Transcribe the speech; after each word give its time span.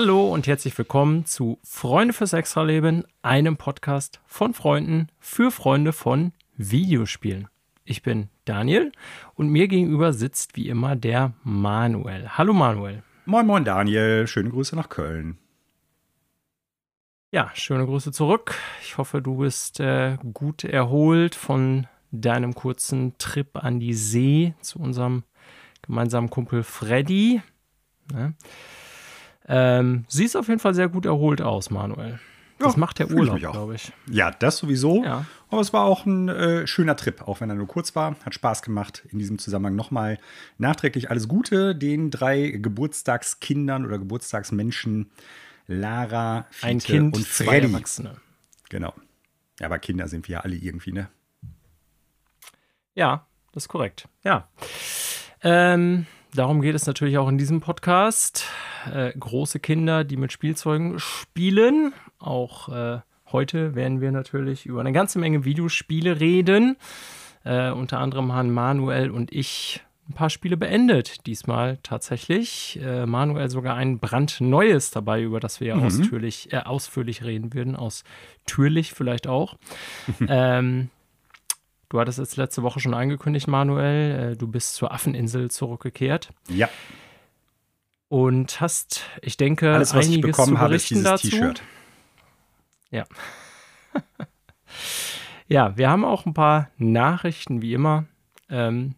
Hallo 0.00 0.32
und 0.32 0.46
herzlich 0.46 0.78
willkommen 0.78 1.24
zu 1.26 1.58
Freunde 1.64 2.14
fürs 2.14 2.32
Extraleben, 2.32 3.02
einem 3.20 3.56
Podcast 3.56 4.20
von 4.26 4.54
Freunden 4.54 5.08
für 5.18 5.50
Freunde 5.50 5.92
von 5.92 6.32
Videospielen. 6.56 7.48
Ich 7.82 8.04
bin 8.04 8.28
Daniel 8.44 8.92
und 9.34 9.48
mir 9.48 9.66
gegenüber 9.66 10.12
sitzt 10.12 10.54
wie 10.54 10.68
immer 10.68 10.94
der 10.94 11.32
Manuel. 11.42 12.28
Hallo 12.38 12.52
Manuel. 12.52 13.02
Moin, 13.24 13.44
moin 13.44 13.64
Daniel, 13.64 14.28
schöne 14.28 14.50
Grüße 14.50 14.76
nach 14.76 14.88
Köln. 14.88 15.36
Ja, 17.32 17.50
schöne 17.54 17.84
Grüße 17.84 18.12
zurück. 18.12 18.54
Ich 18.82 18.98
hoffe, 18.98 19.20
du 19.20 19.38
bist 19.38 19.80
äh, 19.80 20.16
gut 20.32 20.62
erholt 20.62 21.34
von 21.34 21.88
deinem 22.12 22.54
kurzen 22.54 23.18
Trip 23.18 23.56
an 23.56 23.80
die 23.80 23.94
See 23.94 24.54
zu 24.60 24.78
unserem 24.78 25.24
gemeinsamen 25.82 26.30
Kumpel 26.30 26.62
Freddy. 26.62 27.42
Ne? 28.12 28.36
Ähm, 29.48 30.04
siehst 30.08 30.36
auf 30.36 30.48
jeden 30.48 30.60
Fall 30.60 30.74
sehr 30.74 30.88
gut 30.88 31.06
erholt 31.06 31.40
aus, 31.40 31.70
Manuel. 31.70 32.20
Das 32.58 32.74
ja, 32.74 32.80
macht 32.80 32.98
der 32.98 33.10
Urlaub, 33.10 33.38
glaube 33.38 33.76
ich. 33.76 33.92
Ja, 34.10 34.32
das 34.32 34.58
sowieso. 34.58 35.04
Ja. 35.04 35.26
Aber 35.48 35.60
es 35.60 35.72
war 35.72 35.84
auch 35.84 36.06
ein 36.06 36.28
äh, 36.28 36.66
schöner 36.66 36.96
Trip, 36.96 37.26
auch 37.26 37.40
wenn 37.40 37.48
er 37.48 37.56
nur 37.56 37.68
kurz 37.68 37.94
war. 37.94 38.16
Hat 38.24 38.34
Spaß 38.34 38.62
gemacht. 38.62 39.04
In 39.10 39.18
diesem 39.20 39.38
Zusammenhang 39.38 39.76
nochmal 39.76 40.18
nachträglich 40.58 41.08
alles 41.10 41.28
Gute 41.28 41.76
den 41.76 42.10
drei 42.10 42.50
Geburtstagskindern 42.50 43.86
oder 43.86 43.98
Geburtstagsmenschen 43.98 45.10
Lara, 45.68 46.46
Fiete 46.50 46.66
ein 46.66 46.78
kind, 46.78 47.16
und 47.16 47.26
Freddy. 47.26 47.72
Erwachsene. 47.72 48.16
Genau. 48.70 48.92
Ja, 49.60 49.66
aber 49.66 49.78
Kinder 49.78 50.08
sind 50.08 50.28
wir 50.28 50.34
ja 50.34 50.40
alle 50.40 50.56
irgendwie, 50.56 50.92
ne? 50.92 51.08
Ja, 52.94 53.26
das 53.52 53.64
ist 53.64 53.68
korrekt. 53.68 54.08
Ja. 54.24 54.48
Ähm, 55.42 56.06
darum 56.34 56.60
geht 56.60 56.74
es 56.74 56.86
natürlich 56.86 57.18
auch 57.18 57.28
in 57.28 57.38
diesem 57.38 57.60
Podcast. 57.60 58.46
Äh, 58.92 59.12
große 59.18 59.60
Kinder, 59.60 60.04
die 60.04 60.16
mit 60.16 60.32
Spielzeugen 60.32 60.98
spielen. 60.98 61.92
Auch 62.18 62.68
äh, 62.68 63.00
heute 63.30 63.74
werden 63.74 64.00
wir 64.00 64.12
natürlich 64.12 64.66
über 64.66 64.80
eine 64.80 64.92
ganze 64.92 65.18
Menge 65.18 65.44
Videospiele 65.44 66.20
reden. 66.20 66.76
Äh, 67.44 67.70
unter 67.70 67.98
anderem 67.98 68.32
haben 68.32 68.52
Manuel 68.52 69.10
und 69.10 69.32
ich 69.32 69.82
ein 70.08 70.14
paar 70.14 70.30
Spiele 70.30 70.56
beendet. 70.56 71.26
Diesmal 71.26 71.78
tatsächlich. 71.82 72.78
Äh, 72.82 73.06
Manuel 73.06 73.50
sogar 73.50 73.76
ein 73.76 73.98
brandneues 73.98 74.90
dabei, 74.90 75.22
über 75.22 75.40
das 75.40 75.60
wir 75.60 75.68
ja 75.68 75.76
mhm. 75.76 75.84
ausführlich, 75.84 76.52
äh, 76.52 76.58
ausführlich 76.58 77.24
reden 77.24 77.52
würden. 77.54 77.76
Ausführlich 77.76 78.92
vielleicht 78.92 79.26
auch. 79.26 79.56
ähm, 80.28 80.90
Du 81.88 81.98
hattest 81.98 82.18
es 82.18 82.36
letzte 82.36 82.62
Woche 82.62 82.80
schon 82.80 82.94
angekündigt, 82.94 83.48
Manuel. 83.48 84.32
Äh, 84.32 84.36
du 84.36 84.46
bist 84.46 84.74
zur 84.74 84.92
Affeninsel 84.92 85.50
zurückgekehrt. 85.50 86.30
Ja. 86.48 86.68
Und 88.08 88.60
hast, 88.60 89.04
ich 89.22 89.36
denke, 89.36 89.74
Alles, 89.74 89.94
was 89.94 90.08
ich 90.08 90.20
bekommen 90.20 90.58
habe, 90.58 90.74
ist 90.74 90.90
dieses 90.90 91.20
T-Shirt. 91.20 91.62
Ja. 92.90 93.04
ja, 95.48 95.76
wir 95.76 95.90
haben 95.90 96.04
auch 96.04 96.26
ein 96.26 96.34
paar 96.34 96.70
Nachrichten, 96.78 97.60
wie 97.62 97.74
immer. 97.74 98.04
Ähm, 98.50 98.94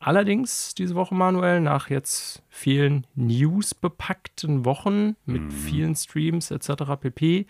allerdings 0.00 0.74
diese 0.74 0.94
Woche, 0.94 1.14
Manuel, 1.14 1.60
nach 1.60 1.90
jetzt 1.90 2.42
vielen 2.48 3.06
News-bepackten 3.14 4.64
Wochen 4.64 5.16
mit 5.26 5.42
mhm. 5.42 5.50
vielen 5.50 5.94
Streams 5.94 6.50
etc. 6.50 6.96
pp 7.00 7.46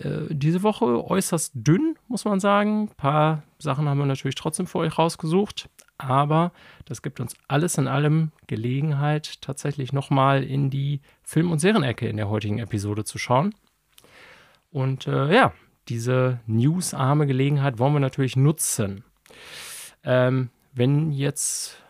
äh, 0.00 0.26
diese 0.30 0.62
Woche 0.62 1.04
äußerst 1.04 1.52
dünn, 1.54 1.96
muss 2.08 2.24
man 2.24 2.40
sagen. 2.40 2.88
Ein 2.88 2.96
paar 2.96 3.42
Sachen 3.58 3.88
haben 3.88 3.98
wir 3.98 4.06
natürlich 4.06 4.34
trotzdem 4.34 4.66
für 4.66 4.78
euch 4.78 4.98
rausgesucht. 4.98 5.68
Aber 5.98 6.52
das 6.86 7.02
gibt 7.02 7.20
uns 7.20 7.34
alles 7.46 7.76
in 7.76 7.86
allem 7.86 8.32
Gelegenheit, 8.46 9.42
tatsächlich 9.42 9.92
nochmal 9.92 10.42
in 10.42 10.70
die 10.70 11.02
Film- 11.22 11.50
und 11.50 11.58
Serienecke 11.58 12.08
in 12.08 12.16
der 12.16 12.30
heutigen 12.30 12.58
Episode 12.58 13.04
zu 13.04 13.18
schauen. 13.18 13.54
Und 14.70 15.06
äh, 15.06 15.34
ja, 15.34 15.52
diese 15.88 16.40
newsarme 16.46 17.26
Gelegenheit 17.26 17.78
wollen 17.78 17.92
wir 17.92 18.00
natürlich 18.00 18.36
nutzen. 18.36 19.04
Ähm, 20.04 20.48
wenn 20.72 21.10
jetzt, 21.12 21.82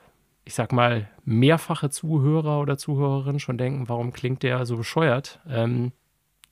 ich 0.45 0.55
sag 0.55 0.73
mal, 0.73 1.09
mehrfache 1.25 1.91
Zuhörer 1.91 2.61
oder 2.61 2.79
Zuhörerinnen 2.79 3.39
schon 3.39 3.59
denken, 3.59 3.89
warum 3.89 4.13
klingt 4.13 4.43
der 4.43 4.67
so 4.67 4.77
bescheuert? 4.77 5.39
Ähm, 5.49 5.93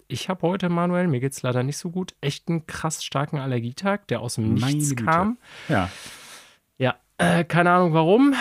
ich 0.09 0.29
habe 0.29 0.43
heute, 0.43 0.69
Manuel, 0.71 1.07
mir 1.07 1.21
geht 1.21 1.33
es 1.33 1.43
leider 1.43 1.63
nicht 1.63 1.77
so 1.77 1.91
gut, 1.91 2.15
echt 2.21 2.49
einen 2.49 2.67
krass 2.67 3.05
starken 3.05 3.39
Allergietag, 3.39 4.09
der 4.09 4.21
aus 4.21 4.35
dem 4.35 4.55
Nichts 4.55 4.97
kam. 4.97 5.39
Ja. 5.69 5.91
Ja, 6.79 6.97
äh, 7.19 7.45
keine 7.45 7.71
Ahnung 7.71 7.93
warum. 7.93 8.35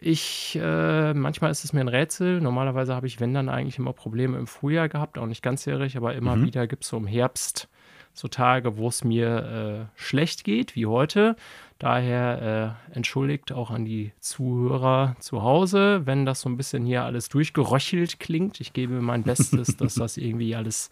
Ich, 0.00 0.58
äh, 0.60 1.12
manchmal 1.12 1.50
ist 1.50 1.62
es 1.64 1.74
mir 1.74 1.80
ein 1.80 1.88
Rätsel. 1.88 2.40
Normalerweise 2.40 2.94
habe 2.94 3.06
ich, 3.06 3.20
wenn 3.20 3.34
dann 3.34 3.50
eigentlich 3.50 3.78
immer 3.78 3.92
Probleme 3.92 4.38
im 4.38 4.46
Frühjahr 4.46 4.88
gehabt, 4.88 5.18
auch 5.18 5.26
nicht 5.26 5.42
ganzjährig, 5.42 5.96
aber 5.98 6.14
immer 6.14 6.36
mhm. 6.36 6.46
wieder 6.46 6.66
gibt 6.66 6.84
es 6.84 6.88
so 6.88 6.96
im 6.96 7.06
Herbst 7.06 7.68
so 8.12 8.28
Tage, 8.28 8.76
wo 8.76 8.88
es 8.88 9.04
mir 9.04 9.88
äh, 9.96 10.00
schlecht 10.00 10.44
geht, 10.44 10.76
wie 10.76 10.86
heute. 10.86 11.36
Daher 11.78 12.76
äh, 12.90 12.94
entschuldigt 12.94 13.52
auch 13.52 13.70
an 13.70 13.86
die 13.86 14.12
Zuhörer 14.20 15.16
zu 15.18 15.42
Hause, 15.42 16.02
wenn 16.04 16.26
das 16.26 16.42
so 16.42 16.50
ein 16.50 16.58
bisschen 16.58 16.84
hier 16.84 17.04
alles 17.04 17.30
durchgeröchelt 17.30 18.20
klingt. 18.20 18.60
Ich 18.60 18.74
gebe 18.74 19.00
mein 19.00 19.22
Bestes, 19.22 19.76
dass 19.78 19.94
das 19.94 20.18
irgendwie 20.18 20.54
alles 20.54 20.90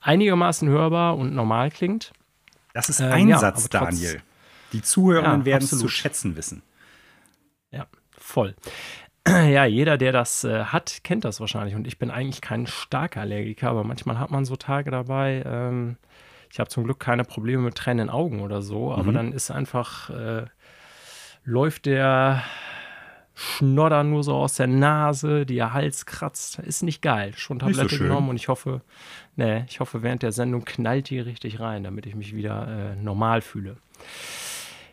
einigermaßen 0.00 0.68
hörbar 0.68 1.18
und 1.18 1.34
normal 1.34 1.70
klingt. 1.70 2.12
Das 2.72 2.88
ist 2.88 3.00
ähm, 3.00 3.12
Einsatz, 3.12 3.68
ja, 3.70 3.80
Daniel. 3.80 4.22
Die 4.72 4.82
Zuhörenden 4.82 5.40
ja, 5.40 5.44
werden 5.44 5.64
es 5.64 5.78
zu 5.78 5.88
schätzen 5.88 6.36
wissen. 6.36 6.62
Ja, 7.70 7.86
voll. 8.10 8.54
Ja, 9.28 9.66
jeder, 9.66 9.98
der 9.98 10.12
das 10.12 10.44
äh, 10.44 10.64
hat, 10.64 11.04
kennt 11.04 11.26
das 11.26 11.40
wahrscheinlich. 11.40 11.74
Und 11.74 11.86
ich 11.86 11.98
bin 11.98 12.10
eigentlich 12.10 12.40
kein 12.40 12.66
starker 12.66 13.20
Allergiker, 13.20 13.68
aber 13.68 13.84
manchmal 13.84 14.18
hat 14.18 14.30
man 14.30 14.46
so 14.46 14.56
Tage 14.56 14.90
dabei, 14.90 15.42
ähm, 15.44 15.98
ich 16.50 16.58
habe 16.58 16.68
zum 16.68 16.84
Glück 16.84 17.00
keine 17.00 17.24
Probleme 17.24 17.62
mit 17.62 17.76
tränenden 17.76 18.10
Augen 18.10 18.40
oder 18.40 18.62
so, 18.62 18.92
aber 18.92 19.10
mhm. 19.10 19.14
dann 19.14 19.32
ist 19.32 19.50
einfach, 19.50 20.10
äh, 20.10 20.44
läuft 21.44 21.86
der 21.86 22.42
Schnodder 23.34 24.04
nur 24.04 24.22
so 24.22 24.34
aus 24.34 24.54
der 24.54 24.66
Nase, 24.66 25.46
der 25.46 25.72
Hals 25.72 26.04
kratzt. 26.04 26.58
Ist 26.58 26.82
nicht 26.82 27.00
geil. 27.00 27.32
Schon 27.36 27.58
Tablette 27.58 27.96
so 27.96 28.02
genommen 28.02 28.28
und 28.28 28.36
ich 28.36 28.48
hoffe, 28.48 28.82
ne, 29.36 29.64
ich 29.68 29.80
hoffe, 29.80 30.02
während 30.02 30.22
der 30.22 30.32
Sendung 30.32 30.64
knallt 30.64 31.08
die 31.08 31.20
richtig 31.20 31.58
rein, 31.60 31.84
damit 31.84 32.04
ich 32.04 32.14
mich 32.14 32.34
wieder 32.34 32.92
äh, 32.92 32.96
normal 32.96 33.40
fühle. 33.40 33.76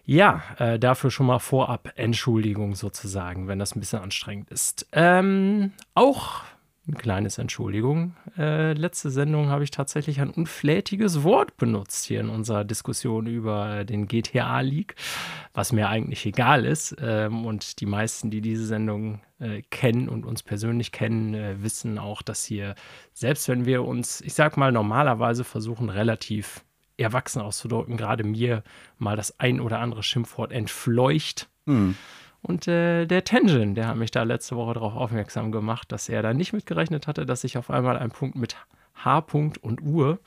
Ja, 0.06 0.42
äh, 0.60 0.80
dafür 0.80 1.12
schon 1.12 1.26
mal 1.26 1.40
vorab 1.40 1.92
Entschuldigung 1.96 2.76
sozusagen, 2.76 3.50
wenn 3.50 3.60
das 3.60 3.76
ein 3.76 3.82
bisschen 3.82 4.00
anstrengend 4.00 4.50
ist. 4.50 4.88
Ähm, 4.94 5.74
auch 5.96 6.44
ein 6.88 6.98
kleines 6.98 7.38
Entschuldigung. 7.38 8.16
Äh, 8.38 8.74
letzte 8.74 9.10
Sendung 9.10 9.50
habe 9.50 9.64
ich 9.64 9.72
tatsächlich 9.72 10.22
ein 10.22 10.30
unflätiges 10.30 11.24
Wort 11.24 11.58
benutzt 11.58 12.06
hier 12.06 12.22
in 12.22 12.30
unserer 12.30 12.64
Diskussion 12.64 13.28
über 13.28 13.84
den 13.84 14.08
GTA 14.08 14.62
League, 14.62 14.96
was 15.54 15.74
mir 15.74 15.90
eigentlich 15.90 16.26
egal 16.26 16.66
ist. 16.66 16.96
Ähm, 17.02 17.46
und 17.46 17.82
die 17.82 17.86
meisten, 17.86 18.32
die 18.32 18.42
diese 18.42 18.66
Sendung 18.66 19.22
äh, 19.40 19.62
kennen 19.70 20.08
und 20.08 20.26
uns 20.26 20.44
persönlich 20.44 20.92
kennen, 20.92 21.34
äh, 21.34 21.62
wissen 21.62 22.00
auch, 22.00 22.22
dass 22.22 22.46
hier, 22.46 22.76
selbst 23.14 23.50
wenn 23.50 23.66
wir 23.66 23.84
uns, 23.84 24.22
ich 24.22 24.34
sag 24.34 24.56
mal, 24.56 24.72
normalerweise 24.72 25.44
versuchen, 25.44 25.90
relativ 25.90 26.64
erwachsen 26.96 27.42
auszudrücken, 27.42 27.98
gerade 27.98 28.24
mir 28.24 28.64
mal 28.98 29.18
das 29.18 29.40
ein 29.40 29.60
oder 29.60 29.80
andere 29.80 30.04
Schimpfwort 30.04 30.52
entfleucht. 30.52 31.50
Mhm 31.66 31.96
und 32.42 32.68
äh, 32.68 33.06
der 33.06 33.24
Tenjin, 33.24 33.76
der 33.76 33.88
hat 33.88 33.98
mich 33.98 34.12
da 34.12 34.24
letzte 34.24 34.56
Woche 34.56 34.74
darauf 34.74 34.96
aufmerksam 34.96 35.52
gemacht, 35.52 35.92
dass 35.92 36.10
er 36.10 36.22
da 36.22 36.34
nicht 36.34 36.54
mitgerechnet 36.54 37.08
hatte, 37.08 37.26
dass 37.26 37.44
ich 37.44 37.58
auf 37.58 37.70
einmal 37.70 37.98
einen 37.98 38.12
Punkt 38.12 38.36
mit 38.36 38.56
H. 39.04 39.20
-Punkt 39.20 39.60
und 39.60 39.82
Uhr 39.82 40.20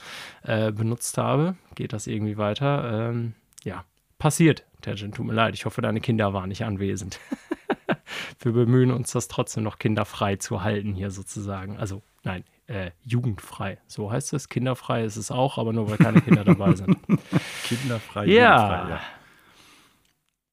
äh, 0.42 0.72
benutzt 0.72 1.18
habe. 1.18 1.56
Geht 1.74 1.92
das 1.92 2.06
irgendwie 2.06 2.36
weiter? 2.36 3.08
Ähm, 3.10 3.34
ja, 3.64 3.84
passiert. 4.18 4.64
Tenjin, 4.80 5.12
tut 5.12 5.26
mir 5.26 5.32
leid. 5.32 5.54
Ich 5.54 5.64
hoffe, 5.66 5.82
deine 5.82 6.00
Kinder 6.00 6.32
waren 6.32 6.48
nicht 6.48 6.64
anwesend. 6.64 7.18
Wir 8.40 8.52
bemühen 8.52 8.90
uns, 8.90 9.12
das 9.12 9.28
trotzdem 9.28 9.62
noch 9.62 9.78
kinderfrei 9.78 10.36
zu 10.36 10.62
halten 10.62 10.94
hier 10.94 11.10
sozusagen. 11.10 11.76
Also, 11.78 12.02
nein, 12.22 12.44
äh, 12.66 12.90
jugendfrei. 13.04 13.78
So 13.86 14.10
heißt 14.10 14.32
es. 14.32 14.48
Kinderfrei 14.48 15.04
ist 15.04 15.16
es 15.16 15.30
auch, 15.30 15.58
aber 15.58 15.72
nur 15.72 15.90
weil 15.90 15.98
keine 15.98 16.20
Kinder 16.20 16.44
dabei 16.44 16.74
sind. 16.74 16.96
kinderfrei, 17.64 18.26
ja. 18.26 18.56
jugendfrei, 18.56 18.90
ja. 18.90 19.00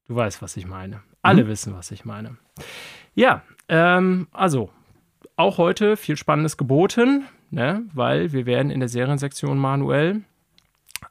Du 0.08 0.16
weißt, 0.16 0.42
was 0.42 0.58
ich 0.58 0.66
meine. 0.66 1.02
Alle 1.22 1.44
mhm. 1.44 1.48
wissen, 1.50 1.76
was 1.76 1.92
ich 1.92 2.06
meine. 2.06 2.38
Ja, 3.14 3.42
ähm, 3.68 4.28
also 4.32 4.72
auch 5.36 5.58
heute 5.58 5.98
viel 5.98 6.18
Spannendes 6.18 6.58
geboten, 6.58 7.26
ne? 7.52 7.84
weil 7.94 8.32
wir 8.32 8.46
werden 8.46 8.72
in 8.72 8.80
der 8.80 8.90
Seriensektion 8.90 9.58
manuell 9.58 10.22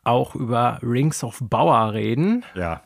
auch 0.05 0.35
über 0.35 0.79
Rings 0.83 1.23
of 1.23 1.43
Power 1.51 1.93
reden. 1.93 2.45
Ja. 2.55 2.83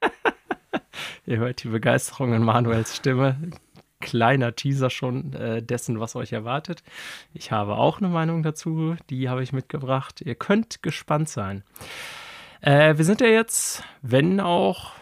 Ihr 1.26 1.38
hört 1.38 1.62
die 1.62 1.68
Begeisterung 1.68 2.32
in 2.32 2.42
Manuels 2.42 2.96
Stimme. 2.96 3.36
Kleiner 4.00 4.54
Teaser 4.54 4.90
schon 4.90 5.32
äh, 5.32 5.62
dessen, 5.62 6.00
was 6.00 6.16
euch 6.16 6.32
erwartet. 6.32 6.82
Ich 7.34 7.50
habe 7.50 7.76
auch 7.76 7.98
eine 7.98 8.08
Meinung 8.08 8.42
dazu, 8.42 8.96
die 9.10 9.28
habe 9.28 9.42
ich 9.42 9.52
mitgebracht. 9.52 10.20
Ihr 10.20 10.34
könnt 10.34 10.82
gespannt 10.82 11.28
sein. 11.28 11.64
Äh, 12.60 12.96
wir 12.96 13.04
sind 13.04 13.20
ja 13.20 13.26
jetzt, 13.28 13.82
wenn 14.02 14.40
auch 14.40 14.92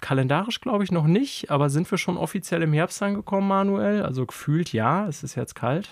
kalendarisch 0.00 0.60
glaube 0.60 0.84
ich 0.84 0.92
noch 0.92 1.06
nicht, 1.06 1.50
aber 1.50 1.70
sind 1.70 1.90
wir 1.90 1.98
schon 1.98 2.16
offiziell 2.16 2.62
im 2.62 2.72
Herbst 2.72 3.02
angekommen, 3.02 3.48
Manuel? 3.48 4.02
Also 4.02 4.26
gefühlt 4.26 4.72
ja, 4.72 5.06
es 5.08 5.22
ist 5.22 5.34
jetzt 5.34 5.54
kalt. 5.54 5.88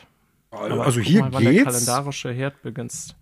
Aber 0.50 0.84
also 0.84 1.00
hier 1.00 1.24
mal, 1.24 1.40
geht's. 1.40 1.64
Der 1.64 1.64
kalendarische 1.64 2.32
Herd 2.32 2.62
beginnt. 2.62 3.16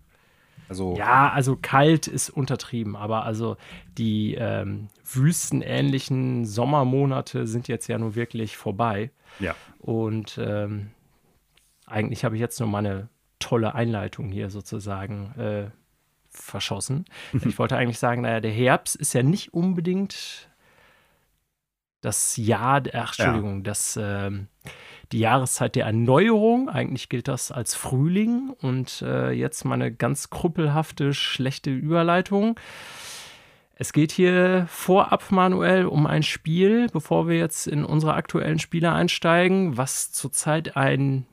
Also 0.67 0.95
ja, 0.97 1.29
also 1.29 1.57
kalt 1.61 2.07
ist 2.07 2.29
untertrieben, 2.29 2.95
aber 2.95 3.23
also 3.23 3.57
die 3.97 4.35
ähm, 4.35 4.89
wüstenähnlichen 5.03 6.45
Sommermonate 6.45 7.45
sind 7.45 7.67
jetzt 7.67 7.87
ja 7.87 7.97
nur 7.97 8.15
wirklich 8.15 8.57
vorbei. 8.57 9.11
Ja. 9.39 9.55
Und 9.79 10.39
ähm, 10.41 10.91
eigentlich 11.85 12.25
habe 12.25 12.35
ich 12.35 12.41
jetzt 12.41 12.59
nur 12.59 12.69
meine 12.69 13.09
tolle 13.37 13.75
Einleitung 13.75 14.29
hier 14.29 14.49
sozusagen 14.49 15.33
äh, 15.37 15.65
verschossen. 16.35 17.05
ich 17.45 17.57
wollte 17.59 17.77
eigentlich 17.77 17.99
sagen, 17.99 18.21
naja, 18.21 18.39
der 18.39 18.51
Herbst 18.51 18.95
ist 18.95 19.13
ja 19.13 19.23
nicht 19.23 19.53
unbedingt 19.53 20.49
das 22.01 22.37
Jahr, 22.37 22.83
ach, 22.93 23.17
Entschuldigung, 23.17 23.57
ja. 23.57 23.63
das, 23.63 23.97
äh, 23.97 24.29
die 25.11 25.19
Jahreszeit 25.19 25.75
der 25.75 25.85
Erneuerung. 25.85 26.69
Eigentlich 26.69 27.09
gilt 27.09 27.27
das 27.27 27.51
als 27.51 27.73
Frühling 27.73 28.53
und 28.61 29.01
äh, 29.01 29.31
jetzt 29.31 29.65
mal 29.65 29.75
eine 29.75 29.91
ganz 29.91 30.29
krüppelhafte, 30.29 31.13
schlechte 31.13 31.71
Überleitung. 31.71 32.59
Es 33.77 33.91
geht 33.91 34.11
hier 34.13 34.67
vorab, 34.69 35.31
Manuel, 35.31 35.85
um 35.85 36.07
ein 36.07 36.23
Spiel, 36.23 36.87
bevor 36.93 37.27
wir 37.27 37.37
jetzt 37.37 37.67
in 37.67 37.83
unsere 37.83 38.13
aktuellen 38.13 38.59
Spiele 38.59 38.93
einsteigen, 38.93 39.75
was 39.75 40.13
zurzeit 40.13 40.77
ein 40.77 41.25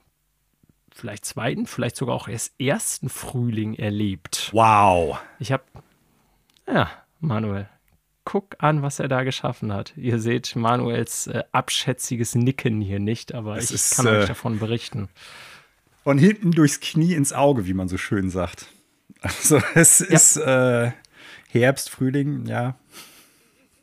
vielleicht 0.95 1.25
zweiten, 1.25 1.67
vielleicht 1.67 1.97
sogar 1.97 2.15
auch 2.15 2.29
erst 2.29 2.59
ersten 2.61 3.09
Frühling 3.09 3.75
erlebt. 3.75 4.51
Wow. 4.53 5.19
Ich 5.39 5.53
habe, 5.53 5.65
ja, 6.67 6.91
Manuel, 7.21 7.69
guck 8.25 8.57
an, 8.59 8.83
was 8.83 8.99
er 8.99 9.09
da 9.09 9.25
geschaffen 9.25 9.73
hat. 9.73 9.95
Ihr 9.97 10.19
seht 10.19 10.55
Manuels 10.57 11.27
äh, 11.27 11.43
abschätziges 11.53 12.35
Nicken 12.35 12.81
hier 12.81 13.01
nicht, 13.01 13.35
aber 13.35 13.57
es 13.57 13.71
ich 13.71 13.77
ist, 13.77 13.97
kann 13.97 14.07
äh, 14.07 14.11
euch 14.11 14.27
davon 14.27 14.59
berichten. 14.59 15.09
Von 16.05 16.19
hinten 16.19 16.53
durchs 16.53 16.81
Knie 16.81 17.15
ins 17.15 17.33
Auge, 17.33 17.67
wie 17.67 17.75
man 17.75 17.89
so 17.89 17.97
schön 17.97 18.31
sagt. 18.31 18.67
Also 19.21 19.61
es 19.75 20.01
ja. 20.01 20.07
ist 20.07 20.37
äh, 20.37 20.91
Herbst, 21.49 21.91
Frühling, 21.91 22.47
ja. 22.47 22.77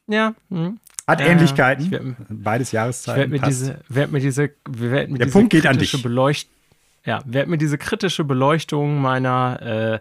Ja. 0.08 0.36
Hm. 0.50 0.80
Hat 1.08 1.22
Ähnlichkeiten. 1.22 1.92
Werd, 1.92 2.04
Beides 2.30 2.72
Jahreszeiten. 2.72 3.34
Ich 3.34 3.42
werde 3.42 3.46
mir, 3.46 3.48
diese, 3.50 3.80
werd 3.88 4.12
mir 4.12 4.20
diese, 4.20 4.52
werd 4.68 5.10
mir 5.10 5.18
Der 5.18 5.28
diese 5.28 5.38
Punkt 5.38 5.52
geht 5.52 5.66
an 5.66 5.78
dich. 5.78 6.04
Beleucht 6.04 6.50
ja, 7.10 7.24
werde 7.26 7.50
mir 7.50 7.58
diese 7.58 7.80
kritische 7.80 8.24
Beleuchtung 8.24 9.02
meiner 9.02 9.62
äh, 9.62 10.00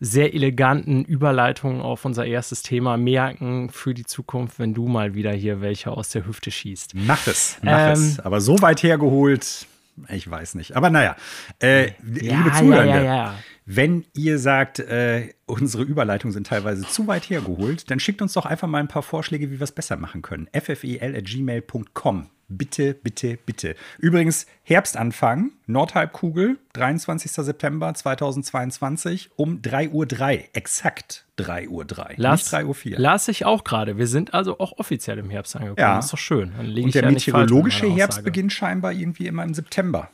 sehr 0.00 0.34
eleganten 0.34 1.04
Überleitung 1.04 1.80
auf 1.80 2.04
unser 2.04 2.26
erstes 2.26 2.62
Thema 2.62 2.96
merken 2.96 3.70
für 3.70 3.94
die 3.94 4.04
Zukunft, 4.04 4.58
wenn 4.58 4.74
du 4.74 4.88
mal 4.88 5.14
wieder 5.14 5.30
hier 5.30 5.60
welche 5.60 5.92
aus 5.92 6.08
der 6.08 6.26
Hüfte 6.26 6.50
schießt. 6.50 6.94
Mach 6.94 7.24
es, 7.28 7.56
mach 7.62 7.78
ähm, 7.78 7.92
es. 7.92 8.18
Aber 8.18 8.40
so 8.40 8.60
weit 8.62 8.82
hergeholt, 8.82 9.68
ich 10.08 10.28
weiß 10.28 10.56
nicht. 10.56 10.74
Aber 10.74 10.90
naja, 10.90 11.14
äh, 11.62 11.86
ja, 11.86 11.92
liebe 12.02 12.50
Zuhörer, 12.58 12.84
ja, 12.84 13.02
ja, 13.02 13.34
wenn 13.72 14.04
ihr 14.14 14.40
sagt, 14.40 14.80
äh, 14.80 15.28
unsere 15.46 15.84
Überleitungen 15.84 16.32
sind 16.32 16.48
teilweise 16.48 16.82
zu 16.82 17.06
weit 17.06 17.30
hergeholt, 17.30 17.88
dann 17.88 18.00
schickt 18.00 18.20
uns 18.20 18.32
doch 18.32 18.44
einfach 18.44 18.66
mal 18.66 18.78
ein 18.78 18.88
paar 18.88 19.02
Vorschläge, 19.02 19.50
wie 19.52 19.60
wir 19.60 19.64
es 19.64 19.70
besser 19.70 19.96
machen 19.96 20.22
können. 20.22 20.48
ffel.gmail.com 20.52 22.30
bitte, 22.48 22.94
bitte, 22.94 23.38
bitte. 23.46 23.76
Übrigens, 23.98 24.46
Herbstanfang, 24.64 25.52
Nordhalbkugel, 25.66 26.58
23. 26.72 27.30
September 27.30 27.94
2022 27.94 29.30
um 29.36 29.60
3.03 29.62 29.92
Uhr. 29.92 30.44
Exakt 30.52 31.26
3.03 31.38 31.68
Uhr. 31.68 31.86
Las, 32.16 32.52
nicht 32.52 32.62
3.04 32.62 32.92
Uhr. 32.92 32.98
Las 32.98 33.28
ich 33.28 33.44
auch 33.44 33.62
gerade. 33.62 33.98
Wir 33.98 34.08
sind 34.08 34.34
also 34.34 34.58
auch 34.58 34.78
offiziell 34.78 35.18
im 35.18 35.30
Herbst 35.30 35.54
angekommen. 35.54 35.78
Ja. 35.78 35.96
Das 35.96 36.06
ist 36.06 36.12
doch 36.12 36.18
schön. 36.18 36.52
Und 36.58 36.92
der 36.92 37.08
meteorologische 37.08 37.86
Herbst 37.86 38.24
beginnt 38.24 38.52
scheinbar 38.52 38.92
irgendwie 38.92 39.28
immer 39.28 39.44
im 39.44 39.54
September. 39.54 40.10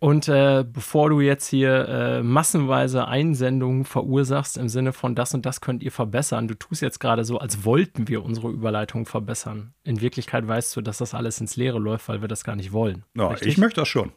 Und 0.00 0.28
äh, 0.28 0.64
bevor 0.64 1.10
du 1.10 1.20
jetzt 1.20 1.48
hier 1.48 1.88
äh, 1.88 2.22
massenweise 2.22 3.08
Einsendungen 3.08 3.84
verursachst 3.84 4.56
im 4.56 4.68
Sinne 4.68 4.92
von 4.92 5.16
das 5.16 5.34
und 5.34 5.44
das 5.44 5.60
könnt 5.60 5.82
ihr 5.82 5.90
verbessern, 5.90 6.46
du 6.46 6.54
tust 6.54 6.82
jetzt 6.82 7.00
gerade 7.00 7.24
so, 7.24 7.38
als 7.38 7.64
wollten 7.64 8.06
wir 8.06 8.24
unsere 8.24 8.48
Überleitung 8.48 9.06
verbessern. 9.06 9.74
In 9.82 10.00
Wirklichkeit 10.00 10.46
weißt 10.46 10.76
du, 10.76 10.82
dass 10.82 10.98
das 10.98 11.14
alles 11.14 11.40
ins 11.40 11.56
Leere 11.56 11.80
läuft, 11.80 12.08
weil 12.08 12.20
wir 12.20 12.28
das 12.28 12.44
gar 12.44 12.54
nicht 12.54 12.72
wollen. 12.72 13.04
Ja, 13.14 13.34
ich 13.40 13.58
möchte 13.58 13.80
das 13.80 13.88
schon. 13.88 14.12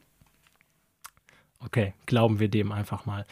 Okay, 1.64 1.94
glauben 2.06 2.40
wir 2.40 2.48
dem 2.48 2.72
einfach 2.72 3.06
mal. 3.06 3.26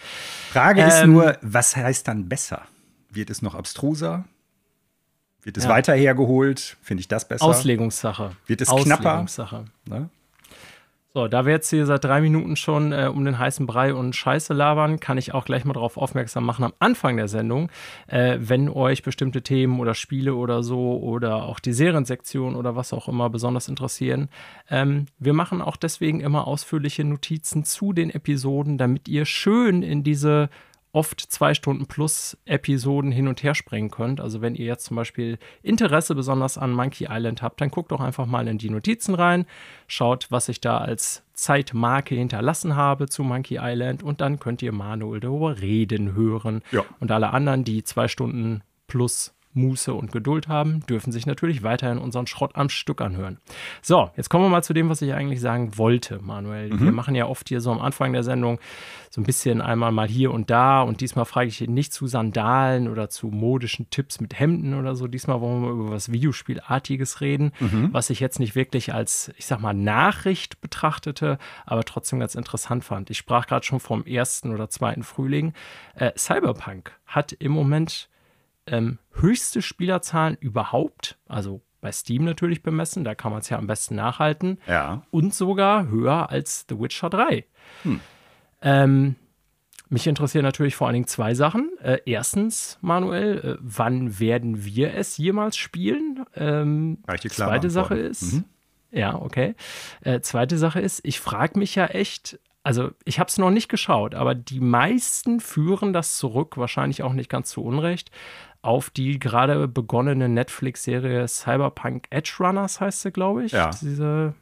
Frage 0.52 0.82
ähm, 0.82 0.88
ist 0.88 1.06
nur, 1.06 1.38
was 1.42 1.76
heißt 1.76 2.08
dann 2.08 2.30
besser? 2.30 2.64
Wird 3.12 3.30
es 3.30 3.44
noch 3.44 3.54
abstruser? 3.54 4.26
Wird 5.44 5.58
es 5.58 5.64
ja. 5.64 5.70
weiter 5.70 5.94
hergeholt? 5.94 6.78
Finde 6.82 7.02
ich 7.02 7.08
das 7.08 7.28
besser? 7.28 7.46
Auslegungssache. 7.46 8.36
Wird 8.46 8.62
es 8.62 8.70
Auslegungssache. 8.70 9.66
knapper? 9.86 10.00
Ne? 10.00 10.10
So, 11.12 11.28
da 11.28 11.44
wir 11.44 11.54
jetzt 11.54 11.72
hier 11.72 11.88
seit 11.88 12.04
drei 12.04 12.22
Minuten 12.22 12.56
schon 12.56 12.92
äh, 12.92 13.10
um 13.12 13.26
den 13.26 13.40
heißen 13.40 13.66
Brei 13.66 13.96
und 13.96 14.16
Scheiße 14.16 14.54
labern, 14.54 15.00
kann 15.00 15.18
ich 15.18 15.34
auch 15.34 15.44
gleich 15.44 15.66
mal 15.66 15.74
darauf 15.74 15.98
aufmerksam 15.98 16.46
machen 16.46 16.64
am 16.64 16.74
Anfang 16.78 17.18
der 17.18 17.28
Sendung, 17.28 17.72
äh, 18.06 18.38
wenn 18.40 18.70
euch 18.70 19.02
bestimmte 19.02 19.42
Themen 19.42 19.80
oder 19.80 19.96
Spiele 19.96 20.36
oder 20.36 20.62
so 20.62 21.00
oder 21.00 21.46
auch 21.46 21.60
die 21.60 21.74
Seriensektion 21.74 22.56
oder 22.56 22.76
was 22.76 22.94
auch 22.94 23.08
immer 23.08 23.32
besonders 23.32 23.68
interessieren. 23.70 24.30
Ähm, 24.70 25.08
wir 25.18 25.34
machen 25.34 25.64
auch 25.64 25.78
deswegen 25.78 26.20
immer 26.20 26.46
ausführliche 26.46 27.04
Notizen 27.04 27.64
zu 27.64 27.92
den 27.92 28.12
Episoden, 28.12 28.78
damit 28.78 29.08
ihr 29.08 29.26
schön 29.26 29.82
in 29.82 30.04
diese 30.04 30.50
oft 30.92 31.20
zwei 31.22 31.54
Stunden 31.54 31.86
plus 31.86 32.38
Episoden 32.46 33.12
hin 33.12 33.28
und 33.28 33.44
her 33.44 33.54
springen 33.54 33.92
könnt. 33.92 34.20
Also 34.20 34.42
wenn 34.42 34.56
ihr 34.56 34.66
jetzt 34.66 34.86
zum 34.86 34.96
Beispiel 34.96 35.38
Interesse 35.62 36.16
besonders 36.16 36.58
an 36.58 36.72
Monkey 36.72 37.08
Island 37.10 37.42
habt, 37.42 37.62
dann 37.62 37.70
guckt 37.70 37.92
doch 37.92 38.00
einfach 38.00 38.26
mal 38.26 38.48
in 38.48 38.58
die 38.58 38.70
Notizen 38.70 39.14
rein, 39.14 39.46
schaut, 39.88 40.28
was 40.32 40.50
ich 40.50 40.62
da 40.62 40.80
als 40.80 41.24
Zeitmarke 41.34 42.16
hinterlassen 42.16 42.76
habe 42.76 43.08
zu 43.08 43.24
Monkey 43.24 43.60
Island 43.62 44.04
und 44.04 44.20
dann 44.20 44.40
könnt 44.40 44.62
ihr 44.62 44.72
Manuel 44.72 45.20
darüber 45.20 45.62
reden 45.62 46.14
hören. 46.16 46.64
Ja. 46.72 46.84
Und 47.00 47.12
alle 47.12 47.32
anderen, 47.32 47.64
die 47.64 47.84
zwei 47.84 48.08
Stunden 48.08 48.62
plus 48.88 49.34
Muße 49.54 49.94
und 49.94 50.12
Geduld 50.12 50.48
haben, 50.48 50.86
dürfen 50.88 51.12
sich 51.12 51.26
natürlich 51.26 51.64
weiterhin 51.64 51.98
unseren 51.98 52.28
Schrott 52.28 52.52
am 52.54 52.70
Stück 52.70 53.02
anhören. 53.02 53.40
So, 53.82 54.12
jetzt 54.16 54.30
kommen 54.30 54.46
wir 54.46 54.50
mal 54.50 54.64
zu 54.64 54.74
dem, 54.74 54.90
was 54.90 55.02
ich 55.02 55.14
eigentlich 55.14 55.42
sagen 55.42 55.78
wollte, 55.78 56.20
Manuel. 56.20 56.70
Mhm. 56.70 56.80
Wir 56.82 56.92
machen 56.92 57.16
ja 57.16 57.26
oft 57.26 57.50
hier 57.50 57.60
so 57.60 57.72
am 57.72 57.82
Anfang 57.82 58.14
der 58.14 58.24
Sendung 58.24 58.60
so 59.10 59.22
ein 59.22 59.24
bisschen 59.24 59.62
einmal 59.62 59.92
mal 59.92 60.08
hier 60.08 60.32
und 60.32 60.52
da 60.52 60.82
und 60.82 61.02
diesmal 61.02 61.26
frage 61.26 61.48
ich 61.48 61.62
nicht 61.62 61.94
zu 61.94 62.06
Sandalen 62.06 62.88
oder 62.88 63.10
zu 63.10 63.28
modischen 63.28 63.90
Tipps 63.90 64.22
mit 64.22 64.40
Hemden 64.40 64.76
oder 64.76 64.96
so. 64.96 65.08
Diesmal 65.08 65.42
wollen 65.42 65.64
wir 65.64 65.72
über 65.72 65.92
was 65.92 66.12
Videospielartiges 66.12 67.20
reden, 67.22 67.52
mhm. 67.60 67.90
was 67.92 68.12
ich 68.12 68.20
jetzt 68.20 68.40
nicht 68.40 68.54
wirklich 68.54 68.94
als, 68.94 69.32
ich 69.38 69.48
sag 69.48 69.62
mal, 69.62 69.74
Nachricht 69.74 70.62
betrachtete, 70.62 71.40
aber 71.66 71.84
trotzdem 71.84 72.20
ganz 72.20 72.36
interessant 72.36 72.84
fand. 72.84 73.10
Ich 73.10 73.18
sprach 73.18 73.48
gerade 73.48 73.66
schon 73.66 73.80
vom 73.80 74.06
ersten 74.06 74.54
oder 74.54 74.70
zweiten 74.70 75.02
Frühling. 75.02 75.54
Äh, 75.96 76.12
Cyberpunk 76.16 76.92
hat 77.08 77.32
im 77.34 77.52
Moment 77.52 78.10
ähm, 78.72 79.00
höchste 79.14 79.62
Spielerzahlen 79.62 80.38
überhaupt, 80.40 81.18
also 81.28 81.62
bei 81.82 81.92
Steam 81.92 82.26
natürlich 82.26 82.62
bemessen, 82.62 83.04
da 83.04 83.16
kann 83.16 83.32
man 83.32 83.42
es 83.42 83.50
ja 83.50 83.58
am 83.58 83.68
besten 83.68 83.96
nachhalten. 83.96 84.60
Ja. 84.68 85.04
Und 85.12 85.34
sogar 85.34 85.88
höher 85.88 86.30
als 86.30 86.66
The 86.68 86.80
Witcher 86.80 87.10
3. 87.10 87.46
Hm. 87.84 88.00
Ähm, 88.62 89.16
mich 89.90 90.06
interessieren 90.06 90.44
natürlich 90.44 90.76
vor 90.76 90.88
allen 90.88 90.94
Dingen 90.94 91.08
zwei 91.08 91.34
Sachen. 91.34 91.72
Äh, 91.82 92.00
erstens, 92.06 92.78
Manuel, 92.82 93.40
äh, 93.40 93.58
wann 93.60 94.20
werden 94.20 94.64
wir 94.64 94.94
es 94.94 95.18
jemals 95.18 95.58
spielen? 95.58 96.26
Ähm, 96.36 97.00
zweite 97.08 97.70
Sache 97.72 97.96
ist, 97.96 98.34
mhm. 98.34 98.46
ja, 98.92 99.16
okay. 99.16 99.56
Äh, 100.02 100.22
zweite 100.22 100.60
Sache 100.60 100.80
ist, 100.80 101.02
ich 101.04 101.20
frage 101.20 101.58
mich 101.58 101.74
ja 101.74 101.88
echt, 101.88 102.40
also 102.62 102.92
ich 103.04 103.20
habe 103.20 103.30
es 103.30 103.40
noch 103.40 103.50
nicht 103.50 103.68
geschaut, 103.68 104.14
aber 104.14 104.36
die 104.36 104.60
meisten 104.60 105.40
führen 105.40 105.92
das 105.92 106.18
zurück, 106.18 106.58
wahrscheinlich 106.58 107.02
auch 107.02 107.14
nicht 107.14 107.30
ganz 107.30 107.50
zu 107.50 107.64
Unrecht, 107.64 108.12
auf 108.62 108.90
die 108.90 109.20
gerade 109.20 109.68
begonnene 109.68 110.28
Netflix-Serie 110.28 111.28
Cyberpunk 111.28 112.08
Edge 112.10 112.34
Runners 112.40 112.82
heißt 112.82 113.02
sie, 113.02 113.12
glaube 113.12 113.46
ich. 113.46 113.54
Ja. 113.54 113.72
Diese 113.72 114.34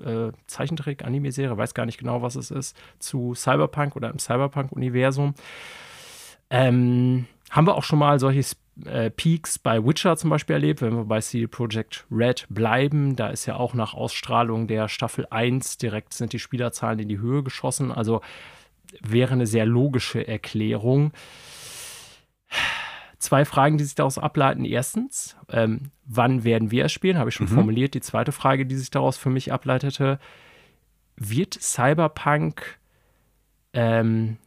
äh, 0.00 0.32
Zeichentrick-Anime-Serie, 0.46 1.56
weiß 1.56 1.74
gar 1.74 1.86
nicht 1.86 1.98
genau, 1.98 2.22
was 2.22 2.34
es 2.34 2.50
ist, 2.50 2.76
zu 2.98 3.34
Cyberpunk 3.34 3.96
oder 3.96 4.10
im 4.10 4.18
Cyberpunk-Universum. 4.18 5.34
Ähm, 6.50 7.26
haben 7.50 7.66
wir 7.66 7.76
auch 7.76 7.84
schon 7.84 7.98
mal 7.98 8.18
solche 8.18 8.44
äh, 8.86 9.10
Peaks 9.10 9.58
bei 9.58 9.84
Witcher 9.84 10.16
zum 10.16 10.30
Beispiel 10.30 10.54
erlebt, 10.54 10.82
wenn 10.82 10.96
wir 10.96 11.04
bei 11.04 11.20
CD 11.20 11.46
Projekt 11.46 12.06
Red 12.10 12.46
bleiben. 12.48 13.14
Da 13.16 13.28
ist 13.28 13.46
ja 13.46 13.56
auch 13.56 13.74
nach 13.74 13.94
Ausstrahlung 13.94 14.66
der 14.66 14.88
Staffel 14.88 15.26
1 15.30 15.78
direkt 15.78 16.14
sind 16.14 16.32
die 16.32 16.38
Spielerzahlen 16.38 16.98
in 16.98 17.08
die 17.08 17.18
Höhe 17.18 17.42
geschossen. 17.42 17.92
Also 17.92 18.20
wäre 19.00 19.32
eine 19.32 19.46
sehr 19.46 19.66
logische 19.66 20.26
Erklärung 20.26 21.12
zwei 23.20 23.44
Fragen, 23.44 23.78
die 23.78 23.84
sich 23.84 23.94
daraus 23.94 24.18
ableiten. 24.18 24.64
Erstens, 24.64 25.36
ähm, 25.50 25.92
wann 26.04 26.42
werden 26.42 26.70
wir 26.70 26.86
es 26.86 26.92
spielen? 26.92 27.18
Habe 27.18 27.30
ich 27.30 27.36
schon 27.36 27.46
mhm. 27.46 27.54
formuliert. 27.54 27.94
Die 27.94 28.00
zweite 28.00 28.32
Frage, 28.32 28.66
die 28.66 28.76
sich 28.76 28.90
daraus 28.90 29.16
für 29.16 29.30
mich 29.30 29.52
ableitete, 29.52 30.18
wird 31.16 31.54
Cyberpunk, 31.54 32.78
ähm, 33.72 34.38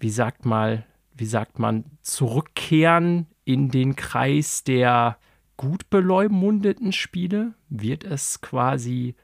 wie 0.00 0.10
sagt 0.10 0.44
mal, 0.44 0.84
wie 1.14 1.26
sagt 1.26 1.58
man, 1.58 1.84
zurückkehren 2.02 3.26
in 3.44 3.70
den 3.70 3.96
Kreis 3.96 4.64
der 4.64 5.16
gut 5.56 5.88
beleumundeten 5.88 6.92
Spiele? 6.92 7.54
Wird 7.68 8.04
es 8.04 8.40
quasi 8.40 9.14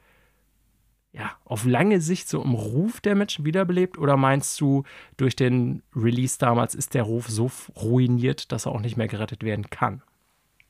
ja, 1.16 1.30
auf 1.44 1.64
lange 1.64 2.00
Sicht 2.00 2.28
so 2.28 2.42
im 2.42 2.54
Ruf 2.54 3.00
der 3.00 3.14
Menschen 3.14 3.44
wiederbelebt? 3.44 3.98
Oder 3.98 4.16
meinst 4.16 4.60
du, 4.60 4.82
durch 5.16 5.36
den 5.36 5.82
Release 5.94 6.38
damals 6.38 6.74
ist 6.74 6.94
der 6.94 7.04
Ruf 7.04 7.28
so 7.28 7.50
ruiniert, 7.76 8.50
dass 8.50 8.66
er 8.66 8.72
auch 8.72 8.80
nicht 8.80 8.96
mehr 8.96 9.06
gerettet 9.06 9.44
werden 9.44 9.70
kann? 9.70 10.02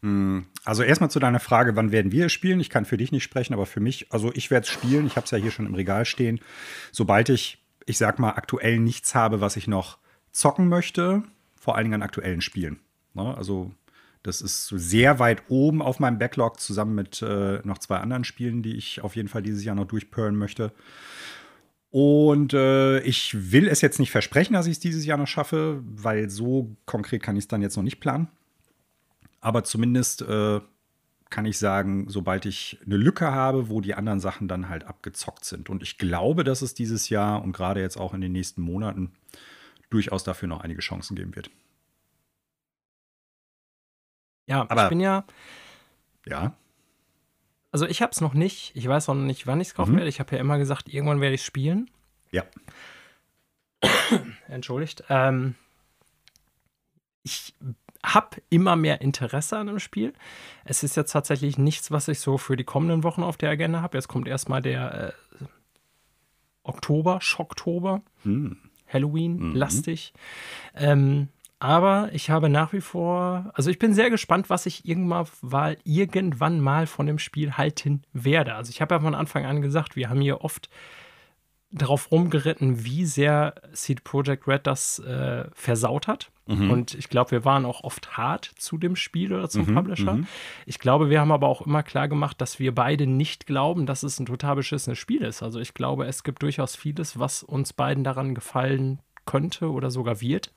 Hm, 0.03 0.45
also 0.65 0.83
erstmal 0.83 1.11
zu 1.11 1.19
deiner 1.19 1.41
Frage, 1.41 1.77
wann 1.77 1.93
werden 1.93 2.13
wir 2.13 2.27
es 2.27 2.33
spielen? 2.33 2.61
Ich 2.61 2.69
kann 2.69 2.85
für 2.85 2.99
dich 2.99 3.11
nicht 3.11 3.25
sprechen, 3.25 3.55
aber 3.55 3.65
für 3.65 3.81
mich, 3.81 4.13
also 4.13 4.33
ich 4.35 4.51
werde 4.51 4.65
es 4.65 4.71
spielen. 4.71 5.07
Ich 5.07 5.17
habe 5.17 5.25
es 5.25 5.31
ja 5.31 5.39
hier 5.39 5.51
schon 5.51 5.67
im 5.67 5.75
Regal 5.75 6.05
stehen. 6.05 6.41
Sobald 6.93 7.31
ich, 7.31 7.65
ich 7.87 7.97
sag 7.97 8.19
mal, 8.19 8.31
aktuell 8.31 8.79
nichts 8.79 9.15
habe, 9.15 9.41
was 9.41 9.57
ich 9.57 9.67
noch 9.67 9.97
zocken 10.31 10.69
möchte, 10.69 11.23
vor 11.59 11.77
allen 11.77 11.87
Dingen 11.87 11.95
an 11.95 12.03
aktuellen 12.03 12.43
Spielen. 12.43 12.81
Ne? 13.15 13.35
Also 13.35 13.73
das 14.25 14.41
ist 14.41 14.69
sehr 14.69 15.19
weit 15.19 15.43
oben 15.49 15.83
auf 15.83 16.01
meinem 16.01 16.19
Backlog, 16.19 16.59
zusammen 16.59 16.95
mit 16.95 17.21
äh, 17.21 17.61
noch 17.63 17.79
zwei 17.79 17.99
anderen 17.99 18.25
Spielen, 18.25 18.63
die 18.63 18.75
ich 18.75 19.03
auf 19.03 19.17
jeden 19.17 19.29
Fall 19.29 19.43
dieses 19.43 19.63
Jahr 19.65 19.77
noch 19.77 19.85
durchpören 19.85 20.35
möchte. 20.35 20.73
Und 21.91 22.55
äh, 22.55 23.01
ich 23.01 23.53
will 23.53 23.69
es 23.69 23.83
jetzt 23.83 24.01
nicht 24.01 24.11
versprechen, 24.11 24.55
dass 24.55 24.67
ich 24.67 24.73
es 24.73 24.81
dieses 24.81 25.05
Jahr 25.05 25.19
noch 25.19 25.29
schaffe, 25.29 25.83
weil 25.85 26.31
so 26.31 26.75
konkret 26.87 27.23
kann 27.23 27.37
ich 27.37 27.45
es 27.45 27.49
dann 27.49 27.61
jetzt 27.61 27.77
noch 27.77 27.85
nicht 27.85 28.01
planen. 28.01 28.29
Aber 29.43 29.63
zumindest 29.63 30.23
äh, 30.23 30.61
kann 31.29 31.45
ich 31.45 31.59
sagen, 31.59 32.07
sobald 32.09 32.47
ich 32.47 32.79
eine 32.87 32.97
Lücke 32.97 33.31
habe, 33.31 33.69
wo 33.69 33.83
die 33.83 33.95
anderen 33.95 34.21
Sachen 34.21 34.49
dann 34.49 34.71
halt 34.71 34.85
abgezockt 34.85 35.45
sind. 35.45 35.69
Und 35.69 35.83
ich 35.83 35.99
glaube, 35.99 36.45
dass 36.45 36.63
es 36.63 36.73
dieses 36.73 37.11
Jahr 37.11 37.45
und 37.45 37.53
gerade 37.53 37.83
jetzt 37.83 37.99
auch 37.99 38.15
in 38.15 38.23
den 38.23 38.33
nächsten 38.33 38.63
Monaten 38.63 39.13
durchaus 39.91 40.25
dafür 40.25 40.49
noch 40.49 40.63
einige 40.63 40.81
Chancen 40.81 41.15
geben 41.15 41.37
wird. 41.37 41.51
Ja, 44.47 44.67
aber 44.69 44.85
ich 44.85 44.89
bin 44.89 45.01
ja. 45.01 45.25
Ja. 46.27 46.55
Also 47.71 47.87
ich 47.87 48.03
habe 48.03 48.13
es 48.13 48.21
noch 48.21 48.35
nicht. 48.35 48.73
Ich 48.75 48.87
weiß 48.87 49.09
noch 49.09 49.15
nicht, 49.15 49.47
wann 49.47 49.61
ich 49.61 49.69
es 49.69 49.75
kaufen 49.75 49.93
mhm. 49.93 49.97
werde. 49.97 50.09
Ich 50.09 50.21
habe 50.21 50.35
ja 50.35 50.41
immer 50.41 50.59
gesagt, 50.59 50.89
irgendwann 50.89 51.21
werde 51.21 51.35
ich 51.35 51.41
es 51.41 51.47
spielen. 51.47 51.91
Ja. 52.31 52.45
Entschuldigt. 54.49 55.05
Ähm, 55.09 55.55
ich 57.23 57.55
habe 58.05 58.37
immer 58.51 58.77
mehr 58.77 59.01
Interesse 59.01 59.57
an 59.57 59.67
dem 59.67 59.79
Spiel. 59.79 60.13
Es 60.65 60.83
ist 60.83 60.97
jetzt 60.97 61.13
tatsächlich 61.13 61.59
nichts, 61.59 61.91
was 61.91 62.09
ich 62.09 62.21
so 62.21 62.39
für 62.39 62.57
die 62.57 62.65
kommenden 62.65 63.03
Wochen 63.03 63.23
auf 63.23 63.37
der 63.37 63.51
Agenda 63.51 63.81
habe. 63.81 63.97
Jetzt 63.97 64.09
kommt 64.09 64.29
erstmal 64.29 64.63
der 64.63 65.15
äh, 65.41 65.45
Oktober, 66.63 67.21
Schocktober, 67.21 68.03
mhm. 68.25 68.59
Halloween, 68.87 69.39
mhm. 69.39 69.57
lastig. 69.57 70.13
Ähm, 70.75 71.29
aber 71.65 72.11
ich 72.13 72.29
habe 72.29 72.51
nach 72.51 72.75
wie 72.75 72.83
vor, 72.83 73.51
also 73.55 73.71
ich 73.71 73.79
bin 73.79 73.95
sehr 73.95 74.11
gespannt, 74.11 74.51
was 74.51 74.67
ich 74.67 74.87
irgendwann 74.87 75.27
mal, 75.41 75.79
irgendwann 75.83 76.61
mal 76.61 76.87
von 76.87 77.07
dem 77.07 77.19
Spiel 77.19 77.55
halten 77.55 78.03
werde. 78.13 78.55
Also 78.55 78.69
ich 78.69 78.83
habe 78.83 78.95
ja 78.95 79.01
von 79.01 79.15
Anfang 79.15 79.47
an 79.47 79.63
gesagt, 79.63 79.97
wir 79.97 80.11
haben 80.11 80.21
hier 80.21 80.43
oft 80.45 80.69
darauf 81.71 82.13
rumgeritten, 82.13 82.85
wie 82.85 83.07
sehr 83.07 83.55
Seed 83.73 84.05
Project 84.05 84.47
Red 84.47 84.67
das 84.67 84.99
äh, 84.99 85.47
versaut 85.55 86.07
hat. 86.07 86.31
Mhm. 86.47 86.71
Und 86.71 86.95
ich 86.97 87.09
glaube, 87.09 87.31
wir 87.31 87.47
waren 87.47 87.65
auch 87.65 87.83
oft 87.83 88.19
hart 88.19 88.45
zu 88.59 88.77
dem 88.77 88.95
Spiel 88.95 89.33
oder 89.33 89.49
zum 89.49 89.65
mhm, 89.65 89.75
Publisher. 89.75 90.17
Mhm. 90.17 90.27
Ich 90.67 90.79
glaube, 90.79 91.09
wir 91.09 91.19
haben 91.19 91.33
aber 91.33 91.49
auch 91.49 91.63
immer 91.63 91.83
klar 91.83 92.09
gemacht, 92.09 92.43
dass 92.43 92.59
wir 92.59 92.75
beide 92.75 93.07
nicht 93.07 93.47
glauben, 93.47 93.87
dass 93.87 94.03
es 94.03 94.21
ein 94.21 94.27
total 94.27 94.57
beschissenes 94.57 94.99
Spiel 94.99 95.23
ist. 95.23 95.43
Also 95.43 95.61
ich 95.61 95.73
glaube, 95.73 96.05
es 96.05 96.25
gibt 96.25 96.43
durchaus 96.43 96.77
vieles, 96.77 97.19
was 97.19 97.43
uns 97.43 97.73
beiden 97.73 98.05
daran 98.05 98.35
gefallen 98.35 98.99
könnte 99.25 99.71
oder 99.71 99.91
sogar 99.91 100.21
wird. 100.21 100.53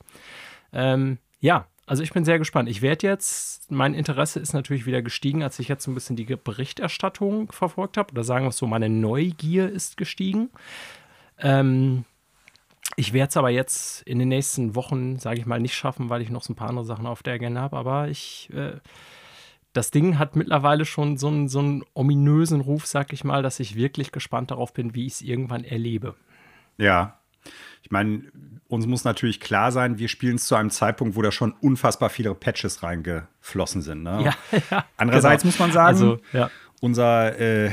Ähm, 0.72 1.18
ja, 1.40 1.66
also 1.88 2.02
ich 2.02 2.12
bin 2.12 2.24
sehr 2.24 2.38
gespannt. 2.38 2.68
Ich 2.68 2.82
werde 2.82 3.06
jetzt, 3.06 3.70
mein 3.70 3.94
Interesse 3.94 4.40
ist 4.40 4.52
natürlich 4.52 4.84
wieder 4.84 5.00
gestiegen, 5.00 5.42
als 5.42 5.58
ich 5.58 5.68
jetzt 5.68 5.86
ein 5.86 5.94
bisschen 5.94 6.16
die 6.16 6.24
Berichterstattung 6.24 7.50
verfolgt 7.50 7.96
habe. 7.96 8.12
Oder 8.12 8.24
sagen 8.24 8.44
wir 8.44 8.50
es 8.50 8.58
so, 8.58 8.66
meine 8.66 8.90
Neugier 8.90 9.70
ist 9.70 9.96
gestiegen. 9.96 10.50
Ähm, 11.38 12.04
ich 12.96 13.14
werde 13.14 13.30
es 13.30 13.36
aber 13.38 13.48
jetzt 13.48 14.02
in 14.02 14.18
den 14.18 14.28
nächsten 14.28 14.74
Wochen, 14.74 15.18
sage 15.18 15.40
ich 15.40 15.46
mal, 15.46 15.60
nicht 15.60 15.74
schaffen, 15.74 16.10
weil 16.10 16.20
ich 16.20 16.28
noch 16.28 16.42
so 16.42 16.52
ein 16.52 16.56
paar 16.56 16.68
andere 16.68 16.84
Sachen 16.84 17.06
auf 17.06 17.22
der 17.22 17.34
Agenda 17.34 17.62
habe. 17.62 17.76
Aber 17.78 18.08
ich, 18.08 18.50
äh, 18.52 18.80
das 19.72 19.90
Ding 19.90 20.18
hat 20.18 20.36
mittlerweile 20.36 20.84
schon 20.84 21.16
so 21.16 21.28
einen, 21.28 21.48
so 21.48 21.60
einen 21.60 21.84
ominösen 21.94 22.60
Ruf, 22.60 22.86
sag 22.86 23.14
ich 23.14 23.24
mal, 23.24 23.42
dass 23.42 23.60
ich 23.60 23.76
wirklich 23.76 24.12
gespannt 24.12 24.50
darauf 24.50 24.74
bin, 24.74 24.94
wie 24.94 25.06
ich 25.06 25.14
es 25.14 25.22
irgendwann 25.22 25.64
erlebe. 25.64 26.16
Ja, 26.76 27.18
ich 27.82 27.90
meine, 27.90 28.22
uns 28.68 28.86
muss 28.86 29.04
natürlich 29.04 29.40
klar 29.40 29.72
sein, 29.72 29.98
wir 29.98 30.08
spielen 30.08 30.36
es 30.36 30.46
zu 30.46 30.54
einem 30.54 30.70
Zeitpunkt, 30.70 31.16
wo 31.16 31.22
da 31.22 31.32
schon 31.32 31.52
unfassbar 31.60 32.10
viele 32.10 32.34
Patches 32.34 32.82
reingeflossen 32.82 33.82
sind. 33.82 34.02
Ne? 34.02 34.24
Ja, 34.24 34.34
ja, 34.70 34.84
Andererseits 34.96 35.42
genau. 35.42 35.52
muss 35.52 35.58
man 35.58 35.72
sagen, 35.72 35.88
also, 35.88 36.18
ja. 36.32 36.50
unser, 36.80 37.38
äh, 37.38 37.70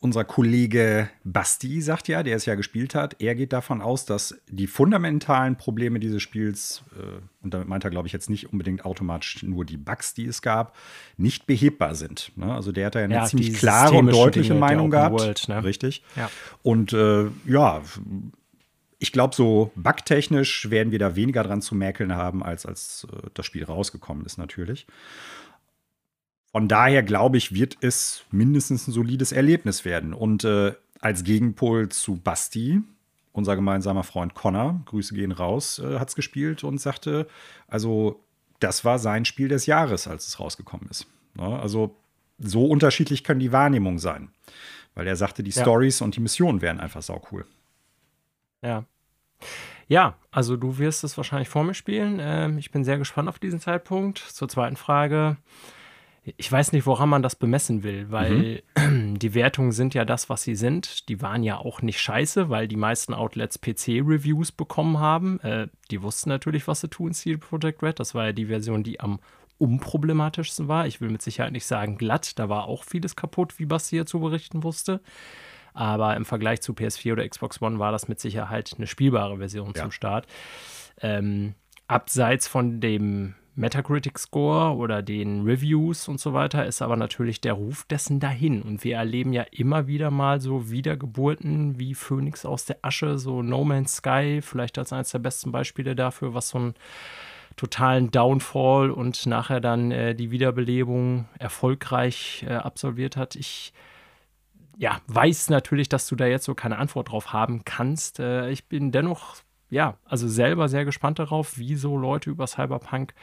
unser 0.00 0.24
Kollege 0.24 1.10
Basti 1.24 1.82
sagt 1.82 2.08
ja, 2.08 2.22
der 2.22 2.36
es 2.36 2.46
ja 2.46 2.54
gespielt 2.54 2.94
hat, 2.94 3.20
er 3.20 3.34
geht 3.34 3.52
davon 3.52 3.82
aus, 3.82 4.06
dass 4.06 4.40
die 4.48 4.66
fundamentalen 4.66 5.56
Probleme 5.56 6.00
dieses 6.00 6.22
Spiels, 6.22 6.84
äh, 6.96 7.20
und 7.42 7.52
damit 7.52 7.68
meint 7.68 7.84
er, 7.84 7.90
glaube 7.90 8.06
ich, 8.06 8.12
jetzt 8.12 8.30
nicht 8.30 8.52
unbedingt 8.52 8.84
automatisch 8.84 9.42
nur 9.42 9.64
die 9.64 9.76
Bugs, 9.76 10.14
die 10.14 10.26
es 10.26 10.42
gab, 10.42 10.76
nicht 11.16 11.46
behebbar 11.46 11.94
sind. 11.94 12.32
Ne? 12.36 12.54
Also 12.54 12.72
der 12.72 12.86
hat 12.86 12.94
da 12.94 13.00
ja 13.00 13.04
eine 13.04 13.14
ja, 13.14 13.24
ziemlich 13.24 13.54
klare 13.54 13.96
und 13.96 14.06
deutliche 14.06 14.50
Dinge, 14.50 14.60
Meinung 14.60 14.90
gehabt. 14.90 15.18
World, 15.18 15.48
ne? 15.48 15.62
Richtig. 15.64 16.02
Ja. 16.14 16.30
Und 16.62 16.92
äh, 16.92 17.26
ja, 17.46 17.82
ich 18.98 19.12
glaube, 19.12 19.34
so 19.34 19.72
bugtechnisch 19.76 20.70
werden 20.70 20.90
wir 20.90 20.98
da 20.98 21.16
weniger 21.16 21.42
dran 21.42 21.62
zu 21.62 21.74
mäkeln 21.74 22.14
haben, 22.14 22.42
als 22.42 22.66
als 22.66 23.06
äh, 23.12 23.28
das 23.34 23.46
Spiel 23.46 23.64
rausgekommen 23.64 24.24
ist, 24.24 24.38
natürlich. 24.38 24.86
Von 26.52 26.68
daher 26.68 27.02
glaube 27.02 27.36
ich, 27.36 27.52
wird 27.52 27.76
es 27.82 28.24
mindestens 28.30 28.88
ein 28.88 28.92
solides 28.92 29.32
Erlebnis 29.32 29.84
werden. 29.84 30.14
Und 30.14 30.44
äh, 30.44 30.72
als 31.00 31.24
Gegenpol 31.24 31.90
zu 31.90 32.16
Basti, 32.16 32.80
unser 33.32 33.56
gemeinsamer 33.56 34.04
Freund 34.04 34.34
Connor, 34.34 34.80
Grüße 34.86 35.14
gehen 35.14 35.32
raus, 35.32 35.78
äh, 35.78 35.98
hat 35.98 36.08
es 36.08 36.14
gespielt 36.14 36.64
und 36.64 36.80
sagte, 36.80 37.26
also 37.68 38.24
das 38.60 38.86
war 38.86 38.98
sein 38.98 39.26
Spiel 39.26 39.48
des 39.48 39.66
Jahres, 39.66 40.08
als 40.08 40.26
es 40.28 40.40
rausgekommen 40.40 40.88
ist. 40.88 41.06
Ja, 41.36 41.50
ne? 41.50 41.58
also 41.60 41.94
so 42.38 42.66
unterschiedlich 42.66 43.24
können 43.24 43.40
die 43.40 43.52
Wahrnehmungen 43.52 43.98
sein. 43.98 44.30
Weil 44.94 45.06
er 45.06 45.16
sagte, 45.16 45.42
die 45.42 45.50
ja. 45.50 45.60
Stories 45.60 46.00
und 46.00 46.16
die 46.16 46.20
Missionen 46.20 46.62
wären 46.62 46.80
einfach 46.80 47.02
saucool. 47.02 47.44
Ja. 48.66 48.84
Ja, 49.88 50.16
also 50.32 50.56
du 50.56 50.78
wirst 50.78 51.04
es 51.04 51.16
wahrscheinlich 51.16 51.48
vor 51.48 51.62
mir 51.62 51.74
spielen. 51.74 52.18
Ähm, 52.20 52.58
ich 52.58 52.72
bin 52.72 52.82
sehr 52.82 52.98
gespannt 52.98 53.28
auf 53.28 53.38
diesen 53.38 53.60
Zeitpunkt. 53.60 54.18
Zur 54.18 54.48
zweiten 54.48 54.76
Frage. 54.76 55.36
Ich 56.36 56.50
weiß 56.50 56.72
nicht, 56.72 56.86
woran 56.86 57.08
man 57.08 57.22
das 57.22 57.36
bemessen 57.36 57.84
will, 57.84 58.10
weil 58.10 58.62
mhm. 58.76 59.14
die 59.20 59.34
Wertungen 59.34 59.70
sind 59.70 59.94
ja 59.94 60.04
das, 60.04 60.28
was 60.28 60.42
sie 60.42 60.56
sind. 60.56 61.08
Die 61.08 61.22
waren 61.22 61.44
ja 61.44 61.58
auch 61.58 61.82
nicht 61.82 62.00
scheiße, 62.00 62.50
weil 62.50 62.66
die 62.66 62.76
meisten 62.76 63.14
Outlets 63.14 63.60
PC-Reviews 63.60 64.50
bekommen 64.50 64.98
haben. 64.98 65.38
Äh, 65.40 65.68
die 65.92 66.02
wussten 66.02 66.30
natürlich, 66.30 66.66
was 66.66 66.80
sie 66.80 66.88
tun, 66.88 67.14
Steel 67.14 67.38
Project 67.38 67.80
Red. 67.84 68.00
Das 68.00 68.16
war 68.16 68.26
ja 68.26 68.32
die 68.32 68.46
Version, 68.46 68.82
die 68.82 68.98
am 68.98 69.20
unproblematischsten 69.58 70.66
war. 70.66 70.88
Ich 70.88 71.00
will 71.00 71.10
mit 71.10 71.22
Sicherheit 71.22 71.52
nicht 71.52 71.66
sagen 71.66 71.96
glatt, 71.96 72.38
da 72.38 72.48
war 72.48 72.64
auch 72.64 72.82
vieles 72.84 73.16
kaputt, 73.16 73.58
wie 73.58 73.66
Basti 73.66 73.96
hier 73.96 74.06
zu 74.06 74.20
berichten 74.20 74.64
wusste. 74.64 75.00
Aber 75.76 76.16
im 76.16 76.24
Vergleich 76.24 76.62
zu 76.62 76.72
PS4 76.72 77.12
oder 77.12 77.28
Xbox 77.28 77.60
One 77.60 77.78
war 77.78 77.92
das 77.92 78.08
mit 78.08 78.18
Sicherheit 78.18 78.72
eine 78.78 78.86
spielbare 78.86 79.36
Version 79.36 79.72
ja. 79.76 79.82
zum 79.82 79.90
Start. 79.90 80.26
Ähm, 81.02 81.54
abseits 81.86 82.48
von 82.48 82.80
dem 82.80 83.34
Metacritic 83.56 84.18
Score 84.18 84.74
oder 84.74 85.02
den 85.02 85.42
Reviews 85.42 86.08
und 86.08 86.18
so 86.18 86.32
weiter 86.32 86.64
ist 86.64 86.80
aber 86.80 86.96
natürlich 86.96 87.42
der 87.42 87.52
Ruf 87.52 87.84
dessen 87.84 88.20
dahin. 88.20 88.62
Und 88.62 88.84
wir 88.84 88.96
erleben 88.96 89.34
ja 89.34 89.44
immer 89.50 89.86
wieder 89.86 90.10
mal 90.10 90.40
so 90.40 90.70
Wiedergeburten 90.70 91.78
wie 91.78 91.94
Phoenix 91.94 92.46
aus 92.46 92.64
der 92.64 92.78
Asche, 92.80 93.18
so 93.18 93.42
No 93.42 93.62
Man's 93.62 93.96
Sky, 93.96 94.40
vielleicht 94.40 94.78
als 94.78 94.94
eines 94.94 95.10
der 95.10 95.18
besten 95.18 95.52
Beispiele 95.52 95.94
dafür, 95.94 96.32
was 96.32 96.48
so 96.48 96.58
einen 96.58 96.74
totalen 97.56 98.10
Downfall 98.10 98.90
und 98.90 99.26
nachher 99.26 99.60
dann 99.60 99.90
äh, 99.90 100.14
die 100.14 100.30
Wiederbelebung 100.30 101.26
erfolgreich 101.38 102.46
äh, 102.48 102.54
absolviert 102.54 103.18
hat. 103.18 103.36
Ich 103.36 103.74
ja, 104.78 105.00
weiß 105.06 105.50
natürlich, 105.50 105.88
dass 105.88 106.06
du 106.06 106.16
da 106.16 106.26
jetzt 106.26 106.44
so 106.44 106.54
keine 106.54 106.78
Antwort 106.78 107.10
drauf 107.10 107.32
haben 107.32 107.64
kannst. 107.64 108.20
Äh, 108.20 108.50
ich 108.50 108.66
bin 108.66 108.92
dennoch, 108.92 109.36
ja, 109.70 109.96
also 110.04 110.28
selber 110.28 110.68
sehr 110.68 110.84
gespannt 110.84 111.18
darauf, 111.18 111.56
wieso 111.56 111.96
Leute 111.96 112.30
über 112.30 112.46
Cyberpunk, 112.46 113.14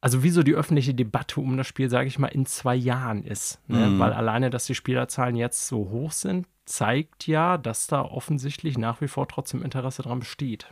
also 0.00 0.22
wieso 0.22 0.42
die 0.42 0.54
öffentliche 0.54 0.94
Debatte 0.94 1.40
um 1.40 1.56
das 1.56 1.66
Spiel, 1.66 1.90
sage 1.90 2.08
ich 2.08 2.18
mal, 2.18 2.28
in 2.28 2.46
zwei 2.46 2.76
Jahren 2.76 3.24
ist. 3.24 3.60
Ne? 3.66 3.88
Mhm. 3.88 3.98
Weil 3.98 4.12
alleine, 4.12 4.48
dass 4.48 4.66
die 4.66 4.74
Spielerzahlen 4.74 5.36
jetzt 5.36 5.66
so 5.66 5.90
hoch 5.90 6.12
sind, 6.12 6.46
zeigt 6.64 7.26
ja, 7.26 7.58
dass 7.58 7.86
da 7.88 8.02
offensichtlich 8.02 8.78
nach 8.78 9.00
wie 9.00 9.08
vor 9.08 9.26
trotzdem 9.26 9.62
Interesse 9.62 10.02
dran 10.02 10.20
besteht. 10.20 10.66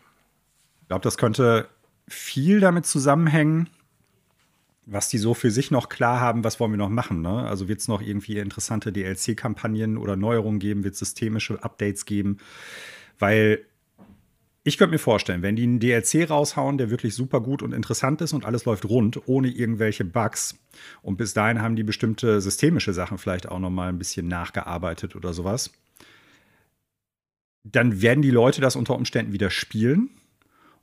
Ich 0.82 0.88
glaube, 0.88 1.02
das 1.02 1.18
könnte 1.18 1.68
viel 2.06 2.60
damit 2.60 2.86
zusammenhängen, 2.86 3.68
was 4.86 5.08
die 5.08 5.18
so 5.18 5.34
für 5.34 5.50
sich 5.50 5.72
noch 5.72 5.88
klar 5.88 6.20
haben, 6.20 6.44
was 6.44 6.60
wollen 6.60 6.70
wir 6.70 6.78
noch 6.78 6.88
machen. 6.88 7.20
Ne? 7.20 7.42
Also 7.42 7.68
wird 7.68 7.80
es 7.80 7.88
noch 7.88 8.00
irgendwie 8.00 8.38
interessante 8.38 8.92
DLC-Kampagnen 8.92 9.98
oder 9.98 10.16
Neuerungen 10.16 10.60
geben, 10.60 10.84
wird 10.84 10.94
es 10.94 11.00
systemische 11.00 11.62
Updates 11.62 12.04
geben, 12.06 12.38
weil 13.18 13.66
ich 14.62 14.78
könnte 14.78 14.92
mir 14.92 14.98
vorstellen, 14.98 15.42
wenn 15.42 15.54
die 15.54 15.64
einen 15.64 15.80
DLC 15.80 16.28
raushauen, 16.28 16.78
der 16.78 16.90
wirklich 16.90 17.14
super 17.14 17.40
gut 17.40 17.62
und 17.62 17.72
interessant 17.72 18.20
ist 18.20 18.32
und 18.32 18.44
alles 18.44 18.64
läuft 18.64 18.84
rund, 18.84 19.28
ohne 19.28 19.48
irgendwelche 19.48 20.04
Bugs. 20.04 20.56
Und 21.02 21.18
bis 21.18 21.34
dahin 21.34 21.62
haben 21.62 21.76
die 21.76 21.84
bestimmte 21.84 22.40
systemische 22.40 22.92
Sachen 22.92 23.18
vielleicht 23.18 23.48
auch 23.48 23.60
noch 23.60 23.70
mal 23.70 23.88
ein 23.88 23.98
bisschen 23.98 24.26
nachgearbeitet 24.26 25.14
oder 25.14 25.32
sowas. 25.34 25.72
dann 27.64 28.00
werden 28.00 28.22
die 28.22 28.30
Leute 28.30 28.60
das 28.60 28.76
unter 28.76 28.94
Umständen 28.94 29.32
wieder 29.32 29.50
spielen 29.50 30.10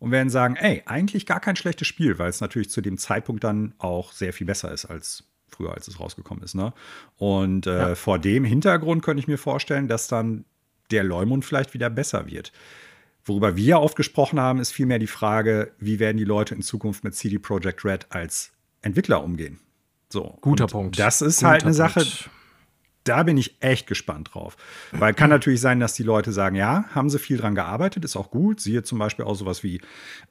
und 0.04 0.12
werden 0.12 0.30
sagen, 0.30 0.58
ey, 0.58 0.84
eigentlich 0.86 1.26
gar 1.26 1.40
kein 1.40 1.56
schlechtes 1.56 1.88
Spiel, 1.88 2.20
weil 2.20 2.28
es 2.28 2.42
natürlich 2.42 2.70
zu 2.70 2.82
dem 2.82 2.98
Zeitpunkt 2.98 3.42
dann 3.46 3.74
auch 3.78 4.12
sehr 4.12 4.34
viel 4.34 4.46
besser 4.46 4.70
ist 4.70 4.84
als 4.84 5.24
früher, 5.48 5.74
als 5.74 5.88
es 5.88 5.98
rausgekommen 5.98 6.44
ist. 6.44 6.56
Ne? 6.56 6.74
Und 7.16 7.68
äh, 7.68 7.78
ja. 7.78 7.96
vor 7.96 8.20
dem 8.20 8.44
Hintergrund 8.44 9.02
könnte 9.02 9.22
ich 9.22 9.30
mir 9.30 9.38
vorstellen, 9.38 9.88
dass 9.88 10.10
dann 10.10 10.44
der 10.92 11.06
Leumund 11.06 11.46
vielleicht 11.46 11.74
wieder 11.74 11.90
besser 11.90 12.28
wird. 12.28 12.52
Worüber 13.24 13.56
wir 13.56 13.80
oft 13.80 13.96
gesprochen 13.96 14.42
haben, 14.42 14.60
ist 14.60 14.74
vielmehr 14.74 15.00
die 15.00 15.08
Frage, 15.08 15.72
wie 15.80 16.00
werden 16.00 16.18
die 16.18 16.26
Leute 16.26 16.54
in 16.54 16.64
Zukunft 16.64 17.06
mit 17.06 17.16
CD 17.16 17.40
Projekt 17.40 17.86
Red 17.86 18.08
als 18.10 18.52
Entwickler 18.82 19.24
umgehen. 19.24 19.62
So, 20.10 20.38
Guter 20.42 20.68
Punkt. 20.68 21.00
Das 21.00 21.22
ist 21.22 21.40
Guter 21.40 21.50
halt 21.50 21.64
eine 21.64 21.74
Sache, 21.74 22.02
Punkt. 22.02 22.30
Da 23.04 23.24
bin 23.24 23.38
ich 23.38 23.58
echt 23.62 23.88
gespannt 23.88 24.32
drauf. 24.34 24.56
Weil 24.92 25.14
kann 25.14 25.30
natürlich 25.30 25.62
sein, 25.62 25.80
dass 25.80 25.94
die 25.94 26.04
Leute 26.04 26.32
sagen, 26.32 26.56
ja, 26.56 26.86
haben 26.94 27.10
sie 27.10 27.20
viel 27.20 27.38
dran 27.38 27.56
gearbeitet, 27.56 28.06
ist 28.06 28.16
auch 28.16 28.32
gut. 28.32 28.60
Siehe 28.60 28.84
zum 28.84 29.00
Beispiel 29.00 29.26
auch 29.26 29.36
sowas 29.36 29.64
wie 29.64 29.82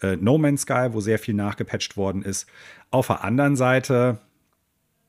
äh, 0.01 0.17
No 0.17 0.39
Man's 0.39 0.63
Sky, 0.63 0.89
wo 0.91 1.01
sehr 1.01 1.19
viel 1.19 1.35
nachgepatcht 1.35 1.97
worden 1.97 2.23
ist. 2.23 2.47
Auf 2.91 3.09
der 3.09 3.25
anderen 3.25 3.57
Seite 3.57 4.21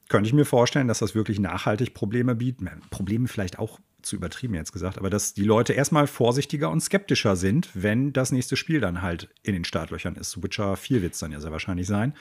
könnte 0.09 0.27
ich 0.27 0.33
mir 0.33 0.45
vorstellen, 0.45 0.87
dass 0.87 0.99
das 0.99 1.15
wirklich 1.15 1.39
nachhaltig 1.39 1.93
Probleme 1.93 2.35
bietet. 2.35 2.89
Probleme 2.89 3.27
vielleicht 3.27 3.59
auch 3.59 3.79
zu 4.03 4.17
übertrieben 4.17 4.53
jetzt 4.53 4.73
gesagt, 4.73 4.97
aber 4.97 5.09
dass 5.09 5.33
die 5.33 5.45
Leute 5.45 5.73
erstmal 5.73 6.07
vorsichtiger 6.07 6.69
und 6.69 6.81
skeptischer 6.81 7.35
sind, 7.35 7.69
wenn 7.73 8.13
das 8.13 8.31
nächste 8.31 8.55
Spiel 8.57 8.79
dann 8.79 9.01
halt 9.01 9.29
in 9.43 9.53
den 9.53 9.63
Startlöchern 9.63 10.15
ist. 10.15 10.43
Witcher 10.43 10.75
4 10.75 11.01
wird 11.01 11.13
es 11.13 11.19
dann 11.19 11.31
ja 11.31 11.39
sehr 11.39 11.51
wahrscheinlich 11.51 11.87
sein. 11.87 12.13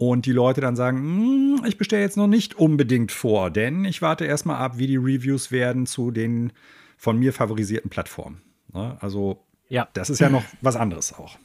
Und 0.00 0.24
die 0.24 0.32
Leute 0.32 0.62
dann 0.62 0.76
sagen, 0.76 0.96
hm, 0.96 1.64
ich 1.66 1.76
bestelle 1.76 2.00
jetzt 2.00 2.16
noch 2.16 2.26
nicht 2.26 2.54
unbedingt 2.54 3.12
vor, 3.12 3.50
denn 3.50 3.84
ich 3.84 4.00
warte 4.00 4.24
erstmal 4.24 4.56
ab, 4.56 4.78
wie 4.78 4.86
die 4.86 4.96
Reviews 4.96 5.50
werden 5.50 5.84
zu 5.84 6.10
den 6.10 6.54
von 6.96 7.18
mir 7.18 7.34
favorisierten 7.34 7.90
Plattformen. 7.90 8.40
Ne? 8.72 8.96
Also, 9.00 9.44
ja. 9.68 9.88
das 9.92 10.08
ist 10.08 10.18
ja 10.18 10.30
noch 10.30 10.42
was 10.62 10.76
anderes 10.76 11.12
auch. 11.12 11.36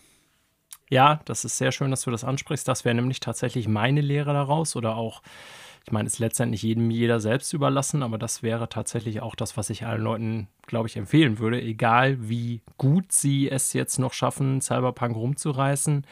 Ja, 0.89 1.19
das 1.25 1.43
ist 1.43 1.57
sehr 1.57 1.73
schön, 1.73 1.91
dass 1.91 2.03
du 2.03 2.11
das 2.11 2.23
ansprichst. 2.23 2.65
Das 2.65 2.85
wäre 2.85 2.95
nämlich 2.95 3.19
tatsächlich 3.19 3.67
meine 3.67 3.99
Lehre 3.99 4.31
daraus 4.31 4.77
oder 4.77 4.95
auch 4.95 5.21
ich 5.85 5.91
meine, 5.91 6.07
es 6.07 6.13
ist 6.13 6.19
letztendlich 6.19 6.63
jedem 6.63 6.89
jeder 6.89 7.19
selbst 7.19 7.51
überlassen, 7.53 8.03
aber 8.03 8.17
das 8.17 8.41
wäre 8.41 8.69
tatsächlich 8.69 9.21
auch 9.21 9.35
das, 9.35 9.57
was 9.57 9.69
ich 9.69 9.85
allen 9.85 10.01
Leuten, 10.01 10.47
glaube 10.65 10.87
ich, 10.87 10.95
empfehlen 10.95 11.39
würde, 11.39 11.61
egal 11.61 12.29
wie 12.29 12.61
gut 12.77 13.11
sie 13.11 13.51
es 13.51 13.73
jetzt 13.73 13.99
noch 13.99 14.13
schaffen, 14.13 14.61
Cyberpunk 14.61 15.15
rumzureißen. 15.15 16.07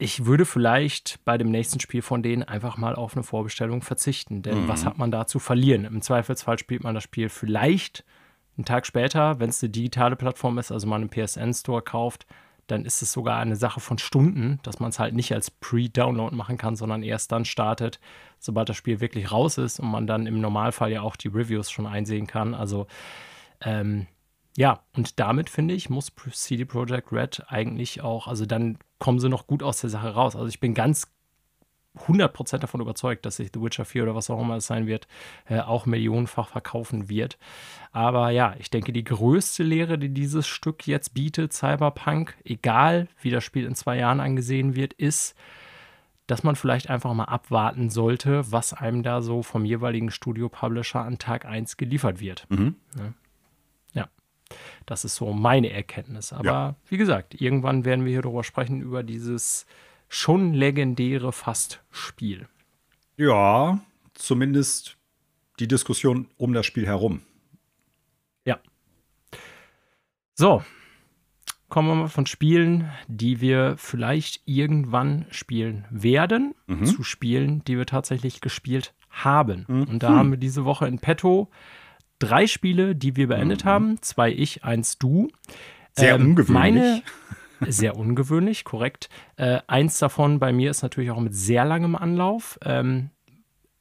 Ich 0.00 0.24
würde 0.24 0.46
vielleicht 0.46 1.22
bei 1.26 1.36
dem 1.36 1.50
nächsten 1.50 1.78
Spiel 1.78 2.00
von 2.00 2.22
denen 2.22 2.42
einfach 2.42 2.78
mal 2.78 2.94
auf 2.94 3.14
eine 3.14 3.22
Vorbestellung 3.22 3.82
verzichten, 3.82 4.40
denn 4.40 4.62
mhm. 4.62 4.68
was 4.68 4.86
hat 4.86 4.96
man 4.96 5.10
da 5.10 5.26
zu 5.26 5.38
verlieren? 5.38 5.84
Im 5.84 6.00
Zweifelsfall 6.00 6.58
spielt 6.58 6.82
man 6.82 6.94
das 6.94 7.04
Spiel 7.04 7.28
vielleicht 7.28 8.02
einen 8.56 8.64
Tag 8.64 8.86
später, 8.86 9.40
wenn 9.40 9.50
es 9.50 9.62
eine 9.62 9.68
digitale 9.68 10.16
Plattform 10.16 10.56
ist, 10.56 10.72
also 10.72 10.86
man 10.86 11.02
einen 11.02 11.10
PSN-Store 11.10 11.82
kauft, 11.82 12.26
dann 12.66 12.86
ist 12.86 13.02
es 13.02 13.12
sogar 13.12 13.40
eine 13.40 13.56
Sache 13.56 13.80
von 13.80 13.98
Stunden, 13.98 14.58
dass 14.62 14.80
man 14.80 14.88
es 14.88 14.98
halt 14.98 15.14
nicht 15.14 15.34
als 15.34 15.50
Pre-Download 15.50 16.34
machen 16.34 16.56
kann, 16.56 16.76
sondern 16.76 17.02
erst 17.02 17.30
dann 17.30 17.44
startet, 17.44 18.00
sobald 18.38 18.70
das 18.70 18.78
Spiel 18.78 19.00
wirklich 19.00 19.30
raus 19.30 19.58
ist 19.58 19.80
und 19.80 19.90
man 19.90 20.06
dann 20.06 20.26
im 20.26 20.40
Normalfall 20.40 20.90
ja 20.90 21.02
auch 21.02 21.16
die 21.16 21.28
Reviews 21.28 21.70
schon 21.70 21.86
einsehen 21.86 22.26
kann. 22.26 22.54
Also 22.54 22.86
ähm, 23.60 24.06
ja, 24.56 24.80
und 24.96 25.20
damit 25.20 25.48
finde 25.48 25.74
ich, 25.74 25.90
muss 25.90 26.12
CD 26.32 26.64
Projekt 26.64 27.12
Red 27.12 27.44
eigentlich 27.48 28.00
auch, 28.00 28.26
also 28.26 28.46
dann 28.46 28.78
kommen 28.98 29.20
sie 29.20 29.28
noch 29.28 29.46
gut 29.46 29.62
aus 29.62 29.80
der 29.80 29.90
Sache 29.90 30.14
raus. 30.14 30.36
Also 30.36 30.48
ich 30.48 30.60
bin 30.60 30.74
ganz 30.74 31.06
100% 32.06 32.58
davon 32.58 32.80
überzeugt, 32.80 33.26
dass 33.26 33.36
sich 33.36 33.50
The 33.52 33.60
Witcher 33.60 33.84
4 33.84 34.04
oder 34.04 34.14
was 34.14 34.30
auch 34.30 34.40
immer 34.40 34.56
es 34.56 34.66
sein 34.66 34.86
wird, 34.86 35.08
äh, 35.48 35.60
auch 35.60 35.86
millionenfach 35.86 36.48
verkaufen 36.48 37.08
wird. 37.08 37.36
Aber 37.90 38.30
ja, 38.30 38.54
ich 38.58 38.70
denke, 38.70 38.92
die 38.92 39.04
größte 39.04 39.62
Lehre, 39.62 39.98
die 39.98 40.10
dieses 40.10 40.46
Stück 40.46 40.86
jetzt 40.86 41.14
bietet, 41.14 41.52
Cyberpunk, 41.52 42.36
egal 42.44 43.08
wie 43.20 43.30
das 43.30 43.42
Spiel 43.42 43.64
in 43.64 43.74
zwei 43.74 43.98
Jahren 43.98 44.20
angesehen 44.20 44.76
wird, 44.76 44.92
ist, 44.92 45.34
dass 46.28 46.44
man 46.44 46.54
vielleicht 46.54 46.88
einfach 46.90 47.12
mal 47.12 47.24
abwarten 47.24 47.90
sollte, 47.90 48.52
was 48.52 48.72
einem 48.72 49.02
da 49.02 49.20
so 49.20 49.42
vom 49.42 49.64
jeweiligen 49.64 50.12
Studio-Publisher 50.12 51.00
an 51.00 51.18
Tag 51.18 51.44
1 51.44 51.76
geliefert 51.76 52.20
wird. 52.20 52.46
Mhm. 52.50 52.76
Ja. 52.96 53.12
Das 54.86 55.04
ist 55.04 55.16
so 55.16 55.32
meine 55.32 55.70
Erkenntnis. 55.70 56.32
Aber 56.32 56.44
ja. 56.44 56.74
wie 56.88 56.96
gesagt, 56.96 57.40
irgendwann 57.40 57.84
werden 57.84 58.04
wir 58.04 58.12
hier 58.12 58.22
darüber 58.22 58.44
sprechen, 58.44 58.80
über 58.80 59.02
dieses 59.02 59.66
schon 60.08 60.54
legendäre 60.54 61.32
Fast-Spiel. 61.32 62.48
Ja, 63.16 63.80
zumindest 64.14 64.96
die 65.60 65.68
Diskussion 65.68 66.28
um 66.36 66.52
das 66.52 66.66
Spiel 66.66 66.86
herum. 66.86 67.22
Ja. 68.44 68.58
So, 70.34 70.62
kommen 71.68 71.88
wir 71.88 71.94
mal 71.94 72.08
von 72.08 72.26
Spielen, 72.26 72.90
die 73.08 73.40
wir 73.40 73.76
vielleicht 73.78 74.42
irgendwann 74.44 75.26
spielen 75.30 75.86
werden, 75.90 76.54
mhm. 76.66 76.84
zu 76.84 77.02
Spielen, 77.02 77.64
die 77.64 77.78
wir 77.78 77.86
tatsächlich 77.86 78.40
gespielt 78.40 78.94
haben. 79.08 79.64
Mhm. 79.68 79.84
Und 79.84 80.02
da 80.02 80.10
haben 80.10 80.30
wir 80.30 80.38
diese 80.38 80.64
Woche 80.64 80.86
in 80.86 80.98
petto 80.98 81.48
drei 82.20 82.46
Spiele, 82.46 82.94
die 82.94 83.16
wir 83.16 83.26
beendet 83.26 83.64
mhm. 83.64 83.68
haben. 83.68 84.02
Zwei 84.02 84.30
ich, 84.30 84.62
eins 84.64 84.98
du. 84.98 85.28
Sehr 85.92 86.14
ähm, 86.14 86.28
ungewöhnlich. 86.28 86.54
Meine, 86.54 87.02
sehr 87.66 87.96
ungewöhnlich, 87.96 88.64
korrekt. 88.64 89.08
Äh, 89.36 89.58
eins 89.66 89.98
davon 89.98 90.38
bei 90.38 90.52
mir 90.52 90.70
ist 90.70 90.82
natürlich 90.82 91.10
auch 91.10 91.20
mit 91.20 91.34
sehr 91.34 91.64
langem 91.64 91.96
Anlauf. 91.96 92.58
Ähm, 92.64 93.10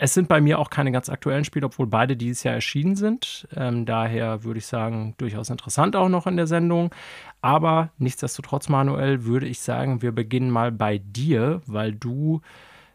es 0.02 0.14
sind 0.14 0.30
bei 0.30 0.40
mir 0.40 0.60
auch 0.60 0.70
keine 0.70 0.94
ganz 0.94 1.10
aktuellen 1.10 1.44
Spiele, 1.44 1.66
obwohl 1.66 1.86
beide 1.86 2.16
dieses 2.16 2.44
Jahr 2.44 2.56
erschienen 2.56 2.96
sind. 2.96 3.48
Ähm, 3.54 3.86
daher 3.86 4.46
würde 4.46 4.60
ich 4.60 4.66
sagen, 4.66 5.14
durchaus 5.18 5.50
interessant 5.50 5.96
auch 5.98 6.08
noch 6.08 6.26
in 6.26 6.38
der 6.38 6.48
Sendung. 6.48 6.96
Aber 7.42 7.92
nichtsdestotrotz, 7.98 8.70
Manuel, 8.70 9.26
würde 9.26 9.46
ich 9.46 9.60
sagen, 9.60 10.02
wir 10.02 10.14
beginnen 10.14 10.52
mal 10.52 10.72
bei 10.72 11.00
dir, 11.00 11.62
weil 11.66 11.92
du 11.92 12.40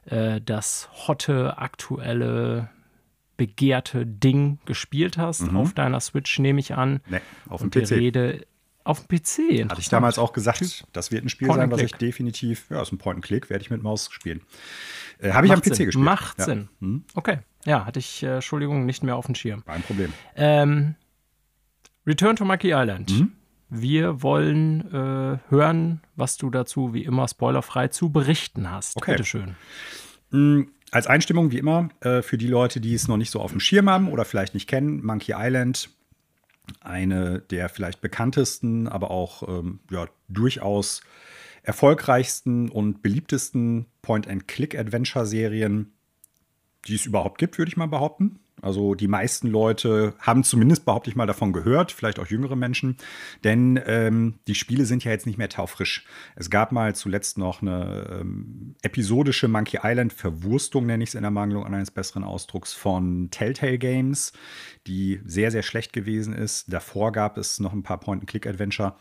äh, 0.07 0.41
das 0.41 0.89
hotte, 1.07 1.59
aktuelle, 1.59 2.71
begehrte 3.37 4.07
Ding 4.07 4.59
gespielt 4.65 5.19
hast. 5.19 5.51
Mhm. 5.51 5.57
Auf 5.57 5.75
deiner 5.75 6.01
Switch 6.01 6.39
nehme 6.39 6.61
ich 6.61 6.75
an. 6.75 7.01
Nee, 7.09 7.21
auf 7.49 7.61
dem 7.61 7.71
PC. 7.71 7.93
Rede 7.93 8.47
auf 8.85 9.07
dem 9.07 9.19
PC. 9.19 9.71
Hatte 9.71 9.81
ich 9.81 9.89
damals 9.89 10.19
auch 10.19 10.33
gesagt, 10.33 10.85
das 10.93 11.11
wird 11.11 11.25
ein 11.25 11.29
Spiel 11.29 11.49
Point 11.49 11.61
sein, 11.61 11.71
was 11.71 11.81
ich 11.81 11.93
definitiv, 11.93 12.67
ja, 12.71 12.83
ist 12.83 12.93
ein 12.93 12.99
Point-and-Click, 12.99 13.49
werde 13.51 13.63
ich 13.63 13.71
mit 13.71 13.83
Maus 13.83 14.11
spielen. 14.13 14.43
Äh, 15.19 15.33
Habe 15.33 15.47
ich 15.47 15.53
am 15.53 15.61
PC 15.61 15.75
Sinn. 15.75 15.87
gespielt. 15.87 16.05
Macht 16.05 16.39
ja. 16.39 16.45
Sinn. 16.45 16.69
Hm? 16.81 17.05
Okay. 17.15 17.39
Ja, 17.65 17.87
hatte 17.87 17.99
ich, 17.99 18.23
äh, 18.23 18.35
Entschuldigung, 18.35 18.85
nicht 18.85 19.03
mehr 19.03 19.17
auf 19.17 19.27
dem 19.27 19.35
Schirm. 19.35 19.65
Kein 19.65 19.83
Problem. 19.83 20.13
Ähm, 20.37 20.97
Return 22.07 22.37
to 22.37 22.45
Monkey 22.45 22.73
Island. 22.73 23.11
Mhm. 23.11 23.33
Wir 23.71 24.23
wollen 24.23 24.93
äh, 24.93 25.39
hören, 25.49 26.03
was 26.15 26.37
du 26.37 26.51
dazu 26.51 26.93
wie 26.93 27.05
immer 27.05 27.27
spoilerfrei 27.27 27.89
zu 27.89 28.11
berichten 28.13 28.71
hast. 28.71 28.97
Okay. 28.99 29.13
Bitte 29.13 29.25
schön. 29.25 29.57
Mhm. 30.31 30.69
Als 30.95 31.09
Einstimmung 31.09 31.51
wie 31.51 31.59
immer 31.59 31.89
äh, 32.03 32.23
für 32.23 32.39
die 32.39 32.47
Leute, 32.47 32.81
die 32.81 32.95
es 32.95 33.09
noch 33.09 33.17
nicht 33.17 33.33
so 33.33 33.41
auf 33.41 33.51
dem 33.51 33.59
Schirm 33.59 33.91
haben 33.91 34.09
oder 34.09 34.25
vielleicht 34.25 34.55
nicht 34.55 34.69
kennen, 34.69 35.05
Monkey 35.05 35.35
Island 35.37 35.91
eine 36.81 37.41
der 37.41 37.69
vielleicht 37.69 38.01
bekanntesten, 38.01 38.87
aber 38.87 39.11
auch 39.11 39.43
ähm, 39.49 39.81
ja, 39.91 40.07
durchaus 40.29 41.03
erfolgreichsten 41.65 42.69
und 42.69 43.03
beliebtesten 43.03 43.87
Point-and-Click-Adventure-Serien, 44.03 45.93
die 46.87 46.95
es 46.95 47.07
überhaupt 47.07 47.39
gibt, 47.39 47.59
würde 47.59 47.71
ich 47.71 47.77
mal 47.77 47.89
behaupten. 47.89 48.39
Also 48.63 48.95
die 48.95 49.09
meisten 49.09 49.49
Leute 49.49 50.15
haben 50.19 50.45
zumindest, 50.45 50.85
behaupte 50.85 51.11
ich 51.11 51.17
mal, 51.17 51.27
davon 51.27 51.53
gehört, 51.53 51.93
vielleicht 51.93 52.19
auch 52.19 52.27
jüngere 52.27 52.57
Menschen, 52.57 52.97
denn 53.43 53.81
ähm, 53.85 54.39
die 54.47 54.55
Spiele 54.55 54.87
sind 54.87 55.05
ja 55.05 55.11
jetzt 55.11 55.27
nicht 55.27 55.39
mehr 55.39 55.49
taufrisch. 55.49 56.07
Es 56.37 56.51
gab 56.51 56.73
mal 56.73 56.95
zuletzt 56.95 57.37
noch 57.37 57.63
eine 57.63 58.21
ähm, 58.21 58.75
episodische 58.83 59.49
Monkey 59.49 59.81
Island-Verwurstung, 59.83 60.87
nenne 60.87 61.03
ich 61.03 61.11
es 61.11 61.15
in 61.15 61.23
der 61.23 61.31
Mangelung 61.31 61.67
eines 61.67 61.91
besseren 61.91 62.25
Ausdrucks, 62.25 62.73
von 62.73 63.29
Telltale 63.31 63.79
Games, 63.79 64.33
die 64.87 65.21
sehr, 65.27 65.51
sehr 65.51 65.63
schlecht 65.63 65.93
gewesen 65.93 66.33
ist. 66.33 66.73
Davor 66.73 67.13
gab 67.13 67.37
es 67.37 67.61
noch 67.61 67.73
ein 67.73 67.83
paar 67.83 68.01
Point-and-Click-Adventure. 68.01 68.97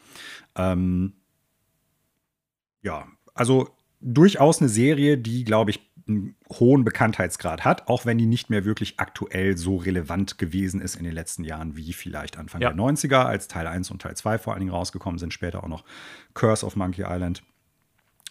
Ähm, 0.55 1.13
ja, 2.81 3.07
also 3.33 3.69
durchaus 4.01 4.59
eine 4.59 4.69
Serie, 4.69 5.17
die, 5.17 5.45
glaube 5.45 5.71
ich, 5.71 5.79
einen 6.07 6.35
hohen 6.49 6.83
Bekanntheitsgrad 6.83 7.63
hat, 7.63 7.87
auch 7.87 8.05
wenn 8.05 8.17
die 8.17 8.25
nicht 8.25 8.49
mehr 8.49 8.65
wirklich 8.65 8.99
aktuell 8.99 9.57
so 9.57 9.77
relevant 9.77 10.37
gewesen 10.37 10.81
ist 10.81 10.95
in 10.95 11.03
den 11.03 11.13
letzten 11.13 11.43
Jahren 11.43 11.75
wie 11.75 11.93
vielleicht 11.93 12.37
Anfang 12.37 12.61
ja. 12.61 12.71
der 12.71 12.77
90er, 12.77 13.23
als 13.23 13.47
Teil 13.47 13.67
1 13.67 13.91
und 13.91 14.01
Teil 14.01 14.15
2 14.15 14.37
vor 14.37 14.53
allen 14.53 14.61
Dingen 14.61 14.71
rausgekommen 14.71 15.19
sind, 15.19 15.33
später 15.33 15.63
auch 15.63 15.67
noch 15.67 15.83
Curse 16.33 16.65
of 16.65 16.75
Monkey 16.75 17.03
Island. 17.07 17.43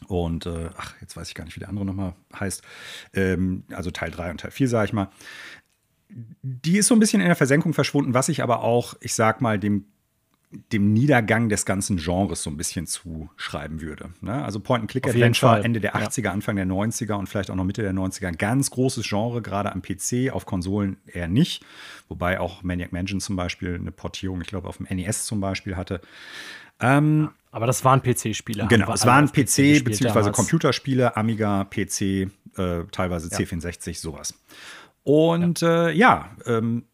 Und 0.08 0.46
äh, 0.46 0.70
ach, 0.76 0.94
jetzt 1.00 1.16
weiß 1.16 1.28
ich 1.28 1.34
gar 1.34 1.44
nicht, 1.44 1.54
wie 1.56 1.60
der 1.60 1.68
andere 1.68 1.84
nochmal 1.84 2.14
heißt. 2.38 2.62
Ähm, 3.14 3.64
also 3.72 3.90
Teil 3.90 4.10
3 4.10 4.32
und 4.32 4.40
Teil 4.40 4.50
4, 4.50 4.68
sage 4.68 4.86
ich 4.86 4.92
mal. 4.92 5.08
Die 6.08 6.76
ist 6.76 6.88
so 6.88 6.94
ein 6.94 7.00
bisschen 7.00 7.20
in 7.20 7.28
der 7.28 7.36
Versenkung 7.36 7.72
verschwunden, 7.72 8.12
was 8.12 8.28
ich 8.28 8.42
aber 8.42 8.62
auch, 8.62 8.94
ich 9.00 9.14
sag 9.14 9.40
mal, 9.40 9.58
dem 9.58 9.86
dem 10.72 10.92
Niedergang 10.92 11.48
des 11.48 11.64
ganzen 11.64 11.96
Genres 11.96 12.42
so 12.42 12.50
ein 12.50 12.56
bisschen 12.56 12.86
zuschreiben 12.86 13.80
würde. 13.80 14.10
Ne? 14.20 14.44
Also 14.44 14.60
Point-and-Click-Adventure 14.60 15.64
Ende 15.64 15.80
der 15.80 15.96
80er, 15.96 16.24
ja. 16.24 16.32
Anfang 16.32 16.56
der 16.56 16.66
90er 16.66 17.14
und 17.14 17.28
vielleicht 17.28 17.50
auch 17.50 17.54
noch 17.54 17.64
Mitte 17.64 17.82
der 17.82 17.92
90er. 17.92 18.26
Ein 18.26 18.36
ganz 18.36 18.70
großes 18.70 19.08
Genre, 19.08 19.40
gerade 19.42 19.72
am 19.72 19.82
PC, 19.82 20.30
auf 20.32 20.46
Konsolen 20.46 20.98
eher 21.06 21.28
nicht. 21.28 21.64
Wobei 22.08 22.38
auch 22.38 22.62
Maniac 22.62 22.92
Mansion 22.92 23.20
zum 23.20 23.36
Beispiel 23.36 23.74
eine 23.74 23.92
Portierung, 23.92 24.40
ich 24.42 24.48
glaube, 24.48 24.68
auf 24.68 24.76
dem 24.76 24.86
NES 24.88 25.24
zum 25.24 25.40
Beispiel 25.40 25.76
hatte. 25.76 26.00
Ähm, 26.80 27.30
aber 27.50 27.66
das 27.66 27.84
waren 27.84 28.02
PC-Spiele. 28.02 28.66
Genau, 28.68 28.92
es 28.92 29.06
waren 29.06 29.28
PC- 29.28 29.84
bzw. 29.84 30.30
Computerspiele, 30.32 31.16
Amiga, 31.16 31.64
PC, 31.64 32.00
äh, 32.56 32.84
teilweise 32.90 33.30
ja. 33.30 33.38
C64, 33.38 33.98
sowas. 33.98 34.34
Und 35.04 35.60
ja, 35.60 35.88
äh, 35.88 35.96
ja 35.96 36.36
ähm, 36.46 36.84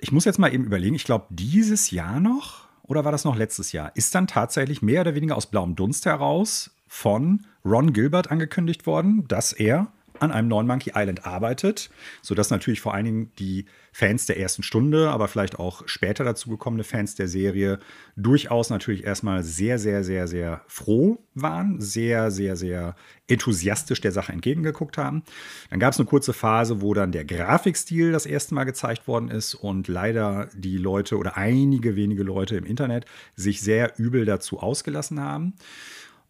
ich 0.00 0.12
muss 0.12 0.24
jetzt 0.24 0.38
mal 0.38 0.52
eben 0.52 0.64
überlegen, 0.64 0.94
ich 0.94 1.04
glaube, 1.04 1.26
dieses 1.30 1.90
Jahr 1.90 2.20
noch, 2.20 2.65
oder 2.86 3.04
war 3.04 3.12
das 3.12 3.24
noch 3.24 3.36
letztes 3.36 3.72
Jahr, 3.72 3.92
ist 3.94 4.14
dann 4.14 4.26
tatsächlich 4.26 4.82
mehr 4.82 5.02
oder 5.02 5.14
weniger 5.14 5.36
aus 5.36 5.46
blauem 5.46 5.76
Dunst 5.76 6.06
heraus 6.06 6.70
von 6.88 7.46
Ron 7.64 7.92
Gilbert 7.92 8.30
angekündigt 8.30 8.86
worden, 8.86 9.26
dass 9.28 9.52
er 9.52 9.88
an 10.20 10.32
einem 10.32 10.48
neuen 10.48 10.66
Monkey 10.66 10.92
Island 10.94 11.26
arbeitet, 11.26 11.90
sodass 12.22 12.50
natürlich 12.50 12.80
vor 12.80 12.94
allen 12.94 13.04
Dingen 13.04 13.32
die 13.38 13.66
Fans 13.92 14.26
der 14.26 14.38
ersten 14.38 14.62
Stunde, 14.62 15.08
aber 15.08 15.26
vielleicht 15.26 15.58
auch 15.58 15.88
später 15.88 16.22
dazu 16.22 16.50
gekommene 16.50 16.84
Fans 16.84 17.14
der 17.14 17.28
Serie 17.28 17.78
durchaus 18.14 18.68
natürlich 18.68 19.04
erstmal 19.04 19.42
sehr, 19.42 19.78
sehr, 19.78 20.04
sehr, 20.04 20.28
sehr 20.28 20.60
froh 20.66 21.18
waren, 21.34 21.80
sehr, 21.80 22.30
sehr, 22.30 22.56
sehr 22.56 22.94
enthusiastisch 23.26 24.00
der 24.00 24.12
Sache 24.12 24.32
entgegengeguckt 24.32 24.98
haben. 24.98 25.22
Dann 25.70 25.80
gab 25.80 25.94
es 25.94 25.98
eine 25.98 26.06
kurze 26.06 26.32
Phase, 26.32 26.82
wo 26.82 26.92
dann 26.92 27.10
der 27.10 27.24
Grafikstil 27.24 28.12
das 28.12 28.26
erste 28.26 28.54
Mal 28.54 28.64
gezeigt 28.64 29.08
worden 29.08 29.30
ist 29.30 29.54
und 29.54 29.88
leider 29.88 30.48
die 30.54 30.76
Leute 30.76 31.16
oder 31.16 31.36
einige 31.38 31.96
wenige 31.96 32.22
Leute 32.22 32.56
im 32.56 32.66
Internet 32.66 33.06
sich 33.34 33.62
sehr 33.62 33.98
übel 33.98 34.26
dazu 34.26 34.60
ausgelassen 34.60 35.20
haben. 35.20 35.54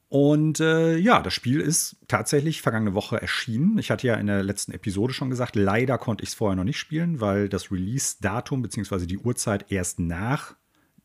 Und 0.09 0.61
äh, 0.61 0.97
ja, 0.97 1.21
das 1.21 1.35
Spiel 1.35 1.61
ist 1.61 1.97
tatsächlich 2.07 2.63
vergangene 2.63 2.95
Woche 2.95 3.21
erschienen. 3.21 3.77
Ich 3.79 3.91
hatte 3.91 4.07
ja 4.07 4.15
in 4.15 4.29
der 4.29 4.45
letzten 4.45 4.73
Episode 4.73 5.13
schon 5.13 5.31
gesagt, 5.31 5.57
leider 5.57 5.99
konnte 5.99 6.23
ich 6.23 6.31
es 6.31 6.35
vorher 6.35 6.55
noch 6.55 6.65
nicht 6.65 6.79
spielen, 6.79 7.21
weil 7.21 7.49
das 7.49 7.73
Release-Datum 7.73 8.63
bzw. 8.63 9.07
die 9.07 9.19
Uhrzeit 9.19 9.71
erst 9.73 9.99
nach 9.99 10.55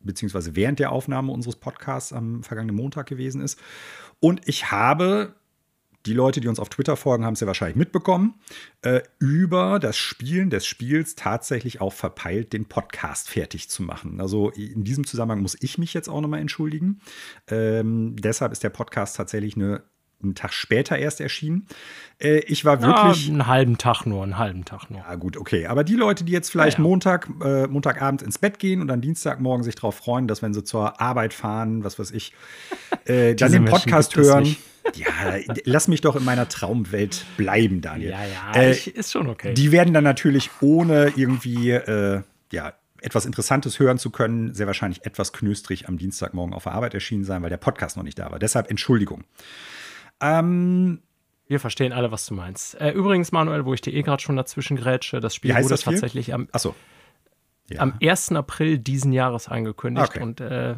bzw. 0.02 0.52
während 0.54 0.80
der 0.80 0.92
Aufnahme 0.92 1.32
unseres 1.32 1.56
Podcasts 1.56 2.14
am 2.14 2.44
vergangenen 2.44 2.76
Montag 2.76 3.08
gewesen 3.08 3.42
ist. 3.42 3.60
Und 4.20 4.48
ich 4.48 4.72
habe 4.72 5.36
die 6.06 6.14
Leute, 6.14 6.42
die 6.42 6.48
uns 6.48 6.60
auf 6.60 6.70
Twitter 6.70 6.96
folgen, 6.96 7.26
haben 7.26 7.34
es 7.34 7.40
ja 7.40 7.48
wahrscheinlich 7.48 7.76
mitbekommen, 7.76 8.36
äh, 8.82 9.02
über 9.20 9.80
das 9.80 9.98
Spielen 9.98 10.50
des 10.50 10.66
Spiels 10.66 11.16
tatsächlich 11.16 11.82
auch 11.82 11.94
verpeilt, 11.94 12.54
den 12.54 12.66
Podcast 12.66 13.30
fertig 13.30 13.70
zu 13.70 13.84
machen. 13.84 14.20
Also 14.20 14.50
in 14.50 14.84
diesem 14.84 15.06
Zusammenhang 15.06 15.42
muss 15.42 15.58
ich 15.60 15.78
mich 15.78 15.94
jetzt 15.94 16.10
auch 16.10 16.22
nochmal 16.22 16.40
entschuldigen. 16.40 17.02
Ähm, 17.48 18.16
deshalb 18.18 18.52
ist 18.52 18.64
der 18.64 18.70
Podcast 18.70 19.16
tatsächlich 19.16 19.56
eine 19.56 19.84
einen 20.24 20.36
Tag 20.36 20.54
später 20.54 20.98
erst 20.98 21.22
erschienen. 21.22 21.68
Äh, 22.20 22.40
ich 22.40 22.66
war 22.66 22.82
wirklich. 22.82 23.28
Ja, 23.28 23.32
einen 23.32 23.48
halben 23.48 23.78
Tag 23.78 24.06
nur, 24.06 24.24
einen 24.24 24.38
halben 24.38 24.66
Tag 24.66 24.90
nur. 24.90 25.00
Ja, 25.00 25.16
gut, 25.16 25.38
okay. 25.38 25.68
Aber 25.68 25.84
die 25.84 25.96
Leute, 25.96 26.24
die 26.24 26.32
jetzt 26.32 26.50
vielleicht 26.52 26.78
ja, 26.78 26.84
ja. 26.84 26.90
Montag, 26.90 27.30
äh, 27.44 27.68
Montagabend 27.68 28.22
ins 28.22 28.38
Bett 28.38 28.60
gehen 28.60 28.82
und 28.82 28.88
dann 28.88 29.02
Dienstagmorgen 29.02 29.64
sich 29.64 29.76
darauf 29.76 29.96
freuen, 29.96 30.28
dass 30.28 30.42
wenn 30.42 30.54
sie 30.54 30.64
zur 30.64 31.02
Arbeit 31.02 31.34
fahren, 31.34 31.84
was 31.84 32.00
weiß 32.00 32.12
ich, 32.12 32.34
äh, 33.06 33.36
dann 33.36 33.52
den 33.52 33.66
Podcast 33.66 34.16
hören. 34.16 34.56
Ja, 34.96 35.38
lass 35.66 35.88
mich 35.88 36.02
doch 36.02 36.16
in 36.16 36.24
meiner 36.24 36.50
Traumwelt 36.50 37.26
bleiben, 37.38 37.82
Daniel. 37.82 38.12
Ja, 38.12 38.26
ja, 38.26 38.52
äh, 38.56 38.72
ich, 38.72 38.96
ist 38.96 39.12
schon 39.12 39.30
okay. 39.30 39.54
Die 39.54 39.72
werden 39.72 39.94
dann 39.94 40.04
natürlich 40.04 40.50
ohne 40.62 41.14
irgendwie, 41.16 41.72
äh, 41.72 42.22
ja, 42.52 42.74
etwas 43.02 43.26
Interessantes 43.26 43.80
hören 43.80 43.98
zu 43.98 44.12
können, 44.12 44.54
sehr 44.54 44.68
wahrscheinlich 44.68 45.06
etwas 45.06 45.34
knöstrig 45.34 45.88
am 45.88 45.98
Dienstagmorgen 45.98 46.54
auf 46.54 46.64
der 46.64 46.74
Arbeit 46.74 46.94
erschienen 46.94 47.24
sein, 47.24 47.42
weil 47.42 47.50
der 47.50 47.58
Podcast 47.58 47.98
noch 47.98 48.04
nicht 48.04 48.20
da 48.20 48.32
war. 48.32 48.40
Deshalb 48.40 48.70
Entschuldigung. 48.70 49.24
Ähm, 50.20 51.02
wir 51.48 51.60
verstehen 51.60 51.94
alle, 51.94 52.12
was 52.12 52.26
du 52.28 52.34
meinst. 52.34 52.80
Äh, 52.80 52.92
übrigens, 52.92 53.32
Manuel, 53.32 53.66
wo 53.66 53.74
ich 53.74 53.82
dir 53.82 53.94
eh 53.94 54.04
gerade 54.04 54.22
schon 54.22 54.36
dazwischen 54.36 54.78
grätsche, 54.78 55.20
das 55.20 55.36
Spiel 55.36 55.54
wurde 55.56 55.78
tatsächlich 55.78 56.34
am, 56.34 56.48
Achso. 56.52 56.76
Ja. 57.70 57.82
am 57.82 57.94
1. 58.02 58.34
April 58.34 58.78
diesen 58.78 59.12
Jahres 59.14 59.48
angekündigt. 59.48 60.10
Okay. 60.10 60.24
Und 60.24 60.42
äh, 60.42 60.76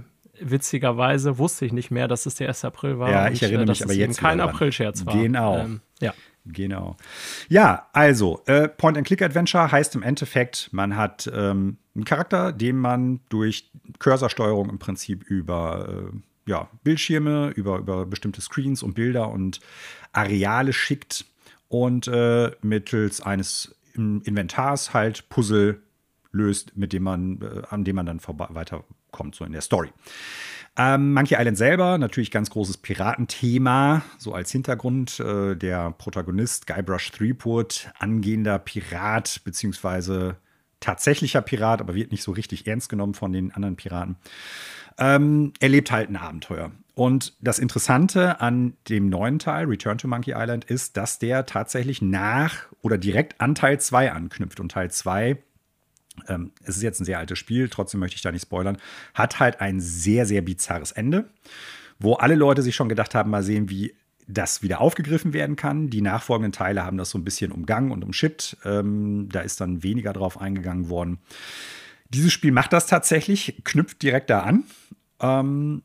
witzigerweise 0.49 1.37
wusste 1.37 1.65
ich 1.65 1.73
nicht 1.73 1.91
mehr, 1.91 2.07
dass 2.07 2.25
es 2.25 2.35
der 2.35 2.47
1. 2.47 2.65
April 2.65 2.99
war. 2.99 3.09
Ja, 3.09 3.29
ich 3.29 3.43
erinnere 3.43 3.61
und, 3.63 3.69
äh, 3.69 3.71
mich 3.71 3.83
aber 3.83 3.93
jetzt. 3.93 4.19
kein 4.19 4.39
April-Scherz 4.39 5.05
war. 5.05 5.15
Genau. 5.15 5.59
Ähm, 5.59 5.81
ja. 5.99 6.13
Genau. 6.45 6.97
Ja, 7.47 7.87
also, 7.93 8.41
äh, 8.47 8.67
Point-and-Click-Adventure 8.67 9.71
heißt 9.71 9.95
im 9.95 10.03
Endeffekt, 10.03 10.69
man 10.73 10.97
hat 10.97 11.31
ähm, 11.33 11.77
einen 11.95 12.03
Charakter, 12.03 12.51
den 12.51 12.77
man 12.77 13.21
durch 13.29 13.71
Cursorsteuerung 13.99 14.69
im 14.69 14.77
Prinzip 14.77 15.23
über 15.23 16.11
äh, 16.11 16.49
ja, 16.49 16.69
Bildschirme, 16.83 17.51
über, 17.55 17.77
über 17.77 18.05
bestimmte 18.05 18.41
Screens 18.41 18.83
und 18.83 18.93
Bilder 18.93 19.29
und 19.29 19.61
Areale 20.11 20.73
schickt 20.73 21.25
und 21.69 22.07
äh, 22.07 22.51
mittels 22.61 23.21
eines 23.21 23.75
Inventars 23.95 24.93
halt 24.93 25.29
Puzzle 25.29 25.81
löst, 26.31 26.75
mit 26.75 26.93
dem 26.93 27.03
man, 27.03 27.41
äh, 27.41 27.61
an 27.69 27.83
dem 27.83 27.95
man 27.95 28.05
dann 28.05 28.19
weiterkommt, 29.13 29.35
so 29.35 29.45
in 29.45 29.51
der 29.53 29.61
Story. 29.61 29.89
Ähm, 30.75 31.13
Monkey 31.13 31.35
Island 31.37 31.57
selber, 31.57 31.99
natürlich 31.99 32.31
ganz 32.31 32.49
großes 32.49 32.77
Piratenthema, 32.77 34.01
so 34.17 34.33
als 34.33 34.51
Hintergrund. 34.51 35.19
Äh, 35.19 35.55
der 35.55 35.91
Protagonist 35.91 36.65
Guybrush 36.65 37.11
Threepwood, 37.11 37.91
angehender 37.99 38.57
Pirat, 38.57 39.41
beziehungsweise 39.43 40.37
tatsächlicher 40.79 41.41
Pirat, 41.41 41.79
aber 41.79 41.93
wird 41.93 42.11
nicht 42.11 42.23
so 42.23 42.31
richtig 42.31 42.65
ernst 42.67 42.89
genommen 42.89 43.13
von 43.13 43.31
den 43.31 43.53
anderen 43.53 43.75
Piraten 43.75 44.17
ähm, 44.97 45.53
erlebt 45.59 45.91
halt 45.91 46.09
ein 46.09 46.15
Abenteuer. 46.15 46.71
Und 46.95 47.33
das 47.41 47.57
Interessante 47.57 48.39
an 48.41 48.73
dem 48.87 49.09
neuen 49.09 49.39
Teil, 49.39 49.65
Return 49.65 49.97
to 49.97 50.07
Monkey 50.07 50.33
Island, 50.35 50.65
ist, 50.65 50.95
dass 50.95 51.17
der 51.17 51.45
tatsächlich 51.45 52.01
nach 52.01 52.67
oder 52.81 52.97
direkt 52.97 53.41
an 53.41 53.55
Teil 53.55 53.79
2 53.79 54.11
anknüpft. 54.11 54.59
Und 54.59 54.71
Teil 54.71 54.91
2, 54.91 55.37
ähm, 56.27 56.51
es 56.63 56.77
ist 56.77 56.83
jetzt 56.83 57.01
ein 57.01 57.05
sehr 57.05 57.19
altes 57.19 57.39
Spiel, 57.39 57.69
trotzdem 57.69 57.99
möchte 57.99 58.15
ich 58.15 58.21
da 58.21 58.31
nicht 58.31 58.43
spoilern, 58.43 58.77
hat 59.13 59.39
halt 59.39 59.61
ein 59.61 59.79
sehr, 59.79 60.25
sehr 60.25 60.41
bizarres 60.41 60.91
Ende, 60.91 61.29
wo 61.99 62.13
alle 62.13 62.35
Leute 62.35 62.61
sich 62.61 62.75
schon 62.75 62.89
gedacht 62.89 63.15
haben, 63.15 63.29
mal 63.29 63.43
sehen, 63.43 63.69
wie 63.69 63.95
das 64.27 64.61
wieder 64.61 64.79
aufgegriffen 64.81 65.33
werden 65.33 65.55
kann. 65.55 65.89
Die 65.89 66.01
nachfolgenden 66.01 66.51
Teile 66.51 66.85
haben 66.85 66.97
das 66.97 67.09
so 67.09 67.17
ein 67.17 67.25
bisschen 67.25 67.51
umgangen 67.51 67.91
und 67.91 68.03
umschippt. 68.03 68.57
Ähm, 68.63 69.27
da 69.29 69.41
ist 69.41 69.59
dann 69.59 69.83
weniger 69.83 70.13
drauf 70.13 70.39
eingegangen 70.39 70.89
worden. 70.89 71.19
Dieses 72.09 72.31
Spiel 72.31 72.51
macht 72.51 72.73
das 72.73 72.85
tatsächlich, 72.85 73.61
knüpft 73.63 74.01
direkt 74.01 74.29
da 74.29 74.41
an. 74.41 74.63
Ähm, 75.19 75.83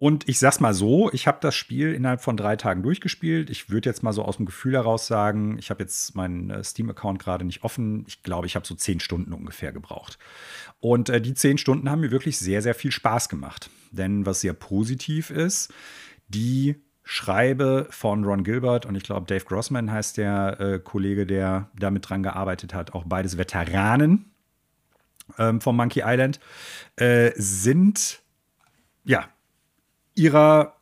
und 0.00 0.28
ich 0.28 0.38
sag's 0.38 0.60
mal 0.60 0.74
so, 0.74 1.10
ich 1.12 1.26
habe 1.26 1.38
das 1.40 1.56
Spiel 1.56 1.92
innerhalb 1.92 2.20
von 2.20 2.36
drei 2.36 2.54
Tagen 2.54 2.84
durchgespielt. 2.84 3.50
Ich 3.50 3.68
würde 3.68 3.88
jetzt 3.88 4.04
mal 4.04 4.12
so 4.12 4.22
aus 4.22 4.36
dem 4.36 4.46
Gefühl 4.46 4.74
heraus 4.74 5.08
sagen, 5.08 5.58
ich 5.58 5.70
habe 5.70 5.82
jetzt 5.82 6.14
meinen 6.14 6.50
äh, 6.50 6.62
Steam-Account 6.62 7.18
gerade 7.18 7.44
nicht 7.44 7.64
offen. 7.64 8.04
Ich 8.06 8.22
glaube, 8.22 8.46
ich 8.46 8.54
habe 8.54 8.64
so 8.64 8.76
zehn 8.76 9.00
Stunden 9.00 9.32
ungefähr 9.32 9.72
gebraucht. 9.72 10.16
Und 10.78 11.08
äh, 11.08 11.20
die 11.20 11.34
zehn 11.34 11.58
Stunden 11.58 11.90
haben 11.90 12.00
mir 12.00 12.12
wirklich 12.12 12.38
sehr, 12.38 12.62
sehr 12.62 12.76
viel 12.76 12.92
Spaß 12.92 13.28
gemacht. 13.28 13.70
Denn 13.90 14.24
was 14.24 14.40
sehr 14.40 14.52
positiv 14.52 15.30
ist, 15.30 15.74
die 16.28 16.76
Schreibe 17.02 17.88
von 17.90 18.22
Ron 18.22 18.44
Gilbert 18.44 18.86
und 18.86 18.94
ich 18.94 19.02
glaube, 19.02 19.26
Dave 19.26 19.44
Grossman 19.44 19.90
heißt 19.90 20.18
der 20.18 20.60
äh, 20.60 20.78
Kollege, 20.78 21.26
der 21.26 21.70
damit 21.76 22.08
dran 22.08 22.22
gearbeitet 22.22 22.74
hat, 22.74 22.92
auch 22.92 23.04
beides 23.04 23.38
Veteranen 23.38 24.30
ähm, 25.38 25.60
vom 25.60 25.76
Monkey 25.76 26.02
Island, 26.04 26.38
äh, 26.96 27.32
sind 27.34 28.20
ja 29.04 29.26
ihrer, 30.18 30.76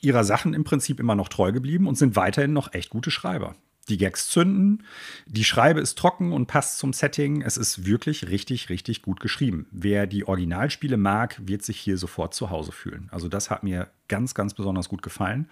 ihrer 0.00 0.24
Sachen 0.24 0.54
im 0.54 0.64
Prinzip 0.64 0.98
immer 0.98 1.14
noch 1.14 1.28
treu 1.28 1.52
geblieben 1.52 1.86
und 1.86 1.96
sind 1.96 2.16
weiterhin 2.16 2.52
noch 2.52 2.72
echt 2.72 2.90
gute 2.90 3.10
Schreiber. 3.10 3.54
Die 3.88 3.96
Gags 3.96 4.28
zünden, 4.28 4.84
die 5.26 5.44
Schreibe 5.44 5.80
ist 5.80 5.96
trocken 5.96 6.32
und 6.32 6.46
passt 6.46 6.78
zum 6.78 6.92
Setting. 6.92 7.40
Es 7.40 7.56
ist 7.56 7.86
wirklich 7.86 8.28
richtig, 8.28 8.68
richtig 8.68 9.00
gut 9.00 9.18
geschrieben. 9.18 9.66
Wer 9.70 10.06
die 10.06 10.28
Originalspiele 10.28 10.98
mag, 10.98 11.40
wird 11.42 11.62
sich 11.62 11.80
hier 11.80 11.96
sofort 11.96 12.34
zu 12.34 12.50
Hause 12.50 12.72
fühlen. 12.72 13.08
Also 13.10 13.28
das 13.28 13.48
hat 13.48 13.62
mir 13.62 13.88
ganz, 14.08 14.34
ganz 14.34 14.52
besonders 14.52 14.90
gut 14.90 15.02
gefallen. 15.02 15.48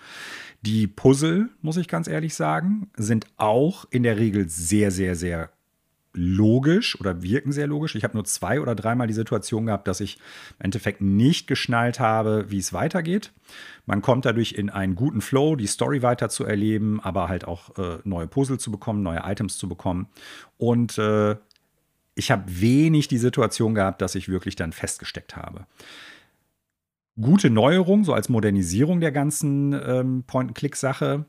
Die 0.61 0.87
Puzzle, 0.87 1.49
muss 1.63 1.79
ich 1.79 1.89
ganz 1.89 2.09
ehrlich 2.09 2.35
sagen, 2.35 2.91
sind 2.97 3.27
auch 3.39 3.87
in 3.91 4.03
der 4.03 4.19
Regel 4.19 4.49
sehr, 4.51 4.91
sehr, 4.91 5.17
sehr 5.17 5.51
logisch 6.17 6.99
oder 6.99 7.23
wirken 7.23 7.53
sehr 7.53 7.67
logisch. 7.67 7.95
Ich 7.95 8.05
habe 8.05 8.17
nur 8.17 8.25
zwei 8.25 8.61
oder 8.61 8.75
dreimal 8.75 9.07
die 9.07 9.13
Situation 9.15 9.67
gehabt, 9.67 9.87
dass 9.87 10.01
ich 10.01 10.19
im 10.59 10.65
Endeffekt 10.65 11.01
nicht 11.01 11.47
geschnallt 11.47 12.01
habe, 12.01 12.47
wie 12.49 12.59
es 12.59 12.73
weitergeht. 12.73 13.33
Man 13.85 14.03
kommt 14.03 14.25
dadurch 14.25 14.53
in 14.53 14.71
einen 14.71 14.95
guten 14.97 15.21
Flow, 15.21 15.57
die 15.57 15.67
Story 15.67 16.03
weiter 16.03 16.29
zu 16.29 16.45
erleben, 16.45 17.01
aber 17.01 17.29
halt 17.29 17.47
auch 17.47 17.77
äh, 17.79 17.99
neue 18.05 18.27
Puzzle 18.27 18.59
zu 18.59 18.71
bekommen, 18.71 19.03
neue 19.03 19.21
Items 19.25 19.59
zu 19.59 19.69
bekommen. 19.69 20.09
Und 20.57 20.99
äh, 20.99 21.37
ich 22.15 22.31
habe 22.31 22.45
wenig 22.47 23.09
die 23.09 23.19
Situation 23.19 23.75
gehabt, 23.75 24.01
dass 24.01 24.15
ich 24.15 24.29
wirklich 24.29 24.57
dann 24.57 24.73
festgesteckt 24.73 25.37
habe. 25.37 25.67
Gute 27.21 27.51
Neuerung, 27.51 28.05
so 28.05 28.15
als 28.15 28.29
Modernisierung 28.29 29.01
der 29.01 29.13
ganzen 29.13 29.73
ähm, 29.73 30.25
Point-and-Click-Sache 30.27 31.27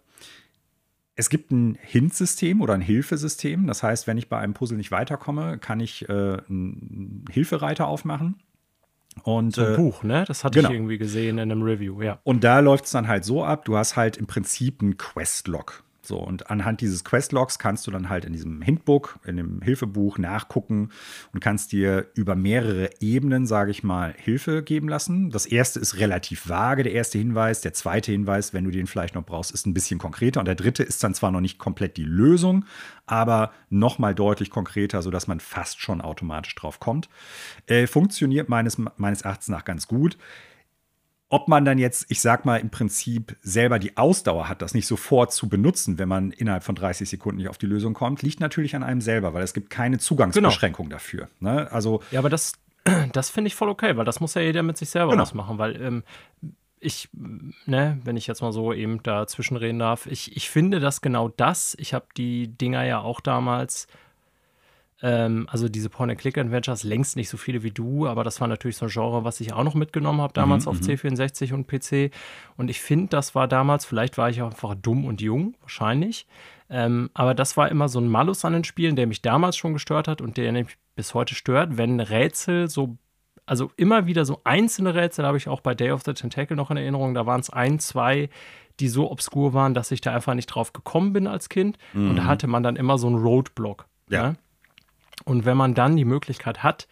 es 1.17 1.30
gibt 1.30 1.51
ein 1.51 1.77
Hint-System 1.82 2.62
oder 2.62 2.75
ein 2.75 2.82
Hilfesystem. 2.82 3.65
Das 3.65 3.82
heißt, 3.82 4.06
wenn 4.06 4.17
ich 4.17 4.30
bei 4.30 4.38
einem 4.38 4.53
Puzzle 4.53 4.77
nicht 4.77 4.91
weiterkomme, 4.91 5.58
kann 5.58 5.80
ich 5.80 6.08
äh, 6.08 6.13
einen 6.13 7.25
Hilfereiter 7.30 7.88
aufmachen. 7.88 8.36
Und, 9.23 9.56
so 9.56 9.65
ein 9.65 9.73
äh, 9.73 9.75
Buch, 9.75 10.03
ne? 10.03 10.25
Das 10.27 10.43
hatte 10.43 10.60
genau. 10.60 10.69
ich 10.69 10.75
irgendwie 10.75 10.99
gesehen 10.99 11.39
in 11.39 11.51
einem 11.51 11.63
Review, 11.63 12.03
ja. 12.03 12.19
Und 12.23 12.43
da 12.43 12.60
läuft 12.60 12.86
es 12.86 12.91
dann 12.91 13.08
halt 13.08 13.25
so 13.25 13.43
ab, 13.43 13.65
du 13.65 13.75
hast 13.75 13.95
halt 13.95 14.15
im 14.17 14.27
Prinzip 14.27 14.82
einen 14.82 14.97
Questlog. 14.97 15.84
So, 16.07 16.17
und 16.19 16.49
anhand 16.49 16.79
dieses 16.79 17.03
Questlogs 17.03 17.59
kannst 17.59 17.85
du 17.85 17.91
dann 17.91 18.07
halt 18.07 18.23
in 18.23 18.31
diesem 18.31 18.61
Hintbook, 18.61 19.19
in 19.25 19.35
dem 19.35 19.61
Hilfebuch 19.61 20.17
nachgucken 20.17 20.89
und 21.33 21.41
kannst 21.41 21.73
dir 21.73 22.07
über 22.15 22.35
mehrere 22.35 22.89
Ebenen, 23.01 23.45
sage 23.45 23.71
ich 23.71 23.83
mal, 23.83 24.13
Hilfe 24.17 24.63
geben 24.63 24.87
lassen. 24.87 25.31
Das 25.31 25.45
erste 25.45 25.81
ist 25.81 25.97
relativ 25.97 26.47
vage, 26.47 26.83
der 26.83 26.93
erste 26.93 27.17
Hinweis. 27.17 27.59
Der 27.59 27.73
zweite 27.73 28.13
Hinweis, 28.13 28.53
wenn 28.53 28.63
du 28.63 28.71
den 28.71 28.87
vielleicht 28.87 29.15
noch 29.15 29.25
brauchst, 29.25 29.51
ist 29.51 29.67
ein 29.67 29.73
bisschen 29.73 29.99
konkreter. 29.99 30.39
Und 30.39 30.45
der 30.45 30.55
dritte 30.55 30.81
ist 30.81 31.03
dann 31.03 31.13
zwar 31.13 31.31
noch 31.31 31.41
nicht 31.41 31.59
komplett 31.59 31.97
die 31.97 32.05
Lösung, 32.05 32.63
aber 33.05 33.51
nochmal 33.69 34.15
deutlich 34.15 34.49
konkreter, 34.49 35.01
sodass 35.01 35.27
man 35.27 35.41
fast 35.41 35.81
schon 35.81 35.99
automatisch 35.99 36.55
drauf 36.55 36.79
kommt. 36.79 37.09
Äh, 37.65 37.85
funktioniert 37.85 38.47
meines, 38.47 38.77
meines 38.95 39.23
Erachtens 39.23 39.49
nach 39.49 39.65
ganz 39.65 39.89
gut. 39.89 40.17
Ob 41.29 41.49
man 41.49 41.65
dann 41.65 41.77
jetzt, 41.77 42.05
ich 42.09 42.21
sag 42.21 42.45
mal, 42.45 42.57
im 42.57 42.69
Prinzip 42.69 43.35
selber 43.41 43.79
die 43.79 43.97
Ausdauer 43.97 44.47
hat, 44.47 44.61
das 44.61 44.73
nicht 44.73 44.87
sofort 44.87 45.33
zu 45.33 45.49
benutzen, 45.49 45.99
wenn 45.99 46.07
man 46.07 46.31
innerhalb 46.31 46.63
von 46.63 46.75
30 46.75 47.09
Sekunden 47.09 47.37
nicht 47.37 47.49
auf 47.49 47.57
die 47.57 47.65
Lösung 47.65 47.93
kommt, 47.93 48.21
liegt 48.21 48.39
natürlich 48.39 48.75
an 48.75 48.83
einem 48.83 49.01
selber, 49.01 49.33
weil 49.33 49.43
es 49.43 49.53
gibt 49.53 49.69
keine 49.69 49.97
Zugangsbeschränkung 49.97 50.85
genau. 50.85 50.95
dafür. 50.95 51.27
Ne? 51.39 51.69
Also, 51.71 52.01
ja, 52.11 52.19
aber 52.19 52.29
das, 52.29 52.53
das 53.11 53.29
finde 53.29 53.49
ich 53.49 53.55
voll 53.55 53.69
okay, 53.69 53.97
weil 53.97 54.05
das 54.05 54.21
muss 54.21 54.35
ja 54.35 54.41
jeder 54.41 54.63
mit 54.63 54.77
sich 54.77 54.89
selber 54.89 55.11
genau. 55.11 55.23
ausmachen, 55.23 55.57
weil 55.57 55.81
ähm, 55.81 56.03
ich, 56.79 57.09
ne, 57.65 57.99
wenn 58.03 58.17
ich 58.17 58.27
jetzt 58.27 58.41
mal 58.41 58.53
so 58.53 58.71
eben 58.71 59.01
dazwischen 59.03 59.57
reden 59.57 59.79
darf, 59.79 60.05
ich, 60.05 60.37
ich 60.37 60.49
finde 60.49 60.79
das 60.79 61.01
genau 61.01 61.27
das. 61.27 61.75
Ich 61.79 61.93
habe 61.93 62.05
die 62.15 62.47
Dinger 62.47 62.85
ja 62.85 62.99
auch 62.99 63.19
damals 63.19 63.87
ähm, 65.01 65.47
also 65.49 65.69
diese 65.69 65.89
Point-and-Click-Adventures, 65.89 66.83
längst 66.83 67.15
nicht 67.15 67.29
so 67.29 67.38
viele 67.38 67.63
wie 67.63 67.71
du, 67.71 68.07
aber 68.07 68.23
das 68.23 68.41
war 68.41 68.47
natürlich 68.47 68.77
so 68.77 68.86
ein 68.86 68.91
Genre, 68.91 69.23
was 69.23 69.39
ich 69.41 69.53
auch 69.53 69.63
noch 69.63 69.75
mitgenommen 69.75 70.21
habe 70.21 70.33
damals 70.33 70.65
mhm, 70.65 70.71
auf 70.71 70.81
mhm. 70.81 70.88
C64 70.88 71.53
und 71.53 71.67
PC. 71.67 72.12
Und 72.55 72.69
ich 72.69 72.81
finde, 72.81 73.07
das 73.10 73.36
war 73.36 73.47
damals, 73.47 73.86
vielleicht 73.86 74.17
war 74.17 74.29
ich 74.29 74.41
auch 74.41 74.51
einfach 74.51 74.75
dumm 74.75 75.05
und 75.05 75.21
jung, 75.21 75.55
wahrscheinlich. 75.62 76.27
Ähm, 76.69 77.10
aber 77.13 77.33
das 77.33 77.55
war 77.57 77.69
immer 77.69 77.89
so 77.89 77.99
ein 77.99 78.07
Malus 78.07 78.43
an 78.43 78.53
den 78.53 78.63
Spielen, 78.63 78.95
der 78.95 79.07
mich 79.07 79.21
damals 79.21 79.55
schon 79.55 79.73
gestört 79.73 80.07
hat 80.07 80.21
und 80.21 80.38
der 80.38 80.51
mich 80.51 80.77
bis 80.95 81.13
heute 81.13 81.36
stört, 81.36 81.77
wenn 81.77 81.99
Rätsel 81.99 82.67
so 82.67 82.97
also 83.45 83.71
immer 83.77 84.07
wieder 84.07 84.25
so 84.25 84.41
einzelne 84.43 84.93
Rätsel 84.93 85.25
habe 85.25 85.38
ich 85.38 85.47
auch 85.47 85.62
bei 85.62 85.73
Day 85.73 85.91
of 85.91 86.03
the 86.03 86.13
Tentacle 86.13 86.57
noch 86.57 86.69
in 86.69 86.75
Erinnerung. 86.75 87.13
Da 87.13 87.25
waren 87.25 87.39
es 87.39 87.49
ein, 87.49 87.79
zwei, 87.79 88.29
die 88.81 88.89
so 88.89 89.10
obskur 89.10 89.53
waren, 89.53 89.73
dass 89.73 89.89
ich 89.91 90.01
da 90.01 90.13
einfach 90.13 90.33
nicht 90.33 90.47
drauf 90.47 90.73
gekommen 90.73 91.13
bin 91.13 91.27
als 91.27 91.47
Kind. 91.47 91.77
Mhm. 91.93 92.10
Und 92.10 92.15
da 92.17 92.23
mhm. 92.23 92.27
hatte 92.27 92.47
man 92.47 92.62
dann 92.62 92.75
immer 92.75 92.97
so 92.97 93.07
einen 93.07 93.15
Roadblock. 93.15 93.88
Ja. 94.10 94.23
ja? 94.23 94.33
Und 95.25 95.45
wenn 95.45 95.58
man 95.58 95.73
dann 95.73 95.95
die 95.95 96.06
Möglichkeit 96.06 96.63
hat, 96.63 96.88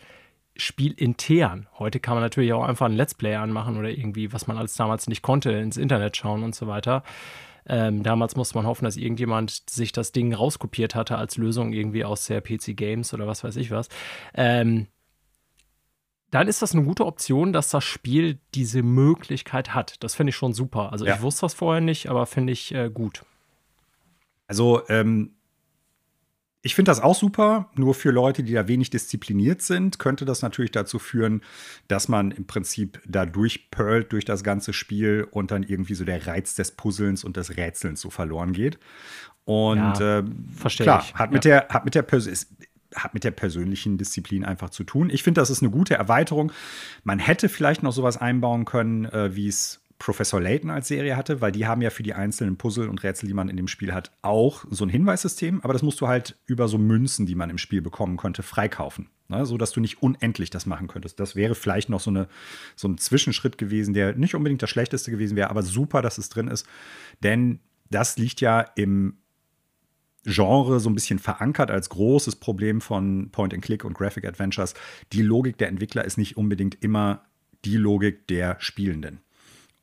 Spiel 0.57 0.93
intern. 0.93 1.67
Heute 1.77 1.99
kann 1.99 2.15
man 2.15 2.23
natürlich 2.23 2.53
auch 2.53 2.63
einfach 2.63 2.85
ein 2.85 2.93
Let's 2.93 3.13
Play 3.13 3.35
anmachen 3.35 3.77
oder 3.77 3.89
irgendwie, 3.89 4.31
was 4.31 4.47
man 4.47 4.57
alles 4.57 4.75
damals 4.75 5.07
nicht 5.07 5.21
konnte, 5.21 5.51
ins 5.51 5.75
Internet 5.75 6.15
schauen 6.15 6.43
und 6.43 6.55
so 6.55 6.67
weiter. 6.67 7.03
Ähm, 7.67 8.03
damals 8.03 8.35
musste 8.35 8.57
man 8.57 8.65
hoffen, 8.65 8.85
dass 8.85 8.95
irgendjemand 8.95 9.69
sich 9.69 9.91
das 9.91 10.11
Ding 10.11 10.33
rauskopiert 10.33 10.95
hatte 10.95 11.17
als 11.17 11.35
Lösung 11.37 11.73
irgendwie 11.73 12.05
aus 12.05 12.27
der 12.27 12.39
PC 12.39 12.77
Games 12.77 13.13
oder 13.13 13.27
was 13.27 13.43
weiß 13.43 13.57
ich 13.57 13.71
was. 13.71 13.89
Ähm, 14.33 14.87
dann 16.31 16.47
ist 16.47 16.61
das 16.61 16.73
eine 16.73 16.83
gute 16.83 17.05
Option, 17.05 17.53
dass 17.53 17.69
das 17.69 17.83
Spiel 17.83 18.39
diese 18.53 18.81
Möglichkeit 18.81 19.73
hat. 19.73 20.03
Das 20.03 20.15
finde 20.15 20.29
ich 20.29 20.35
schon 20.35 20.53
super. 20.53 20.91
Also 20.91 21.05
ja. 21.05 21.15
ich 21.15 21.21
wusste 21.21 21.41
das 21.41 21.53
vorher 21.53 21.81
nicht, 21.81 22.09
aber 22.09 22.25
finde 22.25 22.53
ich 22.53 22.73
äh, 22.73 22.89
gut. 22.89 23.25
Also 24.47 24.87
ähm, 24.89 25.35
ich 26.65 26.73
finde 26.73 26.89
das 26.89 26.99
auch 26.99 27.13
super. 27.13 27.69
Nur 27.75 27.93
für 27.93 28.09
Leute, 28.09 28.41
die 28.41 28.53
da 28.53 28.67
wenig 28.67 28.89
diszipliniert 28.89 29.61
sind, 29.61 29.99
könnte 29.99 30.25
das 30.25 30.41
natürlich 30.41 30.71
dazu 30.71 30.97
führen, 30.97 31.41
dass 31.87 32.07
man 32.07 32.31
im 32.31 32.47
Prinzip 32.47 32.99
da 33.05 33.27
durchpearlt 33.27 34.11
durch 34.11 34.25
das 34.25 34.43
ganze 34.43 34.73
Spiel 34.73 35.27
und 35.29 35.51
dann 35.51 35.61
irgendwie 35.61 35.93
so 35.93 36.05
der 36.05 36.25
Reiz 36.25 36.55
des 36.55 36.71
Puzzlens 36.71 37.23
und 37.23 37.37
des 37.37 37.55
Rätselns 37.55 38.01
so 38.01 38.09
verloren 38.09 38.51
geht. 38.51 38.79
Und 39.45 39.99
ja, 39.99 40.19
äh, 40.19 40.23
klar, 40.69 41.05
ich. 41.05 41.13
hat 41.13 41.31
mit 41.31 41.45
ja. 41.45 41.59
der, 41.59 41.69
hat 41.69 41.85
mit 41.85 41.93
der 41.93 42.03
hat 42.95 43.13
mit 43.13 43.23
der 43.23 43.31
persönlichen 43.31 43.99
Disziplin 43.99 44.43
einfach 44.43 44.71
zu 44.71 44.83
tun. 44.83 45.11
Ich 45.11 45.21
finde, 45.21 45.41
das 45.41 45.51
ist 45.51 45.61
eine 45.61 45.69
gute 45.69 45.93
Erweiterung. 45.93 46.51
Man 47.03 47.19
hätte 47.19 47.47
vielleicht 47.47 47.83
noch 47.83 47.93
sowas 47.93 48.17
einbauen 48.17 48.65
können, 48.65 49.05
äh, 49.05 49.35
wie 49.35 49.47
es 49.47 49.84
Professor 49.97 50.41
Layton 50.41 50.69
als 50.69 50.89
Serie 50.89 51.15
hatte, 51.15 51.39
weil 51.41 51.51
die 51.51 51.65
haben 51.65 51.81
ja 51.81 51.89
für 51.89 52.03
die 52.03 52.13
einzelnen 52.13 52.57
Puzzle 52.57 52.89
und 52.89 53.01
Rätsel, 53.03 53.27
die 53.27 53.33
man 53.33 53.47
in 53.47 53.55
dem 53.55 53.67
Spiel 53.67 53.93
hat, 53.93 54.11
auch 54.21 54.65
so 54.69 54.85
ein 54.85 54.89
Hinweissystem, 54.89 55.61
aber 55.61 55.73
das 55.73 55.83
musst 55.83 56.01
du 56.01 56.07
halt 56.07 56.37
über 56.45 56.67
so 56.67 56.77
Münzen, 56.77 57.25
die 57.25 57.35
man 57.35 57.49
im 57.49 57.57
Spiel 57.57 57.81
bekommen 57.81 58.17
könnte, 58.17 58.43
freikaufen. 58.43 59.09
Ne? 59.29 59.45
So 59.45 59.57
dass 59.57 59.71
du 59.71 59.79
nicht 59.79 60.01
unendlich 60.01 60.49
das 60.49 60.65
machen 60.65 60.87
könntest. 60.87 61.19
Das 61.19 61.35
wäre 61.35 61.55
vielleicht 61.55 61.89
noch 61.89 62.01
so, 62.01 62.09
eine, 62.09 62.27
so 62.75 62.87
ein 62.87 62.97
Zwischenschritt 62.97 63.57
gewesen, 63.57 63.93
der 63.93 64.15
nicht 64.15 64.35
unbedingt 64.35 64.61
das 64.61 64.69
Schlechteste 64.69 65.11
gewesen 65.11 65.37
wäre, 65.37 65.49
aber 65.49 65.63
super, 65.63 66.01
dass 66.01 66.17
es 66.17 66.29
drin 66.29 66.47
ist. 66.47 66.67
Denn 67.23 67.59
das 67.89 68.17
liegt 68.17 68.41
ja 68.41 68.61
im 68.75 69.17
Genre 70.25 70.79
so 70.79 70.89
ein 70.89 70.95
bisschen 70.95 71.19
verankert 71.19 71.69
als 71.71 71.89
großes 71.89 72.37
Problem 72.37 72.81
von 72.81 73.29
Point-and-Click 73.31 73.85
und 73.85 73.93
Graphic 73.93 74.25
Adventures. 74.25 74.73
Die 75.13 75.21
Logik 75.21 75.57
der 75.57 75.69
Entwickler 75.69 76.03
ist 76.03 76.17
nicht 76.17 76.35
unbedingt 76.35 76.83
immer 76.83 77.23
die 77.63 77.77
Logik 77.77 78.27
der 78.27 78.57
Spielenden. 78.59 79.21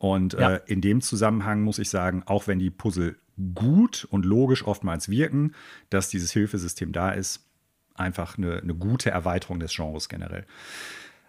Und 0.02 0.32
ja. 0.32 0.54
äh, 0.54 0.60
in 0.66 0.80
dem 0.80 1.00
Zusammenhang 1.00 1.62
muss 1.62 1.78
ich 1.78 1.88
sagen, 1.88 2.24
auch 2.26 2.48
wenn 2.48 2.58
die 2.58 2.70
Puzzle 2.70 3.14
gut 3.54 4.04
und 4.10 4.24
logisch 4.24 4.66
oftmals 4.66 5.08
wirken, 5.08 5.54
dass 5.90 6.08
dieses 6.08 6.32
Hilfesystem 6.32 6.90
da 6.90 7.12
ist, 7.12 7.46
einfach 7.94 8.36
eine, 8.36 8.56
eine 8.56 8.74
gute 8.74 9.12
Erweiterung 9.12 9.60
des 9.60 9.72
Genres 9.72 10.08
generell. 10.08 10.44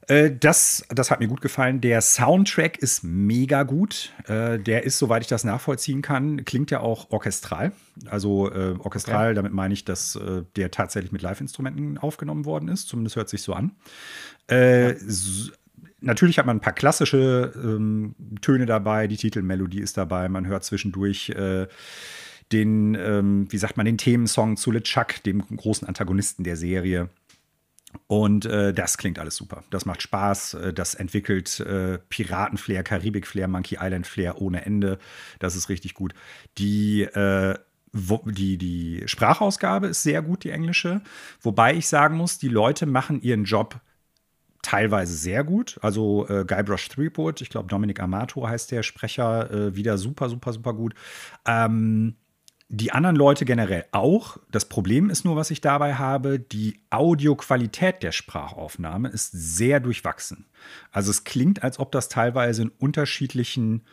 Äh, 0.07 0.31
das, 0.31 0.88
das 0.89 1.12
hat 1.12 1.19
mir 1.19 1.27
gut 1.27 1.41
gefallen. 1.41 1.81
Der 1.81 2.01
Soundtrack 2.01 2.79
ist 2.79 3.03
mega 3.03 3.62
gut. 3.62 4.12
Äh, 4.25 4.57
der 4.57 4.86
ist, 4.86 4.97
soweit 4.97 5.21
ich 5.21 5.27
das 5.27 5.43
nachvollziehen 5.43 6.01
kann, 6.01 6.43
klingt 6.43 6.71
ja 6.71 6.79
auch 6.79 7.12
orchestral. 7.12 7.73
Also 8.07 8.51
äh, 8.51 8.75
orchestral, 8.79 9.27
okay. 9.27 9.36
damit 9.36 9.53
meine 9.53 9.75
ich, 9.75 9.86
dass 9.86 10.15
äh, 10.15 10.45
der 10.55 10.71
tatsächlich 10.71 11.12
mit 11.12 11.21
Live-Instrumenten 11.21 11.99
aufgenommen 11.99 12.45
worden 12.45 12.69
ist. 12.69 12.88
Zumindest 12.88 13.17
hört 13.17 13.29
sich 13.29 13.43
so 13.43 13.53
an. 13.53 13.75
Ja 14.49 14.93
natürlich 16.03 16.37
hat 16.37 16.45
man 16.45 16.57
ein 16.57 16.61
paar 16.61 16.73
klassische 16.73 17.51
ähm, 17.55 18.15
Töne 18.41 18.65
dabei, 18.65 19.07
die 19.07 19.17
Titelmelodie 19.17 19.81
ist 19.81 19.97
dabei, 19.97 20.29
man 20.29 20.47
hört 20.47 20.63
zwischendurch 20.63 21.29
äh, 21.29 21.67
den, 22.51 22.95
ähm, 22.95 23.47
wie 23.49 23.57
sagt 23.57 23.77
man, 23.77 23.85
den 23.85 23.97
Themensong 23.97 24.57
zu 24.57 24.71
LeChuck, 24.71 25.23
dem 25.23 25.41
großen 25.55 25.87
Antagonisten 25.87 26.43
der 26.43 26.55
Serie. 26.55 27.09
Und 28.07 28.45
äh, 28.45 28.73
das 28.73 28.97
klingt 28.97 29.19
alles 29.19 29.35
super. 29.35 29.63
Das 29.69 29.85
macht 29.85 30.01
Spaß. 30.01 30.55
Äh, 30.55 30.73
das 30.73 30.95
entwickelt 30.95 31.59
äh, 31.59 31.99
Piratenflair, 32.09 32.83
Karibik-Flair, 32.83 33.47
Monkey 33.47 33.77
Island-Flair 33.79 34.41
ohne 34.41 34.65
Ende. 34.65 34.99
Das 35.39 35.55
ist 35.55 35.69
richtig 35.69 35.93
gut. 35.93 36.13
Die, 36.57 37.03
äh, 37.03 37.55
die, 37.93 38.57
die 38.57 39.03
Sprachausgabe 39.05 39.87
ist 39.87 40.03
sehr 40.03 40.21
gut, 40.21 40.43
die 40.43 40.49
englische. 40.49 41.01
Wobei 41.41 41.75
ich 41.75 41.87
sagen 41.87 42.17
muss, 42.17 42.39
die 42.39 42.49
Leute 42.49 42.85
machen 42.85 43.21
ihren 43.21 43.43
Job 43.43 43.79
teilweise 44.63 45.15
sehr 45.15 45.43
gut. 45.43 45.78
Also 45.84 46.28
äh, 46.28 46.45
Guybrush 46.45 46.89
Threepwood, 46.89 47.41
ich 47.41 47.49
glaube 47.49 47.67
Dominic 47.67 47.99
Amato 47.99 48.47
heißt 48.47 48.71
der 48.71 48.82
Sprecher, 48.82 49.52
äh, 49.52 49.76
wieder 49.76 49.99
super, 49.99 50.30
super, 50.30 50.54
super 50.54 50.73
gut. 50.73 50.95
Ähm, 51.45 52.15
die 52.69 52.91
anderen 52.91 53.15
Leute 53.15 53.45
generell 53.45 53.86
auch. 53.91 54.38
Das 54.49 54.65
Problem 54.65 55.12
ist 55.12 55.26
nur, 55.26 55.36
was 55.36 55.52
ich 55.52 55.62
dabei 55.62 55.93
habe, 55.93 56.39
die 56.39 56.80
Audioqualität 56.89 58.02
der 58.02 58.12
Sprachaufnahme 58.12 59.10
ist 59.10 59.32
sehr 59.32 59.80
durchwachsen. 59.80 60.47
Also 60.91 61.12
es 61.12 61.23
klingt, 61.23 61.62
als 61.62 61.78
ob 61.78 61.91
das 61.91 62.10
teilweise 62.10 62.63
in 62.63 62.69
unterschiedlichen 62.69 63.84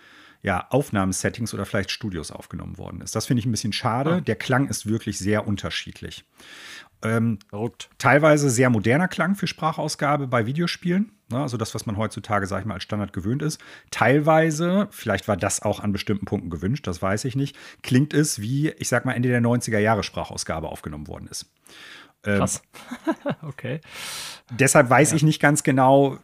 ja, 0.42 0.66
Aufnahmesettings 0.70 1.52
oder 1.54 1.66
vielleicht 1.66 1.90
Studios 1.90 2.30
aufgenommen 2.30 2.78
worden 2.78 3.00
ist. 3.00 3.14
Das 3.14 3.26
finde 3.26 3.40
ich 3.40 3.46
ein 3.46 3.50
bisschen 3.50 3.72
schade. 3.72 4.14
Ah. 4.14 4.20
Der 4.20 4.36
Klang 4.36 4.68
ist 4.68 4.86
wirklich 4.86 5.18
sehr 5.18 5.46
unterschiedlich. 5.46 6.24
Ähm, 7.02 7.38
teilweise 7.98 8.50
sehr 8.50 8.68
moderner 8.68 9.08
Klang 9.08 9.34
für 9.34 9.46
Sprachausgabe 9.46 10.26
bei 10.26 10.46
Videospielen. 10.46 11.12
Ne, 11.30 11.40
also 11.40 11.56
das, 11.56 11.74
was 11.74 11.86
man 11.86 11.96
heutzutage, 11.96 12.46
sag 12.46 12.60
ich 12.60 12.66
mal, 12.66 12.74
als 12.74 12.82
Standard 12.82 13.12
gewöhnt 13.12 13.40
ist. 13.42 13.60
Teilweise, 13.90 14.88
vielleicht 14.90 15.28
war 15.28 15.36
das 15.36 15.62
auch 15.62 15.80
an 15.80 15.92
bestimmten 15.92 16.26
Punkten 16.26 16.50
gewünscht, 16.50 16.86
das 16.86 17.00
weiß 17.00 17.24
ich 17.24 17.36
nicht, 17.36 17.56
klingt 17.82 18.12
es 18.12 18.40
wie, 18.40 18.70
ich 18.70 18.88
sag 18.88 19.04
mal, 19.04 19.12
Ende 19.12 19.28
der 19.28 19.40
90er 19.40 19.78
Jahre 19.78 20.02
Sprachausgabe 20.02 20.68
aufgenommen 20.68 21.06
worden 21.06 21.28
ist. 21.28 21.46
Ähm, 22.24 22.38
Krass. 22.38 22.62
okay. 23.42 23.80
Deshalb 24.50 24.90
weiß 24.90 25.10
ja. 25.10 25.16
ich 25.16 25.22
nicht 25.22 25.40
ganz 25.40 25.62
genau, 25.62 26.18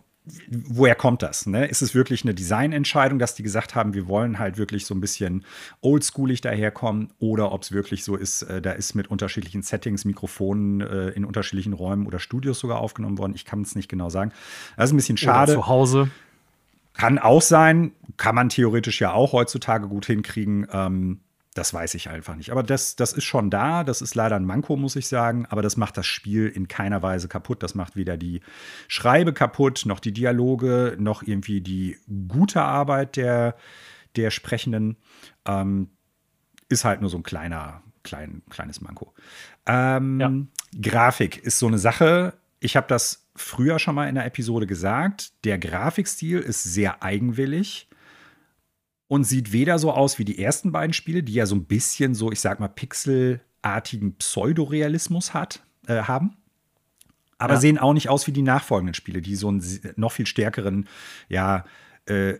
woher 0.48 0.94
kommt 0.94 1.22
das? 1.22 1.46
Ne? 1.46 1.66
Ist 1.66 1.82
es 1.82 1.94
wirklich 1.94 2.24
eine 2.24 2.34
Designentscheidung, 2.34 3.18
dass 3.18 3.34
die 3.34 3.42
gesagt 3.42 3.74
haben, 3.74 3.94
wir 3.94 4.08
wollen 4.08 4.38
halt 4.38 4.58
wirklich 4.58 4.86
so 4.86 4.94
ein 4.94 5.00
bisschen 5.00 5.44
oldschoolig 5.80 6.40
daherkommen 6.40 7.12
oder 7.18 7.52
ob 7.52 7.62
es 7.62 7.72
wirklich 7.72 8.04
so 8.04 8.16
ist, 8.16 8.42
äh, 8.42 8.60
da 8.60 8.72
ist 8.72 8.94
mit 8.94 9.08
unterschiedlichen 9.08 9.62
Settings, 9.62 10.04
Mikrofonen 10.04 10.80
äh, 10.80 11.08
in 11.10 11.24
unterschiedlichen 11.24 11.72
Räumen 11.72 12.06
oder 12.06 12.18
Studios 12.18 12.58
sogar 12.58 12.80
aufgenommen 12.80 13.18
worden. 13.18 13.34
Ich 13.34 13.44
kann 13.44 13.60
es 13.62 13.76
nicht 13.76 13.88
genau 13.88 14.10
sagen. 14.10 14.32
Das 14.76 14.90
ist 14.90 14.94
ein 14.94 14.96
bisschen 14.96 15.16
schade. 15.16 15.52
Oder 15.52 15.62
zu 15.62 15.66
Hause. 15.68 16.10
Kann 16.94 17.18
auch 17.18 17.42
sein, 17.42 17.92
kann 18.16 18.34
man 18.34 18.48
theoretisch 18.48 19.00
ja 19.00 19.12
auch 19.12 19.32
heutzutage 19.32 19.86
gut 19.86 20.06
hinkriegen. 20.06 20.66
Ähm, 20.72 21.20
das 21.56 21.72
weiß 21.72 21.94
ich 21.94 22.10
einfach 22.10 22.36
nicht. 22.36 22.50
Aber 22.50 22.62
das, 22.62 22.96
das 22.96 23.12
ist 23.12 23.24
schon 23.24 23.50
da. 23.50 23.82
Das 23.82 24.02
ist 24.02 24.14
leider 24.14 24.36
ein 24.36 24.44
Manko, 24.44 24.76
muss 24.76 24.96
ich 24.96 25.08
sagen. 25.08 25.46
Aber 25.46 25.62
das 25.62 25.76
macht 25.76 25.96
das 25.96 26.06
Spiel 26.06 26.48
in 26.48 26.68
keiner 26.68 27.02
Weise 27.02 27.28
kaputt. 27.28 27.62
Das 27.62 27.74
macht 27.74 27.96
weder 27.96 28.16
die 28.16 28.40
Schreibe 28.88 29.32
kaputt, 29.32 29.84
noch 29.86 30.00
die 30.00 30.12
Dialoge, 30.12 30.96
noch 30.98 31.22
irgendwie 31.22 31.62
die 31.62 31.96
gute 32.28 32.62
Arbeit 32.62 33.16
der, 33.16 33.56
der 34.16 34.30
Sprechenden. 34.30 34.98
Ähm, 35.46 35.90
ist 36.68 36.84
halt 36.84 37.00
nur 37.00 37.08
so 37.08 37.16
ein 37.16 37.22
kleiner, 37.22 37.82
klein, 38.02 38.42
kleines 38.50 38.80
Manko. 38.80 39.14
Ähm, 39.66 40.20
ja. 40.20 40.32
Grafik 40.80 41.38
ist 41.38 41.58
so 41.58 41.68
eine 41.68 41.78
Sache. 41.78 42.34
Ich 42.60 42.76
habe 42.76 42.86
das 42.88 43.28
früher 43.34 43.78
schon 43.78 43.94
mal 43.94 44.08
in 44.08 44.14
der 44.14 44.26
Episode 44.26 44.66
gesagt. 44.66 45.32
Der 45.44 45.58
Grafikstil 45.58 46.40
ist 46.40 46.64
sehr 46.64 47.02
eigenwillig 47.02 47.88
und 49.08 49.24
sieht 49.24 49.52
weder 49.52 49.78
so 49.78 49.92
aus 49.92 50.18
wie 50.18 50.24
die 50.24 50.42
ersten 50.42 50.72
beiden 50.72 50.92
Spiele, 50.92 51.22
die 51.22 51.34
ja 51.34 51.46
so 51.46 51.54
ein 51.54 51.64
bisschen 51.64 52.14
so, 52.14 52.32
ich 52.32 52.40
sag 52.40 52.60
mal, 52.60 52.68
pixelartigen 52.68 54.16
Pseudorealismus 54.16 55.34
hat, 55.34 55.62
äh, 55.86 56.02
haben. 56.02 56.36
Aber 57.38 57.54
ja. 57.54 57.60
sehen 57.60 57.78
auch 57.78 57.92
nicht 57.92 58.08
aus 58.08 58.26
wie 58.26 58.32
die 58.32 58.42
nachfolgenden 58.42 58.94
Spiele, 58.94 59.20
die 59.20 59.36
so 59.36 59.48
einen 59.48 59.62
noch 59.96 60.12
viel 60.12 60.26
stärkeren, 60.26 60.88
ja, 61.28 61.66
äh, 62.06 62.38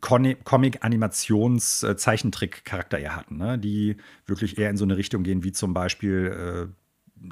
Comic-Animations-Zeichentrick-Charakter 0.00 2.98
eher 2.98 3.14
hatten, 3.14 3.36
ne? 3.36 3.56
die 3.56 3.98
wirklich 4.26 4.58
eher 4.58 4.70
in 4.70 4.76
so 4.76 4.84
eine 4.84 4.96
Richtung 4.96 5.22
gehen, 5.22 5.44
wie 5.44 5.52
zum 5.52 5.74
Beispiel 5.74 6.72
äh, 6.72 6.74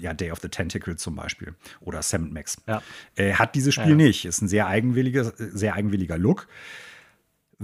ja, 0.00 0.14
Day 0.14 0.31
of 0.31 0.38
the 0.40 0.48
Tentacle 0.48 0.96
zum 0.96 1.16
Beispiel 1.16 1.55
oder 1.81 2.03
Sam 2.03 2.33
Max. 2.33 2.57
Ja. 2.66 2.83
Äh, 3.16 3.35
hat 3.35 3.55
dieses 3.55 3.74
Spiel 3.74 3.90
ja. 3.90 3.96
nicht. 3.96 4.24
Ist 4.24 4.40
ein 4.40 4.48
sehr 4.48 4.66
eigenwilliger, 4.66 5.33
sehr 5.37 5.74
eigenwilliger 5.74 6.18
Look. 6.18 6.48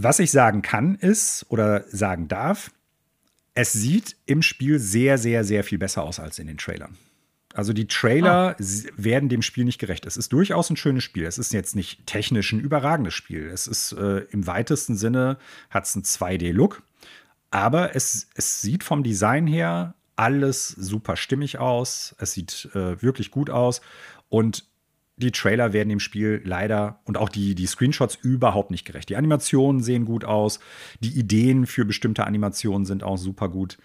Was 0.03 0.19
ich 0.19 0.31
sagen 0.31 0.63
kann 0.63 0.95
ist 0.95 1.45
oder 1.51 1.85
sagen 1.89 2.27
darf, 2.27 2.71
es 3.53 3.75
sieht 3.75 4.17
im 4.25 4.41
Spiel 4.41 4.79
sehr, 4.79 5.19
sehr, 5.19 5.45
sehr 5.45 5.63
viel 5.63 5.77
besser 5.77 6.05
aus 6.05 6.19
als 6.19 6.39
in 6.39 6.47
den 6.47 6.57
Trailern. 6.57 6.97
Also 7.53 7.75
die 7.75 7.87
Trailer 7.87 8.57
ah. 8.59 8.65
werden 8.97 9.29
dem 9.29 9.43
Spiel 9.43 9.67
nicht 9.67 9.79
gerecht. 9.79 10.07
Es 10.07 10.17
ist 10.17 10.33
durchaus 10.33 10.71
ein 10.71 10.77
schönes 10.77 11.05
Spiel. 11.05 11.25
Es 11.25 11.37
ist 11.37 11.53
jetzt 11.53 11.77
nicht 11.77 12.07
technisch 12.07 12.51
ein 12.53 12.61
überragendes 12.61 13.13
Spiel. 13.13 13.49
Es 13.49 13.67
ist 13.67 13.93
äh, 13.93 14.21
im 14.31 14.47
weitesten 14.47 14.97
Sinne, 14.97 15.37
hat 15.69 15.85
es 15.85 15.95
einen 15.95 16.05
2D-Look. 16.05 16.83
Aber 17.51 17.95
es, 17.95 18.29
es 18.35 18.63
sieht 18.63 18.85
vom 18.85 19.03
Design 19.03 19.47
her 19.47 19.95
alles 20.17 20.69
super 20.69 21.17
stimmig 21.17 21.59
aus. 21.59 22.15
Es 22.19 22.33
sieht 22.33 22.71
äh, 22.75 23.03
wirklich 23.03 23.31
gut 23.31 23.51
aus. 23.51 23.83
Und 24.31 24.65
die 25.21 25.33
Trailer 25.33 25.73
werden 25.73 25.89
dem 25.89 26.01
Spiel 26.01 26.41
leider 26.45 27.01
und 27.05 27.19
auch 27.19 27.29
die, 27.29 27.55
die 27.55 27.67
Screenshots 27.67 28.17
überhaupt 28.23 28.71
nicht 28.71 28.85
gerecht. 28.85 29.09
Die 29.09 29.17
Animationen 29.17 29.83
sehen 29.83 30.05
gut 30.05 30.25
aus, 30.25 30.61
die 31.01 31.17
Ideen 31.19 31.67
für 31.67 31.85
bestimmte 31.85 32.27
Animationen 32.27 32.85
sind 32.87 33.03
auch 33.03 33.19
super 33.19 33.49
gut. 33.49 33.79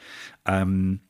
Ähm, 0.45 1.01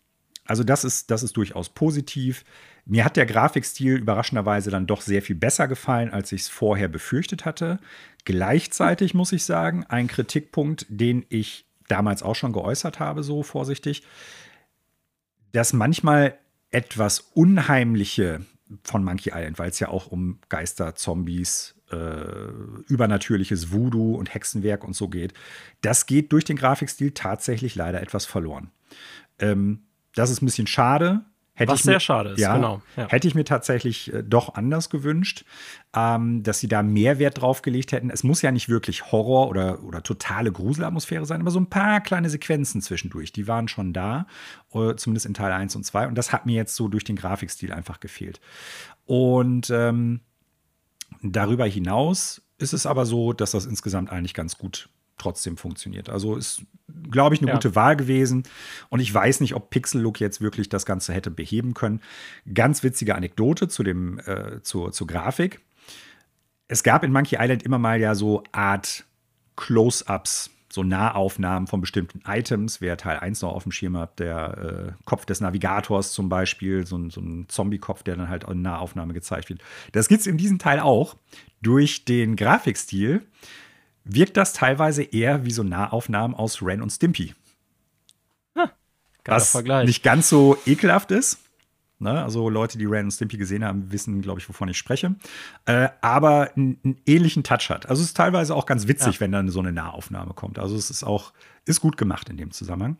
also 0.45 0.63
das 0.63 0.83
ist, 0.83 1.11
das 1.11 1.23
ist 1.23 1.37
durchaus 1.37 1.69
positiv. 1.69 2.43
Mir 2.85 3.03
hat 3.03 3.17
der 3.17 3.25
Grafikstil 3.25 3.95
überraschenderweise 3.95 4.69
dann 4.69 4.85
doch 4.85 5.01
sehr 5.01 5.21
viel 5.21 5.35
besser 5.35 5.67
gefallen, 5.67 6.11
als 6.11 6.31
ich 6.31 6.41
es 6.41 6.49
vorher 6.49 6.87
befürchtet 6.87 7.45
hatte. 7.45 7.79
Gleichzeitig 8.25 9.13
muss 9.13 9.31
ich 9.31 9.43
sagen, 9.43 9.85
ein 9.85 10.07
Kritikpunkt, 10.07 10.85
den 10.89 11.25
ich 11.29 11.65
damals 11.87 12.21
auch 12.21 12.35
schon 12.35 12.53
geäußert 12.53 12.99
habe, 12.99 13.23
so 13.23 13.43
vorsichtig, 13.43 14.03
dass 15.51 15.73
manchmal 15.73 16.37
etwas 16.69 17.19
Unheimliche 17.19 18.41
von 18.83 19.03
Monkey 19.03 19.31
Island, 19.33 19.59
weil 19.59 19.69
es 19.69 19.79
ja 19.79 19.89
auch 19.89 20.07
um 20.07 20.39
Geister, 20.49 20.95
Zombies, 20.95 21.75
äh, 21.91 22.49
übernatürliches 22.87 23.71
Voodoo 23.71 24.15
und 24.15 24.33
Hexenwerk 24.33 24.83
und 24.83 24.95
so 24.95 25.07
geht. 25.07 25.33
Das 25.81 26.05
geht 26.05 26.31
durch 26.31 26.45
den 26.45 26.57
Grafikstil 26.57 27.11
tatsächlich 27.11 27.75
leider 27.75 28.01
etwas 28.01 28.25
verloren. 28.25 28.71
Ähm, 29.39 29.83
das 30.13 30.29
ist 30.29 30.41
ein 30.41 30.45
bisschen 30.45 30.67
schade. 30.67 31.25
Hätte 31.57 31.71
Was 31.71 31.85
mir, 31.85 31.93
sehr 31.93 31.99
schade 32.01 32.31
ist, 32.31 32.39
ja, 32.39 32.53
genau. 32.53 32.81
Ja. 32.97 33.07
Hätte 33.07 33.29
ich 33.29 33.33
mir 33.33 33.45
tatsächlich 33.45 34.13
äh, 34.13 34.23
doch 34.23 34.55
anders 34.55 34.89
gewünscht, 34.89 35.45
ähm, 35.95 36.43
dass 36.43 36.59
sie 36.59 36.67
da 36.67 36.83
mehr 36.83 37.17
Wert 37.17 37.39
drauf 37.39 37.61
gelegt 37.61 37.93
hätten. 37.93 38.09
Es 38.09 38.23
muss 38.23 38.41
ja 38.41 38.51
nicht 38.51 38.67
wirklich 38.67 39.13
Horror 39.13 39.47
oder, 39.47 39.81
oder 39.83 40.03
totale 40.03 40.51
Gruselatmosphäre 40.51 41.25
sein, 41.25 41.39
aber 41.39 41.51
so 41.51 41.59
ein 41.59 41.69
paar 41.69 42.01
kleine 42.01 42.29
Sequenzen 42.29 42.81
zwischendurch, 42.81 43.31
die 43.31 43.47
waren 43.47 43.69
schon 43.69 43.93
da, 43.93 44.27
äh, 44.73 44.95
zumindest 44.95 45.27
in 45.27 45.33
Teil 45.33 45.53
1 45.53 45.77
und 45.77 45.85
2. 45.85 46.09
Und 46.09 46.15
das 46.15 46.33
hat 46.33 46.45
mir 46.45 46.55
jetzt 46.55 46.75
so 46.75 46.89
durch 46.89 47.05
den 47.05 47.15
Grafikstil 47.15 47.71
einfach 47.71 48.01
gefehlt. 48.01 48.41
Und 49.05 49.69
ähm, 49.69 50.19
darüber 51.21 51.65
hinaus 51.65 52.41
ist 52.57 52.73
es 52.73 52.85
aber 52.85 53.05
so, 53.05 53.31
dass 53.31 53.51
das 53.51 53.65
insgesamt 53.65 54.11
eigentlich 54.11 54.33
ganz 54.33 54.57
gut 54.57 54.89
trotzdem 55.17 55.57
funktioniert. 55.57 56.09
Also 56.09 56.35
ist, 56.35 56.63
glaube 57.09 57.35
ich, 57.35 57.41
eine 57.41 57.49
ja. 57.49 57.55
gute 57.55 57.75
Wahl 57.75 57.95
gewesen. 57.95 58.43
Und 58.89 58.99
ich 58.99 59.13
weiß 59.13 59.39
nicht, 59.39 59.55
ob 59.55 59.69
Pixel 59.69 60.01
Look 60.01 60.19
jetzt 60.19 60.41
wirklich 60.41 60.69
das 60.69 60.85
Ganze 60.85 61.13
hätte 61.13 61.31
beheben 61.31 61.73
können. 61.73 62.01
Ganz 62.53 62.83
witzige 62.83 63.15
Anekdote 63.15 63.67
zu 63.67 63.83
dem, 63.83 64.19
äh, 64.19 64.61
zur, 64.61 64.91
zur 64.91 65.07
Grafik. 65.07 65.61
Es 66.67 66.83
gab 66.83 67.03
in 67.03 67.11
Monkey 67.11 67.37
Island 67.39 67.63
immer 67.63 67.79
mal 67.79 67.99
ja 67.99 68.15
so 68.15 68.43
Art 68.51 69.05
Close-ups, 69.55 70.49
so 70.69 70.83
Nahaufnahmen 70.83 71.67
von 71.67 71.79
bestimmten 71.79 72.21
Items. 72.27 72.81
Wer 72.81 72.97
Teil 72.97 73.19
1 73.19 73.41
noch 73.41 73.53
auf 73.53 73.63
dem 73.63 73.71
Schirm 73.71 73.97
hat, 73.97 74.19
der 74.19 74.95
äh, 74.97 75.03
Kopf 75.05 75.25
des 75.25 75.39
Navigators 75.39 76.11
zum 76.11 76.27
Beispiel, 76.27 76.85
so, 76.85 77.09
so 77.09 77.21
ein 77.21 77.45
Zombie-Kopf, 77.47 78.03
der 78.03 78.17
dann 78.17 78.29
halt 78.29 78.43
in 78.43 78.61
Nahaufnahme 78.61 79.13
gezeigt 79.13 79.49
wird. 79.49 79.61
Das 79.93 80.07
gibt 80.09 80.21
es 80.21 80.27
in 80.27 80.37
diesem 80.37 80.59
Teil 80.59 80.79
auch. 80.79 81.15
Durch 81.61 82.03
den 82.03 82.35
Grafikstil 82.35 83.25
wirkt 84.05 84.37
das 84.37 84.53
teilweise 84.53 85.03
eher 85.03 85.45
wie 85.45 85.51
so 85.51 85.63
Nahaufnahmen 85.63 86.35
aus 86.35 86.61
Ren 86.61 86.81
und 86.81 86.91
Stimpy. 86.91 87.33
Ah, 88.55 88.69
was 89.25 89.51
Vergleich. 89.51 89.87
nicht 89.87 90.03
ganz 90.03 90.29
so 90.29 90.57
ekelhaft 90.65 91.11
ist. 91.11 91.39
Ne? 91.97 92.23
Also 92.23 92.49
Leute, 92.49 92.77
die 92.77 92.85
Ren 92.85 93.05
und 93.05 93.11
Stimpy 93.11 93.37
gesehen 93.37 93.63
haben, 93.63 93.91
wissen, 93.91 94.21
glaube 94.21 94.39
ich, 94.39 94.47
wovon 94.47 94.67
ich 94.67 94.77
spreche. 94.77 95.15
Äh, 95.65 95.89
aber 96.01 96.51
einen 96.55 97.01
ähnlichen 97.05 97.43
Touch 97.43 97.69
hat. 97.69 97.89
Also 97.89 98.01
es 98.01 98.09
ist 98.09 98.17
teilweise 98.17 98.55
auch 98.55 98.65
ganz 98.65 98.87
witzig, 98.87 99.15
ja. 99.15 99.19
wenn 99.21 99.31
dann 99.31 99.49
so 99.49 99.59
eine 99.59 99.71
Nahaufnahme 99.71 100.33
kommt. 100.33 100.59
Also 100.59 100.75
es 100.75 100.89
ist 100.89 101.03
auch, 101.03 101.33
ist 101.65 101.81
gut 101.81 101.97
gemacht 101.97 102.29
in 102.29 102.37
dem 102.37 102.51
Zusammenhang. 102.51 102.97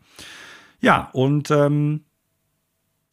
Ja, 0.82 1.10
und 1.14 1.52
ähm, 1.52 2.06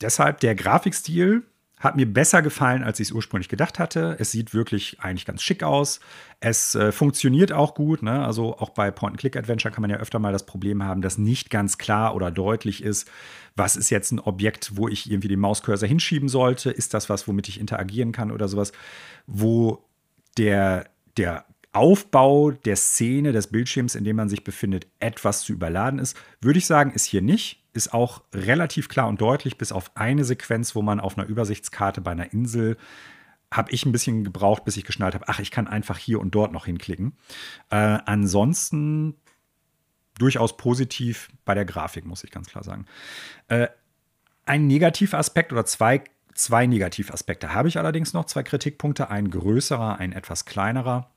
deshalb 0.00 0.40
der 0.40 0.54
Grafikstil 0.54 1.42
hat 1.82 1.96
mir 1.96 2.06
besser 2.06 2.42
gefallen, 2.42 2.84
als 2.84 3.00
ich 3.00 3.08
es 3.08 3.12
ursprünglich 3.12 3.48
gedacht 3.48 3.80
hatte. 3.80 4.16
Es 4.20 4.30
sieht 4.30 4.54
wirklich 4.54 5.00
eigentlich 5.00 5.26
ganz 5.26 5.42
schick 5.42 5.64
aus. 5.64 5.98
Es 6.38 6.76
äh, 6.76 6.92
funktioniert 6.92 7.50
auch 7.50 7.74
gut. 7.74 8.04
Ne? 8.04 8.24
Also 8.24 8.56
auch 8.56 8.70
bei 8.70 8.92
Point-and-Click-Adventure 8.92 9.74
kann 9.74 9.82
man 9.82 9.90
ja 9.90 9.96
öfter 9.96 10.20
mal 10.20 10.32
das 10.32 10.46
Problem 10.46 10.84
haben, 10.84 11.02
dass 11.02 11.18
nicht 11.18 11.50
ganz 11.50 11.78
klar 11.78 12.14
oder 12.14 12.30
deutlich 12.30 12.84
ist, 12.84 13.10
was 13.56 13.74
ist 13.74 13.90
jetzt 13.90 14.12
ein 14.12 14.20
Objekt, 14.20 14.76
wo 14.76 14.86
ich 14.86 15.10
irgendwie 15.10 15.26
den 15.26 15.40
Mauscursor 15.40 15.88
hinschieben 15.88 16.28
sollte. 16.28 16.70
Ist 16.70 16.94
das 16.94 17.08
was, 17.08 17.26
womit 17.26 17.48
ich 17.48 17.58
interagieren 17.58 18.12
kann 18.12 18.30
oder 18.30 18.46
sowas, 18.46 18.70
wo 19.26 19.84
der, 20.38 20.86
der 21.16 21.44
Aufbau 21.72 22.52
der 22.52 22.76
Szene, 22.76 23.32
des 23.32 23.48
Bildschirms, 23.48 23.96
in 23.96 24.04
dem 24.04 24.14
man 24.16 24.28
sich 24.28 24.44
befindet, 24.44 24.86
etwas 25.00 25.42
zu 25.42 25.52
überladen 25.52 25.98
ist, 25.98 26.16
würde 26.40 26.60
ich 26.60 26.66
sagen, 26.66 26.92
ist 26.92 27.06
hier 27.06 27.22
nicht 27.22 27.61
ist 27.72 27.94
auch 27.94 28.22
relativ 28.34 28.88
klar 28.88 29.08
und 29.08 29.20
deutlich, 29.20 29.58
bis 29.58 29.72
auf 29.72 29.96
eine 29.96 30.24
Sequenz, 30.24 30.74
wo 30.74 30.82
man 30.82 31.00
auf 31.00 31.16
einer 31.16 31.26
Übersichtskarte 31.26 32.00
bei 32.00 32.12
einer 32.12 32.32
Insel 32.32 32.76
habe 33.52 33.70
ich 33.70 33.84
ein 33.84 33.92
bisschen 33.92 34.24
gebraucht, 34.24 34.64
bis 34.64 34.76
ich 34.76 34.84
geschnallt 34.84 35.14
habe, 35.14 35.28
ach, 35.28 35.38
ich 35.38 35.50
kann 35.50 35.68
einfach 35.68 35.98
hier 35.98 36.20
und 36.20 36.34
dort 36.34 36.52
noch 36.52 36.64
hinklicken. 36.66 37.12
Äh, 37.70 37.98
ansonsten 38.06 39.14
durchaus 40.18 40.56
positiv 40.56 41.28
bei 41.44 41.54
der 41.54 41.64
Grafik, 41.64 42.04
muss 42.04 42.24
ich 42.24 42.30
ganz 42.30 42.48
klar 42.48 42.64
sagen. 42.64 42.86
Äh, 43.48 43.68
ein 44.46 44.66
Negativaspekt 44.66 45.52
oder 45.52 45.64
zwei, 45.64 46.02
zwei 46.34 46.66
Negativaspekte 46.66 47.54
habe 47.54 47.68
ich 47.68 47.78
allerdings 47.78 48.12
noch, 48.12 48.24
zwei 48.24 48.42
Kritikpunkte, 48.42 49.10
ein 49.10 49.30
größerer, 49.30 49.98
ein 49.98 50.12
etwas 50.12 50.44
kleinerer. 50.44 51.10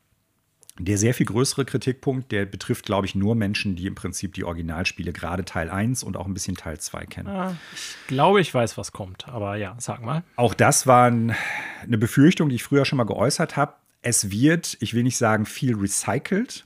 Der 0.78 0.98
sehr 0.98 1.14
viel 1.14 1.26
größere 1.26 1.64
Kritikpunkt, 1.64 2.34
der 2.34 2.46
betrifft, 2.46 2.86
glaube 2.86 3.08
ich, 3.08 3.16
nur 3.16 3.34
Menschen, 3.36 3.78
die 3.78 3.88
im 3.88 3.96
Prinzip 3.96 4.34
die 4.34 4.44
Originalspiele, 4.44 5.14
gerade 5.14 5.46
Teil 5.46 5.70
1 5.70 6.04
und 6.04 6.18
auch 6.18 6.26
ein 6.26 6.34
bisschen 6.34 6.56
Teil 6.56 6.80
2 6.80 7.06
kennen. 7.06 7.30
Ah, 7.30 7.56
ich 7.74 7.96
glaube, 8.08 8.42
ich 8.42 8.54
weiß, 8.54 8.78
was 8.78 8.92
kommt, 8.92 9.30
aber 9.30 9.56
ja, 9.56 9.76
sag 9.80 10.04
mal. 10.04 10.24
Auch 10.36 10.54
das 10.54 10.86
war 10.86 11.08
eine 11.08 11.98
Befürchtung, 11.98 12.50
die 12.50 12.56
ich 12.56 12.64
früher 12.64 12.84
schon 12.84 12.98
mal 12.98 13.06
geäußert 13.06 13.56
habe. 13.56 13.76
Es 14.02 14.32
wird, 14.32 14.76
ich 14.82 14.94
will 14.94 15.04
nicht 15.04 15.18
sagen, 15.18 15.46
viel 15.46 15.76
recycelt. 15.76 16.66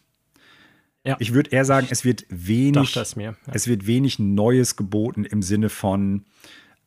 Ja. 1.03 1.15
Ich 1.19 1.33
würde 1.33 1.51
eher 1.51 1.63
sagen, 1.63 1.87
es 1.89 2.03
wird 2.03 2.25
wenig, 2.29 2.95
es, 2.95 3.15
mir, 3.15 3.35
ja. 3.45 3.53
es 3.53 3.67
wird 3.67 3.85
wenig 3.85 4.17
Neues 4.17 4.75
geboten 4.75 5.23
im 5.23 5.43
Sinne 5.43 5.69
von 5.69 6.25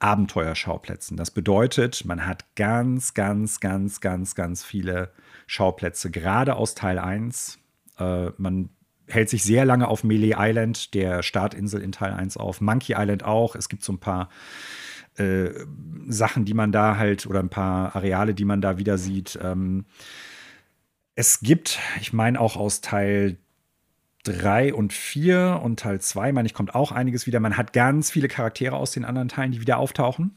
Abenteuerschauplätzen. 0.02 1.16
Das 1.16 1.30
bedeutet, 1.30 2.04
man 2.04 2.26
hat 2.26 2.56
ganz, 2.56 3.14
ganz, 3.14 3.60
ganz, 3.60 4.00
ganz, 4.00 4.34
ganz 4.34 4.64
viele 4.64 5.12
Schauplätze, 5.46 6.10
gerade 6.10 6.56
aus 6.56 6.74
Teil 6.74 6.98
1. 6.98 7.58
Äh, 7.98 8.30
man 8.36 8.70
hält 9.06 9.28
sich 9.28 9.44
sehr 9.44 9.64
lange 9.64 9.86
auf 9.86 10.02
Melee 10.02 10.34
Island, 10.36 10.94
der 10.94 11.22
Startinsel 11.22 11.80
in 11.80 11.92
Teil 11.92 12.12
1 12.12 12.36
auf. 12.36 12.60
Monkey 12.60 12.94
Island 12.96 13.24
auch. 13.24 13.54
Es 13.54 13.68
gibt 13.68 13.84
so 13.84 13.92
ein 13.92 14.00
paar 14.00 14.28
äh, 15.16 15.50
Sachen, 16.08 16.44
die 16.44 16.54
man 16.54 16.72
da 16.72 16.96
halt, 16.96 17.26
oder 17.26 17.40
ein 17.40 17.50
paar 17.50 17.94
Areale, 17.94 18.34
die 18.34 18.44
man 18.44 18.60
da 18.60 18.78
wieder 18.78 18.98
sieht. 18.98 19.38
Ähm, 19.40 19.84
es 21.14 21.40
gibt, 21.40 21.78
ich 22.00 22.12
meine 22.12 22.40
auch 22.40 22.56
aus 22.56 22.80
Teil 22.80 23.36
3 24.24 24.74
und 24.74 24.92
4 24.92 25.60
und 25.62 25.80
Teil 25.80 26.00
2, 26.00 26.32
meine 26.32 26.46
ich, 26.46 26.54
kommt 26.54 26.74
auch 26.74 26.92
einiges 26.92 27.26
wieder. 27.26 27.40
Man 27.40 27.56
hat 27.56 27.72
ganz 27.72 28.10
viele 28.10 28.28
Charaktere 28.28 28.76
aus 28.76 28.92
den 28.92 29.04
anderen 29.04 29.28
Teilen, 29.28 29.52
die 29.52 29.60
wieder 29.60 29.78
auftauchen. 29.78 30.36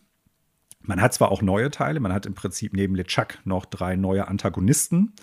Man 0.81 1.01
hat 1.01 1.13
zwar 1.13 1.31
auch 1.31 1.41
neue 1.41 1.71
Teile, 1.71 1.99
man 1.99 2.13
hat 2.13 2.25
im 2.25 2.35
Prinzip 2.35 2.73
neben 2.73 2.95
LeChuck 2.95 3.39
noch 3.43 3.65
drei 3.65 3.95
neue 3.95 4.27
Antagonisten. 4.27 5.13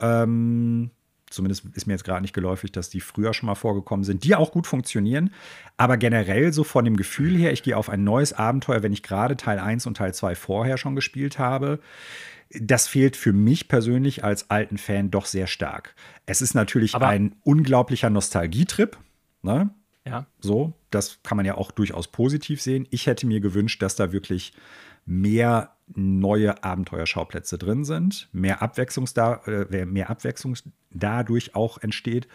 Ähm, 0.00 0.90
zumindest 1.28 1.64
ist 1.74 1.86
mir 1.86 1.94
jetzt 1.94 2.04
gerade 2.04 2.22
nicht 2.22 2.34
geläufig, 2.34 2.72
dass 2.72 2.90
die 2.90 3.00
früher 3.00 3.34
schon 3.34 3.46
mal 3.46 3.54
vorgekommen 3.54 4.04
sind, 4.04 4.24
die 4.24 4.34
auch 4.34 4.52
gut 4.52 4.66
funktionieren. 4.66 5.32
Aber 5.76 5.96
generell 5.96 6.52
so 6.52 6.64
von 6.64 6.84
dem 6.84 6.96
Gefühl 6.96 7.36
her, 7.36 7.52
ich 7.52 7.62
gehe 7.62 7.76
auf 7.76 7.88
ein 7.88 8.04
neues 8.04 8.32
Abenteuer, 8.32 8.82
wenn 8.82 8.92
ich 8.92 9.02
gerade 9.02 9.36
Teil 9.36 9.58
1 9.58 9.86
und 9.86 9.96
Teil 9.96 10.14
2 10.14 10.34
vorher 10.34 10.78
schon 10.78 10.94
gespielt 10.94 11.38
habe. 11.38 11.80
Das 12.60 12.86
fehlt 12.88 13.16
für 13.16 13.32
mich 13.32 13.68
persönlich 13.68 14.24
als 14.24 14.50
alten 14.50 14.78
Fan 14.78 15.10
doch 15.10 15.26
sehr 15.26 15.46
stark. 15.46 15.94
Es 16.26 16.42
ist 16.42 16.54
natürlich 16.54 16.94
Aber 16.94 17.08
ein 17.08 17.34
unglaublicher 17.44 18.10
Nostalgietrip. 18.10 18.98
Ne? 19.42 19.70
Ja. 20.06 20.26
So, 20.40 20.74
das 20.90 21.20
kann 21.22 21.36
man 21.36 21.46
ja 21.46 21.56
auch 21.56 21.70
durchaus 21.70 22.08
positiv 22.08 22.60
sehen. 22.60 22.86
Ich 22.90 23.06
hätte 23.06 23.26
mir 23.26 23.40
gewünscht, 23.40 23.82
dass 23.82 23.96
da 23.96 24.12
wirklich 24.12 24.52
mehr 25.04 25.76
neue 25.94 26.62
Abenteuerschauplätze 26.62 27.58
drin 27.58 27.84
sind, 27.84 28.28
mehr, 28.32 28.62
Abwechslungs 28.62 29.14
da, 29.14 29.42
äh, 29.46 29.84
mehr 29.84 30.10
Abwechslung 30.10 30.56
dadurch 30.90 31.54
auch 31.54 31.78
entsteht. 31.78 32.28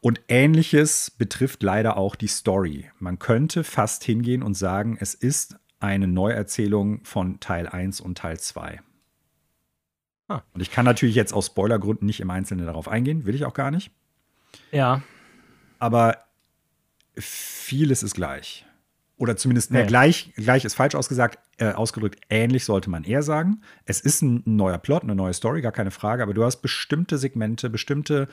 Und 0.00 0.20
ähnliches 0.28 1.10
betrifft 1.10 1.62
leider 1.62 1.96
auch 1.96 2.16
die 2.16 2.28
Story. 2.28 2.90
Man 2.98 3.18
könnte 3.18 3.64
fast 3.64 4.04
hingehen 4.04 4.42
und 4.42 4.54
sagen, 4.54 4.96
es 5.00 5.14
ist 5.14 5.56
eine 5.80 6.06
Neuerzählung 6.06 7.04
von 7.04 7.40
Teil 7.40 7.66
1 7.66 8.00
und 8.00 8.18
Teil 8.18 8.38
2. 8.38 8.80
Ah. 10.32 10.42
Und 10.54 10.60
ich 10.60 10.70
kann 10.70 10.84
natürlich 10.84 11.14
jetzt 11.14 11.32
aus 11.32 11.46
Spoilergründen 11.46 12.06
nicht 12.06 12.20
im 12.20 12.30
Einzelnen 12.30 12.66
darauf 12.66 12.88
eingehen, 12.88 13.26
will 13.26 13.34
ich 13.34 13.44
auch 13.44 13.54
gar 13.54 13.70
nicht. 13.70 13.90
Ja. 14.70 15.02
Aber 15.78 16.18
vieles 17.16 18.02
ist 18.02 18.14
gleich. 18.14 18.64
Oder 19.18 19.36
zumindest, 19.36 19.70
nee. 19.70 19.86
gleich, 19.86 20.32
gleich 20.34 20.64
ist 20.64 20.74
falsch 20.74 20.96
ausgesagt, 20.96 21.38
äh, 21.58 21.72
ausgedrückt, 21.72 22.20
ähnlich 22.28 22.64
sollte 22.64 22.90
man 22.90 23.04
eher 23.04 23.22
sagen. 23.22 23.60
Es 23.84 24.00
ist 24.00 24.20
ein, 24.20 24.42
ein, 24.46 24.56
neuer 24.56 24.78
Plot, 24.78 25.04
eine 25.04 25.14
neue 25.14 25.32
Story, 25.32 25.60
gar 25.60 25.70
keine 25.70 25.92
Frage, 25.92 26.24
aber 26.24 26.34
du 26.34 26.42
hast 26.42 26.56
bestimmte 26.56 27.18
Segmente, 27.18 27.70
bestimmte, 27.70 28.26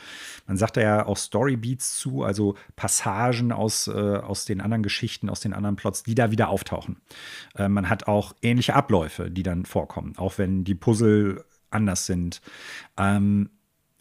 man 0.48 0.58
sagt 0.58 0.78
da 0.78 0.82
ja 0.82 1.06
auch 1.06 1.18
Storybeats 1.18 1.98
zu, 1.98 2.24
also 2.24 2.56
Passagen 2.76 3.52
aus, 3.52 3.88
äh, 3.88 3.92
aus 3.92 4.46
den 4.46 4.62
anderen 4.62 4.82
Geschichten, 4.82 5.30
aus 5.30 5.42
den 5.42 5.54
anderen 5.54 5.76
Plots, 5.76 6.02
die 6.02 6.16
da 6.16 6.32
wieder 6.32 6.50
auftauchen. 6.50 6.98
Äh, 7.56 7.70
man 7.70 7.88
hat 7.88 8.08
auch 8.08 8.34
ähnliche 8.42 8.74
Abläufe, 8.74 9.30
die 9.30 9.44
dann 9.44 9.66
vorkommen, 9.66 10.14
auch 10.18 10.40
wenn 10.40 10.64
die 10.64 10.76
Puzzle 10.76 11.46
anders 11.72 12.06
sind. 12.06 12.42
Ähm, 12.98 13.50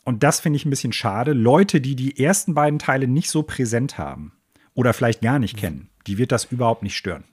und 0.04 0.22
das 0.22 0.40
finde 0.40 0.56
ich 0.56 0.64
ein 0.64 0.70
bisschen 0.70 0.92
schade. 0.92 1.32
Leute, 1.32 1.80
die 1.80 1.94
die 1.94 2.22
ersten 2.22 2.54
beiden 2.54 2.78
Teile 2.78 3.06
nicht 3.06 3.30
so 3.30 3.42
präsent 3.42 3.98
haben 3.98 4.32
oder 4.74 4.94
vielleicht 4.94 5.20
gar 5.20 5.38
nicht 5.38 5.56
kennen, 5.56 5.90
die 6.06 6.16
wird 6.18 6.32
das 6.32 6.46
überhaupt 6.46 6.82
nicht 6.82 6.96
stören. 6.96 7.24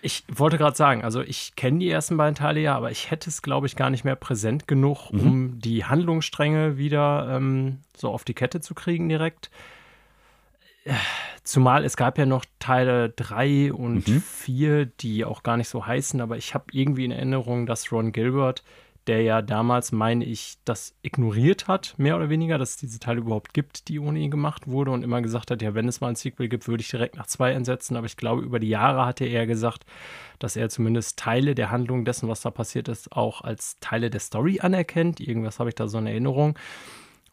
Ich 0.00 0.24
wollte 0.32 0.58
gerade 0.58 0.76
sagen, 0.76 1.02
also 1.02 1.20
ich 1.20 1.56
kenne 1.56 1.80
die 1.80 1.90
ersten 1.90 2.16
beiden 2.16 2.36
Teile 2.36 2.60
ja, 2.60 2.76
aber 2.76 2.90
ich 2.90 3.10
hätte 3.10 3.28
es, 3.28 3.42
glaube 3.42 3.66
ich, 3.66 3.74
gar 3.74 3.90
nicht 3.90 4.04
mehr 4.04 4.14
präsent 4.16 4.68
genug, 4.68 5.12
mhm. 5.12 5.20
um 5.20 5.58
die 5.58 5.84
Handlungsstränge 5.84 6.78
wieder 6.78 7.28
ähm, 7.36 7.80
so 7.96 8.08
auf 8.10 8.24
die 8.24 8.34
Kette 8.34 8.60
zu 8.60 8.74
kriegen 8.74 9.08
direkt. 9.08 9.50
Zumal 11.42 11.84
es 11.84 11.96
gab 11.96 12.16
ja 12.16 12.26
noch 12.26 12.44
Teile 12.58 13.10
3 13.10 13.72
und 13.72 14.08
mhm. 14.08 14.22
4, 14.22 14.86
die 14.86 15.24
auch 15.24 15.42
gar 15.42 15.56
nicht 15.56 15.68
so 15.68 15.86
heißen, 15.86 16.20
aber 16.20 16.36
ich 16.36 16.54
habe 16.54 16.66
irgendwie 16.72 17.04
in 17.04 17.10
Erinnerung, 17.10 17.66
dass 17.66 17.90
Ron 17.92 18.12
Gilbert 18.12 18.62
der 19.08 19.22
ja 19.22 19.42
damals, 19.42 19.90
meine 19.90 20.24
ich, 20.24 20.58
das 20.64 20.94
ignoriert 21.02 21.66
hat, 21.66 21.94
mehr 21.96 22.16
oder 22.16 22.28
weniger, 22.28 22.58
dass 22.58 22.70
es 22.70 22.76
diese 22.76 23.00
Teile 23.00 23.20
überhaupt 23.20 23.54
gibt, 23.54 23.88
die 23.88 23.98
ohne 23.98 24.18
ihn 24.18 24.30
gemacht 24.30 24.68
wurde 24.68 24.90
und 24.90 25.02
immer 25.02 25.22
gesagt 25.22 25.50
hat, 25.50 25.62
ja, 25.62 25.74
wenn 25.74 25.88
es 25.88 26.00
mal 26.00 26.08
ein 26.08 26.14
Sequel 26.14 26.48
gibt, 26.48 26.68
würde 26.68 26.82
ich 26.82 26.90
direkt 26.90 27.16
nach 27.16 27.26
zwei 27.26 27.54
einsetzen. 27.56 27.96
Aber 27.96 28.06
ich 28.06 28.16
glaube, 28.16 28.42
über 28.42 28.60
die 28.60 28.68
Jahre 28.68 29.06
hatte 29.06 29.24
er 29.24 29.46
gesagt, 29.46 29.84
dass 30.38 30.56
er 30.56 30.68
zumindest 30.68 31.18
Teile 31.18 31.54
der 31.54 31.70
Handlung 31.70 32.04
dessen, 32.04 32.28
was 32.28 32.42
da 32.42 32.50
passiert 32.50 32.88
ist, 32.88 33.10
auch 33.12 33.40
als 33.40 33.76
Teile 33.80 34.10
der 34.10 34.20
Story 34.20 34.60
anerkennt. 34.60 35.20
Irgendwas 35.20 35.58
habe 35.58 35.70
ich 35.70 35.74
da 35.74 35.88
so 35.88 35.98
in 35.98 36.06
Erinnerung. 36.06 36.58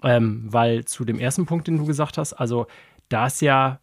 Ähm, 0.01 0.45
weil 0.47 0.85
zu 0.85 1.05
dem 1.05 1.19
ersten 1.19 1.45
Punkt, 1.45 1.67
den 1.67 1.77
du 1.77 1.85
gesagt 1.85 2.17
hast, 2.17 2.33
also 2.33 2.67
da 3.09 3.27
ist 3.27 3.41
ja 3.41 3.79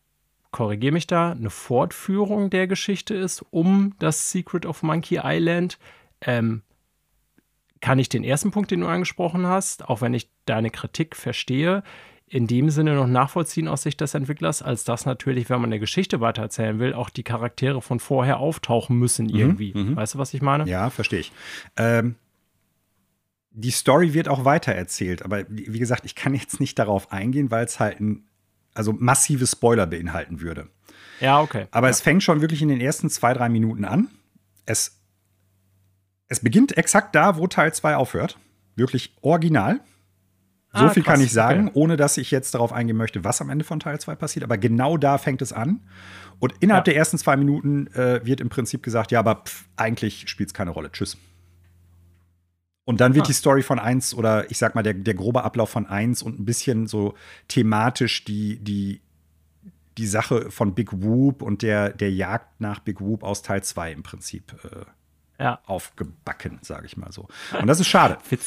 korrigiere 0.53 0.93
mich 0.93 1.07
da, 1.07 1.33
eine 1.33 1.51
Fortführung 1.51 2.51
der 2.51 2.67
Geschichte 2.67 3.15
ist 3.15 3.45
um 3.51 3.95
das 3.99 4.31
Secret 4.31 4.67
of 4.67 4.83
Monkey 4.83 5.19
Island. 5.23 5.79
Ähm, 6.21 6.63
kann 7.83 7.99
ich 7.99 8.09
den 8.09 8.25
ersten 8.25 8.51
Punkt, 8.53 8.71
den 8.71 8.81
du 8.81 8.87
angesprochen 8.87 9.47
hast, 9.47 9.87
auch 9.89 10.01
wenn 10.01 10.15
ich 10.15 10.31
deine 10.47 10.71
Kritik 10.71 11.15
verstehe, 11.15 11.83
in 12.27 12.47
dem 12.47 12.71
Sinne 12.71 12.95
noch 12.95 13.07
nachvollziehen 13.07 13.69
aus 13.69 13.83
Sicht 13.83 14.01
des 14.01 14.15
Entwicklers, 14.15 14.63
als 14.63 14.85
dass 14.85 15.05
natürlich, 15.05 15.51
wenn 15.51 15.61
man 15.61 15.69
eine 15.69 15.81
Geschichte 15.81 16.21
weitererzählen 16.21 16.79
will, 16.79 16.95
auch 16.95 17.11
die 17.11 17.25
Charaktere 17.25 17.83
von 17.83 18.01
vorher 18.01 18.39
auftauchen 18.39 18.99
müssen 18.99 19.27
mhm, 19.27 19.35
irgendwie. 19.35 19.75
Mhm, 19.75 19.97
weißt 19.97 20.15
du, 20.15 20.19
was 20.19 20.33
ich 20.33 20.41
meine? 20.41 20.67
Ja, 20.67 20.89
verstehe 20.89 21.21
ich. 21.21 21.33
Ähm, 21.77 22.15
die 23.51 23.71
Story 23.71 24.15
wird 24.15 24.29
auch 24.29 24.47
weitererzählt, 24.47 25.23
aber 25.23 25.45
wie 25.49 25.79
gesagt, 25.79 26.07
ich 26.07 26.15
kann 26.15 26.35
jetzt 26.35 26.59
nicht 26.59 26.79
darauf 26.79 27.13
eingehen, 27.13 27.51
weil 27.51 27.67
es 27.67 27.79
halt 27.79 28.01
ein, 28.01 28.25
also 28.73 28.95
massive 28.95 29.47
Spoiler 29.47 29.87
beinhalten 29.87 30.41
würde. 30.41 30.69
Ja, 31.21 31.41
okay. 31.41 31.67
Aber 31.71 31.89
ja. 31.89 31.91
es 31.91 32.01
fängt 32.01 32.23
schon 32.23 32.41
wirklich 32.41 32.63
in 32.63 32.69
den 32.69 32.81
ersten 32.81 33.11
zwei, 33.11 33.35
drei 33.35 33.51
Minuten 33.51 33.85
an. 33.85 34.09
Es 34.65 35.02
es 36.33 36.41
beginnt 36.41 36.79
exakt 36.79 37.15
da, 37.15 37.37
wo 37.37 37.47
Teil 37.47 37.75
2 37.75 37.97
aufhört. 37.97 38.39
Wirklich 38.75 39.15
original. 39.21 39.81
So 40.73 40.87
ah, 40.87 40.89
viel 40.89 41.03
krass, 41.03 41.17
kann 41.17 41.23
ich 41.23 41.31
sagen, 41.31 41.69
okay. 41.69 41.79
ohne 41.79 41.99
dass 41.99 42.17
ich 42.17 42.31
jetzt 42.31 42.55
darauf 42.55 42.73
eingehen 42.73 42.97
möchte, 42.97 43.23
was 43.23 43.43
am 43.43 43.51
Ende 43.51 43.67
von 43.67 43.81
Teil 43.81 44.01
2 44.01 44.15
passiert. 44.15 44.43
Aber 44.43 44.57
genau 44.57 44.97
da 44.97 45.19
fängt 45.19 45.43
es 45.43 45.53
an. 45.53 45.81
Und 46.39 46.55
innerhalb 46.61 46.87
ja. 46.87 46.93
der 46.93 46.97
ersten 46.97 47.19
zwei 47.19 47.37
Minuten 47.37 47.87
äh, 47.89 48.25
wird 48.25 48.41
im 48.41 48.49
Prinzip 48.49 48.83
gesagt, 48.83 49.13
ja, 49.13 49.19
aber 49.19 49.43
pff, 49.45 49.67
eigentlich 49.77 50.27
spielt 50.29 50.49
es 50.49 50.55
keine 50.55 50.71
Rolle. 50.71 50.91
Tschüss. 50.91 51.19
Und 52.85 53.03
dann 53.03 53.15
wird 53.15 53.27
ah. 53.27 53.29
die 53.29 53.35
Story 53.35 53.63
von 53.63 53.79
1 53.79 54.15
oder 54.15 54.51
ich 54.51 54.57
sag 54.57 54.75
mal, 54.75 54.83
der, 54.83 54.95
der 54.95 55.15
grobe 55.15 55.45
Ablauf 55.45 55.69
von 55.69 55.87
1 55.87 56.23
und 56.23 56.41
ein 56.41 56.47
bisschen 56.47 56.87
so 56.87 57.15
thematisch 57.49 58.25
die, 58.25 58.59
die, 58.59 59.03
die 59.99 60.07
Sache 60.07 60.51
von 60.51 60.75
Big 60.75 60.91
Whoop 60.95 61.43
und 61.43 61.61
der, 61.61 61.91
der 61.91 62.11
Jagd 62.11 62.63
nach 62.63 62.81
Big 62.81 63.03
Whoop 63.03 63.23
aus 63.23 63.43
Teil 63.43 63.63
2 63.63 63.93
im 63.93 64.03
Prinzip 64.03 64.55
äh, 64.65 64.87
ja. 65.43 65.61
aufgebacken, 65.67 66.59
sage 66.63 66.87
ich 66.87 66.97
mal 66.97 67.13
so. 67.13 67.29
Und 67.59 67.67
das 67.67 67.81
ist 67.81 67.89
schade. 67.89 68.19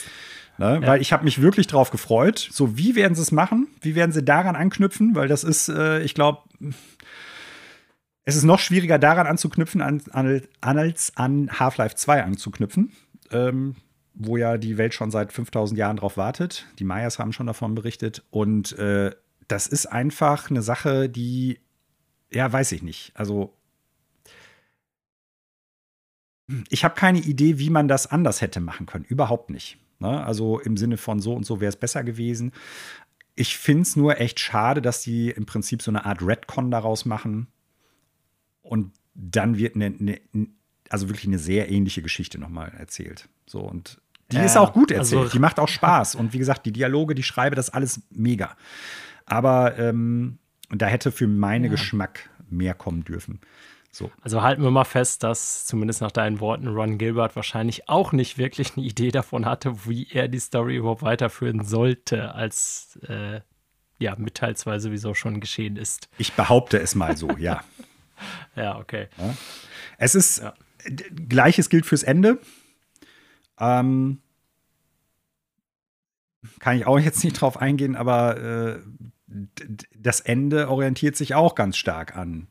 Ne, 0.58 0.80
ja. 0.82 0.88
Weil 0.88 1.02
ich 1.02 1.12
habe 1.12 1.26
mich 1.26 1.42
wirklich 1.42 1.68
drauf 1.68 1.92
gefreut. 1.92 2.48
So, 2.50 2.78
wie 2.78 2.96
werden 2.96 3.14
sie 3.14 3.22
es 3.22 3.34
machen? 3.34 3.68
Wie 3.82 3.94
werden 3.94 4.14
sie 4.14 4.24
daran 4.24 4.56
anknüpfen? 4.56 5.14
Weil 5.14 5.28
das 5.28 5.44
ist, 5.44 5.68
äh, 5.68 6.00
ich 6.00 6.14
glaube, 6.14 6.44
es 8.24 8.38
ist 8.38 8.46
noch 8.46 8.60
schwieriger 8.60 8.98
daran 8.98 9.28
anzuknüpfen, 9.28 9.82
an, 9.82 10.02
an, 10.12 10.42
als 10.62 11.12
an 11.18 11.50
Half-Life 11.60 11.96
2 11.96 12.24
anzuknüpfen. 12.24 12.94
Ähm, 13.32 13.76
wo 14.16 14.38
ja 14.38 14.58
die 14.58 14.78
Welt 14.78 14.94
schon 14.94 15.12
seit 15.12 15.34
5000 15.34 15.78
Jahren 15.78 15.98
drauf 15.98 16.18
wartet. 16.18 16.66
Die 16.80 16.86
Mayas 16.86 17.20
haben 17.20 17.34
schon 17.34 17.48
davon 17.48 17.76
berichtet. 17.76 18.24
Und 18.32 18.78
äh, 18.80 19.12
das 19.48 19.68
ist 19.68 19.88
einfach 19.88 20.50
eine 20.50 20.62
Sache, 20.62 21.10
die, 21.10 21.60
ja, 22.32 22.52
weiß 22.52 22.72
ich 22.72 22.82
nicht. 22.82 23.12
Also 23.14 23.54
ich 26.70 26.84
habe 26.84 26.96
keine 26.96 27.20
Idee, 27.20 27.60
wie 27.60 27.70
man 27.70 27.88
das 27.88 28.08
anders 28.08 28.42
hätte 28.42 28.60
machen 28.60 28.86
können. 28.86 29.06
Überhaupt 29.06 29.50
nicht. 29.50 29.78
Ne? 30.00 30.24
Also 30.24 30.60
im 30.60 30.78
Sinne 30.78 30.98
von 30.98 31.20
so 31.20 31.34
und 31.34 31.46
so 31.46 31.60
wäre 31.60 31.70
es 31.70 31.76
besser 31.76 32.04
gewesen. 32.04 32.52
Ich 33.36 33.58
finde 33.58 33.84
es 33.84 33.96
nur 33.96 34.20
echt 34.20 34.40
schade, 34.40 34.82
dass 34.82 35.02
die 35.02 35.30
im 35.30 35.46
Prinzip 35.46 35.82
so 35.82 35.92
eine 35.92 36.06
Art 36.06 36.22
Redcon 36.22 36.72
daraus 36.72 37.06
machen. 37.06 37.48
Und 38.62 38.94
dann 39.14 39.58
wird 39.58 39.76
eine, 39.76 39.88
eine 39.98 40.20
also 40.90 41.10
wirklich 41.10 41.28
eine 41.28 41.40
sehr 41.40 41.72
ähnliche 41.72 42.02
Geschichte 42.02 42.38
nochmal 42.38 42.72
erzählt. 42.78 43.28
So 43.48 43.60
und 43.60 44.00
die 44.32 44.38
ja, 44.38 44.44
ist 44.44 44.58
auch 44.58 44.74
gut 44.74 44.92
erzählt. 44.92 45.22
Also, 45.22 45.34
die 45.34 45.40
macht 45.40 45.60
auch 45.60 45.68
Spaß. 45.68 46.16
Und 46.16 46.34
wie 46.34 46.40
gesagt, 46.40 46.66
die 46.66 46.72
Dialoge, 46.72 47.14
die 47.14 47.22
schreibe, 47.24 47.56
das 47.56 47.70
alles 47.70 48.02
mega. 48.10 48.58
Aber 49.26 49.78
ähm, 49.78 50.40
da 50.70 50.88
hätte 50.88 51.12
für 51.12 51.28
meinen 51.28 51.66
ja. 51.66 51.70
Geschmack 51.70 52.30
mehr 52.50 52.74
kommen 52.74 53.04
dürfen. 53.04 53.40
So. 53.96 54.12
Also 54.22 54.42
halten 54.42 54.62
wir 54.62 54.72
mal 54.72 54.84
fest, 54.84 55.24
dass 55.24 55.66
zumindest 55.66 56.02
nach 56.02 56.12
deinen 56.12 56.42
Worten 56.42 56.68
Ron 56.68 56.98
Gilbert 56.98 57.38
wahrscheinlich 57.38 57.88
auch 57.88 58.12
nicht 58.12 58.38
wirklich 58.38 58.76
eine 58.76 58.86
Idee 58.86 59.10
davon 59.10 59.46
hatte, 59.46 59.86
wie 59.86 60.10
er 60.12 60.28
die 60.28 60.40
Story 60.40 60.76
überhaupt 60.76 61.02
weiterführen 61.02 61.64
sollte, 61.64 62.36
als 62.36 63.00
äh, 63.08 63.40
ja 63.98 64.18
mit 64.18 64.36
Teil 64.36 64.58
2 64.58 64.80
sowieso 64.80 65.14
schon 65.14 65.40
geschehen 65.40 65.78
ist. 65.78 66.10
Ich 66.18 66.34
behaupte 66.34 66.78
es 66.78 66.94
mal 66.94 67.16
so, 67.16 67.30
ja. 67.38 67.64
ja, 68.58 68.78
okay. 68.78 69.08
Ja. 69.18 69.34
Es 69.98 70.14
ist 70.14 70.40
ja. 70.40 70.54
gleiches 71.30 71.70
gilt 71.70 71.86
fürs 71.86 72.04
Ende. 72.04 72.42
Ähm, 73.58 74.22
kann 76.60 76.76
ich 76.76 76.86
auch 76.86 77.00
jetzt 77.00 77.24
nicht 77.24 77.40
drauf 77.40 77.56
eingehen, 77.62 77.96
aber 77.96 78.42
äh, 78.42 78.80
das 79.96 80.20
Ende 80.20 80.70
orientiert 80.70 81.16
sich 81.16 81.34
auch 81.34 81.56
ganz 81.56 81.78
stark 81.78 82.18
an 82.18 82.50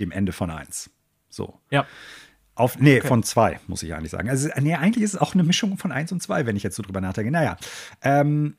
dem 0.00 0.10
Ende 0.10 0.32
von 0.32 0.50
1. 0.50 0.90
So. 1.28 1.60
Ja. 1.70 1.86
Auf, 2.54 2.78
nee, 2.78 2.98
okay. 2.98 3.06
von 3.06 3.22
2, 3.22 3.60
muss 3.68 3.82
ich 3.82 3.94
eigentlich 3.94 4.10
sagen. 4.10 4.28
Also, 4.28 4.48
nee, 4.60 4.74
eigentlich 4.74 5.04
ist 5.04 5.14
es 5.14 5.20
auch 5.20 5.34
eine 5.34 5.44
Mischung 5.44 5.78
von 5.78 5.92
1 5.92 6.12
und 6.12 6.22
2, 6.22 6.46
wenn 6.46 6.56
ich 6.56 6.62
jetzt 6.62 6.76
so 6.76 6.82
drüber 6.82 7.00
nachdenke. 7.00 7.30
Naja. 7.30 7.56
Ähm, 8.02 8.56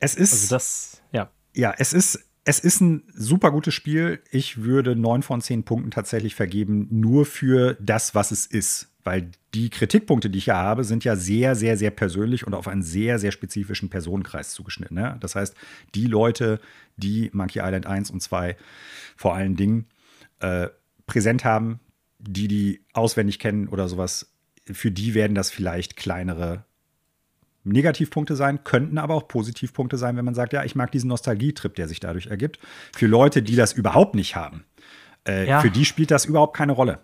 es 0.00 0.14
ist. 0.14 0.32
Also, 0.32 0.54
das, 0.54 1.02
ja. 1.12 1.30
Ja, 1.54 1.74
es 1.78 1.92
ist, 1.92 2.28
es 2.44 2.58
ist 2.58 2.80
ein 2.80 3.04
super 3.14 3.52
gutes 3.52 3.74
Spiel. 3.74 4.20
Ich 4.30 4.62
würde 4.62 4.96
neun 4.96 5.22
von 5.22 5.40
zehn 5.40 5.62
Punkten 5.62 5.90
tatsächlich 5.90 6.34
vergeben, 6.34 6.88
nur 6.90 7.24
für 7.24 7.76
das, 7.80 8.14
was 8.14 8.32
es 8.32 8.46
ist. 8.46 8.88
Weil 9.04 9.30
die 9.54 9.70
Kritikpunkte, 9.70 10.30
die 10.30 10.38
ich 10.38 10.46
ja 10.46 10.56
habe, 10.56 10.84
sind 10.84 11.04
ja 11.04 11.16
sehr, 11.16 11.56
sehr, 11.56 11.76
sehr 11.76 11.90
persönlich 11.90 12.46
und 12.46 12.54
auf 12.54 12.68
einen 12.68 12.82
sehr, 12.82 13.18
sehr 13.18 13.32
spezifischen 13.32 13.90
Personenkreis 13.90 14.52
zugeschnitten. 14.52 14.96
Ne? 14.96 15.16
Das 15.20 15.34
heißt, 15.34 15.54
die 15.94 16.06
Leute, 16.06 16.60
die 16.96 17.30
Monkey 17.32 17.60
Island 17.60 17.86
1 17.86 18.10
und 18.10 18.20
2 18.20 18.56
vor 19.16 19.34
allen 19.34 19.56
Dingen 19.56 19.86
äh, 20.42 20.68
präsent 21.06 21.44
haben, 21.44 21.80
die 22.18 22.48
die 22.48 22.84
auswendig 22.92 23.38
kennen 23.38 23.68
oder 23.68 23.88
sowas, 23.88 24.32
für 24.70 24.90
die 24.90 25.14
werden 25.14 25.34
das 25.34 25.50
vielleicht 25.50 25.96
kleinere 25.96 26.64
Negativpunkte 27.64 28.36
sein, 28.36 28.64
könnten 28.64 28.98
aber 28.98 29.14
auch 29.14 29.28
Positivpunkte 29.28 29.96
sein, 29.96 30.16
wenn 30.16 30.24
man 30.24 30.34
sagt, 30.34 30.52
ja, 30.52 30.64
ich 30.64 30.74
mag 30.74 30.90
diesen 30.90 31.08
Nostalgietrip, 31.08 31.74
der 31.74 31.88
sich 31.88 32.00
dadurch 32.00 32.26
ergibt. 32.26 32.58
Für 32.94 33.06
Leute, 33.06 33.42
die 33.42 33.56
das 33.56 33.72
überhaupt 33.72 34.14
nicht 34.14 34.36
haben, 34.36 34.64
äh, 35.26 35.48
ja. 35.48 35.60
für 35.60 35.70
die 35.70 35.84
spielt 35.84 36.10
das 36.10 36.24
überhaupt 36.24 36.56
keine 36.56 36.72
Rolle. 36.72 36.98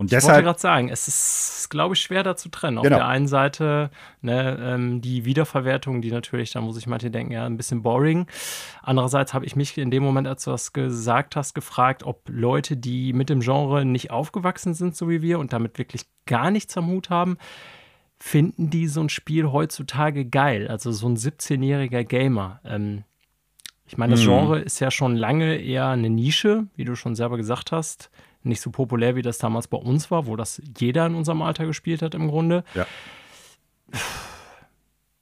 Und 0.00 0.06
ich 0.06 0.12
deshalb, 0.12 0.36
wollte 0.36 0.44
gerade 0.46 0.58
sagen, 0.58 0.88
es 0.88 1.08
ist, 1.08 1.68
glaube 1.68 1.94
ich, 1.94 2.00
schwer 2.00 2.22
da 2.22 2.34
zu 2.34 2.48
trennen. 2.48 2.78
Auf 2.78 2.84
genau. 2.84 2.96
der 2.96 3.06
einen 3.06 3.28
Seite 3.28 3.90
ne, 4.22 4.58
ähm, 4.58 5.02
die 5.02 5.26
Wiederverwertung, 5.26 6.00
die 6.00 6.10
natürlich, 6.10 6.52
da 6.52 6.62
muss 6.62 6.78
ich 6.78 6.86
manche 6.86 7.10
denken, 7.10 7.34
ja, 7.34 7.44
ein 7.44 7.58
bisschen 7.58 7.82
boring. 7.82 8.26
Andererseits 8.80 9.34
habe 9.34 9.44
ich 9.44 9.56
mich 9.56 9.76
in 9.76 9.90
dem 9.90 10.02
Moment, 10.02 10.26
als 10.26 10.44
du 10.44 10.52
das 10.52 10.72
gesagt 10.72 11.36
hast, 11.36 11.52
gefragt, 11.52 12.02
ob 12.02 12.22
Leute, 12.30 12.78
die 12.78 13.12
mit 13.12 13.28
dem 13.28 13.40
Genre 13.40 13.84
nicht 13.84 14.10
aufgewachsen 14.10 14.72
sind, 14.72 14.96
so 14.96 15.10
wie 15.10 15.20
wir, 15.20 15.38
und 15.38 15.52
damit 15.52 15.76
wirklich 15.76 16.06
gar 16.24 16.50
nichts 16.50 16.78
am 16.78 16.86
Hut 16.86 17.10
haben, 17.10 17.36
finden 18.18 18.70
die 18.70 18.86
so 18.86 19.02
ein 19.02 19.10
Spiel 19.10 19.52
heutzutage 19.52 20.24
geil? 20.24 20.68
Also 20.68 20.92
so 20.92 21.10
ein 21.10 21.18
17-jähriger 21.18 22.04
Gamer. 22.04 22.60
Ähm, 22.64 23.04
ich 23.84 23.98
meine, 23.98 24.12
das 24.12 24.22
mhm. 24.22 24.28
Genre 24.28 24.60
ist 24.60 24.80
ja 24.80 24.90
schon 24.90 25.14
lange 25.14 25.56
eher 25.56 25.88
eine 25.88 26.08
Nische, 26.08 26.68
wie 26.74 26.86
du 26.86 26.96
schon 26.96 27.14
selber 27.14 27.36
gesagt 27.36 27.70
hast. 27.70 28.10
Nicht 28.42 28.60
so 28.60 28.70
populär, 28.70 29.16
wie 29.16 29.22
das 29.22 29.38
damals 29.38 29.68
bei 29.68 29.78
uns 29.78 30.10
war, 30.10 30.26
wo 30.26 30.36
das 30.36 30.62
jeder 30.78 31.06
in 31.06 31.14
unserem 31.14 31.42
Alter 31.42 31.66
gespielt 31.66 32.02
hat 32.02 32.14
im 32.14 32.28
Grunde. 32.28 32.64
Ja. 32.74 32.86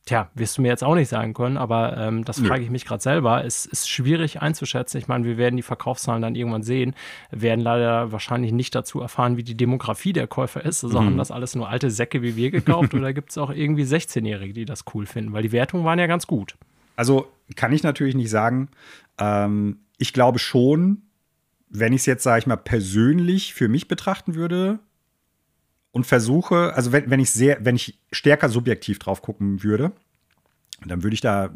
Tja, 0.09 0.31
wirst 0.33 0.57
du 0.57 0.63
mir 0.63 0.69
jetzt 0.69 0.83
auch 0.83 0.95
nicht 0.95 1.11
sagen 1.11 1.35
können, 1.35 1.59
aber 1.59 1.95
ähm, 1.99 2.25
das 2.25 2.41
frage 2.41 2.65
ich 2.65 2.71
mich 2.71 2.87
gerade 2.87 3.03
selber. 3.03 3.45
Es 3.45 3.67
ist 3.67 3.91
schwierig 3.91 4.41
einzuschätzen. 4.41 4.97
Ich 4.97 5.07
meine, 5.07 5.27
wir 5.27 5.37
werden 5.37 5.59
die 5.59 5.63
Verkaufszahlen 5.63 6.23
dann 6.23 6.35
irgendwann 6.35 6.63
sehen, 6.63 6.95
werden 7.31 7.61
leider 7.61 8.11
wahrscheinlich 8.11 8.53
nicht 8.53 8.75
dazu 8.75 9.03
erfahren, 9.03 9.37
wie 9.37 9.43
die 9.43 9.55
Demografie 9.55 10.15
der 10.15 10.27
Käufer 10.27 10.65
ist. 10.65 10.83
Also 10.83 10.99
mhm. 10.99 11.05
haben 11.05 11.19
das 11.19 11.31
alles 11.31 11.55
nur 11.55 11.69
alte 11.69 11.91
Säcke 11.91 12.23
wie 12.23 12.37
wir 12.37 12.51
gekauft 12.51 12.95
oder 12.95 13.13
gibt 13.13 13.33
es 13.33 13.37
auch 13.37 13.51
irgendwie 13.51 13.83
16-Jährige, 13.83 14.55
die 14.55 14.65
das 14.65 14.87
cool 14.95 15.05
finden? 15.05 15.35
Weil 15.35 15.43
die 15.43 15.53
Wertungen 15.53 15.85
waren 15.85 15.99
ja 15.99 16.07
ganz 16.07 16.27
gut. 16.27 16.57
Also 16.97 17.29
kann 17.55 17.75
ich 17.75 17.83
natürlich 17.83 18.15
nicht 18.15 18.31
sagen. 18.31 18.71
Ähm, 19.19 19.81
ich 19.99 20.15
glaube 20.15 20.39
schon, 20.39 21.03
wenn 21.71 21.93
ich 21.93 22.03
es 22.03 22.07
jetzt, 22.07 22.23
sage 22.23 22.41
ich 22.41 22.47
mal, 22.47 22.57
persönlich 22.57 23.55
für 23.55 23.69
mich 23.69 23.89
betrachten 23.89 24.35
würde, 24.35 24.81
und 25.99 26.05
versuche, 26.05 26.75
also 26.75 26.93
wenn, 26.93 27.11
wenn 27.11 27.21
ich 27.21 27.31
sehr, 27.31 27.65
wenn 27.65 27.77
ich 27.77 27.99
stärker 28.13 28.49
subjektiv 28.49 28.99
drauf 28.99 29.23
gucken 29.23 29.63
würde, 29.63 29.93
dann 30.87 31.03
würde 31.03 31.15
ich 31.15 31.21
da 31.21 31.47
äh, 31.47 31.49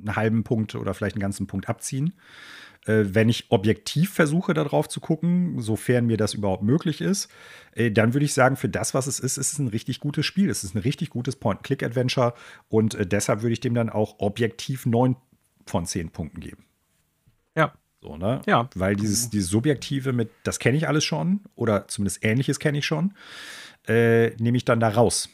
einen 0.00 0.16
halben 0.16 0.44
Punkt 0.44 0.74
oder 0.74 0.92
vielleicht 0.94 1.16
einen 1.16 1.22
ganzen 1.22 1.46
Punkt 1.46 1.68
abziehen. 1.68 2.12
Äh, 2.84 3.04
wenn 3.06 3.28
ich 3.28 3.46
objektiv 3.50 4.12
versuche, 4.12 4.54
darauf 4.54 4.88
zu 4.88 5.00
gucken, 5.00 5.60
sofern 5.60 6.06
mir 6.06 6.16
das 6.16 6.34
überhaupt 6.34 6.64
möglich 6.64 7.00
ist, 7.00 7.30
äh, 7.74 7.90
dann 7.90 8.12
würde 8.12 8.24
ich 8.24 8.34
sagen, 8.34 8.56
für 8.56 8.68
das, 8.68 8.92
was 8.92 9.06
es 9.06 9.20
ist, 9.20 9.38
ist 9.38 9.52
es 9.52 9.58
ein 9.58 9.68
richtig 9.68 10.00
gutes 10.00 10.26
Spiel. 10.26 10.50
Es 10.50 10.64
ist 10.64 10.74
ein 10.74 10.80
richtig 10.80 11.10
gutes 11.10 11.36
Point-Click-Adventure 11.36 12.34
und 12.68 12.98
deshalb 13.12 13.42
würde 13.42 13.52
ich 13.52 13.60
dem 13.60 13.74
dann 13.74 13.88
auch 13.88 14.16
objektiv 14.18 14.84
neun 14.84 15.16
von 15.64 15.86
zehn 15.86 16.10
Punkten 16.10 16.40
geben. 16.40 16.64
Ja. 17.56 17.72
So, 18.02 18.16
ne? 18.16 18.42
Ja. 18.46 18.68
Weil 18.74 18.96
dieses, 18.96 19.30
dieses 19.30 19.48
Subjektive 19.48 20.12
mit, 20.12 20.30
das 20.42 20.58
kenne 20.58 20.76
ich 20.76 20.88
alles 20.88 21.04
schon, 21.04 21.40
oder 21.54 21.86
zumindest 21.86 22.24
Ähnliches 22.24 22.58
kenne 22.58 22.78
ich 22.78 22.86
schon, 22.86 23.14
äh, 23.86 24.30
nehme 24.42 24.56
ich 24.56 24.64
dann 24.64 24.80
da 24.80 24.88
raus. 24.88 25.28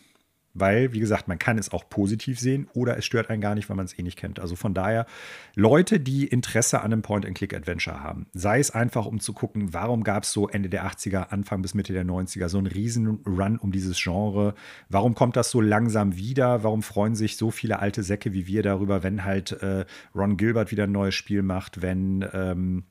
Weil, 0.61 0.93
wie 0.93 1.01
gesagt, 1.01 1.29
man 1.29 1.39
kann 1.39 1.59
es 1.59 1.73
auch 1.73 1.89
positiv 1.89 2.39
sehen 2.39 2.69
oder 2.75 2.97
es 2.97 3.05
stört 3.05 3.31
einen 3.31 3.41
gar 3.41 3.55
nicht, 3.55 3.69
weil 3.69 3.77
man 3.77 3.87
es 3.87 3.99
eh 3.99 4.03
nicht 4.03 4.19
kennt. 4.19 4.41
Also 4.41 4.57
von 4.57 4.75
daher, 4.75 5.07
Leute, 5.55 6.01
die 6.01 6.27
Interesse 6.27 6.81
an 6.81 6.93
einem 6.93 7.03
Point-and-Click-Adventure 7.03 8.03
haben, 8.03 8.27
sei 8.33 8.59
es 8.59 8.71
einfach, 8.71 9.07
um 9.07 9.21
zu 9.21 9.33
gucken, 9.33 9.73
warum 9.73 10.05
gab 10.05 10.25
es 10.25 10.33
so 10.33 10.49
Ende 10.49 10.69
der 10.69 10.87
80er, 10.87 11.29
Anfang 11.31 11.63
bis 11.63 11.75
Mitte 11.75 11.93
der 11.93 12.05
90er 12.05 12.49
so 12.49 12.59
einen 12.59 12.67
riesen 12.67 13.21
Run 13.27 13.59
um 13.59 13.73
dieses 13.73 14.01
Genre? 14.03 14.55
Warum 14.89 15.15
kommt 15.15 15.37
das 15.37 15.51
so 15.51 15.61
langsam 15.61 16.17
wieder? 16.17 16.63
Warum 16.65 16.83
freuen 16.83 17.15
sich 17.15 17.37
so 17.37 17.51
viele 17.51 17.79
alte 17.79 18.03
Säcke 18.03 18.33
wie 18.33 18.47
wir 18.47 18.63
darüber, 18.63 19.03
wenn 19.03 19.25
halt 19.25 19.53
äh, 19.63 19.85
Ron 20.15 20.37
Gilbert 20.37 20.71
wieder 20.71 20.85
ein 20.85 20.93
neues 20.93 21.15
Spiel 21.15 21.43
macht, 21.43 21.83
wenn. 21.83 22.25
Ähm, 22.33 22.85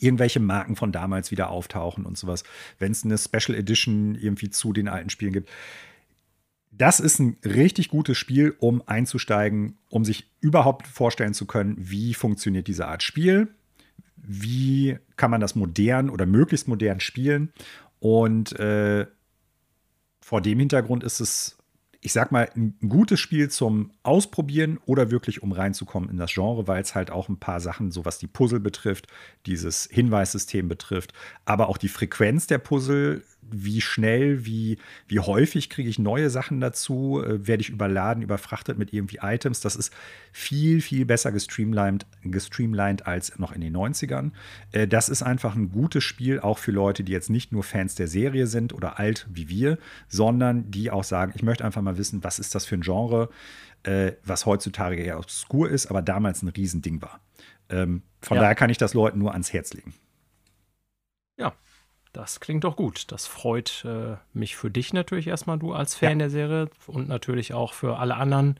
irgendwelche 0.00 0.40
Marken 0.40 0.76
von 0.76 0.92
damals 0.92 1.30
wieder 1.30 1.50
auftauchen 1.50 2.04
und 2.04 2.18
sowas, 2.18 2.44
wenn 2.78 2.92
es 2.92 3.04
eine 3.04 3.18
Special 3.18 3.56
Edition 3.56 4.14
irgendwie 4.14 4.50
zu 4.50 4.72
den 4.72 4.88
alten 4.88 5.10
Spielen 5.10 5.32
gibt 5.32 5.50
das 6.78 7.00
ist 7.00 7.18
ein 7.18 7.36
richtig 7.44 7.88
gutes 7.88 8.18
Spiel, 8.18 8.54
um 8.58 8.82
einzusteigen, 8.86 9.78
um 9.88 10.04
sich 10.04 10.30
überhaupt 10.40 10.86
vorstellen 10.86 11.34
zu 11.34 11.46
können, 11.46 11.76
wie 11.78 12.14
funktioniert 12.14 12.68
diese 12.68 12.86
Art 12.86 13.02
Spiel, 13.02 13.48
wie 14.16 14.98
kann 15.16 15.30
man 15.30 15.40
das 15.40 15.54
modern 15.54 16.10
oder 16.10 16.26
möglichst 16.26 16.68
modern 16.68 17.00
spielen. 17.00 17.52
Und 17.98 18.58
äh, 18.58 19.06
vor 20.20 20.42
dem 20.42 20.58
Hintergrund 20.58 21.04
ist 21.04 21.20
es, 21.20 21.56
ich 22.00 22.12
sag 22.12 22.30
mal, 22.32 22.50
ein 22.56 22.76
gutes 22.88 23.20
Spiel 23.20 23.48
zum 23.48 23.92
Ausprobieren 24.02 24.78
oder 24.84 25.10
wirklich 25.10 25.42
um 25.42 25.52
reinzukommen 25.52 26.10
in 26.10 26.18
das 26.18 26.34
Genre, 26.34 26.66
weil 26.66 26.82
es 26.82 26.94
halt 26.94 27.10
auch 27.10 27.28
ein 27.28 27.38
paar 27.38 27.60
Sachen, 27.60 27.90
so 27.90 28.04
was 28.04 28.18
die 28.18 28.26
Puzzle 28.26 28.60
betrifft, 28.60 29.06
dieses 29.46 29.88
Hinweissystem 29.90 30.68
betrifft, 30.68 31.14
aber 31.44 31.68
auch 31.68 31.78
die 31.78 31.88
Frequenz 31.88 32.46
der 32.46 32.58
Puzzle 32.58 33.22
wie 33.50 33.80
schnell, 33.80 34.44
wie, 34.44 34.78
wie 35.08 35.20
häufig 35.20 35.70
kriege 35.70 35.88
ich 35.88 35.98
neue 35.98 36.30
Sachen 36.30 36.60
dazu, 36.60 37.22
äh, 37.24 37.46
werde 37.46 37.60
ich 37.60 37.70
überladen, 37.70 38.22
überfrachtet 38.22 38.78
mit 38.78 38.92
irgendwie 38.92 39.18
Items. 39.22 39.60
Das 39.60 39.76
ist 39.76 39.92
viel, 40.32 40.80
viel 40.80 41.06
besser 41.06 41.32
gestreamlined, 41.32 42.06
gestreamlined 42.22 43.06
als 43.06 43.38
noch 43.38 43.52
in 43.52 43.60
den 43.60 43.76
90ern. 43.76 44.32
Äh, 44.72 44.88
das 44.88 45.08
ist 45.08 45.22
einfach 45.22 45.54
ein 45.54 45.70
gutes 45.70 46.04
Spiel, 46.04 46.40
auch 46.40 46.58
für 46.58 46.72
Leute, 46.72 47.04
die 47.04 47.12
jetzt 47.12 47.30
nicht 47.30 47.52
nur 47.52 47.62
Fans 47.62 47.94
der 47.94 48.08
Serie 48.08 48.46
sind 48.46 48.72
oder 48.72 48.98
alt 48.98 49.26
wie 49.30 49.48
wir, 49.48 49.78
sondern 50.08 50.70
die 50.70 50.90
auch 50.90 51.04
sagen, 51.04 51.32
ich 51.34 51.42
möchte 51.42 51.64
einfach 51.64 51.82
mal 51.82 51.98
wissen, 51.98 52.24
was 52.24 52.38
ist 52.38 52.54
das 52.54 52.66
für 52.66 52.76
ein 52.76 52.82
Genre, 52.82 53.28
äh, 53.82 54.12
was 54.24 54.46
heutzutage 54.46 54.96
eher 54.96 55.18
obskur 55.18 55.70
ist, 55.70 55.86
aber 55.86 56.02
damals 56.02 56.42
ein 56.42 56.48
Riesending 56.48 57.02
war. 57.02 57.20
Ähm, 57.68 58.02
von 58.20 58.36
ja. 58.36 58.42
daher 58.42 58.54
kann 58.54 58.70
ich 58.70 58.78
das 58.78 58.94
Leuten 58.94 59.18
nur 59.18 59.32
ans 59.32 59.52
Herz 59.52 59.72
legen. 59.74 59.94
Das 62.16 62.40
klingt 62.40 62.64
doch 62.64 62.76
gut. 62.76 63.12
Das 63.12 63.26
freut 63.26 63.84
äh, 63.84 64.16
mich 64.32 64.56
für 64.56 64.70
dich 64.70 64.94
natürlich 64.94 65.26
erstmal, 65.26 65.58
du 65.58 65.74
als 65.74 65.94
Fan 65.94 66.12
ja. 66.12 66.16
der 66.16 66.30
Serie 66.30 66.70
und 66.86 67.08
natürlich 67.08 67.52
auch 67.52 67.74
für 67.74 67.98
alle 67.98 68.16
anderen, 68.16 68.58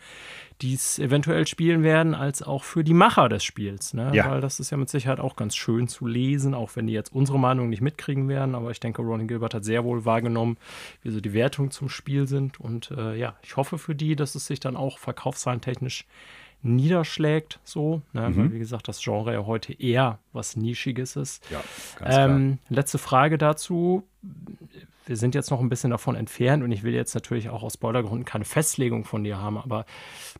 die 0.60 0.74
es 0.74 0.98
eventuell 0.98 1.46
spielen 1.46 1.82
werden, 1.82 2.14
als 2.14 2.42
auch 2.42 2.64
für 2.64 2.84
die 2.84 2.92
Macher 2.92 3.30
des 3.30 3.44
Spiels. 3.44 3.94
Ne? 3.94 4.10
Ja. 4.12 4.30
Weil 4.30 4.42
das 4.42 4.60
ist 4.60 4.72
ja 4.72 4.76
mit 4.76 4.90
Sicherheit 4.90 5.20
auch 5.20 5.36
ganz 5.36 5.56
schön 5.56 5.88
zu 5.88 6.06
lesen, 6.06 6.52
auch 6.52 6.76
wenn 6.76 6.86
die 6.86 6.92
jetzt 6.92 7.14
unsere 7.14 7.38
Meinung 7.38 7.70
nicht 7.70 7.80
mitkriegen 7.80 8.28
werden. 8.28 8.54
Aber 8.54 8.70
ich 8.72 8.80
denke, 8.80 9.00
Ronnie 9.00 9.26
Gilbert 9.26 9.54
hat 9.54 9.64
sehr 9.64 9.84
wohl 9.84 10.04
wahrgenommen, 10.04 10.58
wie 11.02 11.08
so 11.08 11.22
die 11.22 11.32
Wertungen 11.32 11.70
zum 11.70 11.88
Spiel 11.88 12.28
sind. 12.28 12.60
Und 12.60 12.90
äh, 12.90 13.16
ja, 13.16 13.36
ich 13.42 13.56
hoffe 13.56 13.78
für 13.78 13.94
die, 13.94 14.16
dass 14.16 14.34
es 14.34 14.46
sich 14.46 14.60
dann 14.60 14.76
auch 14.76 14.98
verkaufszahlentechnisch 14.98 15.76
technisch 15.76 16.06
niederschlägt, 16.74 17.60
so, 17.64 18.02
ne? 18.12 18.28
mhm. 18.28 18.36
weil 18.36 18.52
wie 18.52 18.58
gesagt, 18.58 18.88
das 18.88 19.02
Genre 19.02 19.32
ja 19.32 19.46
heute 19.46 19.72
eher 19.72 20.18
was 20.32 20.56
Nischiges 20.56 21.16
ist. 21.16 21.44
Ja, 21.50 21.62
ähm, 22.04 22.58
letzte 22.68 22.98
Frage 22.98 23.38
dazu. 23.38 24.04
Wir 25.06 25.16
sind 25.16 25.34
jetzt 25.36 25.50
noch 25.50 25.60
ein 25.60 25.68
bisschen 25.68 25.90
davon 25.90 26.16
entfernt 26.16 26.64
und 26.64 26.72
ich 26.72 26.82
will 26.82 26.92
jetzt 26.92 27.14
natürlich 27.14 27.48
auch 27.48 27.62
aus 27.62 27.74
Spoilergründen 27.74 28.24
keine 28.24 28.44
Festlegung 28.44 29.04
von 29.04 29.22
dir 29.22 29.38
haben, 29.38 29.56
aber 29.56 29.86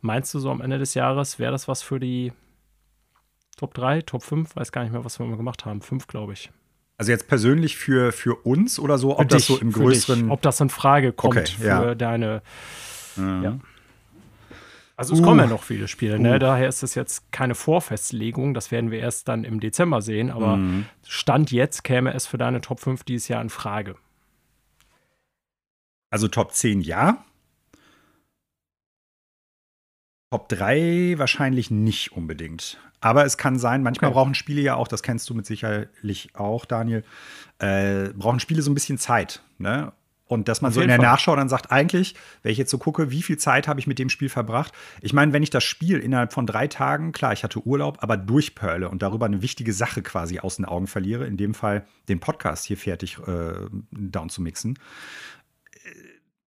meinst 0.01 0.33
du 0.33 0.39
so 0.39 0.51
am 0.51 0.61
Ende 0.61 0.77
des 0.77 0.93
Jahres, 0.93 1.39
wäre 1.39 1.53
das 1.53 1.67
was 1.67 1.81
für 1.81 1.99
die 1.99 2.33
Top 3.57 3.73
3, 3.73 4.03
Top 4.03 4.23
5? 4.23 4.55
Weiß 4.55 4.71
gar 4.71 4.83
nicht 4.83 4.91
mehr, 4.91 5.03
was 5.03 5.19
wir 5.19 5.25
mal 5.25 5.35
gemacht 5.35 5.65
haben. 5.65 5.81
5, 5.81 6.07
glaube 6.07 6.33
ich. 6.33 6.51
Also 6.97 7.11
jetzt 7.11 7.27
persönlich 7.27 7.77
für, 7.77 8.11
für 8.11 8.35
uns 8.35 8.79
oder 8.79 8.97
so, 8.97 9.17
ob 9.17 9.29
dich, 9.29 9.29
das 9.29 9.45
so 9.47 9.57
im 9.57 9.71
größeren. 9.71 10.31
ob 10.31 10.41
das 10.41 10.59
in 10.61 10.69
Frage 10.69 11.11
kommt 11.11 11.37
okay, 11.37 11.45
für 11.45 11.65
ja. 11.65 11.95
deine. 11.95 12.41
Mhm. 13.15 13.43
Ja. 13.43 13.59
Also 14.97 15.13
es 15.13 15.21
uh. 15.21 15.23
kommen 15.23 15.39
ja 15.39 15.45
noch 15.45 15.63
viele 15.63 15.87
Spiele, 15.87 16.19
ne? 16.19 16.35
Uh. 16.35 16.39
daher 16.39 16.67
ist 16.67 16.81
es 16.81 16.95
jetzt 16.95 17.31
keine 17.31 17.53
Vorfestlegung, 17.53 18.55
das 18.55 18.71
werden 18.71 18.89
wir 18.89 18.99
erst 18.99 19.27
dann 19.27 19.43
im 19.43 19.59
Dezember 19.59 20.01
sehen, 20.01 20.31
aber 20.31 20.57
mhm. 20.57 20.85
Stand 21.07 21.51
jetzt 21.51 21.83
käme 21.83 22.13
es 22.13 22.25
für 22.25 22.39
deine 22.39 22.61
Top 22.61 22.79
5 22.79 23.03
dieses 23.03 23.27
Jahr 23.27 23.41
in 23.41 23.49
Frage. 23.49 23.95
Also 26.09 26.27
Top 26.27 26.51
10 26.51 26.81
ja. 26.81 27.23
Top 30.31 30.49
3 30.49 31.15
wahrscheinlich 31.17 31.69
nicht 31.69 32.11
unbedingt. 32.13 32.79
Aber 32.99 33.23
es 33.23 33.37
kann 33.37 33.59
sein, 33.59 33.83
manchmal 33.83 34.09
okay. 34.09 34.15
brauchen 34.15 34.33
Spiele 34.33 34.61
ja 34.61 34.75
auch, 34.75 34.87
das 34.87 35.03
kennst 35.03 35.29
du 35.29 35.35
mit 35.35 35.45
sicherlich 35.45 36.35
auch, 36.35 36.65
Daniel, 36.65 37.03
äh, 37.59 38.09
brauchen 38.09 38.39
Spiele 38.39 38.63
so 38.63 38.71
ein 38.71 38.73
bisschen 38.73 38.97
Zeit. 38.97 39.43
Ne? 39.59 39.93
Und 40.27 40.49
dass 40.49 40.61
man 40.61 40.71
so 40.71 40.81
in 40.81 40.89
der 40.89 40.97
Fall. 40.97 41.05
Nachschau 41.05 41.35
dann 41.35 41.47
sagt, 41.47 41.71
eigentlich, 41.71 42.15
wenn 42.43 42.51
ich 42.51 42.57
jetzt 42.57 42.71
so 42.71 42.77
gucke, 42.77 43.11
wie 43.11 43.21
viel 43.21 43.37
Zeit 43.37 43.67
habe 43.67 43.79
ich 43.79 43.87
mit 43.87 43.97
dem 43.97 44.09
Spiel 44.09 44.29
verbracht? 44.29 44.73
Ich 45.01 45.13
meine, 45.13 45.31
wenn 45.31 45.41
ich 45.41 45.49
das 45.49 45.63
Spiel 45.63 45.99
innerhalb 45.99 46.33
von 46.33 46.45
drei 46.45 46.67
Tagen, 46.67 47.13
klar, 47.13 47.31
ich 47.31 47.43
hatte 47.43 47.65
Urlaub, 47.65 47.99
aber 48.01 48.17
durchperle 48.17 48.89
und 48.89 49.01
darüber 49.01 49.25
eine 49.25 49.41
wichtige 49.41 49.71
Sache 49.71 50.01
quasi 50.01 50.39
aus 50.39 50.57
den 50.57 50.65
Augen 50.65 50.87
verliere, 50.87 51.25
in 51.25 51.37
dem 51.37 51.53
Fall 51.53 51.85
den 52.09 52.19
Podcast 52.19 52.65
hier 52.65 52.77
fertig 52.77 53.17
äh, 53.25 53.53
down 53.91 54.29
zu 54.29 54.41
mixen, 54.41 54.77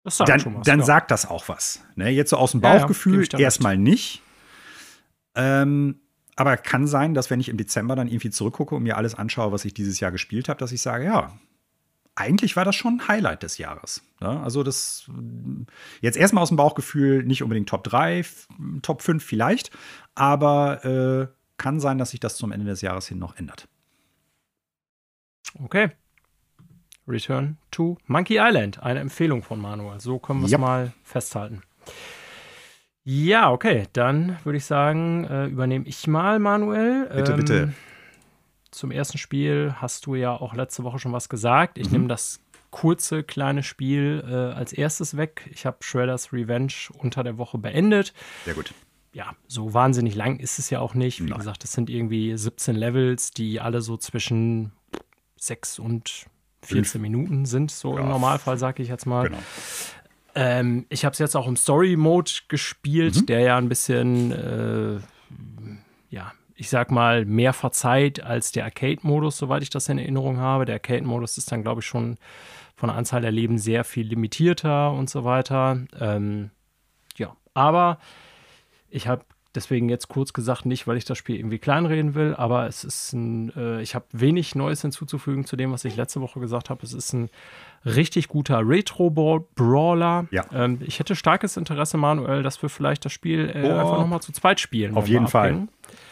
dann, 0.03 0.55
was, 0.55 0.65
dann 0.65 0.79
ja. 0.79 0.85
sagt 0.85 1.11
das 1.11 1.29
auch 1.29 1.49
was. 1.49 1.83
Ne? 1.95 2.09
Jetzt 2.09 2.29
so 2.29 2.37
aus 2.37 2.51
dem 2.51 2.61
Bauchgefühl 2.61 3.23
ja, 3.23 3.39
ja, 3.39 3.39
erstmal 3.39 3.77
nicht. 3.77 4.21
Ähm, 5.35 5.99
aber 6.35 6.55
kann 6.55 6.87
sein, 6.87 7.13
dass 7.13 7.29
wenn 7.29 7.39
ich 7.39 7.49
im 7.49 7.57
Dezember 7.57 7.95
dann 7.95 8.07
irgendwie 8.07 8.29
zurückgucke 8.29 8.75
und 8.75 8.83
mir 8.83 8.95
alles 8.97 9.15
anschaue, 9.15 9.51
was 9.51 9.65
ich 9.65 9.73
dieses 9.73 9.99
Jahr 9.99 10.11
gespielt 10.11 10.49
habe, 10.49 10.59
dass 10.59 10.71
ich 10.71 10.81
sage, 10.81 11.05
ja, 11.05 11.37
eigentlich 12.17 12.55
war 12.55 12.65
das 12.65 12.75
schon 12.75 12.95
ein 12.95 13.07
Highlight 13.07 13.43
des 13.43 13.57
Jahres. 13.57 14.03
Ne? 14.19 14.41
Also 14.41 14.63
das 14.63 15.09
jetzt 16.01 16.17
erstmal 16.17 16.41
aus 16.41 16.49
dem 16.49 16.57
Bauchgefühl 16.57 17.23
nicht 17.23 17.43
unbedingt 17.43 17.69
Top 17.69 17.83
3, 17.83 18.25
Top 18.81 19.01
5 19.01 19.23
vielleicht, 19.23 19.71
aber 20.15 20.83
äh, 20.83 21.27
kann 21.57 21.79
sein, 21.79 21.97
dass 21.97 22.11
sich 22.11 22.19
das 22.19 22.35
zum 22.35 22.51
Ende 22.51 22.65
des 22.65 22.81
Jahres 22.81 23.07
hin 23.07 23.19
noch 23.19 23.37
ändert. 23.37 23.67
Okay. 25.63 25.91
Return 27.07 27.57
to 27.71 27.97
Monkey 28.05 28.37
Island, 28.39 28.83
eine 28.83 28.99
Empfehlung 28.99 29.43
von 29.43 29.61
Manuel. 29.61 29.99
So 29.99 30.19
können 30.19 30.41
wir 30.41 30.47
es 30.47 30.51
yep. 30.51 30.59
mal 30.59 30.93
festhalten. 31.03 31.61
Ja, 33.05 33.51
okay, 33.51 33.85
dann 33.93 34.37
würde 34.43 34.57
ich 34.57 34.65
sagen, 34.65 35.23
äh, 35.23 35.45
übernehme 35.45 35.85
ich 35.87 36.07
mal, 36.07 36.39
Manuel. 36.39 37.09
Bitte, 37.15 37.31
ähm, 37.31 37.37
bitte. 37.37 37.73
Zum 38.77 38.91
ersten 38.91 39.17
Spiel 39.17 39.73
hast 39.77 40.05
du 40.05 40.13
ja 40.13 40.31
auch 40.31 40.53
letzte 40.53 40.83
Woche 40.83 40.99
schon 40.99 41.11
was 41.11 41.29
gesagt. 41.29 41.79
Ich 41.79 41.87
mhm. 41.87 41.93
nehme 41.93 42.07
das 42.09 42.41
kurze, 42.69 43.23
kleine 43.23 43.63
Spiel 43.63 44.23
äh, 44.23 44.55
als 44.55 44.71
erstes 44.71 45.17
weg. 45.17 45.49
Ich 45.51 45.65
habe 45.65 45.77
Shredder's 45.81 46.31
Revenge 46.31 46.73
unter 46.99 47.23
der 47.23 47.39
Woche 47.39 47.57
beendet. 47.57 48.13
Sehr 48.45 48.53
gut. 48.53 48.75
Ja, 49.13 49.35
so 49.47 49.73
wahnsinnig 49.73 50.13
lang 50.13 50.37
ist 50.37 50.59
es 50.59 50.69
ja 50.69 50.79
auch 50.79 50.93
nicht. 50.93 51.23
Wie 51.23 51.29
Nein. 51.29 51.39
gesagt, 51.39 51.63
es 51.63 51.71
sind 51.71 51.89
irgendwie 51.89 52.37
17 52.37 52.75
Levels, 52.75 53.31
die 53.31 53.59
alle 53.59 53.81
so 53.81 53.97
zwischen 53.97 54.73
6 55.37 55.79
und 55.79 56.27
14 56.61 57.01
Minuten 57.01 57.45
sind, 57.45 57.71
so 57.71 57.95
ja. 57.95 58.01
im 58.01 58.09
Normalfall, 58.09 58.59
sage 58.59 58.83
ich 58.83 58.89
jetzt 58.89 59.07
mal. 59.07 59.23
Genau. 59.23 59.39
Ähm, 60.35 60.85
ich 60.89 61.03
habe 61.03 61.13
es 61.13 61.19
jetzt 61.19 61.35
auch 61.35 61.47
im 61.47 61.55
Story-Mode 61.55 62.31
gespielt, 62.47 63.21
mhm. 63.21 63.25
der 63.25 63.39
ja 63.39 63.57
ein 63.57 63.69
bisschen, 63.69 64.31
äh, 64.31 64.99
ja, 66.11 66.31
ich 66.57 66.69
sag 66.69 66.91
mal, 66.91 67.23
mehr 67.25 67.53
verzeiht 67.53 68.21
als 68.21 68.51
der 68.51 68.65
Arcade-Modus, 68.65 69.37
soweit 69.37 69.61
ich 69.61 69.69
das 69.69 69.89
in 69.89 69.99
Erinnerung 69.99 70.39
habe. 70.39 70.65
Der 70.65 70.75
Arcade-Modus 70.75 71.37
ist 71.37 71.51
dann, 71.51 71.61
glaube 71.61 71.81
ich, 71.81 71.87
schon 71.87 72.17
von 72.75 72.89
der 72.89 72.97
Anzahl 72.97 73.21
der 73.21 73.31
Leben 73.31 73.59
sehr 73.59 73.83
viel 73.83 74.07
limitierter 74.07 74.91
und 74.91 75.09
so 75.09 75.23
weiter. 75.23 75.79
Ähm, 75.99 76.49
ja, 77.15 77.35
aber 77.53 77.99
ich 78.89 79.07
habe 79.07 79.23
Deswegen 79.57 79.89
jetzt 79.89 80.07
kurz 80.07 80.33
gesagt 80.33 80.67
nicht, 80.67 80.85
weil 80.85 80.97
ich 80.97 81.05
das 81.05 81.17
Spiel 81.17 81.37
irgendwie 81.37 81.57
kleinreden 81.57 82.13
will, 82.13 82.35
aber 82.35 82.67
es 82.67 82.83
ist 82.83 83.13
ein, 83.13 83.51
äh, 83.55 83.81
ich 83.81 83.95
habe 83.95 84.05
wenig 84.11 84.53
Neues 84.53 84.83
hinzuzufügen 84.83 85.45
zu 85.45 85.55
dem, 85.55 85.71
was 85.71 85.83
ich 85.83 85.95
letzte 85.95 86.21
Woche 86.21 86.39
gesagt 86.39 86.69
habe. 86.69 86.83
Es 86.83 86.93
ist 86.93 87.11
ein 87.13 87.31
richtig 87.83 88.27
guter 88.27 88.59
Retro-Brawler. 88.59 90.27
Ja. 90.29 90.45
Ähm, 90.53 90.77
ich 90.85 90.99
hätte 90.99 91.15
starkes 91.15 91.57
Interesse, 91.57 91.97
Manuel, 91.97 92.43
dass 92.43 92.61
wir 92.61 92.69
vielleicht 92.69 93.03
das 93.03 93.13
Spiel 93.13 93.49
äh, 93.51 93.67
oh. 93.67 93.79
einfach 93.79 93.97
nochmal 93.97 94.21
zu 94.21 94.31
zweit 94.31 94.59
spielen. 94.59 94.95
Auf 94.95 95.07
jeden 95.07 95.27
Fall. 95.27 95.67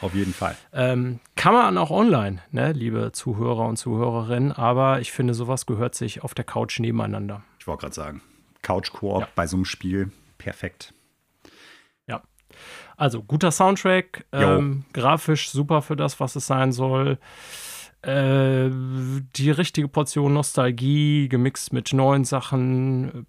Auf 0.06 0.16
jeden 0.16 0.34
Fall. 0.34 0.56
Ähm, 0.74 1.20
kann 1.36 1.54
man 1.54 1.78
auch 1.78 1.92
online, 1.92 2.42
ne, 2.52 2.72
liebe 2.72 3.12
Zuhörer 3.12 3.68
und 3.68 3.78
Zuhörerinnen, 3.78 4.52
aber 4.52 5.00
ich 5.02 5.12
finde, 5.12 5.34
sowas 5.34 5.66
gehört 5.66 5.96
sich 5.96 6.24
auf 6.24 6.34
der 6.34 6.46
Couch 6.46 6.80
nebeneinander. 6.80 7.44
Ich 7.60 7.68
wollte 7.68 7.82
gerade 7.82 7.96
sagen, 7.96 8.22
Couch-Koop 8.62 9.22
ja. 9.22 9.28
bei 9.36 9.48
so 9.48 9.58
einem 9.58 9.66
Spiel, 9.66 10.12
perfekt. 10.38 10.94
Also 12.98 13.22
guter 13.22 13.52
Soundtrack, 13.52 14.26
ähm, 14.32 14.86
grafisch 14.94 15.50
super 15.50 15.82
für 15.82 15.96
das, 15.96 16.20
was 16.20 16.36
es 16.36 16.48
sein 16.48 16.72
soll. 16.72 17.18
Äh, 18.02 18.70
die 19.36 19.52
richtige 19.52 19.88
Portion 19.88 20.34
Nostalgie 20.34 21.28
gemixt 21.28 21.74
mit 21.74 21.92
neuen 21.94 22.24
Sachen. 22.24 23.26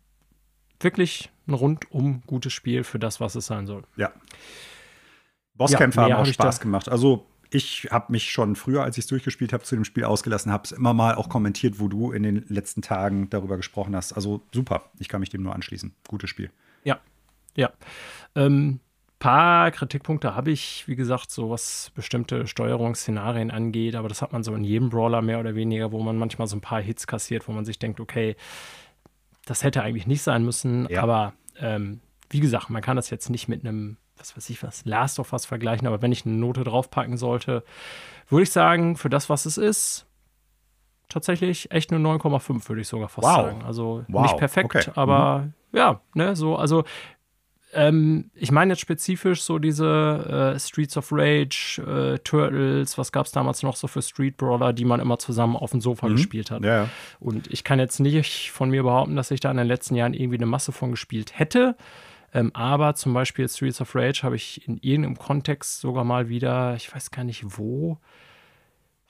Wirklich 0.79 1.31
ein 1.49 1.55
rundum 1.55 2.23
gutes 2.27 2.53
Spiel 2.53 2.85
für 2.85 2.99
das, 2.99 3.21
was 3.21 3.35
es 3.35 3.47
sein 3.47 3.67
soll. 3.67 3.85
Ja. 3.97 4.13
Bosskämpfe 5.57 6.01
ja, 6.01 6.11
haben 6.11 6.23
auch 6.23 6.27
Spaß 6.27 6.61
gemacht. 6.61 6.89
Also 6.89 7.27
ich 7.51 7.89
habe 7.91 8.13
mich 8.13 8.31
schon 8.31 8.57
früher, 8.57 8.83
als 8.83 8.99
ich 8.99 9.05
es 9.05 9.09
durchgespielt 9.09 9.53
habe, 9.53 9.65
zu 9.65 9.75
dem 9.75 9.85
Spiel 9.85 10.05
ausgelassen, 10.05 10.53
habe 10.53 10.65
es 10.65 10.73
immer 10.73 10.95
mal 10.95 11.15
auch 11.15 11.29
kommentiert, 11.29 11.79
wo 11.79 11.89
du 11.89 12.13
in 12.13 12.23
den 12.23 12.45
letzten 12.49 12.83
Tagen 12.83 13.31
darüber 13.31 13.57
gesprochen 13.57 13.95
hast. 13.95 14.13
Also 14.13 14.43
super, 14.53 14.91
ich 14.99 15.09
kann 15.09 15.21
mich 15.21 15.31
dem 15.31 15.43
nur 15.43 15.55
anschließen. 15.55 15.95
Gutes 16.09 16.31
Spiel. 16.31 16.51
Ja, 16.85 16.99
ja. 17.55 17.71
Ähm, 18.35 18.81
paar 19.19 19.71
Kritikpunkte 19.71 20.35
habe 20.35 20.51
ich, 20.51 20.87
wie 20.87 20.97
gesagt, 20.97 21.31
so 21.31 21.51
was 21.51 21.91
bestimmte 21.95 22.47
Steuerungsszenarien 22.47 23.51
angeht, 23.51 23.95
aber 23.95 24.09
das 24.09 24.23
hat 24.23 24.33
man 24.33 24.43
so 24.43 24.55
in 24.55 24.65
jedem 24.65 24.91
Brawler 24.91 25.23
mehr 25.23 25.41
oder 25.41 25.55
weniger, 25.55 25.93
wo 25.93 26.03
man 26.03 26.17
manchmal 26.17 26.47
so 26.47 26.57
ein 26.57 26.61
paar 26.61 26.83
Hits 26.83 27.07
kassiert, 27.07 27.49
wo 27.49 27.53
man 27.53 27.65
sich 27.65 27.79
denkt, 27.79 27.99
okay, 27.99 28.37
das 29.47 29.65
hätte 29.65 29.83
eigentlich 29.83 30.07
nicht 30.07 30.23
sein 30.23 30.45
müssen, 30.45 30.87
ja. 30.91 31.03
aber 31.03 31.33
ähm, 31.59 32.01
wie 32.29 32.41
gesagt, 32.41 32.69
man 32.69 32.83
kann 32.83 32.97
das 32.97 33.09
jetzt 33.11 33.31
nicht 33.31 33.49
mit 33.49 33.65
einem, 33.65 33.97
was 34.19 34.37
weiß 34.37 34.51
ich 34.51 34.63
was, 34.63 34.85
Last 34.85 35.19
of 35.19 35.33
Us 35.33 35.47
vergleichen, 35.47 35.87
aber 35.87 36.03
wenn 36.03 36.13
ich 36.13 36.27
eine 36.27 36.35
Note 36.35 36.65
draufpacken 36.65 37.17
sollte, 37.17 37.65
würde 38.29 38.43
ich 38.43 38.51
sagen, 38.51 38.97
für 38.97 39.09
das, 39.09 39.29
was 39.29 39.47
es 39.47 39.59
ist, 39.59 40.07
tatsächlich 41.09 41.71
echt 41.71 41.93
eine 41.93 42.07
9,5, 42.07 42.69
würde 42.69 42.81
ich 42.81 42.89
sogar 42.89 43.09
fast 43.09 43.27
wow. 43.27 43.37
sagen. 43.37 43.63
Also 43.63 44.05
wow. 44.09 44.23
nicht 44.23 44.37
perfekt, 44.37 44.75
okay. 44.75 44.91
aber 44.95 45.41
mhm. 45.41 45.53
ja, 45.73 46.01
ne, 46.15 46.35
so, 46.35 46.57
also 46.57 46.85
ähm, 47.73 48.31
ich 48.35 48.51
meine 48.51 48.73
jetzt 48.73 48.81
spezifisch 48.81 49.43
so 49.43 49.59
diese 49.59 50.55
äh, 50.55 50.59
Streets 50.59 50.97
of 50.97 51.09
Rage, 51.13 51.83
äh, 51.83 52.19
Turtles, 52.21 52.97
was 52.97 53.13
gab 53.13 53.27
es 53.27 53.33
damals 53.33 53.63
noch 53.63 53.77
so 53.77 53.87
für 53.87 54.03
Street 54.03 54.37
Brawler, 54.37 54.73
die 54.73 54.85
man 54.85 54.99
immer 54.99 55.19
zusammen 55.19 55.57
auf 55.57 55.73
dem 55.73 55.81
Sofa 55.81 56.09
mhm. 56.09 56.17
gespielt 56.17 56.51
hat. 56.51 56.65
Ja. 56.65 56.89
Und 57.21 57.53
ich 57.53 57.65
kann 57.65 57.79
jetzt 57.79 58.01
nicht 58.01 58.51
von 58.51 58.71
mir 58.71 58.83
behaupten, 58.83 59.17
dass 59.17 59.31
ich 59.31 59.41
da 59.41 59.51
in 59.51 59.57
den 59.57 59.67
letzten 59.67 59.95
Jahren 59.95 60.15
irgendwie 60.15 60.39
eine 60.39 60.47
Masse 60.47 60.73
von 60.73 60.91
gespielt 60.93 61.39
hätte. 61.39 61.77
Ähm, 62.37 62.51
aber 62.53 62.95
zum 62.95 63.15
Beispiel 63.15 63.49
Streets 63.49 63.81
of 63.81 63.95
Rage 63.95 64.21
habe 64.23 64.37
ich 64.37 64.69
in 64.69 64.77
irgendeinem 64.83 65.17
Kontext 65.17 65.81
sogar 65.81 66.05
mal 66.05 66.29
wieder, 66.29 66.77
ich 66.77 66.95
weiß 66.95 67.11
gar 67.11 67.25
nicht 67.25 67.59
wo, 67.59 67.97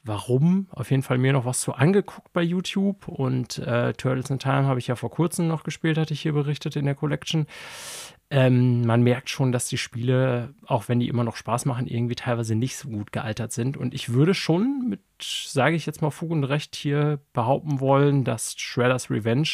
warum, 0.05 0.69
auf 0.71 0.93
jeden 0.93 1.03
Fall 1.03 1.19
mir 1.19 1.33
noch 1.33 1.45
was 1.45 1.61
zu 1.61 1.75
angeguckt 1.75 2.33
bei 2.33 2.43
YouTube. 2.43 3.09
Und 3.09 3.59
äh, 3.59 3.95
Turtles 3.95 4.31
in 4.31 4.39
Time 4.39 4.67
habe 4.67 4.79
ich 4.79 4.87
ja 4.87 4.95
vor 4.95 5.11
kurzem 5.11 5.49
noch 5.49 5.65
gespielt, 5.65 5.99
hatte 5.99 6.15
ich 6.15 6.21
hier 6.21 6.35
berichtet 6.35 6.77
in 6.77 6.85
der 6.85 6.95
Collection. 6.95 7.47
Ähm, 8.31 8.87
man 8.87 9.03
merkt 9.03 9.29
schon, 9.29 9.51
dass 9.51 9.67
die 9.67 9.79
Spiele, 9.79 10.55
auch 10.65 10.89
wenn 10.89 11.01
die 11.01 11.09
immer 11.09 11.25
noch 11.25 11.35
Spaß 11.35 11.65
machen, 11.65 11.89
irgendwie 11.89 12.15
teilweise 12.15 12.55
nicht 12.55 12.77
so 12.77 12.89
gut 12.89 13.11
gealtert 13.11 13.51
sind. 13.51 13.77
Und 13.77 13.93
ich 13.93 14.13
würde 14.13 14.35
schon 14.35 14.89
mit, 14.89 15.01
sage 15.21 15.75
ich 15.75 15.85
jetzt 15.85 16.01
mal 16.01 16.11
Fug 16.11 16.31
und 16.31 16.45
Recht 16.45 16.77
hier 16.77 17.19
behaupten 17.33 17.81
wollen, 17.81 18.23
dass 18.23 18.55
Shredder's 18.57 19.11
Revenge 19.11 19.49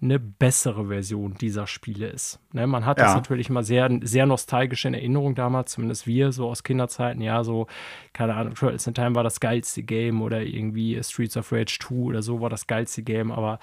eine 0.00 0.18
bessere 0.18 0.88
Version 0.88 1.34
dieser 1.34 1.66
Spiele 1.66 2.08
ist. 2.08 2.38
Ne, 2.52 2.66
man 2.66 2.84
hat 2.84 2.98
ja. 2.98 3.06
das 3.06 3.14
natürlich 3.14 3.48
immer 3.48 3.62
sehr, 3.62 3.88
sehr 4.02 4.26
nostalgisch 4.26 4.84
in 4.84 4.92
Erinnerung 4.92 5.34
damals, 5.34 5.72
zumindest 5.72 6.06
wir, 6.06 6.32
so 6.32 6.48
aus 6.50 6.62
Kinderzeiten, 6.62 7.22
ja, 7.22 7.42
so, 7.44 7.66
keine 8.12 8.34
Ahnung, 8.34 8.54
Turtles 8.54 8.86
in 8.86 8.94
Time 8.94 9.14
war 9.14 9.24
das 9.24 9.40
geilste 9.40 9.82
Game 9.82 10.20
oder 10.20 10.42
irgendwie 10.42 11.02
Streets 11.02 11.36
of 11.36 11.50
Rage 11.50 11.78
2 11.80 11.94
oder 11.94 12.22
so 12.22 12.40
war 12.40 12.50
das 12.50 12.66
geilste 12.66 13.02
Game, 13.02 13.32
aber 13.32 13.58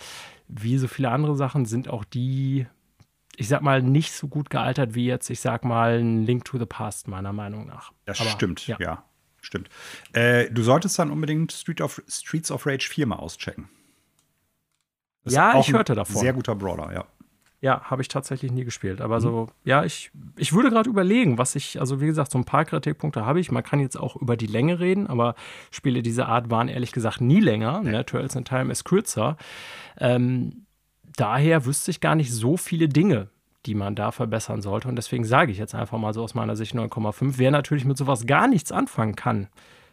wie 0.48 0.78
so 0.78 0.88
viele 0.88 1.10
andere 1.10 1.36
Sachen 1.36 1.66
sind 1.66 1.88
auch 1.88 2.04
die 2.04 2.66
ich 3.36 3.48
sag 3.48 3.62
mal, 3.62 3.82
nicht 3.82 4.14
so 4.14 4.28
gut 4.28 4.52
gealtert 4.52 4.94
wie 4.94 5.08
jetzt, 5.08 5.30
ich 5.32 5.40
sag 5.40 5.66
mal, 5.66 6.00
ein 6.00 6.24
Link 6.24 6.46
to 6.46 6.60
the 6.60 6.66
Past, 6.66 7.08
meiner 7.08 7.34
Meinung 7.34 7.66
nach. 7.66 7.92
Das 8.06 8.22
Aber, 8.22 8.30
stimmt, 8.30 8.68
ja. 8.68 8.78
ja 8.80 9.04
stimmt. 9.42 9.70
Äh, 10.14 10.50
du 10.52 10.64
solltest 10.64 10.98
dann 11.00 11.12
unbedingt 11.12 11.52
Street 11.52 11.82
of, 11.82 12.02
Streets 12.08 12.52
of 12.52 12.66
Rage 12.66 12.88
4 12.88 13.08
mal 13.08 13.16
auschecken. 13.16 13.70
Das 15.24 15.34
ja, 15.34 15.60
ich 15.60 15.72
hörte 15.72 15.96
davon. 15.96 16.18
Sehr 16.18 16.34
guter 16.34 16.56
Brawler, 16.56 16.94
ja. 16.94 17.06
Ja, 17.64 17.82
habe 17.84 18.02
ich 18.02 18.10
tatsächlich 18.10 18.52
nie 18.52 18.66
gespielt. 18.66 19.00
Aber 19.00 19.20
mhm. 19.20 19.22
so, 19.22 19.48
ja, 19.64 19.86
ich, 19.86 20.12
ich 20.36 20.52
würde 20.52 20.70
gerade 20.70 20.90
überlegen, 20.90 21.38
was 21.38 21.56
ich, 21.56 21.80
also 21.80 22.02
wie 22.02 22.08
gesagt, 22.08 22.30
so 22.30 22.38
ein 22.38 22.44
paar 22.44 22.66
Kritikpunkte 22.66 23.26
habe 23.26 23.40
ich. 23.40 23.52
Man 23.52 23.64
kann 23.64 23.80
jetzt 23.80 23.96
auch 23.96 24.18
über 24.18 24.36
die 24.36 24.48
Länge 24.48 24.82
reden, 24.82 25.08
aber 25.08 25.36
Spiele 25.72 26.04
dieser 26.04 26.28
Art 26.28 26.50
waren 26.50 26.68
ehrlich 26.68 26.92
gesagt 26.92 27.22
nie 27.22 27.40
länger. 27.40 27.82
Ja. 27.86 27.92
Ne? 27.92 28.06
Turtles 28.06 28.36
in 28.36 28.44
Time 28.44 28.70
ist 28.70 28.84
kürzer. 28.84 29.38
Ähm, 29.98 30.66
daher 31.16 31.66
wüsste 31.66 31.92
ich 31.92 32.02
gar 32.02 32.16
nicht 32.16 32.34
so 32.34 32.58
viele 32.58 32.90
Dinge, 32.90 33.30
die 33.66 33.76
man 33.76 33.96
da 33.96 34.12
verbessern 34.12 34.62
sollte. 34.62 34.90
Und 34.90 34.98
deswegen 34.98 35.24
sage 35.24 35.54
ich 35.54 35.58
jetzt 35.58 35.74
einfach 35.74 35.98
mal 35.98 36.14
so 36.14 36.22
aus 36.22 36.34
meiner 36.34 36.58
Sicht 36.58 36.76
9,5. 36.76 37.36
Wer 37.38 37.52
natürlich 37.52 37.86
mit 37.86 37.98
sowas 37.98 38.26
gar 38.26 38.50
nichts 38.50 38.74
anfangen 38.74 39.16
kann, 39.16 39.48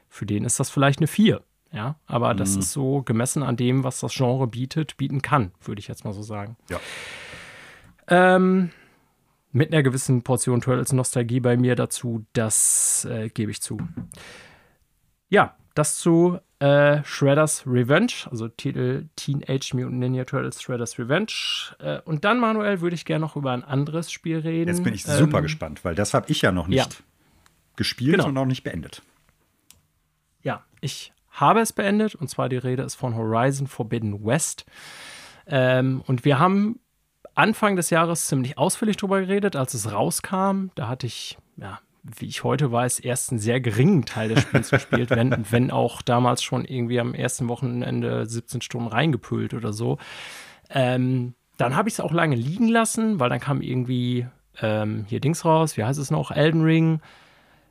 für 0.09 0.27
den 0.27 0.43
ist 0.43 0.59
das 0.59 0.71
vielleicht 0.71 0.99
eine 0.99 1.07
4. 1.07 1.41
Ja, 1.73 1.97
aber 2.07 2.35
das 2.35 2.55
mhm. 2.55 2.61
ist 2.61 2.73
so 2.73 3.03
gemessen 3.03 3.43
an 3.43 3.57
dem, 3.57 3.85
was 3.85 4.01
das 4.01 4.13
Genre 4.15 4.47
bietet, 4.49 4.97
bieten 4.97 5.23
kann, 5.23 5.53
würde 5.63 5.79
ich 5.79 5.89
jetzt 5.89 6.05
mal 6.05 6.13
so 6.13 6.23
sagen. 6.23 6.57
Ja. 6.69 6.81
Ähm, 8.09 8.71
mit 9.53 9.73
einer 9.73 9.83
gewissen 9.83 10.23
Portion 10.23 10.61
Turtles 10.61 10.93
Nostalgie 10.93 11.41
bei 11.41 11.57
mir 11.57 11.77
dazu, 11.77 12.25
das 12.33 13.05
äh, 13.05 13.29
gebe 13.29 13.51
ich 13.53 13.63
zu. 13.63 13.79
Ja, 15.29 15.57
das 15.75 15.97
zu 15.97 16.39
äh, 16.59 17.03
Shredder's 17.05 17.65
Revenge, 17.67 18.13
also 18.31 18.49
Titel 18.49 19.09
Teenage 19.17 19.71
Mutant 19.75 19.99
Ninja 19.99 20.25
Turtles 20.25 20.61
Shredder's 20.61 20.99
Revenge. 20.99 21.33
Äh, 21.79 22.01
und 22.01 22.25
dann, 22.25 22.41
Manuel, 22.41 22.81
würde 22.81 22.95
ich 22.95 23.05
gerne 23.05 23.25
noch 23.25 23.37
über 23.37 23.53
ein 23.53 23.65
anderes 23.65 24.11
Spiel 24.11 24.39
reden. 24.39 24.69
Jetzt 24.69 24.83
bin 24.83 24.95
ich 24.95 25.05
super 25.05 25.39
ähm, 25.39 25.45
gespannt, 25.45 25.85
weil 25.85 25.95
das 25.95 26.15
habe 26.15 26.31
ich 26.31 26.43
ja 26.43 26.51
noch 26.51 26.67
nicht 26.67 26.93
ja. 26.93 27.05
gespielt 27.77 28.17
genau. 28.17 28.29
und 28.29 28.37
auch 28.39 28.47
nicht 28.47 28.65
beendet. 28.65 29.03
Ja, 30.43 30.65
ich 30.81 31.13
habe 31.31 31.61
es 31.61 31.73
beendet 31.73 32.15
und 32.15 32.29
zwar 32.29 32.49
die 32.49 32.57
Rede 32.57 32.83
ist 32.83 32.97
von 32.97 33.15
Horizon 33.15 33.67
Forbidden 33.67 34.25
West. 34.25 34.67
Ähm, 35.47 36.03
und 36.07 36.25
wir 36.25 36.39
haben 36.39 36.81
Anfang 37.35 37.77
des 37.77 37.91
Jahres 37.91 38.27
ziemlich 38.27 38.59
ausführlich 38.59 38.97
darüber 38.97 39.21
geredet, 39.21 39.57
als 39.57 39.75
es 39.75 39.93
rauskam. 39.93 40.71
Da 40.75 40.89
hatte 40.89 41.07
ich, 41.07 41.39
ja, 41.57 41.79
wie 42.03 42.27
ich 42.27 42.45
heute 42.45 42.73
weiß, 42.73 43.01
erst 43.01 43.31
einen 43.31 43.39
sehr 43.39 43.61
geringen 43.61 44.05
Teil 44.05 44.29
des 44.31 44.43
Spiels 44.43 44.71
gespielt, 44.71 45.11
wenn, 45.11 45.45
wenn 45.51 45.71
auch 45.71 46.03
damals 46.03 46.43
schon 46.43 46.65
irgendwie 46.65 47.01
am 47.01 47.15
ersten 47.15 47.49
Wochenende 47.49 48.27
17 48.27 48.61
Stunden 48.61 48.89
reingepült 48.89 49.55
oder 49.55 49.73
so. 49.73 49.99
Ähm, 50.71 51.35
dann 51.57 51.77
habe 51.77 51.89
ich 51.89 51.95
es 51.95 52.01
auch 52.01 52.13
lange 52.13 52.37
liegen 52.37 52.69
lassen, 52.69 53.21
weil 53.21 53.29
dann 53.29 53.41
kam 53.41 53.61
irgendwie 53.61 54.27
ähm, 54.63 55.05
hier 55.09 55.21
Dings 55.21 55.45
raus, 55.45 55.77
wie 55.77 55.85
heißt 55.85 55.99
es 55.99 56.11
noch, 56.11 56.31
Elden 56.31 56.63
Ring. 56.63 57.01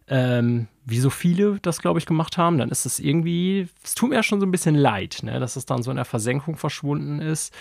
Ähm, 0.08 0.68
wie 0.90 1.00
so 1.00 1.10
viele 1.10 1.60
das, 1.62 1.82
glaube 1.82 2.00
ich, 2.00 2.06
gemacht 2.06 2.38
haben, 2.38 2.58
dann 2.58 2.70
ist 2.70 2.86
es 2.86 3.00
irgendwie, 3.00 3.68
es 3.84 3.96
tut 3.96 4.10
mir 4.10 4.16
ja 4.16 4.24
schon 4.24 4.40
so 4.40 4.46
ein 4.46 4.52
bisschen 4.52 4.76
leid, 4.76 5.20
ne, 5.24 5.40
dass 5.40 5.56
es 5.56 5.66
dann 5.66 5.84
so 5.84 5.92
in 5.92 5.98
der 5.98 6.06
Versenkung 6.06 6.56
verschwunden 6.58 7.20
ist. 7.20 7.54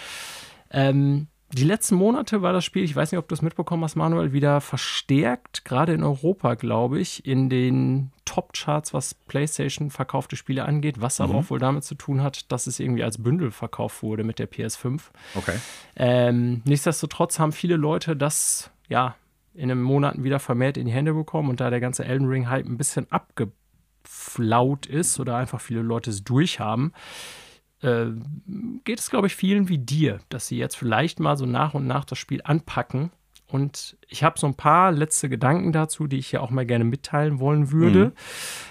Ähm, 0.70 1.28
die 1.50 1.64
letzten 1.64 1.94
Monate 1.94 2.42
war 2.42 2.52
das 2.52 2.64
Spiel, 2.64 2.84
ich 2.84 2.94
weiß 2.94 3.10
nicht, 3.10 3.18
ob 3.18 3.28
du 3.28 3.34
es 3.34 3.40
mitbekommen 3.40 3.82
hast, 3.82 3.96
Manuel, 3.96 4.32
wieder 4.32 4.60
verstärkt, 4.60 5.64
gerade 5.64 5.94
in 5.94 6.02
Europa, 6.02 6.54
glaube 6.54 7.00
ich, 7.00 7.24
in 7.24 7.48
den 7.48 8.12
Top-Charts, 8.26 8.92
was 8.92 9.14
PlayStation 9.14 9.90
verkaufte 9.90 10.36
Spiele 10.36 10.66
angeht, 10.66 11.00
was 11.00 11.20
aber 11.20 11.32
mhm. 11.32 11.38
auch 11.38 11.50
wohl 11.50 11.58
damit 11.58 11.84
zu 11.84 11.94
tun 11.94 12.22
hat, 12.22 12.52
dass 12.52 12.66
es 12.66 12.78
irgendwie 12.80 13.02
als 13.02 13.22
Bündel 13.22 13.50
verkauft 13.50 14.02
wurde 14.02 14.24
mit 14.24 14.38
der 14.38 14.50
PS5. 14.50 15.00
Okay. 15.34 15.58
Ähm, 15.96 16.60
nichtsdestotrotz 16.66 17.38
haben 17.38 17.52
viele 17.52 17.76
Leute 17.76 18.14
das, 18.14 18.70
ja, 18.90 19.16
in 19.58 19.68
den 19.68 19.82
Monaten 19.82 20.24
wieder 20.24 20.38
vermehrt 20.38 20.76
in 20.76 20.86
die 20.86 20.92
Hände 20.92 21.12
bekommen 21.12 21.50
und 21.50 21.60
da 21.60 21.68
der 21.70 21.80
ganze 21.80 22.04
Elden 22.04 22.28
Ring-Hype 22.28 22.66
ein 22.66 22.78
bisschen 22.78 23.10
abgeflaut 23.10 24.86
ist 24.86 25.18
oder 25.18 25.36
einfach 25.36 25.60
viele 25.60 25.82
Leute 25.82 26.10
es 26.10 26.22
durchhaben, 26.22 26.92
äh, 27.82 28.06
geht 28.84 29.00
es, 29.00 29.10
glaube 29.10 29.26
ich, 29.26 29.36
vielen 29.36 29.68
wie 29.68 29.78
dir, 29.78 30.20
dass 30.28 30.46
sie 30.46 30.58
jetzt 30.58 30.76
vielleicht 30.76 31.20
mal 31.20 31.36
so 31.36 31.44
nach 31.46 31.74
und 31.74 31.86
nach 31.86 32.04
das 32.04 32.18
Spiel 32.18 32.40
anpacken. 32.44 33.10
Und 33.50 33.96
ich 34.06 34.24
habe 34.24 34.38
so 34.38 34.46
ein 34.46 34.54
paar 34.54 34.92
letzte 34.92 35.30
Gedanken 35.30 35.72
dazu, 35.72 36.06
die 36.06 36.18
ich 36.18 36.28
hier 36.28 36.42
auch 36.42 36.50
mal 36.50 36.66
gerne 36.66 36.84
mitteilen 36.84 37.40
wollen 37.40 37.72
würde. 37.72 38.12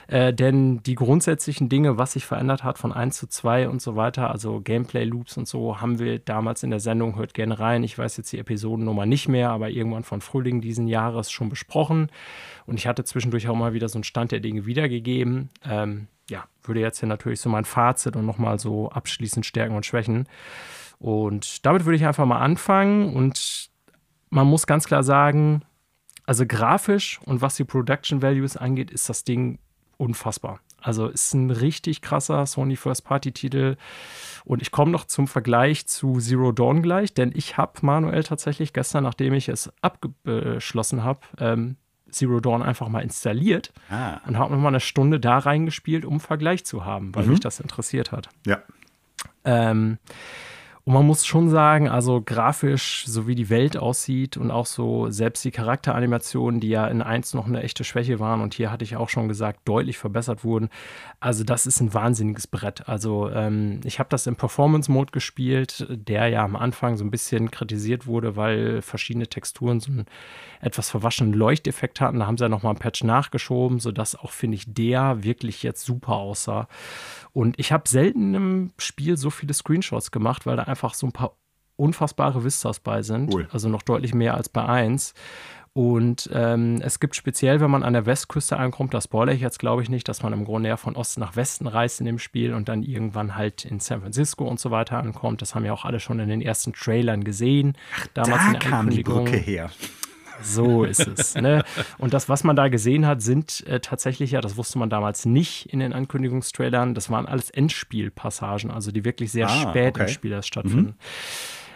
Mhm. 0.07 0.13
Äh, 0.15 0.33
denn 0.33 0.83
die 0.83 0.93
grundsätzlichen 0.93 1.67
Dinge, 1.67 1.97
was 1.97 2.13
sich 2.13 2.25
verändert 2.25 2.63
hat 2.63 2.77
von 2.77 2.93
1 2.93 3.17
zu 3.17 3.27
2 3.27 3.69
und 3.69 3.81
so 3.81 3.95
weiter, 3.95 4.29
also 4.29 4.61
Gameplay-Loops 4.61 5.37
und 5.37 5.47
so, 5.47 5.81
haben 5.81 5.97
wir 5.97 6.19
damals 6.19 6.61
in 6.61 6.69
der 6.69 6.79
Sendung, 6.79 7.15
hört 7.15 7.33
gerne 7.33 7.59
rein. 7.59 7.83
Ich 7.83 7.97
weiß 7.97 8.17
jetzt 8.17 8.31
die 8.31 8.37
Episodennummer 8.37 9.07
nicht 9.07 9.27
mehr, 9.27 9.49
aber 9.49 9.71
irgendwann 9.71 10.03
von 10.03 10.21
Frühling 10.21 10.61
diesen 10.61 10.87
Jahres 10.87 11.31
schon 11.31 11.49
besprochen. 11.49 12.11
Und 12.67 12.77
ich 12.77 12.85
hatte 12.85 13.03
zwischendurch 13.03 13.47
auch 13.47 13.55
mal 13.55 13.73
wieder 13.73 13.89
so 13.89 13.97
einen 13.97 14.03
Stand 14.03 14.31
der 14.31 14.41
Dinge 14.41 14.67
wiedergegeben. 14.67 15.49
Ähm, 15.65 16.07
ja, 16.29 16.45
würde 16.63 16.81
jetzt 16.81 16.99
hier 16.99 17.09
natürlich 17.09 17.41
so 17.41 17.49
mein 17.49 17.65
Fazit 17.65 18.15
und 18.15 18.27
nochmal 18.27 18.59
so 18.59 18.89
abschließend 18.89 19.45
Stärken 19.45 19.75
und 19.75 19.87
Schwächen. 19.87 20.27
Und 20.99 21.65
damit 21.65 21.85
würde 21.85 21.95
ich 21.95 22.05
einfach 22.05 22.25
mal 22.25 22.39
anfangen. 22.39 23.13
Und 23.15 23.66
man 24.29 24.47
muss 24.47 24.67
ganz 24.67 24.85
klar 24.85 25.03
sagen, 25.03 25.63
also 26.25 26.45
grafisch 26.45 27.19
und 27.25 27.41
was 27.41 27.55
die 27.55 27.63
Production 27.63 28.21
Values 28.21 28.57
angeht, 28.57 28.91
ist 28.91 29.09
das 29.09 29.23
Ding 29.23 29.59
unfassbar. 29.97 30.59
Also 30.79 31.07
ist 31.07 31.33
ein 31.33 31.49
richtig 31.49 32.01
krasser 32.01 32.45
Sony 32.45 32.75
First 32.75 33.03
Party 33.03 33.31
Titel. 33.31 33.77
Und 34.45 34.61
ich 34.61 34.71
komme 34.71 34.91
noch 34.91 35.05
zum 35.05 35.27
Vergleich 35.27 35.87
zu 35.87 36.19
Zero 36.19 36.51
Dawn 36.51 36.81
gleich, 36.81 37.13
denn 37.13 37.31
ich 37.33 37.57
habe 37.57 37.73
manuell 37.81 38.23
tatsächlich 38.23 38.73
gestern, 38.73 39.03
nachdem 39.03 39.33
ich 39.33 39.49
es 39.49 39.71
abgeschlossen 39.81 41.03
habe, 41.03 41.21
ähm, 41.39 41.77
Zero 42.09 42.39
Dawn 42.39 42.63
einfach 42.63 42.87
mal 42.87 43.01
installiert 43.01 43.73
ah. 43.89 44.21
und 44.25 44.37
habe 44.37 44.53
nochmal 44.53 44.71
eine 44.71 44.79
Stunde 44.79 45.19
da 45.19 45.39
reingespielt, 45.39 46.05
um 46.05 46.13
einen 46.13 46.19
Vergleich 46.19 46.65
zu 46.65 46.85
haben, 46.85 47.13
weil 47.13 47.23
mhm. 47.25 47.31
mich 47.31 47.39
das 47.41 47.59
interessiert 47.59 48.11
hat. 48.11 48.29
Ja. 48.45 48.61
Ähm, 49.43 49.97
und 50.87 50.93
man 50.93 51.05
muss 51.05 51.25
schon 51.25 51.49
sagen, 51.49 51.89
also 51.89 52.21
grafisch, 52.21 53.03
so 53.05 53.27
wie 53.27 53.35
die 53.35 53.49
Welt 53.49 53.75
aussieht 53.75 54.37
und 54.37 54.51
auch 54.51 54.65
so 54.65 55.09
selbst 55.09 55.43
die 55.43 55.51
Charakteranimationen, 55.51 56.61
die 56.61 56.69
ja 56.69 56.87
in 56.87 57.01
1 57.01 57.33
noch 57.33 57.45
eine 57.45 57.61
echte 57.61 57.83
Schwäche 57.83 58.21
waren 58.21 58.39
und 58.39 58.53
hier 58.53 58.71
hatte 58.71 58.85
ich 58.85 58.95
auch 58.95 59.09
schon 59.09 59.27
gesagt, 59.27 59.59
deutlich 59.65 59.97
verbessert 59.97 60.45
wurden. 60.45 60.69
Also 61.19 61.43
das 61.43 61.67
ist 61.67 61.81
ein 61.81 61.93
wahnsinniges 61.93 62.47
Brett. 62.47 62.87
Also 62.87 63.29
ähm, 63.29 63.81
ich 63.83 63.99
habe 63.99 64.07
das 64.07 64.27
im 64.27 64.37
Performance-Mode 64.37 65.11
gespielt, 65.11 65.85
der 65.89 66.29
ja 66.29 66.45
am 66.45 66.55
Anfang 66.55 66.95
so 66.95 67.03
ein 67.03 67.11
bisschen 67.11 67.51
kritisiert 67.51 68.07
wurde, 68.07 68.37
weil 68.37 68.81
verschiedene 68.81 69.27
Texturen 69.27 69.81
so 69.81 69.91
einen 69.91 70.05
etwas 70.61 70.89
verwaschenen 70.89 71.33
Leuchteffekt 71.33 71.99
hatten. 71.99 72.19
Da 72.19 72.27
haben 72.27 72.37
sie 72.37 72.45
ja 72.45 72.49
nochmal 72.49 72.73
ein 72.73 72.79
Patch 72.79 73.03
nachgeschoben, 73.03 73.81
sodass 73.81 74.15
auch, 74.15 74.31
finde 74.31 74.55
ich, 74.55 74.73
der 74.73 75.21
wirklich 75.21 75.63
jetzt 75.63 75.83
super 75.83 76.13
aussah. 76.13 76.69
Und 77.33 77.59
ich 77.59 77.71
habe 77.71 77.87
selten 77.87 78.33
im 78.33 78.71
Spiel 78.77 79.17
so 79.17 79.29
viele 79.29 79.53
Screenshots 79.53 80.11
gemacht, 80.11 80.45
weil 80.45 80.57
da 80.57 80.63
einfach 80.63 80.93
so 80.93 81.07
ein 81.07 81.11
paar 81.11 81.37
unfassbare 81.75 82.43
Vistas 82.43 82.79
bei 82.79 83.01
sind. 83.01 83.33
Cool. 83.33 83.47
Also 83.51 83.69
noch 83.69 83.83
deutlich 83.83 84.13
mehr 84.13 84.33
als 84.33 84.49
bei 84.49 84.65
1. 84.65 85.13
Und 85.73 86.27
ähm, 86.33 86.81
es 86.81 86.99
gibt 86.99 87.15
speziell, 87.15 87.59
wenn 87.59 87.69
man 87.69 87.83
an 87.83 87.93
der 87.93 88.07
Westküste 88.07 88.57
ankommt, 88.57 88.95
das 88.95 89.03
spoilere 89.03 89.35
ich 89.35 89.41
jetzt 89.41 89.59
glaube 89.59 89.83
ich 89.83 89.89
nicht, 89.89 90.07
dass 90.07 90.23
man 90.23 90.33
im 90.33 90.43
Grunde 90.43 90.69
ja 90.69 90.75
von 90.75 90.95
Osten 90.95 91.19
nach 91.19 91.35
Westen 91.35 91.67
reist 91.67 91.99
in 91.99 92.07
dem 92.07 92.17
Spiel 92.17 92.55
und 92.55 92.67
dann 92.67 92.81
irgendwann 92.81 93.35
halt 93.35 93.63
in 93.63 93.79
San 93.79 94.01
Francisco 94.01 94.45
und 94.45 94.59
so 94.59 94.71
weiter 94.71 94.97
ankommt. 94.97 95.43
Das 95.43 95.53
haben 95.53 95.65
ja 95.65 95.73
auch 95.73 95.85
alle 95.85 95.99
schon 95.99 96.19
in 96.19 96.29
den 96.29 96.41
ersten 96.41 96.73
Trailern 96.73 97.23
gesehen. 97.23 97.77
Ach, 97.95 98.07
Damals 98.15 98.41
da 98.41 98.47
in 98.47 98.53
der 98.53 98.59
kam 98.59 98.89
die 98.89 99.03
Brücke 99.03 99.37
her. 99.37 99.69
So 100.41 100.83
ist 100.83 101.07
es. 101.07 101.35
Ne? 101.35 101.63
Und 101.97 102.13
das, 102.13 102.29
was 102.29 102.43
man 102.43 102.55
da 102.55 102.67
gesehen 102.67 103.05
hat, 103.05 103.21
sind 103.21 103.65
äh, 103.67 103.79
tatsächlich 103.79 104.31
ja, 104.31 104.41
das 104.41 104.57
wusste 104.57 104.79
man 104.79 104.89
damals 104.89 105.25
nicht 105.25 105.71
in 105.71 105.79
den 105.79 105.93
Ankündigungstrailern, 105.93 106.93
das 106.93 107.09
waren 107.09 107.25
alles 107.25 107.49
Endspielpassagen, 107.49 108.71
also 108.71 108.91
die 108.91 109.05
wirklich 109.05 109.31
sehr 109.31 109.47
ah, 109.47 109.69
spät 109.69 109.95
okay. 109.95 110.03
im 110.03 110.07
Spiel 110.09 110.31
erst 110.31 110.47
stattfinden. 110.47 110.87
Mhm. 110.87 110.95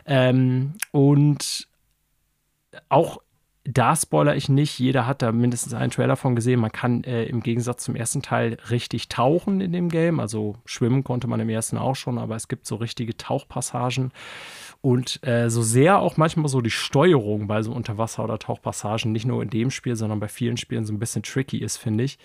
Ähm, 0.06 0.74
und 0.92 1.68
auch 2.90 3.20
da 3.64 3.96
spoiler 3.96 4.36
ich 4.36 4.50
nicht. 4.50 4.80
Jeder 4.80 5.06
hat 5.06 5.22
da 5.22 5.32
mindestens 5.32 5.74
einen 5.74 5.92
Trailer 5.92 6.16
von 6.16 6.36
gesehen. 6.36 6.60
Man 6.60 6.72
kann 6.72 7.04
äh, 7.04 7.26
im 7.26 7.42
Gegensatz 7.42 7.84
zum 7.84 7.96
ersten 7.96 8.22
Teil 8.22 8.58
richtig 8.70 9.08
tauchen 9.08 9.62
in 9.62 9.72
dem 9.72 9.90
Game. 9.90 10.20
Also 10.20 10.56
schwimmen 10.66 11.04
konnte 11.04 11.28
man 11.28 11.40
im 11.40 11.50
ersten 11.50 11.78
auch 11.78 11.96
schon, 11.96 12.18
aber 12.18 12.36
es 12.36 12.48
gibt 12.48 12.66
so 12.66 12.76
richtige 12.76 13.16
Tauchpassagen. 13.16 14.12
Und 14.82 15.26
äh, 15.26 15.50
so 15.50 15.62
sehr 15.62 16.00
auch 16.00 16.18
manchmal 16.18 16.48
so 16.48 16.60
die 16.62 16.72
Steuerung 16.72 17.48
bei 17.48 17.62
so 17.62 17.72
Unterwasser- 17.72 18.24
oder 18.24 18.40
Tauchpassagen, 18.40 19.12
nicht 19.12 19.26
nur 19.28 19.44
in 19.44 19.50
dem 19.50 19.70
Spiel, 19.70 19.96
sondern 19.96 20.20
bei 20.20 20.28
vielen 20.28 20.58
Spielen 20.58 20.86
so 20.86 20.94
ein 20.94 21.00
bisschen 21.00 21.22
tricky 21.22 21.60
ist, 21.60 21.78
finde 21.78 22.04
ich. 22.04 22.18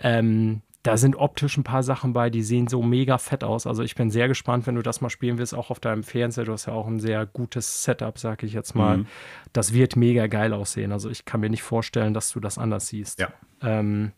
Ähm, 0.00 0.62
da 0.84 0.98
sind 0.98 1.16
optisch 1.16 1.56
ein 1.56 1.64
paar 1.64 1.82
Sachen 1.82 2.12
bei, 2.12 2.28
die 2.28 2.42
sehen 2.42 2.68
so 2.68 2.82
mega 2.82 3.16
fett 3.16 3.42
aus. 3.42 3.66
Also 3.66 3.82
ich 3.82 3.94
bin 3.94 4.10
sehr 4.10 4.28
gespannt, 4.28 4.66
wenn 4.66 4.74
du 4.74 4.82
das 4.82 5.00
mal 5.00 5.08
spielen 5.08 5.38
willst, 5.38 5.54
auch 5.54 5.70
auf 5.70 5.80
deinem 5.80 6.02
Fernseher. 6.02 6.44
Du 6.44 6.52
hast 6.52 6.66
ja 6.66 6.74
auch 6.74 6.86
ein 6.86 7.00
sehr 7.00 7.24
gutes 7.24 7.84
Setup, 7.84 8.18
sag 8.18 8.42
ich 8.42 8.52
jetzt 8.52 8.74
mal. 8.74 8.98
Mhm. 8.98 9.06
Das 9.54 9.72
wird 9.72 9.96
mega 9.96 10.26
geil 10.26 10.52
aussehen. 10.52 10.92
Also 10.92 11.08
ich 11.08 11.24
kann 11.24 11.40
mir 11.40 11.48
nicht 11.48 11.62
vorstellen, 11.62 12.12
dass 12.12 12.30
du 12.30 12.38
das 12.38 12.58
anders 12.58 12.88
siehst. 12.88 13.18
Ja. 13.18 13.32
Ähm, 13.62 14.12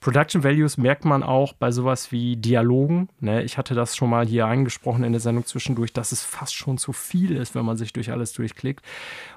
Production 0.00 0.42
Values 0.42 0.78
merkt 0.78 1.04
man 1.04 1.22
auch 1.22 1.52
bei 1.52 1.70
sowas 1.70 2.10
wie 2.10 2.36
Dialogen. 2.36 3.10
Ne? 3.20 3.42
Ich 3.42 3.58
hatte 3.58 3.74
das 3.74 3.96
schon 3.96 4.08
mal 4.08 4.26
hier 4.26 4.46
angesprochen 4.46 5.04
in 5.04 5.12
der 5.12 5.20
Sendung 5.20 5.44
zwischendurch, 5.44 5.92
dass 5.92 6.10
es 6.10 6.24
fast 6.24 6.54
schon 6.54 6.78
zu 6.78 6.92
viel 6.92 7.36
ist, 7.36 7.54
wenn 7.54 7.66
man 7.66 7.76
sich 7.76 7.92
durch 7.92 8.10
alles 8.10 8.32
durchklickt. 8.32 8.84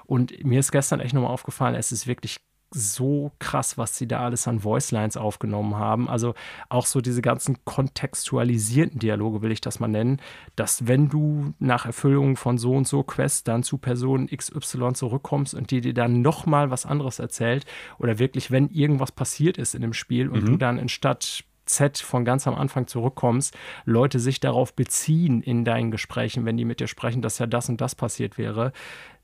Und 0.06 0.42
mir 0.42 0.60
ist 0.60 0.72
gestern 0.72 1.00
echt 1.00 1.12
nochmal 1.12 1.30
aufgefallen, 1.30 1.74
es 1.74 1.92
ist 1.92 2.06
wirklich 2.06 2.40
so 2.74 3.32
krass, 3.38 3.78
was 3.78 3.96
sie 3.96 4.08
da 4.08 4.20
alles 4.20 4.48
an 4.48 4.64
Voicelines 4.64 5.16
aufgenommen 5.16 5.76
haben. 5.76 6.08
Also 6.08 6.34
auch 6.68 6.86
so 6.86 7.00
diese 7.00 7.22
ganzen 7.22 7.64
kontextualisierten 7.64 8.98
Dialoge, 8.98 9.42
will 9.42 9.52
ich 9.52 9.60
das 9.60 9.80
mal 9.80 9.88
nennen, 9.88 10.20
dass 10.56 10.86
wenn 10.86 11.08
du 11.08 11.54
nach 11.60 11.86
Erfüllung 11.86 12.36
von 12.36 12.58
so 12.58 12.72
und 12.72 12.88
so 12.88 13.02
Quests 13.04 13.44
dann 13.44 13.62
zu 13.62 13.78
Person 13.78 14.26
XY 14.26 14.92
zurückkommst 14.94 15.54
und 15.54 15.70
die 15.70 15.80
dir 15.80 15.94
dann 15.94 16.20
nochmal 16.20 16.70
was 16.70 16.84
anderes 16.84 17.20
erzählt 17.20 17.64
oder 17.98 18.18
wirklich, 18.18 18.50
wenn 18.50 18.68
irgendwas 18.68 19.12
passiert 19.12 19.56
ist 19.56 19.74
in 19.74 19.82
dem 19.82 19.92
Spiel 19.92 20.28
und 20.28 20.42
mhm. 20.42 20.46
du 20.46 20.56
dann 20.56 20.78
in 20.78 20.88
Stadt 20.88 21.44
Z 21.66 21.98
von 21.98 22.24
ganz 22.24 22.46
am 22.46 22.54
Anfang 22.54 22.86
zurückkommst, 22.86 23.56
Leute 23.84 24.18
sich 24.18 24.40
darauf 24.40 24.74
beziehen 24.74 25.40
in 25.40 25.64
deinen 25.64 25.90
Gesprächen, 25.90 26.44
wenn 26.44 26.56
die 26.56 26.64
mit 26.64 26.80
dir 26.80 26.88
sprechen, 26.88 27.22
dass 27.22 27.38
ja 27.38 27.46
das 27.46 27.68
und 27.68 27.80
das 27.80 27.94
passiert 27.94 28.38
wäre, 28.38 28.72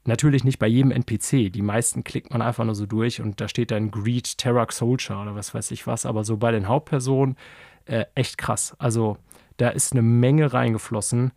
Natürlich 0.04 0.44
nicht 0.44 0.58
bei 0.58 0.66
jedem 0.66 0.90
NPC. 0.90 1.52
Die 1.52 1.62
meisten 1.62 2.04
klickt 2.04 2.30
man 2.30 2.40
einfach 2.40 2.64
nur 2.64 2.74
so 2.74 2.86
durch 2.86 3.20
und 3.20 3.40
da 3.40 3.48
steht 3.48 3.70
dann 3.70 3.90
Greed 3.90 4.38
Terrak 4.38 4.72
Soldier 4.72 5.20
oder 5.20 5.34
was 5.34 5.54
weiß 5.54 5.70
ich 5.72 5.86
was. 5.86 6.06
Aber 6.06 6.24
so 6.24 6.38
bei 6.38 6.52
den 6.52 6.68
Hauptpersonen 6.68 7.36
äh, 7.84 8.06
echt 8.14 8.38
krass. 8.38 8.74
Also 8.78 9.18
da 9.58 9.68
ist 9.68 9.92
eine 9.92 10.02
Menge 10.02 10.52
reingeflossen. 10.52 11.32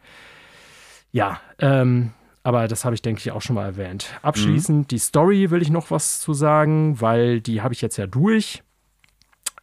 Ja, 1.11 1.41
ähm, 1.59 2.11
aber 2.41 2.67
das 2.67 2.85
habe 2.85 2.95
ich, 2.95 3.01
denke 3.01 3.19
ich, 3.19 3.31
auch 3.31 3.41
schon 3.41 3.55
mal 3.55 3.65
erwähnt. 3.65 4.07
Abschließend 4.21 4.79
mhm. 4.79 4.87
die 4.87 4.97
Story 4.97 5.51
will 5.51 5.61
ich 5.61 5.69
noch 5.69 5.91
was 5.91 6.19
zu 6.19 6.33
sagen, 6.33 6.99
weil 7.01 7.41
die 7.41 7.61
habe 7.61 7.73
ich 7.73 7.81
jetzt 7.81 7.97
ja 7.97 8.07
durch. 8.07 8.63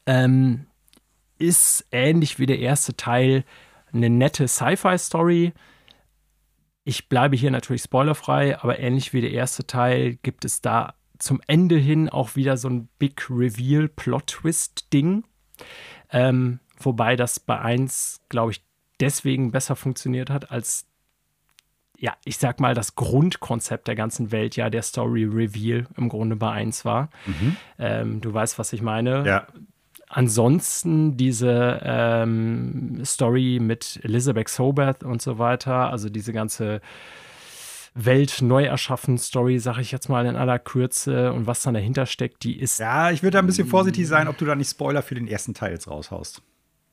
Ähm, 0.07 0.67
ist 1.39 1.87
ähnlich 1.91 2.39
wie 2.39 2.47
der 2.47 2.59
erste 2.59 2.97
Teil 2.97 3.45
eine 3.93 4.11
nette 4.11 4.47
Sci-Fi-Story. 4.47 5.53
Ich 6.85 7.09
bleibe 7.09 7.37
hier 7.37 7.51
natürlich 7.51 7.83
spoilerfrei, 7.83 8.59
aber 8.59 8.79
ähnlich 8.79 9.13
wie 9.13 9.21
der 9.21 9.33
erste 9.33 9.67
Teil 9.67 10.17
gibt 10.23 10.45
es 10.45 10.61
da 10.61 10.95
zum 11.19 11.41
Ende 11.47 11.77
hin 11.77 12.09
auch 12.09 12.35
wieder 12.35 12.57
so 12.57 12.69
ein 12.69 12.89
Big 12.99 13.29
Reveal 13.29 13.89
Plot 13.89 14.27
Twist 14.29 14.93
Ding. 14.93 15.25
Ähm, 16.11 16.61
wobei 16.79 17.17
das 17.17 17.39
bei 17.39 17.61
1, 17.61 18.23
glaube 18.29 18.53
ich, 18.53 18.65
deswegen 19.01 19.53
besser 19.53 19.77
funktioniert 19.77 20.31
hat, 20.31 20.51
als 20.51 20.87
ja, 21.99 22.17
ich 22.25 22.39
sag 22.39 22.61
mal, 22.61 22.75
das 22.75 22.95
Grundkonzept 22.95 23.87
der 23.87 23.95
ganzen 23.95 24.33
Welt 24.33 24.57
ja 24.57 24.71
der 24.71 24.81
Story 24.81 25.25
Reveal 25.25 25.87
im 25.99 26.09
Grunde 26.09 26.35
bei 26.35 26.51
1 26.51 26.87
war. 26.87 27.11
Mhm. 27.27 27.57
Ähm, 27.79 28.21
du 28.23 28.33
weißt, 28.33 28.59
was 28.59 28.73
ich 28.73 28.81
meine. 28.81 29.27
Ja. 29.27 29.47
Ansonsten 30.13 31.17
diese 31.17 31.81
ähm, 31.85 33.01
Story 33.05 33.61
mit 33.63 34.01
Elizabeth 34.03 34.49
Soberth 34.49 35.05
und 35.05 35.23
so 35.23 35.39
weiter, 35.39 35.89
also 35.91 36.09
diese 36.09 36.33
ganze 36.33 36.81
Welt 37.95 38.43
neu 38.43 38.65
erschaffen 38.65 39.19
Story, 39.19 39.61
sag 39.61 39.79
ich 39.79 39.93
jetzt 39.93 40.09
mal 40.09 40.27
in 40.27 40.35
aller 40.35 40.59
Kürze 40.59 41.33
und 41.33 41.47
was 41.47 41.63
dann 41.63 41.75
dahinter 41.75 42.07
steckt, 42.07 42.43
die 42.43 42.59
ist. 42.59 42.81
Ja, 42.81 43.13
ich 43.13 43.23
würde 43.23 43.35
da 43.35 43.39
ein 43.39 43.47
bisschen 43.47 43.69
vorsichtig 43.69 44.09
sein, 44.09 44.27
ob 44.27 44.37
du 44.37 44.45
da 44.45 44.57
nicht 44.57 44.71
Spoiler 44.71 45.03
für 45.03 45.15
den 45.15 45.29
ersten 45.29 45.55
Teil 45.55 45.71
jetzt 45.71 45.87
raushaust. 45.87 46.43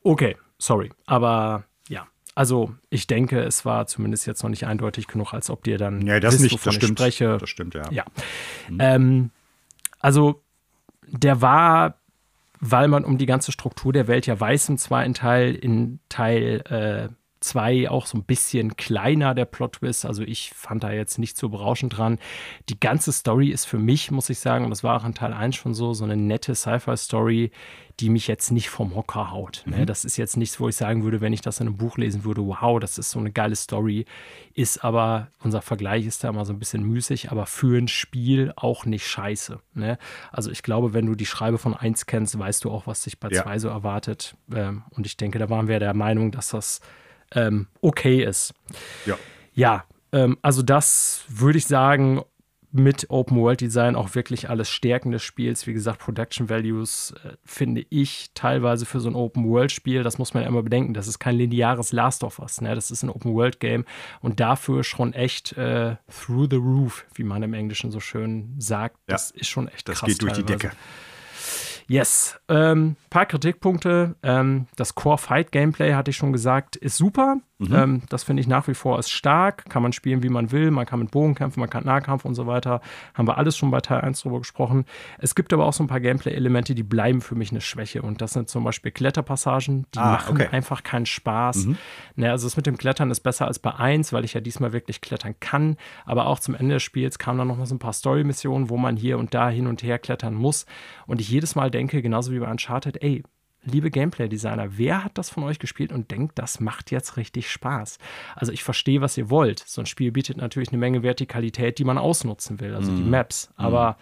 Okay, 0.04 0.38
sorry, 0.60 0.92
aber 1.08 1.64
ja. 1.90 2.06
Also, 2.36 2.76
ich 2.92 3.08
denke, 3.08 3.42
es 3.42 3.66
war 3.66 3.88
zumindest 3.88 4.28
jetzt 4.28 4.44
noch 4.44 4.52
nicht 4.52 4.68
eindeutig 4.68 5.08
genug, 5.08 5.34
als 5.34 5.50
ob 5.50 5.64
dir 5.64 5.80
dann 5.80 6.06
ja, 6.06 6.20
das 6.20 6.36
wisst, 6.36 6.44
nicht, 6.44 6.64
das 6.64 6.76
stimmt. 6.76 7.00
spreche. 7.00 7.40
Das 7.40 7.50
stimmt, 7.50 7.74
ja. 7.74 7.90
Ja. 7.90 8.06
Mhm. 8.70 8.78
Ähm, 8.80 9.32
also, 10.00 10.44
der 11.08 11.42
war 11.42 11.96
weil 12.60 12.88
man 12.88 13.06
um 13.06 13.18
die 13.18 13.26
ganze 13.26 13.52
Struktur 13.52 13.94
der 13.94 14.08
Welt 14.08 14.26
ja 14.26 14.40
weiß 14.40 14.70
im 14.70 14.78
zweiten 14.78 15.14
Teil, 15.14 15.56
in 15.56 16.00
Teil 16.10 17.16
2 17.40 17.74
äh, 17.74 17.88
auch 17.88 18.06
so 18.06 18.18
ein 18.18 18.24
bisschen 18.24 18.76
kleiner 18.76 19.36
der 19.36 19.46
Plot-Twist. 19.46 20.06
Also 20.06 20.24
ich 20.24 20.52
fand 20.54 20.84
da 20.84 20.92
jetzt 20.92 21.18
nicht 21.18 21.38
so 21.38 21.50
berauschend 21.50 21.98
dran. 21.98 22.20
Die 22.70 22.80
ganze 22.80 23.12
Story 23.12 23.50
ist 23.50 23.66
für 23.66 23.80
mich, 23.80 24.12
muss 24.12 24.30
ich 24.30 24.40
sagen, 24.40 24.64
und 24.64 24.70
das 24.70 24.84
war 24.84 25.00
auch 25.00 25.06
in 25.06 25.14
Teil 25.14 25.34
1 25.34 25.56
schon 25.56 25.74
so, 25.74 25.94
so 25.94 26.04
eine 26.04 26.18
nette 26.18 26.56
Sci-Fi-Story, 26.56 27.52
die 28.00 28.10
mich 28.10 28.28
jetzt 28.28 28.52
nicht 28.52 28.70
vom 28.70 28.96
Hocker 28.96 29.32
haut. 29.32 29.64
Ne? 29.66 29.78
Mhm. 29.78 29.86
Das 29.88 30.06
ist 30.06 30.18
jetzt 30.18 30.38
nichts, 30.38 30.60
wo 30.60 30.70
ich 30.70 30.76
sagen 30.76 31.04
würde, 31.04 31.20
wenn 31.20 31.34
ich 31.34 31.42
das 31.42 31.60
in 31.60 31.68
einem 31.68 31.78
Buch 31.78 31.98
lesen 31.98 32.24
würde, 32.24 32.46
wow, 32.46 32.80
das 32.80 32.98
ist 33.00 33.10
so 33.10 33.20
eine 33.20 33.32
geile 33.32 33.56
Story. 33.56 34.06
Ist 34.54 34.84
aber, 34.84 35.30
unser 35.44 35.62
Vergleich 35.62 36.06
ist 36.06 36.24
da 36.24 36.30
immer 36.30 36.46
so 36.46 36.54
ein 36.54 36.60
bisschen 36.60 36.84
müßig, 36.84 37.32
aber 37.32 37.48
für 37.48 37.78
ein 37.78 37.88
Spiel 37.88 38.54
auch 38.56 38.86
nicht 38.86 39.08
scheiße. 39.08 39.60
Ne? 39.74 39.98
Also 40.32 40.52
ich 40.52 40.62
glaube, 40.62 40.94
wenn 40.94 41.08
du 41.08 41.16
die 41.16 41.26
Schreibe 41.26 41.58
von 41.58 41.74
1 41.74 42.06
kennst, 42.06 42.38
weißt 42.38 42.64
du 42.64 42.72
auch, 42.72 42.86
was 42.86 43.02
dich 43.02 43.20
bei 43.20 43.30
2 43.30 43.36
ja. 43.36 43.60
so 43.60 43.68
erwartet. 43.68 44.36
Ähm, 44.54 44.84
und 44.92 45.08
ich 45.08 45.18
denke, 45.18 45.40
da 45.40 45.50
waren 45.50 45.68
wir 45.68 45.80
der 45.80 45.96
Meinung, 45.96 46.32
dass 46.32 46.50
das 46.50 46.82
ähm, 47.34 47.68
okay 47.82 48.24
ist. 48.24 48.54
Ja. 49.06 49.18
Ja, 49.54 49.86
ähm, 50.12 50.38
also 50.42 50.62
das 50.62 51.24
würde 51.28 51.58
ich 51.58 51.66
sagen, 51.66 52.22
mit 52.72 53.10
Open 53.10 53.38
World 53.38 53.62
Design 53.62 53.96
auch 53.96 54.14
wirklich 54.16 54.50
alles 54.50 54.70
Stärken 54.70 55.12
des 55.12 55.24
Spiels. 55.24 55.68
Wie 55.68 55.74
gesagt, 55.74 56.00
Production 56.00 56.50
Values 56.50 57.14
äh, 57.24 57.34
finde 57.44 57.86
ich 57.90 58.32
teilweise 58.34 58.86
für 58.86 59.00
so 59.00 59.10
ein 59.10 59.16
Open 59.16 59.48
World 59.50 59.72
Spiel, 59.72 60.04
das 60.04 60.18
muss 60.18 60.34
man 60.34 60.44
ja 60.44 60.50
immer 60.50 60.64
bedenken, 60.64 60.94
das 60.94 61.08
ist 61.08 61.20
kein 61.20 61.36
lineares 61.36 61.92
Last 61.92 62.24
of 62.24 62.40
Us, 62.40 62.62
ne? 62.62 62.76
das 62.76 62.92
ist 62.92 63.04
ein 63.04 63.10
Open 63.10 63.34
World 63.34 63.60
Game 63.60 63.86
und 64.22 64.40
dafür 64.40 64.84
schon 64.84 65.14
echt 65.14 65.54
äh, 65.54 65.96
through 66.10 66.48
the 66.50 66.58
roof, 66.58 67.06
wie 67.16 67.24
man 67.24 67.42
im 67.44 67.54
Englischen 67.54 67.92
so 67.92 68.00
schön 68.00 68.56
sagt. 68.60 68.98
Ja, 69.08 69.14
das 69.14 69.32
ist 69.32 69.48
schon 69.48 69.68
echt 69.68 69.88
das 69.88 70.00
krass. 70.00 70.10
Das 70.10 70.18
geht 70.18 70.22
durch 70.22 70.34
teilweise. 70.34 70.58
die 70.58 70.68
Decke. 70.68 70.76
Yes. 71.88 72.40
Ähm, 72.50 72.96
paar 73.10 73.26
Kritikpunkte. 73.26 74.16
Ähm, 74.24 74.68
das 74.76 74.96
Core-Fight-Gameplay, 74.96 75.94
hatte 75.94 76.12
ich 76.12 76.18
schon 76.18 76.34
gesagt, 76.34 76.76
ist 76.76 76.98
super. 76.98 77.38
Mhm. 77.60 77.74
Ähm, 77.74 78.02
das 78.10 78.24
finde 78.24 78.42
ich 78.42 78.48
nach 78.48 78.68
wie 78.68 78.74
vor 78.74 79.00
ist 79.00 79.10
stark. 79.10 79.66
Kann 79.70 79.82
man 79.82 79.94
spielen, 79.94 80.22
wie 80.22 80.30
man 80.30 80.52
will. 80.52 80.70
Man 80.70 80.86
kann 80.86 81.00
mit 81.00 81.12
Bogen 81.12 81.34
kämpfen, 81.34 81.60
man 81.60 81.70
kann 81.70 81.86
Nahkampf 81.86 82.26
und 82.26 82.36
so 82.36 82.46
weiter. 82.46 82.82
Haben 83.16 83.28
wir 83.28 83.38
alles 83.38 83.58
schon 83.58 83.72
bei 83.72 83.80
Teil 83.80 84.02
1 84.02 84.22
drüber 84.22 84.40
gesprochen. 84.40 84.86
Es 85.18 85.34
gibt 85.34 85.54
aber 85.54 85.66
auch 85.66 85.74
so 85.74 85.84
ein 85.84 85.88
paar 85.88 86.00
Gameplay-Elemente, 86.00 86.76
die 86.76 86.84
bleiben 86.84 87.22
für 87.22 87.36
mich 87.36 87.52
eine 87.52 87.62
Schwäche. 87.62 88.02
Und 88.02 88.22
das 88.22 88.34
sind 88.34 88.50
zum 88.50 88.64
Beispiel 88.64 88.92
Kletterpassagen. 88.92 89.88
Die 89.96 90.00
ah, 90.00 90.12
machen 90.12 90.36
okay. 90.36 90.50
einfach 90.52 90.84
keinen 90.84 91.06
Spaß. 91.06 91.66
Mhm. 91.66 91.78
Ne, 92.16 92.32
also 92.32 92.46
das 92.46 92.58
mit 92.58 92.68
dem 92.68 92.78
Klettern 92.78 93.10
ist 93.10 93.22
besser 93.22 93.48
als 93.48 93.60
bei 93.60 93.74
1, 93.74 94.14
weil 94.14 94.26
ich 94.26 94.34
ja 94.34 94.42
diesmal 94.42 94.74
wirklich 94.74 95.02
klettern 95.02 95.36
kann. 95.40 95.78
Aber 96.06 96.28
auch 96.28 96.40
zum 96.40 96.54
Ende 96.54 96.76
des 96.76 96.84
Spiels 96.84 97.18
kamen 97.18 97.40
dann 97.40 97.48
noch 97.48 97.58
mal 97.58 97.66
so 97.66 97.74
ein 97.74 97.80
paar 97.80 97.94
Story-Missionen, 97.94 98.70
wo 98.70 98.78
man 98.78 98.98
hier 98.98 99.18
und 99.18 99.34
da 99.34 99.50
hin 99.50 99.66
und 99.66 99.82
her 99.82 99.98
klettern 99.98 100.36
muss. 100.36 100.68
Und 101.08 101.22
ich 101.22 101.30
jedes 101.30 101.56
Mal 101.56 101.72
denke, 101.72 101.77
genauso 101.86 102.32
wie 102.32 102.40
bei 102.40 102.50
Uncharted, 102.50 103.02
ey, 103.04 103.24
liebe 103.68 103.92
Gameplay-Designer, 103.92 104.78
wer 104.78 105.04
hat 105.04 105.18
das 105.18 105.30
von 105.30 105.44
euch 105.44 105.60
gespielt 105.60 105.92
und 105.92 106.10
denkt, 106.12 106.40
das 106.40 106.60
macht 106.60 106.92
jetzt 106.92 107.18
richtig 107.18 107.52
Spaß? 107.52 108.00
Also 108.36 108.52
ich 108.52 108.64
verstehe, 108.64 109.02
was 109.02 109.18
ihr 109.18 109.30
wollt. 109.30 109.64
So 109.66 109.82
ein 109.82 109.86
Spiel 109.86 110.12
bietet 110.12 110.38
natürlich 110.38 110.70
eine 110.70 110.78
Menge 110.78 111.04
Vertikalität, 111.04 111.78
die 111.78 111.84
man 111.84 111.98
ausnutzen 111.98 112.60
will, 112.60 112.74
also 112.74 112.92
mm. 112.92 112.96
die 112.96 113.04
mhm. 113.04 113.10
Maps. 113.10 113.50
Mhm. 113.50 113.66
Aber 113.66 113.92
mm. 113.92 113.96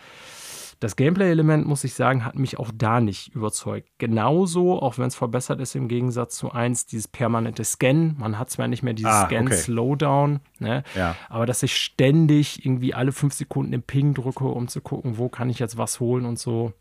das 0.81 0.95
Gameplay-Element, 0.95 1.65
muss 1.65 1.83
ich 1.83 1.95
sagen, 1.95 2.25
hat 2.25 2.35
mich 2.35 2.59
auch 2.59 2.71
da 2.73 3.01
nicht 3.01 3.33
überzeugt. 3.33 3.89
Genauso, 3.97 4.81
auch 4.81 4.97
wenn 4.97 5.07
es 5.07 5.15
verbessert 5.15 5.59
ist 5.59 5.75
im 5.75 5.87
Gegensatz 5.87 6.37
zu 6.37 6.51
eins, 6.51 6.85
dieses 6.85 7.07
permanente 7.07 7.63
Scan. 7.63 8.15
Man 8.17 8.37
hat 8.37 8.51
zwar 8.51 8.67
nicht 8.67 8.83
mehr 8.83 8.93
dieses 8.93 9.11
ah, 9.11 9.25
Scan-Slowdown, 9.25 10.41
ne? 10.59 10.83
ja. 10.95 11.15
aber 11.29 11.45
dass 11.45 11.63
ich 11.63 11.75
ständig 11.75 12.65
irgendwie 12.65 12.93
alle 12.93 13.11
fünf 13.11 13.33
Sekunden 13.33 13.73
im 13.73 13.83
Ping 13.83 14.13
drücke, 14.13 14.45
um 14.45 14.67
zu 14.67 14.81
gucken, 14.81 15.17
wo 15.17 15.29
kann 15.29 15.49
ich 15.49 15.59
jetzt 15.59 15.77
was 15.77 15.99
holen 15.99 16.25
und 16.25 16.37
so. 16.37 16.73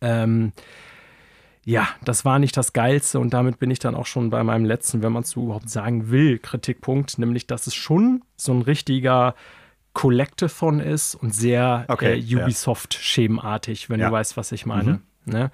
Ähm, 0.00 0.52
ja, 1.64 1.88
das 2.04 2.24
war 2.24 2.38
nicht 2.38 2.56
das 2.56 2.72
Geilste 2.72 3.18
und 3.18 3.32
damit 3.32 3.58
bin 3.58 3.70
ich 3.70 3.78
dann 3.78 3.94
auch 3.94 4.06
schon 4.06 4.30
bei 4.30 4.42
meinem 4.44 4.64
letzten, 4.64 5.02
wenn 5.02 5.12
man 5.12 5.22
es 5.22 5.30
so 5.30 5.44
überhaupt 5.44 5.70
sagen 5.70 6.10
will, 6.10 6.38
Kritikpunkt, 6.38 7.18
nämlich 7.18 7.46
dass 7.46 7.66
es 7.66 7.74
schon 7.74 8.22
so 8.36 8.52
ein 8.52 8.62
richtiger 8.62 9.34
Collectathon 9.94 10.80
ist 10.80 11.14
und 11.14 11.34
sehr 11.34 11.86
okay, 11.88 12.18
äh, 12.18 12.36
Ubisoft-schemenartig, 12.36 13.88
wenn 13.88 14.00
ja. 14.00 14.08
du 14.08 14.12
weißt, 14.12 14.36
was 14.36 14.52
ich 14.52 14.66
meine. 14.66 15.00
Mhm. 15.24 15.32
Ne? 15.32 15.50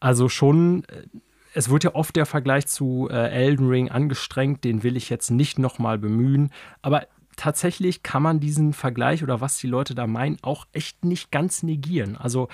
Also 0.00 0.28
schon, 0.28 0.84
äh, 0.84 1.06
es 1.54 1.70
wird 1.70 1.84
ja 1.84 1.94
oft 1.94 2.16
der 2.16 2.26
Vergleich 2.26 2.66
zu 2.66 3.08
äh, 3.10 3.30
Elden 3.30 3.68
Ring 3.68 3.88
angestrengt, 3.88 4.64
den 4.64 4.82
will 4.82 4.96
ich 4.96 5.10
jetzt 5.10 5.30
nicht 5.30 5.58
nochmal 5.58 5.98
bemühen, 5.98 6.50
aber 6.82 7.06
tatsächlich 7.36 8.02
kann 8.02 8.22
man 8.22 8.40
diesen 8.40 8.72
Vergleich 8.72 9.22
oder 9.22 9.40
was 9.40 9.58
die 9.58 9.68
Leute 9.68 9.94
da 9.94 10.06
meinen, 10.06 10.38
auch 10.42 10.66
echt 10.72 11.04
nicht 11.04 11.30
ganz 11.30 11.62
negieren. 11.62 12.16
Also 12.16 12.48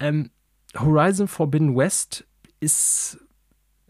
ähm, 0.00 0.30
Horizon 0.76 1.28
Forbidden 1.28 1.76
West 1.76 2.26
ist 2.60 3.18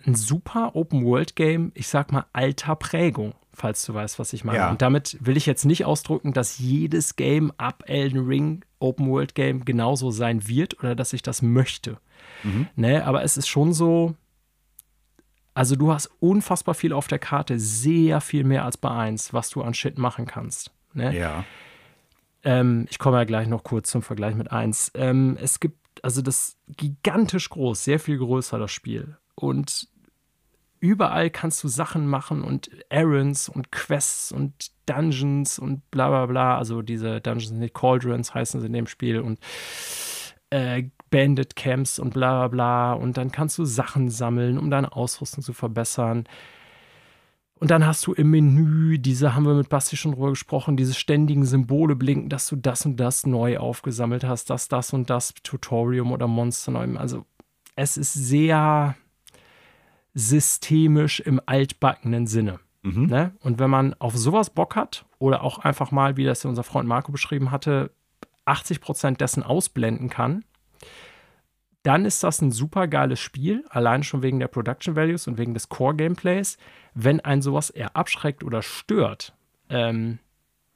ein 0.06 0.14
super 0.14 0.74
Open-World-Game, 0.74 1.72
ich 1.74 1.88
sag 1.88 2.12
mal 2.12 2.26
alter 2.32 2.76
Prägung, 2.76 3.34
falls 3.52 3.84
du 3.84 3.94
weißt, 3.94 4.18
was 4.18 4.32
ich 4.32 4.44
meine. 4.44 4.58
Ja. 4.58 4.70
Und 4.70 4.82
damit 4.82 5.18
will 5.20 5.36
ich 5.36 5.46
jetzt 5.46 5.64
nicht 5.64 5.84
ausdrücken, 5.84 6.32
dass 6.32 6.58
jedes 6.58 7.16
Game 7.16 7.52
ab 7.58 7.84
Elden 7.86 8.26
Ring 8.26 8.64
Open-World-Game 8.78 9.64
genauso 9.64 10.10
sein 10.10 10.46
wird 10.46 10.78
oder 10.78 10.94
dass 10.94 11.12
ich 11.12 11.22
das 11.22 11.42
möchte. 11.42 11.98
Mhm. 12.42 12.68
Ne, 12.76 13.04
aber 13.04 13.22
es 13.22 13.36
ist 13.36 13.48
schon 13.48 13.72
so, 13.72 14.14
also 15.54 15.74
du 15.74 15.92
hast 15.92 16.10
unfassbar 16.20 16.74
viel 16.74 16.92
auf 16.92 17.08
der 17.08 17.18
Karte, 17.18 17.58
sehr 17.58 18.20
viel 18.20 18.44
mehr 18.44 18.64
als 18.64 18.76
bei 18.76 18.90
1, 18.90 19.32
was 19.32 19.50
du 19.50 19.62
an 19.62 19.74
Shit 19.74 19.98
machen 19.98 20.26
kannst. 20.26 20.70
Ne? 20.94 21.16
Ja. 21.16 21.44
Ähm, 22.44 22.86
ich 22.90 22.98
komme 22.98 23.16
ja 23.16 23.24
gleich 23.24 23.48
noch 23.48 23.64
kurz 23.64 23.90
zum 23.90 24.02
Vergleich 24.02 24.36
mit 24.36 24.52
1. 24.52 24.92
Ähm, 24.94 25.36
es 25.40 25.58
gibt 25.58 25.77
also 26.04 26.22
das 26.22 26.56
gigantisch 26.68 27.48
groß, 27.50 27.84
sehr 27.84 28.00
viel 28.00 28.18
größer 28.18 28.58
das 28.58 28.70
Spiel. 28.70 29.16
Und 29.34 29.88
überall 30.80 31.30
kannst 31.30 31.62
du 31.64 31.68
Sachen 31.68 32.06
machen 32.06 32.42
und 32.42 32.70
Errands 32.88 33.48
und 33.48 33.72
Quests 33.72 34.32
und 34.32 34.70
Dungeons 34.86 35.58
und 35.58 35.90
bla 35.90 36.08
bla 36.08 36.26
bla. 36.26 36.58
Also 36.58 36.82
diese 36.82 37.20
Dungeons 37.20 37.52
nicht 37.52 37.74
Cauldrons 37.74 38.34
heißen 38.34 38.60
sie 38.60 38.66
in 38.66 38.72
dem 38.72 38.86
Spiel 38.86 39.20
und 39.20 39.38
äh, 40.50 40.84
Bandit 41.10 41.56
Camps 41.56 41.98
und 41.98 42.14
bla 42.14 42.46
bla 42.46 42.48
bla. 42.48 42.92
Und 42.92 43.16
dann 43.16 43.32
kannst 43.32 43.58
du 43.58 43.64
Sachen 43.64 44.10
sammeln, 44.10 44.58
um 44.58 44.70
deine 44.70 44.92
Ausrüstung 44.92 45.42
zu 45.42 45.52
verbessern. 45.52 46.24
Und 47.60 47.70
dann 47.70 47.84
hast 47.84 48.06
du 48.06 48.12
im 48.12 48.30
Menü, 48.30 48.98
diese 48.98 49.34
haben 49.34 49.44
wir 49.44 49.54
mit 49.54 49.68
Basti 49.68 49.96
schon 49.96 50.12
drüber 50.12 50.30
gesprochen, 50.30 50.76
diese 50.76 50.94
ständigen 50.94 51.44
Symbole 51.44 51.96
blinken, 51.96 52.28
dass 52.28 52.46
du 52.48 52.56
das 52.56 52.86
und 52.86 52.96
das 52.98 53.26
neu 53.26 53.58
aufgesammelt 53.58 54.24
hast, 54.24 54.50
dass 54.50 54.68
das 54.68 54.92
und 54.92 55.10
das 55.10 55.34
Tutorium 55.42 56.12
oder 56.12 56.28
Monster 56.28 56.70
neu. 56.72 56.96
Also 56.96 57.26
es 57.74 57.96
ist 57.96 58.14
sehr 58.14 58.94
systemisch 60.14 61.20
im 61.20 61.40
altbackenen 61.46 62.26
Sinne. 62.26 62.60
Mhm. 62.82 63.06
Ne? 63.06 63.32
Und 63.40 63.58
wenn 63.58 63.70
man 63.70 63.94
auf 63.94 64.16
sowas 64.16 64.50
Bock 64.50 64.76
hat 64.76 65.04
oder 65.18 65.42
auch 65.42 65.58
einfach 65.58 65.90
mal, 65.90 66.16
wie 66.16 66.24
das 66.24 66.44
unser 66.44 66.62
Freund 66.62 66.88
Marco 66.88 67.12
beschrieben 67.12 67.50
hatte, 67.50 67.90
80 68.44 68.80
Prozent 68.80 69.20
dessen 69.20 69.42
ausblenden 69.42 70.08
kann, 70.08 70.44
dann 71.82 72.04
ist 72.04 72.22
das 72.24 72.42
ein 72.42 72.50
super 72.50 72.88
geiles 72.88 73.20
Spiel, 73.20 73.64
allein 73.70 74.02
schon 74.02 74.22
wegen 74.22 74.40
der 74.40 74.48
Production 74.48 74.96
Values 74.96 75.26
und 75.26 75.38
wegen 75.38 75.54
des 75.54 75.68
Core-Gameplays. 75.68 76.58
Wenn 76.94 77.20
ein 77.20 77.40
sowas 77.42 77.70
eher 77.70 77.96
abschreckt 77.96 78.42
oder 78.42 78.62
stört, 78.62 79.34
ähm, 79.70 80.18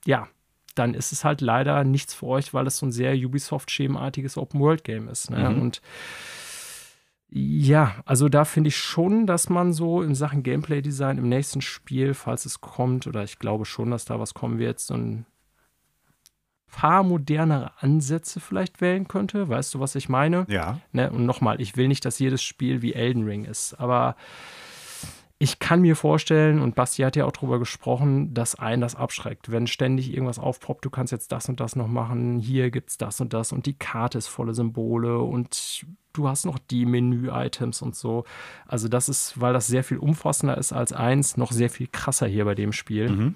ja, 0.04 0.28
dann 0.74 0.94
ist 0.94 1.12
es 1.12 1.24
halt 1.24 1.40
leider 1.40 1.84
nichts 1.84 2.14
für 2.14 2.26
euch, 2.26 2.54
weil 2.54 2.66
es 2.66 2.78
so 2.78 2.86
ein 2.86 2.92
sehr 2.92 3.14
Ubisoft-schemenartiges 3.14 4.38
Open-World-Game 4.38 5.08
ist. 5.08 5.30
Ne? 5.30 5.50
Mhm. 5.50 5.60
Und 5.60 5.82
Ja, 7.34 8.02
also 8.04 8.28
da 8.28 8.44
finde 8.44 8.68
ich 8.68 8.76
schon, 8.76 9.26
dass 9.26 9.48
man 9.48 9.72
so 9.72 10.02
in 10.02 10.14
Sachen 10.14 10.42
Gameplay-Design 10.42 11.16
im 11.16 11.28
nächsten 11.30 11.62
Spiel, 11.62 12.12
falls 12.12 12.44
es 12.44 12.60
kommt, 12.60 13.06
oder 13.06 13.24
ich 13.24 13.38
glaube 13.38 13.64
schon, 13.64 13.90
dass 13.90 14.04
da 14.04 14.20
was 14.20 14.34
kommen 14.34 14.58
wird, 14.58 14.80
so 14.80 14.94
ein 14.94 15.24
paar 16.72 17.04
modernere 17.04 17.70
Ansätze 17.80 18.40
vielleicht 18.40 18.80
wählen 18.80 19.06
könnte. 19.06 19.48
Weißt 19.48 19.72
du, 19.74 19.80
was 19.80 19.94
ich 19.94 20.08
meine? 20.08 20.46
Ja. 20.48 20.80
Ne? 20.90 21.10
Und 21.10 21.24
nochmal, 21.24 21.60
ich 21.60 21.76
will 21.76 21.86
nicht, 21.86 22.04
dass 22.04 22.18
jedes 22.18 22.42
Spiel 22.42 22.82
wie 22.82 22.94
Elden 22.94 23.24
Ring 23.24 23.44
ist, 23.44 23.74
aber 23.78 24.16
ich 25.38 25.58
kann 25.58 25.80
mir 25.80 25.96
vorstellen, 25.96 26.60
und 26.60 26.76
Basti 26.76 27.02
hat 27.02 27.16
ja 27.16 27.24
auch 27.24 27.32
drüber 27.32 27.58
gesprochen, 27.58 28.32
dass 28.32 28.54
einen 28.54 28.80
das 28.80 28.94
abschreckt. 28.94 29.50
Wenn 29.50 29.66
ständig 29.66 30.12
irgendwas 30.12 30.38
aufpoppt, 30.38 30.84
du 30.84 30.90
kannst 30.90 31.10
jetzt 31.10 31.32
das 31.32 31.48
und 31.48 31.58
das 31.58 31.74
noch 31.74 31.88
machen, 31.88 32.38
hier 32.38 32.70
gibt 32.70 32.90
es 32.90 32.96
das 32.96 33.20
und 33.20 33.32
das 33.32 33.50
und 33.50 33.66
die 33.66 33.74
Karte 33.74 34.18
ist 34.18 34.28
volle 34.28 34.54
Symbole 34.54 35.18
und 35.18 35.84
du 36.12 36.28
hast 36.28 36.44
noch 36.44 36.60
die 36.60 36.86
Menü-Items 36.86 37.82
und 37.82 37.96
so. 37.96 38.24
Also 38.66 38.86
das 38.86 39.08
ist, 39.08 39.40
weil 39.40 39.52
das 39.52 39.66
sehr 39.66 39.82
viel 39.82 39.98
umfassender 39.98 40.56
ist 40.56 40.72
als 40.72 40.92
eins, 40.92 41.36
noch 41.36 41.50
sehr 41.50 41.70
viel 41.70 41.88
krasser 41.88 42.28
hier 42.28 42.44
bei 42.44 42.54
dem 42.54 42.72
Spiel. 42.72 43.10
Mhm. 43.10 43.34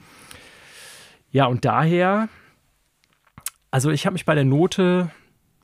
Ja, 1.32 1.46
und 1.46 1.64
daher, 1.64 2.28
also 3.76 3.90
ich 3.90 4.06
habe 4.06 4.14
mich 4.14 4.24
bei 4.24 4.34
der 4.34 4.46
Note, 4.46 5.10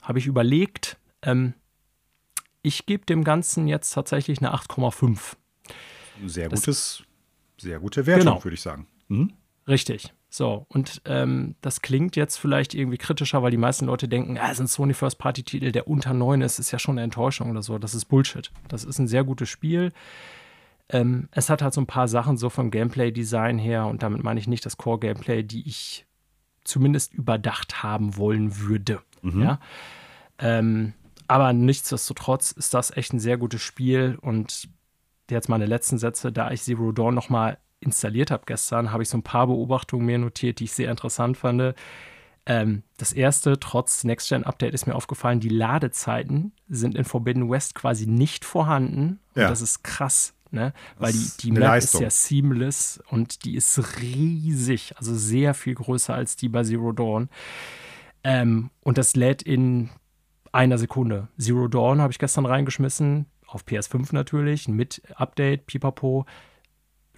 habe 0.02 0.18
ich 0.18 0.26
überlegt, 0.26 0.98
ähm, 1.22 1.54
ich 2.60 2.84
gebe 2.84 3.06
dem 3.06 3.24
Ganzen 3.24 3.66
jetzt 3.68 3.92
tatsächlich 3.92 4.40
eine 4.40 4.52
8,5 4.54 5.36
sehr 6.26 6.50
gutes, 6.50 7.04
sehr 7.56 7.80
gute 7.80 8.04
Wertung, 8.04 8.26
genau. 8.26 8.44
würde 8.44 8.54
ich 8.54 8.60
sagen. 8.60 8.86
Mhm. 9.08 9.32
Richtig. 9.66 10.12
So, 10.28 10.66
und 10.68 11.00
ähm, 11.06 11.54
das 11.62 11.80
klingt 11.80 12.14
jetzt 12.14 12.36
vielleicht 12.36 12.74
irgendwie 12.74 12.98
kritischer, 12.98 13.42
weil 13.42 13.50
die 13.50 13.56
meisten 13.56 13.86
Leute 13.86 14.08
denken, 14.08 14.36
ah, 14.36 14.50
ist 14.50 14.60
ein 14.60 14.66
Sony 14.66 14.92
First-Party-Titel, 14.92 15.72
der 15.72 15.88
unter 15.88 16.12
9 16.12 16.42
ist, 16.42 16.58
ist 16.58 16.70
ja 16.70 16.78
schon 16.78 16.98
eine 16.98 17.04
Enttäuschung 17.04 17.50
oder 17.50 17.62
so. 17.62 17.78
Das 17.78 17.94
ist 17.94 18.04
Bullshit. 18.04 18.50
Das 18.68 18.84
ist 18.84 18.98
ein 18.98 19.08
sehr 19.08 19.24
gutes 19.24 19.48
Spiel. 19.48 19.90
Ähm, 20.90 21.28
es 21.30 21.48
hat 21.48 21.62
halt 21.62 21.72
so 21.72 21.80
ein 21.80 21.86
paar 21.86 22.08
Sachen 22.08 22.36
so 22.36 22.50
vom 22.50 22.70
Gameplay-Design 22.70 23.56
her, 23.56 23.86
und 23.86 24.02
damit 24.02 24.22
meine 24.22 24.38
ich 24.38 24.48
nicht 24.48 24.66
das 24.66 24.76
Core-Gameplay, 24.76 25.44
die 25.44 25.66
ich 25.66 26.04
zumindest 26.64 27.14
überdacht 27.14 27.82
haben 27.82 28.16
wollen 28.16 28.58
würde. 28.58 29.00
Mhm. 29.22 29.42
Ja. 29.42 29.60
Ähm, 30.38 30.94
aber 31.28 31.52
nichtsdestotrotz 31.52 32.52
ist 32.52 32.74
das 32.74 32.96
echt 32.96 33.12
ein 33.12 33.20
sehr 33.20 33.38
gutes 33.38 33.62
Spiel 33.62 34.18
und 34.20 34.68
jetzt 35.30 35.48
meine 35.48 35.66
letzten 35.66 35.98
Sätze, 35.98 36.32
da 36.32 36.50
ich 36.50 36.62
Zero 36.62 36.92
Dawn 36.92 37.14
nochmal 37.14 37.58
installiert 37.80 38.30
habe 38.30 38.44
gestern, 38.46 38.92
habe 38.92 39.02
ich 39.02 39.08
so 39.08 39.18
ein 39.18 39.22
paar 39.22 39.46
Beobachtungen 39.46 40.06
mir 40.06 40.18
notiert, 40.18 40.60
die 40.60 40.64
ich 40.64 40.72
sehr 40.72 40.90
interessant 40.90 41.36
fand. 41.36 41.74
Ähm, 42.44 42.82
das 42.96 43.12
erste, 43.12 43.58
trotz 43.60 44.04
Next-Gen-Update, 44.04 44.74
ist 44.74 44.86
mir 44.86 44.94
aufgefallen, 44.94 45.40
die 45.40 45.48
Ladezeiten 45.48 46.52
sind 46.68 46.96
in 46.96 47.04
Forbidden 47.04 47.48
West 47.50 47.74
quasi 47.74 48.06
nicht 48.06 48.44
vorhanden. 48.44 49.20
Ja. 49.34 49.44
Und 49.44 49.50
das 49.50 49.60
ist 49.60 49.84
krass, 49.84 50.34
ne? 50.52 50.72
Weil 50.98 51.12
die, 51.12 51.30
die 51.40 51.52
Map 51.52 51.62
Leistung. 51.62 52.00
ist 52.00 52.04
ja 52.04 52.10
seamless 52.10 53.02
und 53.08 53.44
die 53.44 53.56
ist 53.56 54.00
riesig, 54.00 54.94
also 54.96 55.14
sehr 55.14 55.54
viel 55.54 55.74
größer 55.74 56.14
als 56.14 56.36
die 56.36 56.48
bei 56.48 56.62
Zero 56.62 56.92
Dawn. 56.92 57.28
Ähm, 58.24 58.70
und 58.82 58.98
das 58.98 59.16
lädt 59.16 59.42
in 59.42 59.90
einer 60.52 60.78
Sekunde. 60.78 61.28
Zero 61.38 61.68
Dawn 61.68 62.00
habe 62.00 62.12
ich 62.12 62.18
gestern 62.18 62.46
reingeschmissen 62.46 63.26
auf 63.46 63.64
PS5 63.64 64.08
natürlich, 64.12 64.68
mit 64.68 65.02
Update, 65.14 65.66
pipapo. 65.66 66.26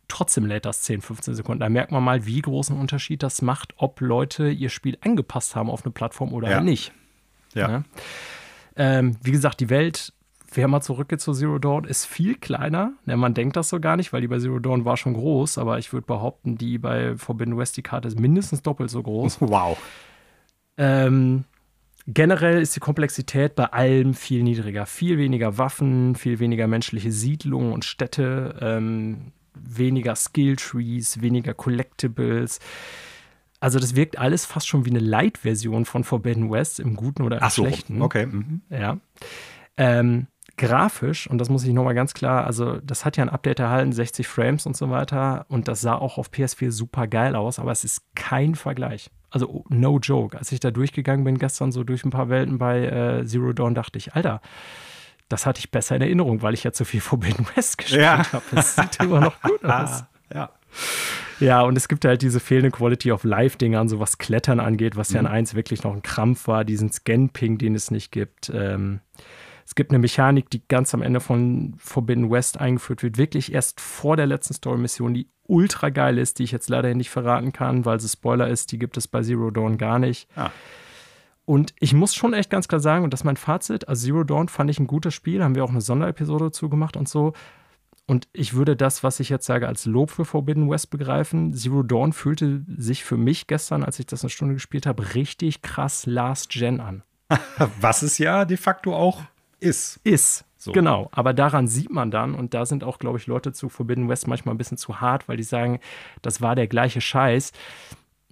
Trotzdem 0.09 0.47
lädt 0.47 0.66
das 0.66 0.82
10, 0.82 1.01
15 1.01 1.35
Sekunden. 1.35 1.61
Da 1.61 1.68
merkt 1.68 1.93
man 1.93 2.03
mal, 2.03 2.26
wie 2.26 2.41
großen 2.41 2.78
Unterschied 2.78 3.22
das 3.22 3.41
macht, 3.43 3.72
ob 3.76 4.01
Leute 4.01 4.51
ihr 4.51 4.68
Spiel 4.68 4.99
angepasst 5.01 5.57
haben 5.57 5.70
auf 5.70 5.85
eine 5.85 5.93
Plattform 5.93 6.32
oder 6.32 6.51
ja. 6.51 6.61
nicht. 6.61 6.93
Ja. 7.55 7.70
ja. 7.70 7.85
Ähm, 8.76 9.16
wie 9.22 9.30
gesagt, 9.30 9.61
die 9.61 9.70
Welt, 9.70 10.12
wer 10.57 10.68
mal 10.68 10.80
zurückgeht 10.80 11.20
zu 11.20 11.32
Zero 11.32 11.59
Dawn, 11.59 11.84
ist 11.84 12.07
viel 12.07 12.34
kleiner. 12.34 12.92
Ja, 13.07 13.16
man 13.16 13.34
denkt 13.34 13.57
das 13.57 13.68
so 13.68 13.80
gar 13.80 13.96
nicht, 13.96 14.12
weil 14.12 14.20
die 14.20 14.28
bei 14.28 14.38
Zero 14.38 14.59
Dawn 14.59 14.84
war 14.84 14.96
schon 14.96 15.14
groß, 15.14 15.59
aber 15.59 15.78
ich 15.78 15.92
würde 15.92 16.07
behaupten, 16.07 16.57
die 16.57 16.78
bei 16.78 17.16
Forbidden 17.16 17.57
West, 17.57 17.76
die 17.76 17.82
Karte 17.82 18.09
ist 18.09 18.18
mindestens 18.18 18.62
doppelt 18.62 18.90
so 18.90 19.02
groß. 19.02 19.38
Wow. 19.55 19.78
Ähm, 20.76 21.44
Generell 22.07 22.61
ist 22.61 22.76
die 22.76 22.80
Komplexität 22.80 23.55
bei 23.55 23.64
allem 23.66 24.12
viel 24.12 24.42
niedriger. 24.42 24.84
Viel 24.84 25.16
weniger 25.16 25.57
Waffen, 25.57 26.16
viel 26.16 26.38
weniger 26.38 26.66
menschliche 26.66 27.11
Siedlungen 27.11 27.72
und 27.72 27.84
Städte, 27.86 28.57
ähm, 28.61 29.32
weniger 29.55 30.14
Skilltrees, 30.14 31.22
weniger 31.22 31.55
Collectibles. 31.55 32.61
Also 33.59 33.78
das 33.78 33.96
wirkt 33.96 34.18
alles 34.18 34.44
fast 34.44 34.68
schon 34.68 34.84
wie 34.84 34.90
eine 34.90 34.98
Light-Version 34.98 35.86
von 35.86 36.05
Forbidden 36.05 36.50
West 36.50 36.78
im 36.78 36.94
Guten 36.94 37.22
oder 37.22 37.38
im 37.38 37.42
Ach 37.42 37.50
so, 37.50 37.64
Schlechten. 37.64 38.02
Okay. 38.02 38.26
Mhm. 38.26 38.61
Ja. 38.68 38.98
Ähm, 39.78 40.26
grafisch, 40.57 41.28
und 41.28 41.38
das 41.38 41.48
muss 41.48 41.64
ich 41.64 41.72
nochmal 41.72 41.94
ganz 41.94 42.14
klar, 42.14 42.44
also 42.44 42.78
das 42.80 43.05
hat 43.05 43.16
ja 43.16 43.24
ein 43.24 43.28
Update 43.28 43.61
erhalten, 43.61 43.92
60 43.92 44.26
Frames 44.26 44.66
und 44.66 44.76
so 44.76 44.90
weiter, 44.90 45.46
und 45.48 45.68
das 45.68 45.80
sah 45.80 45.94
auch 45.94 46.18
auf 46.18 46.30
PS4 46.30 46.70
super 46.70 47.07
geil 47.07 47.34
aus, 47.34 47.59
aber 47.59 47.72
es 47.72 47.84
ist 47.84 48.02
kein 48.14 48.55
Vergleich 48.55 49.11
also 49.34 49.64
no 49.68 49.98
joke, 49.98 50.38
als 50.38 50.52
ich 50.52 50.61
da 50.61 50.70
durchgegangen 50.70 51.24
bin 51.24 51.38
gestern 51.38 51.72
so 51.72 51.82
durch 51.82 52.05
ein 52.05 52.11
paar 52.11 52.28
Welten 52.28 52.57
bei 52.57 52.86
äh, 52.86 53.26
Zero 53.26 53.52
Dawn, 53.52 53.74
dachte 53.74 53.98
ich, 53.98 54.14
Alter, 54.14 54.40
das 55.28 55.44
hatte 55.44 55.59
ich 55.59 55.72
besser 55.72 55.96
in 55.96 56.02
Erinnerung, 56.02 56.42
weil 56.42 56.55
ich 56.55 56.62
ja 56.62 56.72
zu 56.72 56.84
viel 56.84 57.00
Forbidden 57.00 57.46
West 57.57 57.78
gespielt 57.78 58.02
ja. 58.02 58.32
habe. 58.32 58.44
Es 58.52 58.76
sieht 58.76 59.00
immer 59.00 59.20
noch 59.20 59.40
gut 59.42 59.64
aus. 59.64 60.05
ja. 60.32 60.50
Ja, 61.40 61.62
und 61.62 61.76
es 61.76 61.88
gibt 61.88 62.05
halt 62.05 62.22
diese 62.22 62.38
fehlende 62.38 62.70
Quality 62.70 63.11
of 63.11 63.24
Life-Dingern, 63.24 63.88
so 63.88 63.98
was 63.98 64.18
Klettern 64.18 64.61
angeht, 64.61 64.96
was 64.96 65.11
mhm. 65.11 65.14
ja 65.16 65.20
in 65.22 65.26
1 65.26 65.55
wirklich 65.55 65.82
noch 65.82 65.92
ein 65.92 66.02
Krampf 66.02 66.46
war, 66.46 66.64
diesen 66.64 66.92
Scan-Ping, 66.92 67.59
den 67.59 67.74
es 67.74 67.90
nicht 67.90 68.12
gibt. 68.12 68.50
Ähm, 68.55 69.00
es 69.66 69.74
gibt 69.74 69.90
eine 69.90 69.98
Mechanik, 69.98 70.50
die 70.50 70.62
ganz 70.68 70.94
am 70.94 71.02
Ende 71.02 71.20
von 71.20 71.74
Forbidden 71.78 72.30
West 72.30 72.60
eingeführt 72.60 73.02
wird, 73.02 73.18
wirklich 73.18 73.52
erst 73.52 73.80
vor 73.80 74.16
der 74.16 74.26
letzten 74.26 74.54
Story-Mission, 74.54 75.14
die 75.14 75.28
ultra 75.46 75.90
geil 75.90 76.18
ist, 76.18 76.38
die 76.38 76.44
ich 76.44 76.52
jetzt 76.52 76.68
leider 76.68 76.94
nicht 76.94 77.10
verraten 77.10 77.52
kann, 77.52 77.84
weil 77.84 78.00
sie 78.00 78.08
Spoiler 78.08 78.48
ist, 78.48 78.72
die 78.72 78.78
gibt 78.78 78.96
es 78.96 79.08
bei 79.08 79.22
Zero 79.22 79.50
Dawn 79.50 79.78
gar 79.78 79.98
nicht. 79.98 80.28
Ah. 80.36 80.50
Und 81.46 81.74
ich 81.78 81.92
muss 81.92 82.14
schon 82.14 82.32
echt 82.32 82.50
ganz 82.50 82.68
klar 82.68 82.80
sagen, 82.80 83.04
und 83.04 83.12
das 83.12 83.20
ist 83.20 83.24
mein 83.24 83.36
Fazit, 83.36 83.88
also 83.88 84.06
Zero 84.06 84.24
Dawn 84.24 84.48
fand 84.48 84.70
ich 84.70 84.78
ein 84.78 84.86
gutes 84.86 85.14
Spiel, 85.14 85.42
haben 85.42 85.54
wir 85.54 85.64
auch 85.64 85.70
eine 85.70 85.82
Sonderepisode 85.82 86.46
dazu 86.46 86.68
gemacht 86.68 86.96
und 86.96 87.08
so. 87.08 87.34
Und 88.06 88.28
ich 88.32 88.54
würde 88.54 88.76
das, 88.76 89.02
was 89.02 89.18
ich 89.20 89.30
jetzt 89.30 89.46
sage, 89.46 89.66
als 89.66 89.86
Lob 89.86 90.10
für 90.10 90.26
Forbidden 90.26 90.68
West 90.68 90.90
begreifen. 90.90 91.54
Zero 91.54 91.82
Dawn 91.82 92.12
fühlte 92.12 92.62
sich 92.76 93.02
für 93.02 93.16
mich 93.16 93.46
gestern, 93.46 93.82
als 93.82 93.98
ich 93.98 94.06
das 94.06 94.22
eine 94.22 94.30
Stunde 94.30 94.54
gespielt 94.54 94.86
habe, 94.86 95.14
richtig 95.14 95.62
krass 95.62 96.04
Last 96.04 96.50
Gen 96.50 96.80
an. 96.80 97.02
Was 97.80 98.02
es 98.02 98.18
ja 98.18 98.44
de 98.44 98.58
facto 98.58 98.94
auch 98.94 99.22
ist. 99.64 100.00
Ist. 100.04 100.44
So. 100.56 100.72
Genau, 100.72 101.08
aber 101.12 101.34
daran 101.34 101.66
sieht 101.68 101.90
man 101.90 102.10
dann, 102.10 102.34
und 102.34 102.54
da 102.54 102.64
sind 102.64 102.84
auch, 102.84 102.98
glaube 102.98 103.18
ich, 103.18 103.26
Leute 103.26 103.52
zu 103.52 103.68
Forbidden 103.68 104.08
West 104.08 104.26
manchmal 104.26 104.54
ein 104.54 104.58
bisschen 104.58 104.78
zu 104.78 105.00
hart, 105.00 105.28
weil 105.28 105.36
die 105.36 105.42
sagen, 105.42 105.80
das 106.22 106.40
war 106.40 106.54
der 106.54 106.68
gleiche 106.68 107.02
Scheiß. 107.02 107.52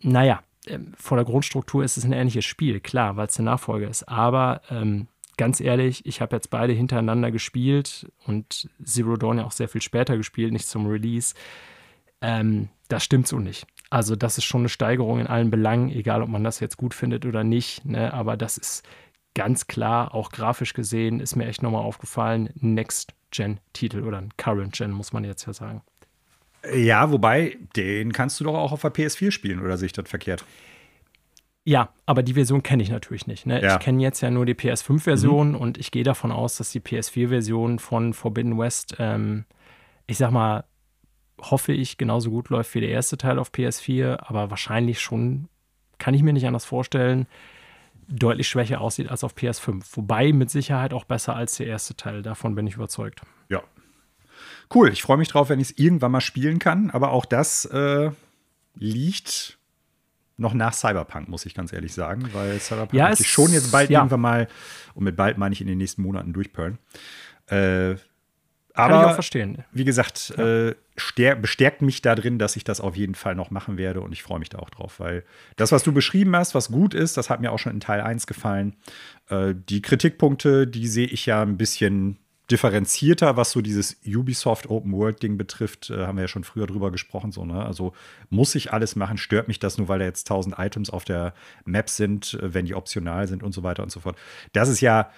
Naja, 0.01 0.43
ähm, 0.67 0.93
von 0.97 1.19
der 1.19 1.27
Grundstruktur 1.27 1.85
ist 1.85 1.97
es 1.97 2.05
ein 2.05 2.13
ähnliches 2.13 2.45
Spiel, 2.45 2.81
klar, 2.81 3.17
weil 3.17 3.27
es 3.27 3.39
eine 3.39 3.51
Nachfolge 3.51 3.87
ist. 3.87 4.09
Aber 4.09 4.63
ähm, 4.71 5.09
ganz 5.37 5.61
ehrlich, 5.61 6.07
ich 6.07 6.21
habe 6.21 6.37
jetzt 6.37 6.51
beide 6.51 6.73
hintereinander 6.73 7.31
gespielt 7.31 8.11
und 8.27 8.69
Zero 8.83 9.17
Dawn 9.17 9.39
ja 9.39 9.45
auch 9.45 9.53
sehr 9.53 9.69
viel 9.69 9.83
später 9.83 10.17
gespielt, 10.17 10.53
nicht 10.53 10.67
zum 10.67 10.87
Release. 10.87 11.35
Ähm, 12.23 12.69
das 12.89 13.05
stimmt 13.05 13.27
so 13.27 13.39
nicht. 13.39 13.67
Also, 13.91 14.17
das 14.17 14.39
ist 14.39 14.45
schon 14.45 14.63
eine 14.63 14.69
Steigerung 14.71 15.21
in 15.21 15.27
allen 15.27 15.51
Belangen, 15.51 15.91
egal 15.91 16.23
ob 16.23 16.29
man 16.29 16.45
das 16.45 16.61
jetzt 16.61 16.79
gut 16.79 16.95
findet 16.95 17.27
oder 17.27 17.45
nicht. 17.45 17.85
Ne? 17.85 18.13
Aber 18.15 18.39
das 18.39 18.57
ist 18.57 18.87
ganz 19.35 19.67
klar, 19.67 20.15
auch 20.15 20.31
grafisch 20.31 20.75
gesehen, 20.75 21.21
ist 21.21 21.37
mir 21.37 21.47
echt 21.47 21.63
nochmal 21.63 21.83
aufgefallen, 21.83 22.51
Next-Gen-Titel 22.55 24.03
oder 24.03 24.19
ein 24.19 24.31
Current-Gen, 24.37 24.91
muss 24.91 25.13
man 25.13 25.25
jetzt 25.25 25.47
ja 25.47 25.53
sagen. 25.53 25.83
Ja, 26.75 27.11
wobei, 27.11 27.59
den 27.77 28.13
kannst 28.13 28.39
du 28.39 28.45
doch 28.45 28.55
auch 28.55 28.73
auf 28.73 28.83
der 28.83 28.93
PS4 28.93 29.31
spielen, 29.31 29.61
oder 29.61 29.77
sehe 29.77 29.87
ich 29.87 29.93
das 29.93 30.09
verkehrt? 30.09 30.45
Ja, 31.65 31.91
aber 32.07 32.23
die 32.23 32.35
Version 32.35 32.63
kenne 32.63 32.83
ich 32.83 32.91
natürlich 32.91 33.27
nicht. 33.27 33.47
Ne? 33.47 33.63
Ja. 33.63 33.75
Ich 33.75 33.81
kenne 33.81 34.03
jetzt 34.03 34.21
ja 34.21 34.31
nur 34.31 34.47
die 34.47 34.55
PS5-Version 34.55 35.51
mhm. 35.51 35.57
und 35.57 35.79
ich 35.79 35.91
gehe 35.91 36.03
davon 36.03 36.33
aus, 36.33 36.57
dass 36.57 36.71
die 36.71 36.81
PS4-Version 36.81 37.79
von 37.79 38.15
Forbidden 38.15 38.59
West, 38.59 38.97
ähm, 38.99 39.45
ich 40.07 40.19
sag 40.19 40.33
mal, 40.33 40.65
hoffe 41.41 41.73
ich, 41.73 41.99
genauso 41.99 42.31
gut 42.31 42.49
läuft 42.49 42.75
wie 42.75 42.81
der 42.81 42.91
erste 42.91 43.17
Teil 43.17 43.39
auf 43.39 43.51
PS4, 43.51 44.19
aber 44.21 44.51
wahrscheinlich 44.51 45.01
schon, 45.01 45.49
kann 45.99 46.15
ich 46.15 46.23
mir 46.23 46.33
nicht 46.33 46.47
anders 46.47 46.65
vorstellen, 46.65 47.27
deutlich 48.09 48.49
schwächer 48.49 48.81
aussieht 48.81 49.09
als 49.09 49.25
auf 49.25 49.35
PS5. 49.35 49.83
Wobei 49.93 50.33
mit 50.33 50.51
Sicherheit 50.51 50.93
auch 50.93 51.05
besser 51.05 51.35
als 51.37 51.57
der 51.57 51.67
erste 51.67 51.97
Teil. 51.97 52.23
Davon 52.23 52.55
bin 52.55 52.67
ich 52.67 52.75
überzeugt. 52.75 53.23
Ja. 53.49 53.63
Cool. 54.75 54.91
Ich 54.91 55.03
freue 55.03 55.19
mich 55.19 55.29
drauf, 55.29 55.49
wenn 55.49 55.61
ich 55.61 55.71
es 55.71 55.79
irgendwann 55.79 56.13
mal 56.13 56.21
spielen 56.21 56.59
kann. 56.59 56.91
Aber 56.91 57.11
auch 57.11 57.25
das 57.25 57.65
äh, 57.67 58.11
liegt 58.75 59.59
noch 60.37 60.55
nach 60.55 60.75
Cyberpunk, 60.75 61.29
muss 61.29 61.47
ich 61.47 61.55
ganz 61.55 61.73
ehrlich 61.73 61.93
sagen, 61.93 62.29
weil 62.33 62.59
Cyberpunk 62.59 62.95
ja, 62.95 63.13
ich 63.13 63.29
schon 63.29 63.53
jetzt 63.53 63.71
bald 63.71 63.91
ja. 63.91 64.01
irgendwann 64.01 64.21
mal, 64.21 64.49
und 64.95 65.05
mit 65.05 65.17
bald 65.17 65.39
meine 65.39 65.53
ich 65.53 65.61
in 65.61 65.67
den 65.67 65.79
nächsten 65.79 66.03
Monaten 66.03 66.33
durchperlen. 66.33 66.79
Äh, 67.47 67.97
aber, 68.75 68.95
Kann 68.95 69.01
ich 69.01 69.07
auch 69.07 69.15
verstehen. 69.15 69.65
Wie 69.73 69.85
gesagt, 69.85 70.35
ja. 70.37 70.69
äh, 70.69 70.75
bestärkt 70.95 71.83
mich 71.83 72.03
da 72.03 72.15
drin, 72.15 72.39
dass 72.39 72.57
ich 72.57 72.65
das 72.65 72.81
auf 72.81 72.97
jeden 72.97 73.15
Fall 73.15 73.35
noch 73.35 73.51
machen 73.51 73.79
werde 73.79 74.01
und 74.01 74.13
ich 74.13 74.23
freue 74.23 74.39
mich 74.39 74.51
da 74.51 74.59
auch 74.59 74.71
drauf, 74.71 75.01
weil 75.01 75.25
das, 75.57 75.73
was 75.73 75.83
du 75.83 75.93
beschrieben 75.93 76.37
hast, 76.37 76.55
was 76.55 76.69
gut 76.69 76.95
ist, 76.95 77.17
das 77.17 77.31
hat 77.31 77.41
mir 77.41 77.53
auch 77.53 77.59
schon 77.59 77.73
in 77.73 77.81
Teil 77.81 78.01
1 78.01 78.27
gefallen. 78.27 78.77
Äh, 79.29 79.55
die 79.69 79.83
Kritikpunkte, 79.83 80.67
die 80.67 80.87
sehe 80.87 81.07
ich 81.07 81.27
ja 81.27 81.43
ein 81.43 81.57
bisschen 81.57 82.19
differenzierter, 82.51 83.37
was 83.37 83.53
so 83.53 83.63
dieses 83.63 83.97
Ubisoft 84.07 84.69
Open 84.69 84.93
World 84.93 85.23
Ding 85.23 85.39
betrifft. 85.39 85.91
Äh, 85.91 86.07
haben 86.07 86.17
wir 86.19 86.23
ja 86.23 86.29
schon 86.29 86.45
früher 86.45 86.67
drüber 86.67 86.91
gesprochen. 86.91 87.33
So, 87.33 87.45
ne? 87.45 87.65
Also 87.65 87.95
muss 88.29 88.55
ich 88.55 88.73
alles 88.73 88.95
machen? 88.95 89.17
Stört 89.17 89.49
mich 89.49 89.59
das 89.59 89.79
nur, 89.79 89.89
weil 89.89 90.01
da 90.01 90.05
jetzt 90.05 90.27
tausend 90.27 90.57
Items 90.59 90.91
auf 90.91 91.05
der 91.05 91.35
Map 91.65 91.89
sind, 91.89 92.35
äh, 92.35 92.53
wenn 92.53 92.67
die 92.67 92.75
optional 92.75 93.27
sind 93.27 93.43
und 93.43 93.53
so 93.53 93.63
weiter 93.63 93.83
und 93.83 93.91
so 93.91 94.01
fort. 94.01 94.17
Das 94.53 94.69
ist 94.69 94.81
ja, 94.81 95.11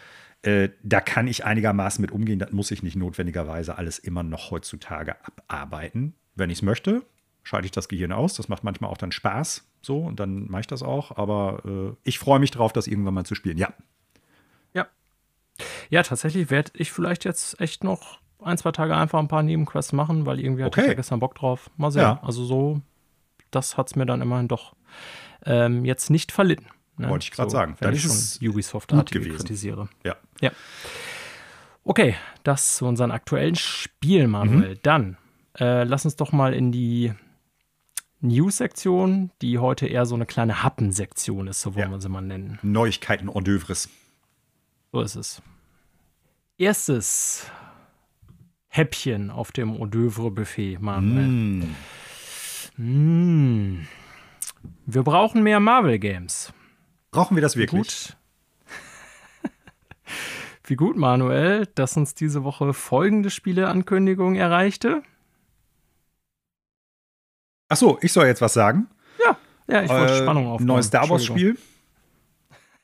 äh, 0.45 0.71
da 0.83 1.01
kann 1.01 1.27
ich 1.27 1.45
einigermaßen 1.45 2.03
mit 2.03 2.13
umgehen. 2.13 2.39
Das 2.39 2.53
muss 2.53 2.71
ich 2.71 2.83
nicht 2.83 2.97
notwendigerweise 2.97 3.79
alles 3.79 3.99
immer 3.99 4.23
noch 4.23 4.51
heutzutage 4.51 5.17
abarbeiten. 5.25 6.15
Wenn 6.35 6.51
ich 6.51 6.59
es 6.59 6.63
möchte, 6.63 7.03
schalte 7.43 7.67
ich 7.67 7.73
das 7.73 7.89
Gehirn 7.89 8.13
aus. 8.13 8.35
Das 8.35 8.49
macht 8.49 8.63
manchmal 8.63 8.91
auch 8.91 8.99
dann 8.99 9.13
Spaß. 9.13 9.67
So, 9.81 9.99
und 10.01 10.21
dann 10.21 10.51
mache 10.51 10.61
ich 10.61 10.67
das 10.67 10.83
auch. 10.83 11.17
Aber 11.17 11.63
äh, 11.65 11.97
ich 12.05 12.19
freue 12.19 12.41
mich 12.41 12.51
drauf, 12.51 12.73
das 12.73 12.87
irgendwann 12.87 13.15
mal 13.15 13.25
zu 13.25 13.35
spielen. 13.35 13.57
Ja. 13.57 13.73
Ja. 14.75 14.87
Ja, 15.89 16.03
tatsächlich 16.03 16.51
werde 16.51 16.73
ich 16.75 16.93
vielleicht 16.93 17.25
jetzt 17.25 17.61
echt 17.61 17.85
noch 17.85 18.19
ein, 18.43 18.59
zwei 18.59 18.73
Tage 18.73 18.95
einfach 18.97 19.21
ein 19.21 19.29
paar 19.29 19.43
Nebenquests 19.43 19.93
machen, 19.93 20.27
weil 20.27 20.41
irgendwie 20.41 20.65
hatte 20.65 20.79
okay. 20.79 20.83
ich 20.83 20.89
ja 20.89 20.95
gestern 20.95 21.21
Bock 21.21 21.35
drauf. 21.35 21.71
Mal 21.77 21.91
sehen. 21.91 22.03
Ja. 22.03 22.21
Also 22.23 22.45
so, 22.45 22.81
das 23.51 23.79
hat 23.79 23.89
es 23.89 23.97
mir 23.97 24.05
dann 24.05 24.21
immerhin 24.21 24.49
doch 24.49 24.75
ähm, 25.47 25.85
jetzt 25.85 26.11
nicht 26.11 26.33
verlitten. 26.33 26.67
Ne? 26.97 27.09
Wollte 27.09 27.25
ich 27.25 27.31
gerade 27.31 27.51
so, 27.51 27.57
sagen. 27.57 27.77
Dann 27.81 27.95
ich 27.95 28.03
schon 28.03 28.49
Ubisoft-artige 28.49 29.31
kritisiere. 29.31 29.89
Ja. 30.05 30.17
ja. 30.41 30.51
Okay, 31.85 32.17
das 32.45 32.77
zu 32.77 32.87
unseren 32.87 33.11
aktuellen 33.11 33.57
Spielen, 33.57 34.31
Manuel. 34.31 34.75
Mhm. 34.75 34.79
Dann 34.83 35.17
äh, 35.59 35.85
lass 35.85 36.05
uns 36.05 36.17
doch 36.17 36.33
mal 36.33 36.55
in 36.55 36.73
die 36.73 37.13
News-Sektion, 38.21 39.31
die 39.43 39.59
heute 39.59 39.87
eher 39.87 40.07
so 40.07 40.15
eine 40.15 40.25
kleine 40.25 40.63
Happensektion 40.63 41.47
ist, 41.47 41.61
so 41.61 41.75
wollen 41.75 41.91
ja. 41.91 41.91
wir 41.91 42.01
sie 42.01 42.09
mal 42.09 42.23
nennen. 42.23 42.59
Neuigkeiten 42.63 43.29
hors 43.29 43.45
d'oeuvres. 43.45 43.89
So 44.93 45.01
ist 45.03 45.17
es. 45.17 45.43
Erstes 46.57 47.47
Häppchen 48.69 49.31
auf 49.31 49.53
dem 49.53 49.79
hors 49.79 49.91
d'oeuvre-Buffet, 49.91 50.79
Manuel. 50.81 51.27
Mm. 51.27 51.75
Mm. 52.77 53.87
Wir 54.87 55.03
brauchen 55.03 55.43
mehr 55.43 55.61
Marvel-Games. 55.61 56.53
Brauchen 57.15 57.37
wir 57.37 57.43
das 57.43 57.55
wirklich? 57.55 57.81
Gut. 57.81 58.17
Wie 60.65 60.75
gut, 60.75 60.97
Manuel, 60.97 61.67
dass 61.77 61.97
uns 61.97 62.17
diese 62.17 62.43
Woche 62.43 62.75
folgende 62.75 63.31
Spieleankündigung 63.31 64.35
erreichte. 64.35 65.05
Ach 67.69 67.77
so, 67.77 67.99
ich 68.03 68.13
soll 68.13 68.27
jetzt 68.27 68.41
was 68.41 68.53
sagen. 68.53 68.89
Ja, 69.25 69.37
ja, 69.69 69.83
ich 69.85 69.91
wollte 69.91 70.15
äh, 70.15 70.23
Spannung 70.23 70.49
aufbauen. 70.49 70.67
Neues 70.67 70.87
Star 70.87 71.09
Wars 71.09 71.25
Spiel. 71.25 71.57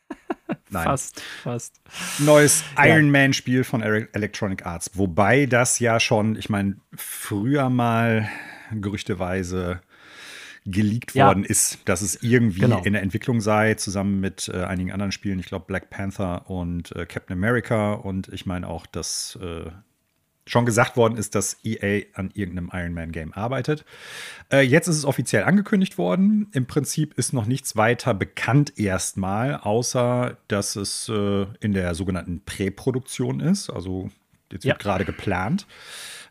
Nein. 0.71 0.85
Fast, 0.85 1.21
fast. 1.43 1.81
Neues 2.21 2.63
Iron 2.79 3.07
ja. 3.07 3.11
Man 3.11 3.33
Spiel 3.33 3.65
von 3.65 3.83
Electronic 3.83 4.65
Arts. 4.65 4.93
Wobei 4.95 5.47
das 5.47 5.81
ja 5.81 5.99
schon, 5.99 6.37
ich 6.37 6.49
meine, 6.51 6.77
früher 6.95 7.69
mal 7.69 8.31
gerüchteweise 8.71 9.81
geleakt 10.67 11.15
ja. 11.15 11.27
worden 11.27 11.45
ist, 11.45 11.79
dass 11.87 12.03
es 12.03 12.23
irgendwie 12.23 12.61
genau. 12.61 12.83
in 12.83 12.93
der 12.93 13.03
Entwicklung 13.03 13.41
sei, 13.41 13.75
zusammen 13.75 14.21
mit 14.21 14.49
äh, 14.53 14.65
einigen 14.65 14.93
anderen 14.93 15.13
Spielen. 15.13 15.39
Ich 15.39 15.47
glaube, 15.47 15.65
Black 15.67 15.91
Panther 15.91 16.51
und 16.51 16.95
äh, 16.97 17.07
Captain 17.07 17.37
America. 17.37 17.95
Und 17.95 18.29
ich 18.29 18.47
meine 18.47 18.69
auch, 18.69 18.87
dass 18.87 19.39
äh, 19.43 19.71
schon 20.47 20.67
gesagt 20.67 20.97
worden 20.97 21.17
ist, 21.17 21.35
dass 21.35 21.59
EA 21.65 22.05
an 22.15 22.31
irgendeinem 22.35 22.71
Iron 22.73 22.93
Man 22.93 23.13
Game 23.13 23.33
arbeitet. 23.33 23.85
Äh, 24.53 24.63
jetzt 24.63 24.89
ist 24.89 24.97
es 24.97 25.05
offiziell 25.05 25.45
angekündigt 25.45 25.97
worden. 25.97 26.49
Im 26.53 26.67
Prinzip 26.67 27.15
ist 27.15 27.33
noch 27.33 27.47
nichts 27.47 27.77
weiter 27.77 28.15
bekannt 28.15 28.79
erstmal, 28.79 29.57
außer 29.57 30.37
dass 30.49 30.77
es 30.77 31.09
äh, 31.09 31.47
in 31.61 31.73
der 31.73 31.95
sogenannten 31.95 32.43
Präproduktion 32.45 33.41
ist. 33.41 33.71
Also 33.71 34.11
jetzt 34.51 34.65
wird 34.65 34.77
ja. 34.77 34.83
gerade 34.83 35.05
geplant, 35.05 35.67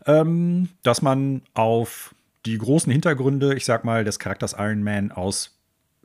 ähm, 0.05 0.69
dass 0.83 1.01
man 1.01 1.41
auf 1.53 2.13
die 2.49 2.57
großen 2.57 2.91
Hintergründe, 2.91 3.55
ich 3.55 3.65
sag 3.65 3.83
mal, 3.83 4.03
des 4.03 4.19
Charakters 4.19 4.53
Iron 4.57 4.83
Man 4.83 5.11
aus 5.11 5.59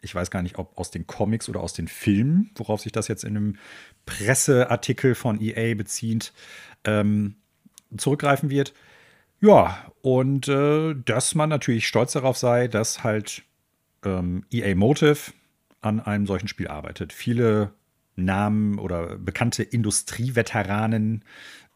ich 0.04 0.14
weiß 0.14 0.30
gar 0.30 0.42
nicht, 0.42 0.58
ob 0.58 0.76
aus 0.78 0.90
den 0.90 1.06
Comics 1.06 1.48
oder 1.48 1.60
aus 1.60 1.72
den 1.72 1.88
Filmen, 1.88 2.50
worauf 2.56 2.82
sich 2.82 2.92
das 2.92 3.08
jetzt 3.08 3.24
in 3.24 3.36
einem 3.36 3.56
Presseartikel 4.06 5.14
von 5.14 5.40
EA 5.40 5.74
bezieht, 5.74 6.32
ähm, 6.84 7.36
zurückgreifen 7.96 8.50
wird. 8.50 8.74
Ja, 9.40 9.90
und 10.02 10.46
äh, 10.48 10.94
dass 10.94 11.34
man 11.34 11.48
natürlich 11.48 11.88
stolz 11.88 12.12
darauf 12.12 12.36
sei, 12.36 12.68
dass 12.68 13.02
halt 13.02 13.42
ähm, 14.04 14.44
EA 14.52 14.74
Motive 14.74 15.32
an 15.80 16.00
einem 16.00 16.26
solchen 16.26 16.48
Spiel 16.48 16.68
arbeitet. 16.68 17.12
Viele 17.12 17.72
Namen 18.16 18.78
oder 18.78 19.16
bekannte 19.16 19.62
Industrieveteranen 19.62 21.24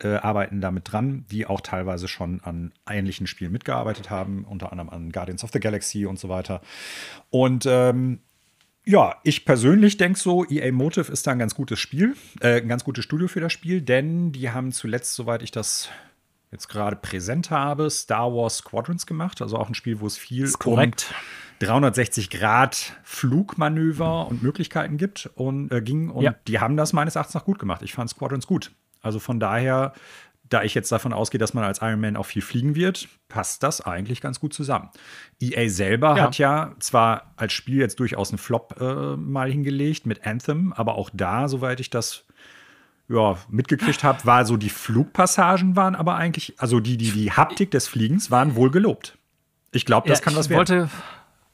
äh, 0.03 0.17
arbeiten 0.17 0.61
damit 0.61 0.93
dran, 0.93 1.25
die 1.31 1.47
auch 1.47 1.61
teilweise 1.61 2.09
schon 2.09 2.41
an 2.43 2.73
ähnlichen 2.89 3.27
Spielen 3.27 3.53
mitgearbeitet 3.53 4.11
haben, 4.11 4.45
unter 4.45 4.71
anderem 4.71 4.91
an 4.91 5.11
Guardians 5.11 5.45
of 5.45 5.51
the 5.53 5.61
Galaxy 5.61 6.07
und 6.07 6.19
so 6.19 6.29
weiter. 6.29 6.61
Und 7.31 7.67
ähm, 7.67 8.21
ja, 8.85 9.17
ich 9.23 9.45
persönlich 9.45 9.97
denke 9.97 10.19
so, 10.19 10.47
EA 10.49 10.73
Motive 10.73 11.13
ist 11.13 11.27
da 11.27 11.33
ein 11.33 11.39
ganz 11.39 11.55
gutes 11.55 11.79
Spiel, 11.79 12.17
äh, 12.41 12.61
ein 12.61 12.69
ganz 12.69 12.85
gutes 12.85 13.05
Studio 13.05 13.29
für 13.29 13.41
das 13.41 13.53
Spiel, 13.53 13.83
denn 13.83 14.33
die 14.33 14.51
haben 14.51 14.73
zuletzt, 14.73 15.15
soweit 15.15 15.43
ich 15.43 15.51
das 15.51 15.91
jetzt 16.51 16.69
gerade 16.69 16.97
präsent 16.97 17.51
habe, 17.51 17.91
Star 17.91 18.33
Wars 18.33 18.59
Squadrons 18.59 19.07
gemacht. 19.07 19.43
Also 19.43 19.59
auch 19.59 19.69
ein 19.69 19.75
Spiel, 19.75 20.01
wo 20.01 20.07
es 20.07 20.17
viel 20.17 20.51
um 20.65 20.93
360 21.59 22.31
Grad 22.31 22.97
Flugmanöver 23.03 24.29
und 24.29 24.43
Möglichkeiten 24.43 24.97
gibt 24.97 25.29
und 25.35 25.73
äh, 25.73 25.83
ging. 25.83 26.09
Und 26.09 26.23
ja. 26.23 26.35
die 26.47 26.61
haben 26.61 26.77
das 26.77 26.93
meines 26.93 27.17
Erachtens 27.17 27.35
noch 27.35 27.45
gut 27.45 27.59
gemacht. 27.59 27.83
Ich 27.83 27.93
fand 27.93 28.09
Squadrons 28.11 28.47
gut. 28.47 28.73
Also 29.03 29.19
von 29.19 29.41
daher, 29.41 29.93
da 30.49 30.63
ich 30.63 30.75
jetzt 30.75 30.91
davon 30.91 31.13
ausgehe, 31.13 31.39
dass 31.39 31.55
man 31.55 31.65
als 31.65 31.81
Iron 31.83 32.01
Man 32.01 32.17
auch 32.17 32.27
viel 32.27 32.43
fliegen 32.43 32.75
wird, 32.75 33.09
passt 33.29 33.63
das 33.63 33.81
eigentlich 33.81 34.21
ganz 34.21 34.41
gut 34.41 34.55
zusammen. 34.55 34.91
EA 35.41 35.69
selber 35.69 36.17
ja. 36.17 36.25
hat 36.25 36.39
ja 36.39 36.75
zwar 36.81 37.33
als 37.37 37.53
Spiel 37.53 37.79
jetzt 37.79 38.01
durchaus 38.01 38.31
einen 38.31 38.39
Flop 38.39 38.77
äh, 38.81 39.17
mal 39.17 39.51
hingelegt 39.51 40.07
mit 40.07 40.27
Anthem, 40.27 40.73
aber 40.73 40.95
auch 40.95 41.11
da, 41.13 41.49
soweit 41.49 41.81
ich 41.81 41.91
das 41.91 42.25
ja, 43.09 43.39
mitgekriegt 43.49 44.05
habe, 44.05 44.25
war 44.25 44.45
so, 44.45 44.57
die 44.57 44.69
Flugpassagen 44.69 45.77
waren 45.77 45.95
aber 45.95 46.17
eigentlich, 46.17 46.55
also 46.59 46.81
die, 46.81 46.97
die, 46.97 47.11
die 47.11 47.33
Haptik 47.33 47.71
des 47.71 47.89
Fliegens 47.89 48.31
waren 48.31 48.55
wohl 48.55 48.71
gelobt. 48.71 49.17
Ich 49.73 49.87
glaube, 49.87 50.09
das 50.09 50.19
ja, 50.21 50.25
kann 50.25 50.37
was 50.37 50.49
werden. 50.49 50.59
Wollte, 50.59 50.91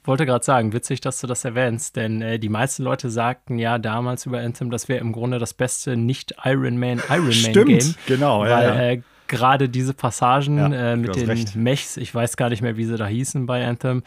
wollte 0.07 0.27
gerade 0.27 0.45
sagen, 0.45 0.73
witzig, 0.73 1.01
dass 1.01 1.21
du 1.21 1.27
das 1.27 1.45
erwähnst, 1.45 1.97
denn 1.97 2.23
äh, 2.23 2.39
die 2.39 2.49
meisten 2.49 2.83
Leute 2.83 3.11
sagten 3.11 3.59
ja 3.59 3.79
damals 3.79 4.27
über 4.27 4.41
Anthem, 4.41 4.71
das 4.71 4.89
wäre 4.89 5.01
im 5.01 5.13
Grunde 5.13 5.39
das 5.39 5.55
beste 5.55 5.97
Nicht-Iron 5.97 6.79
Man 6.79 7.03
Iron 7.09 7.43
Man 7.43 7.53
Game. 7.53 7.95
genau, 8.07 8.41
weil, 8.41 8.51
ja. 8.51 8.83
Äh, 8.91 9.03
gerade 9.29 9.69
diese 9.69 9.95
Passagen 9.95 10.59
ja, 10.59 10.93
äh, 10.93 10.97
mit 10.97 11.17
den 11.17 11.27
recht. 11.27 11.57
Mechs, 11.57 11.97
ich 11.97 12.15
weiß 12.15 12.37
gar 12.37 12.51
nicht 12.51 12.63
mehr, 12.63 12.77
wie 12.77 12.85
sie 12.85 12.97
da 12.97 13.07
hießen 13.07 13.47
bei 13.47 13.67
Anthem, 13.67 14.03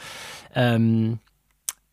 ähm, 0.54 1.20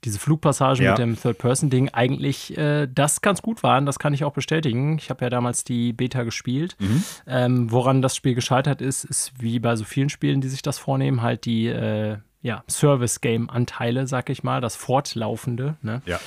diese 0.04 0.18
Flugpassagen 0.18 0.84
ja. 0.84 0.90
mit 0.90 0.98
dem 0.98 1.20
Third-Person-Ding 1.20 1.88
eigentlich 1.90 2.56
äh, 2.58 2.86
das 2.86 3.22
ganz 3.22 3.40
gut 3.40 3.62
waren. 3.62 3.86
Das 3.86 3.98
kann 3.98 4.12
ich 4.12 4.24
auch 4.24 4.34
bestätigen. 4.34 4.98
Ich 4.98 5.08
habe 5.08 5.24
ja 5.24 5.30
damals 5.30 5.64
die 5.64 5.94
Beta 5.94 6.24
gespielt. 6.24 6.76
Mhm. 6.78 7.04
Ähm, 7.26 7.72
woran 7.72 8.02
das 8.02 8.14
Spiel 8.14 8.34
gescheitert 8.34 8.82
ist, 8.82 9.04
ist 9.04 9.32
wie 9.38 9.58
bei 9.58 9.76
so 9.76 9.84
vielen 9.84 10.10
Spielen, 10.10 10.42
die 10.42 10.48
sich 10.48 10.60
das 10.60 10.78
vornehmen, 10.78 11.22
halt 11.22 11.46
die 11.46 11.68
äh, 11.68 12.18
ja, 12.44 12.62
Service-Game-Anteile, 12.68 14.06
sag 14.06 14.28
ich 14.28 14.44
mal, 14.44 14.60
das 14.60 14.76
Fortlaufende. 14.76 15.76
Ne? 15.82 16.02
Ja. 16.04 16.20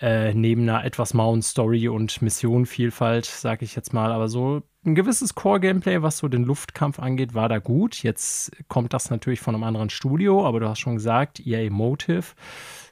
Äh, 0.00 0.34
neben 0.34 0.62
einer 0.62 0.84
etwas 0.84 1.14
mauen 1.14 1.42
Story 1.42 1.88
und 1.88 2.22
Missionenvielfalt, 2.22 3.26
sag 3.26 3.62
ich 3.62 3.76
jetzt 3.76 3.92
mal. 3.92 4.10
Aber 4.10 4.28
so 4.28 4.62
ein 4.84 4.94
gewisses 4.94 5.34
Core-Gameplay, 5.34 6.02
was 6.02 6.18
so 6.18 6.26
den 6.26 6.42
Luftkampf 6.42 6.98
angeht, 6.98 7.34
war 7.34 7.50
da 7.50 7.58
gut. 7.58 8.02
Jetzt 8.02 8.50
kommt 8.68 8.94
das 8.94 9.10
natürlich 9.10 9.40
von 9.40 9.54
einem 9.54 9.62
anderen 9.64 9.90
Studio, 9.90 10.44
aber 10.44 10.58
du 10.58 10.68
hast 10.68 10.80
schon 10.80 10.96
gesagt, 10.96 11.38
EA 11.46 11.70
Motive 11.70 12.24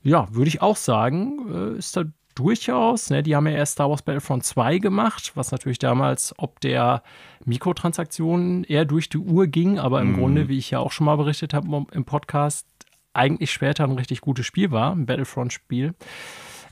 ja, 0.02 0.32
würde 0.32 0.48
ich 0.48 0.62
auch 0.62 0.76
sagen, 0.76 1.74
äh, 1.74 1.78
ist 1.78 1.96
da 1.96 2.04
durchaus. 2.34 3.10
Ne? 3.10 3.22
Die 3.22 3.36
haben 3.36 3.46
ja 3.46 3.52
erst 3.52 3.72
Star 3.72 3.90
Wars 3.90 4.02
Battlefront 4.02 4.44
2 4.44 4.78
gemacht, 4.78 5.32
was 5.34 5.52
natürlich 5.52 5.78
damals 5.78 6.34
ob 6.38 6.60
der 6.60 7.02
Mikrotransaktionen 7.44 8.64
eher 8.64 8.84
durch 8.84 9.08
die 9.08 9.18
Uhr 9.18 9.46
ging, 9.46 9.78
aber 9.78 10.00
im 10.00 10.12
mm. 10.12 10.16
Grunde, 10.16 10.48
wie 10.48 10.58
ich 10.58 10.70
ja 10.70 10.78
auch 10.78 10.92
schon 10.92 11.06
mal 11.06 11.16
berichtet 11.16 11.54
habe 11.54 11.86
im 11.92 12.04
Podcast, 12.04 12.66
eigentlich 13.12 13.50
später 13.50 13.84
ein 13.84 13.92
richtig 13.92 14.20
gutes 14.20 14.46
Spiel 14.46 14.70
war, 14.70 14.92
ein 14.92 15.06
Battlefront-Spiel. 15.06 15.94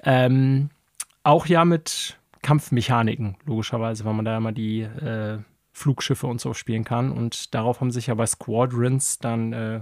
Ähm, 0.04 0.70
auch 1.24 1.46
ja 1.46 1.64
mit 1.64 2.18
Kampfmechaniken, 2.42 3.36
logischerweise, 3.44 4.04
weil 4.04 4.14
man 4.14 4.24
da 4.24 4.36
immer 4.36 4.52
die 4.52 4.82
äh, 4.82 5.38
Flugschiffe 5.72 6.26
und 6.26 6.40
so 6.40 6.54
spielen 6.54 6.84
kann. 6.84 7.10
Und 7.10 7.54
darauf 7.54 7.80
haben 7.80 7.90
sich 7.90 8.06
ja 8.06 8.14
bei 8.14 8.26
Squadrons 8.26 9.18
dann 9.18 9.52
äh, 9.52 9.80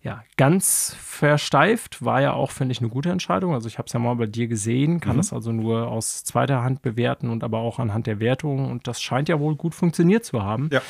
ja, 0.00 0.22
ganz 0.36 0.96
versteift 1.00 2.04
war 2.04 2.20
ja 2.20 2.32
auch, 2.32 2.52
finde 2.52 2.72
ich, 2.72 2.80
eine 2.80 2.88
gute 2.88 3.10
Entscheidung. 3.10 3.54
Also 3.54 3.66
ich 3.66 3.78
habe 3.78 3.86
es 3.86 3.92
ja 3.92 3.98
mal 3.98 4.14
bei 4.14 4.26
dir 4.26 4.46
gesehen, 4.46 5.00
kann 5.00 5.14
mhm. 5.14 5.18
das 5.18 5.32
also 5.32 5.50
nur 5.50 5.88
aus 5.88 6.22
zweiter 6.22 6.62
Hand 6.62 6.82
bewerten 6.82 7.30
und 7.30 7.42
aber 7.42 7.58
auch 7.58 7.78
anhand 7.78 8.06
der 8.06 8.20
Wertung. 8.20 8.70
Und 8.70 8.86
das 8.86 9.02
scheint 9.02 9.28
ja 9.28 9.40
wohl 9.40 9.56
gut 9.56 9.74
funktioniert 9.74 10.24
zu 10.24 10.42
haben. 10.42 10.70
Ja. 10.72 10.82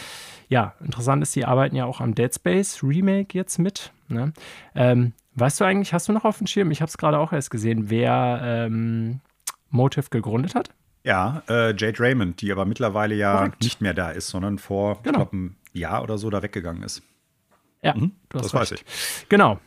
Ja, 0.50 0.74
interessant 0.82 1.22
ist, 1.22 1.36
die 1.36 1.44
arbeiten 1.44 1.76
ja 1.76 1.84
auch 1.84 2.00
am 2.00 2.14
Dead 2.14 2.34
Space 2.34 2.82
Remake 2.82 3.36
jetzt 3.36 3.58
mit. 3.58 3.92
Ne? 4.08 4.32
Ähm, 4.74 5.12
weißt 5.34 5.60
du 5.60 5.64
eigentlich, 5.64 5.92
hast 5.92 6.08
du 6.08 6.12
noch 6.12 6.24
auf 6.24 6.38
dem 6.38 6.46
Schirm, 6.46 6.70
ich 6.70 6.80
habe 6.80 6.88
es 6.88 6.96
gerade 6.96 7.18
auch 7.18 7.34
erst 7.34 7.50
gesehen, 7.50 7.90
wer 7.90 8.40
ähm, 8.42 9.20
Motive 9.68 10.08
gegründet 10.08 10.54
hat? 10.54 10.70
Ja, 11.04 11.42
äh, 11.48 11.74
Jade 11.76 12.00
Raymond, 12.00 12.40
die 12.40 12.50
aber 12.50 12.64
mittlerweile 12.64 13.14
ja 13.14 13.36
Correct. 13.36 13.62
nicht 13.62 13.80
mehr 13.82 13.94
da 13.94 14.10
ist, 14.10 14.28
sondern 14.28 14.58
vor, 14.58 15.00
genau. 15.02 15.10
ich 15.10 15.14
glaube, 15.16 15.32
einem 15.32 15.56
Jahr 15.74 16.02
oder 16.02 16.16
so 16.16 16.30
da 16.30 16.42
weggegangen 16.42 16.82
ist. 16.82 17.02
Ja, 17.82 17.94
mhm, 17.94 18.12
das 18.30 18.46
recht. 18.46 18.54
weiß 18.54 18.72
ich. 18.72 18.84
Genau. 19.28 19.58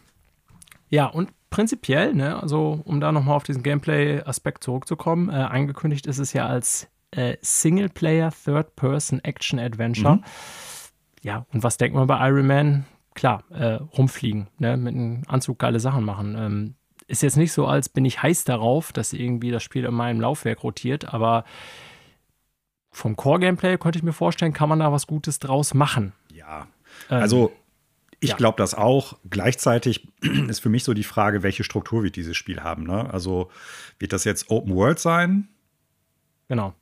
Ja, 0.89 1.05
und 1.05 1.31
prinzipiell, 1.49 2.13
ne, 2.13 2.41
also 2.41 2.81
um 2.83 2.99
da 2.99 3.11
nochmal 3.11 3.35
auf 3.35 3.43
diesen 3.43 3.63
Gameplay-Aspekt 3.63 4.63
zurückzukommen, 4.63 5.29
äh, 5.29 5.33
angekündigt 5.33 6.05
ist 6.07 6.17
es 6.17 6.33
ja 6.33 6.47
als 6.47 6.87
äh, 7.11 7.37
Singleplayer 7.41 8.31
Third-Person 8.31 9.23
Action 9.23 9.59
Adventure. 9.59 10.15
Mhm. 10.15 10.23
Ja, 11.21 11.45
und 11.53 11.63
was 11.63 11.77
denkt 11.77 11.95
man 11.95 12.07
bei 12.07 12.27
Iron 12.27 12.47
Man? 12.47 12.85
Klar, 13.13 13.43
äh, 13.51 13.73
rumfliegen, 13.73 14.47
ne, 14.57 14.77
mit 14.77 14.95
einem 14.95 15.23
Anzug 15.27 15.59
geile 15.59 15.79
Sachen 15.79 16.03
machen. 16.03 16.35
Ähm, 16.37 16.75
ist 17.07 17.23
jetzt 17.23 17.35
nicht 17.35 17.51
so, 17.51 17.67
als 17.67 17.89
bin 17.89 18.05
ich 18.05 18.23
heiß 18.23 18.45
darauf, 18.45 18.93
dass 18.93 19.11
irgendwie 19.11 19.51
das 19.51 19.63
Spiel 19.63 19.83
in 19.83 19.93
meinem 19.93 20.21
Laufwerk 20.21 20.63
rotiert, 20.63 21.13
aber 21.13 21.43
vom 22.91 23.15
Core-Gameplay 23.15 23.77
könnte 23.77 23.99
ich 23.99 24.03
mir 24.03 24.13
vorstellen, 24.13 24.53
kann 24.53 24.69
man 24.69 24.79
da 24.79 24.91
was 24.91 25.07
Gutes 25.07 25.39
draus 25.39 25.73
machen. 25.73 26.13
Ja, 26.33 26.67
ähm, 27.09 27.21
also 27.21 27.51
ich 28.21 28.29
ja. 28.29 28.35
glaube 28.37 28.57
das 28.57 28.75
auch. 28.75 29.17
Gleichzeitig 29.29 30.07
ist 30.47 30.59
für 30.59 30.69
mich 30.69 30.83
so 30.83 30.93
die 30.93 31.03
Frage, 31.03 31.43
welche 31.43 31.63
Struktur 31.63 32.03
wird 32.03 32.15
dieses 32.15 32.37
Spiel 32.37 32.61
haben. 32.61 32.83
Ne? 32.83 33.11
Also 33.11 33.49
wird 33.99 34.13
das 34.13 34.23
jetzt 34.23 34.49
Open 34.49 34.73
World 34.73 34.99
sein? 34.99 35.49
Genau. 36.47 36.75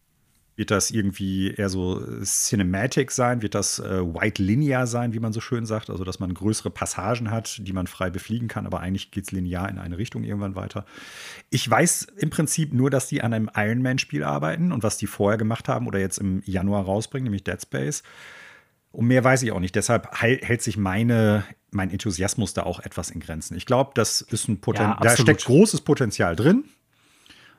Wird 0.58 0.72
das 0.72 0.92
irgendwie 0.92 1.52
eher 1.52 1.70
so 1.70 2.04
Cinematic 2.22 3.12
sein? 3.12 3.42
Wird 3.42 3.56
das 3.56 3.80
äh, 3.80 4.02
White 4.04 4.44
Linear 4.44 4.88
sein, 4.88 5.14
wie 5.14 5.20
man 5.20 5.32
so 5.32 5.40
schön 5.40 5.66
sagt? 5.66 5.90
Also, 5.90 6.04
dass 6.04 6.20
man 6.20 6.34
größere 6.34 6.70
Passagen 6.70 7.32
hat, 7.32 7.62
die 7.66 7.72
man 7.72 7.88
frei 7.88 8.10
befliegen 8.10 8.50
kann, 8.50 8.66
aber 8.66 8.82
eigentlich 8.82 9.10
geht 9.12 9.24
es 9.24 9.32
linear 9.32 9.70
in 9.70 9.80
eine 9.80 9.98
Richtung 9.98 10.26
irgendwann 10.26 10.56
weiter. 10.56 10.86
Ich 11.50 11.70
weiß 11.70 12.08
im 12.18 12.30
Prinzip 12.30 12.74
nur, 12.74 12.90
dass 12.90 13.08
die 13.08 13.22
an 13.22 13.34
einem 13.34 13.50
Iron 13.56 13.82
Man-Spiel 13.82 14.26
arbeiten 14.26 14.74
und 14.74 14.84
was 14.84 14.98
die 14.98 15.08
vorher 15.08 15.38
gemacht 15.38 15.70
haben 15.70 15.88
oder 15.88 16.00
jetzt 16.00 16.18
im 16.18 16.44
Januar 16.44 16.84
rausbringen, 16.84 17.24
nämlich 17.24 17.46
Dead 17.46 17.62
Space. 17.62 18.04
Und 18.92 19.08
mehr 19.08 19.24
weiß 19.24 19.44
ich 19.44 19.52
auch 19.52 19.60
nicht. 19.60 19.76
Deshalb 19.76 20.10
hält 20.20 20.62
sich 20.62 20.78
meine, 20.78 21.44
mein 21.72 21.92
Enthusiasmus 21.92 22.54
da 22.54 22.64
auch 22.64 22.80
etwas 22.80 23.12
in 23.12 23.20
Grenzen. 23.20 23.56
Ich 23.56 23.66
glaube, 23.66 23.92
das 23.94 24.22
ist 24.22 24.48
ein 24.48 24.62
Potenzial. 24.62 24.98
Ja, 25.04 25.16
da 25.16 25.18
steckt 25.18 25.46
großes 25.46 25.82
Potenzial 25.82 26.36
drin. 26.36 26.66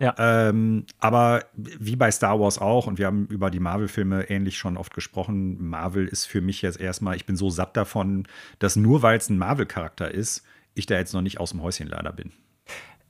Ja. 0.01 0.15
Ähm, 0.19 0.87
aber 0.99 1.45
wie 1.55 1.95
bei 1.95 2.11
Star 2.11 2.41
Wars 2.41 2.59
auch, 2.59 2.87
und 2.87 2.99
wir 2.99 3.07
haben 3.07 3.27
über 3.27 3.51
die 3.51 3.61
Marvel-Filme 3.61 4.31
ähnlich 4.31 4.57
schon 4.57 4.79
oft 4.79 4.95
gesprochen, 4.95 5.63
Marvel 5.63 6.09
ist 6.09 6.25
für 6.25 6.41
mich 6.41 6.63
jetzt 6.63 6.81
erstmal, 6.81 7.17
ich 7.17 7.27
bin 7.27 7.37
so 7.37 7.51
satt 7.51 7.77
davon, 7.77 8.27
dass 8.59 8.77
nur 8.77 9.03
weil 9.03 9.19
es 9.19 9.29
ein 9.29 9.37
Marvel-Charakter 9.37 10.11
ist, 10.11 10.43
ich 10.75 10.87
da 10.87 10.97
jetzt 10.97 11.13
noch 11.13 11.21
nicht 11.21 11.39
aus 11.39 11.51
dem 11.51 11.63
Häuschen 11.63 11.87
leider 11.87 12.13
bin. 12.13 12.33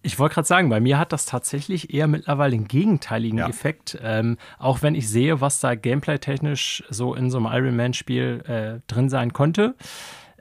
Ich 0.03 0.19
wollte 0.19 0.37
gerade 0.37 0.49
sagen, 0.49 0.71
bei 0.71 0.81
mir 0.81 0.99
hat 0.99 1.13
das 1.13 1.27
tatsächlich 1.27 1.93
eher 1.93 2.07
mittlerweile 2.07 2.53
den 2.53 2.69
gegenteiligen 2.69 3.39
ja. 3.39 3.49
Effekt. 3.49 3.99
Ähm, 4.03 4.39
auch 4.59 4.81
wenn 4.81 4.95
ich 4.95 5.09
sehe, 5.09 5.41
was 5.41 5.61
da 5.61 5.75
gameplay-technisch 5.75 6.85
so 6.89 7.15
in 7.15 7.31
so 7.31 7.39
einem 7.39 7.49
Iron 7.53 7.77
Man-Spiel 7.77 8.43
äh, 8.47 8.81
drin 8.87 9.11
sein 9.11 9.33
konnte 9.33 9.75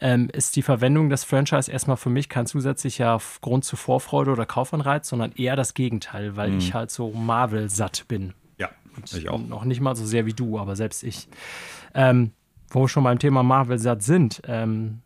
ähm, 0.02 0.30
ist 0.32 0.56
die 0.56 0.62
Verwendung 0.62 1.10
des 1.10 1.24
Franchise 1.24 1.72
erstmal 1.72 1.98
für 1.98 2.10
mich 2.10 2.30
kein 2.30 2.46
zusätzlicher 2.46 3.20
Grund 3.42 3.66
zur 3.66 3.78
Vorfreude 3.78 4.32
oder 4.32 4.46
Kaufanreiz, 4.46 5.10
sondern 5.10 5.32
eher 5.34 5.56
das 5.56 5.74
Gegenteil, 5.74 6.36
weil 6.36 6.52
mhm. 6.52 6.58
ich 6.60 6.74
halt 6.74 6.92
so 6.92 7.12
Marvel-satt 7.12 8.06
bin. 8.08 8.34
Ja, 8.58 8.70
ich 9.04 9.30
auch. 9.30 9.40
Noch 9.40 9.66
nicht 9.66 9.82
mal 9.82 9.96
so 9.96 10.06
sehr 10.06 10.26
wie 10.26 10.34
du, 10.34 10.58
aber 10.58 10.76
selbst 10.76 11.04
ich. 11.04 11.28
Ähm, 11.94 12.32
wo 12.70 12.82
wir 12.82 12.88
schon 12.88 13.04
beim 13.04 13.20
Thema 13.20 13.44
Marvel-satt 13.44 14.04
sind, 14.04 14.42
ähm, 14.48 15.02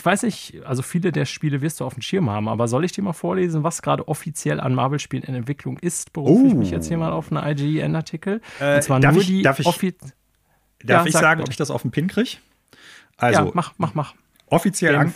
ich 0.00 0.06
weiß 0.06 0.22
nicht, 0.22 0.62
also 0.64 0.80
viele 0.80 1.12
der 1.12 1.26
Spiele 1.26 1.60
wirst 1.60 1.78
du 1.78 1.84
auf 1.84 1.92
dem 1.92 2.00
Schirm 2.00 2.30
haben, 2.30 2.48
aber 2.48 2.68
soll 2.68 2.86
ich 2.86 2.92
dir 2.92 3.02
mal 3.02 3.12
vorlesen, 3.12 3.64
was 3.64 3.82
gerade 3.82 4.08
offiziell 4.08 4.58
an 4.58 4.74
Marvel-Spielen 4.74 5.24
in 5.24 5.34
Entwicklung 5.34 5.78
ist? 5.78 6.14
Berufe 6.14 6.42
oh. 6.42 6.46
ich 6.46 6.54
mich 6.54 6.70
jetzt 6.70 6.88
hier 6.88 6.96
mal 6.96 7.12
auf 7.12 7.30
einen 7.30 7.46
IGN-Artikel. 7.46 8.40
Äh, 8.60 8.76
Und 8.76 8.82
zwar 8.82 8.98
nur 8.98 9.20
ich, 9.20 9.26
die 9.26 9.42
darf 9.42 9.58
ich, 9.58 9.66
darf 9.66 9.82
ja, 10.82 11.04
ich 11.04 11.12
sag, 11.12 11.20
sagen, 11.20 11.42
ob 11.42 11.50
ich 11.50 11.58
das 11.58 11.70
auf 11.70 11.82
den 11.82 11.90
Pin 11.90 12.08
kriege? 12.08 12.38
Also, 13.18 13.44
ja, 13.44 13.50
mach, 13.52 13.74
mach, 13.76 13.92
mach. 13.92 14.14
Offiziell, 14.46 14.96
an, 14.96 15.12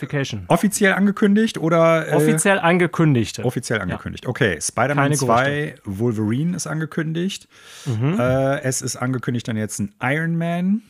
offiziell 0.47 0.93
angekündigt 0.93 1.57
oder? 1.57 2.07
Äh, 2.07 2.13
offiziell 2.13 2.59
angekündigt. 2.59 3.39
Offiziell 3.39 3.81
angekündigt. 3.81 4.25
Ja. 4.25 4.29
Okay, 4.29 4.61
Spider-Man 4.61 5.15
2, 5.15 5.75
Wolverine 5.83 6.55
ist 6.55 6.67
angekündigt. 6.67 7.47
Mhm. 7.85 8.19
Äh, 8.19 8.61
es 8.61 8.83
ist 8.83 8.97
angekündigt 8.97 9.47
dann 9.47 9.57
jetzt 9.57 9.79
ein 9.79 9.95
Iron 10.01 10.37
Man. 10.37 10.83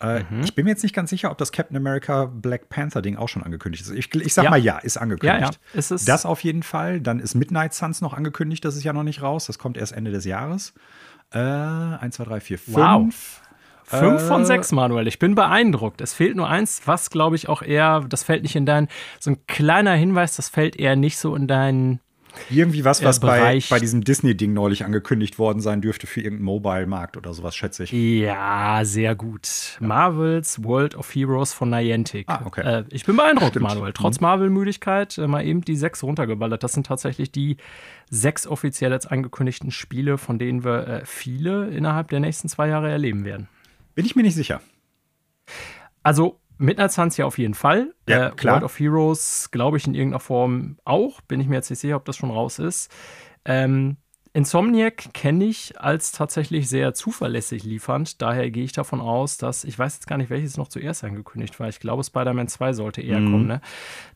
Äh, 0.00 0.22
mhm. 0.30 0.42
Ich 0.44 0.54
bin 0.54 0.64
mir 0.64 0.70
jetzt 0.70 0.82
nicht 0.82 0.94
ganz 0.94 1.10
sicher, 1.10 1.30
ob 1.30 1.38
das 1.38 1.50
Captain 1.50 1.76
America 1.76 2.26
Black 2.26 2.68
Panther 2.68 3.02
Ding 3.02 3.16
auch 3.16 3.28
schon 3.28 3.42
angekündigt 3.42 3.82
ist. 3.82 3.90
Ich, 3.90 4.14
ich 4.14 4.32
sag 4.32 4.44
ja. 4.44 4.50
mal 4.50 4.58
ja, 4.58 4.78
ist 4.78 4.96
angekündigt. 4.96 5.40
Ja, 5.40 5.50
ja. 5.50 5.78
Ist 5.78 5.90
es 5.90 6.04
das 6.04 6.24
auf 6.24 6.44
jeden 6.44 6.62
Fall. 6.62 7.00
Dann 7.00 7.18
ist 7.18 7.34
Midnight 7.34 7.74
Suns 7.74 8.00
noch 8.00 8.14
angekündigt, 8.14 8.64
das 8.64 8.76
ist 8.76 8.84
ja 8.84 8.92
noch 8.92 9.02
nicht 9.02 9.22
raus. 9.22 9.46
Das 9.46 9.58
kommt 9.58 9.76
erst 9.76 9.92
Ende 9.92 10.12
des 10.12 10.24
Jahres. 10.24 10.72
Äh, 11.32 11.38
1, 11.38 12.14
2, 12.14 12.24
3, 12.24 12.40
4, 12.40 12.58
5. 12.58 12.76
Wow. 12.76 13.42
Fünf 13.88 14.20
äh, 14.20 14.26
von 14.26 14.44
sechs, 14.44 14.70
Manuel. 14.70 15.08
Ich 15.08 15.18
bin 15.18 15.34
beeindruckt. 15.34 16.02
Es 16.02 16.12
fehlt 16.12 16.36
nur 16.36 16.46
eins, 16.46 16.82
was 16.84 17.08
glaube 17.08 17.36
ich 17.36 17.48
auch 17.48 17.62
eher, 17.62 18.04
das 18.06 18.22
fällt 18.22 18.42
nicht 18.42 18.54
in 18.54 18.66
deinen, 18.66 18.88
so 19.18 19.30
ein 19.30 19.46
kleiner 19.46 19.94
Hinweis, 19.94 20.36
das 20.36 20.50
fällt 20.50 20.76
eher 20.76 20.94
nicht 20.94 21.18
so 21.18 21.34
in 21.34 21.46
deinen. 21.46 22.00
Irgendwie 22.50 22.84
was, 22.84 23.02
was 23.02 23.20
bei, 23.20 23.60
bei 23.68 23.78
diesem 23.78 24.04
Disney-Ding 24.04 24.52
neulich 24.52 24.84
angekündigt 24.84 25.38
worden 25.38 25.60
sein 25.60 25.80
dürfte 25.80 26.06
für 26.06 26.20
irgendeinen 26.20 26.44
Mobile-Markt 26.44 27.16
oder 27.16 27.34
sowas, 27.34 27.56
schätze 27.56 27.84
ich. 27.84 27.92
Ja, 27.92 28.80
sehr 28.84 29.14
gut. 29.14 29.78
Ja. 29.80 29.86
Marvels 29.86 30.62
World 30.64 30.94
of 30.94 31.14
Heroes 31.14 31.52
von 31.52 31.70
Niantic. 31.70 32.26
Ah, 32.28 32.42
okay. 32.44 32.80
Äh, 32.80 32.84
ich 32.90 33.04
bin 33.04 33.16
beeindruckt, 33.16 33.50
Stimmt. 33.50 33.64
Manuel. 33.64 33.92
Trotz 33.92 34.20
mhm. 34.20 34.26
Marvel-Müdigkeit 34.26 35.18
äh, 35.18 35.26
mal 35.26 35.44
eben 35.44 35.62
die 35.62 35.76
sechs 35.76 36.02
runtergeballert. 36.02 36.62
Das 36.62 36.72
sind 36.72 36.86
tatsächlich 36.86 37.32
die 37.32 37.56
sechs 38.10 38.46
offiziell 38.46 38.92
als 38.92 39.06
angekündigten 39.06 39.70
Spiele, 39.70 40.18
von 40.18 40.38
denen 40.38 40.64
wir 40.64 40.86
äh, 40.86 41.00
viele 41.04 41.68
innerhalb 41.68 42.08
der 42.08 42.20
nächsten 42.20 42.48
zwei 42.48 42.68
Jahre 42.68 42.90
erleben 42.90 43.24
werden. 43.24 43.48
Bin 43.94 44.06
ich 44.06 44.16
mir 44.16 44.22
nicht 44.22 44.36
sicher. 44.36 44.60
Also 46.02 46.40
Midnight 46.58 46.92
Suns 46.92 47.16
ja 47.16 47.24
auf 47.24 47.38
jeden 47.38 47.54
Fall. 47.54 47.94
Ja, 48.08 48.28
äh, 48.28 48.30
klar. 48.32 48.56
World 48.56 48.64
of 48.64 48.78
Heroes 48.78 49.50
glaube 49.50 49.76
ich 49.76 49.86
in 49.86 49.94
irgendeiner 49.94 50.20
Form 50.20 50.78
auch. 50.84 51.20
Bin 51.22 51.40
ich 51.40 51.48
mir 51.48 51.56
jetzt 51.56 51.70
nicht 51.70 51.78
sicher, 51.78 51.96
ob 51.96 52.04
das 52.04 52.16
schon 52.16 52.30
raus 52.30 52.58
ist. 52.58 52.92
Ähm, 53.44 53.96
Insomniac 54.34 55.14
kenne 55.14 55.46
ich 55.46 55.80
als 55.80 56.12
tatsächlich 56.12 56.68
sehr 56.68 56.94
zuverlässig 56.94 57.64
liefernd. 57.64 58.20
Daher 58.22 58.50
gehe 58.50 58.62
ich 58.62 58.72
davon 58.72 59.00
aus, 59.00 59.38
dass, 59.38 59.64
ich 59.64 59.78
weiß 59.78 59.96
jetzt 59.96 60.06
gar 60.06 60.16
nicht, 60.16 60.30
welches 60.30 60.56
noch 60.56 60.68
zuerst 60.68 61.02
angekündigt 61.02 61.58
war. 61.58 61.68
Ich 61.68 61.80
glaube, 61.80 62.04
Spider-Man 62.04 62.46
2 62.46 62.72
sollte 62.74 63.00
eher 63.00 63.20
mhm. 63.20 63.32
kommen, 63.32 63.46
ne? 63.46 63.60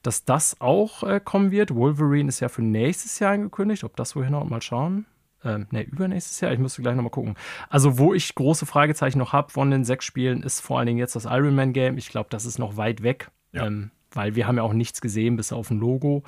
Dass 0.03 0.25
das 0.25 0.61
auch 0.61 1.03
äh, 1.03 1.19
kommen 1.19 1.51
wird. 1.51 1.75
Wolverine 1.75 2.29
ist 2.29 2.41
ja 2.41 2.49
für 2.49 2.63
nächstes 2.63 3.19
Jahr 3.19 3.33
angekündigt. 3.33 3.85
Ob 3.85 3.97
das 3.97 4.15
wohin 4.15 4.33
noch 4.33 4.49
mal 4.49 4.63
schauen. 4.63 5.07
Ähm, 5.45 5.67
ne, 5.71 5.83
übernächstes 5.83 6.41
Jahr, 6.41 6.53
ich 6.53 6.59
müsste 6.59 6.83
gleich 6.83 6.95
nochmal 6.95 7.11
gucken. 7.11 7.35
Also, 7.69 7.99
wo 7.99 8.15
ich 8.15 8.35
große 8.35 8.67
Fragezeichen 8.67 9.19
noch 9.19 9.33
habe 9.33 9.51
von 9.51 9.71
den 9.71 9.85
sechs 9.85 10.05
Spielen, 10.05 10.43
ist 10.43 10.61
vor 10.61 10.79
allen 10.79 10.87
Dingen 10.87 10.99
jetzt 10.99 11.17
das 11.17 11.25
Iron 11.25 11.55
Man 11.55 11.73
Game. 11.73 11.99
Ich 11.99 12.09
glaube, 12.09 12.29
das 12.31 12.45
ist 12.45 12.59
noch 12.59 12.77
weit 12.77 13.03
weg, 13.03 13.31
ja. 13.53 13.67
ähm, 13.67 13.91
weil 14.13 14.35
wir 14.37 14.47
haben 14.47 14.57
ja 14.57 14.63
auch 14.63 14.73
nichts 14.73 15.01
gesehen, 15.01 15.37
bis 15.37 15.53
auf 15.53 15.71
ein 15.71 15.79
Logo. 15.79 16.23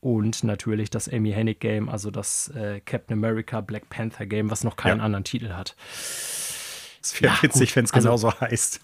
Und 0.00 0.44
natürlich 0.44 0.88
das 0.88 1.08
Amy 1.08 1.32
Hennig 1.32 1.60
Game, 1.60 1.90
also 1.90 2.10
das 2.10 2.48
äh, 2.48 2.80
Captain 2.80 3.18
America 3.18 3.60
Black 3.60 3.90
Panther 3.90 4.24
Game, 4.24 4.50
was 4.50 4.64
noch 4.64 4.76
keinen 4.76 4.98
ja. 4.98 5.04
anderen 5.04 5.24
Titel 5.24 5.50
hat. 5.50 5.76
Es 7.02 7.20
wäre 7.20 7.34
ja, 7.34 7.42
witzig, 7.42 7.76
wenn 7.76 7.84
es 7.84 7.92
also, 7.92 8.08
genauso 8.08 8.40
heißt. 8.40 8.80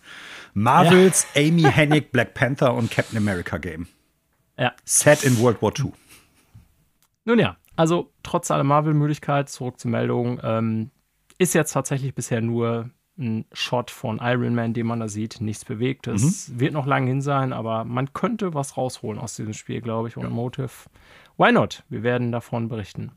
Marvels 0.55 1.27
ja. 1.35 1.43
Amy 1.43 1.63
Hennig 1.71 2.13
Black 2.13 2.35
Panther 2.35 2.75
und 2.75 2.91
Captain 2.91 3.17
America 3.17 3.57
Game. 3.59 3.89
Ja. 4.59 4.75
Set 4.85 5.23
in 5.23 5.39
World 5.39 5.61
War 5.61 5.73
II. 5.79 5.93
Nun 7.25 7.39
ja, 7.39 7.57
also 7.77 8.13
trotz 8.23 8.51
aller 8.51 8.65
Marvel-Müdigkeit, 8.65 9.49
zurück 9.49 9.79
zur 9.79 9.91
Meldung, 9.91 10.41
ähm, 10.43 10.91
ist 11.39 11.55
jetzt 11.55 11.73
tatsächlich 11.73 12.15
bisher 12.15 12.41
nur 12.41 12.91
ein 13.19 13.47
Shot 13.53 13.91
von 13.91 14.21
Iron 14.23 14.55
Man, 14.55 14.75
den 14.75 14.87
man 14.87 15.01
da 15.01 15.09
sieht, 15.09 15.41
nichts 15.41 15.65
bewegt. 15.65 16.07
Es 16.07 16.49
mhm. 16.49 16.61
wird 16.61 16.73
noch 16.73 16.87
lange 16.87 17.09
hin 17.09 17.23
sein, 17.23 17.53
aber 17.53 17.85
man 17.85 18.13
könnte 18.13 18.55
was 18.55 18.77
rausholen 18.77 19.19
aus 19.19 19.37
diesem 19.37 19.55
Spiel, 19.55 19.81
glaube 19.81 20.09
ich. 20.09 20.17
Und 20.17 20.25
ja. 20.25 20.31
Motive, 20.31 20.71
why 21.37 21.53
not? 21.53 21.83
Wir 21.89 22.03
werden 22.03 22.33
davon 22.33 22.69
berichten. 22.69 23.13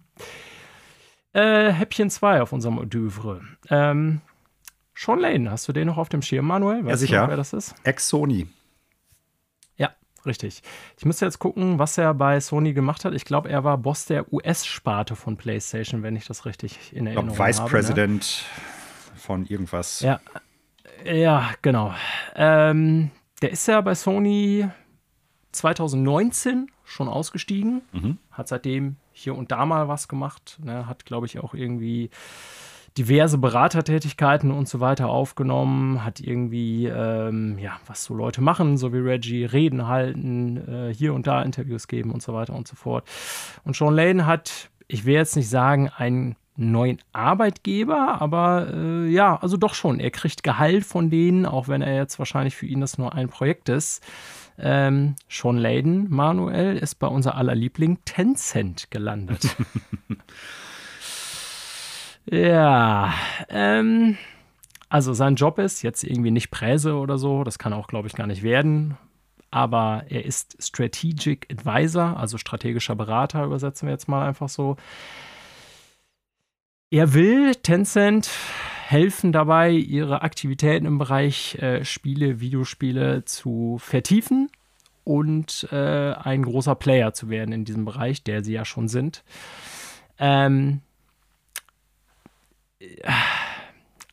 Äh, 1.34 1.72
Häppchen 1.72 2.10
2 2.10 2.41
auf 2.41 2.53
unserem 2.53 2.77
Oeuvre. 2.77 3.41
Ähm, 3.69 4.22
Sean 4.95 5.19
Lane, 5.19 5.52
hast 5.52 5.68
du 5.68 5.73
den 5.73 5.88
noch 5.88 5.98
auf 5.98 6.10
dem 6.10 6.22
Schirm, 6.22 6.48
Manuel? 6.48 6.80
Weißt 6.80 6.90
ja, 6.90 6.98
sicher. 6.98 7.22
Noch, 7.22 7.30
wer 7.30 7.38
das 7.38 7.53
ist? 7.53 7.76
Ex-Sony. 7.84 8.48
Richtig. 10.25 10.61
Ich 10.97 11.05
müsste 11.05 11.25
jetzt 11.25 11.39
gucken, 11.39 11.79
was 11.79 11.97
er 11.97 12.13
bei 12.13 12.39
Sony 12.39 12.73
gemacht 12.73 13.05
hat. 13.05 13.13
Ich 13.13 13.25
glaube, 13.25 13.49
er 13.49 13.63
war 13.63 13.77
Boss 13.77 14.05
der 14.05 14.31
US-Sparte 14.33 15.15
von 15.15 15.37
PlayStation, 15.37 16.03
wenn 16.03 16.15
ich 16.15 16.25
das 16.25 16.45
richtig 16.45 16.93
in 16.93 17.07
Erinnerung 17.07 17.37
Vice 17.37 17.39
habe. 17.39 17.47
Vice 17.47 17.59
ne? 17.59 17.65
President 17.69 18.45
ne? 19.13 19.19
von 19.19 19.45
irgendwas. 19.45 20.01
Ja, 20.01 20.19
ja 21.05 21.51
genau. 21.61 21.93
Ähm, 22.35 23.11
der 23.41 23.51
ist 23.51 23.67
ja 23.67 23.79
bei 23.81 23.95
Sony 23.95 24.67
2019 25.51 26.69
schon 26.83 27.07
ausgestiegen, 27.07 27.81
mhm. 27.91 28.17
hat 28.31 28.47
seitdem 28.47 28.97
hier 29.11 29.35
und 29.35 29.51
da 29.51 29.65
mal 29.65 29.87
was 29.87 30.07
gemacht. 30.07 30.57
Ne? 30.63 30.87
Hat, 30.87 31.05
glaube 31.05 31.25
ich, 31.25 31.39
auch 31.39 31.53
irgendwie 31.53 32.09
diverse 32.99 33.38
Beratertätigkeiten 33.38 34.51
und 34.51 34.67
so 34.67 34.81
weiter 34.81 35.07
aufgenommen, 35.07 36.03
hat 36.03 36.19
irgendwie, 36.19 36.85
ähm, 36.85 37.57
ja, 37.57 37.80
was 37.88 38.03
so 38.03 38.13
Leute 38.13 38.41
machen, 38.41 38.77
so 38.77 38.91
wie 38.91 38.97
Reggie, 38.97 39.45
Reden 39.45 39.88
halten, 39.88 40.57
äh, 40.67 40.93
hier 40.93 41.13
und 41.13 41.26
da 41.26 41.41
Interviews 41.41 41.88
geben 41.88 42.11
und 42.11 42.21
so 42.21 42.34
weiter 42.34 42.53
und 42.53 42.67
so 42.67 42.76
fort. 42.76 43.07
Und 43.63 43.77
Sean 43.77 43.95
Lane 43.95 44.26
hat, 44.26 44.69
ich 44.89 45.05
will 45.05 45.13
jetzt 45.13 45.38
nicht 45.38 45.49
sagen, 45.49 45.89
ein 45.95 46.35
neuen 46.57 46.99
Arbeitgeber, 47.13 48.19
aber 48.19 48.67
äh, 48.73 49.07
ja, 49.07 49.38
also 49.38 49.55
doch 49.55 49.76
schon. 49.76 50.01
Er 50.01 50.11
kriegt 50.11 50.43
Gehalt 50.43 50.84
von 50.84 51.09
denen, 51.09 51.45
auch 51.45 51.69
wenn 51.69 51.81
er 51.81 51.95
jetzt 51.95 52.19
wahrscheinlich 52.19 52.57
für 52.57 52.65
ihn 52.65 52.81
das 52.81 52.97
nur 52.97 53.13
ein 53.13 53.30
Projekt 53.30 53.69
ist. 53.69 54.03
Ähm, 54.57 55.15
Sean 55.30 55.57
Layden, 55.57 56.09
Manuel, 56.09 56.76
ist 56.76 56.95
bei 56.95 57.07
unser 57.07 57.35
aller 57.35 57.55
Liebling 57.55 57.99
Tencent 58.03 58.91
gelandet. 58.91 59.55
ja, 62.31 63.14
ähm, 63.49 64.18
also 64.89 65.14
sein 65.14 65.35
Job 65.35 65.60
ist 65.60 65.81
jetzt 65.81 66.03
irgendwie 66.03 66.31
nicht 66.31 66.51
Präse 66.51 66.95
oder 66.95 67.18
so, 67.18 67.43
das 67.43 67.60
kann 67.60 67.73
auch, 67.73 67.88
glaube 67.88 68.07
ich, 68.07 68.15
gar 68.15 68.27
nicht 68.27 68.43
werden. 68.43 68.97
Aber 69.51 70.03
er 70.10 70.26
ist 70.26 70.57
Strategic 70.64 71.47
Advisor, 71.51 72.18
also 72.18 72.38
strategischer 72.38 72.95
Berater, 72.95 73.45
übersetzen 73.45 73.88
wir 73.88 73.93
jetzt 73.93 74.07
mal 74.07 74.27
einfach 74.27 74.49
so. 74.49 74.77
Er 76.91 77.14
will 77.14 77.56
Tencent 77.56 78.30
helfen 78.88 79.31
dabei, 79.31 79.72
ihre 79.72 80.23
Aktivitäten 80.23 80.85
im 80.85 80.97
Bereich 80.97 81.56
äh, 81.56 81.85
Spiele, 81.85 82.39
Videospiele 82.39 83.26
zu 83.26 83.77
vertiefen 83.80 84.49
und 85.03 85.68
äh, 85.72 86.14
ein 86.14 86.43
großer 86.43 86.76
Player 86.76 87.14
zu 87.14 87.30
werden 87.30 87.51
in 87.51 87.65
diesem 87.65 87.85
Bereich, 87.85 88.23
der 88.23 88.43
sie 88.43 88.53
ja 88.53 88.65
schon 88.65 88.88
sind. 88.88 89.23
Ähm, 90.18 90.81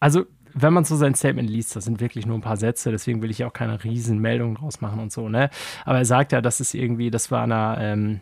also, 0.01 0.27
wenn 0.55 0.73
man 0.73 0.85
so 0.85 0.97
sein 0.97 1.15
Statement 1.15 1.51
liest, 1.51 1.77
das 1.77 1.85
sind 1.85 2.01
wirklich 2.01 2.27
nur 2.27 2.37
ein 2.39 2.43
paar 2.43 2.57
Sätze, 2.57 2.91
deswegen 2.91 3.21
will 3.21 3.31
ich 3.31 3.45
auch 3.45 3.53
keine 3.53 3.83
Riesenmeldung 3.85 4.55
draus 4.55 4.81
machen 4.81 5.01
und 5.01 5.13
so, 5.13 5.29
ne? 5.29 5.51
Aber 5.85 5.99
er 5.99 6.05
sagt 6.05 6.33
ja, 6.33 6.41
das 6.41 6.61
ist 6.61 6.75
irgendwie, 6.75 7.11
das 7.11 7.31
war 7.31 7.43
einer, 7.43 7.77
ähm, 7.79 8.21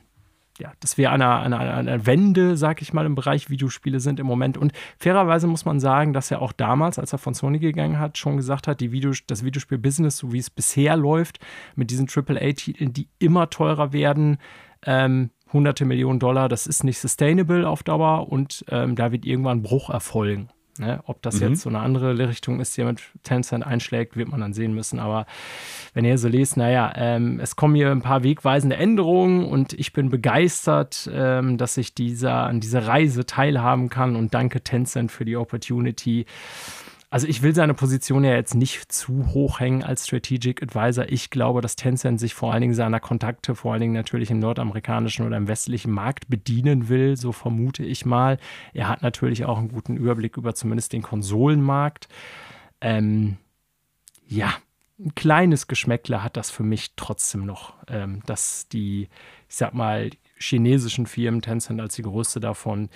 ja, 0.59 0.73
dass 0.81 0.99
wir 0.99 1.11
an 1.12 1.23
einer, 1.23 1.59
einer, 1.59 1.75
einer 1.75 2.07
Wende, 2.07 2.57
sag 2.57 2.83
ich 2.83 2.93
mal, 2.93 3.07
im 3.07 3.15
Bereich 3.15 3.51
Videospiele 3.51 4.01
sind 4.01 4.21
im 4.21 4.27
Moment. 4.27 4.57
Und 4.57 4.73
fairerweise 4.99 5.47
muss 5.47 5.65
man 5.65 5.81
sagen, 5.81 6.12
dass 6.12 6.31
er 6.31 6.43
auch 6.43 6.53
damals, 6.53 6.99
als 6.99 7.12
er 7.12 7.19
von 7.19 7.35
Sony 7.35 7.59
gegangen 7.59 7.99
hat, 7.99 8.19
schon 8.19 8.37
gesagt 8.37 8.69
hat, 8.69 8.81
die 8.81 8.93
Video, 8.93 9.12
das 9.27 9.45
Videospiel-Business, 9.45 10.16
so 10.16 10.33
wie 10.33 10.39
es 10.39 10.51
bisher 10.51 10.97
läuft, 10.97 11.41
mit 11.75 11.91
diesen 11.91 12.09
AAA-Titeln, 12.09 12.93
die 12.93 13.09
immer 13.19 13.51
teurer 13.51 13.93
werden, 13.93 14.39
ähm, 14.87 15.31
hunderte 15.55 15.87
Millionen 15.87 16.19
Dollar, 16.19 16.51
das 16.51 16.67
ist 16.67 16.85
nicht 16.85 16.99
sustainable 16.99 17.67
auf 17.67 17.83
Dauer 17.83 18.31
und 18.31 18.65
ähm, 18.69 18.97
da 18.97 19.11
wird 19.13 19.25
irgendwann 19.25 19.59
ein 19.59 19.63
Bruch 19.63 19.89
erfolgen. 19.89 20.51
Ne? 20.79 21.01
Ob 21.07 21.23
das 21.23 21.41
mhm. 21.41 21.51
jetzt 21.51 21.63
so 21.63 21.69
eine 21.69 21.79
andere 21.79 22.19
Richtung 22.29 22.61
ist, 22.61 22.77
die 22.77 22.83
mit 22.83 23.01
Tencent 23.23 23.65
einschlägt, 23.65 24.17
wird 24.17 24.29
man 24.29 24.41
dann 24.41 24.53
sehen 24.53 24.75
müssen. 24.75 24.99
Aber 24.99 25.27
wenn 25.93 26.05
ihr 26.05 26.19
so 26.19 26.27
lest, 26.27 26.57
naja, 26.57 26.93
ähm, 26.97 27.39
es 27.41 27.55
kommen 27.55 27.77
hier 27.77 27.93
ein 27.93 28.03
paar 28.03 28.25
wegweisende 28.25 28.77
Änderungen 28.77 29.45
und 29.45 29.73
ich 29.73 29.93
bin 29.93 30.11
begeistert, 30.11 31.09
ähm, 31.13 31.59
dass 31.59 31.77
ich 31.77 31.95
dieser, 31.95 32.43
an 32.45 32.59
dieser 32.61 32.87
Reise 32.87 33.25
teilhaben 33.25 33.89
kann 33.89 34.17
und 34.17 34.35
danke 34.35 34.63
Tencent 34.63 35.13
für 35.13 35.25
die 35.25 35.37
Opportunity. 35.37 36.27
Also 37.15 37.28
ich 37.28 37.43
will 37.43 37.55
seine 37.55 37.74
Position 37.74 38.24
ja 38.24 38.35
jetzt 38.35 38.57
nicht 38.57 38.91
zu 38.91 39.28
hoch 39.32 39.61
hängen 39.61 39.85
als 39.85 40.09
Strategic 40.09 40.61
Advisor. 40.65 41.09
Ich 41.09 41.31
glaube, 41.31 41.61
dass 41.61 41.77
Tencent 41.77 42.19
sich 42.19 42.35
vor 42.35 42.53
allen 42.53 42.62
Dingen 42.62 42.74
seiner 42.74 42.99
Kontakte, 42.99 43.55
vor 43.55 43.70
allen 43.70 43.82
Dingen 43.82 43.93
natürlich 43.93 44.32
im 44.32 44.41
nordamerikanischen 44.41 45.24
oder 45.24 45.36
im 45.36 45.47
westlichen 45.47 45.93
Markt 45.93 46.28
bedienen 46.28 46.89
will, 46.89 47.16
so 47.16 47.31
vermute 47.31 47.85
ich 47.85 48.05
mal. 48.05 48.39
Er 48.73 48.89
hat 48.89 49.03
natürlich 49.03 49.45
auch 49.45 49.59
einen 49.59 49.69
guten 49.69 49.97
Überblick 49.97 50.36
über 50.36 50.57
zumindest 50.57 50.93
den 50.93 51.03
Konsolenmarkt. 51.03 52.09
Ähm, 52.81 53.36
ja, 54.27 54.53
ein 54.99 55.15
kleines 55.15 55.69
Geschmäckle 55.69 56.24
hat 56.24 56.36
das 56.36 56.51
für 56.51 56.65
mich 56.65 56.95
trotzdem 56.97 57.47
noch, 57.47 57.74
ähm, 57.86 58.24
dass 58.27 58.66
die, 58.66 59.03
ich 59.49 59.55
sag 59.55 59.73
mal, 59.73 60.11
chinesischen 60.36 61.07
Firmen, 61.07 61.43
Tencent 61.43 61.81
als 61.81 61.95
die 61.95 62.03
größte 62.03 62.41
davon, 62.41 62.89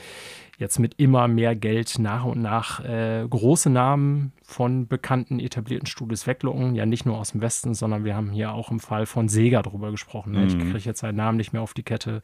jetzt 0.58 0.80
mit 0.80 0.94
immer 0.98 1.28
mehr 1.28 1.54
Geld 1.54 1.98
nach 2.00 2.24
und 2.24 2.42
nach 2.42 2.84
äh, 2.84 3.24
große 3.28 3.70
Namen 3.70 4.32
von 4.42 4.88
bekannten 4.88 5.38
etablierten 5.38 5.86
Studios 5.86 6.26
weglocken. 6.26 6.74
Ja, 6.74 6.84
nicht 6.84 7.06
nur 7.06 7.16
aus 7.16 7.30
dem 7.30 7.40
Westen, 7.40 7.74
sondern 7.74 8.04
wir 8.04 8.16
haben 8.16 8.30
hier 8.30 8.52
auch 8.52 8.70
im 8.72 8.80
Fall 8.80 9.06
von 9.06 9.28
Sega 9.28 9.62
drüber 9.62 9.92
gesprochen. 9.92 10.32
Ne? 10.32 10.40
Mhm. 10.40 10.46
Ich 10.48 10.58
kriege 10.58 10.78
jetzt 10.78 11.00
seinen 11.00 11.16
Namen 11.16 11.36
nicht 11.36 11.52
mehr 11.52 11.62
auf 11.62 11.74
die 11.74 11.84
Kette. 11.84 12.22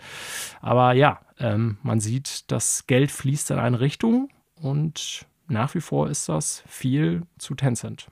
Aber 0.61 0.93
ja, 0.94 1.20
ähm, 1.39 1.78
man 1.82 2.01
sieht, 2.01 2.51
das 2.51 2.89
Geld 2.89 3.12
fließt 3.12 3.52
in 3.52 3.59
eine 3.61 3.78
Richtung 3.78 4.28
und 4.61 5.27
nach 5.47 5.74
wie 5.74 5.81
vor 5.81 6.11
ist 6.11 6.28
das 6.28 6.65
viel 6.66 7.23
zu 7.39 7.55
Tencent. 7.55 8.09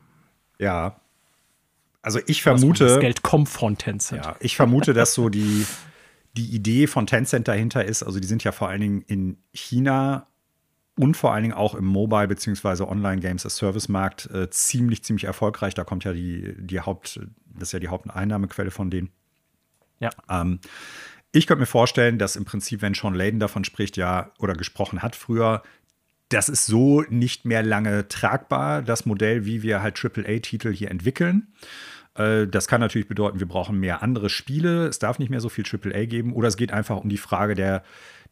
Ja. 0.58 1.00
Also 2.00 2.20
ich 2.26 2.42
vermute. 2.42 2.86
Das 2.86 3.00
Geld 3.00 3.22
kommt 3.22 3.48
von 3.48 3.76
Tencent. 3.76 4.24
Ja, 4.24 4.36
ich 4.38 4.54
vermute, 4.54 4.92
dass 4.92 5.14
so 5.14 5.28
die 5.28 5.66
die 6.36 6.54
Idee 6.54 6.86
von 6.86 7.06
Tencent 7.06 7.48
dahinter 7.48 7.84
ist, 7.84 8.02
also 8.02 8.18
die 8.18 8.26
sind 8.26 8.44
ja 8.44 8.52
vor 8.52 8.68
allen 8.68 8.80
Dingen 8.80 9.02
in 9.02 9.36
China 9.52 10.26
und 10.96 11.16
vor 11.16 11.32
allen 11.32 11.42
Dingen 11.42 11.54
auch 11.54 11.74
im 11.74 11.84
Mobile- 11.84 12.28
bzw. 12.28 12.84
Online-Games-as-Service-Markt 12.84 14.30
äh, 14.30 14.50
ziemlich, 14.50 15.02
ziemlich 15.04 15.24
erfolgreich. 15.24 15.74
Da 15.74 15.84
kommt 15.84 16.04
ja 16.04 16.12
die, 16.12 16.54
die 16.58 16.80
Haupt, 16.80 17.20
das 17.46 17.68
ist 17.68 17.72
ja 17.72 17.78
die 17.78 17.88
Haupteinnahmequelle 17.88 18.70
von 18.70 18.90
denen. 18.90 19.10
Ja. 20.00 20.10
Ähm, 20.28 20.60
ich 21.32 21.46
könnte 21.46 21.60
mir 21.60 21.66
vorstellen, 21.66 22.18
dass 22.18 22.36
im 22.36 22.44
Prinzip, 22.44 22.82
wenn 22.82 22.94
Sean 22.94 23.14
Layden 23.14 23.40
davon 23.40 23.64
spricht, 23.64 23.96
ja, 23.96 24.32
oder 24.38 24.54
gesprochen 24.54 25.02
hat 25.02 25.16
früher, 25.16 25.62
das 26.28 26.48
ist 26.48 26.66
so 26.66 27.02
nicht 27.08 27.44
mehr 27.44 27.62
lange 27.62 28.08
tragbar, 28.08 28.82
das 28.82 29.06
Modell, 29.06 29.44
wie 29.44 29.62
wir 29.62 29.82
halt 29.82 30.02
AAA-Titel 30.02 30.72
hier 30.72 30.90
entwickeln. 30.90 31.52
Äh, 32.14 32.46
das 32.46 32.68
kann 32.68 32.80
natürlich 32.80 33.08
bedeuten, 33.08 33.40
wir 33.40 33.48
brauchen 33.48 33.78
mehr 33.78 34.02
andere 34.02 34.28
Spiele. 34.28 34.86
Es 34.86 34.98
darf 34.98 35.18
nicht 35.18 35.30
mehr 35.30 35.40
so 35.40 35.48
viel 35.48 35.64
AAA 35.64 36.06
geben. 36.06 36.32
Oder 36.32 36.48
es 36.48 36.56
geht 36.56 36.72
einfach 36.72 36.98
um 36.98 37.08
die 37.08 37.18
Frage 37.18 37.54
der, 37.54 37.82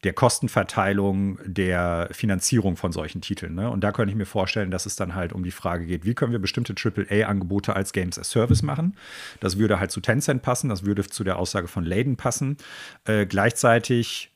der 0.05 0.13
Kostenverteilung, 0.13 1.39
der 1.45 2.09
Finanzierung 2.13 2.77
von 2.77 2.93
solchen 2.93 3.21
Titeln. 3.21 3.55
Ne? 3.55 3.71
Und 3.71 3.83
da 3.83 3.93
könnte 3.93 4.11
ich 4.11 4.17
mir 4.17 4.27
vorstellen, 4.27 4.71
dass 4.71 4.87
es 4.87 4.97
dann 4.97 5.15
halt 5.15 5.33
um 5.33 5.45
die 5.45 5.51
Frage 5.51 5.87
geht, 5.87 6.05
wie 6.05 6.15
können 6.15 6.33
wir 6.33 6.39
bestimmte 6.39 6.75
AAA-Angebote 6.75 7.75
als 7.77 7.93
Games 7.93 8.19
as 8.19 8.31
Service 8.31 8.63
machen. 8.63 8.97
Das 9.41 9.59
würde 9.59 9.79
halt 9.79 9.91
zu 9.91 10.01
Tencent 10.01 10.43
passen, 10.43 10.69
das 10.69 10.85
würde 10.85 11.05
zu 11.05 11.25
der 11.25 11.39
Aussage 11.39 11.69
von 11.69 11.85
Layden 11.85 12.17
passen. 12.17 12.57
Äh, 13.05 13.27
gleichzeitig 13.27 14.31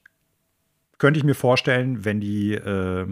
könnte 0.99 1.19
ich 1.19 1.25
mir 1.25 1.35
vorstellen, 1.35 2.05
wenn 2.05 2.21
die 2.21 2.55
äh, 2.55 3.07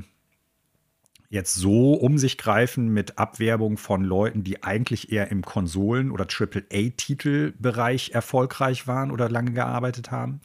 jetzt 1.32 1.54
so 1.54 1.94
um 1.94 2.18
sich 2.18 2.36
greifen 2.36 2.88
mit 2.88 3.18
Abwerbung 3.18 3.78
von 3.78 4.04
Leuten, 4.04 4.44
die 4.44 4.62
eigentlich 4.62 5.10
eher 5.10 5.30
im 5.30 5.40
Konsolen- 5.40 6.10
oder 6.10 6.26
AAA-Titelbereich 6.26 8.10
erfolgreich 8.10 8.86
waren 8.86 9.10
oder 9.10 9.30
lange 9.30 9.52
gearbeitet 9.52 10.10
haben, 10.10 10.42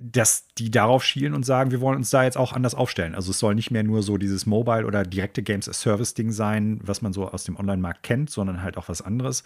dass 0.00 0.48
die 0.58 0.72
darauf 0.72 1.04
schielen 1.04 1.32
und 1.32 1.46
sagen, 1.46 1.70
wir 1.70 1.80
wollen 1.80 1.98
uns 1.98 2.10
da 2.10 2.24
jetzt 2.24 2.36
auch 2.36 2.52
anders 2.52 2.74
aufstellen. 2.74 3.14
Also 3.14 3.30
es 3.30 3.38
soll 3.38 3.54
nicht 3.54 3.70
mehr 3.70 3.84
nur 3.84 4.02
so 4.02 4.18
dieses 4.18 4.46
Mobile 4.46 4.84
oder 4.84 5.04
direkte 5.04 5.44
Games 5.44 5.68
as 5.68 5.80
Service 5.80 6.12
Ding 6.12 6.32
sein, 6.32 6.80
was 6.82 7.00
man 7.00 7.12
so 7.12 7.28
aus 7.28 7.44
dem 7.44 7.56
Online-Markt 7.56 8.02
kennt, 8.02 8.30
sondern 8.30 8.62
halt 8.62 8.78
auch 8.78 8.88
was 8.88 9.00
anderes. 9.00 9.44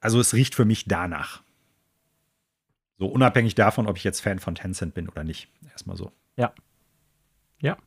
Also 0.00 0.20
es 0.20 0.34
riecht 0.34 0.54
für 0.54 0.66
mich 0.66 0.84
danach. 0.84 1.42
So 2.98 3.06
unabhängig 3.06 3.54
davon, 3.54 3.86
ob 3.86 3.96
ich 3.96 4.04
jetzt 4.04 4.20
Fan 4.20 4.38
von 4.38 4.54
Tencent 4.54 4.92
bin 4.92 5.08
oder 5.08 5.24
nicht. 5.24 5.48
Erstmal 5.70 5.96
so. 5.96 6.12
Ja. 6.36 6.52
Ja. 7.62 7.78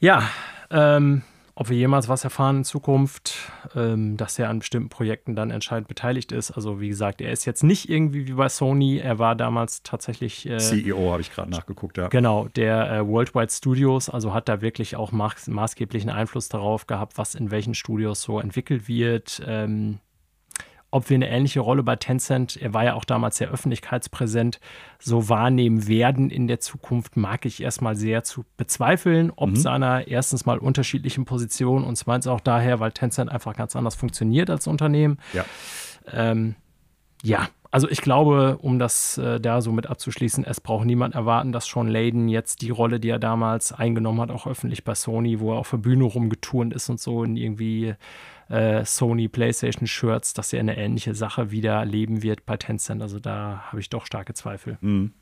Ja, 0.00 0.28
ähm, 0.70 1.22
ob 1.60 1.70
wir 1.70 1.76
jemals 1.76 2.08
was 2.08 2.22
erfahren 2.22 2.58
in 2.58 2.64
Zukunft, 2.64 3.34
ähm, 3.74 4.16
dass 4.16 4.38
er 4.38 4.48
an 4.48 4.60
bestimmten 4.60 4.90
Projekten 4.90 5.34
dann 5.34 5.50
entscheidend 5.50 5.88
beteiligt 5.88 6.30
ist. 6.30 6.52
Also 6.52 6.80
wie 6.80 6.88
gesagt, 6.88 7.20
er 7.20 7.32
ist 7.32 7.46
jetzt 7.46 7.64
nicht 7.64 7.90
irgendwie 7.90 8.28
wie 8.28 8.34
bei 8.34 8.48
Sony. 8.48 8.98
Er 8.98 9.18
war 9.18 9.34
damals 9.34 9.82
tatsächlich 9.82 10.48
äh, 10.48 10.58
CEO, 10.58 11.10
habe 11.10 11.20
ich 11.20 11.32
gerade 11.32 11.50
nachgeguckt, 11.50 11.98
ja. 11.98 12.06
Genau, 12.08 12.46
der 12.54 12.92
äh, 12.92 13.06
Worldwide 13.08 13.50
Studios, 13.50 14.08
also 14.08 14.32
hat 14.32 14.48
da 14.48 14.60
wirklich 14.60 14.94
auch 14.94 15.10
maßgeblichen 15.10 16.10
Einfluss 16.10 16.48
darauf 16.48 16.86
gehabt, 16.86 17.18
was 17.18 17.34
in 17.34 17.50
welchen 17.50 17.74
Studios 17.74 18.22
so 18.22 18.38
entwickelt 18.38 18.86
wird. 18.86 19.42
Ähm, 19.44 19.98
ob 20.90 21.10
wir 21.10 21.16
eine 21.16 21.28
ähnliche 21.28 21.60
Rolle 21.60 21.82
bei 21.82 21.96
Tencent, 21.96 22.56
er 22.56 22.72
war 22.72 22.84
ja 22.84 22.94
auch 22.94 23.04
damals 23.04 23.36
sehr 23.36 23.50
öffentlichkeitspräsent, 23.50 24.58
so 24.98 25.28
wahrnehmen 25.28 25.86
werden 25.86 26.30
in 26.30 26.46
der 26.48 26.60
Zukunft, 26.60 27.16
mag 27.16 27.44
ich 27.44 27.62
erstmal 27.62 27.94
sehr 27.94 28.24
zu 28.24 28.44
bezweifeln, 28.56 29.30
ob 29.36 29.50
mhm. 29.50 29.56
seiner 29.56 30.08
erstens 30.08 30.46
mal 30.46 30.58
unterschiedlichen 30.58 31.24
Position 31.26 31.84
und 31.84 31.96
zweitens 31.96 32.26
auch 32.26 32.40
daher, 32.40 32.80
weil 32.80 32.92
Tencent 32.92 33.30
einfach 33.30 33.54
ganz 33.54 33.76
anders 33.76 33.96
funktioniert 33.96 34.48
als 34.48 34.66
Unternehmen. 34.66 35.18
Ja. 35.34 35.44
Ähm, 36.10 36.54
ja, 37.22 37.48
also 37.70 37.88
ich 37.88 38.00
glaube, 38.00 38.58
um 38.62 38.78
das 38.78 39.18
äh, 39.18 39.40
da 39.40 39.60
so 39.60 39.72
mit 39.72 39.88
abzuschließen, 39.88 40.44
es 40.44 40.60
braucht 40.60 40.86
niemand 40.86 41.14
erwarten, 41.14 41.52
dass 41.52 41.66
Sean 41.66 41.88
Layden 41.88 42.28
jetzt 42.28 42.62
die 42.62 42.70
Rolle, 42.70 42.98
die 42.98 43.10
er 43.10 43.18
damals 43.18 43.72
eingenommen 43.72 44.22
hat, 44.22 44.30
auch 44.30 44.46
öffentlich 44.46 44.84
bei 44.84 44.94
Sony, 44.94 45.38
wo 45.40 45.52
er 45.52 45.58
auf 45.58 45.70
der 45.70 45.76
Bühne 45.78 46.04
rumgeturnt 46.04 46.72
ist 46.72 46.88
und 46.88 46.98
so 46.98 47.24
in 47.24 47.36
irgendwie 47.36 47.94
äh, 48.48 48.84
Sony 48.84 49.28
PlayStation 49.28 49.86
Shirts, 49.86 50.34
dass 50.34 50.52
er 50.52 50.60
eine 50.60 50.76
ähnliche 50.76 51.14
Sache 51.14 51.50
wieder 51.50 51.74
erleben 51.74 52.22
wird 52.22 52.46
bei 52.46 52.56
Tencent. 52.56 53.02
Also 53.02 53.18
da 53.18 53.64
habe 53.66 53.80
ich 53.80 53.90
doch 53.90 54.06
starke 54.06 54.34
Zweifel. 54.34 54.78
Mhm. 54.80 55.12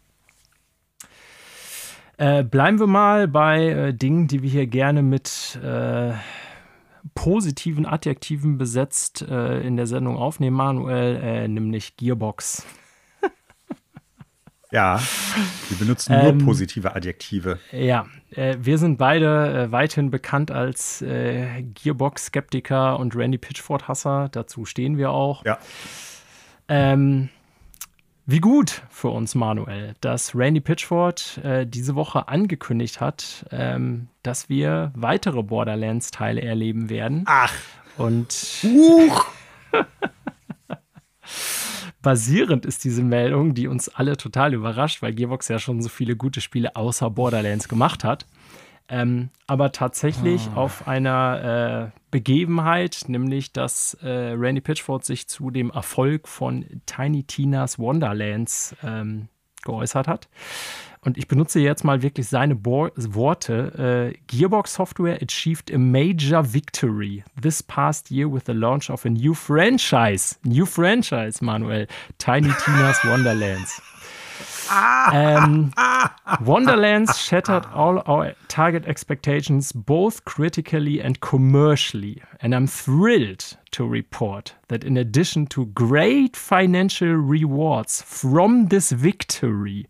Äh, 2.18 2.44
bleiben 2.44 2.78
wir 2.78 2.86
mal 2.86 3.28
bei 3.28 3.66
äh, 3.66 3.94
Dingen, 3.94 4.26
die 4.26 4.42
wir 4.42 4.50
hier 4.50 4.66
gerne 4.66 5.02
mit 5.02 5.58
äh, 5.62 6.12
positiven 7.14 7.84
Adjektiven 7.84 8.56
besetzt 8.56 9.22
äh, 9.22 9.60
in 9.60 9.76
der 9.76 9.86
Sendung 9.86 10.16
aufnehmen, 10.16 10.56
Manuel, 10.56 11.16
äh, 11.16 11.48
nämlich 11.48 11.96
Gearbox. 11.96 12.64
Ja, 14.72 15.00
wir 15.68 15.78
benutzen 15.78 16.12
nur 16.12 16.32
ähm, 16.32 16.38
positive 16.38 16.96
Adjektive. 16.96 17.60
Ja, 17.70 18.06
äh, 18.36 18.56
wir 18.60 18.78
sind 18.78 18.98
beide 18.98 19.64
äh, 19.64 19.72
weithin 19.72 20.10
bekannt 20.10 20.50
als 20.50 21.02
äh, 21.02 21.62
Gearbox-Skeptiker 21.62 22.98
und 22.98 23.16
Randy 23.16 23.38
Pitchford-Hasser. 23.38 24.28
Dazu 24.30 24.64
stehen 24.64 24.98
wir 24.98 25.10
auch. 25.10 25.44
Ja. 25.44 25.58
Ähm, 26.68 27.30
wie 28.26 28.40
gut 28.40 28.82
für 28.90 29.08
uns, 29.08 29.34
Manuel, 29.34 29.94
dass 30.00 30.34
Randy 30.34 30.60
Pitchford 30.60 31.38
äh, 31.44 31.66
diese 31.66 31.94
Woche 31.94 32.28
angekündigt 32.28 33.00
hat, 33.00 33.46
ähm, 33.52 34.08
dass 34.22 34.48
wir 34.48 34.92
weitere 34.94 35.42
Borderlands-Teile 35.42 36.42
erleben 36.42 36.90
werden. 36.90 37.22
Ach. 37.26 37.54
Und. 37.96 38.32
Huch. 38.62 39.26
basierend 42.06 42.64
ist 42.64 42.84
diese 42.84 43.02
Meldung, 43.02 43.52
die 43.52 43.66
uns 43.66 43.88
alle 43.88 44.16
total 44.16 44.54
überrascht, 44.54 45.02
weil 45.02 45.12
Gearbox 45.12 45.48
ja 45.48 45.58
schon 45.58 45.82
so 45.82 45.88
viele 45.88 46.14
gute 46.14 46.40
Spiele 46.40 46.76
außer 46.76 47.10
Borderlands 47.10 47.66
gemacht 47.66 48.04
hat. 48.04 48.26
Ähm, 48.88 49.30
aber 49.48 49.72
tatsächlich 49.72 50.48
oh. 50.54 50.60
auf 50.60 50.86
einer 50.86 51.90
äh, 51.92 51.98
Begebenheit, 52.12 53.06
nämlich 53.08 53.52
dass 53.52 53.94
äh, 54.04 54.08
Randy 54.08 54.60
Pitchford 54.60 55.04
sich 55.04 55.26
zu 55.26 55.50
dem 55.50 55.70
Erfolg 55.70 56.28
von 56.28 56.64
Tiny 56.86 57.24
Tina's 57.24 57.76
Wonderlands 57.76 58.76
ähm, 58.84 59.26
geäußert 59.64 60.06
hat. 60.06 60.28
Und 61.06 61.16
ich 61.16 61.28
benutze 61.28 61.60
jetzt 61.60 61.84
mal 61.84 62.02
wirklich 62.02 62.26
seine 62.26 62.56
Bo 62.56 62.90
Worte. 62.96 64.12
Äh, 64.12 64.18
Gearbox 64.26 64.74
Software 64.74 65.22
achieved 65.22 65.72
a 65.72 65.78
major 65.78 66.42
victory 66.42 67.22
this 67.40 67.62
past 67.62 68.10
year 68.10 68.28
with 68.28 68.46
the 68.46 68.52
launch 68.52 68.90
of 68.90 69.04
a 69.04 69.08
new 69.08 69.32
franchise. 69.32 70.36
New 70.42 70.66
franchise, 70.66 71.40
Manuel. 71.40 71.86
Tiny 72.18 72.50
Tina's 72.64 72.98
Wonderlands. 73.04 73.80
Um, 74.68 75.72
Wonderlands 76.44 77.16
shattered 77.16 77.66
all 77.72 78.02
our 78.06 78.34
target 78.48 78.84
expectations, 78.86 79.70
both 79.70 80.24
critically 80.24 81.00
and 81.00 81.20
commercially. 81.20 82.20
And 82.40 82.52
I'm 82.52 82.66
thrilled 82.66 83.56
to 83.70 83.86
report 83.86 84.54
that, 84.66 84.82
in 84.82 84.96
addition 84.96 85.46
to 85.48 85.66
great 85.66 86.34
financial 86.34 87.14
rewards 87.14 88.02
from 88.02 88.66
this 88.66 88.90
victory, 88.90 89.86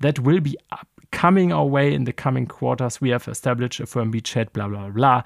that 0.00 0.24
will 0.24 0.40
be 0.40 0.56
coming 1.10 1.52
our 1.52 1.70
way 1.70 1.94
in 1.94 2.04
the 2.04 2.12
coming 2.12 2.46
quarters. 2.46 3.00
We 3.00 3.12
have 3.12 3.28
established 3.28 3.80
a 3.80 3.86
firm 3.86 4.12
beachhead, 4.12 4.52
bla 4.52 4.68
bla 4.68 4.88
bla. 4.88 5.24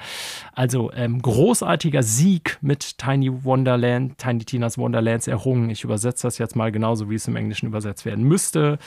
Also 0.54 0.92
ähm, 0.92 1.20
großartiger 1.20 2.02
Sieg 2.02 2.58
mit 2.60 2.98
Tiny 2.98 3.44
Wonderland, 3.44 4.18
Tiny 4.18 4.44
Tina's 4.44 4.78
Wonderlands 4.78 5.26
errungen. 5.26 5.70
Ich 5.70 5.84
übersetze 5.84 6.26
das 6.26 6.38
jetzt 6.38 6.56
mal 6.56 6.70
genauso, 6.70 7.10
wie 7.10 7.16
es 7.16 7.28
im 7.28 7.36
Englischen 7.36 7.66
übersetzt 7.66 8.04
werden 8.04 8.24
müsste. 8.24 8.78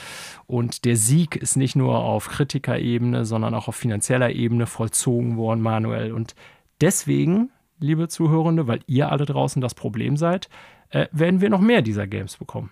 Und 0.46 0.84
der 0.84 0.96
Sieg 0.96 1.36
ist 1.36 1.56
nicht 1.56 1.76
nur 1.76 1.98
auf 1.98 2.28
Kritikerebene, 2.28 3.24
sondern 3.24 3.54
auch 3.54 3.68
auf 3.68 3.76
finanzieller 3.76 4.30
Ebene 4.30 4.66
vollzogen 4.66 5.36
worden, 5.36 5.60
manuell. 5.60 6.12
Und 6.12 6.34
deswegen, 6.80 7.50
liebe 7.78 8.08
Zuhörende, 8.08 8.66
weil 8.66 8.80
ihr 8.86 9.12
alle 9.12 9.26
draußen 9.26 9.60
das 9.60 9.74
Problem 9.74 10.16
seid, 10.16 10.48
äh, 10.90 11.06
werden 11.12 11.40
wir 11.40 11.50
noch 11.50 11.60
mehr 11.60 11.82
dieser 11.82 12.06
Games 12.06 12.36
bekommen. 12.36 12.70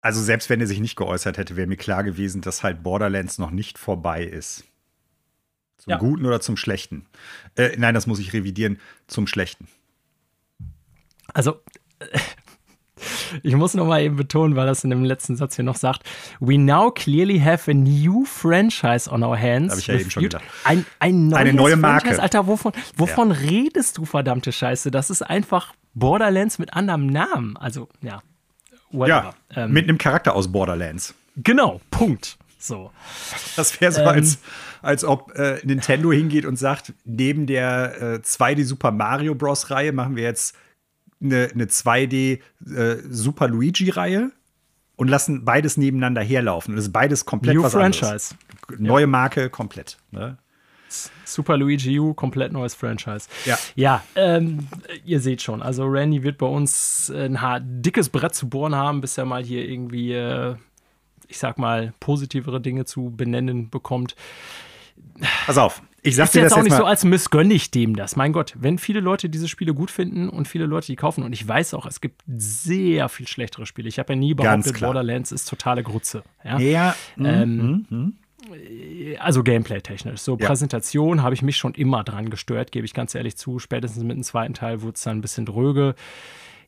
Also 0.00 0.22
selbst 0.22 0.48
wenn 0.48 0.60
er 0.60 0.66
sich 0.66 0.80
nicht 0.80 0.96
geäußert 0.96 1.38
hätte, 1.38 1.56
wäre 1.56 1.66
mir 1.66 1.76
klar 1.76 2.04
gewesen, 2.04 2.40
dass 2.40 2.62
halt 2.62 2.82
Borderlands 2.82 3.38
noch 3.38 3.50
nicht 3.50 3.78
vorbei 3.78 4.24
ist. 4.24 4.64
Zum 5.78 5.92
ja. 5.92 5.96
Guten 5.98 6.26
oder 6.26 6.40
zum 6.40 6.56
Schlechten? 6.56 7.06
Äh, 7.56 7.76
nein, 7.78 7.94
das 7.94 8.06
muss 8.06 8.18
ich 8.18 8.32
revidieren. 8.32 8.78
Zum 9.06 9.26
Schlechten. 9.26 9.68
Also, 11.32 11.60
ich 13.42 13.54
muss 13.54 13.74
noch 13.74 13.86
mal 13.86 14.02
eben 14.02 14.16
betonen, 14.16 14.56
weil 14.56 14.66
das 14.66 14.82
in 14.82 14.90
dem 14.90 15.04
letzten 15.04 15.36
Satz 15.36 15.56
hier 15.56 15.64
noch 15.64 15.76
sagt: 15.76 16.02
We 16.40 16.58
now 16.58 16.90
clearly 16.90 17.38
have 17.38 17.70
a 17.70 17.74
new 17.74 18.24
franchise 18.24 19.10
on 19.10 19.22
our 19.22 19.38
hands. 19.38 19.70
Habe 19.70 19.80
ich 19.80 19.86
ja 19.86 19.94
eben 19.94 20.10
schon 20.10 20.22
gedacht. 20.24 20.44
Ein, 20.64 20.84
ein 20.98 21.32
Eine 21.32 21.52
neue 21.52 21.76
Marke. 21.76 22.06
Franchise. 22.06 22.22
Alter, 22.22 22.46
wovon, 22.46 22.72
wovon 22.96 23.30
ja. 23.30 23.36
redest 23.36 23.98
du, 23.98 24.04
verdammte 24.04 24.52
Scheiße? 24.52 24.90
Das 24.90 25.10
ist 25.10 25.22
einfach 25.22 25.74
Borderlands 25.94 26.58
mit 26.58 26.72
anderem 26.74 27.06
Namen. 27.06 27.56
Also, 27.56 27.88
ja. 28.00 28.20
Whatever. 28.90 29.34
Ja, 29.54 29.64
ähm, 29.64 29.72
mit 29.72 29.84
einem 29.84 29.98
Charakter 29.98 30.34
aus 30.34 30.50
Borderlands. 30.50 31.14
Genau, 31.36 31.80
Punkt. 31.90 32.36
So. 32.58 32.90
Das 33.56 33.80
wäre 33.80 33.92
so, 33.92 34.00
ähm, 34.00 34.08
als, 34.08 34.38
als 34.82 35.04
ob 35.04 35.34
äh, 35.36 35.60
Nintendo 35.64 36.10
hingeht 36.12 36.44
und 36.44 36.56
sagt, 36.56 36.92
neben 37.04 37.46
der 37.46 38.02
äh, 38.02 38.14
2D 38.16 38.64
Super 38.64 38.90
Mario 38.90 39.34
Bros. 39.34 39.70
Reihe 39.70 39.92
machen 39.92 40.16
wir 40.16 40.24
jetzt 40.24 40.56
eine, 41.22 41.50
eine 41.52 41.66
2D 41.66 42.40
äh, 42.66 42.96
Super 43.08 43.48
Luigi-Reihe 43.48 44.32
und 44.96 45.08
lassen 45.08 45.44
beides 45.44 45.76
nebeneinander 45.76 46.22
herlaufen. 46.22 46.72
Und 46.72 46.76
das 46.76 46.86
ist 46.86 46.92
beides 46.92 47.24
komplett 47.24 47.56
New 47.56 47.62
was 47.62 47.72
Franchise. 47.72 48.06
Anderes. 48.06 48.36
Neue 48.78 49.06
Marke, 49.06 49.48
komplett. 49.48 49.98
Ne? 50.10 50.38
Super 51.24 51.56
Luigi 51.56 51.98
U, 51.98 52.14
komplett 52.14 52.52
neues 52.52 52.74
Franchise. 52.74 53.28
Ja, 53.44 53.58
ja 53.74 54.04
ähm, 54.16 54.68
ihr 55.04 55.20
seht 55.20 55.42
schon, 55.42 55.62
also 55.62 55.84
Randy 55.84 56.22
wird 56.22 56.38
bei 56.38 56.46
uns 56.46 57.10
ein 57.10 57.38
dickes 57.82 58.08
Brett 58.08 58.34
zu 58.34 58.48
bohren 58.48 58.74
haben, 58.74 59.00
bis 59.00 59.18
er 59.18 59.24
mal 59.24 59.42
hier 59.42 59.68
irgendwie, 59.68 60.12
äh, 60.12 60.56
ich 61.28 61.38
sag 61.38 61.58
mal, 61.58 61.92
positivere 62.00 62.60
Dinge 62.60 62.84
zu 62.84 63.12
benennen 63.14 63.70
bekommt. 63.70 64.16
Pass 65.46 65.58
auf, 65.58 65.82
ich 66.02 66.16
sag 66.16 66.24
ist 66.24 66.34
dir 66.34 66.40
jetzt 66.40 66.52
das 66.52 66.58
auch 66.58 66.62
nicht 66.62 66.72
mal. 66.72 66.78
so, 66.78 66.84
als 66.84 67.04
missgönne 67.04 67.52
ich 67.52 67.70
dem 67.70 67.96
das. 67.96 68.16
Mein 68.16 68.32
Gott, 68.32 68.54
wenn 68.58 68.78
viele 68.78 69.00
Leute 69.00 69.28
diese 69.28 69.48
Spiele 69.48 69.74
gut 69.74 69.90
finden 69.90 70.28
und 70.28 70.48
viele 70.48 70.66
Leute 70.66 70.86
die 70.86 70.96
kaufen, 70.96 71.24
und 71.24 71.32
ich 71.32 71.46
weiß 71.46 71.74
auch, 71.74 71.86
es 71.86 72.00
gibt 72.00 72.22
sehr 72.26 73.08
viel 73.08 73.26
schlechtere 73.26 73.66
Spiele. 73.66 73.88
Ich 73.88 73.98
habe 73.98 74.12
ja 74.12 74.18
nie 74.18 74.34
behauptet, 74.34 74.80
Borderlands 74.80 75.32
ist 75.32 75.48
totale 75.48 75.82
Grütze. 75.82 76.22
Ja. 76.44 76.58
ja. 76.58 76.96
Ähm, 77.18 77.86
mm, 77.90 77.94
mm 77.94 78.12
also 79.18 79.42
gameplay-technisch. 79.42 80.20
So 80.20 80.36
ja. 80.38 80.46
Präsentation 80.46 81.22
habe 81.22 81.34
ich 81.34 81.42
mich 81.42 81.56
schon 81.56 81.74
immer 81.74 82.04
dran 82.04 82.30
gestört, 82.30 82.72
gebe 82.72 82.84
ich 82.84 82.94
ganz 82.94 83.14
ehrlich 83.14 83.36
zu. 83.36 83.58
Spätestens 83.58 84.02
mit 84.04 84.16
dem 84.16 84.22
zweiten 84.22 84.54
Teil 84.54 84.82
wurde 84.82 84.94
es 84.94 85.02
dann 85.02 85.18
ein 85.18 85.20
bisschen 85.20 85.46
dröge. 85.46 85.94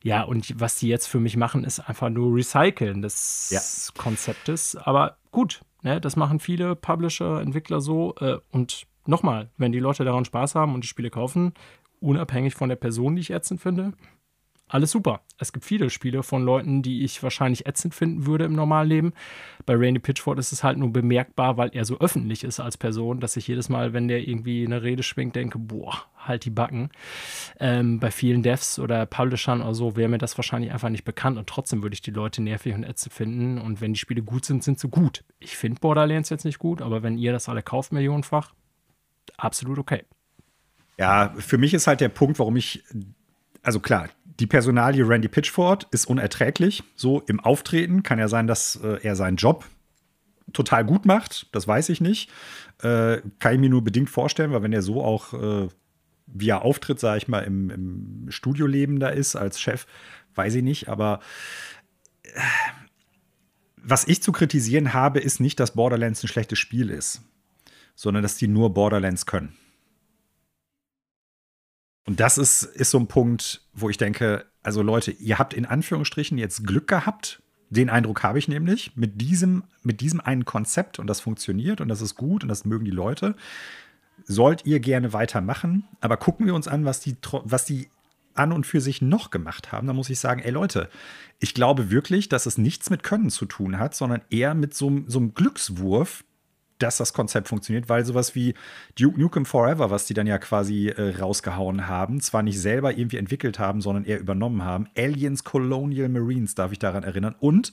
Ja, 0.03 0.23
und 0.23 0.59
was 0.59 0.77
die 0.77 0.87
jetzt 0.87 1.07
für 1.07 1.19
mich 1.19 1.37
machen, 1.37 1.63
ist 1.63 1.79
einfach 1.79 2.09
nur 2.09 2.35
Recyceln 2.35 3.01
des 3.01 3.49
ja. 3.51 4.01
Konzeptes. 4.01 4.75
Aber 4.75 5.17
gut, 5.31 5.61
ne, 5.83 6.01
das 6.01 6.15
machen 6.15 6.39
viele 6.39 6.75
Publisher, 6.75 7.39
Entwickler 7.39 7.81
so. 7.81 8.15
Äh, 8.19 8.37
und 8.51 8.87
nochmal, 9.05 9.49
wenn 9.57 9.71
die 9.71 9.79
Leute 9.79 10.03
daran 10.03 10.25
Spaß 10.25 10.55
haben 10.55 10.73
und 10.73 10.83
die 10.83 10.87
Spiele 10.87 11.11
kaufen, 11.11 11.53
unabhängig 11.99 12.55
von 12.55 12.69
der 12.69 12.77
Person, 12.77 13.15
die 13.15 13.21
ich 13.21 13.31
ätzend 13.31 13.61
finde, 13.61 13.93
alles 14.73 14.91
super. 14.91 15.21
Es 15.37 15.51
gibt 15.51 15.65
viele 15.65 15.89
Spiele 15.89 16.23
von 16.23 16.43
Leuten, 16.43 16.81
die 16.81 17.03
ich 17.03 17.21
wahrscheinlich 17.21 17.65
ätzend 17.65 17.93
finden 17.93 18.25
würde 18.25 18.45
im 18.45 18.53
normalen 18.53 18.87
Leben. 18.87 19.13
Bei 19.65 19.75
Randy 19.75 19.99
Pitchford 19.99 20.39
ist 20.39 20.53
es 20.53 20.63
halt 20.63 20.77
nur 20.77 20.93
bemerkbar, 20.93 21.57
weil 21.57 21.71
er 21.73 21.83
so 21.83 21.99
öffentlich 21.99 22.45
ist 22.45 22.61
als 22.61 22.77
Person, 22.77 23.19
dass 23.19 23.35
ich 23.35 23.47
jedes 23.47 23.67
Mal, 23.67 23.91
wenn 23.91 24.07
der 24.07 24.25
irgendwie 24.25 24.65
eine 24.65 24.81
Rede 24.81 25.03
schwingt, 25.03 25.35
denke, 25.35 25.59
boah, 25.59 26.05
halt 26.17 26.45
die 26.45 26.51
Backen. 26.51 26.89
Ähm, 27.59 27.99
bei 27.99 28.11
vielen 28.11 28.43
Devs 28.43 28.79
oder 28.79 29.05
Publishern 29.05 29.61
oder 29.61 29.73
so 29.73 29.97
wäre 29.97 30.07
mir 30.07 30.19
das 30.19 30.37
wahrscheinlich 30.37 30.71
einfach 30.71 30.89
nicht 30.89 31.03
bekannt 31.03 31.37
und 31.37 31.47
trotzdem 31.47 31.83
würde 31.83 31.95
ich 31.95 32.01
die 32.01 32.11
Leute 32.11 32.41
nervig 32.41 32.73
und 32.73 32.85
ätzend 32.85 33.13
finden. 33.13 33.57
Und 33.57 33.81
wenn 33.81 33.93
die 33.93 33.99
Spiele 33.99 34.23
gut 34.23 34.45
sind, 34.45 34.63
sind 34.63 34.79
sie 34.79 34.87
gut. 34.87 35.25
Ich 35.39 35.57
finde 35.57 35.81
Borderlands 35.81 36.29
jetzt 36.29 36.45
nicht 36.45 36.59
gut, 36.59 36.81
aber 36.81 37.03
wenn 37.03 37.17
ihr 37.17 37.33
das 37.33 37.49
alle 37.49 37.61
kauft 37.61 37.91
millionenfach, 37.91 38.53
absolut 39.35 39.79
okay. 39.79 40.05
Ja, 40.97 41.33
für 41.37 41.57
mich 41.57 41.73
ist 41.73 41.87
halt 41.87 41.99
der 41.99 42.09
Punkt, 42.09 42.39
warum 42.39 42.55
ich 42.55 42.83
also 43.63 43.79
klar, 43.79 44.09
die 44.41 44.47
Personalie 44.47 45.07
Randy 45.07 45.27
Pitchford 45.27 45.87
ist 45.91 46.05
unerträglich. 46.05 46.83
So 46.95 47.21
im 47.27 47.39
Auftreten 47.39 48.01
kann 48.01 48.17
ja 48.17 48.27
sein, 48.27 48.47
dass 48.47 48.75
äh, 48.75 48.97
er 49.03 49.15
seinen 49.15 49.37
Job 49.37 49.65
total 50.51 50.83
gut 50.83 51.05
macht. 51.05 51.45
Das 51.51 51.67
weiß 51.67 51.89
ich 51.89 52.01
nicht. 52.01 52.31
Äh, 52.81 53.21
kann 53.37 53.53
ich 53.53 53.59
mir 53.59 53.69
nur 53.69 53.83
bedingt 53.83 54.09
vorstellen, 54.09 54.51
weil 54.51 54.63
wenn 54.63 54.73
er 54.73 54.81
so 54.81 55.03
auch, 55.03 55.33
äh, 55.33 55.67
wie 56.25 56.49
er 56.49 56.63
auftritt, 56.63 56.99
sage 56.99 57.19
ich 57.19 57.27
mal, 57.27 57.41
im, 57.41 57.69
im, 57.69 58.25
Studioleben 58.31 58.99
da 58.99 59.09
ist 59.09 59.35
als 59.35 59.61
Chef, 59.61 59.85
weiß 60.33 60.55
ich 60.55 60.63
nicht. 60.63 60.89
Aber 60.89 61.19
äh, 62.23 62.39
was 63.77 64.07
ich 64.07 64.23
zu 64.23 64.31
kritisieren 64.31 64.91
habe, 64.91 65.19
ist 65.19 65.39
nicht, 65.39 65.59
dass 65.59 65.75
Borderlands 65.75 66.23
ein 66.23 66.29
schlechtes 66.29 66.57
Spiel 66.57 66.89
ist, 66.89 67.21
sondern 67.93 68.23
dass 68.23 68.37
die 68.37 68.47
nur 68.47 68.73
Borderlands 68.73 69.27
können. 69.27 69.55
Und 72.05 72.19
das 72.19 72.37
ist, 72.37 72.63
ist 72.63 72.91
so 72.91 72.99
ein 72.99 73.07
Punkt, 73.07 73.61
wo 73.73 73.89
ich 73.89 73.97
denke, 73.97 74.45
also 74.63 74.81
Leute, 74.81 75.11
ihr 75.11 75.39
habt 75.39 75.53
in 75.53 75.65
Anführungsstrichen 75.65 76.37
jetzt 76.37 76.65
Glück 76.65 76.87
gehabt. 76.87 77.41
Den 77.69 77.89
Eindruck 77.89 78.23
habe 78.23 78.37
ich 78.37 78.47
nämlich 78.47 78.95
mit 78.95 79.21
diesem, 79.21 79.63
mit 79.83 80.01
diesem 80.01 80.19
einen 80.19 80.45
Konzept 80.45 80.99
und 80.99 81.07
das 81.07 81.21
funktioniert 81.21 81.79
und 81.79 81.87
das 81.87 82.01
ist 82.01 82.15
gut 82.15 82.43
und 82.43 82.49
das 82.49 82.65
mögen 82.65 82.85
die 82.85 82.91
Leute. 82.91 83.35
Sollt 84.25 84.65
ihr 84.65 84.79
gerne 84.79 85.13
weitermachen, 85.13 85.87
aber 85.99 86.17
gucken 86.17 86.45
wir 86.45 86.53
uns 86.53 86.67
an, 86.67 86.85
was 86.85 86.99
die, 86.99 87.15
was 87.43 87.65
die 87.65 87.87
an 88.33 88.51
und 88.51 88.65
für 88.65 88.81
sich 88.81 89.01
noch 89.01 89.29
gemacht 89.29 89.71
haben, 89.71 89.87
da 89.87 89.93
muss 89.93 90.09
ich 90.09 90.19
sagen, 90.19 90.41
ey 90.41 90.51
Leute, 90.51 90.89
ich 91.39 91.53
glaube 91.53 91.91
wirklich, 91.91 92.29
dass 92.29 92.45
es 92.45 92.57
nichts 92.57 92.89
mit 92.89 93.03
Können 93.03 93.29
zu 93.29 93.45
tun 93.45 93.77
hat, 93.77 93.95
sondern 93.95 94.21
eher 94.29 94.53
mit 94.53 94.73
so, 94.73 95.01
so 95.07 95.19
einem 95.19 95.33
Glückswurf, 95.33 96.23
dass 96.81 96.97
das 96.97 97.13
Konzept 97.13 97.47
funktioniert, 97.47 97.89
weil 97.89 98.05
sowas 98.05 98.35
wie 98.35 98.53
Duke 98.97 99.19
Nukem 99.19 99.45
Forever, 99.45 99.89
was 99.89 100.05
die 100.05 100.13
dann 100.13 100.27
ja 100.27 100.37
quasi 100.37 100.89
äh, 100.89 101.17
rausgehauen 101.17 101.87
haben, 101.87 102.21
zwar 102.21 102.43
nicht 102.43 102.59
selber 102.59 102.97
irgendwie 102.97 103.17
entwickelt 103.17 103.59
haben, 103.59 103.81
sondern 103.81 104.05
eher 104.05 104.19
übernommen 104.19 104.63
haben. 104.63 104.87
Aliens 104.97 105.43
Colonial 105.43 106.09
Marines, 106.09 106.55
darf 106.55 106.71
ich 106.71 106.79
daran 106.79 107.03
erinnern. 107.03 107.35
Und 107.39 107.71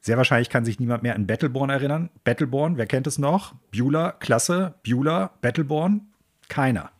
sehr 0.00 0.16
wahrscheinlich 0.16 0.50
kann 0.50 0.64
sich 0.64 0.78
niemand 0.78 1.02
mehr 1.02 1.14
an 1.14 1.26
Battleborn 1.26 1.70
erinnern. 1.70 2.10
Battleborn, 2.24 2.76
wer 2.76 2.86
kennt 2.86 3.06
es 3.06 3.18
noch? 3.18 3.54
Bueller, 3.72 4.12
klasse. 4.12 4.74
Bueller, 4.86 5.32
Battleborn, 5.40 6.08
keiner. 6.48 6.90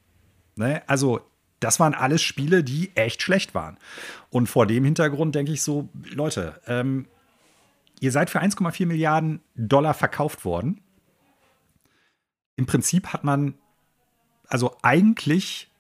Ne? 0.57 0.83
Also, 0.87 1.21
das 1.61 1.81
waren 1.81 1.95
alles 1.95 2.23
Spiele, 2.23 2.65
die 2.65 2.95
echt 2.95 3.23
schlecht 3.23 3.55
waren. 3.55 3.79
Und 4.31 4.49
vor 4.49 4.67
dem 4.67 4.85
Hintergrund 4.85 5.35
denke 5.35 5.53
ich 5.53 5.63
so, 5.63 5.89
Leute, 6.15 6.61
ähm, 6.67 7.07
ihr 8.01 8.13
seid 8.13 8.31
für 8.31 8.41
1,4 8.41 8.87
Milliarden 8.87 9.41
Dollar 9.55 9.95
verkauft 9.95 10.45
worden 10.45 10.81
im 12.57 12.67
Prinzip 12.67 13.09
hat 13.09 13.25
man 13.25 13.55
also 14.49 14.77
eigentlich 14.83 15.71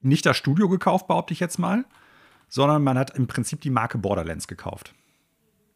nicht 0.00 0.26
das 0.26 0.36
Studio 0.36 0.68
gekauft, 0.68 1.08
behaupte 1.08 1.32
ich 1.32 1.40
jetzt 1.40 1.58
mal, 1.58 1.84
sondern 2.48 2.82
man 2.82 2.98
hat 2.98 3.16
im 3.16 3.26
Prinzip 3.26 3.60
die 3.60 3.70
Marke 3.70 3.98
Borderlands 3.98 4.48
gekauft. 4.48 4.94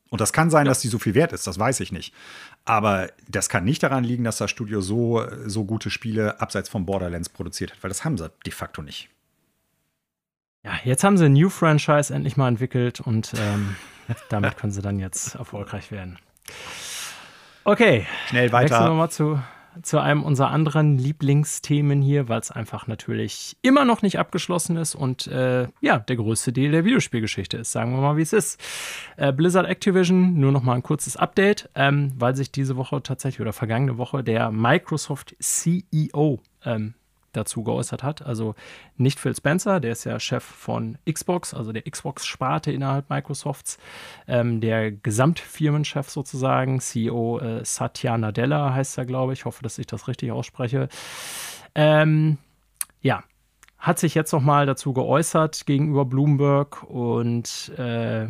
Und 0.08 0.20
das 0.20 0.32
kann 0.32 0.50
sein, 0.50 0.66
ja. 0.66 0.70
dass 0.70 0.80
die 0.80 0.88
so 0.88 0.98
viel 0.98 1.14
wert 1.14 1.32
ist, 1.32 1.46
das 1.46 1.58
weiß 1.58 1.80
ich 1.80 1.92
nicht. 1.92 2.12
Aber 2.64 3.10
das 3.28 3.48
kann 3.48 3.64
nicht 3.64 3.82
daran 3.82 4.02
liegen, 4.02 4.24
dass 4.24 4.38
das 4.38 4.50
Studio 4.50 4.80
so, 4.80 5.24
so 5.46 5.64
gute 5.64 5.90
Spiele 5.90 6.40
abseits 6.40 6.68
von 6.68 6.84
Borderlands 6.84 7.28
produziert 7.28 7.72
hat, 7.72 7.82
weil 7.82 7.90
das 7.90 8.04
haben 8.04 8.18
sie 8.18 8.30
de 8.44 8.52
facto 8.52 8.82
nicht. 8.82 9.08
Ja, 10.64 10.72
jetzt 10.84 11.04
haben 11.04 11.16
sie 11.16 11.26
ein 11.26 11.32
New 11.32 11.48
Franchise 11.48 12.12
endlich 12.12 12.36
mal 12.36 12.48
entwickelt 12.48 13.00
und 13.00 13.32
ähm, 13.38 13.76
damit 14.28 14.56
können 14.56 14.72
sie 14.72 14.82
dann 14.82 14.98
jetzt 14.98 15.36
erfolgreich 15.36 15.90
werden. 15.92 16.18
Okay. 17.64 18.06
Schnell 18.26 18.50
weiter. 18.52 18.74
Wechseln 18.74 18.90
wir 18.90 18.94
mal 18.94 19.10
zu 19.10 19.40
zu 19.82 19.98
einem 19.98 20.22
unserer 20.22 20.50
anderen 20.50 20.98
Lieblingsthemen 20.98 22.02
hier, 22.02 22.28
weil 22.28 22.40
es 22.40 22.50
einfach 22.50 22.86
natürlich 22.86 23.56
immer 23.62 23.84
noch 23.84 24.02
nicht 24.02 24.18
abgeschlossen 24.18 24.76
ist 24.76 24.94
und 24.94 25.26
äh, 25.26 25.68
ja, 25.80 25.98
der 25.98 26.16
größte 26.16 26.52
Deal 26.52 26.72
der 26.72 26.84
Videospielgeschichte 26.84 27.58
ist. 27.58 27.72
Sagen 27.72 27.92
wir 27.92 28.00
mal, 28.00 28.16
wie 28.16 28.22
es 28.22 28.32
ist. 28.32 28.60
Äh, 29.16 29.32
Blizzard 29.32 29.66
Activision, 29.66 30.38
nur 30.38 30.52
noch 30.52 30.62
mal 30.62 30.74
ein 30.74 30.82
kurzes 30.82 31.16
Update, 31.16 31.68
ähm, 31.74 32.12
weil 32.16 32.34
sich 32.34 32.50
diese 32.52 32.76
Woche 32.76 33.02
tatsächlich 33.02 33.40
oder 33.40 33.52
vergangene 33.52 33.98
Woche 33.98 34.22
der 34.24 34.50
Microsoft 34.50 35.36
CEO 35.38 36.40
ähm, 36.64 36.94
dazu 37.32 37.62
geäußert 37.62 38.02
hat. 38.02 38.22
Also 38.22 38.54
nicht 38.96 39.20
Phil 39.20 39.34
Spencer, 39.34 39.80
der 39.80 39.92
ist 39.92 40.04
ja 40.04 40.18
Chef 40.20 40.44
von 40.44 40.98
Xbox, 41.10 41.54
also 41.54 41.72
der 41.72 41.82
Xbox-Sparte 41.82 42.72
innerhalb 42.72 43.10
Microsofts, 43.10 43.78
ähm, 44.26 44.60
der 44.60 44.92
Gesamtfirmenchef 44.92 46.08
sozusagen, 46.08 46.80
CEO 46.80 47.38
äh, 47.38 47.64
Satya 47.64 48.18
Nadella 48.18 48.74
heißt 48.74 48.98
er, 48.98 49.06
glaube 49.06 49.32
ich. 49.32 49.40
Ich 49.40 49.44
hoffe, 49.46 49.62
dass 49.62 49.78
ich 49.78 49.86
das 49.86 50.06
richtig 50.06 50.32
ausspreche. 50.32 50.88
Ähm, 51.74 52.38
ja, 53.00 53.22
hat 53.78 53.98
sich 53.98 54.14
jetzt 54.14 54.32
nochmal 54.32 54.66
dazu 54.66 54.92
geäußert 54.92 55.64
gegenüber 55.66 56.04
Bloomberg 56.04 56.82
und 56.82 57.70
äh, 57.78 58.26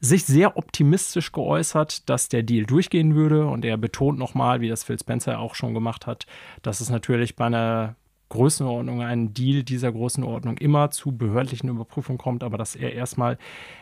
sich 0.00 0.24
sehr 0.24 0.56
optimistisch 0.56 1.32
geäußert, 1.32 2.08
dass 2.08 2.28
der 2.28 2.44
Deal 2.44 2.64
durchgehen 2.64 3.16
würde. 3.16 3.46
Und 3.46 3.64
er 3.64 3.76
betont 3.76 4.18
nochmal, 4.18 4.60
wie 4.60 4.68
das 4.68 4.84
Phil 4.84 4.98
Spencer 4.98 5.40
auch 5.40 5.56
schon 5.56 5.74
gemacht 5.74 6.06
hat, 6.06 6.26
dass 6.62 6.80
es 6.80 6.90
natürlich 6.90 7.34
bei 7.34 7.46
einer 7.46 7.96
Größenordnung, 8.28 9.02
ein 9.02 9.32
Deal 9.32 9.62
dieser 9.62 9.92
Größenordnung 9.92 10.58
immer 10.58 10.90
zu 10.90 11.16
behördlichen 11.16 11.68
Überprüfungen 11.68 12.18
kommt, 12.18 12.44
aber 12.44 12.58
dass 12.58 12.76
er 12.76 12.92
erstmal 12.92 13.38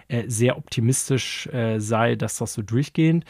äh, 0.09 0.24
sehr 0.28 0.56
optimistisch 0.56 1.47
äh, 1.48 1.81
sei, 1.81 2.14
dass 2.16 2.39
das 2.39 2.55
so 2.55 2.62
durchgehend. 2.62 3.24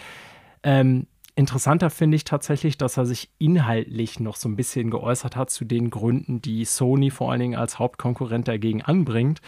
Ähm, 0.62 1.06
interessanter 1.34 1.90
finde 1.90 2.16
ich 2.16 2.24
tatsächlich, 2.24 2.78
dass 2.78 2.96
er 2.96 3.06
sich 3.06 3.30
inhaltlich 3.38 4.20
noch 4.20 4.36
so 4.36 4.48
ein 4.48 4.56
bisschen 4.56 4.90
geäußert 4.90 5.36
hat 5.36 5.50
zu 5.50 5.64
den 5.64 5.90
Gründen, 5.90 6.42
die 6.42 6.64
Sony 6.64 7.10
vor 7.10 7.30
allen 7.30 7.40
Dingen 7.40 7.56
als 7.56 7.78
Hauptkonkurrent 7.78 8.48
dagegen 8.48 8.82
anbringt. 8.82 9.40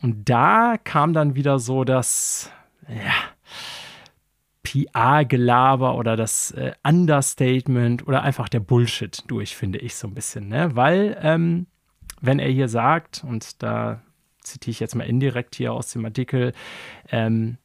Und 0.00 0.28
da 0.28 0.76
kam 0.82 1.12
dann 1.12 1.34
wieder 1.34 1.58
so 1.58 1.84
das, 1.84 2.50
ja, 2.88 3.14
PR-Gelaber 4.72 5.96
oder 5.96 6.16
das 6.16 6.50
äh, 6.52 6.72
Understatement 6.82 8.06
oder 8.06 8.22
einfach 8.22 8.48
der 8.48 8.60
Bullshit 8.60 9.22
durch, 9.26 9.54
finde 9.54 9.78
ich 9.78 9.94
so 9.94 10.08
ein 10.08 10.14
bisschen. 10.14 10.48
Ne? 10.48 10.74
Weil, 10.74 11.18
ähm, 11.20 11.66
wenn 12.20 12.38
er 12.38 12.48
hier 12.48 12.68
sagt, 12.68 13.22
und 13.26 13.62
da 13.62 14.00
zitiere 14.40 14.72
ich 14.72 14.80
jetzt 14.80 14.94
mal 14.94 15.04
indirekt 15.04 15.56
hier 15.56 15.72
aus 15.72 15.92
dem 15.92 16.04
Artikel, 16.04 16.52
ähm, 17.10 17.58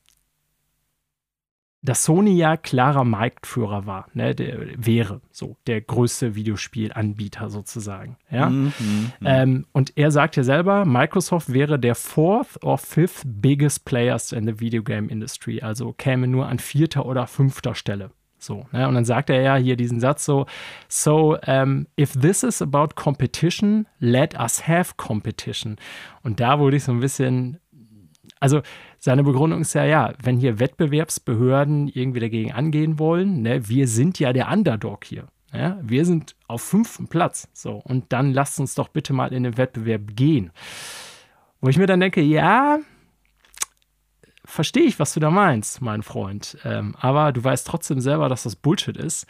dass 1.81 2.03
Sony 2.03 2.35
ja 2.35 2.57
klarer 2.57 3.03
Marktführer 3.03 3.85
war, 3.85 4.07
ne, 4.13 4.33
der 4.33 4.57
wäre 4.77 5.21
so 5.31 5.57
der 5.67 5.81
größte 5.81 6.35
Videospielanbieter 6.35 7.49
sozusagen. 7.49 8.17
Ja? 8.31 8.49
Mm 8.49 8.73
-hmm. 8.77 9.11
ähm, 9.23 9.65
und 9.73 9.95
er 9.95 10.11
sagt 10.11 10.35
ja 10.35 10.43
selber, 10.43 10.85
Microsoft 10.85 11.53
wäre 11.53 11.79
der 11.79 11.95
fourth 11.95 12.61
or 12.63 12.77
fifth 12.77 13.23
biggest 13.25 13.85
players 13.85 14.31
in 14.31 14.45
the 14.47 14.59
video 14.59 14.83
game 14.83 15.09
industry, 15.09 15.61
also 15.61 15.93
käme 15.93 16.27
nur 16.27 16.47
an 16.47 16.59
vierter 16.59 17.05
oder 17.05 17.27
fünfter 17.27 17.75
Stelle. 17.75 18.11
So, 18.39 18.65
ne? 18.71 18.87
Und 18.87 18.95
dann 18.95 19.05
sagt 19.05 19.29
er 19.29 19.41
ja 19.41 19.55
hier 19.55 19.75
diesen 19.75 19.99
Satz 19.99 20.25
so: 20.25 20.45
So, 20.87 21.37
um, 21.47 21.87
if 21.99 22.13
this 22.13 22.43
is 22.43 22.61
about 22.61 22.89
competition, 22.95 23.87
let 23.99 24.39
us 24.39 24.67
have 24.67 24.93
competition. 24.97 25.77
Und 26.23 26.39
da 26.39 26.59
wurde 26.59 26.77
ich 26.77 26.83
so 26.83 26.91
ein 26.91 26.99
bisschen, 26.99 27.59
also 28.39 28.61
seine 28.99 29.23
Begründung 29.23 29.61
ist 29.61 29.73
ja, 29.73 29.85
ja, 29.85 30.13
wenn 30.21 30.37
hier 30.37 30.59
Wettbewerbsbehörden 30.59 31.87
irgendwie 31.87 32.19
dagegen 32.19 32.51
angehen 32.51 32.99
wollen, 32.99 33.41
ne, 33.41 33.67
wir 33.67 33.87
sind 33.87 34.19
ja 34.19 34.33
der 34.33 34.49
Underdog 34.49 35.05
hier. 35.05 35.27
Ja, 35.53 35.79
wir 35.81 36.05
sind 36.05 36.35
auf 36.47 36.61
fünften 36.61 37.07
Platz. 37.07 37.47
So, 37.53 37.75
und 37.75 38.11
dann 38.11 38.33
lasst 38.33 38.59
uns 38.59 38.75
doch 38.75 38.89
bitte 38.89 39.13
mal 39.13 39.31
in 39.33 39.43
den 39.43 39.57
Wettbewerb 39.57 40.15
gehen. 40.15 40.51
Wo 41.61 41.69
ich 41.69 41.77
mir 41.77 41.87
dann 41.87 41.99
denke, 41.99 42.21
ja, 42.21 42.79
verstehe 44.45 44.83
ich, 44.83 44.99
was 44.99 45.13
du 45.13 45.19
da 45.19 45.31
meinst, 45.31 45.81
mein 45.81 46.03
Freund. 46.03 46.57
Ähm, 46.63 46.95
aber 46.99 47.31
du 47.31 47.43
weißt 47.43 47.65
trotzdem 47.65 47.99
selber, 48.01 48.29
dass 48.29 48.43
das 48.43 48.55
Bullshit 48.55 48.97
ist 48.97 49.25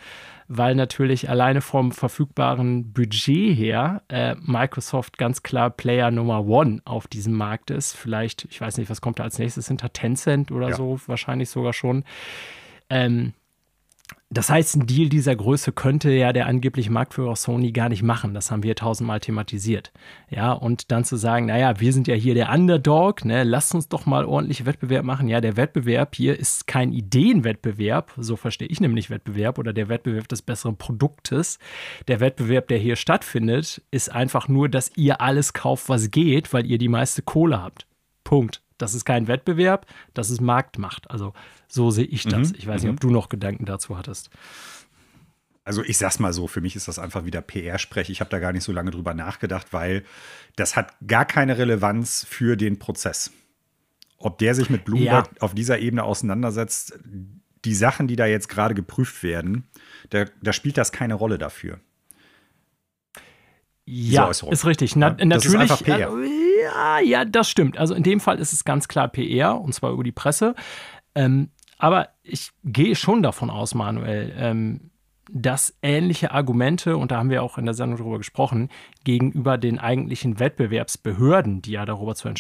weil 0.48 0.76
natürlich 0.76 1.30
alleine 1.30 1.62
vom 1.62 1.92
verfügbaren 1.92 2.94
Budget 2.94 3.58
her 3.58 4.02
äh, 4.08 4.36
Microsoft 4.42 5.18
ganz 5.18 5.44
klar 5.44 5.70
Player 5.70 6.12
Nummer 6.12 6.46
One 6.46 6.82
auf 6.86 7.08
diesem 7.08 7.34
Markt 7.34 7.70
ist. 7.70 7.94
Vielleicht, 7.94 8.46
ich 8.46 8.62
weiß 8.62 8.78
nicht, 8.78 8.90
was 8.90 9.02
kommt 9.02 9.20
da 9.20 9.24
als 9.24 9.40
nächstes 9.40 9.68
hinter 9.68 9.92
Tencent 9.92 10.52
oder 10.52 10.70
ja. 10.70 10.76
so, 10.76 11.00
wahrscheinlich 11.08 11.50
sogar 11.50 11.74
schon. 11.74 12.04
Ähm, 12.90 13.34
das 14.30 14.50
heißt, 14.50 14.76
ein 14.76 14.88
Deal 14.88 15.08
dieser 15.08 15.36
Größe 15.38 15.72
könnte 15.72 16.12
ja 16.12 16.34
der 16.34 16.48
angebliche 16.48 16.92
Marktführer 16.92 17.38
Sony 17.38 17.72
gar 17.72 17.88
nicht 17.88 18.04
machen. 18.04 18.34
Das 18.34 18.52
haben 18.52 18.62
wir 18.62 18.76
tausendmal 18.76 19.22
thematisiert. 19.22 19.94
Ja, 20.30 20.52
und 20.52 20.92
dann 20.92 21.06
zu 21.06 21.16
sagen, 21.16 21.46
naja, 21.46 21.80
wir 21.80 21.94
sind 21.94 22.10
ja 22.10 22.16
hier 22.16 22.34
der 22.34 22.52
Underdog, 22.52 23.24
ne, 23.24 23.46
lasst 23.46 23.74
uns 23.74 23.88
doch 23.88 24.06
mal 24.06 24.26
ordentlich 24.26 24.66
Wettbewerb 24.66 25.06
machen. 25.06 25.30
Ja, 25.30 25.40
der 25.40 25.56
Wettbewerb 25.56 26.14
hier 26.14 26.38
ist 26.38 26.68
kein 26.68 26.92
Ideenwettbewerb, 26.92 28.14
so 28.18 28.36
verstehe 28.36 28.68
ich 28.68 28.82
nämlich 28.82 29.10
Wettbewerb 29.10 29.60
oder 29.60 29.72
der 29.72 29.88
Wettbewerb 29.88 30.28
des 30.28 30.42
besseren 30.42 30.76
Produktes. 30.76 31.58
Der 32.10 32.20
Wettbewerb, 32.20 32.68
der 32.68 32.80
hier 32.80 32.98
stattfindet, 32.98 33.82
ist 33.92 34.12
einfach 34.12 34.50
nur, 34.50 34.68
dass 34.68 34.92
ihr 34.98 35.22
alles 35.22 35.54
kauft, 35.54 35.88
was 35.88 36.12
geht, 36.12 36.52
weil 36.52 36.66
ihr 36.66 36.78
die 36.78 36.90
meiste 36.90 37.22
Kohle 37.22 37.62
habt. 37.62 37.88
Punkt. 38.26 38.62
Das 38.78 38.94
ist 38.94 39.06
kein 39.06 39.28
Wettbewerb, 39.28 39.86
das 40.14 40.30
ist 40.30 40.42
Marktmacht. 40.42 41.10
Also 41.10 41.34
so 41.68 41.92
sehe 41.92 42.06
ich 42.06 42.24
das. 42.24 42.50
Mhm. 42.50 42.56
Ich 42.58 42.68
weiß 42.68 42.84
nicht, 42.84 42.92
ob 42.92 42.98
mhm. 42.98 43.08
du 43.08 43.10
noch 43.12 43.30
Gedanken 43.30 43.66
dazu 43.66 43.98
hattest. 43.98 44.30
Also 45.64 45.84
ich 45.84 45.98
sag's 45.98 46.20
mal 46.20 46.32
so, 46.32 46.48
für 46.48 46.62
mich 46.62 46.78
ist 46.78 46.88
das 46.88 46.98
einfach 46.98 47.26
wieder 47.26 47.42
PR-Sprech. 47.42 48.10
Ich 48.10 48.22
habe 48.22 48.30
da 48.30 48.40
gar 48.40 48.54
nicht 48.54 48.64
so 48.64 48.72
lange 48.72 48.92
drüber 48.92 49.14
nachgedacht, 49.14 49.74
weil 49.74 50.06
das 50.56 50.78
hat 50.78 50.94
gar 51.06 51.26
keine 51.26 51.58
Relevanz 51.58 52.26
für 52.28 52.56
den 52.56 52.80
Prozess. 52.80 53.32
Ob 54.18 54.38
der 54.38 54.56
sich 54.56 54.70
mit 54.70 54.86
Bloomberg 54.86 55.28
ja. 55.28 55.42
auf 55.42 55.54
dieser 55.54 55.80
Ebene 55.80 56.04
auseinandersetzt, 56.04 56.98
die 57.66 57.76
Sachen, 57.76 58.08
die 58.08 58.16
da 58.16 58.26
jetzt 58.26 58.48
gerade 58.48 58.76
geprüft 58.76 59.24
werden, 59.24 59.68
da, 60.10 60.26
da 60.42 60.54
spielt 60.54 60.78
das 60.78 60.94
keine 60.94 61.16
Rolle 61.16 61.38
dafür. 61.38 61.80
Ja, 63.90 64.30
ist 64.30 64.66
richtig. 64.66 64.96
Na, 64.96 65.16
ja, 65.18 65.26
natürlich. 65.26 65.56
Ist 65.56 65.72
einfach 65.72 65.84
PR. 65.84 66.12
Äh, 66.12 66.57
ja, 66.62 67.00
ja, 67.00 67.26
das 67.26 67.50
stimmt. 67.50 67.78
Also 67.78 67.94
in 67.94 68.04
dem 68.04 68.20
Fall 68.20 68.40
ist 68.40 68.54
es 68.54 68.64
ganz 68.64 68.88
klar 68.88 69.08
PR 69.08 69.60
und 69.60 69.74
zwar 69.74 69.92
über 69.92 70.04
die 70.04 70.12
Presse. 70.12 70.56
Ähm, 71.16 71.50
aber 71.78 72.10
ich 72.24 72.52
gehe 72.64 72.96
schon 72.96 73.22
davon 73.22 73.50
aus, 73.50 73.76
Manuel, 73.76 74.34
ähm, 74.38 74.92
dass 75.30 75.78
ähnliche 75.82 76.32
Argumente, 76.32 76.98
und 76.98 77.12
da 77.12 77.18
haben 77.18 77.30
wir 77.30 77.44
auch 77.44 77.58
in 77.58 77.66
der 77.66 77.74
Sendung 77.74 78.00
darüber 78.00 78.18
gesprochen, 78.18 78.70
gegenüber 79.04 79.58
den 79.58 79.80
eigentlichen 79.80 80.40
Wettbewerbsbehörden, 80.40 81.62
die 81.62 81.72
ja 81.72 81.86
darüber 81.86 82.16
zu 82.16 82.30
äh, 82.30 82.34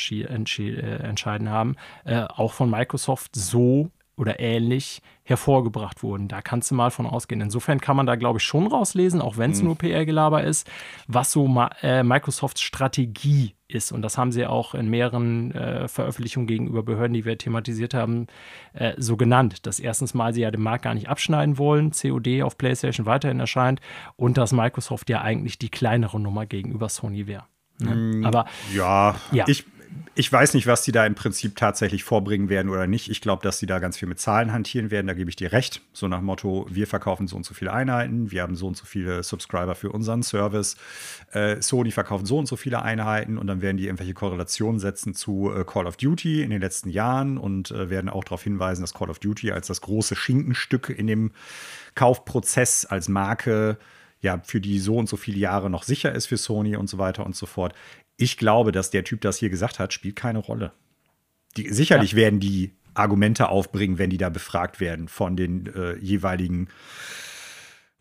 entscheiden 1.03 1.49
haben, 1.49 1.75
äh, 2.05 2.21
auch 2.21 2.53
von 2.53 2.69
Microsoft 2.69 3.35
so 3.35 3.91
oder 4.17 4.39
ähnlich 4.39 5.01
hervorgebracht 5.23 6.03
wurden. 6.03 6.27
Da 6.27 6.41
kannst 6.41 6.71
du 6.71 6.75
mal 6.75 6.89
von 6.89 7.05
ausgehen. 7.05 7.41
Insofern 7.41 7.79
kann 7.79 7.95
man 7.95 8.05
da, 8.05 8.15
glaube 8.15 8.39
ich, 8.39 8.43
schon 8.43 8.65
rauslesen, 8.67 9.21
auch 9.21 9.37
wenn 9.37 9.51
es 9.51 9.59
mhm. 9.59 9.67
nur 9.67 9.77
PR-Gelaber 9.77 10.43
ist, 10.43 10.69
was 11.07 11.31
so 11.31 11.45
äh, 11.81 12.03
Microsofts 12.03 12.61
Strategie 12.61 13.53
ist. 13.67 13.91
Und 13.91 14.01
das 14.01 14.17
haben 14.17 14.31
sie 14.31 14.45
auch 14.45 14.73
in 14.73 14.89
mehreren 14.89 15.51
äh, 15.51 15.87
Veröffentlichungen 15.87 16.47
gegenüber 16.47 16.81
Behörden, 16.81 17.13
die 17.13 17.25
wir 17.25 17.37
thematisiert 17.37 17.93
haben, 17.93 18.27
äh, 18.73 18.93
so 18.97 19.17
genannt. 19.17 19.65
Dass 19.67 19.79
erstens 19.79 20.13
mal 20.13 20.33
sie 20.33 20.41
ja 20.41 20.51
den 20.51 20.61
Markt 20.61 20.85
gar 20.85 20.93
nicht 20.93 21.09
abschneiden 21.09 21.57
wollen, 21.57 21.91
COD 21.91 22.41
auf 22.41 22.57
PlayStation 22.57 23.05
weiterhin 23.05 23.39
erscheint 23.39 23.81
und 24.15 24.37
dass 24.37 24.51
Microsoft 24.51 25.09
ja 25.09 25.21
eigentlich 25.21 25.59
die 25.59 25.69
kleinere 25.69 26.19
Nummer 26.19 26.45
gegenüber 26.45 26.89
Sony 26.89 27.27
wäre. 27.27 27.43
Ne? 27.79 27.95
Mm, 27.95 28.25
Aber 28.25 28.45
ja, 28.73 29.15
ja, 29.31 29.45
ich 29.47 29.65
ich 30.15 30.31
weiß 30.31 30.55
nicht, 30.55 30.65
was 30.65 30.81
die 30.81 30.91
da 30.91 31.05
im 31.05 31.13
Prinzip 31.15 31.55
tatsächlich 31.55 32.03
vorbringen 32.03 32.49
werden 32.49 32.69
oder 32.69 32.87
nicht. 32.87 33.09
Ich 33.09 33.21
glaube, 33.21 33.43
dass 33.43 33.59
sie 33.59 33.67
da 33.67 33.79
ganz 33.79 33.97
viel 33.97 34.07
mit 34.07 34.19
Zahlen 34.19 34.51
hantieren 34.51 34.89
werden. 34.89 35.05
Da 35.05 35.13
gebe 35.13 35.29
ich 35.29 35.35
dir 35.35 35.51
recht. 35.51 35.81
So 35.93 36.07
nach 36.07 36.21
Motto, 36.21 36.65
wir 36.69 36.87
verkaufen 36.87 37.27
so 37.27 37.35
und 37.35 37.45
so 37.45 37.53
viele 37.53 37.71
Einheiten, 37.71 38.31
wir 38.31 38.41
haben 38.41 38.55
so 38.55 38.67
und 38.67 38.75
so 38.75 38.85
viele 38.85 39.21
Subscriber 39.21 39.75
für 39.75 39.91
unseren 39.91 40.23
Service. 40.23 40.75
Äh, 41.31 41.61
Sony 41.61 41.91
verkauft 41.91 42.25
so 42.25 42.39
und 42.39 42.47
so 42.47 42.55
viele 42.55 42.81
Einheiten 42.81 43.37
und 43.37 43.47
dann 43.47 43.61
werden 43.61 43.77
die 43.77 43.85
irgendwelche 43.85 44.13
Korrelationen 44.15 44.79
setzen 44.79 45.13
zu 45.13 45.51
äh, 45.53 45.63
Call 45.63 45.85
of 45.85 45.97
Duty 45.97 46.41
in 46.41 46.49
den 46.49 46.61
letzten 46.61 46.89
Jahren 46.89 47.37
und 47.37 47.71
äh, 47.71 47.89
werden 47.89 48.09
auch 48.09 48.23
darauf 48.23 48.43
hinweisen, 48.43 48.81
dass 48.81 48.93
Call 48.93 49.09
of 49.09 49.19
Duty 49.19 49.51
als 49.51 49.67
das 49.67 49.81
große 49.81 50.15
Schinkenstück 50.15 50.89
in 50.89 51.07
dem 51.07 51.31
Kaufprozess 51.93 52.85
als 52.85 53.07
Marke 53.07 53.77
ja 54.21 54.41
für 54.43 54.59
die 54.59 54.79
so 54.79 54.97
und 54.97 55.07
so 55.07 55.15
viele 55.15 55.37
Jahre 55.37 55.69
noch 55.69 55.83
sicher 55.83 56.11
ist 56.11 56.25
für 56.25 56.37
Sony 56.37 56.75
und 56.75 56.89
so 56.89 56.97
weiter 56.97 57.25
und 57.25 57.35
so 57.35 57.45
fort 57.45 57.73
ich 58.17 58.37
glaube, 58.37 58.71
dass 58.71 58.89
der 58.89 59.03
Typ 59.03 59.21
das 59.21 59.37
hier 59.37 59.49
gesagt 59.49 59.79
hat, 59.79 59.93
spielt 59.93 60.15
keine 60.15 60.39
Rolle. 60.39 60.73
Die, 61.55 61.71
sicherlich 61.71 62.11
ja. 62.11 62.17
werden 62.17 62.39
die 62.39 62.73
Argumente 62.93 63.49
aufbringen, 63.49 63.99
wenn 63.99 64.09
die 64.09 64.17
da 64.17 64.29
befragt 64.29 64.79
werden 64.79 65.07
von 65.07 65.37
den 65.37 65.67
äh, 65.67 65.95
jeweiligen 65.97 66.67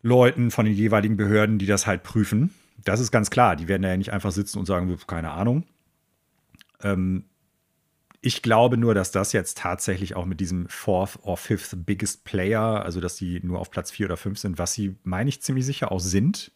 Leuten, 0.01 0.51
von 0.51 0.65
den 0.65 0.73
jeweiligen 0.73 1.17
Behörden, 1.17 1.59
die 1.59 1.67
das 1.67 1.85
halt 1.85 2.03
prüfen. 2.03 2.53
Das 2.83 2.99
ist 2.99 3.11
ganz 3.11 3.29
klar. 3.29 3.55
Die 3.55 3.67
werden 3.67 3.83
da 3.83 3.89
ja 3.89 3.97
nicht 3.97 4.11
einfach 4.11 4.31
sitzen 4.31 4.59
und 4.59 4.65
sagen, 4.65 4.95
keine 5.05 5.31
Ahnung. 5.31 5.63
Ähm, 6.81 7.25
ich 8.21 8.41
glaube 8.41 8.77
nur, 8.77 8.95
dass 8.95 9.11
das 9.11 9.33
jetzt 9.33 9.57
tatsächlich 9.59 10.15
auch 10.15 10.25
mit 10.25 10.39
diesem 10.39 10.67
Fourth 10.67 11.19
or 11.21 11.37
Fifth 11.37 11.85
Biggest 11.85 12.23
Player, 12.23 12.83
also 12.83 12.99
dass 12.99 13.15
die 13.15 13.39
nur 13.43 13.59
auf 13.59 13.69
Platz 13.69 13.91
4 13.91 14.07
oder 14.07 14.17
5 14.17 14.39
sind, 14.39 14.57
was 14.57 14.73
sie, 14.73 14.95
meine 15.03 15.29
ich, 15.29 15.41
ziemlich 15.41 15.65
sicher 15.65 15.91
auch 15.91 15.99
sind, 15.99 16.51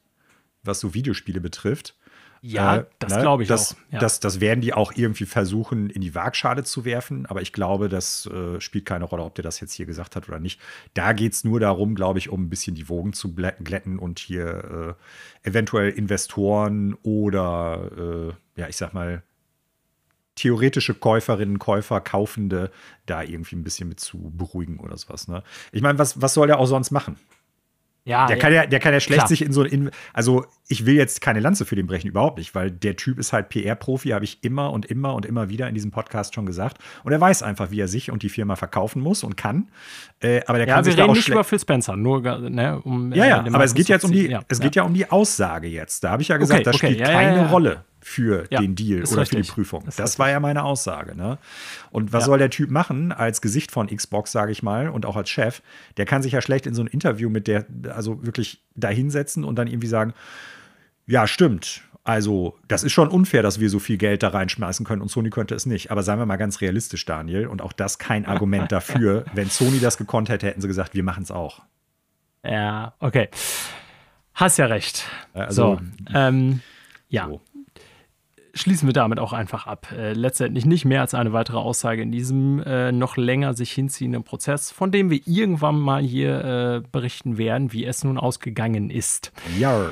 was 0.63 0.79
so 0.79 0.93
Videospiele 0.93 1.39
betrifft, 1.39 1.95
ja, 2.43 2.77
äh, 2.77 2.85
das 2.97 3.13
ne? 3.13 3.21
glaube 3.21 3.43
ich 3.43 3.49
das, 3.49 3.73
auch. 3.73 3.91
Ja. 3.91 3.99
Das, 3.99 4.19
das 4.19 4.39
werden 4.39 4.61
die 4.61 4.73
auch 4.73 4.93
irgendwie 4.95 5.25
versuchen, 5.25 5.89
in 5.91 6.01
die 6.01 6.15
Waagschale 6.15 6.63
zu 6.63 6.85
werfen. 6.85 7.27
Aber 7.27 7.41
ich 7.41 7.53
glaube, 7.53 7.87
das 7.87 8.25
äh, 8.25 8.59
spielt 8.59 8.85
keine 8.85 9.05
Rolle, 9.05 9.23
ob 9.23 9.35
der 9.35 9.43
das 9.43 9.59
jetzt 9.59 9.73
hier 9.73 9.85
gesagt 9.85 10.15
hat 10.15 10.27
oder 10.27 10.39
nicht. 10.39 10.59
Da 10.95 11.13
geht 11.13 11.33
es 11.33 11.43
nur 11.43 11.59
darum, 11.59 11.93
glaube 11.93 12.17
ich, 12.17 12.29
um 12.29 12.43
ein 12.43 12.49
bisschen 12.49 12.75
die 12.75 12.89
Wogen 12.89 13.13
zu 13.13 13.33
glätten 13.33 13.99
und 13.99 14.17
hier 14.17 14.97
äh, 15.43 15.47
eventuell 15.47 15.91
Investoren 15.91 16.95
oder, 17.03 17.91
äh, 18.55 18.59
ja, 18.59 18.67
ich 18.67 18.77
sag 18.77 18.93
mal, 18.93 19.21
theoretische 20.35 20.95
Käuferinnen, 20.95 21.59
Käufer, 21.59 22.01
Kaufende 22.01 22.71
da 23.05 23.21
irgendwie 23.21 23.55
ein 23.55 23.63
bisschen 23.63 23.87
mit 23.87 23.99
zu 23.99 24.31
beruhigen 24.35 24.79
oder 24.79 24.97
sowas. 24.97 25.27
Ne? 25.27 25.43
Ich 25.71 25.83
meine, 25.83 25.99
was, 25.99 26.21
was 26.21 26.33
soll 26.33 26.47
der 26.47 26.57
auch 26.57 26.65
sonst 26.65 26.89
machen? 26.89 27.17
Ja, 28.03 28.25
der, 28.25 28.37
ja. 28.37 28.41
Kann 28.41 28.53
ja, 28.53 28.65
der 28.65 28.79
kann 28.79 28.93
ja 28.93 28.99
schlecht 28.99 29.19
Klar. 29.19 29.27
sich 29.27 29.43
in 29.43 29.53
so 29.53 29.61
ein. 29.61 29.91
Also, 30.11 30.45
ich 30.67 30.87
will 30.87 30.95
jetzt 30.95 31.21
keine 31.21 31.39
Lanze 31.39 31.65
für 31.65 31.75
den 31.75 31.85
brechen, 31.85 32.07
überhaupt 32.07 32.39
nicht, 32.39 32.55
weil 32.55 32.71
der 32.71 32.95
Typ 32.95 33.19
ist 33.19 33.31
halt 33.31 33.49
PR-Profi, 33.49 34.09
habe 34.09 34.25
ich 34.25 34.43
immer 34.43 34.71
und 34.71 34.87
immer 34.87 35.13
und 35.13 35.25
immer 35.25 35.49
wieder 35.49 35.67
in 35.67 35.75
diesem 35.75 35.91
Podcast 35.91 36.33
schon 36.33 36.47
gesagt. 36.47 36.79
Und 37.03 37.11
er 37.11 37.21
weiß 37.21 37.43
einfach, 37.43 37.69
wie 37.69 37.79
er 37.79 37.87
sich 37.87 38.09
und 38.09 38.23
die 38.23 38.29
Firma 38.29 38.55
verkaufen 38.55 39.03
muss 39.03 39.23
und 39.23 39.37
kann. 39.37 39.69
Äh, 40.19 40.41
aber 40.47 40.57
der 40.57 40.67
ja, 40.67 40.75
kann 40.75 40.85
wir 40.85 40.91
sich 40.91 40.99
reden 40.99 41.13
nicht 41.13 41.29
über 41.29 41.43
Phil 41.43 41.59
Spencer, 41.59 41.95
nur 41.95 42.21
ne, 42.21 42.81
um. 42.81 43.13
Ja, 43.13 43.25
ja, 43.25 43.45
äh, 43.45 43.53
aber 43.53 43.65
es 43.65 43.75
geht 43.75 43.87
jetzt 43.87 44.03
um 44.03 44.11
die, 44.11 44.29
ja, 44.29 44.41
es 44.47 44.59
geht 44.59 44.75
ja 44.75 44.81
um 44.81 44.95
die 44.95 45.09
Aussage 45.09 45.67
jetzt. 45.67 46.03
Da 46.03 46.09
habe 46.09 46.23
ich 46.23 46.29
ja 46.29 46.37
gesagt, 46.37 46.61
okay, 46.61 46.63
das 46.63 46.75
okay, 46.77 46.93
spielt 46.93 47.03
keine 47.07 47.49
Rolle 47.49 47.85
für 48.01 48.45
ja, 48.49 48.59
den 48.59 48.75
Deal 48.75 49.03
oder 49.03 49.21
richtig. 49.21 49.29
für 49.29 49.43
die 49.43 49.51
Prüfung. 49.51 49.83
Das 49.85 49.99
richtig. 49.99 50.19
war 50.19 50.29
ja 50.29 50.39
meine 50.39 50.63
Aussage. 50.63 51.15
Ne? 51.15 51.37
Und 51.91 52.13
was 52.13 52.23
ja. 52.23 52.25
soll 52.27 52.39
der 52.39 52.49
Typ 52.49 52.71
machen 52.71 53.11
als 53.11 53.41
Gesicht 53.41 53.71
von 53.71 53.87
Xbox, 53.87 54.31
sage 54.31 54.51
ich 54.51 54.63
mal, 54.63 54.89
und 54.89 55.05
auch 55.05 55.15
als 55.15 55.29
Chef? 55.29 55.61
Der 55.97 56.05
kann 56.05 56.23
sich 56.23 56.33
ja 56.33 56.41
schlecht 56.41 56.65
in 56.65 56.73
so 56.73 56.81
ein 56.81 56.87
Interview 56.87 57.29
mit 57.29 57.47
der, 57.47 57.65
also 57.93 58.25
wirklich 58.25 58.63
da 58.75 58.89
hinsetzen 58.89 59.43
und 59.43 59.55
dann 59.55 59.67
irgendwie 59.67 59.87
sagen, 59.87 60.13
ja, 61.05 61.27
stimmt. 61.27 61.83
Also, 62.03 62.57
das 62.67 62.83
ist 62.83 62.93
schon 62.93 63.09
unfair, 63.09 63.43
dass 63.43 63.59
wir 63.59 63.69
so 63.69 63.77
viel 63.77 63.97
Geld 63.97 64.23
da 64.23 64.29
reinschmeißen 64.29 64.85
können 64.85 65.03
und 65.03 65.09
Sony 65.09 65.29
könnte 65.29 65.53
es 65.53 65.67
nicht. 65.67 65.91
Aber 65.91 66.01
seien 66.01 66.17
wir 66.17 66.25
mal 66.25 66.37
ganz 66.37 66.59
realistisch, 66.59 67.05
Daniel, 67.05 67.45
und 67.45 67.61
auch 67.61 67.73
das 67.73 67.99
kein 67.99 68.25
Argument 68.25 68.71
dafür. 68.71 69.25
Wenn 69.35 69.49
Sony 69.49 69.79
das 69.79 69.97
gekonnt 69.97 70.29
hätte, 70.29 70.47
hätten 70.47 70.61
sie 70.61 70.67
gesagt, 70.67 70.95
wir 70.95 71.03
machen 71.03 71.23
es 71.23 71.29
auch. 71.29 71.61
Ja, 72.43 72.95
okay. 72.99 73.29
Hast 74.33 74.57
ja 74.57 74.65
recht. 74.65 75.05
Also, 75.33 75.75
so, 75.75 75.81
ähm, 76.15 76.61
ja. 77.09 77.27
So 77.27 77.41
schließen 78.53 78.87
wir 78.87 78.93
damit 78.93 79.19
auch 79.19 79.33
einfach 79.33 79.67
ab. 79.67 79.87
Äh, 79.91 80.13
letztendlich 80.13 80.65
nicht 80.65 80.85
mehr 80.85 81.01
als 81.01 81.13
eine 81.13 81.33
weitere 81.33 81.57
Aussage 81.57 82.01
in 82.01 82.11
diesem 82.11 82.61
äh, 82.63 82.91
noch 82.91 83.17
länger 83.17 83.53
sich 83.53 83.71
hinziehenden 83.71 84.23
Prozess, 84.23 84.71
von 84.71 84.91
dem 84.91 85.09
wir 85.09 85.21
irgendwann 85.25 85.79
mal 85.79 86.01
hier 86.03 86.43
äh, 86.43 86.87
berichten 86.91 87.37
werden, 87.37 87.73
wie 87.73 87.85
es 87.85 88.03
nun 88.03 88.17
ausgegangen 88.17 88.89
ist. 88.89 89.31
Ja. 89.59 89.91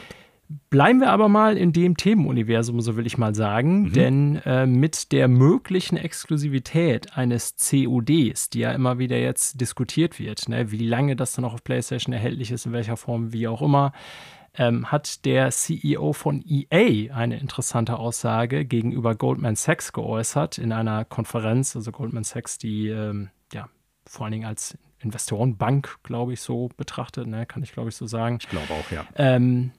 Bleiben 0.71 0.99
wir 0.99 1.11
aber 1.11 1.29
mal 1.29 1.57
in 1.57 1.73
dem 1.73 1.95
Themenuniversum, 1.95 2.81
so 2.81 2.97
will 2.97 3.05
ich 3.05 3.19
mal 3.19 3.35
sagen, 3.35 3.83
mhm. 3.83 3.93
denn 3.93 4.35
äh, 4.45 4.65
mit 4.65 5.11
der 5.11 5.27
möglichen 5.27 5.95
Exklusivität 5.95 7.15
eines 7.15 7.55
CODs, 7.57 8.49
die 8.49 8.59
ja 8.59 8.71
immer 8.71 8.97
wieder 8.97 9.17
jetzt 9.19 9.61
diskutiert 9.61 10.17
wird, 10.17 10.49
ne, 10.49 10.71
wie 10.71 10.87
lange 10.87 11.15
das 11.15 11.33
dann 11.33 11.45
auch 11.45 11.53
auf 11.53 11.63
PlayStation 11.63 12.13
erhältlich 12.13 12.49
ist, 12.49 12.65
in 12.65 12.71
welcher 12.71 12.97
Form, 12.97 13.31
wie 13.31 13.47
auch 13.47 13.61
immer, 13.61 13.93
ähm, 14.53 14.91
hat 14.91 15.25
der 15.25 15.49
CEO 15.51 16.13
von 16.13 16.43
EA 16.45 17.13
eine 17.13 17.39
interessante 17.39 17.97
Aussage 17.97 18.65
gegenüber 18.65 19.15
Goldman 19.15 19.55
Sachs 19.55 19.93
geäußert 19.93 20.57
in 20.57 20.71
einer 20.71 21.05
Konferenz. 21.05 21.75
Also 21.75 21.91
Goldman 21.91 22.23
Sachs, 22.23 22.57
die 22.57 22.87
ähm, 22.87 23.29
ja 23.53 23.69
vor 24.05 24.25
allen 24.25 24.33
Dingen 24.33 24.45
als 24.45 24.77
Investorenbank, 24.99 25.97
glaube 26.03 26.33
ich, 26.33 26.41
so 26.41 26.69
betrachtet, 26.75 27.27
ne? 27.27 27.45
kann 27.45 27.63
ich 27.63 27.71
glaube 27.71 27.89
ich 27.89 27.95
so 27.95 28.05
sagen. 28.05 28.37
Ich 28.41 28.49
glaube 28.49 28.73
auch, 28.73 28.91
ja. 28.91 29.05
Ähm, 29.15 29.71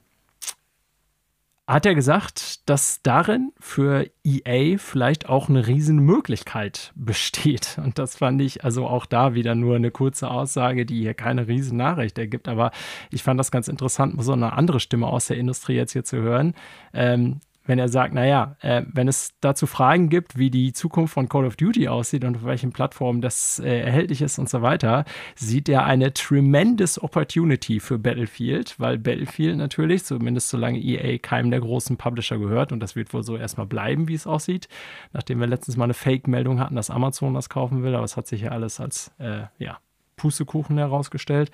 hat 1.70 1.86
er 1.86 1.94
gesagt, 1.94 2.68
dass 2.68 3.00
darin 3.02 3.52
für 3.60 4.10
EA 4.24 4.76
vielleicht 4.76 5.28
auch 5.28 5.48
eine 5.48 5.68
Riesenmöglichkeit 5.68 6.92
besteht. 6.96 7.78
Und 7.82 7.98
das 7.98 8.16
fand 8.16 8.42
ich 8.42 8.64
also 8.64 8.88
auch 8.88 9.06
da 9.06 9.34
wieder 9.34 9.54
nur 9.54 9.76
eine 9.76 9.92
kurze 9.92 10.30
Aussage, 10.30 10.84
die 10.84 11.00
hier 11.00 11.14
keine 11.14 11.46
Riesennachricht 11.46 12.18
ergibt. 12.18 12.48
Aber 12.48 12.72
ich 13.10 13.22
fand 13.22 13.38
das 13.38 13.52
ganz 13.52 13.68
interessant, 13.68 14.22
so 14.22 14.32
eine 14.32 14.54
andere 14.54 14.80
Stimme 14.80 15.06
aus 15.06 15.28
der 15.28 15.36
Industrie 15.36 15.74
jetzt 15.74 15.92
hier 15.92 16.04
zu 16.04 16.16
hören. 16.16 16.54
Ähm, 16.92 17.40
wenn 17.64 17.78
er 17.78 17.88
sagt, 17.88 18.14
naja, 18.14 18.56
äh, 18.60 18.82
wenn 18.92 19.08
es 19.08 19.32
dazu 19.40 19.66
Fragen 19.66 20.08
gibt, 20.08 20.38
wie 20.38 20.50
die 20.50 20.72
Zukunft 20.72 21.14
von 21.14 21.28
Call 21.28 21.44
of 21.44 21.56
Duty 21.56 21.88
aussieht 21.88 22.24
und 22.24 22.36
auf 22.36 22.44
welchen 22.44 22.72
Plattformen 22.72 23.20
das 23.20 23.58
äh, 23.58 23.80
erhältlich 23.80 24.22
ist 24.22 24.38
und 24.38 24.48
so 24.48 24.62
weiter, 24.62 25.04
sieht 25.36 25.68
er 25.68 25.84
eine 25.84 26.12
tremendous 26.12 27.02
Opportunity 27.02 27.80
für 27.80 27.98
Battlefield, 27.98 28.74
weil 28.78 28.98
Battlefield 28.98 29.56
natürlich, 29.56 30.04
zumindest 30.04 30.48
solange 30.48 30.78
EA 30.78 31.18
keinem 31.18 31.50
der 31.50 31.60
großen 31.60 31.96
Publisher 31.96 32.38
gehört, 32.38 32.72
und 32.72 32.80
das 32.80 32.96
wird 32.96 33.12
wohl 33.12 33.22
so 33.22 33.36
erstmal 33.36 33.66
bleiben, 33.66 34.08
wie 34.08 34.14
es 34.14 34.26
aussieht, 34.26 34.68
nachdem 35.12 35.40
wir 35.40 35.46
letztens 35.46 35.76
mal 35.76 35.84
eine 35.84 35.94
Fake-Meldung 35.94 36.60
hatten, 36.60 36.76
dass 36.76 36.90
Amazon 36.90 37.34
das 37.34 37.48
kaufen 37.48 37.82
will, 37.82 37.94
aber 37.94 38.04
es 38.04 38.16
hat 38.16 38.26
sich 38.26 38.42
ja 38.42 38.50
alles 38.50 38.80
als, 38.80 39.12
äh, 39.18 39.42
ja, 39.58 39.78
Pustekuchen 40.16 40.76
herausgestellt. 40.76 41.50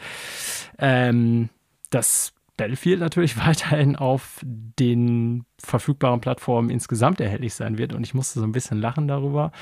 Ähm, 0.78 1.51
das 1.91 2.33
Battlefield 2.57 3.01
natürlich 3.01 3.37
weiterhin 3.47 3.97
auf 3.97 4.41
den 4.43 5.45
verfügbaren 5.59 6.20
Plattformen 6.20 6.70
insgesamt 6.70 7.20
erhältlich 7.20 7.55
sein 7.55 7.78
wird. 7.78 7.95
Und 7.95 8.05
ich 8.05 8.15
musste 8.15 8.41
so 8.41 8.47
ein 8.47 8.53
bisschen 8.53 8.78
lachen 8.78 9.09
darüber. 9.09 9.53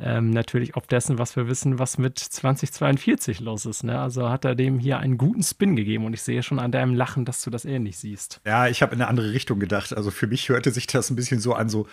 Ähm, 0.00 0.30
natürlich 0.30 0.76
ob 0.76 0.88
dessen, 0.88 1.18
was 1.18 1.36
wir 1.36 1.48
wissen, 1.48 1.78
was 1.78 1.98
mit 1.98 2.18
2042 2.18 3.40
los 3.40 3.66
ist. 3.66 3.84
Ne? 3.84 4.00
Also 4.00 4.28
hat 4.28 4.44
er 4.44 4.54
dem 4.54 4.78
hier 4.78 4.98
einen 4.98 5.18
guten 5.18 5.42
Spin 5.42 5.76
gegeben. 5.76 6.04
Und 6.04 6.14
ich 6.14 6.22
sehe 6.22 6.42
schon 6.42 6.58
an 6.58 6.72
deinem 6.72 6.94
Lachen, 6.94 7.24
dass 7.24 7.42
du 7.42 7.50
das 7.50 7.64
ähnlich 7.64 7.98
siehst. 7.98 8.40
Ja, 8.46 8.68
ich 8.68 8.82
habe 8.82 8.94
in 8.94 9.00
eine 9.00 9.08
andere 9.08 9.32
Richtung 9.32 9.60
gedacht. 9.60 9.96
Also 9.96 10.10
für 10.10 10.26
mich 10.26 10.48
hörte 10.48 10.70
sich 10.70 10.86
das 10.86 11.10
ein 11.10 11.16
bisschen 11.16 11.40
so 11.40 11.54
an, 11.54 11.68
so, 11.68 11.86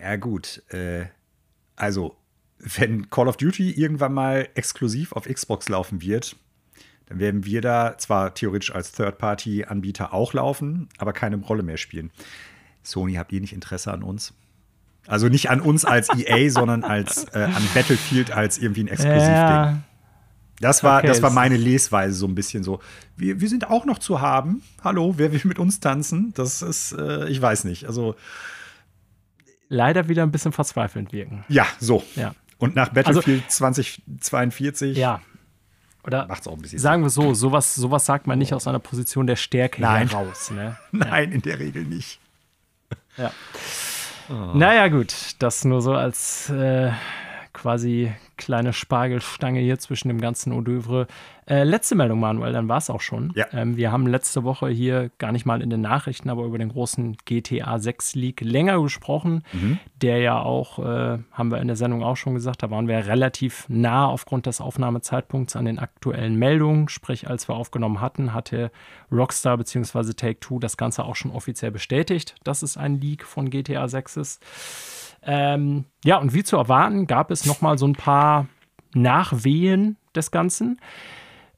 ja 0.00 0.16
gut, 0.16 0.62
äh, 0.72 1.06
also 1.76 2.16
wenn 2.58 3.08
Call 3.08 3.28
of 3.28 3.36
Duty 3.38 3.72
irgendwann 3.72 4.12
mal 4.12 4.48
exklusiv 4.54 5.12
auf 5.12 5.24
Xbox 5.24 5.68
laufen 5.68 6.02
wird, 6.02 6.36
dann 7.10 7.18
werden 7.18 7.44
wir 7.44 7.60
da 7.60 7.98
zwar 7.98 8.34
theoretisch 8.34 8.72
als 8.72 8.92
Third-Party-Anbieter 8.92 10.14
auch 10.14 10.32
laufen, 10.32 10.88
aber 10.96 11.12
keine 11.12 11.36
Rolle 11.36 11.64
mehr 11.64 11.76
spielen. 11.76 12.12
Sony, 12.84 13.14
habt 13.14 13.32
ihr 13.32 13.40
nicht 13.40 13.52
Interesse 13.52 13.92
an 13.92 14.04
uns? 14.04 14.32
Also 15.08 15.28
nicht 15.28 15.50
an 15.50 15.60
uns 15.60 15.84
als 15.84 16.08
EA, 16.16 16.50
sondern 16.50 16.84
als 16.84 17.24
äh, 17.34 17.40
an 17.40 17.62
Battlefield 17.74 18.30
als 18.30 18.58
irgendwie 18.58 18.84
ein 18.84 18.88
Exklusivding. 18.88 19.34
Ja. 19.34 19.82
Das 20.60 20.84
war, 20.84 20.98
okay, 20.98 21.08
das 21.08 21.20
war 21.20 21.30
meine 21.30 21.56
Lesweise 21.56 22.14
so 22.14 22.28
ein 22.28 22.36
bisschen 22.36 22.62
so. 22.62 22.78
Wir, 23.16 23.40
wir 23.40 23.48
sind 23.48 23.68
auch 23.68 23.86
noch 23.86 23.98
zu 23.98 24.20
haben. 24.20 24.62
Hallo, 24.84 25.14
wer 25.16 25.32
will 25.32 25.40
mit 25.44 25.58
uns 25.58 25.80
tanzen? 25.80 26.32
Das 26.34 26.62
ist, 26.62 26.92
äh, 26.92 27.28
ich 27.28 27.42
weiß 27.42 27.64
nicht. 27.64 27.86
Also 27.86 28.14
leider 29.68 30.08
wieder 30.08 30.22
ein 30.22 30.30
bisschen 30.30 30.52
verzweifelnd 30.52 31.12
wirken. 31.12 31.44
Ja, 31.48 31.66
so. 31.80 32.04
Ja. 32.14 32.36
Und 32.58 32.76
nach 32.76 32.90
Battlefield 32.90 33.44
also, 33.46 33.56
2042 33.56 34.96
ja. 34.96 35.20
Oder 36.04 36.26
macht's 36.26 36.48
auch 36.48 36.54
ein 36.54 36.62
bisschen 36.62 36.78
sagen 36.78 37.02
wir 37.02 37.10
so, 37.10 37.34
sowas, 37.34 37.74
sowas 37.74 38.06
sagt 38.06 38.26
man 38.26 38.38
nicht 38.38 38.54
aus 38.54 38.66
einer 38.66 38.78
Position 38.78 39.26
der 39.26 39.36
Stärke 39.36 39.82
Nein. 39.82 40.08
heraus. 40.08 40.50
Ne? 40.50 40.76
Nein, 40.92 41.30
ja. 41.30 41.34
in 41.34 41.42
der 41.42 41.58
Regel 41.58 41.84
nicht. 41.84 42.20
Ja. 43.16 43.32
Oh. 44.28 44.56
Naja, 44.56 44.88
gut, 44.88 45.14
das 45.40 45.64
nur 45.64 45.82
so 45.82 45.92
als 45.92 46.48
äh, 46.50 46.92
quasi 47.60 48.10
kleine 48.38 48.72
Spargelstange 48.72 49.60
hier 49.60 49.78
zwischen 49.78 50.08
dem 50.08 50.18
ganzen 50.18 50.52
Odeuvre. 50.52 51.06
Äh, 51.46 51.64
letzte 51.64 51.94
Meldung, 51.94 52.18
Manuel, 52.18 52.54
dann 52.54 52.68
war 52.68 52.78
es 52.78 52.88
auch 52.88 53.02
schon. 53.02 53.32
Ja. 53.34 53.46
Ähm, 53.52 53.76
wir 53.76 53.92
haben 53.92 54.06
letzte 54.06 54.44
Woche 54.44 54.68
hier 54.70 55.10
gar 55.18 55.30
nicht 55.30 55.44
mal 55.44 55.60
in 55.60 55.68
den 55.68 55.82
Nachrichten, 55.82 56.30
aber 56.30 56.44
über 56.44 56.56
den 56.56 56.70
großen 56.70 57.18
GTA 57.26 57.78
6 57.78 58.14
Leak 58.14 58.40
länger 58.40 58.80
gesprochen, 58.80 59.44
mhm. 59.52 59.78
der 60.00 60.18
ja 60.20 60.40
auch, 60.40 60.78
äh, 60.78 61.18
haben 61.32 61.50
wir 61.50 61.60
in 61.60 61.66
der 61.66 61.76
Sendung 61.76 62.02
auch 62.02 62.16
schon 62.16 62.34
gesagt, 62.34 62.62
da 62.62 62.70
waren 62.70 62.88
wir 62.88 63.06
relativ 63.06 63.66
nah 63.68 64.06
aufgrund 64.06 64.46
des 64.46 64.62
Aufnahmezeitpunkts 64.62 65.54
an 65.54 65.66
den 65.66 65.78
aktuellen 65.78 66.36
Meldungen. 66.36 66.88
Sprich, 66.88 67.28
als 67.28 67.46
wir 67.46 67.56
aufgenommen 67.56 68.00
hatten, 68.00 68.32
hatte 68.32 68.70
Rockstar 69.12 69.58
bzw. 69.58 70.14
Take-Two 70.14 70.60
das 70.60 70.78
Ganze 70.78 71.04
auch 71.04 71.16
schon 71.16 71.30
offiziell 71.30 71.72
bestätigt, 71.72 72.36
dass 72.42 72.62
es 72.62 72.78
ein 72.78 72.98
Leak 73.00 73.24
von 73.24 73.50
GTA 73.50 73.86
6 73.86 74.16
ist. 74.16 75.09
Ähm, 75.22 75.84
ja, 76.04 76.16
und 76.16 76.34
wie 76.34 76.44
zu 76.44 76.56
erwarten, 76.56 77.06
gab 77.06 77.30
es 77.30 77.46
nochmal 77.46 77.78
so 77.78 77.86
ein 77.86 77.94
paar 77.94 78.46
Nachwehen 78.94 79.96
des 80.14 80.30
Ganzen. 80.30 80.80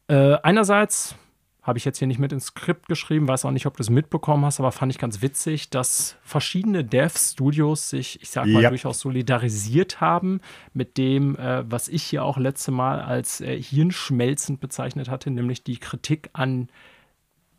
Äh, 0.09 0.37
einerseits 0.43 1.17
habe 1.63 1.79
ich 1.79 1.85
jetzt 1.85 1.99
hier 1.99 2.09
nicht 2.09 2.19
mit 2.19 2.33
ins 2.33 2.47
Skript 2.47 2.89
geschrieben, 2.89 3.29
weiß 3.29 3.45
auch 3.45 3.53
nicht, 3.53 3.67
ob 3.67 3.77
du 3.77 3.83
es 3.83 3.91
mitbekommen 3.91 4.45
hast, 4.45 4.59
aber 4.59 4.73
fand 4.73 4.91
ich 4.91 4.99
ganz 4.99 5.23
witzig, 5.23 5.71
dass 5.71 6.17
verschiedene 6.23 6.85
Dev-Studios 6.85 7.89
sich, 7.89 8.21
ich 8.21 8.31
sag 8.31 8.47
mal, 8.47 8.63
ja. 8.63 8.69
durchaus 8.69 8.99
solidarisiert 8.99 10.01
haben 10.01 10.41
mit 10.75 10.99
dem, 10.99 11.37
äh, 11.37 11.63
was 11.71 11.87
ich 11.87 12.03
hier 12.03 12.25
auch 12.25 12.37
letzte 12.37 12.73
Mal 12.73 13.01
als 13.01 13.41
äh, 13.41 13.63
hirnschmelzend 13.63 14.61
bezeichnet 14.61 15.09
hatte, 15.09 15.31
nämlich 15.31 15.63
die 15.63 15.79
Kritik 15.79 16.31
an 16.33 16.69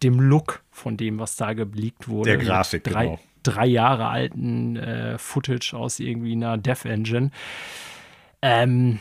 dem 0.03 0.19
Look 0.19 0.63
von 0.69 0.97
dem, 0.97 1.17
was 1.17 1.38
da 1.38 1.53
geleakt 1.53 2.09
wurde. 2.09 2.31
Der 2.31 2.38
Grafik, 2.38 2.84
drei, 2.84 3.05
genau 3.05 3.19
drei 3.43 3.65
Jahre 3.65 4.07
alten 4.07 4.75
äh, 4.77 5.17
Footage 5.17 5.73
aus 5.73 5.99
irgendwie 5.99 6.33
einer 6.33 6.57
Dev 6.57 6.87
Engine. 6.87 7.31
Ähm, 8.41 8.99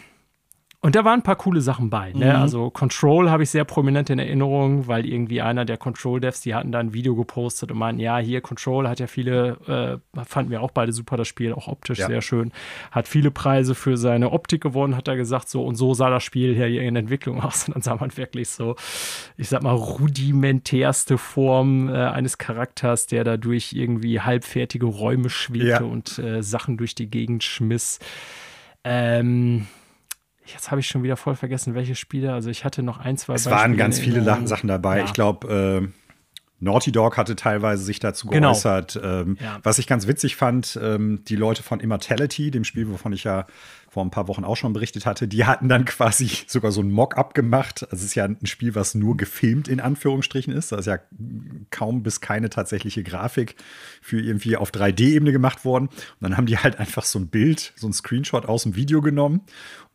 und 0.85 0.97
da 0.97 1.05
waren 1.05 1.21
ein 1.21 1.23
paar 1.23 1.37
coole 1.37 1.61
Sachen 1.61 1.91
bei. 1.91 2.13
Ne? 2.13 2.27
Mhm. 2.27 2.43
Also 2.43 2.69
Control 2.69 3.31
habe 3.31 3.45
ich 3.45 3.51
sehr 3.51 3.65
prominent 3.65 4.11
in 4.11 4.19
Erinnerung, 4.19 4.89
weil 4.89 5.07
irgendwie 5.07 5.41
einer 5.41 5.65
der 5.65 5.77
Control-Devs, 5.77 6.41
die 6.41 6.57
hatten 6.57 6.73
da 6.73 6.81
ein 6.81 6.93
Video 6.93 7.15
gepostet 7.15 7.71
und 7.71 7.79
meinten, 7.79 8.01
ja, 8.01 8.19
hier 8.19 8.41
Control 8.41 8.89
hat 8.89 8.99
ja 8.99 9.07
viele, 9.07 10.01
äh, 10.15 10.25
fanden 10.25 10.51
wir 10.51 10.61
auch 10.61 10.73
beide 10.73 10.93
super 10.93 11.17
das 11.17 11.29
Spiel, 11.29 11.53
auch 11.53 11.69
optisch 11.69 12.01
ja. 12.01 12.09
sehr 12.09 12.21
schön, 12.21 12.51
hat 12.91 13.07
viele 13.07 13.31
Preise 13.31 13.77
für 13.77 13.97
seine 13.97 14.33
Optik 14.33 14.61
gewonnen, 14.61 14.97
hat 14.97 15.07
er 15.07 15.15
gesagt, 15.15 15.49
so 15.49 15.65
und 15.65 15.77
so 15.77 15.95
sah 15.95 16.11
das 16.11 16.25
Spiel 16.25 16.53
hier 16.57 16.67
in 16.83 16.97
Entwicklung 16.97 17.41
aus. 17.45 17.69
Und 17.69 17.77
dann 17.77 17.83
sah 17.83 17.95
man 17.95 18.17
wirklich 18.17 18.49
so, 18.49 18.75
ich 19.37 19.49
sag 19.49 19.63
mal, 19.63 19.77
rudimentärste 19.77 21.17
Form 21.17 21.91
äh, 21.91 21.93
eines 21.93 22.39
Charakters, 22.39 23.07
der 23.07 23.23
da 23.23 23.37
durch 23.37 23.73
irgendwie 23.73 24.21
halbfertige 24.21 24.87
Räume 24.87 25.31
schwebte 25.31 25.69
ja. 25.69 25.81
und 25.83 26.19
äh, 26.19 26.43
Sachen 26.43 26.77
durch 26.77 26.97
die 26.97 27.09
Gegend 27.09 27.45
schmiss. 27.45 28.01
Ähm, 28.83 29.69
Jetzt 30.44 30.70
habe 30.70 30.81
ich 30.81 30.89
schon 30.89 31.02
wieder 31.02 31.16
voll 31.16 31.36
vergessen, 31.36 31.74
welche 31.74 31.94
Spiele. 31.94 32.32
Also 32.32 32.51
ich 32.51 32.64
hatte 32.64 32.82
noch 32.82 32.98
ein, 32.98 33.16
zwei. 33.16 33.35
Es 33.35 33.44
Beispiele 33.44 33.60
waren 33.60 33.77
ganz 33.77 33.98
viele 33.98 34.19
in, 34.19 34.47
Sachen 34.47 34.69
dabei. 34.69 34.98
Ja. 34.98 35.05
Ich 35.05 35.12
glaube, 35.12 35.82
äh, 35.82 35.89
Naughty 36.62 36.93
Dog 36.93 37.16
hatte 37.16 37.35
teilweise 37.35 37.82
sich 37.82 37.98
dazu 37.98 38.28
genau. 38.28 38.52
geäußert. 38.52 38.94
Genau. 38.94 39.20
Ähm, 39.23 39.36
ja. 39.40 39.59
Was 39.64 39.78
ich 39.78 39.89
ganz 39.89 40.06
witzig 40.06 40.36
fand, 40.36 40.78
ähm, 40.81 41.23
die 41.27 41.35
Leute 41.35 41.62
von 41.62 41.81
Immortality, 41.81 42.52
dem 42.52 42.62
Spiel, 42.62 42.89
wovon 42.89 43.12
ich 43.12 43.24
ja 43.24 43.47
vor 43.90 44.05
ein 44.05 44.10
paar 44.10 44.28
Wochen 44.28 44.44
auch 44.44 44.56
schon 44.56 44.73
berichtet 44.73 45.05
hatte, 45.05 45.27
die 45.27 45.44
hatten 45.44 45.69
dann 45.69 45.85
quasi 45.86 46.31
sogar 46.47 46.70
so 46.70 46.81
ein 46.81 46.90
Mock-up 46.90 47.35
gemacht. 47.35 47.82
Also 47.82 47.97
es 47.97 48.05
ist 48.05 48.14
ja 48.14 48.24
ein 48.24 48.47
Spiel, 48.47 48.77
was 48.77 48.94
nur 48.94 49.16
gefilmt 49.16 49.66
in 49.66 49.81
Anführungsstrichen 49.81 50.52
ist. 50.52 50.70
Da 50.70 50.78
ist 50.78 50.86
ja 50.86 50.98
kaum 51.70 52.05
bis 52.05 52.20
keine 52.20 52.48
tatsächliche 52.48 53.02
Grafik 53.02 53.56
für 54.01 54.20
irgendwie 54.20 54.56
auf 54.56 54.70
3D-Ebene 54.70 55.32
gemacht 55.32 55.64
worden. 55.64 55.89
Und 55.89 56.20
dann 56.20 56.36
haben 56.36 56.47
die 56.47 56.59
halt 56.59 56.78
einfach 56.78 57.02
so 57.02 57.19
ein 57.19 57.27
Bild, 57.27 57.73
so 57.74 57.89
ein 57.89 57.93
Screenshot 57.93 58.47
aus 58.47 58.62
dem 58.62 58.77
Video 58.77 59.02
genommen 59.02 59.43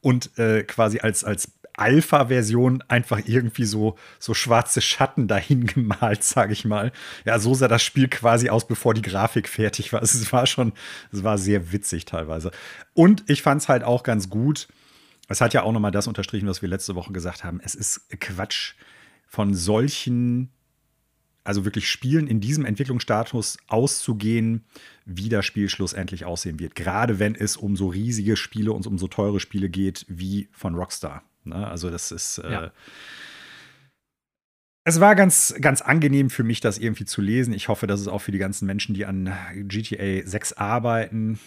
und 0.02 0.38
äh, 0.38 0.64
quasi 0.64 1.00
als, 1.00 1.24
als 1.24 1.52
Alpha-Version 1.78 2.84
einfach 2.88 3.22
irgendwie 3.26 3.66
so, 3.66 3.98
so 4.20 4.34
schwarze 4.34 4.82
Schatten 4.82 5.28
dahin 5.28 5.66
gemalt, 5.68 6.24
sage 6.24 6.52
ich 6.54 6.66
mal. 6.66 6.92
Ja, 7.24 7.40
so 7.40 7.54
sah 7.54 7.68
das 7.68 7.84
Spiel 7.84 8.08
quasi 8.08 8.50
aus, 8.50 8.68
bevor 8.68 8.94
die 8.94 9.02
Grafik 9.02 9.48
fertig 9.48 9.94
war. 9.94 10.02
Es 10.08 10.34
war 10.34 10.48
schon, 10.48 10.74
es 11.12 11.24
war 11.24 11.38
sehr 11.38 11.72
witzig 11.72 12.06
teilweise. 12.06 12.52
Und 12.94 13.24
ich 13.28 13.42
fand 13.42 13.62
es 13.62 13.70
halt 13.70 13.84
auch 13.84 14.04
ganz 14.04 14.30
gut. 14.30 14.68
Es 15.30 15.42
hat 15.42 15.54
ja 15.54 15.64
auch 15.64 15.72
nochmal 15.72 15.92
das 15.92 16.08
unterstrichen, 16.08 16.48
was 16.48 16.62
wir 16.62 16.70
letzte 16.70 16.96
Woche 16.96 17.14
gesagt 17.14 17.44
haben. 17.44 17.62
Es 17.64 17.76
ist 17.76 18.10
Quatsch 18.20 18.74
von 19.28 19.54
solchen 19.54 20.52
also 21.48 21.64
wirklich 21.64 21.90
Spielen 21.90 22.28
in 22.28 22.42
diesem 22.42 22.66
Entwicklungsstatus 22.66 23.58
auszugehen, 23.68 24.66
wie 25.06 25.30
das 25.30 25.46
Spiel 25.46 25.70
schlussendlich 25.70 26.26
aussehen 26.26 26.60
wird. 26.60 26.76
Gerade 26.76 27.20
wenn 27.20 27.36
es 27.36 27.56
um 27.56 27.78
so 27.78 27.88
riesige 27.88 28.36
Spiele 28.36 28.74
und 28.74 28.86
um 28.86 28.98
so 28.98 29.08
teure 29.08 29.40
Spiele 29.40 29.70
geht 29.70 30.06
wie 30.10 30.50
von 30.52 30.76
Rockstar. 30.76 31.24
Ne? 31.46 31.66
Also 31.66 31.90
das 31.90 32.12
ist. 32.12 32.40
Äh, 32.40 32.52
ja. 32.52 32.72
Es 34.84 35.00
war 35.00 35.16
ganz, 35.16 35.56
ganz 35.62 35.82
angenehm 35.82 36.30
für 36.30 36.44
mich, 36.44 36.60
das 36.60 36.78
irgendwie 36.80 37.06
zu 37.06 37.22
lesen. 37.22 37.54
Ich 37.54 37.70
hoffe, 37.70 37.88
dass 37.88 38.02
es 38.02 38.10
auch 38.10 38.20
für 38.20 38.34
die 38.34 38.40
ganzen 38.40 38.66
Menschen, 38.66 38.94
die 38.94 39.06
an 39.06 39.34
GTA 39.54 40.28
6 40.28 40.54
arbeiten, 40.54 41.40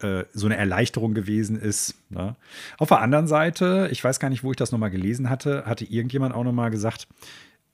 äh, 0.00 0.24
so 0.32 0.46
eine 0.46 0.56
Erleichterung 0.56 1.12
gewesen 1.12 1.60
ist. 1.60 1.94
Ne? 2.08 2.34
Auf 2.78 2.88
der 2.88 3.02
anderen 3.02 3.26
Seite, 3.26 3.88
ich 3.92 4.02
weiß 4.02 4.20
gar 4.20 4.30
nicht, 4.30 4.42
wo 4.42 4.52
ich 4.52 4.56
das 4.56 4.72
nochmal 4.72 4.90
gelesen 4.90 5.28
hatte, 5.28 5.66
hatte 5.66 5.84
irgendjemand 5.84 6.34
auch 6.34 6.44
nochmal 6.44 6.70
gesagt, 6.70 7.08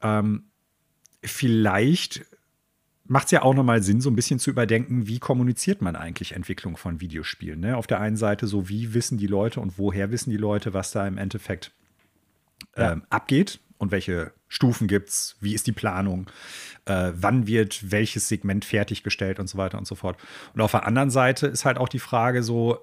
ähm, 0.02 0.44
vielleicht 1.22 2.24
macht 3.10 3.26
es 3.26 3.30
ja 3.32 3.42
auch 3.42 3.55
nochmal 3.55 3.82
Sinn, 3.82 4.01
so 4.01 4.09
ein 4.09 4.14
bisschen 4.14 4.38
zu 4.38 4.51
überdenken, 4.51 5.09
wie 5.09 5.18
kommuniziert 5.18 5.82
man 5.82 5.97
eigentlich 5.97 6.32
Entwicklung 6.32 6.76
von 6.76 7.01
Videospielen. 7.01 7.59
Ne? 7.59 7.76
Auf 7.76 7.88
der 7.88 8.01
einen 8.01 8.16
Seite 8.16 8.47
so, 8.47 8.68
wie 8.68 8.94
wissen 8.94 9.18
die 9.18 9.26
Leute 9.26 9.59
und 9.59 9.78
woher 9.78 10.12
wissen 10.12 10.30
die 10.30 10.36
Leute, 10.36 10.74
was 10.74 10.92
da 10.92 11.06
im 11.09 11.18
Endeffekt 11.18 11.72
ja. 12.76 12.92
ähm, 12.92 13.02
abgeht 13.10 13.59
und 13.78 13.90
welche 13.90 14.32
Stufen 14.47 14.86
gibt 14.86 15.09
es, 15.09 15.36
wie 15.40 15.55
ist 15.55 15.66
die 15.66 15.72
Planung, 15.72 16.30
äh, 16.84 17.10
wann 17.14 17.48
wird 17.48 17.90
welches 17.90 18.28
Segment 18.28 18.64
fertiggestellt 18.64 19.40
und 19.40 19.48
so 19.48 19.59
weiter 19.59 19.78
und 19.78 19.88
so 19.88 19.97
fort. 19.97 20.16
Und 20.55 20.60
auf 20.60 20.70
der 20.70 20.86
anderen 20.86 21.10
Seite 21.10 21.48
ist 21.48 21.64
halt 21.64 21.78
auch 21.78 21.88
die 21.88 21.98
Frage 21.98 22.44
so, 22.44 22.78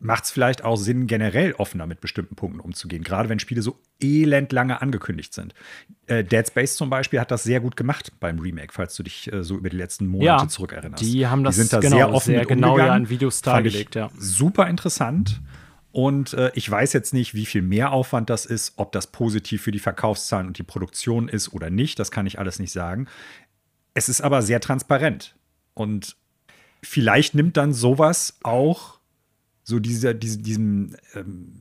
macht 0.00 0.24
es 0.24 0.30
vielleicht 0.30 0.64
auch 0.64 0.76
Sinn, 0.76 1.06
generell 1.06 1.52
offener 1.52 1.86
mit 1.86 2.00
bestimmten 2.00 2.34
Punkten 2.34 2.58
umzugehen, 2.58 3.04
gerade 3.04 3.28
wenn 3.28 3.38
Spiele 3.38 3.60
so 3.60 3.78
elend 4.00 4.50
lange 4.50 4.80
angekündigt 4.80 5.34
sind. 5.34 5.54
Äh, 6.06 6.24
Dead 6.24 6.46
Space 6.46 6.74
zum 6.74 6.88
Beispiel 6.88 7.20
hat 7.20 7.30
das 7.30 7.42
sehr 7.42 7.60
gut 7.60 7.76
gemacht 7.76 8.12
beim 8.18 8.38
Remake, 8.38 8.72
falls 8.72 8.96
du 8.96 9.02
dich 9.02 9.30
äh, 9.30 9.44
so 9.44 9.56
über 9.56 9.68
die 9.68 9.76
letzten 9.76 10.06
Monate 10.06 10.44
ja, 10.44 10.48
zurückerinnerst. 10.48 11.02
Die 11.02 11.26
haben 11.26 11.44
das 11.44 11.54
die 11.54 11.60
sind 11.60 11.72
da 11.74 11.80
genau, 11.80 11.96
sehr 11.96 12.12
offen 12.12 12.34
sehr 12.34 12.46
genau 12.46 12.78
ja 12.78 12.96
in 12.96 13.10
Videos 13.10 13.42
dargelegt, 13.42 13.94
ja. 13.94 14.10
Super 14.18 14.68
interessant. 14.68 15.40
Und 15.92 16.34
äh, 16.34 16.50
ich 16.54 16.70
weiß 16.70 16.92
jetzt 16.92 17.12
nicht, 17.12 17.34
wie 17.34 17.46
viel 17.46 17.62
mehr 17.62 17.92
Aufwand 17.92 18.30
das 18.30 18.46
ist, 18.46 18.74
ob 18.76 18.92
das 18.92 19.08
positiv 19.08 19.62
für 19.62 19.72
die 19.72 19.80
Verkaufszahlen 19.80 20.46
und 20.46 20.56
die 20.56 20.62
Produktion 20.62 21.28
ist 21.28 21.52
oder 21.52 21.68
nicht. 21.68 21.98
Das 21.98 22.10
kann 22.10 22.26
ich 22.26 22.38
alles 22.38 22.58
nicht 22.58 22.72
sagen. 22.72 23.06
Es 23.92 24.08
ist 24.08 24.20
aber 24.20 24.40
sehr 24.40 24.60
transparent. 24.60 25.34
Und 25.74 26.16
vielleicht 26.82 27.34
nimmt 27.34 27.56
dann 27.56 27.72
sowas 27.72 28.38
auch 28.44 28.99
so 29.70 29.78
dieser, 29.78 30.12
diese, 30.12 30.38
diesem, 30.38 30.94
ähm, 31.14 31.52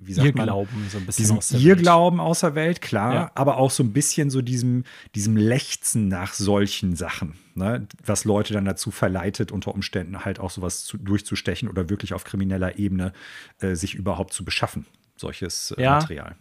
wie 0.00 0.12
sagt 0.12 0.26
Irrglauben, 0.26 0.80
man, 0.80 0.90
so 0.90 0.98
ein 0.98 1.06
bisschen 1.06 1.22
diesem 1.22 1.38
aus 1.38 1.52
Irrglauben 1.52 2.18
Welt. 2.18 2.28
aus 2.28 2.40
der 2.40 2.54
Welt, 2.54 2.80
klar, 2.80 3.14
ja. 3.14 3.30
aber 3.34 3.58
auch 3.58 3.70
so 3.70 3.82
ein 3.82 3.92
bisschen 3.92 4.30
so 4.30 4.42
diesem, 4.42 4.84
diesem 5.14 5.36
Lechzen 5.36 6.08
nach 6.08 6.34
solchen 6.34 6.96
Sachen, 6.96 7.36
ne? 7.54 7.86
was 8.04 8.24
Leute 8.24 8.52
dann 8.52 8.64
dazu 8.64 8.90
verleitet, 8.90 9.52
unter 9.52 9.72
Umständen 9.72 10.24
halt 10.24 10.40
auch 10.40 10.50
sowas 10.50 10.84
zu, 10.84 10.98
durchzustechen 10.98 11.68
oder 11.68 11.88
wirklich 11.88 12.14
auf 12.14 12.24
krimineller 12.24 12.78
Ebene 12.78 13.12
äh, 13.60 13.74
sich 13.74 13.94
überhaupt 13.94 14.32
zu 14.32 14.44
beschaffen, 14.44 14.86
solches 15.16 15.70
äh, 15.72 15.82
ja, 15.82 15.96
Material. 15.96 16.36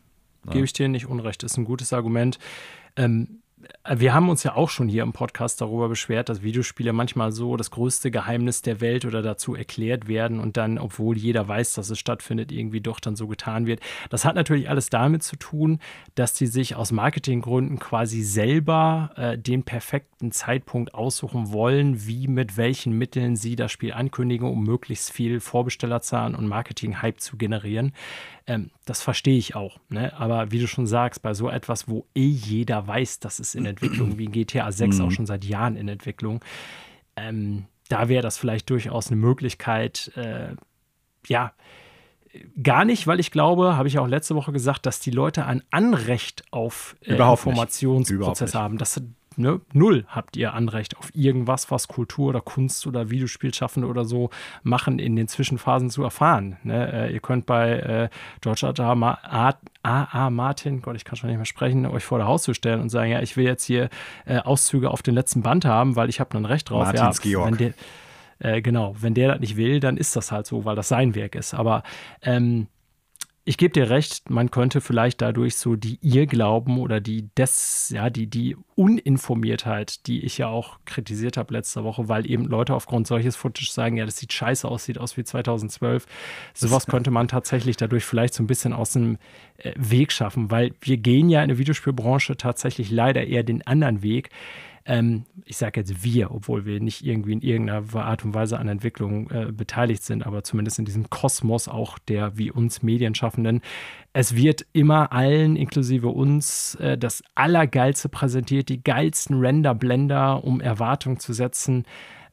Ne? 0.46 0.54
Gebe 0.54 0.66
ich 0.66 0.74
dir 0.74 0.88
nicht 0.88 1.06
unrecht, 1.06 1.44
ist 1.44 1.58
ein 1.58 1.66
gutes 1.66 1.94
Argument. 1.94 2.40
Ähm, 2.96 3.43
wir 3.88 4.14
haben 4.14 4.30
uns 4.30 4.44
ja 4.44 4.56
auch 4.56 4.70
schon 4.70 4.88
hier 4.88 5.04
im 5.04 5.14
Podcast 5.14 5.60
darüber 5.60 5.90
beschwert, 5.90 6.30
dass 6.30 6.42
Videospiele 6.42 6.94
manchmal 6.94 7.32
so 7.32 7.58
das 7.58 7.72
größte 7.72 8.12
Geheimnis 8.12 8.62
der 8.62 8.82
Welt 8.82 9.06
oder 9.06 9.22
dazu 9.22 9.56
erklärt 9.56 10.08
werden 10.08 10.40
und 10.40 10.58
dann, 10.58 10.78
obwohl 10.78 11.18
jeder 11.18 11.48
weiß, 11.48 11.74
dass 11.74 11.90
es 11.90 12.00
stattfindet, 12.00 12.52
irgendwie 12.52 12.82
doch 12.82 13.00
dann 13.00 13.16
so 13.16 13.28
getan 13.28 13.66
wird. 13.66 13.82
Das 14.10 14.26
hat 14.26 14.36
natürlich 14.36 14.70
alles 14.70 14.90
damit 14.90 15.24
zu 15.24 15.36
tun, 15.36 15.80
dass 16.16 16.34
die 16.34 16.48
sich 16.48 16.76
aus 16.76 16.92
Marketinggründen 16.92 17.80
quasi 17.80 18.22
selber 18.22 19.12
äh, 19.16 19.38
den 19.38 19.64
perfekten 19.64 20.32
Zeitpunkt 20.32 20.94
aussuchen 20.94 21.52
wollen, 21.52 22.08
wie 22.08 22.28
mit 22.28 22.58
welchen 22.58 22.98
Mitteln 22.98 23.36
sie 23.36 23.56
das 23.56 23.72
Spiel 23.72 23.94
ankündigen, 23.94 24.48
um 24.48 24.64
möglichst 24.64 25.12
viel 25.12 25.40
Vorbestellerzahlen 25.40 26.36
und 26.36 26.48
Marketing-Hype 26.48 27.20
zu 27.20 27.38
generieren. 27.38 27.94
Ähm, 28.46 28.72
das 28.86 29.02
verstehe 29.02 29.38
ich 29.38 29.56
auch. 29.56 29.80
Ne? 29.90 30.14
Aber 30.18 30.52
wie 30.52 30.60
du 30.60 30.68
schon 30.68 30.88
sagst, 30.88 31.22
bei 31.22 31.34
so 31.34 31.50
etwas, 31.50 31.88
wo 31.88 32.06
eh 32.16 32.28
jeder 32.28 32.86
weiß, 32.86 33.20
dass 33.20 33.40
es 33.40 33.56
in 33.56 33.66
Entwicklung, 33.66 34.18
wie 34.18 34.26
GTA 34.26 34.72
6 34.72 35.00
auch 35.00 35.06
mhm. 35.06 35.12
schon 35.12 35.26
seit 35.26 35.46
Jahren 35.46 35.76
in 35.76 35.88
Entwicklung, 35.88 36.44
ähm, 37.16 37.66
da 37.90 38.10
wäre 38.10 38.24
das 38.24 38.38
vielleicht 38.38 38.70
durchaus 38.70 39.08
eine 39.08 39.18
Möglichkeit, 39.18 40.12
äh, 40.16 40.56
ja, 41.28 41.54
gar 42.62 42.86
nicht, 42.86 43.08
weil 43.08 43.20
ich 43.20 43.32
glaube, 43.32 43.78
habe 43.78 43.88
ich 43.88 44.00
auch 44.00 44.08
letzte 44.08 44.36
Woche 44.36 44.52
gesagt, 44.52 44.86
dass 44.86 45.00
die 45.00 45.12
Leute 45.12 45.46
ein 45.46 45.64
Anrecht 45.70 46.44
auf 46.52 46.96
äh, 47.02 47.14
Informationsprozess 47.14 48.56
haben. 48.56 48.78
Das, 48.78 49.02
ne, 49.36 49.62
null 49.74 50.06
habt 50.08 50.38
ihr 50.38 50.54
Anrecht 50.54 50.98
auf 50.98 51.10
irgendwas, 51.14 51.72
was 51.72 51.88
Kultur 51.88 52.30
oder 52.30 52.42
Kunst 52.42 52.86
oder 52.88 53.10
Videospielschaffende 53.10 53.88
oder 53.88 54.06
so 54.06 54.30
machen, 54.64 55.00
in 55.00 55.16
den 55.16 55.28
Zwischenphasen 55.28 55.90
zu 55.90 56.04
erfahren. 56.04 56.58
Ne? 56.64 56.92
Äh, 57.10 57.14
ihr 57.14 57.20
könnt 57.20 57.46
bei 57.46 57.80
äh, 57.80 58.10
George 58.42 58.68
A. 58.84 59.54
A. 59.84 60.30
Martin, 60.30 60.82
Gott, 60.82 60.96
ich 60.96 61.06
kann 61.06 61.18
schon 61.18 61.30
nicht 61.30 61.38
mehr 61.38 61.46
sprechen, 61.46 61.86
euch 61.86 62.06
vor 62.06 62.18
der 62.18 62.28
Haustür 62.28 62.54
stellen 62.54 62.82
und 62.82 62.90
sagen, 62.90 63.12
ja, 63.12 63.22
ich 63.22 63.36
will 63.36 63.46
jetzt 63.46 63.66
hier 63.66 63.90
äh, 64.26 64.38
Auszüge 64.38 64.90
auf 64.90 65.02
den 65.02 65.14
letzten 65.14 65.42
Band 65.42 65.66
haben, 65.66 65.96
weil 65.96 66.10
ich 66.10 66.20
habe 66.20 66.38
ein 66.38 66.46
Recht 66.46 66.70
drauf. 66.70 66.86
Martins 66.86 67.22
ja, 67.24 67.30
Georg. 67.30 67.58
Der, 67.58 67.74
äh, 68.40 68.62
genau, 68.62 68.96
wenn 69.00 69.14
der 69.14 69.30
das 69.30 69.40
nicht 69.40 69.58
will, 69.58 69.80
dann 69.80 69.98
ist 69.98 70.16
das 70.16 70.32
halt 70.32 70.48
so, 70.48 70.66
weil 70.66 70.76
das 70.76 70.88
sein 70.88 71.16
Werk 71.16 71.36
ist. 71.36 71.54
Aber 71.54 71.84
ähm, 72.22 72.68
ich 73.46 73.58
gebe 73.58 73.74
dir 73.74 73.90
recht, 73.90 74.30
man 74.30 74.52
könnte 74.52 74.80
vielleicht 74.80 75.22
dadurch 75.22 75.58
so 75.58 75.76
die 75.76 76.00
Irrglauben 76.02 76.78
oder 76.78 77.02
die 77.02 77.28
des, 77.36 77.90
ja, 77.90 78.10
die, 78.10 78.28
die 78.28 78.56
Uninformiertheit, 78.76 80.08
die 80.08 80.24
ich 80.24 80.38
ja 80.38 80.48
auch 80.48 80.80
kritisiert 80.86 81.36
habe 81.36 81.54
letzte 81.54 81.84
Woche, 81.84 82.08
weil 82.08 82.30
eben 82.30 82.46
Leute 82.46 82.74
aufgrund 82.74 83.06
solches 83.06 83.36
Footage 83.36 83.70
sagen, 83.70 83.98
ja, 83.98 84.06
das 84.06 84.16
sieht 84.16 84.32
scheiße 84.32 84.66
aus, 84.66 84.86
sieht 84.86 84.98
aus 84.98 85.18
wie 85.18 85.26
2012. 85.26 86.06
Sowas 86.54 86.88
könnte 86.88 87.12
man 87.12 87.28
tatsächlich 87.28 87.76
dadurch 87.76 88.06
vielleicht 88.06 88.34
so 88.34 88.44
ein 88.44 88.48
bisschen 88.48 88.72
aus 88.72 88.94
dem 88.94 89.18
äh, 89.58 89.74
Weg 89.76 90.14
schaffen, 90.14 90.50
weil 90.50 90.72
wir 90.80 90.96
gehen 90.96 91.28
ja 91.28 91.42
in 91.42 91.50
der 91.50 91.58
Videospielbranche 91.58 92.38
tatsächlich 92.38 92.92
leider 92.92 93.28
eher 93.28 93.44
den 93.44 93.68
anderen 93.68 94.04
Weg 94.04 94.30
ähm, 94.86 95.26
ich 95.46 95.58
sage 95.58 95.80
jetzt 95.80 96.04
wir, 96.04 96.32
obwohl 96.32 96.66
wir 96.66 96.80
nicht 96.80 97.06
irgendwie 97.06 97.34
in 97.34 97.42
irgendeiner 97.42 97.96
Art 97.96 98.26
und 98.26 98.34
Weise 98.34 98.60
an 98.60 98.68
Entwicklung 98.68 99.30
äh, 99.32 99.52
beteiligt 99.52 100.04
sind, 100.04 100.26
aber 100.26 100.44
zumindest 100.44 100.80
in 100.80 100.86
diesem 100.86 101.10
Kosmos 101.10 101.68
auch 101.68 101.98
der 102.00 102.38
wie 102.38 102.52
uns 102.52 102.84
Medienschaffenden. 102.84 103.62
Es 104.12 104.36
wird 104.36 104.66
immer 104.74 105.12
allen, 105.12 105.56
inklusive 105.56 106.10
uns, 106.10 106.76
äh, 106.76 106.98
das 106.98 107.24
Allergeilste 107.36 108.10
präsentiert, 108.10 108.70
die 108.70 108.84
geilsten 108.84 109.40
Render-Blender, 109.40 110.44
um 110.44 110.60
Erwartungen 110.60 111.20
zu 111.20 111.34
setzen 111.34 111.86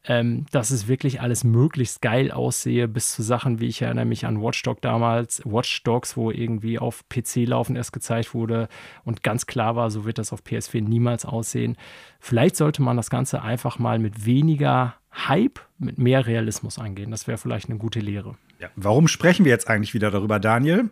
ähm, 0.05 0.47
dass 0.51 0.71
es 0.71 0.89
wirklich 0.89 1.21
alles 1.21 1.45
möglichst 1.45 2.01
geil 2.01 2.31
aussehe, 2.31 2.89
bis 2.89 3.13
zu 3.15 3.23
Sachen, 3.23 3.61
wie 3.61 3.67
ich 3.67 3.83
erinnere 3.83 4.07
mich 4.07 4.25
an 4.25 4.41
Watchdog 4.41 4.81
damals, 4.81 5.43
Watch 5.45 5.83
Dogs, 5.83 6.17
wo 6.17 6.31
irgendwie 6.31 6.79
auf 6.79 7.05
PC 7.09 7.47
laufen 7.47 7.77
erst 7.77 7.93
gezeigt 7.93 8.33
wurde 8.33 8.69
und 9.05 9.23
ganz 9.23 9.47
klar 9.47 9.77
war, 9.77 9.91
so 9.91 10.05
wird 10.05 10.19
das 10.19 10.33
auf 10.33 10.43
PS4 10.43 10.83
niemals 10.83 11.27
aussehen. 11.27 11.77
Vielleicht 12.19 12.57
sollte 12.57 12.83
man 12.83 12.97
das 12.97 13.11
Ganze 13.11 13.43
einfach 13.43 13.79
mal 13.79 13.99
mit 13.99 14.25
weniger 14.25 14.95
Hype, 15.13 15.61
mit 15.79 15.99
mehr 15.99 16.27
Realismus 16.27 16.79
angehen. 16.79 17.11
Das 17.11 17.27
wäre 17.27 17.37
vielleicht 17.37 17.69
eine 17.69 17.79
gute 17.79 18.01
Lehre. 18.01 18.37
Ja. 18.59 18.69
Warum 18.77 19.09
sprechen 19.09 19.45
wir 19.45 19.53
jetzt 19.53 19.69
eigentlich 19.69 19.93
wieder 19.93 20.11
darüber, 20.11 20.39
Daniel? 20.39 20.91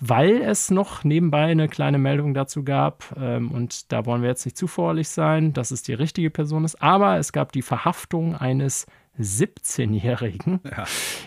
Weil 0.00 0.42
es 0.42 0.70
noch 0.70 1.04
nebenbei 1.04 1.44
eine 1.44 1.68
kleine 1.68 1.98
Meldung 1.98 2.34
dazu 2.34 2.62
gab. 2.62 3.14
Ähm, 3.18 3.50
und 3.50 3.92
da 3.92 4.06
wollen 4.06 4.22
wir 4.22 4.28
jetzt 4.28 4.44
nicht 4.44 4.56
zu 4.56 4.66
vorlich 4.66 5.08
sein, 5.08 5.52
dass 5.52 5.70
es 5.70 5.82
die 5.82 5.94
richtige 5.94 6.30
Person 6.30 6.64
ist. 6.64 6.80
Aber 6.80 7.18
es 7.18 7.32
gab 7.32 7.52
die 7.52 7.62
Verhaftung 7.62 8.36
eines 8.36 8.86
17-Jährigen 9.18 10.60
ja. 10.64 10.84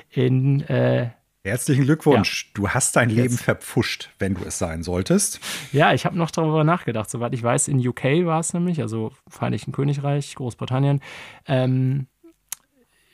in. 0.09 0.61
Äh, 0.61 1.09
Herzlichen 1.43 1.85
Glückwunsch. 1.85 2.45
Ja. 2.45 2.51
Du 2.53 2.69
hast 2.69 2.95
dein 2.95 3.09
Leben 3.09 3.33
Jetzt. 3.33 3.41
verpfuscht, 3.41 4.11
wenn 4.19 4.35
du 4.35 4.43
es 4.45 4.59
sein 4.59 4.83
solltest. 4.83 5.39
Ja, 5.71 5.91
ich 5.91 6.05
habe 6.05 6.15
noch 6.15 6.29
darüber 6.29 6.63
nachgedacht. 6.63 7.09
Soweit 7.09 7.33
ich 7.33 7.41
weiß, 7.41 7.67
in 7.67 7.85
UK 7.85 8.03
war 8.25 8.39
es 8.39 8.53
nämlich, 8.53 8.79
also 8.79 9.11
Vereinigten 9.27 9.71
Königreich, 9.71 10.35
Großbritannien. 10.35 11.01
Ähm, 11.47 12.05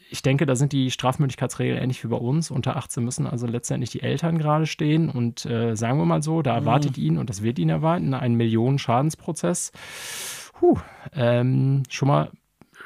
ich 0.10 0.22
denke, 0.22 0.46
da 0.46 0.56
sind 0.56 0.72
die 0.72 0.92
Strafmündigkeitsregeln 0.92 1.78
ähnlich 1.78 2.04
wie 2.04 2.08
bei 2.08 2.18
uns. 2.18 2.52
Unter 2.52 2.78
18 2.78 3.04
müssen 3.04 3.28
also 3.28 3.48
letztendlich 3.48 3.90
die 3.90 4.02
Eltern 4.02 4.38
gerade 4.38 4.66
stehen. 4.66 5.10
Und 5.10 5.46
äh, 5.46 5.76
sagen 5.76 5.98
wir 5.98 6.06
mal 6.06 6.24
so, 6.24 6.42
da 6.42 6.56
erwartet 6.56 6.98
mhm. 6.98 7.04
ihn, 7.04 7.18
und 7.18 7.30
das 7.30 7.44
wird 7.44 7.60
ihn 7.60 7.70
erwarten, 7.70 8.14
ein 8.14 8.36
Millionen-Schadensprozess. 8.36 9.72
Puh, 10.54 10.78
ähm, 11.14 11.84
schon 11.90 12.08
mal 12.08 12.32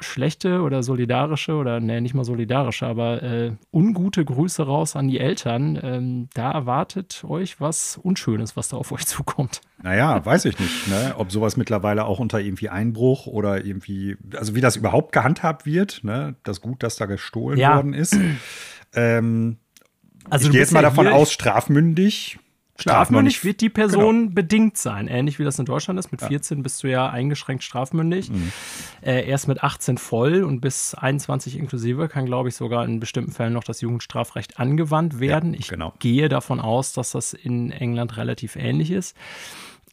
schlechte 0.02 0.62
oder 0.62 0.82
solidarische 0.82 1.54
oder 1.54 1.80
ne, 1.80 2.00
nicht 2.00 2.14
mal 2.14 2.24
solidarische, 2.24 2.86
aber 2.86 3.22
äh, 3.22 3.52
ungute 3.72 4.24
Grüße 4.24 4.64
raus 4.64 4.96
an 4.96 5.08
die 5.08 5.18
Eltern. 5.18 5.78
Ähm, 5.82 6.28
da 6.34 6.50
erwartet 6.50 7.24
euch 7.26 7.60
was 7.60 7.98
Unschönes, 8.02 8.56
was 8.56 8.68
da 8.68 8.76
auf 8.76 8.92
euch 8.92 9.06
zukommt. 9.06 9.60
Naja, 9.82 10.24
weiß 10.24 10.44
ich 10.44 10.58
nicht, 10.58 10.88
ne? 10.88 11.14
ob 11.16 11.32
sowas 11.32 11.56
mittlerweile 11.56 12.04
auch 12.04 12.18
unter 12.18 12.40
irgendwie 12.40 12.68
Einbruch 12.68 13.26
oder 13.26 13.64
irgendwie, 13.64 14.16
also 14.36 14.54
wie 14.54 14.60
das 14.60 14.76
überhaupt 14.76 15.12
gehandhabt 15.12 15.66
wird, 15.66 16.04
ne? 16.04 16.36
das 16.44 16.60
Gut, 16.60 16.82
dass 16.82 16.96
da 16.96 17.06
gestohlen 17.06 17.58
ja. 17.58 17.76
worden 17.76 17.94
ist. 17.94 18.16
Ähm, 18.94 19.56
also 20.28 20.46
ich 20.46 20.52
gehe 20.52 20.60
jetzt 20.60 20.72
mal 20.72 20.82
davon 20.82 21.08
aus, 21.08 21.32
strafmündig 21.32 22.38
Strafmündig 22.82 23.44
wird 23.44 23.60
die 23.60 23.68
Person 23.68 24.20
genau. 24.20 24.34
bedingt 24.34 24.76
sein, 24.76 25.08
ähnlich 25.08 25.38
wie 25.38 25.44
das 25.44 25.58
in 25.58 25.64
Deutschland 25.64 25.98
ist. 25.98 26.12
Mit 26.12 26.20
ja. 26.20 26.28
14 26.28 26.62
bist 26.62 26.82
du 26.82 26.88
ja 26.88 27.08
eingeschränkt 27.08 27.62
strafmündig. 27.62 28.30
Mhm. 28.30 28.52
Äh, 29.02 29.26
erst 29.26 29.48
mit 29.48 29.62
18 29.62 29.98
voll 29.98 30.44
und 30.44 30.60
bis 30.60 30.94
21 30.94 31.58
inklusive 31.58 32.08
kann, 32.08 32.26
glaube 32.26 32.48
ich, 32.48 32.56
sogar 32.56 32.84
in 32.84 33.00
bestimmten 33.00 33.32
Fällen 33.32 33.52
noch 33.52 33.64
das 33.64 33.80
Jugendstrafrecht 33.80 34.58
angewandt 34.58 35.20
werden. 35.20 35.54
Ja, 35.54 35.60
ich 35.60 35.68
genau. 35.68 35.92
gehe 35.98 36.28
davon 36.28 36.60
aus, 36.60 36.92
dass 36.92 37.12
das 37.12 37.32
in 37.32 37.70
England 37.70 38.16
relativ 38.16 38.56
ähnlich 38.56 38.90
ist. 38.90 39.16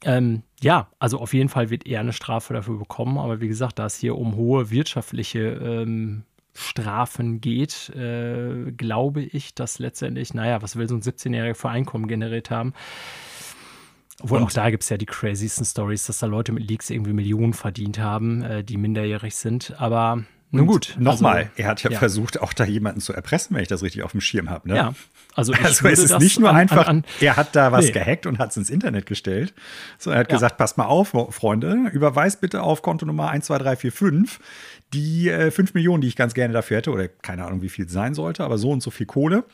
Ähm, 0.04 0.44
ja, 0.62 0.88
also 0.98 1.20
auf 1.20 1.34
jeden 1.34 1.50
Fall 1.50 1.70
wird 1.70 1.86
er 1.86 2.00
eine 2.00 2.14
Strafe 2.14 2.54
dafür 2.54 2.78
bekommen, 2.78 3.18
aber 3.18 3.42
wie 3.42 3.48
gesagt, 3.48 3.80
da 3.80 3.86
es 3.86 3.98
hier 3.98 4.18
um 4.18 4.36
hohe 4.36 4.70
wirtschaftliche 4.70 5.40
ähm, 5.40 6.24
Strafen 6.60 7.42
geht, 7.42 7.90
äh, 7.96 8.72
glaube 8.72 9.22
ich, 9.22 9.54
dass 9.56 9.80
letztendlich, 9.80 10.34
naja, 10.34 10.62
was 10.62 10.76
will 10.76 10.88
so 10.90 10.96
ein 10.96 11.02
17-Jähriger 11.02 11.56
für 11.56 11.70
Einkommen 11.70 12.08
generiert 12.08 12.52
haben? 12.52 12.74
Obwohl 14.22 14.44
auch 14.44 14.52
da 14.52 14.70
gibt 14.70 14.84
es 14.84 14.90
ja 14.90 14.98
die 14.98 15.06
crazysten 15.06 15.66
Stories, 15.66 16.06
dass 16.06 16.20
da 16.20 16.26
Leute 16.26 16.52
mit 16.52 16.70
Leaks 16.70 16.90
irgendwie 16.90 17.14
Millionen 17.14 17.54
verdient 17.54 18.00
haben, 18.00 18.42
äh, 18.42 18.64
die 18.64 18.78
minderjährig 18.78 19.36
sind. 19.36 19.74
Aber 19.78 20.24
nun 20.52 20.66
gut. 20.66 20.96
Nochmal, 20.98 21.38
also, 21.38 21.50
er 21.58 21.68
hat 21.68 21.84
ja, 21.84 21.92
ja, 21.92 22.00
versucht, 22.00 22.42
auch 22.42 22.54
da 22.54 22.64
jemanden 22.64 23.02
zu 23.02 23.14
erpressen, 23.14 23.56
wenn 23.56 23.62
ich 23.62 23.68
das 23.68 23.84
richtig 23.84 24.02
auf 24.02 24.12
dem 24.12 24.22
Schirm 24.22 24.50
habe. 24.50 24.68
Ne? 24.68 24.76
Ja. 24.76 24.94
Also, 25.36 25.54
also 25.54 25.88
es 25.88 26.00
ist 26.00 26.20
nicht 26.20 26.40
nur 26.40 26.50
an, 26.50 26.56
einfach, 26.56 26.88
an, 26.88 26.98
an, 26.98 27.06
er 27.22 27.38
hat 27.38 27.56
da 27.56 27.72
was 27.72 27.86
nee. 27.86 27.92
gehackt 27.92 28.26
und 28.26 28.40
hat 28.40 28.50
es 28.50 28.58
ins 28.58 28.72
Internet 28.72 29.06
gestellt, 29.06 29.54
sondern 30.00 30.18
er 30.18 30.20
hat 30.22 30.32
ja. 30.32 30.38
gesagt, 30.38 30.58
passt 30.58 30.78
mal 30.78 30.86
auf, 30.86 31.10
Freunde, 31.30 31.90
überweist 31.94 32.42
bitte 32.42 32.64
auf 32.64 32.82
Konto 32.82 33.06
Nummer 33.06 33.28
12345 33.28 34.40
die 34.94 35.30
äh, 35.30 35.52
5 35.52 35.74
Millionen, 35.74 36.02
die 36.02 36.08
ich 36.08 36.16
ganz 36.16 36.34
gerne 36.34 36.54
dafür 36.54 36.78
hätte, 36.78 36.92
oder 36.92 37.08
keine 37.08 37.46
Ahnung, 37.46 37.62
wie 37.62 37.70
viel 37.70 37.86
es 37.86 37.92
sein 37.92 38.14
sollte, 38.14 38.44
aber 38.44 38.58
so 38.58 38.72
und 38.72 38.82
so 38.82 38.92
viel 38.92 39.06
Kohle. 39.06 39.46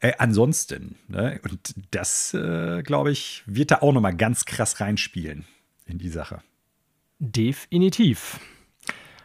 Äh, 0.00 0.12
ansonsten, 0.18 0.96
ne? 1.08 1.40
und 1.42 1.74
das, 1.90 2.34
äh, 2.34 2.82
glaube 2.82 3.10
ich, 3.10 3.42
wird 3.46 3.70
da 3.70 3.78
auch 3.82 3.92
nochmal 3.92 4.16
ganz 4.16 4.44
krass 4.44 4.80
reinspielen 4.80 5.44
in 5.86 5.98
die 5.98 6.08
Sache. 6.08 6.42
Definitiv. 7.18 8.40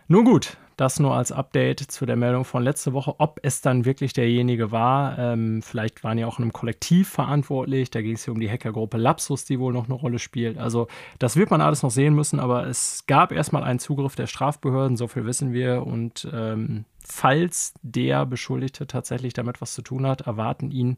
Nun 0.08 0.26
gut, 0.26 0.58
das 0.80 1.00
nur 1.00 1.16
als 1.16 1.32
Update 1.32 1.80
zu 1.80 2.06
der 2.06 2.16
Meldung 2.16 2.46
von 2.46 2.64
letzte 2.64 2.94
Woche, 2.94 3.16
ob 3.18 3.40
es 3.44 3.62
dann 3.62 3.86
wirklich 3.86 4.14
derjenige 4.14 4.72
war. 4.72 5.18
Ähm, 5.20 5.62
vielleicht 5.62 6.04
waren 6.04 6.18
ja 6.18 6.28
auch 6.28 6.40
in 6.40 6.44
einem 6.44 6.54
Kollektiv 6.54 7.10
verantwortlich. 7.10 7.92
Da 7.92 8.02
ging 8.02 8.14
es 8.14 8.26
ja 8.26 8.34
um 8.34 8.40
die 8.40 8.50
Hackergruppe 8.50 8.98
Lapsus, 8.98 9.46
die 9.46 9.60
wohl 9.60 9.74
noch 9.74 9.86
eine 9.86 9.94
Rolle 9.94 10.20
spielt. 10.20 10.58
Also 10.58 10.88
das 11.20 11.36
wird 11.36 11.52
man 11.52 11.62
alles 11.62 11.84
noch 11.84 11.92
sehen 11.92 12.16
müssen, 12.16 12.40
aber 12.40 12.68
es 12.68 13.06
gab 13.08 13.32
erstmal 13.32 13.64
einen 13.64 13.80
Zugriff 13.80 14.16
der 14.16 14.28
Strafbehörden, 14.28 14.96
so 14.96 15.08
viel 15.08 15.26
wissen 15.26 15.52
wir. 15.52 15.86
Und 15.86 16.28
ähm, 16.34 16.86
falls 17.04 17.74
der 17.82 18.26
Beschuldigte 18.26 18.88
tatsächlich 18.88 19.34
damit 19.34 19.62
was 19.62 19.74
zu 19.74 19.82
tun 19.82 20.08
hat, 20.08 20.22
erwarten 20.22 20.72
ihn 20.72 20.98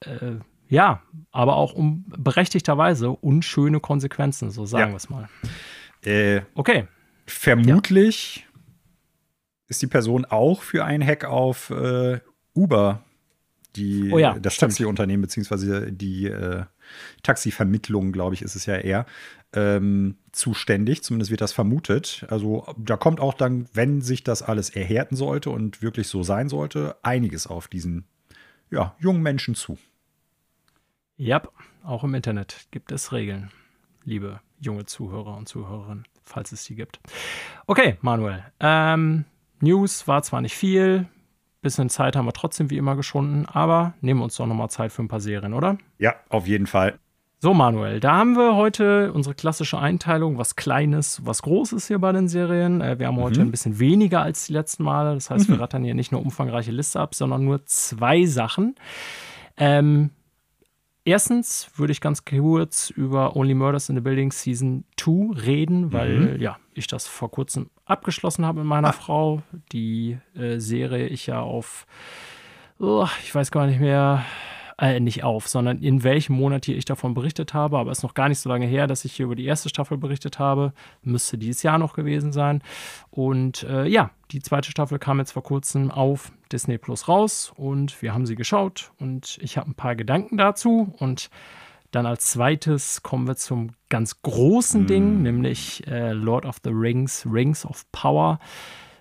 äh, 0.00 0.36
ja, 0.70 1.02
aber 1.32 1.56
auch 1.56 1.72
um 1.72 2.04
berechtigterweise 2.08 3.10
unschöne 3.10 3.80
Konsequenzen, 3.80 4.50
so 4.50 4.66
sagen 4.66 4.88
ja. 4.88 4.92
wir 4.92 4.96
es 4.96 5.08
mal. 5.08 5.28
Äh, 6.04 6.42
okay. 6.54 6.86
Vermutlich 7.26 8.47
ist 9.68 9.82
die 9.82 9.86
Person 9.86 10.24
auch 10.24 10.62
für 10.62 10.84
einen 10.84 11.06
Hack 11.06 11.24
auf 11.24 11.70
äh, 11.70 12.20
Uber, 12.54 13.04
die, 13.76 14.10
oh 14.12 14.18
ja, 14.18 14.38
das 14.38 14.56
Taxiunternehmen, 14.56 15.22
beziehungsweise 15.22 15.92
die 15.92 16.26
äh, 16.26 16.64
Taxivermittlung, 17.22 18.12
glaube 18.12 18.34
ich, 18.34 18.42
ist 18.42 18.56
es 18.56 18.66
ja 18.66 18.76
eher, 18.76 19.06
ähm, 19.52 20.16
zuständig. 20.32 21.02
Zumindest 21.02 21.30
wird 21.30 21.40
das 21.40 21.52
vermutet. 21.52 22.26
Also 22.28 22.66
da 22.76 22.96
kommt 22.96 23.20
auch 23.20 23.34
dann, 23.34 23.68
wenn 23.74 24.00
sich 24.00 24.24
das 24.24 24.42
alles 24.42 24.70
erhärten 24.70 25.16
sollte 25.16 25.50
und 25.50 25.82
wirklich 25.82 26.08
so 26.08 26.22
sein 26.22 26.48
sollte, 26.48 26.96
einiges 27.02 27.46
auf 27.46 27.68
diesen 27.68 28.06
ja, 28.70 28.94
jungen 28.98 29.22
Menschen 29.22 29.54
zu. 29.54 29.78
Ja, 31.16 31.42
auch 31.82 32.04
im 32.04 32.14
Internet 32.14 32.68
gibt 32.70 32.92
es 32.92 33.12
Regeln, 33.12 33.50
liebe 34.04 34.40
junge 34.60 34.86
Zuhörer 34.86 35.36
und 35.36 35.48
Zuhörerinnen, 35.48 36.04
falls 36.24 36.52
es 36.52 36.64
sie 36.64 36.74
gibt. 36.74 37.00
Okay, 37.66 37.96
Manuel. 38.00 38.44
Ähm, 38.60 39.24
News 39.62 40.06
war 40.08 40.22
zwar 40.22 40.40
nicht 40.40 40.54
viel, 40.54 41.06
bisschen 41.60 41.90
Zeit 41.90 42.16
haben 42.16 42.26
wir 42.26 42.32
trotzdem 42.32 42.70
wie 42.70 42.76
immer 42.76 42.96
geschunden, 42.96 43.46
aber 43.46 43.94
nehmen 44.00 44.22
uns 44.22 44.36
doch 44.36 44.46
nochmal 44.46 44.70
Zeit 44.70 44.92
für 44.92 45.02
ein 45.02 45.08
paar 45.08 45.20
Serien, 45.20 45.54
oder? 45.54 45.78
Ja, 45.98 46.14
auf 46.28 46.46
jeden 46.46 46.66
Fall. 46.66 46.98
So, 47.40 47.54
Manuel, 47.54 48.00
da 48.00 48.16
haben 48.16 48.34
wir 48.36 48.56
heute 48.56 49.12
unsere 49.12 49.32
klassische 49.32 49.78
Einteilung, 49.78 50.38
was 50.38 50.56
Kleines, 50.56 51.24
was 51.24 51.42
Großes 51.42 51.86
hier 51.86 52.00
bei 52.00 52.10
den 52.10 52.26
Serien. 52.26 52.80
Äh, 52.80 52.98
wir 52.98 53.06
haben 53.06 53.20
heute 53.20 53.40
mhm. 53.40 53.46
ein 53.46 53.50
bisschen 53.52 53.78
weniger 53.78 54.22
als 54.22 54.46
die 54.46 54.52
letzten 54.52 54.82
Male. 54.82 55.14
Das 55.14 55.30
heißt, 55.30 55.48
mhm. 55.48 55.54
wir 55.54 55.60
rattern 55.60 55.84
hier 55.84 55.94
nicht 55.94 56.10
nur 56.10 56.20
umfangreiche 56.20 56.72
Liste 56.72 56.98
ab, 56.98 57.14
sondern 57.14 57.44
nur 57.44 57.64
zwei 57.66 58.26
Sachen. 58.26 58.74
Ähm, 59.56 60.10
erstens 61.08 61.70
würde 61.76 61.92
ich 61.92 62.00
ganz 62.00 62.24
kurz 62.24 62.90
über 62.90 63.34
Only 63.34 63.54
Murders 63.54 63.88
in 63.88 63.96
the 63.96 64.02
Building 64.02 64.30
Season 64.30 64.84
2 64.98 65.40
reden, 65.40 65.92
weil 65.92 66.34
mhm. 66.34 66.40
ja, 66.40 66.58
ich 66.74 66.86
das 66.86 67.06
vor 67.06 67.30
kurzem 67.30 67.70
abgeschlossen 67.86 68.44
habe 68.44 68.60
mit 68.60 68.68
meiner 68.68 68.88
ah. 68.88 68.92
Frau. 68.92 69.42
Die 69.72 70.18
äh, 70.36 70.58
Serie 70.58 71.06
ich 71.06 71.26
ja 71.26 71.40
auf, 71.40 71.86
oh, 72.78 73.08
ich 73.22 73.34
weiß 73.34 73.50
gar 73.50 73.66
nicht 73.66 73.80
mehr, 73.80 74.24
äh, 74.80 75.00
nicht 75.00 75.24
auf, 75.24 75.48
sondern 75.48 75.78
in 75.78 76.04
welchem 76.04 76.36
Monat 76.36 76.64
hier 76.64 76.76
ich 76.76 76.84
davon 76.84 77.14
berichtet 77.14 77.52
habe. 77.54 77.78
Aber 77.78 77.90
es 77.90 77.98
ist 77.98 78.02
noch 78.04 78.14
gar 78.14 78.28
nicht 78.28 78.38
so 78.38 78.48
lange 78.48 78.66
her, 78.66 78.86
dass 78.86 79.04
ich 79.04 79.12
hier 79.12 79.26
über 79.26 79.36
die 79.36 79.44
erste 79.44 79.68
Staffel 79.68 79.98
berichtet 79.98 80.38
habe. 80.38 80.72
Müsste 81.02 81.36
dieses 81.36 81.62
Jahr 81.62 81.78
noch 81.78 81.94
gewesen 81.94 82.32
sein. 82.32 82.62
Und 83.10 83.64
äh, 83.64 83.86
ja, 83.86 84.10
die 84.30 84.40
zweite 84.40 84.70
Staffel 84.70 84.98
kam 84.98 85.18
jetzt 85.18 85.32
vor 85.32 85.42
kurzem 85.42 85.90
auf 85.90 86.32
Disney 86.52 86.78
Plus 86.78 87.08
raus 87.08 87.52
und 87.56 88.00
wir 88.02 88.14
haben 88.14 88.26
sie 88.26 88.36
geschaut 88.36 88.92
und 88.98 89.38
ich 89.40 89.58
habe 89.58 89.70
ein 89.70 89.74
paar 89.74 89.96
Gedanken 89.96 90.36
dazu 90.36 90.94
und 90.98 91.28
dann 91.90 92.06
als 92.06 92.26
zweites 92.26 93.02
kommen 93.02 93.26
wir 93.26 93.36
zum 93.36 93.70
ganz 93.88 94.20
großen 94.22 94.84
mm. 94.84 94.86
Ding, 94.86 95.22
nämlich 95.22 95.86
äh, 95.86 96.12
Lord 96.12 96.44
of 96.44 96.58
the 96.62 96.70
Rings, 96.70 97.26
Rings 97.30 97.64
of 97.64 97.90
Power. 97.92 98.38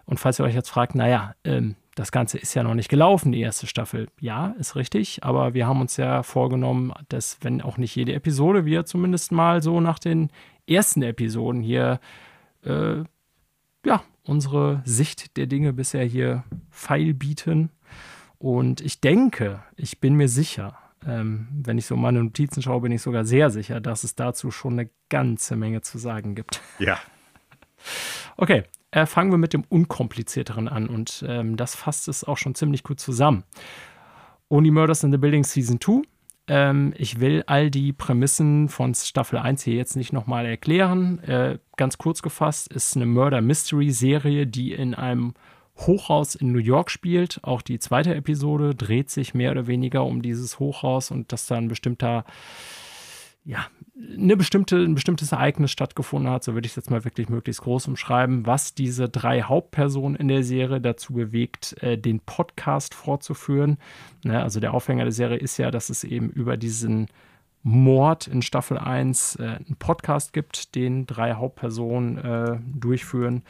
Und 0.06 0.20
falls 0.20 0.40
ihr 0.40 0.46
euch 0.46 0.56
jetzt 0.56 0.70
fragt, 0.70 0.96
naja, 0.96 1.36
ähm, 1.44 1.76
das 1.98 2.12
Ganze 2.12 2.38
ist 2.38 2.54
ja 2.54 2.62
noch 2.62 2.76
nicht 2.76 2.90
gelaufen, 2.90 3.32
die 3.32 3.42
erste 3.42 3.66
Staffel. 3.66 4.08
Ja, 4.20 4.54
ist 4.60 4.76
richtig, 4.76 5.24
aber 5.24 5.56
wir 5.56 5.66
haben 5.66 5.82
uns 5.82 5.98
ja 5.98 6.22
vorgenommen, 6.22 6.94
dass, 7.10 7.40
wenn 7.42 7.60
auch 7.60 7.80
nicht 7.80 7.96
jede 7.96 8.14
Episode, 8.14 8.66
wir 8.66 8.86
zumindest 8.86 9.32
mal 9.32 9.64
so 9.64 9.82
nach 9.82 9.98
den 9.98 10.30
ersten 10.68 11.02
Episoden 11.02 11.62
hier, 11.62 12.00
äh, 12.64 12.98
ja, 13.84 14.04
unsere 14.24 14.84
Sicht 14.86 15.38
der 15.38 15.48
Dinge 15.48 15.74
bisher 15.74 16.04
hier 16.04 16.44
feil 16.70 17.16
bieten. 17.16 17.72
Und 18.38 18.80
ich 18.82 19.02
denke, 19.02 19.64
ich 19.76 20.00
bin 20.00 20.14
mir 20.14 20.30
sicher, 20.30 20.78
ähm, 21.04 21.48
wenn 21.52 21.80
ich 21.80 21.88
so 21.88 21.96
meine 21.96 22.24
Notizen 22.24 22.62
schaue, 22.62 22.82
bin 22.82 22.92
ich 22.92 23.02
sogar 23.02 23.26
sehr 23.26 23.50
sicher, 23.50 23.80
dass 23.82 24.04
es 24.04 24.14
dazu 24.14 24.52
schon 24.52 24.74
eine 24.74 24.90
ganze 25.10 25.56
Menge 25.56 25.82
zu 25.82 25.98
sagen 25.98 26.36
gibt. 26.36 26.62
Ja. 26.80 27.00
Okay, 28.40 28.66
äh, 28.92 29.06
fangen 29.06 29.32
wir 29.32 29.38
mit 29.38 29.54
dem 29.54 29.64
Unkomplizierteren 29.68 30.68
an 30.68 30.88
und 30.88 31.26
ähm, 31.28 31.58
das 31.58 31.76
fasst 31.76 32.08
es 32.08 32.24
auch 32.24 32.38
schon 32.38 32.56
ziemlich 32.56 32.84
gut 32.84 33.00
zusammen. 33.00 33.44
Only 34.50 34.72
Murders 34.72 35.04
in 35.04 35.12
the 35.12 35.18
Building 35.18 35.44
Season 35.44 35.80
2. 35.82 36.02
Ähm, 36.48 36.94
ich 36.98 37.20
will 37.20 37.44
all 37.48 37.70
die 37.70 37.92
Prämissen 37.92 38.70
von 38.70 38.96
Staffel 38.96 39.40
1 39.40 39.64
hier 39.64 39.76
jetzt 39.76 39.98
nicht 39.98 40.14
nochmal 40.14 40.46
erklären. 40.46 41.20
Äh, 41.20 41.60
ganz 41.76 41.98
kurz 41.98 42.22
gefasst 42.22 42.72
ist 42.72 42.96
eine 42.96 43.06
Murder-Mystery-Serie, 43.06 44.48
die 44.48 44.72
in 44.72 44.96
einem 44.96 45.34
Hochhaus 45.76 46.36
in 46.36 46.54
New 46.54 46.60
York 46.60 46.90
spielt. 46.90 47.40
Auch 47.44 47.62
die 47.62 47.80
zweite 47.80 48.16
Episode 48.16 48.74
dreht 48.74 49.10
sich 49.10 49.34
mehr 49.34 49.52
oder 49.52 49.68
weniger 49.68 50.06
um 50.06 50.22
dieses 50.22 50.60
Hochhaus 50.60 51.12
und 51.12 51.32
dass 51.34 51.46
da 51.46 51.56
ein 51.56 51.68
bestimmter 51.68 52.24
ja, 53.44 53.66
eine 54.16 54.38
bestimmte, 54.38 54.78
ein 54.78 54.96
bestimmtes 54.96 55.32
Ereignis 55.32 55.72
stattgefunden 55.72 56.32
hat, 56.32 56.44
so 56.44 56.54
würde 56.54 56.66
ich 56.66 56.74
es 56.74 56.76
jetzt 56.76 56.92
mal 56.92 57.04
wirklich 57.04 57.30
möglichst 57.30 57.62
groß 57.62 57.88
umschreiben, 57.88 58.46
was 58.46 58.74
diese 58.74 59.10
drei 59.10 59.42
Hauptpersonen 59.42 60.16
in 60.16 60.28
der 60.28 60.44
Serie 60.44 60.80
dazu 60.80 61.14
bewegt, 61.14 61.76
äh, 61.82 61.98
den 61.98 62.20
Podcast 62.20 62.94
fortzuführen. 62.94 63.78
Ne, 64.24 64.42
also 64.42 64.60
der 64.60 64.74
Aufhänger 64.74 65.04
der 65.04 65.14
Serie 65.14 65.38
ist 65.38 65.58
ja, 65.58 65.72
dass 65.72 65.90
es 65.90 66.04
eben 66.04 66.30
über 66.30 66.58
diesen 66.58 67.08
Mord 67.64 68.28
in 68.28 68.42
Staffel 68.42 68.78
1 68.78 69.38
äh, 69.38 69.44
einen 69.44 69.76
Podcast 69.80 70.32
gibt, 70.32 70.76
den 70.76 71.06
drei 71.08 71.34
Hauptpersonen 71.34 72.18
äh, 72.18 72.60
durchführen. 72.76 73.44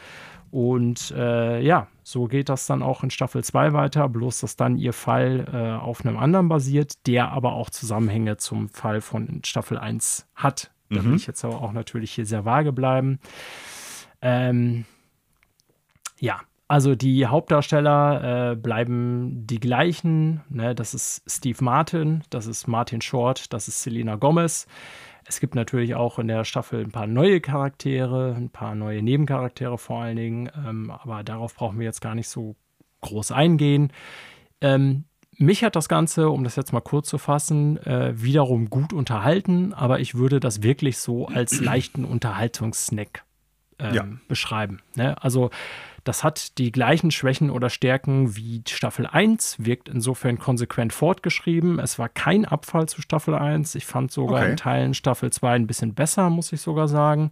Und 0.52 1.12
äh, 1.12 1.62
ja, 1.62 1.88
so 2.04 2.26
geht 2.26 2.50
das 2.50 2.68
dann 2.68 2.82
auch 2.82 3.04
in 3.04 3.10
Staffel 3.10 3.44
2 3.44 3.74
weiter, 3.74 4.08
bloß 4.08 4.40
dass 4.40 4.56
dann 4.56 4.78
ihr 4.78 4.94
Fall 4.94 5.46
äh, 5.52 5.84
auf 5.84 6.06
einem 6.06 6.18
anderen 6.18 6.48
basiert, 6.48 7.06
der 7.06 7.32
aber 7.32 7.54
auch 7.54 7.70
Zusammenhänge 7.70 8.38
zum 8.38 8.70
Fall 8.70 9.02
von 9.02 9.42
Staffel 9.44 9.78
1 9.78 10.28
hat. 10.36 10.72
Da 10.90 11.02
mhm. 11.02 11.06
will 11.06 11.16
ich 11.16 11.28
jetzt 11.28 11.44
aber 11.44 11.62
auch 11.62 11.74
natürlich 11.74 12.12
hier 12.12 12.26
sehr 12.26 12.46
vage 12.46 12.72
bleiben. 12.72 13.20
Ähm, 14.22 14.86
ja, 16.20 16.40
also 16.68 16.96
die 16.96 17.26
Hauptdarsteller 17.26 18.52
äh, 18.52 18.56
bleiben 18.56 19.46
die 19.48 19.60
gleichen. 19.60 20.42
Ne? 20.50 20.76
Das 20.76 20.94
ist 20.94 21.24
Steve 21.28 21.64
Martin, 21.64 22.24
das 22.30 22.46
ist 22.46 22.68
Martin 22.68 23.02
Short, 23.02 23.54
das 23.54 23.68
ist 23.68 23.84
Selena 23.84 24.16
Gomez. 24.16 24.68
Es 25.28 25.40
gibt 25.40 25.56
natürlich 25.56 25.96
auch 25.96 26.20
in 26.20 26.28
der 26.28 26.46
Staffel 26.46 26.82
ein 26.82 26.92
paar 26.92 27.08
neue 27.08 27.42
Charaktere, 27.42 28.34
ein 28.36 28.50
paar 28.50 28.76
neue 28.76 29.02
Nebencharaktere 29.02 29.78
vor 29.78 30.02
allen 30.02 30.16
Dingen, 30.16 30.52
ähm, 30.56 30.90
aber 30.90 31.24
darauf 31.24 31.54
brauchen 31.54 31.80
wir 31.80 31.86
jetzt 31.86 32.02
gar 32.02 32.16
nicht 32.16 32.30
so 32.30 32.56
groß 33.02 33.32
eingehen. 33.32 33.92
Ähm, 34.62 35.04
mich 35.38 35.64
hat 35.64 35.76
das 35.76 35.90
Ganze, 35.90 36.30
um 36.30 36.44
das 36.44 36.56
jetzt 36.56 36.74
mal 36.74 36.82
kurz 36.82 37.10
zu 37.10 37.18
fassen, 37.18 37.78
äh, 37.86 38.14
wiederum 38.16 38.70
gut 38.70 38.94
unterhalten, 38.94 39.74
aber 39.74 40.00
ich 40.00 40.16
würde 40.16 40.40
das 40.40 40.64
wirklich 40.64 40.98
so 40.98 41.28
als 41.28 41.60
leichten 41.60 42.06
Unterhaltungssnack 42.06 43.24
ähm, 43.80 43.94
ja. 43.94 44.08
beschreiben. 44.28 44.80
Ne? 44.96 45.22
Also 45.22 45.52
das 46.08 46.24
hat 46.24 46.58
die 46.58 46.72
gleichen 46.72 47.12
Schwächen 47.12 47.50
oder 47.50 47.70
Stärken 47.70 48.36
wie 48.36 48.64
Staffel 48.68 49.06
1, 49.06 49.58
wirkt 49.60 49.90
insofern 49.90 50.40
konsequent 50.40 50.94
fortgeschrieben. 50.94 51.80
Es 51.80 52.00
war 52.00 52.08
kein 52.08 52.46
Abfall 52.46 52.88
zu 52.88 53.02
Staffel 53.02 53.36
1. 53.36 53.76
Ich 53.76 53.86
fand 53.86 54.12
sogar 54.12 54.42
okay. 54.42 54.52
in 54.52 54.58
Teilen 54.58 54.94
Staffel 54.94 55.32
2 55.32 55.56
ein 55.56 55.68
bisschen 55.68 55.94
besser, 55.94 56.30
muss 56.30 56.54
ich 56.54 56.62
sogar 56.62 56.88
sagen. 56.88 57.32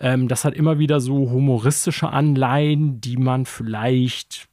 Ähm, 0.00 0.28
das 0.28 0.44
hat 0.44 0.54
immer 0.54 0.78
wieder 0.78 1.00
so 1.00 1.30
humoristische 1.30 2.08
Anleihen, 2.08 3.00
die 3.00 3.16
man 3.16 3.44
vielleicht 3.44 4.48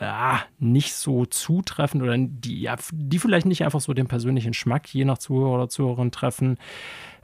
ja, 0.00 0.42
nicht 0.58 0.94
so 0.94 1.24
zutreffend 1.24 2.02
oder 2.02 2.16
die, 2.18 2.60
ja, 2.60 2.76
die 2.92 3.18
vielleicht 3.18 3.46
nicht 3.46 3.64
einfach 3.64 3.80
so 3.80 3.94
den 3.94 4.06
persönlichen 4.06 4.54
Schmack 4.54 4.92
je 4.92 5.04
nach 5.04 5.18
Zuhörer 5.18 5.54
oder 5.54 5.68
Zuhörerin 5.68 6.10
treffen. 6.10 6.58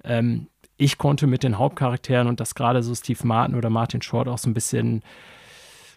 Ähm, 0.02 0.48
ich 0.76 0.98
konnte 0.98 1.26
mit 1.26 1.42
den 1.42 1.58
Hauptcharakteren 1.58 2.26
und 2.26 2.40
das 2.40 2.54
gerade 2.54 2.82
so 2.82 2.94
Steve 2.94 3.20
Martin 3.24 3.54
oder 3.54 3.70
Martin 3.70 4.02
Short 4.02 4.28
auch 4.28 4.38
so 4.38 4.50
ein 4.50 4.54
bisschen 4.54 5.02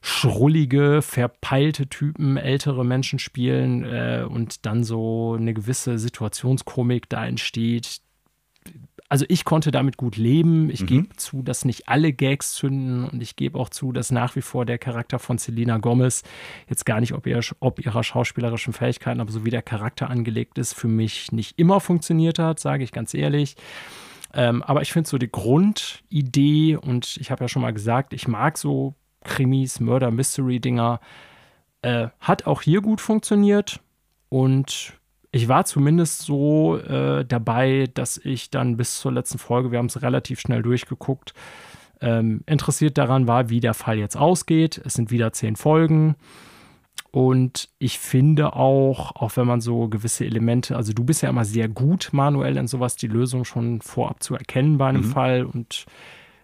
schrullige, 0.02 1.02
verpeilte 1.02 1.88
Typen, 1.88 2.38
ältere 2.38 2.86
Menschen 2.86 3.19
spielen 3.19 3.84
äh, 3.84 4.26
und 4.28 4.65
dann 4.65 4.84
so 4.84 5.36
eine 5.38 5.53
gewisse 5.53 5.99
Situationskomik 5.99 7.10
da 7.10 7.26
entsteht. 7.26 8.02
Also 9.10 9.26
ich 9.30 9.45
konnte 9.45 9.72
damit 9.72 9.95
gut 9.95 10.18
leben. 10.18 10.69
Ich 10.69 10.82
mhm. 10.82 10.88
gebe 10.88 11.15
zu, 11.15 11.41
dass 11.41 11.64
nicht 11.64 11.88
alle 11.88 12.11
Gags 12.11 12.53
zünden 12.53 13.06
und 13.06 13.22
ich 13.22 13.38
gebe 13.38 13.57
auch 13.57 13.69
zu, 13.69 13.94
dass 13.94 14.11
nach 14.11 14.36
wie 14.36 14.41
vor 14.41 14.65
der 14.65 14.78
Charakter 14.78 15.18
von 15.18 15.38
Selena 15.38 15.78
Gomez 15.78 16.24
jetzt 16.69 16.86
gar 16.86 16.99
nicht 16.99 17.14
ob, 17.14 17.26
ihr, 17.26 17.40
ob 17.61 17.80
ihrer 17.80 18.03
schauspielerischen 18.03 18.74
Fähigkeiten, 18.74 19.22
aber 19.22 19.32
so 19.32 19.45
wie 19.45 19.49
der 19.49 19.61
Charakter 19.61 20.10
angelegt 20.10 20.57
ist, 20.57 20.74
für 20.74 20.90
mich 20.90 21.32
nicht 21.32 21.57
immer 21.57 21.80
funktioniert 21.80 22.38
hat, 22.38 22.60
sage 22.60 22.84
ich 22.84 22.91
ganz 22.91 23.14
ehrlich. 23.14 23.56
Ähm, 24.34 24.61
aber 24.61 24.82
ich 24.82 24.91
finde 24.91 25.10
so 25.10 25.18
die 25.18 25.32
Grundidee 25.32 26.76
und 26.76 27.15
ich 27.18 27.32
habe 27.32 27.45
ja 27.45 27.48
schon 27.48 27.61
mal 27.61 27.74
gesagt, 27.74 28.11
ich 28.11 28.28
mag 28.28 28.57
so 28.57 28.94
Krimis, 29.28 29.80
Murder-Mystery-Dinger. 29.80 30.99
Äh, 31.84 32.08
hat 32.20 32.48
auch 32.48 32.64
hier 32.64 32.82
gut 32.82 33.02
funktioniert 33.02 33.80
und 34.30 34.94
ich 35.32 35.48
war 35.48 35.66
zumindest 35.66 36.24
so 36.24 36.78
äh, 36.78 37.26
dabei, 37.26 37.88
dass 37.94 38.18
ich 38.18 38.49
dann 38.49 38.78
bis 38.78 38.99
zur 38.99 39.12
letzten 39.12 39.38
Folge, 39.38 39.72
wir 39.72 39.78
haben 39.78 39.86
es 39.88 40.02
relativ 40.02 40.40
schnell 40.40 40.64
durchgeguckt, 40.64 41.34
ähm, 42.02 42.41
interessiert 42.45 42.98
daran 42.98 43.28
war, 43.28 43.49
wie 43.49 43.60
der 43.60 43.74
Fall 43.74 43.98
jetzt 43.98 44.18
ausgeht. 44.18 44.82
Es 44.84 44.94
sind 44.94 45.12
wieder 45.12 45.34
zehn 45.34 45.56
Folgen. 45.56 46.16
Und 47.12 47.70
ich 47.80 47.99
finde 47.99 48.54
auch, 48.54 49.16
auch 49.16 49.36
wenn 49.36 49.48
man 49.48 49.62
so 49.62 49.88
gewisse 49.88 50.26
Elemente, 50.26 50.76
also 50.76 50.94
du 50.94 51.04
bist 51.04 51.24
ja 51.24 51.30
immer 51.30 51.45
sehr 51.45 51.68
gut, 51.68 52.10
manuell 52.12 52.58
in 52.58 52.68
sowas, 52.68 52.95
die 52.95 53.08
Lösung 53.08 53.45
schon 53.45 53.82
vorab 53.82 54.22
zu 54.22 54.36
erkennen 54.36 54.78
bei 54.78 54.88
einem 54.88 55.02
mhm. 55.02 55.12
Fall. 55.12 55.45
Und 55.45 55.86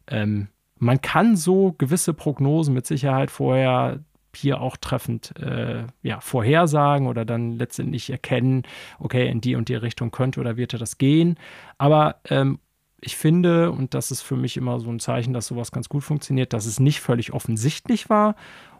ähm, 0.07 0.47
man 0.83 1.01
kann 1.01 1.35
so 1.35 1.73
gewisse 1.77 2.13
Prognosen 2.13 2.73
mit 2.73 2.85
Sicherheit 2.85 3.31
vorher 3.31 3.99
hier 4.35 4.61
auch 4.61 4.77
treffend 4.77 5.37
äh, 5.39 5.85
ja, 6.01 6.19
vorhersagen 6.19 7.07
oder 7.07 7.23
dann 7.23 7.51
letztendlich 7.51 8.09
erkennen, 8.09 8.63
okay, 8.99 9.29
in 9.29 9.41
die 9.41 9.55
und 9.55 9.69
die 9.69 9.75
Richtung 9.75 10.11
könnte 10.11 10.39
oder 10.39 10.57
wird 10.57 10.73
das 10.73 10.97
gehen. 10.97 11.37
Aber 11.77 12.15
ähm, 12.29 12.59
ich 12.99 13.15
finde, 13.15 13.71
und 13.71 13.93
das 13.93 14.11
ist 14.11 14.21
für 14.21 14.35
mich 14.35 14.57
immer 14.57 14.79
so 14.79 14.89
ein 14.89 14.99
Zeichen, 14.99 15.33
dass 15.33 15.47
sowas 15.47 15.71
ganz 15.71 15.87
gut 15.87 16.03
funktioniert, 16.03 16.53
dass 16.53 16.65
es 16.65 16.79
nicht 16.79 16.99
völlig 16.99 17.31
offensichtlich 17.31 18.09
war 18.09 18.35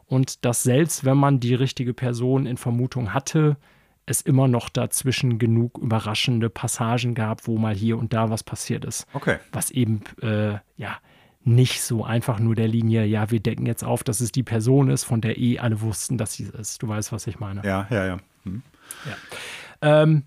und 0.06 0.44
dass 0.46 0.64
selbst 0.64 1.06
wenn 1.06 1.18
man 1.18 1.40
die 1.40 1.56
richtige 1.56 1.94
Person 1.94 2.46
in 2.46 2.58
Vermutung 2.58 3.14
hatte, 3.14 3.58
es 4.06 4.22
immer 4.22 4.48
noch 4.48 4.70
dazwischen 4.70 5.40
genug 5.40 5.78
überraschende 5.78 6.50
Passagen 6.50 7.16
gab, 7.16 7.48
wo 7.48 7.58
mal 7.58 7.76
hier 7.76 7.98
und 7.98 8.12
da 8.12 8.30
was 8.30 8.44
passiert 8.44 8.86
ist. 8.86 9.06
Okay. 9.14 9.38
Was 9.52 9.72
eben, 9.72 10.02
äh, 10.22 10.56
ja, 10.78 10.98
nicht 11.46 11.82
so 11.82 12.04
einfach 12.04 12.40
nur 12.40 12.56
der 12.56 12.68
Linie, 12.68 13.06
ja, 13.06 13.30
wir 13.32 13.40
decken 13.40 13.66
jetzt 13.66 13.84
auf, 13.84 14.04
dass 14.04 14.22
es 14.22 14.32
die 14.32 14.44
Person 14.44 14.90
ist, 14.90 15.04
von 15.04 15.22
der 15.22 15.38
eh 15.38 15.60
alle 15.60 15.82
wussten, 15.82 16.18
dass 16.18 16.34
sie 16.34 16.44
es 16.44 16.50
ist. 16.50 16.84
Du 16.84 16.88
weißt, 16.88 17.12
was 17.12 17.28
ich 17.28 17.40
meine. 17.40 17.62
Ja, 17.64 17.88
ja, 17.90 18.06
ja. 18.06 18.18
Hm. 18.44 18.62
Ja. 19.06 20.04
Ähm, 20.04 20.24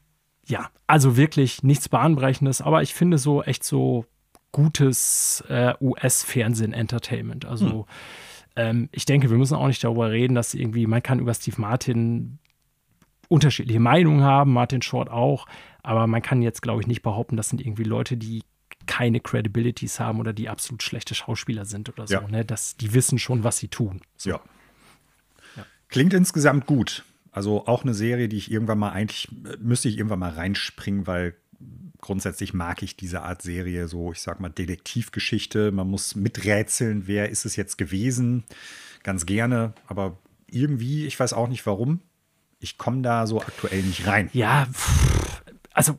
ja, 0.47 0.71
also 0.87 1.17
wirklich 1.17 1.63
nichts 1.63 1.89
Bahnbrechendes, 1.89 2.61
aber 2.61 2.83
ich 2.83 2.95
finde 2.95 3.19
so 3.19 3.43
echt 3.43 3.65
so 3.65 4.05
gutes 4.53 5.45
äh, 5.49 5.75
US-Fernsehen-Entertainment. 5.81 7.45
Also 7.45 7.67
hm. 7.67 7.85
ähm, 8.57 8.89
ich 8.93 9.05
denke, 9.05 9.31
wir 9.31 9.39
müssen 9.39 9.57
auch 9.57 9.67
nicht 9.67 9.83
darüber 9.83 10.11
reden, 10.11 10.35
dass 10.35 10.55
irgendwie, 10.55 10.87
man 10.87 11.03
kann 11.03 11.19
über 11.19 11.35
Steve 11.35 11.61
Martin 11.61 12.39
unterschiedliche 13.29 13.81
Meinungen 13.81 14.23
haben, 14.23 14.53
Martin 14.53 14.83
Short 14.83 15.11
auch, 15.11 15.47
aber 15.83 16.07
man 16.07 16.23
kann 16.23 16.43
jetzt, 16.43 16.63
glaube 16.63 16.81
ich, 16.81 16.87
nicht 16.87 17.03
behaupten, 17.03 17.37
das 17.37 17.49
sind 17.49 17.61
irgendwie 17.61 17.83
Leute, 17.83 18.17
die 18.17 18.43
keine 18.87 19.21
Credibilities 19.21 20.01
haben 20.01 20.21
oder 20.21 20.33
die 20.33 20.49
absolut 20.49 20.83
schlechte 20.83 21.15
Schauspieler 21.15 21.65
sind 21.65 21.89
oder 21.89 22.07
so. 22.07 22.15
Ja. 22.15 22.29
Ne? 22.29 22.45
Das, 22.45 22.77
die 22.77 22.95
wissen 22.95 23.19
schon, 23.19 23.45
was 23.45 23.59
sie 23.59 23.69
tun. 23.69 24.01
So. 24.17 24.31
Ja. 24.31 24.41
ja. 25.57 25.67
Klingt 25.89 26.15
insgesamt 26.15 26.67
gut. 26.67 27.05
Also 27.33 27.67
auch 27.67 27.83
eine 27.83 27.95
Serie, 27.95 28.29
die 28.29 28.37
ich 28.39 28.51
irgendwann 28.51 28.79
mal 28.79 28.93
eigentlich, 28.93 29.29
müsste 29.61 29.89
ich 29.89 29.99
irgendwann 29.99 30.21
mal 30.21 30.31
reinspringen, 30.31 31.07
weil 31.07 31.35
grundsätzlich 32.01 32.55
mag 32.55 32.83
ich 32.83 32.97
diese 32.97 33.23
Art 33.23 33.43
Serie, 33.43 33.89
so 33.89 34.13
ich 34.13 34.23
sag 34.23 34.41
mal 34.41 34.49
Detektivgeschichte. 34.49 35.73
Man 35.73 35.89
muss 35.89 36.15
miträtseln, 36.15 37.07
wer 37.07 37.29
ist 37.29 37.45
es 37.45 37.57
jetzt 37.57 37.77
gewesen. 37.77 38.45
Ganz 39.03 39.27
gerne, 39.27 39.75
aber 39.87 40.19
irgendwie, 40.51 41.07
ich 41.07 41.19
weiß 41.19 41.33
auch 41.33 41.49
nicht 41.49 41.67
warum, 41.67 42.01
ich 42.59 42.79
komme 42.79 43.03
da 43.03 43.27
so 43.27 43.41
aktuell 43.41 43.83
nicht 43.83 44.07
rein. 44.07 44.31
Ja, 44.33 44.67
also 45.73 45.99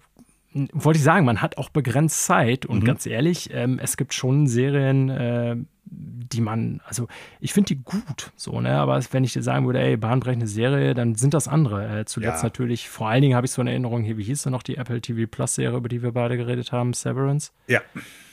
wollte 0.73 0.97
ich 0.97 1.03
sagen, 1.03 1.25
man 1.25 1.41
hat 1.41 1.57
auch 1.57 1.69
begrenzt 1.69 2.25
Zeit 2.25 2.65
und 2.65 2.79
mhm. 2.79 2.85
ganz 2.85 3.05
ehrlich, 3.05 3.49
ähm, 3.53 3.79
es 3.81 3.97
gibt 3.97 4.13
schon 4.13 4.47
Serien, 4.47 5.09
äh, 5.09 5.55
die 5.85 6.41
man, 6.41 6.81
also 6.85 7.07
ich 7.39 7.53
finde 7.53 7.67
die 7.67 7.83
gut, 7.83 8.31
so, 8.35 8.59
ne, 8.59 8.77
aber 8.77 8.99
wenn 9.11 9.23
ich 9.23 9.33
dir 9.33 9.43
sagen 9.43 9.65
würde, 9.65 9.79
ey, 9.79 9.97
bahnbrechende 9.97 10.47
Serie, 10.47 10.93
dann 10.93 11.15
sind 11.15 11.33
das 11.33 11.47
andere. 11.47 11.99
Äh, 11.99 12.05
zuletzt 12.05 12.43
ja. 12.43 12.49
natürlich, 12.49 12.89
vor 12.89 13.07
allen 13.07 13.21
Dingen 13.21 13.35
habe 13.35 13.45
ich 13.45 13.51
so 13.51 13.61
eine 13.61 13.71
Erinnerung 13.71 14.03
hier, 14.03 14.17
wie 14.17 14.23
hieß 14.23 14.43
sie 14.43 14.51
noch, 14.51 14.63
die 14.63 14.77
Apple 14.77 15.01
TV 15.01 15.29
Plus 15.29 15.55
Serie, 15.55 15.77
über 15.77 15.89
die 15.89 16.03
wir 16.03 16.11
beide 16.11 16.37
geredet 16.37 16.71
haben, 16.71 16.93
Severance. 16.93 17.51
Ja. 17.67 17.81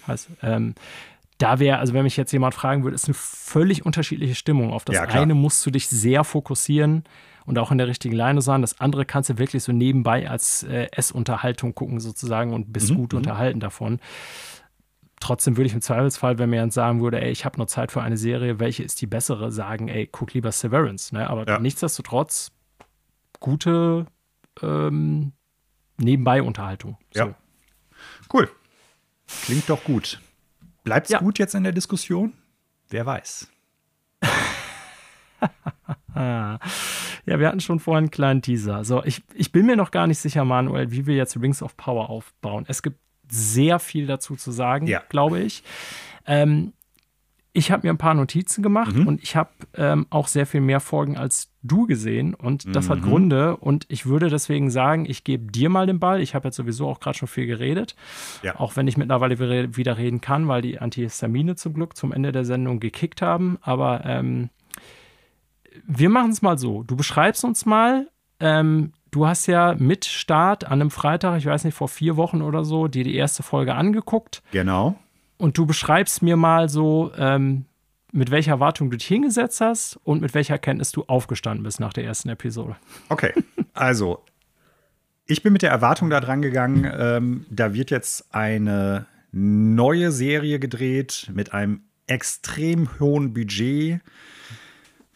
Heißt, 0.06 0.28
ähm, 0.42 0.74
da 1.38 1.58
wäre, 1.58 1.78
also 1.78 1.94
wenn 1.94 2.04
mich 2.04 2.16
jetzt 2.16 2.32
jemand 2.32 2.54
fragen 2.54 2.84
würde, 2.84 2.94
ist 2.94 3.06
eine 3.06 3.14
völlig 3.14 3.84
unterschiedliche 3.84 4.34
Stimmung. 4.34 4.72
Auf 4.72 4.84
das 4.84 4.96
ja, 4.96 5.02
eine 5.02 5.34
musst 5.34 5.64
du 5.66 5.70
dich 5.70 5.88
sehr 5.88 6.24
fokussieren 6.24 7.04
und 7.46 7.58
auch 7.58 7.70
in 7.70 7.78
der 7.78 7.88
richtigen 7.88 8.14
Leine 8.14 8.42
sein. 8.42 8.60
Das 8.60 8.80
andere 8.80 9.04
kannst 9.04 9.30
du 9.30 9.38
wirklich 9.38 9.62
so 9.62 9.72
nebenbei 9.72 10.28
als 10.28 10.62
äh, 10.64 10.88
Essunterhaltung 10.92 11.74
gucken 11.74 12.00
sozusagen 12.00 12.52
und 12.52 12.72
bist 12.72 12.90
mhm, 12.90 12.96
gut 12.96 13.12
mhm. 13.12 13.18
unterhalten 13.18 13.60
davon. 13.60 14.00
Trotzdem 15.20 15.56
würde 15.56 15.68
ich 15.68 15.74
im 15.74 15.80
Zweifelsfall, 15.80 16.38
wenn 16.38 16.50
mir 16.50 16.56
jemand 16.56 16.72
sagen 16.72 17.00
würde, 17.00 17.20
ey, 17.20 17.30
ich 17.30 17.44
habe 17.44 17.56
nur 17.56 17.66
Zeit 17.66 17.92
für 17.92 18.02
eine 18.02 18.16
Serie, 18.16 18.60
welche 18.60 18.82
ist 18.82 19.00
die 19.00 19.06
bessere, 19.06 19.52
sagen, 19.52 19.88
ey, 19.88 20.06
guck 20.10 20.34
lieber 20.34 20.52
Severance. 20.52 21.14
Ne? 21.14 21.28
Aber 21.30 21.46
ja. 21.46 21.58
nichtsdestotrotz 21.58 22.52
gute 23.40 24.06
ähm, 24.62 25.32
Nebenbei-Unterhaltung. 25.96 26.98
So. 27.12 27.20
Ja. 27.20 27.34
Cool. 28.32 28.50
Klingt 29.44 29.68
doch 29.70 29.82
gut. 29.84 30.20
Bleibt's 30.82 31.10
ja. 31.10 31.18
gut 31.18 31.38
jetzt 31.38 31.54
in 31.54 31.62
der 31.62 31.72
Diskussion? 31.72 32.34
Wer 32.90 33.06
weiß. 33.06 33.48
ja, 37.26 37.38
wir 37.38 37.48
hatten 37.48 37.60
schon 37.60 37.80
vorhin 37.80 38.04
einen 38.04 38.10
kleinen 38.10 38.42
Teaser. 38.42 38.84
So, 38.84 39.04
ich, 39.04 39.22
ich 39.34 39.52
bin 39.52 39.66
mir 39.66 39.76
noch 39.76 39.90
gar 39.90 40.06
nicht 40.06 40.18
sicher, 40.18 40.44
Manuel, 40.44 40.90
wie 40.90 41.06
wir 41.06 41.16
jetzt 41.16 41.40
Rings 41.40 41.62
of 41.62 41.76
Power 41.76 42.10
aufbauen. 42.10 42.64
Es 42.68 42.82
gibt 42.82 42.98
sehr 43.28 43.78
viel 43.78 44.06
dazu 44.06 44.36
zu 44.36 44.52
sagen, 44.52 44.86
ja. 44.86 45.02
glaube 45.08 45.40
ich. 45.40 45.62
Ähm, 46.26 46.72
ich 47.56 47.70
habe 47.70 47.86
mir 47.86 47.92
ein 47.92 47.98
paar 47.98 48.14
Notizen 48.14 48.62
gemacht 48.62 48.96
mhm. 48.96 49.06
und 49.06 49.22
ich 49.22 49.36
habe 49.36 49.50
ähm, 49.74 50.06
auch 50.10 50.26
sehr 50.26 50.44
viel 50.44 50.60
mehr 50.60 50.80
Folgen 50.80 51.16
als 51.16 51.52
du 51.62 51.86
gesehen 51.86 52.34
und 52.34 52.74
das 52.74 52.86
mhm. 52.86 52.90
hat 52.90 53.02
Gründe 53.02 53.56
und 53.56 53.86
ich 53.88 54.06
würde 54.06 54.28
deswegen 54.28 54.70
sagen, 54.70 55.06
ich 55.08 55.22
gebe 55.22 55.52
dir 55.52 55.68
mal 55.70 55.86
den 55.86 56.00
Ball. 56.00 56.20
Ich 56.20 56.34
habe 56.34 56.48
jetzt 56.48 56.56
sowieso 56.56 56.88
auch 56.88 56.98
gerade 56.98 57.16
schon 57.16 57.28
viel 57.28 57.46
geredet, 57.46 57.94
ja. 58.42 58.58
auch 58.58 58.74
wenn 58.74 58.88
ich 58.88 58.96
mittlerweile 58.96 59.38
wieder 59.38 59.96
reden 59.96 60.20
kann, 60.20 60.48
weil 60.48 60.62
die 60.62 60.80
Antihistamine 60.80 61.54
zum 61.54 61.74
Glück 61.74 61.96
zum 61.96 62.12
Ende 62.12 62.32
der 62.32 62.44
Sendung 62.44 62.80
gekickt 62.80 63.22
haben. 63.22 63.58
Aber 63.62 64.04
ähm, 64.04 64.50
wir 65.86 66.08
machen 66.08 66.30
es 66.30 66.42
mal 66.42 66.58
so. 66.58 66.82
Du 66.82 66.96
beschreibst 66.96 67.44
uns 67.44 67.66
mal, 67.66 68.08
ähm, 68.40 68.92
du 69.10 69.26
hast 69.26 69.46
ja 69.46 69.74
mit 69.78 70.04
Start 70.04 70.64
an 70.64 70.80
einem 70.80 70.90
Freitag, 70.90 71.38
ich 71.38 71.46
weiß 71.46 71.64
nicht, 71.64 71.74
vor 71.74 71.88
vier 71.88 72.16
Wochen 72.16 72.42
oder 72.42 72.64
so, 72.64 72.88
dir 72.88 73.04
die 73.04 73.16
erste 73.16 73.42
Folge 73.42 73.74
angeguckt. 73.74 74.42
Genau. 74.50 74.96
Und 75.36 75.58
du 75.58 75.66
beschreibst 75.66 76.22
mir 76.22 76.36
mal 76.36 76.68
so, 76.68 77.12
ähm, 77.16 77.66
mit 78.12 78.30
welcher 78.30 78.52
Erwartung 78.52 78.90
du 78.90 78.96
dich 78.96 79.08
hingesetzt 79.08 79.60
hast 79.60 79.98
und 80.04 80.20
mit 80.20 80.34
welcher 80.34 80.54
Erkenntnis 80.54 80.92
du 80.92 81.02
aufgestanden 81.04 81.64
bist 81.64 81.80
nach 81.80 81.92
der 81.92 82.04
ersten 82.04 82.28
Episode. 82.28 82.76
Okay, 83.08 83.32
also 83.72 84.24
ich 85.26 85.42
bin 85.42 85.52
mit 85.52 85.62
der 85.62 85.70
Erwartung 85.70 86.10
da 86.10 86.20
dran 86.20 86.40
gegangen, 86.40 86.90
ähm, 86.96 87.46
da 87.50 87.74
wird 87.74 87.90
jetzt 87.90 88.32
eine 88.32 89.06
neue 89.32 90.12
Serie 90.12 90.60
gedreht 90.60 91.30
mit 91.34 91.52
einem 91.52 91.82
extrem 92.06 93.00
hohen 93.00 93.34
Budget 93.34 94.00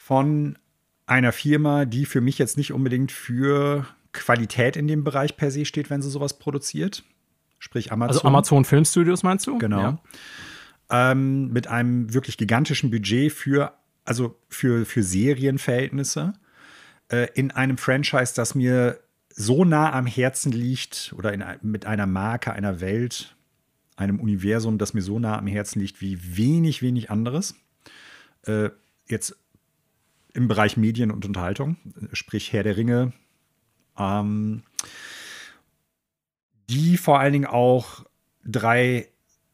von 0.09 0.57
einer 1.05 1.33
Firma, 1.33 1.85
die 1.85 2.07
für 2.07 2.23
mich 2.23 2.39
jetzt 2.39 2.57
nicht 2.57 2.73
unbedingt 2.73 3.13
für 3.13 3.87
Qualität 4.13 4.75
in 4.75 4.89
dem 4.89 5.05
Bereich 5.05 5.37
per 5.37 5.51
se 5.51 5.67
steht, 5.67 5.91
wenn 5.91 6.01
sie 6.01 6.09
sowas 6.09 6.39
produziert. 6.39 7.05
Sprich 7.59 7.93
Amazon. 7.93 8.17
Also 8.17 8.27
Amazon 8.27 8.65
Film 8.65 8.87
Studios 8.87 9.23
meinst 9.23 9.47
du? 9.47 9.59
Genau. 9.59 9.81
Ja. 9.81 9.99
Ähm, 10.91 11.49
mit 11.49 11.67
einem 11.67 12.15
wirklich 12.15 12.39
gigantischen 12.39 12.91
Budget 12.91 13.31
für, 13.31 13.75
also 14.07 14.35
für, 14.49 14.87
für 14.87 15.03
Serienverhältnisse. 15.03 16.33
Äh, 17.11 17.29
in 17.35 17.51
einem 17.51 17.77
Franchise, 17.77 18.33
das 18.35 18.55
mir 18.55 19.01
so 19.29 19.67
nah 19.67 19.93
am 19.93 20.07
Herzen 20.07 20.53
liegt 20.53 21.13
oder 21.19 21.35
in, 21.35 21.45
mit 21.61 21.85
einer 21.85 22.07
Marke, 22.07 22.55
einer 22.55 22.81
Welt, 22.81 23.37
einem 23.97 24.21
Universum, 24.21 24.79
das 24.79 24.95
mir 24.95 25.03
so 25.03 25.19
nah 25.19 25.37
am 25.37 25.47
Herzen 25.47 25.81
liegt 25.81 26.01
wie 26.01 26.39
wenig, 26.39 26.81
wenig 26.81 27.11
anderes. 27.11 27.57
Äh, 28.47 28.71
jetzt 29.07 29.37
im 30.39 30.47
Bereich 30.47 30.77
Medien 30.77 31.11
und 31.11 31.27
Unterhaltung, 31.27 31.77
sprich 32.13 32.53
Herr 32.53 32.63
der 32.63 32.77
Ringe, 32.77 33.13
ähm, 33.99 34.63
die 36.71 36.97
vor 36.97 37.19
allen 37.19 37.33
Dingen 37.33 37.47
auch 37.47 38.05
drei 38.45 39.09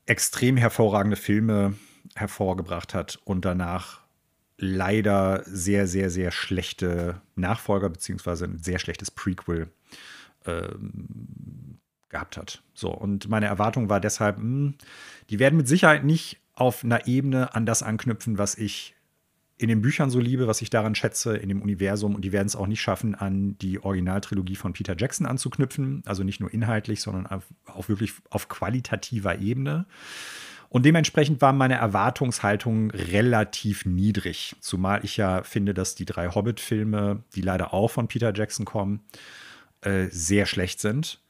extrem 0.05 0.59
hervorragende 0.59 1.16
Filme 1.16 1.73
hervorgebracht 2.15 2.93
hat 2.93 3.19
und 3.24 3.47
danach 3.47 4.02
leider 4.59 5.43
sehr, 5.47 5.86
sehr, 5.86 6.11
sehr 6.11 6.31
schlechte 6.31 7.23
Nachfolger 7.35 7.89
beziehungsweise 7.89 8.44
ein 8.44 8.59
sehr 8.59 8.78
schlechtes 8.78 9.11
Prequel 9.11 9.69
ähm, 10.44 11.78
gehabt 12.11 12.36
hat. 12.36 12.62
So, 12.74 12.90
und 12.93 13.27
meine 13.31 13.47
Erwartung 13.47 13.89
war 13.89 14.01
deshalb, 14.01 14.36
mh, 14.36 14.43
hm, 14.43 14.74
die 15.31 15.39
werden 15.39 15.56
mit 15.56 15.66
Sicherheit 15.66 16.05
nicht 16.05 16.43
auf 16.52 16.85
einer 16.85 17.06
Ebene 17.06 17.55
an 17.55 17.65
das 17.65 17.82
anknüpfen, 17.82 18.36
was 18.36 18.55
ich 18.55 18.94
in 19.57 19.69
den 19.69 19.83
Büchern 19.83 20.11
so 20.11 20.19
liebe, 20.19 20.47
was 20.47 20.63
ich 20.63 20.71
daran 20.71 20.95
schätze, 20.95 21.37
in 21.37 21.49
dem 21.49 21.63
Universum. 21.63 22.15
Und 22.15 22.25
die 22.25 22.33
werden 22.33 22.47
es 22.47 22.57
auch 22.57 22.67
nicht 22.67 22.81
schaffen, 22.81 23.15
an 23.15 23.57
die 23.59 23.79
Originaltrilogie 23.79 24.57
von 24.57 24.73
Peter 24.73 24.97
Jackson 24.99 25.27
anzuknüpfen. 25.27 26.03
Also 26.07 26.25
nicht 26.25 26.41
nur 26.41 26.53
inhaltlich, 26.53 27.01
sondern 27.01 27.27
auch 27.67 27.89
wirklich 27.89 28.15
auf 28.31 28.49
qualitativer 28.49 29.39
Ebene. 29.39 29.87
Und 30.69 30.85
dementsprechend 30.85 31.41
war 31.41 31.53
meine 31.53 31.75
Erwartungshaltung 31.75 32.91
relativ 32.91 33.87
niedrig. 33.87 34.57
Zumal 34.59 35.05
ich 35.05 35.17
ja 35.17 35.45
finde, 35.45 35.73
dass 35.73 35.95
die 35.95 36.05
drei 36.05 36.31
Hobbit-Filme, 36.31 37.23
die 37.37 37.43
leider 37.43 37.73
auch 37.73 37.93
von 37.93 38.09
Peter 38.09 38.35
Jackson 38.35 38.65
kommen, 38.65 39.05
äh, 39.83 40.09
sehr 40.11 40.47
schlecht 40.47 40.81
sind. 40.81 41.21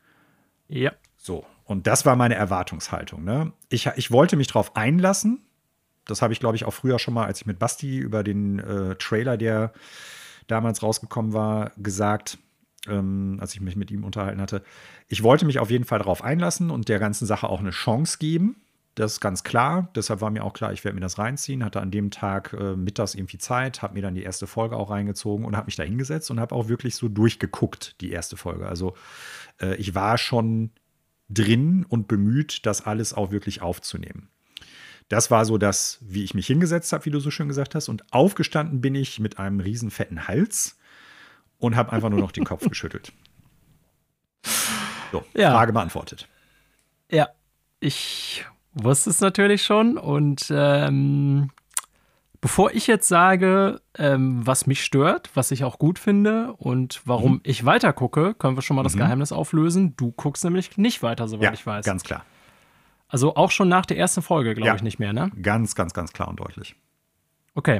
Ja. 0.67 0.93
So. 1.19 1.45
Und 1.65 1.87
das 1.87 2.07
war 2.07 2.17
meine 2.17 2.37
Erwartungshaltung. 2.37 3.23
Ne? 3.23 3.53
Ich, 3.69 3.87
ich 3.97 4.11
wollte 4.11 4.37
mich 4.37 4.47
darauf 4.47 4.77
einlassen, 4.77 5.43
das 6.06 6.22
habe 6.22 6.32
ich, 6.32 6.40
glaube 6.40 6.56
ich, 6.56 6.64
auch 6.64 6.72
früher 6.74 6.98
schon 6.98 7.14
mal, 7.14 7.26
als 7.26 7.40
ich 7.40 7.47
mit 7.47 7.59
Basti 7.59 7.98
über 7.98 8.22
den 8.22 8.59
äh, 8.59 8.97
Trailer, 8.97 9.36
der 9.36 9.72
damals 10.47 10.82
rausgekommen 10.82 11.32
war, 11.32 11.72
gesagt, 11.76 12.39
ähm, 12.86 13.39
als 13.40 13.55
ich 13.55 13.60
mich 13.60 13.76
mit 13.76 13.90
ihm 13.90 14.05
unterhalten 14.05 14.40
hatte. 14.40 14.62
Ich 15.09 15.22
wollte 15.22 15.47
mich 15.47 15.59
auf 15.59 15.70
jeden 15.70 15.85
Fall 15.85 15.98
darauf 15.98 16.22
einlassen 16.22 16.70
und 16.70 16.89
der 16.89 16.98
ganzen 16.98 17.26
Sache 17.26 17.48
auch 17.48 17.60
eine 17.60 17.70
Chance 17.70 18.18
geben. 18.18 18.56
Das 18.94 19.14
ist 19.14 19.20
ganz 19.20 19.43
klar. 19.43 19.90
Deshalb 19.97 20.20
war 20.20 20.31
mir 20.31 20.44
auch 20.44 20.52
klar, 20.52 20.72
ich 20.72 20.85
werde 20.85 20.94
mir 20.94 21.01
das 21.01 21.18
reinziehen. 21.18 21.64
Hatte 21.64 21.81
an 21.81 21.90
dem 21.90 22.10
Tag 22.10 22.52
äh, 22.52 22.76
mittags 22.76 23.14
irgendwie 23.14 23.39
Zeit, 23.39 23.82
habe 23.82 23.94
mir 23.94 24.02
dann 24.02 24.14
die 24.14 24.22
erste 24.22 24.47
Folge 24.47 24.76
auch 24.76 24.90
reingezogen 24.90 25.44
und 25.44 25.56
habe 25.56 25.66
mich 25.66 25.76
da 25.76 25.82
hingesetzt 25.82 26.31
und 26.31 26.39
habe 26.39 26.55
auch 26.55 26.68
wirklich 26.68 26.94
so 26.94 27.09
durchgeguckt, 27.09 28.01
die 28.01 28.12
erste 28.12 28.36
Folge. 28.36 28.68
Also 28.68 28.94
äh, 29.60 29.74
ich 29.76 29.94
war 29.94 30.16
schon 30.16 30.70
drin 31.28 31.85
und 31.89 32.06
bemüht, 32.06 32.66
das 32.66 32.82
alles 32.82 33.14
auch 33.14 33.32
wirklich 33.32 33.62
aufzunehmen. 33.62 34.28
Das 35.09 35.31
war 35.31 35.44
so 35.44 35.59
das, 35.59 35.98
wie 36.01 36.24
ich 36.24 36.35
mich 36.35 36.47
hingesetzt 36.47 36.93
habe, 36.93 37.05
wie 37.05 37.10
du 37.10 37.20
so 37.20 37.31
schön 37.31 37.48
gesagt 37.48 37.74
hast. 37.74 37.89
Und 37.89 38.12
aufgestanden 38.12 38.81
bin 38.81 38.94
ich 38.94 39.20
mit 39.20 39.39
einem 39.39 39.60
riesen 39.60 39.90
fetten 39.90 40.26
Hals 40.26 40.78
und 41.59 41.76
habe 41.76 41.93
einfach 41.93 42.10
nur 42.10 42.20
noch 42.20 42.32
den 42.32 42.44
Kopf 42.44 42.64
geschüttelt. 42.68 43.12
So, 45.12 45.24
ja. 45.35 45.52
Frage 45.52 45.72
beantwortet. 45.72 46.28
Ja, 47.10 47.28
ich 47.81 48.44
wusste 48.72 49.10
es 49.10 49.20
natürlich 49.20 49.62
schon 49.62 49.98
und 49.98 50.47
ähm, 50.51 51.51
Bevor 52.44 52.72
ich 52.72 52.86
jetzt 52.86 53.09
sage, 53.09 53.81
ähm, 53.97 54.47
was 54.47 54.66
mich 54.66 54.85
stört, 54.85 55.31
was 55.32 55.51
ich 55.51 55.64
auch 55.64 55.78
gut 55.78 55.98
finde 55.98 56.52
und 56.59 57.01
warum 57.06 57.36
mhm. 57.36 57.40
ich 57.43 57.64
weiter 57.64 57.94
gucke, 57.94 58.35
können 58.35 58.55
wir 58.55 58.60
schon 58.60 58.76
mal 58.76 58.82
das 58.82 58.97
mhm. 58.97 58.98
Geheimnis 58.98 59.32
auflösen. 59.32 59.97
Du 59.97 60.12
guckst 60.12 60.44
nämlich 60.44 60.76
nicht 60.76 61.02
weiter, 61.02 61.26
soweit 61.26 61.43
ja, 61.43 61.52
ich 61.55 61.66
weiß. 61.66 61.86
Ganz 61.86 62.02
klar. 62.02 62.22
Also 63.15 63.36
auch 63.36 63.53
schon 63.53 63.69
nach 63.69 63.86
der 63.86 63.97
ersten 63.97 64.23
Folge, 64.23 64.57
glaube 64.57 64.66
ja, 64.66 64.74
ich, 64.74 64.82
nicht 64.82 64.99
mehr, 64.99 65.12
ne? 65.12 65.31
Ganz, 65.41 65.77
ganz, 65.77 65.95
ganz 65.95 66.12
klar 66.12 66.27
und 66.27 66.41
deutlich. 66.41 66.74
Okay. 67.55 67.78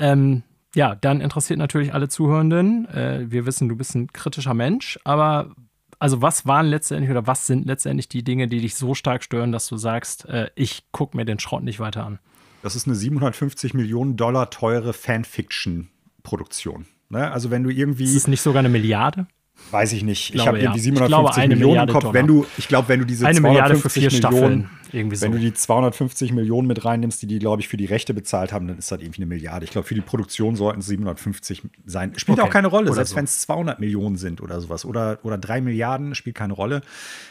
Ähm, 0.00 0.42
ja, 0.74 0.96
dann 0.96 1.20
interessiert 1.20 1.60
natürlich 1.60 1.94
alle 1.94 2.08
Zuhörenden. 2.08 2.88
Äh, 2.88 3.30
wir 3.30 3.46
wissen, 3.46 3.68
du 3.68 3.76
bist 3.76 3.94
ein 3.94 4.12
kritischer 4.12 4.54
Mensch, 4.54 4.98
aber 5.04 5.54
also 6.00 6.20
was 6.20 6.46
waren 6.46 6.66
letztendlich 6.66 7.12
oder 7.12 7.28
was 7.28 7.46
sind 7.46 7.64
letztendlich 7.64 8.08
die 8.08 8.24
Dinge, 8.24 8.48
die 8.48 8.60
dich 8.60 8.74
so 8.74 8.96
stark 8.96 9.22
stören, 9.22 9.52
dass 9.52 9.68
du 9.68 9.76
sagst, 9.76 10.24
äh, 10.24 10.50
ich 10.56 10.90
gucke 10.90 11.16
mir 11.16 11.24
den 11.24 11.38
Schrott 11.38 11.62
nicht 11.62 11.78
weiter 11.78 12.04
an? 12.04 12.18
Das 12.64 12.74
ist 12.74 12.88
eine 12.88 12.96
750 12.96 13.74
Millionen 13.74 14.16
Dollar 14.16 14.50
teure 14.50 14.94
Fanfiction-Produktion. 14.94 16.86
Ne? 17.08 17.30
Also 17.30 17.52
wenn 17.52 17.62
du 17.62 17.70
irgendwie. 17.70 18.02
Ist 18.02 18.16
es 18.16 18.26
nicht 18.26 18.40
sogar 18.40 18.58
eine 18.58 18.68
Milliarde? 18.68 19.28
Weiß 19.70 19.92
ich 19.92 20.02
nicht. 20.02 20.30
Ich, 20.30 20.34
ich 20.34 20.46
habe 20.46 20.58
ja. 20.58 20.64
irgendwie 20.64 20.80
750 20.80 21.34
glaube, 21.34 21.48
Millionen 21.48 21.88
im 21.88 21.94
Kopf. 21.94 22.12
Wenn 22.12 22.26
du, 22.26 22.46
ich 22.58 22.68
glaube, 22.68 22.88
wenn 22.88 23.00
du 23.00 23.06
diese 23.06 23.26
eine 23.26 23.40
250 23.40 24.02
Millionen, 24.02 24.18
Staffeln, 24.18 24.70
irgendwie 24.92 25.16
so. 25.16 25.24
wenn 25.24 25.32
du 25.32 25.38
die 25.38 25.54
250 25.54 26.32
Millionen 26.32 26.68
mit 26.68 26.84
reinnimmst, 26.84 27.22
die 27.22 27.26
die, 27.26 27.38
glaube 27.38 27.62
ich, 27.62 27.68
für 27.68 27.76
die 27.76 27.86
Rechte 27.86 28.12
bezahlt 28.12 28.52
haben, 28.52 28.68
dann 28.68 28.78
ist 28.78 28.92
das 28.92 29.00
irgendwie 29.00 29.22
eine 29.22 29.26
Milliarde. 29.26 29.64
Ich 29.64 29.70
glaube, 29.70 29.86
für 29.86 29.94
die 29.94 30.00
Produktion 30.02 30.56
sollten 30.56 30.80
es 30.80 30.86
750 30.86 31.62
sein. 31.86 32.12
Spielt 32.16 32.38
okay. 32.38 32.48
auch 32.48 32.52
keine 32.52 32.68
Rolle, 32.68 32.86
oder 32.86 32.96
selbst 32.96 33.10
so. 33.10 33.16
wenn 33.16 33.24
es 33.24 33.40
200 33.40 33.80
Millionen 33.80 34.16
sind 34.16 34.40
oder 34.40 34.60
sowas. 34.60 34.84
Oder, 34.84 35.18
oder 35.22 35.38
3 35.38 35.62
Milliarden, 35.62 36.14
spielt 36.14 36.36
keine 36.36 36.52
Rolle. 36.52 36.82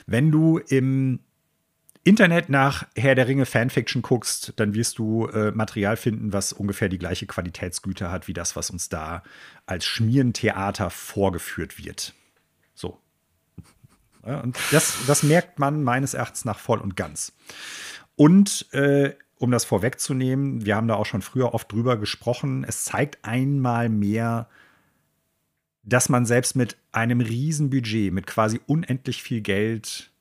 Wenn 0.07 0.31
du 0.31 0.57
im 0.57 1.19
Internet 2.03 2.49
nach 2.49 2.87
Herr 2.95 3.13
der 3.13 3.27
Ringe 3.27 3.45
Fanfiction 3.45 4.01
guckst, 4.01 4.53
dann 4.55 4.73
wirst 4.73 4.97
du 4.97 5.27
äh, 5.27 5.51
Material 5.51 5.97
finden, 5.97 6.33
was 6.33 6.51
ungefähr 6.51 6.89
die 6.89 6.97
gleiche 6.97 7.27
Qualitätsgüte 7.27 8.09
hat 8.09 8.27
wie 8.27 8.33
das, 8.33 8.55
was 8.55 8.71
uns 8.71 8.89
da 8.89 9.21
als 9.67 9.85
Schmierentheater 9.85 10.89
vorgeführt 10.89 11.83
wird. 11.83 12.15
So. 12.73 12.99
Und 14.23 14.57
das, 14.71 14.97
das 15.07 15.23
merkt 15.23 15.59
man 15.59 15.83
meines 15.83 16.13
Erachtens 16.13 16.45
nach 16.45 16.59
voll 16.59 16.79
und 16.79 16.95
ganz. 16.95 17.33
Und 18.15 18.71
äh, 18.71 19.15
um 19.37 19.49
das 19.49 19.65
vorwegzunehmen, 19.65 20.63
wir 20.63 20.75
haben 20.75 20.87
da 20.87 20.93
auch 20.93 21.07
schon 21.07 21.23
früher 21.23 21.55
oft 21.55 21.71
drüber 21.71 21.97
gesprochen, 21.97 22.63
es 22.63 22.83
zeigt 22.83 23.25
einmal 23.25 23.89
mehr, 23.89 24.47
dass 25.81 26.09
man 26.09 26.27
selbst 26.27 26.55
mit 26.55 26.77
einem 26.91 27.21
Riesenbudget, 27.21 28.13
mit 28.13 28.27
quasi 28.27 28.61
unendlich 28.67 29.23
viel 29.23 29.41
Geld 29.41 30.11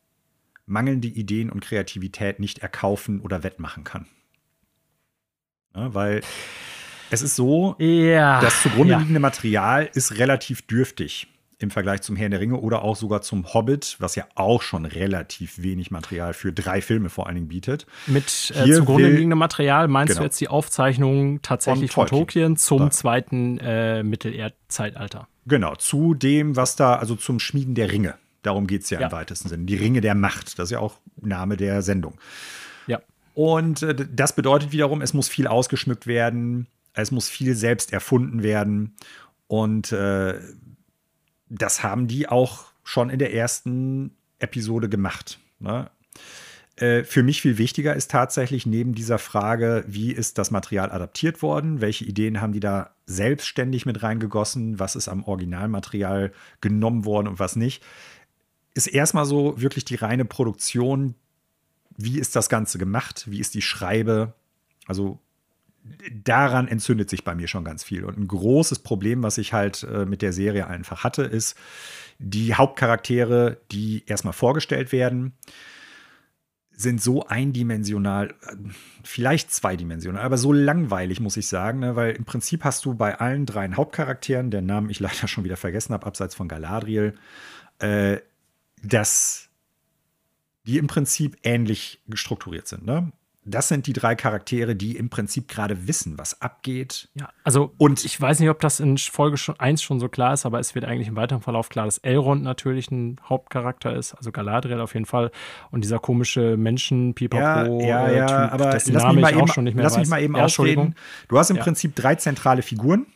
mangelnde 0.65 1.09
Ideen 1.09 1.51
und 1.51 1.61
Kreativität 1.61 2.41
nicht 2.41 2.61
erkaufen 2.61 3.21
oder 3.21 3.43
wettmachen 3.43 3.85
kann. 3.85 4.07
Ja, 5.75 5.93
weil 5.93 6.23
es 7.11 7.23
ist 7.23 7.37
so, 7.37 7.77
ja, 7.79 8.41
das 8.41 8.63
zugrunde 8.63 8.93
ja. 8.93 8.99
liegende 8.99 9.21
Material 9.21 9.91
ist 9.93 10.17
relativ 10.17 10.63
dürftig 10.63 11.29
im 11.61 11.71
Vergleich 11.71 12.01
zum 12.01 12.17
Herrn 12.17 12.31
der 12.31 12.41
Ringe 12.41 12.57
oder 12.57 12.83
auch 12.83 12.97
sogar 12.97 13.21
zum 13.21 13.53
Hobbit, 13.53 13.97
was 13.99 14.15
ja 14.15 14.25
auch 14.35 14.63
schon 14.63 14.87
relativ 14.87 15.63
wenig 15.63 15.91
Material 15.91 16.33
für 16.33 16.53
drei 16.53 16.81
Filme 16.81 17.11
vor 17.11 17.27
allen 17.27 17.37
Dingen 17.37 17.49
bietet. 17.49 17.87
Mit 18.07 18.53
äh, 18.57 18.73
zugrunde 18.73 19.11
liegendem 19.11 19.39
Material 19.39 19.87
meinst 19.87 20.13
genau. 20.13 20.21
du 20.21 20.25
jetzt 20.25 20.41
die 20.41 20.49
Aufzeichnung 20.49 21.43
tatsächlich 21.43 21.93
von, 21.93 22.09
von 22.09 22.19
Tolkien 22.19 22.57
zum 22.57 22.79
da. 22.79 22.91
zweiten 22.91 23.59
äh, 23.59 24.03
Mittelerdzeitalter? 24.03 25.29
Genau, 25.47 25.75
zu 25.75 26.15
dem, 26.15 26.57
was 26.57 26.77
da, 26.77 26.97
also 26.97 27.15
zum 27.15 27.39
Schmieden 27.39 27.75
der 27.75 27.93
Ringe. 27.93 28.15
Darum 28.43 28.67
geht 28.67 28.83
es 28.85 28.91
ja, 28.91 28.99
ja, 28.99 29.07
im 29.07 29.13
weitesten 29.13 29.51
Sinne. 29.51 29.65
Die 29.65 29.77
Ringe 29.77 30.01
der 30.01 30.15
Macht, 30.15 30.59
das 30.59 30.69
ist 30.69 30.71
ja 30.71 30.79
auch 30.79 30.95
Name 31.21 31.59
der 31.59 31.83
Sendung. 31.83 32.15
Ja. 32.87 33.01
Und 33.35 33.83
äh, 33.83 33.95
das 34.11 34.35
bedeutet 34.35 34.73
wiederum, 34.73 35.03
es 35.03 35.13
muss 35.13 35.29
viel 35.29 35.47
ausgeschmückt 35.47 36.07
werden, 36.07 36.69
es 36.95 37.11
muss 37.11 37.29
viel 37.29 37.55
selbst 37.55 37.93
erfunden 37.93 38.43
werden. 38.43 38.95
Und 39.47 39.93
äh, 39.93 40.41
das 41.51 41.83
haben 41.83 42.07
die 42.09 42.29
auch 42.29 42.67
schon 42.85 43.11
in 43.11 43.19
der 43.19 43.35
ersten 43.35 44.17
Episode 44.39 44.89
gemacht. 44.89 45.39
Ne? 45.59 45.91
Äh, 46.77 47.05
für 47.05 47.23
mich 47.23 47.43
viel 47.43 47.59
wichtiger 47.59 47.95
ist 47.95 48.11
tatsächlich 48.11 48.65
neben 48.65 48.95
dieser 48.95 49.19
Frage, 49.19 49.85
wie 49.87 50.13
ist 50.13 50.39
das 50.39 50.51
Material 50.51 50.91
adaptiert 50.91 51.43
worden, 51.43 51.81
welche 51.81 52.05
Ideen 52.05 52.41
haben 52.41 52.53
die 52.53 52.61
da 52.61 52.95
selbstständig 53.07 53.85
mit 53.85 54.03
reingegossen, 54.03 54.79
was 54.79 54.97
ist 54.97 55.09
am 55.09 55.25
Originalmaterial 55.25 56.33
genommen 56.61 57.05
worden 57.05 57.29
und 57.29 57.39
was 57.39 57.57
nicht, 57.57 57.83
ist 58.73 58.87
erstmal 58.87 59.27
so 59.27 59.61
wirklich 59.61 59.85
die 59.85 59.97
reine 59.97 60.25
Produktion. 60.25 61.17
Wie 61.97 62.19
ist 62.19 62.37
das 62.37 62.49
Ganze 62.49 62.79
gemacht? 62.79 63.25
Wie 63.29 63.41
ist 63.41 63.55
die 63.55 63.63
Schreibe? 63.63 64.33
Also 64.87 65.19
daran 66.13 66.69
entzündet 66.69 67.11
sich 67.11 67.25
bei 67.25 67.35
mir 67.35 67.49
schon 67.49 67.65
ganz 67.65 67.83
viel. 67.85 68.05
Und 68.05 68.19
ein 68.19 68.29
großes 68.29 68.81
Problem, 68.81 69.23
was 69.23 69.39
ich 69.39 69.53
halt 69.53 69.83
äh, 69.85 70.05
mit 70.05 70.23
der 70.23 70.33
Serie 70.33 70.67
einfach 70.67 71.05
hatte, 71.05 71.23
ist 71.23 71.57
die 72.19 72.55
Hauptcharaktere, 72.55 73.59
die 73.71 74.05
erstmal 74.07 74.35
vorgestellt 74.35 74.93
werden, 74.93 75.33
sind 76.81 77.03
so 77.03 77.27
eindimensional, 77.27 78.35
vielleicht 79.05 79.53
zweidimensional, 79.53 80.23
aber 80.23 80.39
so 80.39 80.53
langweilig, 80.53 81.21
muss 81.21 81.37
ich 81.37 81.47
sagen, 81.47 81.81
ne? 81.81 81.95
weil 81.95 82.13
im 82.13 82.25
Prinzip 82.25 82.65
hast 82.65 82.85
du 82.87 82.95
bei 82.95 83.19
allen 83.19 83.45
drei 83.45 83.71
Hauptcharakteren, 83.71 84.51
der 84.51 84.63
Namen 84.63 84.89
ich 84.89 85.01
leider 85.01 85.29
schon 85.29 85.45
wieder 85.45 85.57
vergessen 85.57 85.93
habe, 85.93 86.07
abseits 86.07 86.35
von 86.35 86.49
Galadriel, 86.49 87.15
äh, 87.79 88.19
dass 88.83 89.51
die 90.67 90.79
im 90.79 90.87
Prinzip 90.87 91.37
ähnlich 91.43 92.03
strukturiert 92.15 92.67
sind. 92.67 92.85
Ne? 92.85 93.13
Das 93.45 93.69
sind 93.69 93.87
die 93.87 93.95
drei 93.95 94.15
Charaktere, 94.15 94.77
die 94.77 94.97
im 94.97 95.09
Prinzip 95.09 95.49
gerade 95.49 95.89
wissen, 95.89 96.19
was 96.19 96.43
abgeht. 96.43 97.09
Ja, 97.15 97.31
also 97.43 97.73
und 97.79 98.05
ich 98.05 98.21
weiß 98.21 98.39
nicht, 98.39 98.51
ob 98.51 98.61
das 98.61 98.81
in 98.81 98.99
Folge 98.99 99.39
1 99.57 99.83
schon 99.83 99.99
so 99.99 100.09
klar 100.11 100.35
ist, 100.35 100.45
aber 100.45 100.61
es 100.61 100.75
wird 100.75 100.85
eigentlich 100.85 101.09
im 101.09 101.17
weiteren 101.17 101.41
Verlauf 101.41 101.71
klar, 101.71 101.87
dass 101.87 101.99
Elrond 101.99 102.43
natürlich 102.43 102.91
ein 102.91 103.17
Hauptcharakter 103.25 103.97
ist, 103.97 104.13
also 104.15 104.31
Galadriel 104.31 104.81
auf 104.81 104.93
jeden 104.93 105.07
Fall 105.07 105.31
und 105.71 105.85
dieser 105.85 105.99
komische 105.99 106.59
Menschen 106.59 107.15
Pipapo 107.15 107.81
ja, 107.81 108.11
ja, 108.11 108.13
ja, 108.13 108.27
typ, 108.27 108.53
aber 108.53 108.73
lass, 108.73 108.87
mich 108.87 108.97
mal, 109.03 109.33
eben, 109.33 109.79
lass 109.79 109.97
mich 109.97 110.09
mal 110.09 110.23
eben 110.23 110.37
ja, 110.37 110.45
ausreden. 110.45 110.95
Du 111.29 111.39
hast 111.39 111.49
im 111.49 111.57
ja. 111.57 111.63
Prinzip 111.63 111.97
drei 111.97 112.17
zentrale 112.17 112.61
Figuren, 112.61 113.07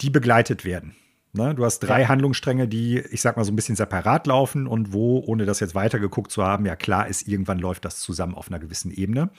die 0.00 0.08
begleitet 0.08 0.64
werden. 0.64 0.96
Ne? 1.36 1.54
Du 1.54 1.64
hast 1.64 1.80
drei 1.80 2.02
ja. 2.02 2.08
Handlungsstränge, 2.08 2.66
die, 2.66 2.98
ich 2.98 3.20
sag 3.20 3.36
mal, 3.36 3.44
so 3.44 3.52
ein 3.52 3.56
bisschen 3.56 3.76
separat 3.76 4.26
laufen 4.26 4.66
und 4.66 4.92
wo, 4.92 5.22
ohne 5.26 5.44
das 5.44 5.60
jetzt 5.60 5.74
weitergeguckt 5.74 6.30
zu 6.30 6.42
haben, 6.42 6.66
ja 6.66 6.76
klar 6.76 7.06
ist, 7.06 7.28
irgendwann 7.28 7.58
läuft 7.58 7.84
das 7.84 8.00
zusammen 8.00 8.34
auf 8.34 8.48
einer 8.48 8.58
gewissen 8.58 8.90
Ebene. 8.90 9.30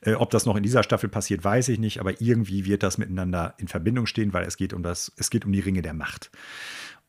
Äh, 0.00 0.14
ob 0.14 0.30
das 0.30 0.46
noch 0.46 0.56
in 0.56 0.62
dieser 0.62 0.82
Staffel 0.82 1.08
passiert, 1.08 1.44
weiß 1.44 1.68
ich 1.68 1.78
nicht, 1.78 2.00
aber 2.00 2.20
irgendwie 2.20 2.64
wird 2.64 2.82
das 2.82 2.98
miteinander 2.98 3.54
in 3.58 3.68
Verbindung 3.68 4.06
stehen, 4.06 4.32
weil 4.32 4.44
es 4.44 4.56
geht 4.56 4.72
um 4.72 4.82
das, 4.82 5.12
es 5.16 5.30
geht 5.30 5.44
um 5.44 5.52
die 5.52 5.60
Ringe 5.60 5.82
der 5.82 5.94
Macht. 5.94 6.30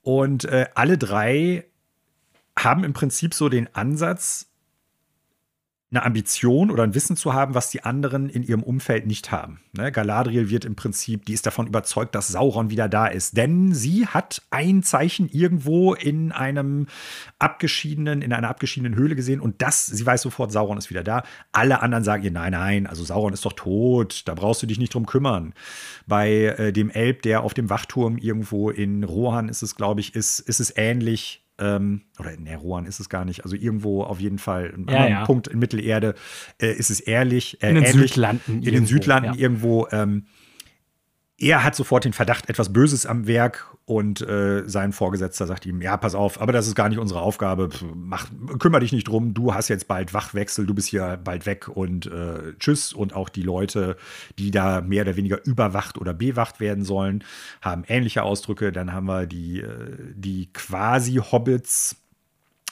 Und 0.01 0.45
äh, 0.45 0.67
alle 0.75 0.97
drei 0.97 1.65
haben 2.57 2.83
im 2.83 2.93
Prinzip 2.93 3.33
so 3.33 3.49
den 3.49 3.73
Ansatz, 3.73 4.52
eine 5.93 6.03
Ambition 6.03 6.71
oder 6.71 6.83
ein 6.83 6.95
Wissen 6.95 7.15
zu 7.15 7.33
haben, 7.33 7.53
was 7.53 7.69
die 7.69 7.83
anderen 7.83 8.27
in 8.27 8.41
ihrem 8.41 8.63
Umfeld 8.63 9.05
nicht 9.05 9.31
haben. 9.31 9.59
Ne? 9.73 9.91
Galadriel 9.91 10.49
wird 10.49 10.65
im 10.65 10.75
Prinzip, 10.75 11.25
die 11.25 11.33
ist 11.33 11.45
davon 11.45 11.67
überzeugt, 11.67 12.15
dass 12.15 12.29
Sauron 12.29 12.71
wieder 12.71 12.89
da 12.89 13.05
ist, 13.05 13.37
denn 13.37 13.73
sie 13.73 14.07
hat 14.07 14.41
ein 14.49 14.81
Zeichen 14.81 15.29
irgendwo 15.29 15.93
in 15.93 16.31
einem 16.31 16.87
abgeschiedenen, 17.37 18.23
in 18.23 18.33
einer 18.33 18.49
abgeschiedenen 18.49 18.95
Höhle 18.95 19.15
gesehen 19.15 19.39
und 19.39 19.61
das, 19.61 19.85
sie 19.85 20.05
weiß 20.05 20.23
sofort, 20.23 20.51
Sauron 20.51 20.77
ist 20.77 20.89
wieder 20.89 21.03
da. 21.03 21.23
Alle 21.51 21.81
anderen 21.81 22.03
sagen 22.03 22.23
ihr, 22.23 22.31
nein, 22.31 22.53
nein, 22.53 22.87
also 22.87 23.03
Sauron 23.03 23.33
ist 23.33 23.45
doch 23.45 23.53
tot, 23.53 24.23
da 24.25 24.33
brauchst 24.33 24.63
du 24.63 24.67
dich 24.67 24.79
nicht 24.79 24.95
drum 24.95 25.05
kümmern. 25.05 25.53
Bei 26.07 26.29
äh, 26.31 26.73
dem 26.73 26.89
Elb, 26.89 27.21
der 27.21 27.43
auf 27.43 27.53
dem 27.53 27.69
Wachturm 27.69 28.17
irgendwo 28.17 28.71
in 28.71 29.03
Rohan 29.03 29.47
ist 29.47 29.61
es, 29.61 29.75
glaube 29.75 30.01
ich, 30.01 30.15
ist, 30.15 30.39
ist 30.39 30.59
es 30.59 30.73
ähnlich 30.75 31.42
ähm, 31.59 32.01
oder 32.19 32.33
in 32.33 32.47
Rohan 32.47 32.85
ist 32.85 32.99
es 32.99 33.09
gar 33.09 33.25
nicht, 33.25 33.43
also 33.43 33.55
irgendwo 33.55 34.03
auf 34.03 34.19
jeden 34.19 34.39
Fall, 34.39 34.73
an 34.75 34.87
ja, 34.89 35.07
ja. 35.07 35.25
Punkt 35.25 35.47
in 35.47 35.59
Mittelerde 35.59 36.15
äh, 36.61 36.71
ist 36.71 36.89
es 36.89 36.99
ehrlich. 36.99 37.61
Äh, 37.61 37.69
in 37.69 37.75
den 37.75 37.83
ähnlich, 37.83 38.11
Südlanden. 38.13 38.63
In 38.63 38.73
den 38.73 38.85
Südlanden 38.85 39.33
ja. 39.33 39.39
irgendwo. 39.39 39.87
Ähm, 39.91 40.25
er 41.43 41.63
hat 41.63 41.75
sofort 41.75 42.05
den 42.05 42.13
Verdacht, 42.13 42.49
etwas 42.49 42.71
Böses 42.71 43.05
am 43.05 43.27
Werk 43.27 43.67
und 43.85 44.21
äh, 44.21 44.63
sein 44.65 44.93
Vorgesetzter 44.93 45.45
sagt 45.45 45.65
ihm, 45.65 45.81
ja, 45.81 45.97
pass 45.97 46.15
auf, 46.15 46.39
aber 46.39 46.53
das 46.53 46.67
ist 46.67 46.75
gar 46.75 46.87
nicht 46.87 46.99
unsere 46.99 47.21
Aufgabe, 47.21 47.69
mach, 47.93 48.27
kümmere 48.59 48.79
dich 48.79 48.93
nicht 48.93 49.09
drum, 49.09 49.33
du 49.33 49.53
hast 49.53 49.67
jetzt 49.67 49.89
bald 49.89 50.13
Wachwechsel, 50.13 50.65
du 50.65 50.73
bist 50.73 50.87
hier 50.87 51.19
bald 51.21 51.45
weg 51.45 51.67
und 51.67 52.05
äh, 52.05 52.53
tschüss. 52.59 52.93
Und 52.93 53.13
auch 53.13 53.27
die 53.27 53.41
Leute, 53.41 53.97
die 54.39 54.51
da 54.51 54.79
mehr 54.79 55.03
oder 55.03 55.17
weniger 55.17 55.45
überwacht 55.45 55.97
oder 55.97 56.13
bewacht 56.13 56.61
werden 56.61 56.85
sollen, 56.85 57.23
haben 57.61 57.83
ähnliche 57.87 58.23
Ausdrücke. 58.23 58.71
Dann 58.71 58.93
haben 58.93 59.07
wir 59.07 59.27
die, 59.27 59.59
äh, 59.59 59.97
die 60.15 60.51
quasi 60.53 61.15
Hobbits, 61.15 61.97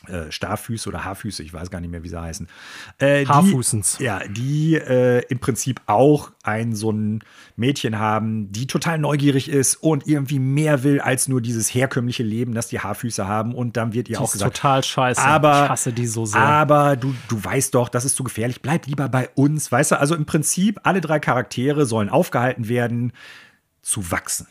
äh, 0.08 0.32
Starfüße 0.32 0.90
oder 0.90 1.04
Haarfüße, 1.04 1.44
ich 1.44 1.54
weiß 1.54 1.70
gar 1.70 1.80
nicht 1.80 1.92
mehr, 1.92 2.04
wie 2.04 2.10
sie 2.10 2.20
heißen. 2.20 2.48
Äh, 2.98 3.26
Haarfußens. 3.26 3.98
Die, 3.98 4.04
ja, 4.04 4.22
die 4.28 4.76
äh, 4.76 5.24
im 5.30 5.38
Prinzip 5.40 5.80
auch 5.86 6.32
ein 6.42 6.74
so 6.74 6.92
ein 6.92 7.24
Mädchen 7.56 8.00
haben, 8.00 8.52
die 8.52 8.66
total 8.66 8.98
neugierig 8.98 9.48
ist 9.48 9.76
und 9.76 10.08
irgendwie 10.08 10.40
mehr 10.40 10.84
will 10.84 11.02
als 11.02 11.28
nur 11.28 11.40
dieses 11.40 11.72
herkömmliche 11.74 12.24
Leben, 12.24 12.56
das 12.56 12.68
die 12.68 12.80
Haarfüße 12.80 13.28
haben. 13.28 13.54
Und 13.54 13.78
dann 13.78 13.94
wird 13.94 14.10
ihr 14.10 14.18
die 14.18 14.22
auch 14.24 14.32
gesagt, 14.32 14.56
total 14.56 14.84
scheiße. 14.84 15.22
Aber, 15.22 15.66
ich 15.66 15.70
hasse 15.70 15.94
die 15.94 16.08
so 16.08 16.26
sehr. 16.26 16.42
Aber 16.42 16.96
du, 16.96 17.14
du 17.28 17.44
weißt 17.44 17.76
doch, 17.76 17.88
das 17.88 18.04
ist 18.04 18.16
zu 18.16 18.24
gefährlich. 18.24 18.64
Bleib 18.64 18.88
lieber 18.88 19.08
bei 19.08 19.30
uns. 19.36 19.72
Weißt 19.72 19.92
du, 19.92 20.00
also 20.00 20.16
im 20.16 20.26
Prinzip, 20.26 20.80
alle 20.84 21.02
drei 21.02 21.20
Charaktere 21.20 21.86
sollen 21.86 22.10
aufgehalten 22.10 22.68
werden, 22.68 23.14
zu 23.84 24.10
wachsen. 24.10 24.48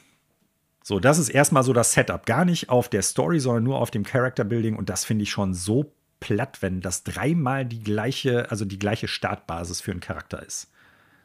So, 0.83 0.99
das 0.99 1.19
ist 1.19 1.29
erstmal 1.29 1.63
so 1.63 1.73
das 1.73 1.93
Setup. 1.93 2.25
Gar 2.27 2.45
nicht 2.45 2.69
auf 2.69 2.89
der 2.89 3.03
Story, 3.03 3.41
sondern 3.41 3.65
nur 3.65 3.79
auf 3.79 3.91
dem 3.91 4.05
Character 4.05 4.45
Building. 4.45 4.77
Und 4.77 4.89
das 4.89 5.05
finde 5.05 5.25
ich 5.25 5.31
schon 5.31 5.55
so 5.55 5.93
platt, 6.21 6.59
wenn 6.61 6.81
das 6.81 7.03
dreimal 7.05 7.65
die 7.65 7.83
gleiche, 7.83 8.51
also 8.51 8.65
die 8.65 8.79
gleiche 8.79 9.09
Startbasis 9.09 9.81
für 9.81 9.91
einen 9.91 10.01
Charakter 10.01 10.43
ist. 10.43 10.71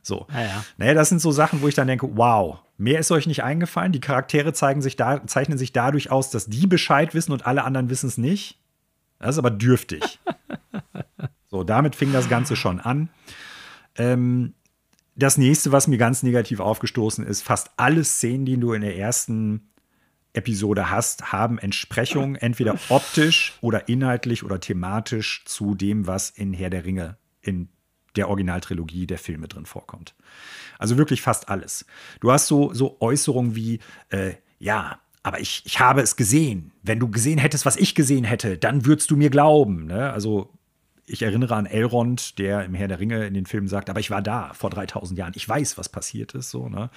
So. 0.01 0.27
Ja, 0.31 0.41
ja. 0.41 0.65
Naja, 0.77 0.93
das 0.93 1.09
sind 1.09 1.19
so 1.19 1.31
Sachen, 1.31 1.61
wo 1.61 1.67
ich 1.67 1.75
dann 1.75 1.87
denke, 1.87 2.15
wow, 2.15 2.59
mehr 2.77 2.99
ist 2.99 3.11
euch 3.11 3.27
nicht 3.27 3.43
eingefallen. 3.43 3.91
Die 3.91 3.99
Charaktere 3.99 4.53
zeigen 4.53 4.81
sich 4.81 4.95
da, 4.95 5.25
zeichnen 5.25 5.57
sich 5.57 5.73
dadurch 5.73 6.11
aus, 6.11 6.29
dass 6.29 6.45
die 6.45 6.67
Bescheid 6.67 7.13
wissen 7.13 7.31
und 7.31 7.45
alle 7.45 7.63
anderen 7.63 7.89
wissen 7.89 8.07
es 8.07 8.17
nicht. 8.17 8.59
Das 9.19 9.35
ist 9.35 9.39
aber 9.39 9.51
dürftig. 9.51 10.19
so, 11.47 11.63
damit 11.63 11.95
fing 11.95 12.13
das 12.13 12.29
Ganze 12.29 12.55
schon 12.55 12.79
an. 12.79 13.09
Ähm, 13.95 14.53
das 15.15 15.37
nächste, 15.37 15.71
was 15.71 15.87
mir 15.87 15.97
ganz 15.97 16.23
negativ 16.23 16.59
aufgestoßen 16.59 17.25
ist, 17.25 17.41
fast 17.41 17.71
alle 17.77 18.03
Szenen, 18.03 18.45
die 18.45 18.57
du 18.57 18.73
in 18.73 18.81
der 18.81 18.97
ersten 18.97 19.69
Episode 20.33 20.89
hast, 20.89 21.31
haben 21.31 21.57
Entsprechung 21.57 22.35
entweder 22.35 22.75
optisch 22.89 23.57
oder 23.61 23.87
inhaltlich 23.87 24.43
oder 24.43 24.59
thematisch 24.59 25.43
zu 25.45 25.75
dem, 25.75 26.07
was 26.07 26.29
in 26.29 26.53
Herr 26.53 26.69
der 26.69 26.83
Ringe 26.83 27.17
in 27.41 27.69
der 28.17 28.29
Originaltrilogie 28.29 29.07
der 29.07 29.17
Filme 29.17 29.47
drin 29.47 29.65
vorkommt. 29.65 30.15
Also 30.77 30.97
wirklich 30.97 31.21
fast 31.21 31.49
alles. 31.49 31.85
Du 32.19 32.31
hast 32.31 32.47
so, 32.47 32.73
so 32.73 32.97
Äußerungen 32.99 33.55
wie, 33.55 33.79
äh, 34.09 34.33
ja, 34.59 34.99
aber 35.23 35.39
ich, 35.39 35.63
ich 35.65 35.79
habe 35.79 36.01
es 36.01 36.15
gesehen. 36.17 36.71
Wenn 36.83 36.99
du 36.99 37.09
gesehen 37.09 37.39
hättest, 37.39 37.65
was 37.65 37.77
ich 37.77 37.95
gesehen 37.95 38.25
hätte, 38.25 38.57
dann 38.57 38.85
würdest 38.85 39.09
du 39.11 39.17
mir 39.17 39.29
glauben. 39.29 39.85
Ne? 39.85 40.11
Also 40.11 40.53
ich 41.07 41.21
erinnere 41.21 41.55
an 41.55 41.65
Elrond, 41.65 42.39
der 42.39 42.65
im 42.65 42.73
Herr 42.73 42.87
der 42.87 42.99
Ringe 42.99 43.25
in 43.25 43.33
den 43.33 43.45
Filmen 43.45 43.67
sagt, 43.67 43.89
aber 43.89 43.99
ich 43.99 44.09
war 44.09 44.21
da 44.21 44.53
vor 44.53 44.69
3000 44.69 45.17
Jahren, 45.17 45.33
ich 45.35 45.47
weiß, 45.47 45.77
was 45.77 45.89
passiert 45.89 46.33
ist. 46.33 46.49
So, 46.49 46.67
ne? 46.67 46.89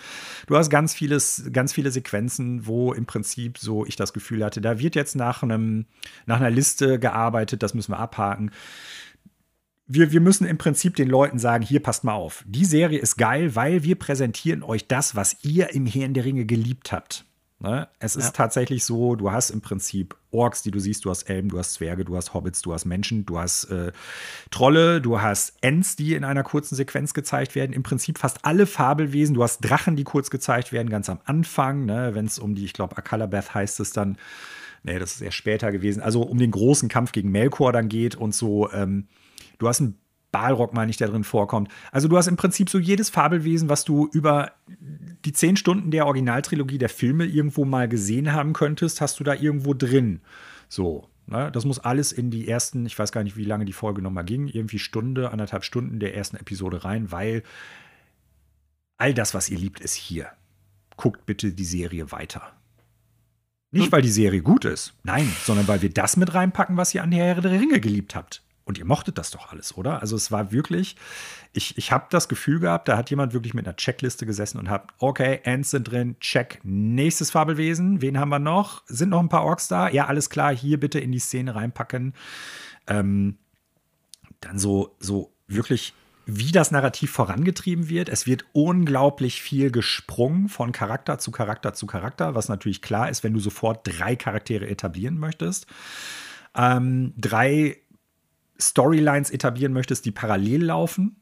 Du 0.46 0.56
hast 0.56 0.70
ganz, 0.70 0.94
vieles, 0.94 1.50
ganz 1.52 1.72
viele 1.72 1.90
Sequenzen, 1.90 2.66
wo 2.66 2.92
im 2.92 3.06
Prinzip 3.06 3.58
so 3.58 3.84
ich 3.84 3.96
das 3.96 4.12
Gefühl 4.12 4.44
hatte, 4.44 4.60
da 4.60 4.78
wird 4.78 4.94
jetzt 4.94 5.14
nach, 5.14 5.42
einem, 5.42 5.86
nach 6.26 6.36
einer 6.36 6.50
Liste 6.50 6.98
gearbeitet, 6.98 7.62
das 7.62 7.74
müssen 7.74 7.92
wir 7.92 7.98
abhaken. 7.98 8.50
Wir, 9.86 10.12
wir 10.12 10.20
müssen 10.20 10.46
im 10.46 10.58
Prinzip 10.58 10.96
den 10.96 11.08
Leuten 11.08 11.38
sagen, 11.38 11.64
hier 11.64 11.80
passt 11.80 12.04
mal 12.04 12.12
auf. 12.12 12.44
Die 12.46 12.66
Serie 12.66 12.98
ist 12.98 13.16
geil, 13.16 13.54
weil 13.56 13.84
wir 13.84 13.96
präsentieren 13.96 14.62
euch 14.62 14.86
das, 14.86 15.16
was 15.16 15.36
ihr 15.42 15.74
im 15.74 15.86
Herrn 15.86 16.14
der 16.14 16.24
Ringe 16.24 16.44
geliebt 16.44 16.92
habt. 16.92 17.24
Ne? 17.60 17.88
Es 17.98 18.14
ist 18.14 18.26
ja. 18.26 18.30
tatsächlich 18.30 18.84
so, 18.84 19.16
du 19.16 19.32
hast 19.32 19.50
im 19.50 19.60
Prinzip 19.60 20.14
Orks, 20.30 20.62
die 20.62 20.70
du 20.70 20.78
siehst, 20.78 21.04
du 21.04 21.10
hast 21.10 21.24
Elben, 21.24 21.48
du 21.48 21.58
hast 21.58 21.74
Zwerge, 21.74 22.04
du 22.04 22.16
hast 22.16 22.32
Hobbits, 22.32 22.62
du 22.62 22.72
hast 22.72 22.84
Menschen, 22.84 23.26
du 23.26 23.36
hast 23.38 23.64
äh, 23.64 23.90
Trolle, 24.52 25.00
du 25.00 25.20
hast 25.20 25.54
Ents, 25.60 25.96
die 25.96 26.14
in 26.14 26.22
einer 26.22 26.44
kurzen 26.44 26.76
Sequenz 26.76 27.14
gezeigt 27.14 27.56
werden. 27.56 27.72
Im 27.72 27.82
Prinzip 27.82 28.18
fast 28.18 28.44
alle 28.44 28.66
Fabelwesen. 28.66 29.34
Du 29.34 29.42
hast 29.42 29.60
Drachen, 29.60 29.96
die 29.96 30.04
kurz 30.04 30.30
gezeigt 30.30 30.70
werden, 30.70 30.88
ganz 30.88 31.08
am 31.08 31.18
Anfang, 31.24 31.84
ne? 31.84 32.14
wenn 32.14 32.26
es 32.26 32.38
um 32.38 32.54
die, 32.54 32.64
ich 32.64 32.74
glaube, 32.74 32.96
Akalabeth 32.96 33.54
heißt 33.54 33.80
es 33.80 33.90
dann. 33.90 34.18
Nee, 34.84 35.00
das 35.00 35.14
ist 35.14 35.22
eher 35.22 35.32
später 35.32 35.72
gewesen. 35.72 36.00
Also 36.00 36.22
um 36.22 36.38
den 36.38 36.52
großen 36.52 36.88
Kampf 36.88 37.10
gegen 37.10 37.32
Melkor 37.32 37.72
dann 37.72 37.88
geht 37.88 38.14
und 38.14 38.32
so. 38.32 38.70
Ähm, 38.70 39.08
du 39.58 39.66
hast 39.66 39.80
ein 39.80 39.98
Balrog, 40.30 40.74
meine 40.74 40.90
ich, 40.90 40.96
der 40.96 41.08
drin 41.08 41.24
vorkommt. 41.24 41.70
Also 41.90 42.08
du 42.08 42.16
hast 42.16 42.26
im 42.26 42.36
Prinzip 42.36 42.68
so 42.68 42.78
jedes 42.78 43.08
Fabelwesen, 43.08 43.68
was 43.68 43.84
du 43.84 44.08
über 44.12 44.52
die 45.24 45.32
zehn 45.32 45.56
Stunden 45.56 45.90
der 45.90 46.06
Originaltrilogie 46.06 46.78
der 46.78 46.90
Filme 46.90 47.24
irgendwo 47.24 47.64
mal 47.64 47.88
gesehen 47.88 48.32
haben 48.32 48.52
könntest, 48.52 49.00
hast 49.00 49.18
du 49.20 49.24
da 49.24 49.34
irgendwo 49.34 49.74
drin. 49.74 50.20
So, 50.68 51.08
ne? 51.26 51.50
das 51.50 51.64
muss 51.64 51.78
alles 51.78 52.12
in 52.12 52.30
die 52.30 52.46
ersten, 52.46 52.84
ich 52.84 52.98
weiß 52.98 53.10
gar 53.10 53.24
nicht, 53.24 53.36
wie 53.36 53.44
lange 53.44 53.64
die 53.64 53.72
Folge 53.72 54.02
nochmal 54.02 54.24
ging, 54.24 54.48
irgendwie 54.48 54.78
Stunde, 54.78 55.30
anderthalb 55.30 55.64
Stunden 55.64 55.98
der 55.98 56.14
ersten 56.14 56.36
Episode 56.36 56.84
rein, 56.84 57.10
weil 57.10 57.42
all 58.98 59.14
das, 59.14 59.32
was 59.32 59.48
ihr 59.48 59.58
liebt, 59.58 59.80
ist 59.80 59.94
hier. 59.94 60.28
Guckt 60.96 61.24
bitte 61.26 61.52
die 61.52 61.64
Serie 61.64 62.12
weiter. 62.12 62.52
Nicht, 63.70 63.92
weil 63.92 64.02
die 64.02 64.08
Serie 64.08 64.40
gut 64.40 64.64
ist, 64.64 64.94
nein, 65.02 65.30
sondern 65.44 65.68
weil 65.68 65.82
wir 65.82 65.90
das 65.90 66.16
mit 66.16 66.32
reinpacken, 66.32 66.78
was 66.78 66.94
ihr 66.94 67.02
an 67.02 67.12
Herr 67.12 67.40
der 67.40 67.52
Ringe 67.52 67.80
geliebt 67.80 68.14
habt. 68.14 68.42
Und 68.68 68.76
ihr 68.76 68.84
mochtet 68.84 69.16
das 69.16 69.30
doch 69.30 69.50
alles, 69.50 69.78
oder? 69.78 70.02
Also 70.02 70.14
es 70.14 70.30
war 70.30 70.52
wirklich, 70.52 70.94
ich, 71.54 71.78
ich 71.78 71.90
habe 71.90 72.04
das 72.10 72.28
Gefühl 72.28 72.60
gehabt, 72.60 72.86
da 72.86 72.98
hat 72.98 73.08
jemand 73.08 73.32
wirklich 73.32 73.54
mit 73.54 73.66
einer 73.66 73.74
Checkliste 73.74 74.26
gesessen 74.26 74.58
und 74.58 74.68
hat, 74.68 74.88
okay, 74.98 75.40
Ants 75.46 75.70
sind 75.70 75.90
drin, 75.90 76.16
check, 76.20 76.60
nächstes 76.64 77.30
Fabelwesen, 77.30 78.02
wen 78.02 78.18
haben 78.18 78.28
wir 78.28 78.38
noch? 78.38 78.82
Sind 78.86 79.08
noch 79.08 79.20
ein 79.20 79.30
paar 79.30 79.44
Orks 79.44 79.68
da? 79.68 79.88
Ja, 79.88 80.04
alles 80.04 80.28
klar, 80.28 80.54
hier 80.54 80.78
bitte 80.78 81.00
in 81.00 81.12
die 81.12 81.18
Szene 81.18 81.54
reinpacken. 81.54 82.12
Ähm, 82.86 83.38
dann 84.40 84.58
so, 84.58 84.94
so 85.00 85.32
wirklich 85.46 85.94
wie 86.26 86.52
das 86.52 86.70
Narrativ 86.70 87.10
vorangetrieben 87.10 87.88
wird. 87.88 88.10
Es 88.10 88.26
wird 88.26 88.44
unglaublich 88.52 89.40
viel 89.40 89.70
gesprungen 89.70 90.50
von 90.50 90.72
Charakter 90.72 91.18
zu 91.18 91.30
Charakter 91.30 91.72
zu 91.72 91.86
Charakter, 91.86 92.34
was 92.34 92.50
natürlich 92.50 92.82
klar 92.82 93.08
ist, 93.08 93.24
wenn 93.24 93.32
du 93.32 93.40
sofort 93.40 93.80
drei 93.84 94.14
Charaktere 94.14 94.68
etablieren 94.68 95.18
möchtest. 95.18 95.66
Ähm, 96.54 97.14
drei 97.16 97.78
Storylines 98.60 99.30
etablieren 99.30 99.72
möchtest, 99.72 100.04
die 100.04 100.10
parallel 100.10 100.64
laufen. 100.64 101.20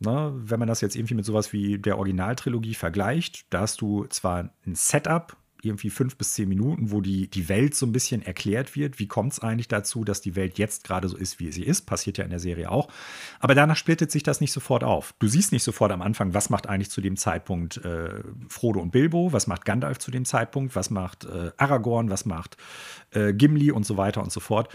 Ne, 0.00 0.32
wenn 0.34 0.58
man 0.58 0.68
das 0.68 0.80
jetzt 0.80 0.96
irgendwie 0.96 1.14
mit 1.14 1.24
sowas 1.24 1.52
wie 1.52 1.78
der 1.78 1.98
Originaltrilogie 1.98 2.74
vergleicht, 2.74 3.46
da 3.50 3.60
hast 3.60 3.80
du 3.80 4.06
zwar 4.06 4.50
ein 4.66 4.74
Setup, 4.74 5.36
irgendwie 5.64 5.90
fünf 5.90 6.16
bis 6.16 6.34
zehn 6.34 6.48
Minuten, 6.48 6.90
wo 6.90 7.00
die, 7.00 7.28
die 7.28 7.48
Welt 7.48 7.74
so 7.74 7.86
ein 7.86 7.92
bisschen 7.92 8.22
erklärt 8.22 8.76
wird. 8.76 8.98
Wie 8.98 9.06
kommt 9.06 9.32
es 9.32 9.40
eigentlich 9.40 9.68
dazu, 9.68 10.04
dass 10.04 10.20
die 10.20 10.36
Welt 10.36 10.58
jetzt 10.58 10.84
gerade 10.84 11.08
so 11.08 11.16
ist, 11.16 11.40
wie 11.40 11.52
sie 11.52 11.62
ist? 11.62 11.82
Passiert 11.82 12.18
ja 12.18 12.24
in 12.24 12.30
der 12.30 12.38
Serie 12.38 12.70
auch. 12.70 12.88
Aber 13.40 13.54
danach 13.54 13.76
splittet 13.76 14.10
sich 14.10 14.22
das 14.22 14.40
nicht 14.40 14.52
sofort 14.52 14.84
auf. 14.84 15.14
Du 15.18 15.28
siehst 15.28 15.52
nicht 15.52 15.62
sofort 15.62 15.92
am 15.92 16.02
Anfang, 16.02 16.34
was 16.34 16.50
macht 16.50 16.68
eigentlich 16.68 16.90
zu 16.90 17.00
dem 17.00 17.16
Zeitpunkt 17.16 17.78
äh, 17.78 18.22
Frodo 18.48 18.80
und 18.80 18.90
Bilbo, 18.90 19.32
was 19.32 19.46
macht 19.46 19.64
Gandalf 19.64 19.98
zu 19.98 20.10
dem 20.10 20.24
Zeitpunkt, 20.24 20.76
was 20.76 20.90
macht 20.90 21.24
äh, 21.24 21.50
Aragorn, 21.56 22.10
was 22.10 22.24
macht 22.24 22.56
äh, 23.12 23.32
Gimli 23.32 23.70
und 23.70 23.86
so 23.86 23.96
weiter 23.96 24.22
und 24.22 24.32
so 24.32 24.40
fort. 24.40 24.68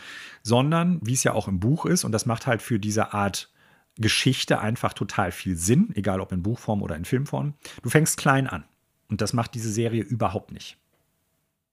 Sondern, 0.44 1.00
wie 1.04 1.14
es 1.14 1.24
ja 1.24 1.34
auch 1.34 1.48
im 1.48 1.60
Buch 1.60 1.86
ist, 1.86 2.04
und 2.04 2.12
das 2.12 2.26
macht 2.26 2.48
halt 2.48 2.62
für 2.62 2.80
diese 2.80 3.14
Art 3.14 3.52
Geschichte 4.00 4.60
einfach 4.60 4.94
total 4.94 5.32
viel 5.32 5.58
Sinn, 5.58 5.92
egal 5.94 6.22
ob 6.22 6.32
in 6.32 6.42
Buchform 6.42 6.82
oder 6.82 6.96
in 6.96 7.06
Filmform. 7.06 7.54
Du 7.84 7.90
fängst 7.90 8.18
klein 8.18 8.48
an. 8.48 8.64
Und 9.10 9.22
das 9.22 9.34
macht 9.34 9.54
diese 9.56 9.72
Serie 9.72 10.04
überhaupt 10.04 10.52
nicht. 10.52 10.78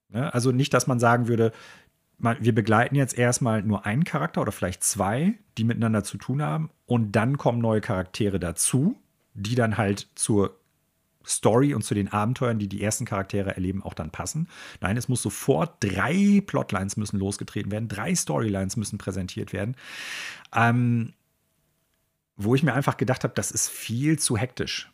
Ne? 0.09 0.33
Also 0.33 0.51
nicht, 0.51 0.73
dass 0.73 0.87
man 0.87 0.99
sagen 0.99 1.27
würde, 1.27 1.51
wir 2.19 2.55
begleiten 2.55 2.95
jetzt 2.95 3.17
erstmal 3.17 3.61
nur 3.61 3.85
einen 3.85 4.03
Charakter 4.03 4.41
oder 4.41 4.51
vielleicht 4.51 4.83
zwei, 4.83 5.35
die 5.57 5.63
miteinander 5.63 6.03
zu 6.03 6.17
tun 6.17 6.41
haben, 6.41 6.71
und 6.87 7.11
dann 7.11 7.37
kommen 7.37 7.59
neue 7.59 7.81
Charaktere 7.81 8.39
dazu, 8.39 8.97
die 9.35 9.55
dann 9.55 9.77
halt 9.77 10.07
zur 10.15 10.57
Story 11.27 11.73
und 11.73 11.83
zu 11.83 11.93
den 11.93 12.07
Abenteuern, 12.07 12.57
die 12.57 12.69
die 12.69 12.81
ersten 12.81 13.05
Charaktere 13.05 13.53
erleben, 13.53 13.83
auch 13.83 13.93
dann 13.93 14.11
passen. 14.11 14.47
Nein, 14.81 14.97
es 14.97 15.09
muss 15.09 15.21
sofort 15.21 15.75
drei 15.83 16.41
Plotlines 16.45 16.97
müssen 16.97 17.19
losgetreten 17.19 17.71
werden, 17.71 17.89
drei 17.89 18.15
Storylines 18.15 18.77
müssen 18.77 18.97
präsentiert 18.97 19.53
werden. 19.53 19.75
Ähm, 20.55 21.13
wo 22.37 22.55
ich 22.55 22.63
mir 22.63 22.73
einfach 22.73 22.97
gedacht 22.97 23.23
habe, 23.23 23.33
das 23.33 23.51
ist 23.51 23.69
viel 23.69 24.17
zu 24.17 24.37
hektisch. 24.37 24.91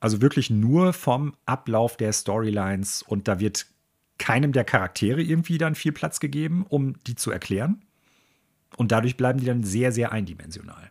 Also 0.00 0.20
wirklich 0.20 0.50
nur 0.50 0.92
vom 0.92 1.34
Ablauf 1.46 1.96
der 1.96 2.12
Storylines 2.12 3.02
und 3.02 3.28
da 3.28 3.40
wird 3.40 3.66
keinem 4.18 4.52
der 4.52 4.64
Charaktere 4.64 5.22
irgendwie 5.22 5.58
dann 5.58 5.74
viel 5.74 5.92
Platz 5.92 6.20
gegeben, 6.20 6.66
um 6.68 6.94
die 7.04 7.14
zu 7.14 7.30
erklären. 7.30 7.82
Und 8.76 8.92
dadurch 8.92 9.16
bleiben 9.16 9.40
die 9.40 9.46
dann 9.46 9.62
sehr, 9.62 9.92
sehr 9.92 10.12
eindimensional. 10.12 10.90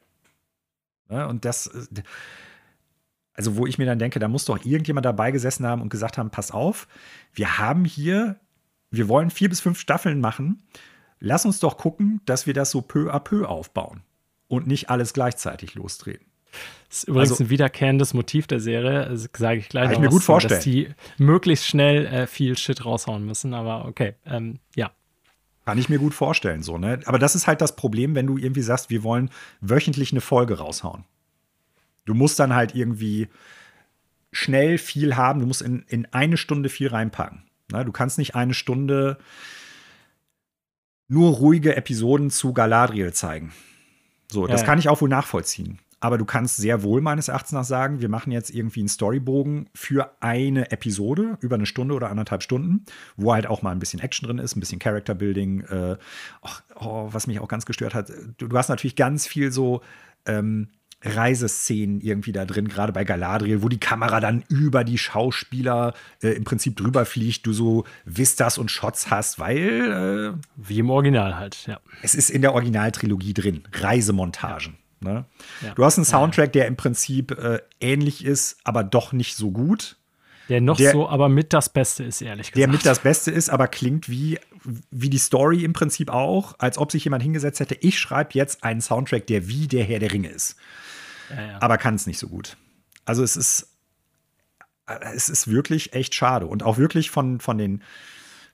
Ja, 1.09 1.27
und 1.27 1.45
das, 1.45 1.67
äh, 1.67 2.03
also 3.33 3.57
wo 3.57 3.67
ich 3.67 3.77
mir 3.77 3.85
dann 3.85 3.99
denke, 3.99 4.19
da 4.19 4.27
muss 4.27 4.45
doch 4.45 4.63
irgendjemand 4.65 5.05
dabei 5.05 5.31
gesessen 5.31 5.65
haben 5.65 5.81
und 5.81 5.89
gesagt 5.89 6.17
haben, 6.17 6.31
pass 6.31 6.51
auf, 6.51 6.87
wir 7.33 7.57
haben 7.57 7.85
hier, 7.85 8.39
wir 8.91 9.07
wollen 9.07 9.29
vier 9.29 9.49
bis 9.49 9.59
fünf 9.59 9.79
Staffeln 9.79 10.19
machen. 10.19 10.63
Lass 11.19 11.45
uns 11.45 11.59
doch 11.59 11.77
gucken, 11.77 12.21
dass 12.25 12.47
wir 12.47 12.53
das 12.53 12.71
so 12.71 12.81
peu 12.81 13.13
à 13.13 13.19
peu 13.19 13.47
aufbauen 13.47 14.01
und 14.47 14.67
nicht 14.67 14.89
alles 14.89 15.13
gleichzeitig 15.13 15.75
lostreten. 15.75 16.25
Das 16.89 16.99
ist 16.99 17.07
übrigens 17.09 17.31
also, 17.31 17.43
ein 17.43 17.49
wiederkehrendes 17.49 18.13
Motiv 18.13 18.47
der 18.47 18.59
Serie, 18.59 19.05
also 19.05 19.27
sage 19.35 19.59
ich 19.59 19.69
gleich. 19.69 19.85
Kann 19.85 19.93
ich 19.93 19.99
mir 19.99 20.09
gut 20.09 20.23
vorstellen. 20.23 20.55
Dass 20.55 20.63
die 20.63 20.89
möglichst 21.17 21.65
schnell 21.65 22.05
äh, 22.05 22.27
viel 22.27 22.57
Shit 22.57 22.85
raushauen 22.85 23.25
müssen, 23.25 23.53
aber 23.53 23.85
okay, 23.85 24.15
ähm, 24.25 24.59
ja. 24.75 24.91
Kann 25.65 25.77
ich 25.77 25.89
mir 25.89 25.97
gut 25.97 26.13
vorstellen, 26.13 26.61
so, 26.61 26.77
ne? 26.77 26.99
Aber 27.05 27.17
das 27.17 27.35
ist 27.35 27.47
halt 27.47 27.59
das 27.59 27.75
Problem, 27.75 28.13
wenn 28.13 28.27
du 28.27 28.37
irgendwie 28.37 28.61
sagst, 28.61 28.89
wir 28.89 29.03
wollen 29.03 29.31
wöchentlich 29.61 30.11
eine 30.11 30.21
Folge 30.21 30.59
raushauen. 30.59 31.05
Du 32.05 32.13
musst 32.13 32.39
dann 32.39 32.53
halt 32.53 32.75
irgendwie 32.75 33.29
schnell 34.31 34.77
viel 34.77 35.15
haben, 35.15 35.39
du 35.39 35.47
musst 35.47 35.63
in, 35.63 35.83
in 35.87 36.05
eine 36.13 36.37
Stunde 36.37 36.69
viel 36.69 36.89
reinpacken. 36.89 37.43
Ne? 37.71 37.83
Du 37.83 37.91
kannst 37.91 38.17
nicht 38.17 38.35
eine 38.35 38.53
Stunde 38.53 39.17
nur 41.07 41.33
ruhige 41.33 41.75
Episoden 41.75 42.29
zu 42.29 42.53
Galadriel 42.53 43.13
zeigen. 43.13 43.53
So, 44.31 44.47
das 44.47 44.61
ja. 44.61 44.67
kann 44.67 44.79
ich 44.79 44.89
auch 44.89 45.01
wohl 45.01 45.09
nachvollziehen. 45.09 45.79
Aber 45.99 46.17
du 46.17 46.25
kannst 46.25 46.57
sehr 46.57 46.83
wohl 46.83 47.01
meines 47.01 47.29
Erachtens 47.29 47.53
nach 47.53 47.63
sagen, 47.63 48.01
wir 48.01 48.09
machen 48.09 48.31
jetzt 48.31 48.49
irgendwie 48.49 48.81
einen 48.81 48.89
Storybogen 48.89 49.69
für 49.73 50.15
eine 50.19 50.71
Episode 50.71 51.37
über 51.41 51.55
eine 51.55 51.65
Stunde 51.65 51.95
oder 51.95 52.09
anderthalb 52.09 52.43
Stunden, 52.43 52.85
wo 53.15 53.33
halt 53.33 53.47
auch 53.47 53.61
mal 53.61 53.71
ein 53.71 53.79
bisschen 53.79 53.99
Action 53.99 54.27
drin 54.27 54.37
ist, 54.37 54.55
ein 54.55 54.59
bisschen 54.59 54.79
Character 54.79 55.15
Building. 55.15 55.61
Äh, 55.61 55.97
oh, 56.75 57.07
was 57.11 57.27
mich 57.27 57.39
auch 57.39 57.47
ganz 57.47 57.65
gestört 57.65 57.93
hat, 57.93 58.11
du, 58.37 58.47
du 58.47 58.57
hast 58.57 58.69
natürlich 58.69 58.95
ganz 58.95 59.25
viel 59.25 59.51
so 59.51 59.81
ähm, 60.25 60.69
Reiseszenen 61.05 62.01
irgendwie 62.01 62.31
da 62.31 62.45
drin, 62.45 62.67
gerade 62.67 62.91
bei 62.91 63.03
Galadriel, 63.03 63.61
wo 63.61 63.69
die 63.69 63.79
Kamera 63.79 64.19
dann 64.19 64.43
über 64.49 64.83
die 64.83 64.97
Schauspieler 64.97 65.93
äh, 66.21 66.29
im 66.29 66.43
Prinzip 66.43 66.75
drüber 66.75 67.05
fliegt, 67.05 67.45
du 67.45 67.53
so 67.53 67.85
Vistas 68.05 68.57
und 68.57 68.71
Shots 68.71 69.09
hast, 69.09 69.37
weil 69.39 70.35
äh, 70.35 70.39
wie 70.55 70.79
im 70.79 70.89
Original 70.89 71.37
halt, 71.37 71.67
ja. 71.67 71.79
Es 72.01 72.15
ist 72.15 72.29
in 72.29 72.41
der 72.41 72.53
Originaltrilogie 72.53 73.33
drin, 73.33 73.63
Reisemontagen. 73.71 74.77
Ne? 75.05 75.25
Ja. 75.61 75.73
Du 75.75 75.85
hast 75.85 75.97
einen 75.97 76.05
Soundtrack, 76.05 76.51
der 76.51 76.67
im 76.67 76.75
Prinzip 76.75 77.31
äh, 77.31 77.59
ähnlich 77.79 78.25
ist, 78.25 78.57
aber 78.63 78.83
doch 78.83 79.13
nicht 79.13 79.37
so 79.37 79.51
gut. 79.51 79.97
Der 80.49 80.61
noch 80.61 80.77
der, 80.77 80.91
so, 80.91 81.09
aber 81.09 81.29
mit 81.29 81.53
das 81.53 81.69
Beste 81.69 82.03
ist, 82.03 82.21
ehrlich 82.21 82.47
gesagt. 82.51 82.57
Der 82.57 82.67
mit 82.67 82.85
das 82.85 82.99
Beste 82.99 83.31
ist, 83.31 83.49
aber 83.49 83.67
klingt 83.67 84.09
wie, 84.09 84.39
wie 84.91 85.09
die 85.09 85.17
Story 85.17 85.63
im 85.63 85.73
Prinzip 85.73 86.09
auch, 86.09 86.55
als 86.59 86.77
ob 86.77 86.91
sich 86.91 87.03
jemand 87.03 87.23
hingesetzt 87.23 87.59
hätte, 87.59 87.75
ich 87.79 87.97
schreibe 87.99 88.31
jetzt 88.33 88.63
einen 88.63 88.81
Soundtrack, 88.81 89.25
der 89.27 89.47
wie 89.47 89.67
der 89.67 89.83
Herr 89.83 89.99
der 89.99 90.11
Ringe 90.11 90.29
ist. 90.29 90.55
Ja, 91.29 91.41
ja. 91.41 91.61
Aber 91.61 91.77
kann 91.77 91.95
es 91.95 92.05
nicht 92.05 92.19
so 92.19 92.27
gut. 92.27 92.57
Also 93.05 93.23
es 93.23 93.35
ist, 93.35 93.69
es 95.13 95.29
ist 95.29 95.47
wirklich 95.47 95.93
echt 95.93 96.13
schade. 96.13 96.45
Und 96.45 96.63
auch 96.63 96.77
wirklich 96.77 97.09
von, 97.09 97.39
von 97.39 97.57
den 97.57 97.81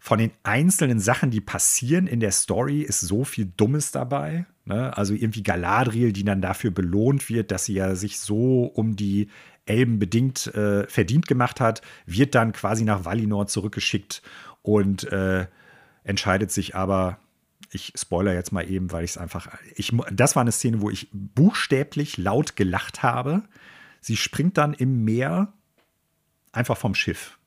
von 0.04 0.18
den 0.18 0.32
einzelnen 0.42 1.00
Sachen, 1.00 1.30
die 1.30 1.42
passieren 1.42 2.08
in 2.08 2.20
der 2.20 2.32
Story, 2.32 2.82
ist 2.82 3.02
so 3.02 3.24
viel 3.24 3.46
Dummes 3.56 3.92
dabei. 3.92 4.48
Ne? 4.66 4.98
Also 4.98 5.14
irgendwie 5.14 5.44
Galadriel, 5.44 6.12
die 6.12 6.24
dann 6.24 6.42
dafür 6.42 6.72
belohnt 6.72 7.30
wird, 7.30 7.52
dass 7.52 7.66
sie 7.66 7.76
ja 7.76 7.94
sich 7.94 8.20
so 8.20 8.64
um 8.64 8.96
die 8.96 9.30
Elben 9.68 10.00
bedingt 10.00 10.48
äh, 10.56 10.88
verdient 10.88 11.28
gemacht 11.28 11.62
hat, 11.62 11.84
wird 12.08 12.34
dann 12.34 12.52
quasi 12.52 12.84
nach 12.84 13.06
Valinor 13.06 13.46
zurückgeschickt 13.46 14.24
und 14.64 15.04
äh, 15.12 15.46
entscheidet 16.04 16.52
sich 16.52 16.76
aber, 16.76 17.20
ich 17.70 17.94
spoiler 17.96 18.34
jetzt 18.34 18.52
mal 18.52 18.68
eben, 18.68 18.92
weil 18.92 19.04
ich 19.04 19.12
es 19.12 19.18
einfach, 19.20 19.50
ich, 19.76 19.96
das 20.12 20.36
war 20.36 20.42
eine 20.42 20.52
Szene, 20.52 20.82
wo 20.82 20.90
ich 20.90 21.10
buchstäblich 21.12 22.18
laut 22.18 22.56
gelacht 22.56 23.04
habe. 23.04 23.44
Sie 24.00 24.18
springt 24.18 24.58
dann 24.58 24.74
im 24.74 25.04
Meer 25.04 25.54
einfach 26.54 26.78
vom 26.78 26.96
Schiff 26.96 27.38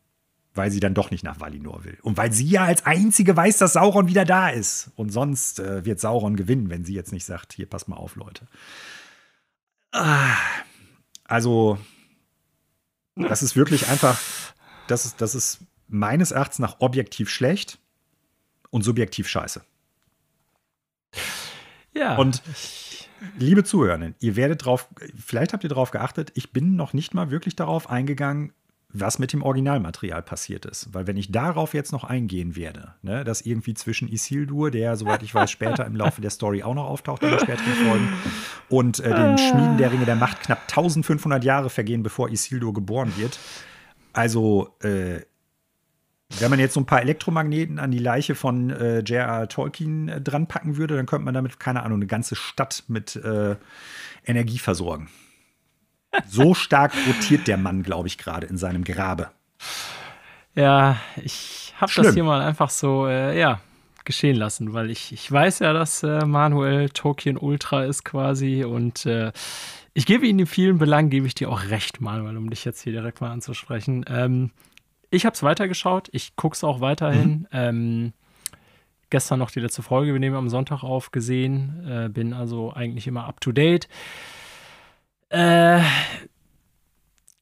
weil 0.55 0.71
sie 0.71 0.81
dann 0.81 0.95
doch 0.95 1.11
nicht 1.11 1.25
nach 1.25 1.41
Valinor 1.41 1.85
will. 1.85 1.99
Und 2.03 2.17
weil 2.17 2.33
sie 2.33 2.47
ja 2.47 2.65
als 2.65 2.87
Einzige 2.87 3.37
weiß, 3.37 3.59
dass 3.59 3.75
Sauron 3.75 4.09
wieder 4.09 4.25
da 4.25 4.49
ist. 4.49 4.91
Und 4.95 5.11
sonst 5.11 5.59
äh, 5.59 5.85
wird 5.85 6.01
Sauron 6.01 6.37
gewinnen, 6.37 6.71
wenn 6.71 6.85
sie 6.85 6.95
jetzt 6.95 7.13
nicht 7.13 7.25
sagt, 7.25 7.53
hier, 7.53 7.69
pass 7.69 7.89
mal 7.89 7.97
auf, 7.97 8.17
Leute. 8.17 8.47
Ah, 9.93 10.37
also, 11.25 11.79
das 13.17 13.43
ist 13.43 13.57
wirklich 13.57 13.89
einfach, 13.89 14.21
das 14.87 15.05
ist, 15.05 15.21
das 15.21 15.35
ist 15.35 15.61
meines 15.89 16.31
Erachtens 16.31 16.61
nach 16.61 16.81
objektiv 16.81 17.31
schlecht 17.31 17.79
und 18.71 18.83
subjektiv 18.83 19.29
scheiße. 19.29 19.65
Ja. 21.95 22.17
Und 22.17 22.43
liebe 23.39 23.65
Zuhörenden, 23.65 24.15
ihr 24.21 24.37
werdet 24.37 24.65
drauf, 24.65 24.89
vielleicht 25.17 25.53
habt 25.53 25.65
ihr 25.65 25.69
darauf 25.69 25.91
geachtet, 25.91 26.33
ich 26.35 26.53
bin 26.53 26.77
noch 26.77 26.93
nicht 26.93 27.15
mal 27.15 27.31
wirklich 27.31 27.57
darauf 27.57 27.89
eingegangen, 27.89 28.53
was 28.95 29.19
mit 29.19 29.33
dem 29.33 29.43
Originalmaterial 29.43 30.23
passiert 30.23 30.65
ist. 30.65 30.95
Weil 30.95 31.09
wenn 31.09 31.17
ich 31.17 31.33
darauf 31.33 31.75
jetzt 31.75 31.91
noch 31.91 32.05
eingehen 32.05 32.55
werde, 32.55 32.95
ne, 33.03 33.25
dass 33.25 33.43
irgendwie 33.43 33.75
zwischen 33.75 34.09
Isildur, 34.09 34.71
der, 34.71 34.97
soweit 34.97 35.23
ich 35.25 35.35
weiß, 35.35 35.51
später 35.51 35.85
im 35.85 35.97
Laufe 35.97 36.21
der 36.21 36.31
Story 36.31 36.63
auch 36.63 36.75
noch 36.75 36.87
auftaucht 36.87 37.23
in 37.25 37.31
den 37.31 37.41
späteren 37.41 37.75
Folgen, 37.75 38.09
und 38.69 39.01
äh, 39.01 39.13
den 39.13 39.37
Schmieden 39.37 39.77
der 39.79 39.91
Ringe 39.91 40.05
der 40.05 40.15
Macht 40.15 40.43
knapp 40.43 40.63
1500 40.63 41.43
Jahre 41.43 41.71
vergehen, 41.71 42.05
bevor 42.05 42.31
Isildur 42.31 42.73
geboren 42.73 43.13
wird. 43.17 43.39
Also, 44.13 44.77
äh, 44.81 45.23
wenn 46.39 46.51
man 46.51 46.61
jetzt 46.61 46.75
so 46.75 46.81
ein 46.81 46.87
paar 46.87 47.03
Elektromagneten 47.03 47.79
an 47.79 47.91
die 47.91 47.99
Leiche 47.99 48.37
von 48.37 48.71
äh, 48.71 49.01
J.R. 49.01 49.49
Tolkien 49.49 50.09
äh, 50.09 50.21
dran 50.21 50.47
packen 50.47 50.77
würde, 50.77 50.97
dann 50.97 51.07
könnte 51.07 51.25
man 51.25 51.35
damit, 51.35 51.59
keine 51.59 51.83
Ahnung, 51.83 51.99
eine 51.99 52.07
ganze 52.07 52.37
Stadt 52.37 52.85
mit 52.87 53.17
äh, 53.17 53.57
Energie 54.25 54.59
versorgen. 54.59 55.09
So 56.29 56.55
stark 56.55 56.93
rotiert 57.07 57.47
der 57.47 57.57
Mann, 57.57 57.83
glaube 57.83 58.09
ich, 58.09 58.19
gerade 58.19 58.47
in 58.47 58.57
seinem 58.57 58.85
Grabe. 58.85 59.31
Ja, 60.55 60.99
ich 61.23 61.75
habe 61.81 61.93
das 61.95 62.15
hier 62.15 62.25
mal 62.25 62.41
einfach 62.41 62.71
so, 62.71 63.07
äh, 63.07 63.39
ja, 63.39 63.61
geschehen 64.05 64.37
lassen, 64.37 64.73
weil 64.73 64.91
ich, 64.91 65.13
ich 65.13 65.31
weiß 65.31 65.61
ja, 65.61 65.73
dass 65.73 66.03
äh, 66.03 66.25
Manuel 66.25 66.91
Tolkien 66.91 67.39
Ultra 67.39 67.85
ist 67.85 68.05
quasi 68.05 68.65
und 68.65 69.07
äh, 69.07 69.33
ich 69.95 70.07
gebe 70.07 70.27
Ihnen 70.27 70.41
in 70.41 70.47
vielen 70.47 70.79
Belangen, 70.79 71.09
gebe 71.09 71.27
ich 71.27 71.35
dir 71.35 71.49
auch 71.49 71.69
recht, 71.69 72.01
Manuel, 72.01 72.37
um 72.37 72.51
dich 72.51 72.65
jetzt 72.65 72.83
hier 72.83 72.93
direkt 72.93 73.21
mal 73.21 73.31
anzusprechen. 73.31 74.05
Ähm, 74.09 74.51
ich 75.11 75.25
habe 75.25 75.35
es 75.35 75.43
weitergeschaut, 75.43 76.09
ich 76.13 76.37
gucke 76.37 76.55
es 76.55 76.65
auch 76.65 76.81
weiterhin. 76.81 77.31
Mhm. 77.31 77.47
Ähm, 77.53 78.13
gestern 79.11 79.39
noch 79.39 79.53
die 79.53 79.61
letzte 79.61 79.83
Folge, 79.83 80.13
wir 80.13 80.21
nehmen 80.21 80.37
am 80.37 80.49
Sonntag 80.49 80.83
auf, 80.83 81.13
gesehen, 81.13 81.87
äh, 81.89 82.09
bin 82.09 82.33
also 82.33 82.73
eigentlich 82.73 83.07
immer 83.07 83.27
up 83.27 83.41
to 83.41 83.53
date. 83.53 83.89
Äh, 85.35 85.81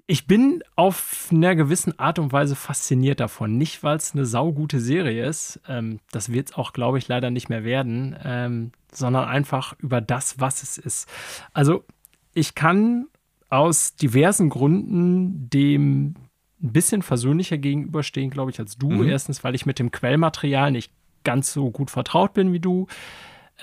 ich 0.06 0.27
bin 0.27 0.62
auf 0.77 1.28
einer 1.31 1.55
gewissen 1.55 1.98
Art 1.98 2.19
und 2.19 2.32
Weise 2.32 2.56
fasziniert 2.56 3.20
davon. 3.20 3.56
Nicht, 3.56 3.82
weil 3.82 3.97
es 3.97 4.14
eine 4.14 4.27
saugute 4.27 4.81
Serie 4.81 5.27
ist, 5.27 5.60
ähm, 5.69 6.01
das 6.10 6.32
wird 6.32 6.51
es 6.51 6.55
auch, 6.55 6.73
glaube 6.73 6.98
ich, 6.98 7.09
leider 7.09 7.31
nicht 7.31 7.48
mehr 7.48 7.64
werden, 7.64 8.16
ähm, 8.24 8.73
sondern 8.93 9.28
einfach 9.28 9.74
über 9.78 10.01
das, 10.01 10.40
was 10.40 10.62
es 10.62 10.78
ist. 10.78 11.09
Also, 11.52 11.85
ich 12.35 12.55
kann 12.55 13.06
aus 13.48 13.94
diversen 13.94 14.48
Gründen 14.48 15.51
dem 15.51 16.14
ein 16.62 16.73
bisschen 16.73 17.02
versöhnlicher 17.02 17.59
gegenüberstehen, 17.59 18.31
glaube 18.31 18.51
ich, 18.51 18.59
als 18.59 18.78
du. 18.78 18.90
Mhm. 18.90 19.09
Erstens, 19.09 19.44
weil 19.44 19.55
ich 19.55 19.66
mit 19.66 19.78
dem 19.78 19.90
Quellmaterial 19.90 20.73
nicht 20.73 20.93
ganz 21.24 21.52
so 21.52 21.70
gut 21.70 21.90
vertraut 21.90 22.35
bin 22.35 22.52
wie 22.52 22.60
du. 22.60 22.86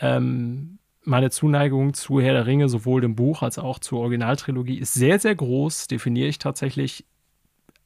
Ähm, 0.02 0.79
meine 1.04 1.30
Zuneigung 1.30 1.94
zu 1.94 2.22
Herr 2.22 2.34
der 2.34 2.46
Ringe, 2.46 2.70
sowohl 2.70 3.02
dem 3.02 3.16
Buch 3.16 3.42
als 3.42 3.58
auch 3.58 3.80
zur 3.80 4.00
Originaltrilogie, 4.00 4.78
ist 4.78 4.94
sehr, 4.94 5.20
sehr 5.20 5.36
groß. 5.36 5.88
Definiere 5.88 6.28
ich 6.28 6.40
tatsächlich 6.40 7.06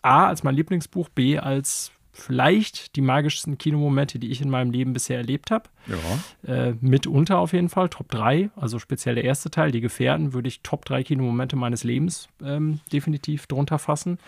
A 0.01 0.27
als 0.27 0.43
mein 0.43 0.55
Lieblingsbuch, 0.55 1.09
B 1.09 1.39
als 1.39 1.91
vielleicht 2.11 2.95
die 2.95 3.01
magischsten 3.01 3.57
Kinomomente, 3.57 4.19
die 4.19 4.31
ich 4.31 4.41
in 4.41 4.49
meinem 4.49 4.71
Leben 4.71 4.93
bisher 4.93 5.17
erlebt 5.17 5.49
habe. 5.49 5.69
Ja. 5.87 6.53
Äh, 6.53 6.75
mitunter 6.79 7.39
auf 7.39 7.53
jeden 7.53 7.69
Fall, 7.69 7.89
Top 7.89 8.09
3, 8.09 8.51
also 8.55 8.77
speziell 8.77 9.15
der 9.15 9.23
erste 9.23 9.49
Teil, 9.49 9.71
die 9.71 9.81
Gefährten, 9.81 10.33
würde 10.33 10.47
ich 10.47 10.61
Top 10.61 10.85
3 10.85 11.03
Kinomomente 11.03 11.55
meines 11.55 11.83
Lebens 11.83 12.29
ähm, 12.43 12.79
definitiv 12.91 13.47
drunter 13.47 13.79
fassen. 13.79 14.19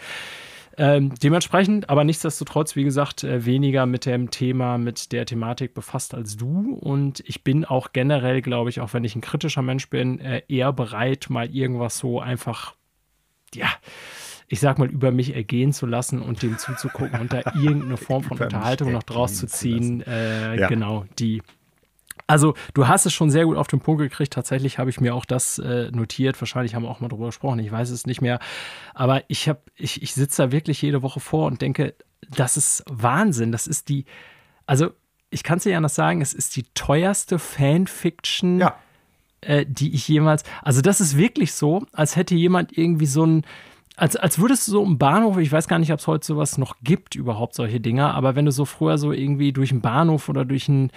Ähm, 0.78 1.14
dementsprechend, 1.22 1.90
aber 1.90 2.04
nichtsdestotrotz, 2.04 2.76
wie 2.76 2.84
gesagt, 2.84 3.24
äh, 3.24 3.46
weniger 3.46 3.86
mit 3.86 4.06
dem 4.06 4.32
Thema, 4.32 4.78
mit 4.78 5.12
der 5.12 5.26
Thematik 5.26 5.74
befasst 5.74 6.14
als 6.14 6.38
du. 6.38 6.74
Und 6.74 7.22
ich 7.26 7.44
bin 7.44 7.66
auch 7.66 7.94
generell, 7.94 8.42
glaube 8.42 8.70
ich, 8.70 8.82
auch 8.82 8.94
wenn 8.94 9.04
ich 9.04 9.16
ein 9.16 9.22
kritischer 9.22 9.62
Mensch 9.62 9.90
bin, 9.90 10.20
äh, 10.20 10.42
eher 10.48 10.74
bereit, 10.74 11.28
mal 11.30 11.50
irgendwas 11.50 11.98
so 11.98 12.20
einfach, 12.20 12.76
ja, 13.54 13.68
ich 14.48 14.60
sag 14.60 14.78
mal, 14.78 14.90
über 14.90 15.12
mich 15.12 15.36
ergehen 15.36 15.74
zu 15.74 15.86
lassen 15.86 16.22
und 16.22 16.44
dem 16.44 16.58
zuzugucken 16.58 17.20
und 17.20 17.34
da 17.34 17.40
irgendeine 17.56 17.98
Form 17.98 18.24
von 18.24 18.38
Unterhaltung 18.38 18.92
noch 18.92 19.04
draus 19.04 19.36
zu 19.36 19.48
ziehen. 19.48 20.02
Äh, 20.02 20.60
ja. 20.60 20.68
Genau, 20.68 21.06
die 21.18 21.42
also, 22.28 22.56
du 22.74 22.88
hast 22.88 23.06
es 23.06 23.14
schon 23.14 23.30
sehr 23.30 23.46
gut 23.46 23.58
auf 23.58 23.68
den 23.68 23.80
Punkt 23.80 24.02
gekriegt. 24.02 24.34
Tatsächlich 24.34 24.80
habe 24.80 24.90
ich 24.90 25.00
mir 25.00 25.14
auch 25.14 25.26
das 25.26 25.60
äh, 25.60 25.92
notiert. 25.92 26.40
Wahrscheinlich 26.42 26.74
haben 26.74 26.84
wir 26.84 26.90
auch 26.90 27.00
mal 27.00 27.08
drüber 27.08 27.28
gesprochen. 27.28 27.60
Ich 27.60 27.72
weiß 27.72 27.92
es 27.92 28.08
nicht 28.08 28.22
mehr. 28.22 28.40
Aber 28.94 29.24
ich 29.28 29.52
ich, 29.76 30.02
ich 30.02 30.14
sitze 30.14 30.44
da 30.44 30.52
wirklich 30.52 30.82
jede 30.82 31.04
Woche 31.04 31.20
vor 31.20 31.46
und 31.46 31.62
denke, 31.62 31.94
das 32.36 32.58
ist 32.58 32.84
Wahnsinn. 32.90 33.52
Das 33.52 33.68
ist 33.68 33.90
die, 33.90 34.06
also 34.66 34.90
ich 35.30 35.44
kann 35.44 35.58
es 35.58 35.64
dir 35.64 35.72
ja 35.72 35.78
anders 35.78 35.96
sagen, 35.96 36.22
es 36.22 36.34
ist 36.34 36.56
die 36.56 36.64
teuerste 36.74 37.38
Fanfiction, 37.38 38.60
ja. 38.60 38.76
äh, 39.42 39.66
die 39.68 39.94
ich 39.94 40.08
jemals. 40.08 40.44
Also, 40.64 40.82
das 40.82 41.02
ist 41.02 41.18
wirklich 41.18 41.54
so, 41.54 41.86
als 41.92 42.16
hätte 42.16 42.36
jemand 42.36 42.76
irgendwie 42.78 43.06
so 43.08 43.26
ein 43.26 43.46
als, 43.98 44.18
als 44.18 44.40
würdest 44.40 44.68
du 44.68 44.74
so 44.74 44.84
im 44.84 44.98
Bahnhof, 44.98 45.38
ich 45.38 45.52
weiß 45.52 45.70
gar 45.70 45.80
nicht, 45.80 45.94
ob 45.94 46.00
es 46.00 46.08
heute 46.08 46.26
sowas 46.26 46.58
noch 46.58 46.76
gibt, 46.84 47.16
überhaupt 47.16 47.56
solche 47.56 47.80
Dinger, 47.80 48.14
aber 48.14 48.36
wenn 48.36 48.44
du 48.44 48.52
so 48.52 48.66
früher 48.66 48.98
so 48.98 49.14
irgendwie 49.14 49.54
durch 49.54 49.72
einen 49.72 49.80
Bahnhof 49.80 50.28
oder 50.28 50.44
durch 50.44 50.68
einen 50.68 50.92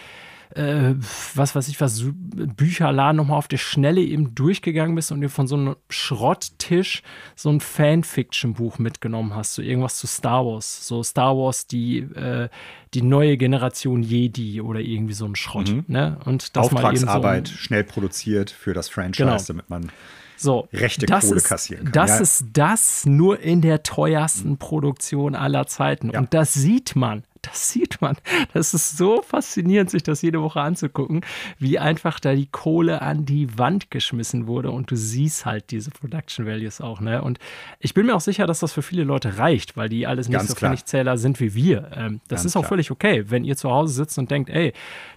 äh, 0.55 0.95
was 1.35 1.55
weiß 1.55 1.69
ich 1.69 1.81
was, 1.81 2.05
Bücherladen 2.05 3.17
nochmal 3.17 3.39
auf 3.39 3.49
der 3.49 3.59
Schnelle 3.59 4.01
eben 4.01 4.35
durchgegangen 4.35 4.95
bist 4.95 5.13
und 5.13 5.21
dir 5.21 5.29
von 5.29 5.47
so 5.47 5.57
einem 5.57 5.77
Schrotttisch 5.89 7.03
so 7.37 7.51
ein 7.51 7.61
Fanfiction-Buch 7.61 8.79
mitgenommen 8.79 9.35
hast, 9.35 9.55
so 9.55 9.63
irgendwas 9.63 9.99
zu 9.99 10.07
Star 10.07 10.45
Wars, 10.45 10.87
so 10.87 11.03
Star 11.03 11.37
Wars, 11.37 11.67
die, 11.67 11.99
äh, 11.99 12.49
die 12.95 13.03
neue 13.03 13.37
Generation 13.37 14.03
Jedi 14.03 14.61
oder 14.61 14.81
irgendwie 14.81 15.15
so 15.15 15.27
ein 15.27 15.37
Schrott. 15.37 15.71
Mhm. 15.71 15.85
Ne? 15.87 16.19
Und 16.25 16.57
das 16.57 16.65
Auftragsarbeit, 16.65 17.49
so 17.49 17.55
ein, 17.55 17.59
schnell 17.59 17.85
produziert 17.85 18.51
für 18.51 18.73
das 18.73 18.89
Franchise, 18.89 19.25
genau. 19.25 19.43
damit 19.47 19.69
man 19.69 19.93
so, 20.37 20.69
rechte 20.73 21.07
Kohle 21.07 21.41
kassieren 21.41 21.87
kann. 21.87 21.93
Das 21.93 22.11
ja. 22.11 22.21
ist 22.21 22.45
das 22.53 23.05
nur 23.07 23.41
in 23.41 23.61
der 23.61 23.83
teuersten 23.83 24.57
Produktion 24.57 25.35
aller 25.35 25.67
Zeiten. 25.67 26.11
Ja. 26.11 26.21
Und 26.21 26.33
das 26.33 26.55
sieht 26.55 26.95
man 26.95 27.25
das 27.43 27.71
sieht 27.71 28.01
man. 28.01 28.17
Das 28.53 28.75
ist 28.75 28.97
so 28.97 29.23
faszinierend, 29.23 29.91
sich 29.91 30.03
das 30.03 30.23
jede 30.23 30.43
Woche 30.43 30.61
anzugucken, 30.61 31.23
wie 31.59 31.79
einfach 31.79 32.21
da 32.21 32.35
die 32.35 32.47
Kohle 32.47 33.03
an 33.03 33.25
die 33.25 33.59
Wand 33.59 33.91
geschmissen 33.91 34.47
wurde 34.47 34.71
und 34.71 34.91
du 34.91 34.97
siehst 34.97 35.47
halt 35.47 35.71
diese 35.71 35.91
Production 35.91 36.47
Values 36.47 36.81
auch. 36.81 37.01
Ne? 37.01 37.23
Und 37.23 37.39
ich 37.79 37.95
bin 37.95 38.07
mir 38.07 38.17
auch 38.17 38.21
sicher, 38.21 38.47
dass 38.47 38.61
das 38.61 38.73
für 38.73 38.83
viele 38.83 39.05
Leute 39.05 39.39
reicht, 39.39 39.77
weil 39.77 39.89
die 39.89 40.07
alles 40.07 40.29
nicht 40.29 40.39
Ganz 40.39 40.49
so 40.49 40.55
Pfennigzähler 40.55 41.19
sind 41.19 41.41
wie 41.41 41.55
wir. 41.55 41.91
Ähm, 41.95 42.21
das 42.29 42.41
Ganz 42.41 42.47
ist 42.47 42.57
auch 42.57 42.63
klar. 42.63 42.69
völlig 42.71 42.91
okay, 42.91 43.25
wenn 43.29 43.45
ihr 43.45 43.57
zu 43.57 43.71
Hause 43.71 43.95
sitzt 43.95 44.19
und 44.19 44.31
denkt, 44.31 44.51
ey, 44.51 44.73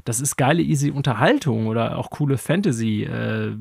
das 0.06 0.19
ist 0.19 0.35
geile, 0.35 0.61
easy 0.61 0.91
Unterhaltung 0.91 1.68
oder 1.68 1.98
auch 1.98 2.10
coole 2.10 2.38
Fantasy. 2.38 3.03
Äh, 3.03 3.52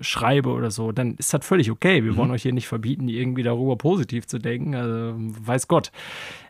schreibe 0.00 0.50
oder 0.50 0.70
so, 0.70 0.92
dann 0.92 1.16
ist 1.16 1.32
das 1.34 1.44
völlig 1.44 1.70
okay. 1.70 2.04
Wir 2.04 2.12
mhm. 2.12 2.16
wollen 2.16 2.30
euch 2.30 2.42
hier 2.42 2.52
nicht 2.52 2.68
verbieten, 2.68 3.08
irgendwie 3.08 3.42
darüber 3.42 3.76
positiv 3.76 4.26
zu 4.26 4.38
denken. 4.38 4.74
Also, 4.74 5.14
weiß 5.16 5.68
Gott. 5.68 5.92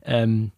Ähm, 0.04 0.52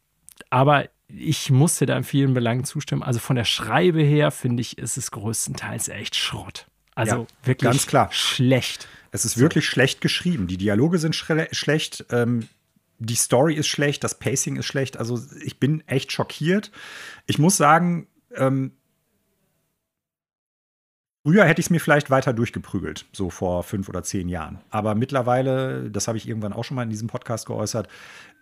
aber 0.51 0.89
ich 1.09 1.51
musste 1.51 1.87
da 1.87 1.97
in 1.97 2.05
vielen 2.05 2.35
Belangen 2.35 2.65
zustimmen. 2.65 3.03
Also 3.03 3.19
von 3.19 3.37
der 3.37 3.45
Schreibe 3.45 4.03
her 4.03 4.31
finde 4.31 4.61
ich, 4.61 4.79
ist 4.79 4.97
es 4.97 5.11
größtenteils 5.11 5.89
echt 5.89 6.17
Schrott. 6.17 6.67
Also 6.95 7.17
ja, 7.17 7.47
wirklich 7.47 7.71
ganz 7.71 7.87
klar. 7.87 8.09
schlecht. 8.13 8.89
Es 9.11 9.25
ist 9.25 9.35
so. 9.35 9.41
wirklich 9.41 9.67
schlecht 9.67 10.01
geschrieben. 10.01 10.47
Die 10.49 10.59
Dialoge 10.59 10.99
sind 10.99 11.15
schlecht. 11.15 12.05
Ähm, 12.11 12.49
die 12.99 13.15
Story 13.15 13.55
ist 13.55 13.69
schlecht, 13.69 14.03
das 14.05 14.19
Pacing 14.19 14.57
ist 14.57 14.67
schlecht. 14.67 14.97
Also 14.97 15.21
ich 15.43 15.61
bin 15.61 15.87
echt 15.87 16.13
schockiert. 16.13 16.73
Ich 17.27 17.39
muss 17.39 17.57
sagen, 17.57 18.09
ähm, 18.35 18.73
Früher 21.29 21.45
hätte 21.45 21.61
ich 21.61 21.67
es 21.67 21.71
mir 21.71 21.81
vielleicht 21.81 22.09
weiter 22.09 22.33
durchgeprügelt, 22.33 23.05
so 23.13 23.29
vor 23.29 23.63
fünf 23.63 23.91
oder 23.91 24.03
zehn 24.03 24.31
Jahren. 24.31 24.61
Aber 24.71 24.95
mittlerweile, 24.95 25.91
das 25.91 26.09
habe 26.09 26.17
ich 26.17 26.27
irgendwann 26.27 26.55
auch 26.55 26.65
schon 26.65 26.77
mal 26.77 26.85
in 26.85 26.89
diesem 26.89 27.09
Podcast 27.09 27.45
geäußert, 27.45 27.87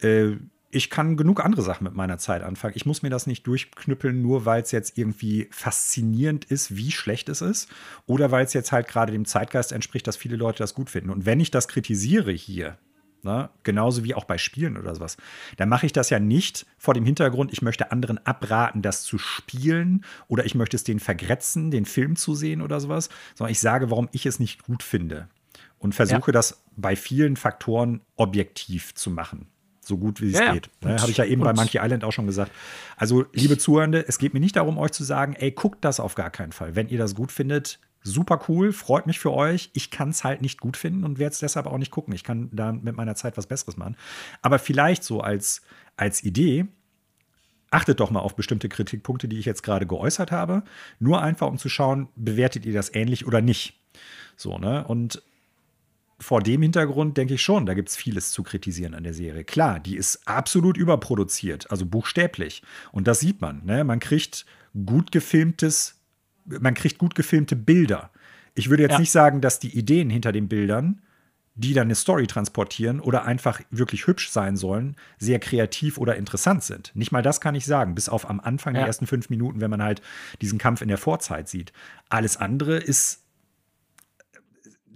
äh, 0.02 0.36
ich 0.70 0.90
kann 0.90 1.16
genug 1.16 1.44
andere 1.44 1.62
Sachen 1.62 1.84
mit 1.84 1.94
meiner 1.94 2.18
Zeit 2.18 2.42
anfangen. 2.42 2.74
Ich 2.76 2.86
muss 2.86 3.02
mir 3.02 3.10
das 3.10 3.26
nicht 3.26 3.46
durchknüppeln, 3.46 4.20
nur 4.20 4.44
weil 4.44 4.62
es 4.62 4.72
jetzt 4.72 4.98
irgendwie 4.98 5.48
faszinierend 5.50 6.44
ist, 6.44 6.76
wie 6.76 6.90
schlecht 6.90 7.28
es 7.28 7.40
ist. 7.40 7.68
Oder 8.06 8.30
weil 8.30 8.44
es 8.44 8.52
jetzt 8.52 8.72
halt 8.72 8.88
gerade 8.88 9.12
dem 9.12 9.24
Zeitgeist 9.24 9.72
entspricht, 9.72 10.06
dass 10.06 10.16
viele 10.16 10.36
Leute 10.36 10.58
das 10.58 10.74
gut 10.74 10.90
finden. 10.90 11.10
Und 11.10 11.24
wenn 11.26 11.40
ich 11.40 11.50
das 11.50 11.68
kritisiere 11.68 12.32
hier, 12.32 12.78
Ne? 13.22 13.50
Genauso 13.64 14.04
wie 14.04 14.14
auch 14.14 14.24
bei 14.24 14.38
Spielen 14.38 14.76
oder 14.76 14.94
sowas. 14.94 15.16
Dann 15.56 15.68
mache 15.68 15.84
ich 15.84 15.92
das 15.92 16.10
ja 16.10 16.20
nicht 16.20 16.64
vor 16.78 16.94
dem 16.94 17.04
Hintergrund, 17.04 17.52
ich 17.52 17.60
möchte 17.60 17.90
anderen 17.90 18.24
abraten, 18.24 18.82
das 18.82 19.02
zu 19.02 19.18
spielen 19.18 20.04
oder 20.28 20.44
ich 20.44 20.54
möchte 20.54 20.76
es 20.76 20.84
denen 20.84 21.00
vergrätzen, 21.00 21.72
den 21.72 21.86
Film 21.86 22.14
zu 22.14 22.36
sehen 22.36 22.62
oder 22.62 22.78
sowas, 22.78 23.08
sondern 23.34 23.50
ich 23.50 23.58
sage, 23.58 23.90
warum 23.90 24.08
ich 24.12 24.26
es 24.26 24.38
nicht 24.38 24.62
gut 24.62 24.84
finde 24.84 25.28
und 25.78 25.94
versuche 25.94 26.30
ja. 26.30 26.32
das 26.32 26.62
bei 26.76 26.94
vielen 26.94 27.34
Faktoren 27.36 28.00
objektiv 28.14 28.94
zu 28.94 29.10
machen. 29.10 29.48
So 29.86 29.98
gut 29.98 30.20
wie 30.20 30.32
es 30.32 30.38
ja, 30.40 30.52
geht. 30.52 30.68
Ne? 30.82 31.00
Habe 31.00 31.12
ich 31.12 31.16
ja 31.16 31.24
eben 31.24 31.42
bei 31.42 31.52
Monkey 31.52 31.78
Island 31.78 32.02
auch 32.02 32.10
schon 32.10 32.26
gesagt. 32.26 32.50
Also, 32.96 33.24
liebe 33.32 33.56
Zuhörende, 33.56 34.04
es 34.08 34.18
geht 34.18 34.34
mir 34.34 34.40
nicht 34.40 34.56
darum, 34.56 34.78
euch 34.78 34.90
zu 34.90 35.04
sagen, 35.04 35.34
ey, 35.34 35.52
guckt 35.52 35.84
das 35.84 36.00
auf 36.00 36.16
gar 36.16 36.30
keinen 36.30 36.50
Fall. 36.50 36.74
Wenn 36.74 36.88
ihr 36.88 36.98
das 36.98 37.14
gut 37.14 37.30
findet, 37.30 37.78
super 38.02 38.40
cool, 38.48 38.72
freut 38.72 39.06
mich 39.06 39.20
für 39.20 39.32
euch. 39.32 39.70
Ich 39.74 39.92
kann 39.92 40.08
es 40.08 40.24
halt 40.24 40.42
nicht 40.42 40.60
gut 40.60 40.76
finden 40.76 41.04
und 41.04 41.20
werde 41.20 41.34
es 41.34 41.38
deshalb 41.38 41.66
auch 41.66 41.78
nicht 41.78 41.92
gucken. 41.92 42.12
Ich 42.14 42.24
kann 42.24 42.48
da 42.52 42.72
mit 42.72 42.96
meiner 42.96 43.14
Zeit 43.14 43.36
was 43.36 43.46
Besseres 43.46 43.76
machen. 43.76 43.96
Aber 44.42 44.58
vielleicht 44.58 45.04
so 45.04 45.20
als, 45.20 45.62
als 45.96 46.24
Idee, 46.24 46.66
achtet 47.70 48.00
doch 48.00 48.10
mal 48.10 48.20
auf 48.20 48.34
bestimmte 48.34 48.68
Kritikpunkte, 48.68 49.28
die 49.28 49.38
ich 49.38 49.44
jetzt 49.44 49.62
gerade 49.62 49.86
geäußert 49.86 50.32
habe. 50.32 50.64
Nur 50.98 51.22
einfach, 51.22 51.46
um 51.46 51.58
zu 51.58 51.68
schauen, 51.68 52.08
bewertet 52.16 52.66
ihr 52.66 52.74
das 52.74 52.92
ähnlich 52.92 53.24
oder 53.24 53.40
nicht. 53.40 53.80
So, 54.36 54.58
ne? 54.58 54.84
Und 54.84 55.22
vor 56.18 56.42
dem 56.42 56.62
Hintergrund 56.62 57.16
denke 57.16 57.34
ich 57.34 57.42
schon, 57.42 57.66
da 57.66 57.74
gibt 57.74 57.90
es 57.90 57.96
vieles 57.96 58.32
zu 58.32 58.42
kritisieren 58.42 58.94
an 58.94 59.04
der 59.04 59.14
Serie. 59.14 59.44
Klar, 59.44 59.80
die 59.80 59.96
ist 59.96 60.26
absolut 60.26 60.76
überproduziert, 60.76 61.70
also 61.70 61.84
buchstäblich. 61.84 62.62
Und 62.92 63.06
das 63.06 63.20
sieht 63.20 63.40
man. 63.40 63.64
Ne? 63.64 63.84
Man 63.84 64.00
kriegt 64.00 64.46
gut 64.86 65.12
gefilmtes 65.12 65.96
man 66.46 66.74
kriegt 66.74 66.98
gut 66.98 67.14
gefilmte 67.14 67.56
Bilder. 67.56 68.10
Ich 68.54 68.70
würde 68.70 68.84
jetzt 68.84 68.92
ja. 68.92 68.98
nicht 68.98 69.10
sagen, 69.10 69.40
dass 69.40 69.58
die 69.58 69.76
Ideen 69.76 70.10
hinter 70.10 70.32
den 70.32 70.48
Bildern, 70.48 71.02
die 71.54 71.72
dann 71.72 71.86
eine 71.86 71.94
Story 71.94 72.26
transportieren 72.26 73.00
oder 73.00 73.24
einfach 73.24 73.60
wirklich 73.70 74.06
hübsch 74.06 74.30
sein 74.30 74.56
sollen, 74.56 74.96
sehr 75.18 75.38
kreativ 75.38 75.98
oder 75.98 76.16
interessant 76.16 76.62
sind. 76.62 76.92
Nicht 76.94 77.12
mal 77.12 77.22
das 77.22 77.40
kann 77.40 77.54
ich 77.54 77.64
sagen, 77.64 77.94
bis 77.94 78.08
auf 78.08 78.28
am 78.28 78.40
Anfang 78.40 78.74
ja. 78.74 78.82
die 78.82 78.86
ersten 78.86 79.06
fünf 79.06 79.30
Minuten, 79.30 79.60
wenn 79.60 79.70
man 79.70 79.82
halt 79.82 80.02
diesen 80.42 80.58
Kampf 80.58 80.82
in 80.82 80.88
der 80.88 80.98
Vorzeit 80.98 81.48
sieht. 81.48 81.72
Alles 82.08 82.36
andere 82.36 82.76
ist 82.76 83.24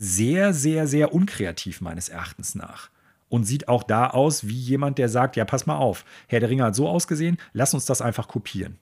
sehr, 0.02 0.54
sehr, 0.54 0.86
sehr 0.86 1.12
unkreativ 1.12 1.82
meines 1.82 2.08
Erachtens 2.08 2.54
nach. 2.54 2.88
Und 3.28 3.44
sieht 3.44 3.68
auch 3.68 3.84
da 3.84 4.08
aus 4.08 4.48
wie 4.48 4.58
jemand, 4.58 4.98
der 4.98 5.08
sagt, 5.08 5.36
ja, 5.36 5.44
pass 5.44 5.66
mal 5.66 5.76
auf, 5.76 6.04
Herr 6.26 6.40
der 6.40 6.48
Ringe 6.48 6.64
hat 6.64 6.74
so 6.74 6.88
ausgesehen, 6.88 7.36
lass 7.52 7.74
uns 7.74 7.84
das 7.84 8.00
einfach 8.02 8.26
kopieren. 8.26 8.78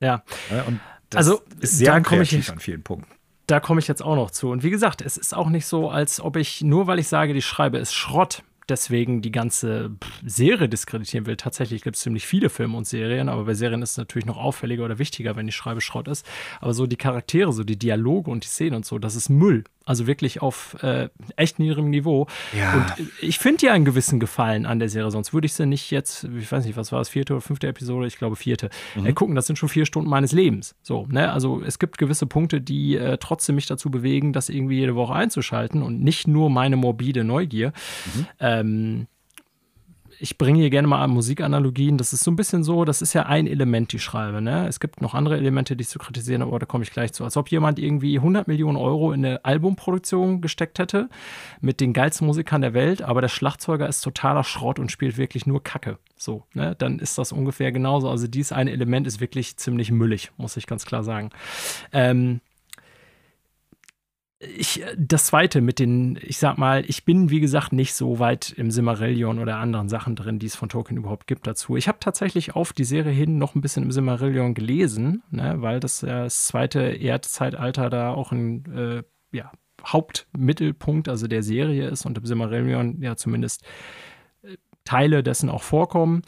Ja. 0.00 0.24
und 0.66 0.80
das 1.08 1.18
also, 1.18 1.42
ist 1.60 1.78
sehr 1.78 1.98
kreativ 2.02 2.50
an 2.50 2.58
vielen 2.58 2.82
Punkten. 2.82 3.10
Da 3.46 3.60
komme 3.60 3.78
ich 3.78 3.86
jetzt 3.86 4.02
auch 4.02 4.16
noch 4.16 4.32
zu. 4.32 4.50
Und 4.50 4.64
wie 4.64 4.70
gesagt, 4.70 5.00
es 5.00 5.16
ist 5.16 5.32
auch 5.32 5.48
nicht 5.48 5.64
so, 5.64 5.88
als 5.88 6.20
ob 6.20 6.36
ich, 6.36 6.60
nur 6.60 6.88
weil 6.88 6.98
ich 6.98 7.06
sage, 7.06 7.32
die 7.32 7.40
Schreibe 7.40 7.78
ist 7.78 7.94
Schrott, 7.94 8.42
deswegen 8.68 9.22
die 9.22 9.30
ganze 9.30 9.92
Serie 10.24 10.68
diskreditieren 10.68 11.26
will. 11.26 11.36
Tatsächlich 11.36 11.82
gibt 11.82 11.94
es 11.94 12.02
ziemlich 12.02 12.26
viele 12.26 12.50
Filme 12.50 12.76
und 12.76 12.88
Serien, 12.88 13.28
aber 13.28 13.44
bei 13.44 13.54
Serien 13.54 13.80
ist 13.82 13.92
es 13.92 13.96
natürlich 13.96 14.26
noch 14.26 14.36
auffälliger 14.36 14.84
oder 14.84 14.98
wichtiger, 14.98 15.36
wenn 15.36 15.46
die 15.46 15.52
Schreibe 15.52 15.80
Schrott 15.80 16.08
ist. 16.08 16.26
Aber 16.60 16.74
so 16.74 16.88
die 16.88 16.96
Charaktere, 16.96 17.52
so 17.52 17.62
die 17.62 17.78
Dialoge 17.78 18.28
und 18.28 18.42
die 18.42 18.48
Szenen 18.48 18.74
und 18.74 18.84
so, 18.84 18.98
das 18.98 19.14
ist 19.14 19.28
Müll. 19.28 19.62
Also 19.86 20.06
wirklich 20.06 20.42
auf 20.42 20.76
äh, 20.82 21.08
echt 21.36 21.58
niedrigem 21.58 21.90
Niveau. 21.90 22.26
Ja. 22.52 22.74
Und 22.98 23.08
ich 23.20 23.38
finde 23.38 23.66
ja 23.66 23.72
einen 23.72 23.84
gewissen 23.84 24.20
Gefallen 24.20 24.66
an 24.66 24.80
der 24.80 24.88
Serie, 24.88 25.10
sonst 25.12 25.32
würde 25.32 25.46
ich 25.46 25.54
sie 25.54 25.64
nicht 25.64 25.90
jetzt, 25.92 26.24
ich 26.24 26.50
weiß 26.50 26.66
nicht, 26.66 26.76
was 26.76 26.90
war 26.90 26.98
das, 26.98 27.08
vierte 27.08 27.34
oder 27.34 27.40
fünfte 27.40 27.68
Episode? 27.68 28.06
Ich 28.08 28.18
glaube 28.18 28.34
vierte. 28.36 28.68
Mhm. 28.96 29.06
Äh, 29.06 29.12
gucken, 29.12 29.36
das 29.36 29.46
sind 29.46 29.56
schon 29.56 29.68
vier 29.68 29.86
Stunden 29.86 30.10
meines 30.10 30.32
Lebens. 30.32 30.74
So, 30.82 31.06
ne? 31.08 31.32
Also 31.32 31.62
es 31.64 31.78
gibt 31.78 31.98
gewisse 31.98 32.26
Punkte, 32.26 32.60
die 32.60 32.96
äh, 32.96 33.16
trotzdem 33.18 33.54
mich 33.54 33.66
dazu 33.66 33.90
bewegen, 33.90 34.32
das 34.32 34.48
irgendwie 34.48 34.78
jede 34.78 34.96
Woche 34.96 35.14
einzuschalten 35.14 35.82
und 35.82 36.02
nicht 36.02 36.26
nur 36.26 36.50
meine 36.50 36.76
morbide 36.76 37.22
Neugier. 37.22 37.72
Mhm. 38.14 38.26
Ähm, 38.40 39.06
ich 40.18 40.38
bringe 40.38 40.60
hier 40.60 40.70
gerne 40.70 40.88
mal 40.88 41.06
Musikanalogien. 41.08 41.98
Das 41.98 42.12
ist 42.12 42.24
so 42.24 42.30
ein 42.30 42.36
bisschen 42.36 42.64
so, 42.64 42.84
das 42.84 43.02
ist 43.02 43.12
ja 43.12 43.24
ein 43.24 43.46
Element, 43.46 43.92
die 43.92 43.98
Schreibe. 43.98 44.40
Ne? 44.40 44.66
Es 44.66 44.80
gibt 44.80 45.00
noch 45.00 45.14
andere 45.14 45.36
Elemente, 45.36 45.76
die 45.76 45.84
zu 45.84 45.98
kritisieren, 45.98 46.42
aber 46.42 46.58
da 46.58 46.66
komme 46.66 46.84
ich 46.84 46.90
gleich 46.90 47.12
zu. 47.12 47.24
Als 47.24 47.36
ob 47.36 47.50
jemand 47.50 47.78
irgendwie 47.78 48.16
100 48.16 48.48
Millionen 48.48 48.76
Euro 48.76 49.12
in 49.12 49.24
eine 49.24 49.44
Albumproduktion 49.44 50.40
gesteckt 50.40 50.78
hätte 50.78 51.08
mit 51.60 51.80
den 51.80 51.92
geilsten 51.92 52.26
Musikern 52.26 52.60
der 52.60 52.74
Welt, 52.74 53.02
aber 53.02 53.20
der 53.20 53.28
Schlagzeuger 53.28 53.88
ist 53.88 54.00
totaler 54.00 54.44
Schrott 54.44 54.78
und 54.78 54.90
spielt 54.90 55.16
wirklich 55.18 55.46
nur 55.46 55.62
Kacke. 55.62 55.98
So, 56.16 56.44
ne? 56.54 56.74
dann 56.78 56.98
ist 56.98 57.18
das 57.18 57.32
ungefähr 57.32 57.72
genauso. 57.72 58.08
Also 58.08 58.26
dieses 58.26 58.52
eine 58.52 58.72
Element 58.72 59.06
ist 59.06 59.20
wirklich 59.20 59.56
ziemlich 59.56 59.90
müllig, 59.90 60.30
muss 60.36 60.56
ich 60.56 60.66
ganz 60.66 60.86
klar 60.86 61.04
sagen. 61.04 61.30
Ähm, 61.92 62.40
ich, 64.38 64.84
das 64.98 65.26
zweite 65.26 65.62
mit 65.62 65.78
den, 65.78 66.18
ich 66.20 66.38
sag 66.38 66.58
mal, 66.58 66.84
ich 66.86 67.04
bin 67.04 67.30
wie 67.30 67.40
gesagt 67.40 67.72
nicht 67.72 67.94
so 67.94 68.18
weit 68.18 68.50
im 68.50 68.70
Simmerillion 68.70 69.38
oder 69.38 69.56
anderen 69.56 69.88
Sachen 69.88 70.14
drin, 70.14 70.38
die 70.38 70.46
es 70.46 70.56
von 70.56 70.68
Tolkien 70.68 70.98
überhaupt 70.98 71.26
gibt 71.26 71.46
dazu. 71.46 71.76
Ich 71.76 71.88
habe 71.88 71.98
tatsächlich 72.00 72.54
auf 72.54 72.74
die 72.74 72.84
Serie 72.84 73.12
hin 73.12 73.38
noch 73.38 73.54
ein 73.54 73.62
bisschen 73.62 73.84
im 73.84 73.92
Simmerillion 73.92 74.52
gelesen, 74.52 75.22
ne, 75.30 75.54
weil 75.58 75.80
das, 75.80 76.02
äh, 76.02 76.24
das 76.24 76.46
zweite 76.46 76.80
Erdzeitalter 76.80 77.88
da 77.88 78.12
auch 78.12 78.30
ein 78.30 78.64
äh, 78.74 79.02
ja, 79.34 79.52
Hauptmittelpunkt 79.84 81.08
also 81.08 81.28
der 81.28 81.42
Serie 81.42 81.88
ist 81.88 82.04
und 82.04 82.18
im 82.18 82.26
Simmerillion 82.26 83.00
ja 83.00 83.16
zumindest 83.16 83.64
äh, 84.42 84.56
Teile 84.84 85.22
dessen 85.22 85.48
auch 85.48 85.62
vorkommen. 85.62 86.20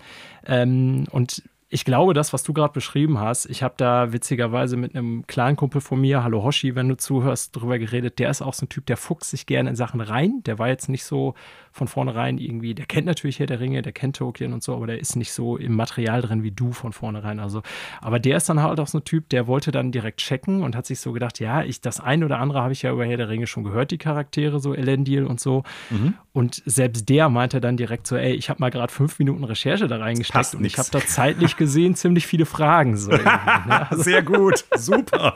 Ähm, 0.46 1.04
und 1.10 1.42
ich 1.70 1.84
glaube, 1.84 2.14
das, 2.14 2.32
was 2.32 2.42
du 2.42 2.54
gerade 2.54 2.72
beschrieben 2.72 3.20
hast, 3.20 3.44
ich 3.44 3.62
habe 3.62 3.74
da 3.76 4.10
witzigerweise 4.10 4.78
mit 4.78 4.94
einem 4.94 5.26
kleinen 5.26 5.56
Kumpel 5.56 5.82
von 5.82 6.00
mir, 6.00 6.24
hallo 6.24 6.42
Hoshi, 6.42 6.74
wenn 6.74 6.88
du 6.88 6.96
zuhörst, 6.96 7.54
drüber 7.54 7.78
geredet. 7.78 8.18
Der 8.18 8.30
ist 8.30 8.40
auch 8.40 8.54
so 8.54 8.64
ein 8.64 8.70
Typ, 8.70 8.86
der 8.86 8.96
fuchst 8.96 9.30
sich 9.30 9.44
gerne 9.44 9.68
in 9.68 9.76
Sachen 9.76 10.00
rein. 10.00 10.42
Der 10.46 10.58
war 10.58 10.68
jetzt 10.68 10.88
nicht 10.88 11.04
so 11.04 11.34
von 11.70 11.86
vornherein 11.86 12.38
irgendwie, 12.38 12.74
der 12.74 12.86
kennt 12.86 13.06
natürlich 13.06 13.38
Herr 13.38 13.46
der 13.46 13.60
Ringe, 13.60 13.82
der 13.82 13.92
kennt 13.92 14.16
Tolkien 14.16 14.54
und 14.54 14.62
so, 14.62 14.74
aber 14.74 14.86
der 14.86 14.98
ist 14.98 15.14
nicht 15.14 15.32
so 15.32 15.58
im 15.58 15.74
Material 15.74 16.22
drin 16.22 16.42
wie 16.42 16.52
du 16.52 16.72
von 16.72 16.94
vornherein. 16.94 17.38
Also, 17.38 17.62
aber 18.00 18.18
der 18.18 18.38
ist 18.38 18.48
dann 18.48 18.62
halt 18.62 18.80
auch 18.80 18.88
so 18.88 18.98
ein 18.98 19.04
Typ, 19.04 19.28
der 19.28 19.46
wollte 19.46 19.70
dann 19.70 19.92
direkt 19.92 20.20
checken 20.20 20.62
und 20.62 20.74
hat 20.74 20.86
sich 20.86 21.00
so 21.00 21.12
gedacht, 21.12 21.38
ja, 21.38 21.62
ich, 21.62 21.82
das 21.82 22.00
ein 22.00 22.24
oder 22.24 22.38
andere 22.38 22.62
habe 22.62 22.72
ich 22.72 22.80
ja 22.80 22.92
über 22.92 23.04
Herr 23.04 23.18
der 23.18 23.28
Ringe 23.28 23.46
schon 23.46 23.64
gehört, 23.64 23.90
die 23.90 23.98
Charaktere, 23.98 24.58
so 24.58 24.74
Elendil 24.74 25.26
und 25.26 25.38
so. 25.38 25.64
Mhm. 25.90 26.14
Und 26.38 26.62
selbst 26.66 27.08
der 27.08 27.28
meinte 27.28 27.60
dann 27.60 27.76
direkt 27.76 28.06
so, 28.06 28.14
ey, 28.14 28.32
ich 28.32 28.48
habe 28.48 28.60
mal 28.60 28.70
gerade 28.70 28.92
fünf 28.92 29.18
Minuten 29.18 29.42
Recherche 29.42 29.88
da 29.88 29.96
reingesteckt 29.96 30.54
und 30.54 30.64
ich 30.64 30.78
habe 30.78 30.88
da 30.92 31.00
zeitlich 31.00 31.56
gesehen 31.56 31.96
ziemlich 31.96 32.28
viele 32.28 32.46
Fragen. 32.46 32.96
So 32.96 33.10
ne? 33.10 33.90
also 33.90 34.04
Sehr 34.04 34.22
gut, 34.22 34.64
super. 34.76 35.34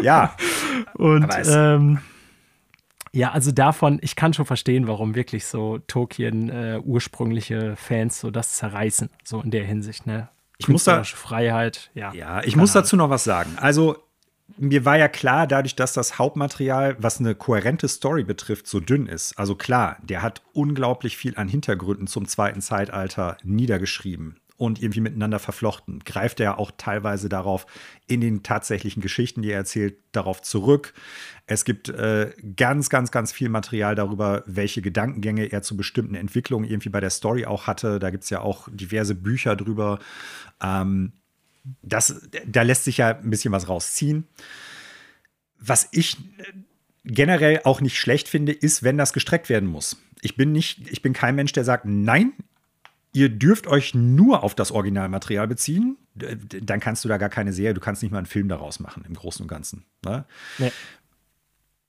Ja. 0.00 0.34
Und 0.94 1.28
ähm, 1.44 1.98
ja, 3.12 3.32
also 3.32 3.52
davon, 3.52 3.98
ich 4.00 4.16
kann 4.16 4.32
schon 4.32 4.46
verstehen, 4.46 4.88
warum 4.88 5.14
wirklich 5.14 5.44
so 5.44 5.76
Tolkien 5.86 6.48
äh, 6.48 6.80
ursprüngliche 6.82 7.76
Fans 7.76 8.18
so 8.18 8.30
das 8.30 8.54
zerreißen, 8.54 9.10
so 9.22 9.42
in 9.42 9.50
der 9.50 9.66
Hinsicht, 9.66 10.06
ne? 10.06 10.30
Ich 10.56 10.68
muss 10.68 10.84
da 10.84 11.04
Freiheit, 11.04 11.90
ja. 11.92 12.14
Ja, 12.14 12.42
ich 12.44 12.56
muss 12.56 12.72
dazu 12.72 12.96
noch 12.96 13.10
was 13.10 13.24
sagen. 13.24 13.58
Also 13.58 13.98
mir 14.58 14.84
war 14.84 14.98
ja 14.98 15.08
klar, 15.08 15.46
dadurch, 15.46 15.76
dass 15.76 15.92
das 15.92 16.18
Hauptmaterial, 16.18 16.96
was 16.98 17.20
eine 17.20 17.34
kohärente 17.34 17.88
Story 17.88 18.24
betrifft, 18.24 18.66
so 18.66 18.80
dünn 18.80 19.06
ist. 19.06 19.38
Also 19.38 19.54
klar, 19.54 19.98
der 20.02 20.22
hat 20.22 20.42
unglaublich 20.52 21.16
viel 21.16 21.36
an 21.36 21.48
Hintergründen 21.48 22.06
zum 22.06 22.26
zweiten 22.26 22.60
Zeitalter 22.60 23.36
niedergeschrieben 23.42 24.36
und 24.60 24.82
irgendwie 24.82 25.00
miteinander 25.00 25.38
verflochten. 25.38 26.00
Greift 26.00 26.38
er 26.38 26.58
auch 26.58 26.70
teilweise 26.76 27.30
darauf 27.30 27.64
in 28.06 28.20
den 28.20 28.42
tatsächlichen 28.42 29.00
Geschichten, 29.00 29.40
die 29.40 29.50
er 29.50 29.56
erzählt, 29.56 29.96
darauf 30.12 30.42
zurück. 30.42 30.92
Es 31.46 31.64
gibt 31.64 31.88
äh, 31.88 32.32
ganz, 32.56 32.90
ganz, 32.90 33.10
ganz 33.10 33.32
viel 33.32 33.48
Material 33.48 33.94
darüber, 33.94 34.42
welche 34.44 34.82
Gedankengänge 34.82 35.46
er 35.46 35.62
zu 35.62 35.78
bestimmten 35.78 36.14
Entwicklungen 36.14 36.68
irgendwie 36.68 36.90
bei 36.90 37.00
der 37.00 37.08
Story 37.08 37.46
auch 37.46 37.66
hatte. 37.66 37.98
Da 37.98 38.10
gibt 38.10 38.24
es 38.24 38.30
ja 38.30 38.42
auch 38.42 38.68
diverse 38.70 39.14
Bücher 39.14 39.56
drüber. 39.56 39.98
Ähm, 40.62 41.12
das, 41.82 42.20
da 42.46 42.62
lässt 42.62 42.84
sich 42.84 42.98
ja 42.98 43.16
ein 43.16 43.30
bisschen 43.30 43.52
was 43.52 43.68
rausziehen. 43.68 44.26
Was 45.58 45.88
ich 45.92 46.16
generell 47.04 47.60
auch 47.64 47.80
nicht 47.80 47.98
schlecht 47.98 48.28
finde, 48.28 48.52
ist, 48.52 48.82
wenn 48.82 48.98
das 48.98 49.12
gestreckt 49.12 49.48
werden 49.48 49.68
muss. 49.68 49.96
Ich 50.22 50.36
bin 50.36 50.52
nicht, 50.52 50.90
ich 50.90 51.02
bin 51.02 51.12
kein 51.12 51.34
Mensch, 51.34 51.52
der 51.52 51.64
sagt, 51.64 51.84
nein, 51.86 52.32
ihr 53.12 53.28
dürft 53.28 53.66
euch 53.66 53.94
nur 53.94 54.42
auf 54.42 54.54
das 54.54 54.70
Originalmaterial 54.70 55.48
beziehen. 55.48 55.96
Dann 56.14 56.80
kannst 56.80 57.04
du 57.04 57.08
da 57.08 57.16
gar 57.16 57.28
keine 57.28 57.52
Serie, 57.52 57.74
du 57.74 57.80
kannst 57.80 58.02
nicht 58.02 58.12
mal 58.12 58.18
einen 58.18 58.26
Film 58.26 58.48
daraus 58.48 58.80
machen, 58.80 59.04
im 59.06 59.14
Großen 59.14 59.42
und 59.42 59.48
Ganzen. 59.48 59.84
Ne? 60.04 60.24
Nee. 60.58 60.72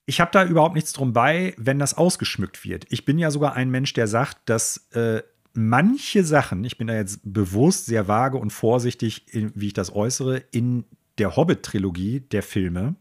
Ich 0.05 0.19
habe 0.19 0.31
da 0.31 0.45
überhaupt 0.45 0.75
nichts 0.75 0.93
drum 0.93 1.13
bei, 1.13 1.53
wenn 1.57 1.79
das 1.79 1.97
ausgeschmückt 1.97 2.65
wird. 2.65 2.85
Ich 2.89 3.05
bin 3.05 3.19
ja 3.19 3.31
sogar 3.31 3.53
ein 3.53 3.69
Mensch, 3.69 3.93
der 3.93 4.07
sagt, 4.07 4.37
dass 4.49 4.89
äh, 4.91 5.21
manche 5.53 6.23
Sachen, 6.23 6.63
ich 6.63 6.77
bin 6.77 6.87
da 6.87 6.95
jetzt 6.95 7.19
bewusst 7.23 7.85
sehr 7.85 8.07
vage 8.07 8.37
und 8.37 8.51
vorsichtig, 8.51 9.25
wie 9.31 9.67
ich 9.67 9.73
das 9.73 9.93
äußere, 9.93 10.37
in 10.51 10.85
der 11.17 11.35
Hobbit-Trilogie 11.35 12.21
der 12.21 12.43
Filme, 12.43 12.95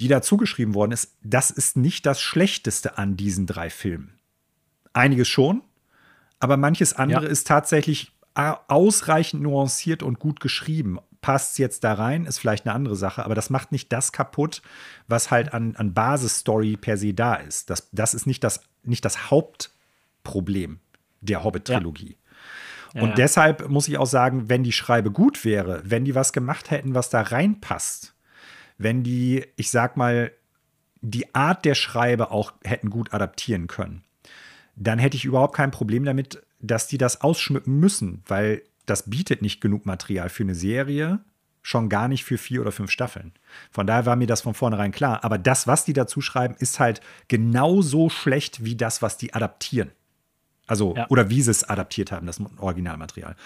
die 0.00 0.08
dazu 0.08 0.36
geschrieben 0.36 0.74
worden 0.74 0.92
ist, 0.92 1.16
das 1.22 1.50
ist 1.50 1.76
nicht 1.76 2.06
das 2.06 2.20
Schlechteste 2.20 2.98
an 2.98 3.16
diesen 3.16 3.46
drei 3.46 3.70
Filmen. 3.70 4.18
Einiges 4.92 5.28
schon, 5.28 5.62
aber 6.40 6.56
manches 6.56 6.94
andere 6.94 7.24
ja. 7.24 7.30
ist 7.30 7.46
tatsächlich 7.46 8.12
ausreichend 8.34 9.42
nuanciert 9.42 10.02
und 10.02 10.18
gut 10.18 10.40
geschrieben. 10.40 10.98
Passt 11.20 11.52
es 11.52 11.58
jetzt 11.58 11.84
da 11.84 11.94
rein, 11.94 12.24
ist 12.24 12.38
vielleicht 12.38 12.66
eine 12.66 12.74
andere 12.74 12.96
Sache, 12.96 13.24
aber 13.24 13.34
das 13.34 13.50
macht 13.50 13.70
nicht 13.70 13.92
das 13.92 14.10
kaputt, 14.10 14.62
was 15.06 15.30
halt 15.30 15.54
an, 15.54 15.76
an 15.76 15.94
Basisstory 15.94 16.76
per 16.76 16.96
se 16.96 17.14
da 17.14 17.34
ist. 17.34 17.70
Das, 17.70 17.88
das 17.92 18.14
ist 18.14 18.26
nicht 18.26 18.42
das, 18.42 18.62
nicht 18.82 19.04
das 19.04 19.30
Hauptproblem 19.30 20.80
der 21.22 21.42
Hobbit-Trilogie. 21.42 22.16
Ja. 22.94 23.02
Und 23.02 23.10
ja, 23.10 23.14
deshalb 23.14 23.68
muss 23.68 23.88
ich 23.88 23.96
auch 23.96 24.06
sagen, 24.06 24.50
wenn 24.50 24.62
die 24.62 24.72
Schreibe 24.72 25.10
gut 25.10 25.44
wäre, 25.44 25.82
wenn 25.84 26.04
die 26.04 26.14
was 26.14 26.32
gemacht 26.32 26.70
hätten, 26.70 26.94
was 26.94 27.08
da 27.08 27.22
reinpasst, 27.22 28.14
wenn 28.76 29.02
die, 29.02 29.46
ich 29.56 29.70
sag 29.70 29.96
mal, 29.96 30.32
die 31.00 31.34
Art 31.34 31.64
der 31.64 31.74
Schreibe 31.74 32.30
auch 32.30 32.52
hätten 32.62 32.90
gut 32.90 33.14
adaptieren 33.14 33.66
können, 33.66 34.04
dann 34.76 34.98
hätte 34.98 35.16
ich 35.16 35.24
überhaupt 35.24 35.56
kein 35.56 35.70
Problem 35.70 36.04
damit, 36.04 36.42
dass 36.60 36.86
die 36.86 36.98
das 36.98 37.22
ausschmücken 37.22 37.80
müssen, 37.80 38.22
weil 38.26 38.62
das 38.86 39.08
bietet 39.08 39.42
nicht 39.42 39.60
genug 39.60 39.86
Material 39.86 40.28
für 40.28 40.42
eine 40.42 40.54
Serie, 40.54 41.20
schon 41.62 41.88
gar 41.88 42.08
nicht 42.08 42.24
für 42.24 42.38
vier 42.38 42.60
oder 42.60 42.72
fünf 42.72 42.90
Staffeln. 42.90 43.32
Von 43.70 43.86
daher 43.86 44.06
war 44.06 44.16
mir 44.16 44.26
das 44.26 44.40
von 44.40 44.54
vornherein 44.54 44.92
klar. 44.92 45.24
Aber 45.24 45.38
das, 45.38 45.66
was 45.66 45.84
die 45.84 45.92
dazu 45.92 46.20
schreiben, 46.20 46.56
ist 46.58 46.80
halt 46.80 47.00
genauso 47.28 48.08
schlecht 48.08 48.64
wie 48.64 48.76
das, 48.76 49.00
was 49.00 49.16
die 49.16 49.32
adaptieren. 49.34 49.92
Also, 50.66 50.94
ja. 50.96 51.06
oder 51.08 51.30
wie 51.30 51.42
sie 51.42 51.50
es 51.50 51.64
adaptiert 51.64 52.12
haben, 52.12 52.26
das 52.26 52.40
Originalmaterial. 52.58 53.36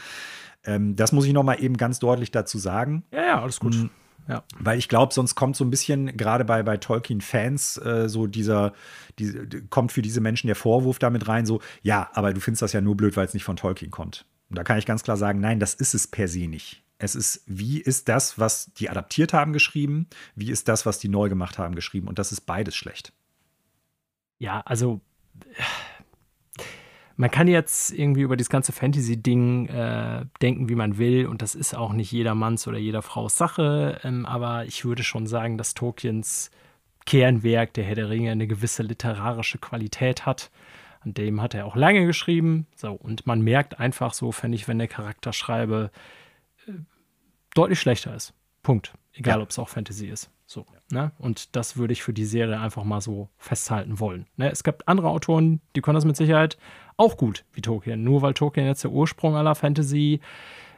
Ähm, 0.65 0.97
das 0.97 1.13
muss 1.13 1.27
ich 1.27 1.33
noch 1.33 1.43
mal 1.43 1.63
eben 1.63 1.77
ganz 1.77 1.99
deutlich 1.99 2.31
dazu 2.31 2.59
sagen. 2.59 3.05
Ja, 3.13 3.27
ja, 3.27 3.43
alles 3.43 3.61
gut. 3.61 3.75
Mhm. 3.75 3.91
Ja. 4.29 4.43
Weil 4.59 4.79
ich 4.79 4.89
glaube, 4.89 5.15
sonst 5.15 5.37
kommt 5.37 5.57
so 5.57 5.65
ein 5.65 5.71
bisschen, 5.71 6.17
gerade 6.17 6.45
bei, 6.45 6.63
bei 6.63 6.77
Tolkien-Fans, 6.77 7.79
äh, 7.79 8.09
so 8.09 8.27
dieser, 8.27 8.73
diese, 9.19 9.47
kommt 9.71 9.93
für 9.93 10.03
diese 10.03 10.21
Menschen 10.21 10.49
der 10.49 10.57
Vorwurf 10.57 10.99
damit 10.99 11.29
rein, 11.29 11.47
so, 11.47 11.61
ja, 11.83 12.11
aber 12.13 12.35
du 12.35 12.41
findest 12.41 12.63
das 12.63 12.73
ja 12.73 12.81
nur 12.81 12.97
blöd, 12.97 13.17
weil 13.17 13.27
es 13.27 13.35
nicht 13.35 13.45
von 13.45 13.57
Tolkien 13.57 13.91
kommt. 13.91 14.27
Und 14.51 14.59
da 14.59 14.65
kann 14.65 14.79
ich 14.79 14.87
ganz 14.87 15.05
klar 15.05 15.17
sagen, 15.17 15.41
nein, 15.41 15.61
das 15.61 15.75
ist 15.75 15.95
es 15.95 16.09
per 16.09 16.27
se 16.29 16.49
nicht. 16.49 16.83
Es 16.99 17.15
ist, 17.15 17.43
wie 17.47 17.81
ist 17.81 18.09
das, 18.09 18.39
was 18.39 18.73
die 18.75 18.89
adaptiert 18.89 19.33
haben, 19.33 19.53
geschrieben? 19.53 20.09
Wie 20.35 20.51
ist 20.51 20.67
das, 20.69 20.87
was 20.87 20.99
die 20.99 21.09
neu 21.09 21.29
gemacht 21.29 21.59
haben, 21.59 21.75
geschrieben? 21.75 22.09
Und 22.09 22.19
das 22.19 22.33
ist 22.33 22.43
beides 22.43 22.75
schlecht. 22.75 23.13
Ja, 24.39 24.63
also 24.63 25.01
man 27.17 27.31
kann 27.31 27.49
jetzt 27.49 27.93
irgendwie 27.93 28.23
über 28.23 28.37
das 28.37 28.51
ganze 28.51 28.73
Fantasy-Ding 28.73 29.69
äh, 29.69 30.27
denken, 30.43 30.69
wie 30.69 30.75
man 30.75 30.99
will, 30.99 31.27
und 31.27 31.43
das 31.43 31.55
ist 31.55 31.75
auch 31.75 31.93
nicht 31.93 32.13
jedermanns 32.13 32.69
oder 32.69 32.79
jeder 32.79 33.03
Frau's 33.03 33.37
Sache, 33.37 34.01
ähm, 34.05 34.27
aber 34.27 34.67
ich 34.67 34.85
würde 34.85 35.03
schon 35.03 35.27
sagen, 35.27 35.57
dass 35.59 35.75
Tolkiens 35.75 36.51
Kernwerk, 37.07 37.73
der 37.75 37.85
Herr 37.85 37.95
der 37.95 38.11
Ringe, 38.11 38.33
eine 38.33 38.47
gewisse 38.47 38.83
literarische 38.83 39.59
Qualität 39.59 40.27
hat. 40.27 40.51
An 41.01 41.15
dem 41.15 41.41
hat 41.41 41.55
er 41.55 41.65
auch 41.65 41.77
lange 41.77 42.05
geschrieben. 42.05 42.67
So, 42.75 42.93
und 42.93 43.27
man 43.27 43.41
merkt 43.41 43.79
einfach 43.79 44.13
so, 44.13 44.33
fände 44.33 44.57
ich, 44.57 44.67
wenn 44.67 44.79
der 44.79 44.89
Charakter 44.89 45.33
schreibe, 45.33 45.91
äh, 46.67 46.73
deutlich 47.55 47.81
schlechter 47.81 48.15
ist. 48.15 48.35
Punkt. 48.63 48.93
Egal, 49.13 49.39
ja. 49.39 49.43
ob 49.43 49.51
es 49.51 49.59
auch 49.59 49.69
Fantasy 49.69 50.09
ist. 50.09 50.31
So, 50.57 50.65
ne? 50.91 51.13
Und 51.19 51.55
das 51.55 51.77
würde 51.77 51.93
ich 51.93 52.03
für 52.03 52.15
die 52.15 52.25
Serie 52.25 52.59
einfach 52.59 52.83
mal 52.83 53.03
so 53.03 53.29
festhalten 53.37 54.01
wollen. 54.01 54.25
Ne? 54.39 54.51
Es 54.51 54.65
gibt 54.65 54.89
andere 54.89 55.11
Autoren, 55.11 55.61
die 55.75 55.83
können 55.83 55.97
das 55.97 56.07
mit 56.07 56.17
Sicherheit 56.17 56.57
auch 56.97 57.19
gut 57.19 57.45
wie 57.53 57.61
Tolkien. 57.61 58.03
Nur 58.03 58.23
weil 58.23 58.33
Tolkien 58.33 58.65
jetzt 58.65 58.83
der 58.83 58.91
Ursprung 58.91 59.37
aller 59.37 59.55
Fantasy 59.55 60.21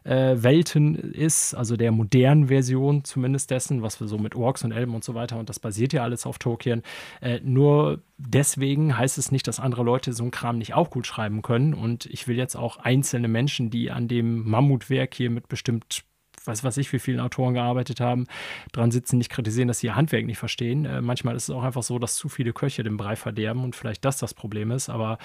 äh, 0.02 0.34
Welten 0.42 0.96
ist, 0.96 1.55
also 1.55 1.76
der 1.76 1.92
modernen 1.92 2.48
Version 2.48 3.05
zumindest 3.05 3.52
dessen, 3.52 3.80
was 3.80 4.00
wir 4.00 4.09
so 4.09 4.18
mit 4.18 4.34
Orks 4.34 4.64
und 4.64 4.72
Elben 4.72 4.96
und 4.96 5.05
so 5.05 5.14
weiter, 5.14 5.38
und 5.38 5.48
das 5.48 5.60
basiert 5.60 5.92
ja 5.92 6.02
alles 6.02 6.26
auf 6.26 6.40
Tolkien. 6.40 6.82
Äh, 7.20 7.38
nur 7.44 8.02
deswegen 8.16 8.98
heißt 8.98 9.16
es 9.16 9.30
nicht, 9.30 9.46
dass 9.46 9.60
andere 9.60 9.84
Leute 9.84 10.12
so 10.12 10.24
einen 10.24 10.32
Kram 10.32 10.59
nicht 10.59 10.74
auch 10.74 10.90
gut 10.90 11.06
schreiben 11.06 11.42
können. 11.42 11.72
Und 11.72 12.06
ich 12.06 12.26
will 12.26 12.36
jetzt 12.36 12.56
auch 12.56 12.78
einzelne 12.78 13.28
Menschen, 13.28 13.70
die 13.70 13.92
an 13.92 14.09
dem 14.09 14.42
Mammutwerk 14.50 15.14
hier 15.14 15.30
mit 15.30 15.46
bestimmt 15.46 16.02
weiß 16.49 16.65
was 16.65 16.77
ich, 16.77 16.93
wie 16.93 16.99
vielen 16.99 17.20
Autoren 17.20 17.55
gearbeitet 17.55 18.01
haben, 18.01 18.27
dran 18.73 18.91
sitzen, 18.91 19.19
nicht 19.19 19.31
kritisieren, 19.31 19.69
dass 19.69 19.81
sie 19.81 19.89
ihr 19.89 19.97
Handwerk 19.97 20.27
nicht 20.27 20.39
verstehen. 20.39 20.85
Äh, 20.85 21.01
manchmal 21.01 21.37
ist 21.37 21.45
es 21.45 21.55
auch 21.55 21.62
einfach 21.62 21.83
so, 21.83 21.99
dass 21.99 22.16
zu 22.16 22.29
viele 22.29 22.53
Köche 22.53 22.83
den 22.83 22.97
Brei 22.97 23.15
verderben 23.15 23.62
und 23.62 23.77
vielleicht 23.77 24.05
das 24.05 24.19
das 24.19 24.35
Problem 24.35 24.70
ist, 24.70 24.89
aber 24.89 25.19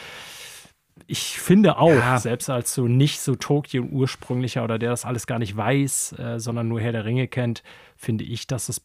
ich 1.07 1.39
finde 1.39 1.77
auch, 1.77 1.89
ja. 1.89 2.19
selbst 2.19 2.49
als 2.49 2.73
so 2.73 2.87
nicht 2.87 3.19
so 3.19 3.35
Tokio-ursprünglicher 3.35 4.63
oder 4.63 4.77
der 4.77 4.91
das 4.91 5.05
alles 5.05 5.25
gar 5.25 5.39
nicht 5.39 5.57
weiß, 5.57 6.13
äh, 6.19 6.39
sondern 6.39 6.67
nur 6.67 6.79
Herr 6.79 6.91
der 6.91 7.05
Ringe 7.05 7.27
kennt, 7.27 7.63
finde 7.97 8.23
ich, 8.23 8.45
dass 8.45 8.69
es 8.69 8.83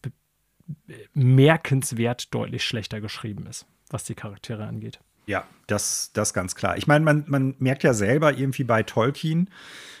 merkenswert 1.13 2.33
deutlich 2.33 2.63
schlechter 2.63 3.01
geschrieben 3.01 3.47
ist, 3.47 3.67
was 3.89 4.03
die 4.03 4.15
Charaktere 4.15 4.65
angeht. 4.65 4.99
Ja, 5.29 5.45
das, 5.67 6.09
das 6.13 6.33
ganz 6.33 6.55
klar. 6.55 6.75
Ich 6.79 6.87
meine, 6.87 7.05
man, 7.05 7.23
man 7.27 7.53
merkt 7.59 7.83
ja 7.83 7.93
selber 7.93 8.35
irgendwie 8.35 8.63
bei 8.63 8.81
Tolkien, 8.81 9.51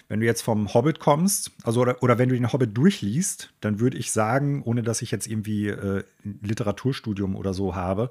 wenn 0.07 0.21
du 0.21 0.25
jetzt 0.25 0.41
vom 0.41 0.73
Hobbit 0.73 0.99
kommst, 0.99 1.51
also 1.61 1.81
oder, 1.81 2.01
oder 2.01 2.17
wenn 2.17 2.29
du 2.29 2.35
den 2.35 2.51
Hobbit 2.51 2.75
durchliest, 2.75 3.53
dann 3.61 3.79
würde 3.79 3.99
ich 3.99 4.11
sagen, 4.11 4.63
ohne 4.63 4.81
dass 4.81 5.03
ich 5.03 5.11
jetzt 5.11 5.27
irgendwie 5.27 5.67
äh, 5.67 6.03
ein 6.25 6.39
Literaturstudium 6.41 7.35
oder 7.35 7.53
so 7.53 7.75
habe, 7.75 8.09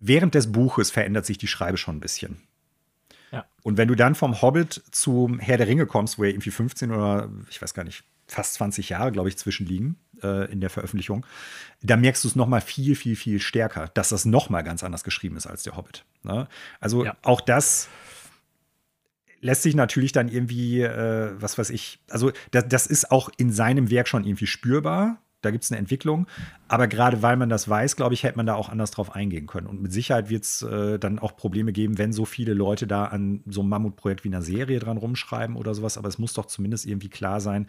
während 0.00 0.34
des 0.34 0.50
Buches 0.50 0.90
verändert 0.90 1.24
sich 1.24 1.38
die 1.38 1.46
Schreibe 1.46 1.76
schon 1.76 1.98
ein 1.98 2.00
bisschen. 2.00 2.38
Ja. 3.30 3.46
Und 3.62 3.76
wenn 3.76 3.86
du 3.86 3.94
dann 3.94 4.16
vom 4.16 4.42
Hobbit 4.42 4.82
zum 4.90 5.38
Herr 5.38 5.56
der 5.56 5.68
Ringe 5.68 5.86
kommst, 5.86 6.18
wo 6.18 6.24
ja 6.24 6.30
irgendwie 6.30 6.50
15 6.50 6.90
oder 6.90 7.30
ich 7.48 7.62
weiß 7.62 7.74
gar 7.74 7.84
nicht, 7.84 8.02
fast 8.26 8.54
20 8.54 8.88
Jahre, 8.88 9.12
glaube 9.12 9.28
ich, 9.28 9.38
zwischenliegen 9.38 10.00
äh, 10.22 10.50
in 10.50 10.60
der 10.60 10.70
Veröffentlichung, 10.70 11.26
da 11.82 11.96
merkst 11.96 12.24
du 12.24 12.28
es 12.28 12.36
noch 12.36 12.46
mal 12.46 12.60
viel, 12.60 12.94
viel, 12.96 13.16
viel 13.16 13.40
stärker, 13.40 13.88
dass 13.94 14.10
das 14.10 14.24
noch 14.24 14.50
mal 14.50 14.62
ganz 14.62 14.82
anders 14.82 15.04
geschrieben 15.04 15.36
ist 15.36 15.46
als 15.46 15.62
der 15.62 15.76
Hobbit. 15.76 16.04
Ne? 16.22 16.48
Also 16.80 17.04
ja. 17.04 17.16
auch 17.22 17.40
das 17.40 17.88
lässt 19.40 19.62
sich 19.62 19.74
natürlich 19.74 20.12
dann 20.12 20.28
irgendwie, 20.28 20.82
äh, 20.82 21.32
was 21.40 21.56
weiß 21.58 21.70
ich, 21.70 22.00
also 22.10 22.30
das, 22.50 22.68
das 22.68 22.86
ist 22.86 23.10
auch 23.10 23.30
in 23.36 23.52
seinem 23.52 23.90
Werk 23.90 24.08
schon 24.08 24.24
irgendwie 24.24 24.46
spürbar, 24.46 25.18
da 25.42 25.50
gibt 25.50 25.64
es 25.64 25.70
eine 25.70 25.78
Entwicklung. 25.78 26.26
Aber 26.68 26.86
gerade 26.86 27.22
weil 27.22 27.36
man 27.36 27.48
das 27.48 27.68
weiß, 27.68 27.96
glaube 27.96 28.14
ich, 28.14 28.22
hätte 28.22 28.36
man 28.36 28.46
da 28.46 28.54
auch 28.54 28.68
anders 28.68 28.90
drauf 28.90 29.14
eingehen 29.14 29.46
können. 29.46 29.66
Und 29.66 29.80
mit 29.82 29.92
Sicherheit 29.92 30.28
wird 30.28 30.44
es 30.44 30.62
äh, 30.62 30.98
dann 30.98 31.18
auch 31.18 31.36
Probleme 31.36 31.72
geben, 31.72 31.98
wenn 31.98 32.12
so 32.12 32.24
viele 32.24 32.54
Leute 32.54 32.86
da 32.86 33.06
an 33.06 33.42
so 33.46 33.60
einem 33.60 33.70
Mammutprojekt 33.70 34.24
wie 34.24 34.28
einer 34.28 34.42
Serie 34.42 34.78
dran 34.78 34.98
rumschreiben 34.98 35.56
oder 35.56 35.74
sowas. 35.74 35.98
Aber 35.98 36.08
es 36.08 36.18
muss 36.18 36.34
doch 36.34 36.46
zumindest 36.46 36.86
irgendwie 36.86 37.08
klar 37.08 37.40
sein, 37.40 37.66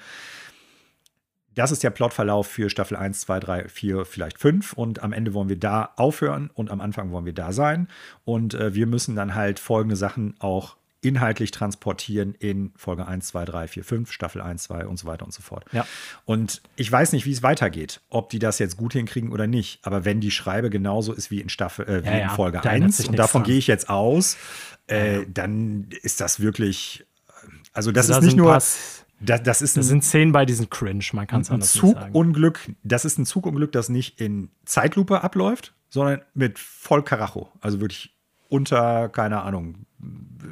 das 1.56 1.72
ist 1.72 1.84
der 1.84 1.90
Plotverlauf 1.90 2.48
für 2.48 2.70
Staffel 2.70 2.98
1, 2.98 3.22
2, 3.22 3.40
3, 3.40 3.68
4, 3.68 4.06
vielleicht 4.06 4.40
5. 4.40 4.74
Und 4.74 5.04
am 5.04 5.14
Ende 5.14 5.34
wollen 5.34 5.50
wir 5.50 5.60
da 5.60 5.92
aufhören 5.98 6.50
und 6.54 6.72
am 6.72 6.82
Anfang 6.82 7.12
wollen 7.12 7.26
wir 7.26 7.34
da 7.34 7.52
sein. 7.52 7.88
Und 8.24 8.54
äh, 8.54 8.74
wir 8.74 8.88
müssen 8.88 9.16
dann 9.16 9.36
halt 9.36 9.60
folgende 9.60 9.96
Sachen 9.96 10.36
auch 10.40 10.78
inhaltlich 11.02 11.50
transportieren 11.50 12.36
in 12.38 12.72
Folge 12.76 13.08
1, 13.08 13.28
2, 13.28 13.46
3, 13.46 13.68
4, 13.68 13.84
5, 13.84 14.12
Staffel 14.12 14.42
1, 14.42 14.64
2 14.64 14.86
und 14.86 14.98
so 14.98 15.08
weiter 15.08 15.26
und 15.26 15.34
so 15.34 15.42
fort. 15.42 15.66
Ja. 15.72 15.86
Und 16.26 16.62
ich 16.76 16.92
weiß 16.92 17.12
nicht, 17.14 17.26
wie 17.26 17.32
es 17.32 17.42
weitergeht, 17.42 18.02
ob 18.10 18.30
die 18.30 18.40
das 18.40 18.60
jetzt 18.60 18.78
gut 18.78 18.94
hinkriegen 18.94 19.32
oder 19.32 19.48
nicht. 19.48 19.80
Aber 19.82 20.06
wenn 20.06 20.22
die 20.22 20.32
Schreibe 20.32 20.70
genauso 20.70 21.12
ist 21.14 21.32
wie 21.32 21.42
in 21.42 21.50
Staffel, 21.50 21.88
äh, 21.88 22.04
wie 22.04 22.10
ja, 22.10 22.24
in 22.24 22.30
Folge 22.30 22.62
ja, 22.64 22.70
1, 22.70 23.08
und 23.08 23.18
davon 23.18 23.44
gehe 23.44 23.58
ich 23.58 23.68
jetzt 23.68 23.90
aus, 23.90 24.38
äh, 24.88 25.26
dann 25.28 25.88
ist 26.04 26.22
das 26.22 26.40
wirklich, 26.40 27.06
also 27.74 27.92
das 27.92 28.10
also 28.10 28.20
ist 28.20 28.26
nicht 28.26 28.38
nur. 28.38 28.54
Pass 28.54 29.01
das, 29.22 29.44
das, 29.44 29.62
ist 29.62 29.76
ein, 29.76 29.82
das 29.82 29.88
sind 29.88 30.04
Szenen 30.04 30.32
bei 30.32 30.46
diesen 30.46 30.70
Cringe, 30.70 31.04
man 31.14 31.28
kann 31.28 31.42
es 31.42 31.52
anders 31.52 31.74
Zugunglück, 31.74 32.60
sagen. 32.60 32.78
Das 32.84 33.06
ist 33.06 33.18
ein 33.18 33.26
Zugunglück, 33.26 33.72
das 33.72 33.90
nicht 33.90 34.20
in 34.20 34.50
Zeitlupe 34.66 35.24
abläuft, 35.24 35.74
sondern 35.90 36.22
mit 36.34 36.60
voll 36.60 37.04
Karacho. 37.04 37.52
Also 37.62 37.80
wirklich 37.80 38.16
unter, 38.50 39.10
keine 39.10 39.42
Ahnung, 39.44 39.86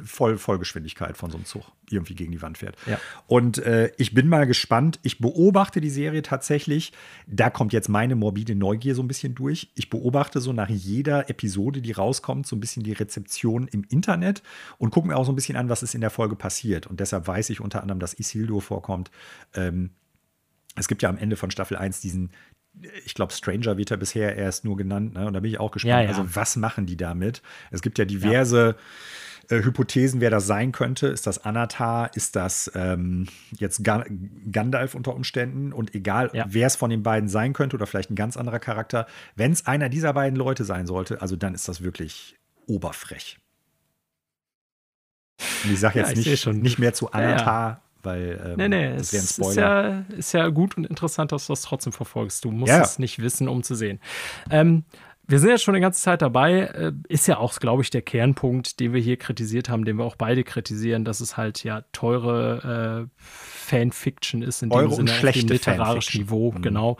voll 0.04 0.38
Vollgeschwindigkeit 0.38 1.16
von 1.16 1.30
so 1.30 1.36
einem 1.36 1.44
Zug 1.44 1.64
irgendwie 1.90 2.14
gegen 2.14 2.32
die 2.32 2.42
Wand 2.42 2.58
fährt. 2.58 2.76
Ja. 2.86 2.98
Und 3.26 3.58
äh, 3.58 3.92
ich 3.96 4.14
bin 4.14 4.28
mal 4.28 4.46
gespannt. 4.46 5.00
Ich 5.02 5.18
beobachte 5.18 5.80
die 5.80 5.90
Serie 5.90 6.22
tatsächlich. 6.22 6.92
Da 7.26 7.50
kommt 7.50 7.72
jetzt 7.72 7.88
meine 7.88 8.14
morbide 8.14 8.54
Neugier 8.54 8.94
so 8.94 9.02
ein 9.02 9.08
bisschen 9.08 9.34
durch. 9.34 9.70
Ich 9.74 9.90
beobachte 9.90 10.40
so 10.40 10.52
nach 10.52 10.68
jeder 10.68 11.28
Episode, 11.28 11.82
die 11.82 11.92
rauskommt, 11.92 12.46
so 12.46 12.56
ein 12.56 12.60
bisschen 12.60 12.82
die 12.82 12.92
Rezeption 12.92 13.68
im 13.68 13.84
Internet 13.88 14.42
und 14.78 14.90
gucke 14.90 15.08
mir 15.08 15.16
auch 15.16 15.24
so 15.24 15.32
ein 15.32 15.36
bisschen 15.36 15.56
an, 15.56 15.68
was 15.68 15.82
ist 15.82 15.94
in 15.94 16.00
der 16.00 16.10
Folge 16.10 16.36
passiert. 16.36 16.86
Und 16.86 17.00
deshalb 17.00 17.26
weiß 17.26 17.50
ich 17.50 17.60
unter 17.60 17.82
anderem, 17.82 18.00
dass 18.00 18.14
Isildur 18.14 18.62
vorkommt. 18.62 19.10
Ähm, 19.54 19.90
es 20.76 20.88
gibt 20.88 21.02
ja 21.02 21.08
am 21.08 21.18
Ende 21.18 21.36
von 21.36 21.50
Staffel 21.50 21.76
1 21.76 22.00
diesen, 22.00 22.30
ich 23.04 23.14
glaube, 23.14 23.32
Stranger 23.32 23.76
wird 23.76 23.90
er 23.90 23.96
bisher 23.96 24.36
erst 24.36 24.64
nur 24.64 24.76
genannt, 24.76 25.14
ne? 25.14 25.26
Und 25.26 25.32
da 25.32 25.40
bin 25.40 25.50
ich 25.50 25.58
auch 25.58 25.72
gespannt. 25.72 25.90
Ja, 25.90 26.02
ja. 26.02 26.08
Also, 26.08 26.36
was 26.36 26.54
machen 26.56 26.86
die 26.86 26.96
damit? 26.96 27.42
Es 27.72 27.82
gibt 27.82 27.98
ja 27.98 28.04
diverse 28.04 28.76
äh, 29.50 29.62
Hypothesen, 29.62 30.20
wer 30.20 30.30
das 30.30 30.46
sein 30.46 30.72
könnte. 30.72 31.08
Ist 31.08 31.26
das 31.26 31.44
Anatar? 31.44 32.10
Ist 32.14 32.36
das 32.36 32.70
ähm, 32.74 33.26
jetzt 33.52 33.84
Ga 33.84 34.04
Gandalf 34.50 34.94
unter 34.94 35.14
Umständen? 35.14 35.72
Und 35.72 35.94
egal, 35.94 36.30
Ja. 36.32 36.44
wer 36.48 36.66
es 36.66 36.76
von 36.76 36.90
den 36.90 37.02
beiden 37.02 37.28
sein 37.28 37.52
könnte 37.52 37.76
oder 37.76 37.86
vielleicht 37.86 38.10
ein 38.10 38.14
ganz 38.16 38.36
anderer 38.36 38.58
Charakter, 38.60 39.06
wenn 39.36 39.52
es 39.52 39.66
einer 39.66 39.88
dieser 39.88 40.12
beiden 40.12 40.36
Leute 40.36 40.64
sein 40.64 40.86
sollte, 40.86 41.20
also 41.20 41.36
dann 41.36 41.54
ist 41.54 41.68
das 41.68 41.82
wirklich 41.82 42.36
oberfrech. 42.66 43.38
Und 45.64 45.72
ich 45.72 45.80
sage 45.80 45.98
Ja, 46.00 46.08
jetzt 46.08 46.18
ich 46.18 46.40
seh 46.40 46.50
nicht, 46.52 46.62
nicht 46.62 46.78
mehr 46.78 46.92
zu 46.92 47.08
Ja, 47.12 47.20
ja. 47.20 47.26
Anatar, 47.28 47.82
weil 48.02 48.40
ähm, 48.44 48.56
Nee, 48.56 48.68
nee, 48.68 48.96
das 48.96 49.12
es 49.12 49.12
wäre 49.12 49.20
ein 49.22 49.24
ist 49.24 49.34
Spoiler. 49.36 49.88
ja, 50.10 50.16
ist 50.16 50.32
ja 50.32 50.48
gut 50.48 50.76
und 50.76 50.86
interessant, 50.86 51.32
dass 51.32 51.46
du 51.46 51.52
das 51.52 51.62
trotzdem 51.62 51.92
verfolgst. 51.92 52.44
Du 52.44 52.50
musst 52.50 52.68
Ja, 52.70 52.78
ja. 52.78 52.82
es 52.82 52.98
nicht 52.98 53.18
wissen, 53.20 53.48
um 53.48 53.62
zu 53.62 53.74
sehen. 53.74 54.00
Ähm, 54.50 54.84
wir 55.30 55.38
sind 55.38 55.50
jetzt 55.50 55.62
schon 55.62 55.74
eine 55.74 55.82
ganze 55.82 56.02
Zeit 56.02 56.22
dabei. 56.22 56.60
Äh, 56.60 56.92
ist 57.08 57.26
ja 57.28 57.38
auch, 57.38 57.54
glaube 57.58 57.82
ich, 57.82 57.90
der 57.90 58.02
Kernpunkt, 58.02 58.80
den 58.80 58.92
wir 58.92 59.00
hier 59.00 59.16
kritisiert 59.16 59.68
haben, 59.68 59.84
den 59.84 59.96
wir 59.96 60.04
auch 60.04 60.16
beide 60.16 60.42
kritisieren, 60.44 61.04
dass 61.04 61.20
es 61.20 61.36
halt 61.36 61.62
ja 61.64 61.82
teure 61.92 63.06
äh, 63.08 63.14
Fanfiction 63.16 64.42
ist, 64.42 64.62
in 64.62 64.70
dem 64.70 64.78
und 64.78 64.94
Sinne 64.94 65.12
auf 65.12 65.20
dem 65.32 65.48
literarischen. 65.48 66.20
Niveau, 66.22 66.52
Mhm. 66.52 66.62
genau. 66.62 66.96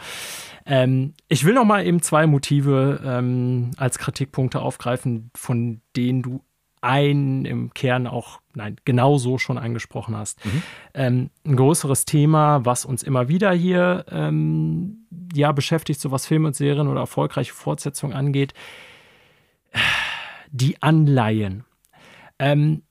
Ähm, 0.67 1.15
ich 1.28 1.44
will 1.44 1.55
noch 1.55 1.65
mal 1.65 1.84
eben 1.84 2.02
zwei 2.02 2.26
Motive 2.26 3.00
ähm, 3.05 3.73
als 3.76 3.99
Kritikpunkte 3.99 4.60
aufgreifen, 4.60 5.31
von 5.34 5.81
denen 5.97 6.23
du 6.23 6.44
einen 6.81 7.44
im 7.44 7.75
Kern 7.75 8.07
auch, 8.07 8.40
nein, 8.55 8.77
genauso 8.85 9.39
schon 9.39 9.59
angesprochen 9.59 10.17
hast. 10.17 10.39
Ähm, 10.95 11.31
ein 11.45 11.57
größeres 11.57 12.05
Thema, 12.05 12.65
was 12.65 12.85
uns 12.85 13.03
immer 13.03 13.29
wieder 13.29 13.53
hier 13.53 14.05
ähm, 14.11 15.07
ja, 15.35 15.53
beschäftigt, 15.53 16.01
so 16.01 16.11
was 16.11 16.27
Filme 16.27 16.49
und 16.49 16.57
Serien 16.57 16.89
oder 16.89 17.01
erfolgreiche 17.01 17.53
Fortsetzungen 17.53 18.17
angeht, 18.17 18.55
die 20.51 20.81
Anleihen. 20.83 21.65
Ähm, 22.39 22.83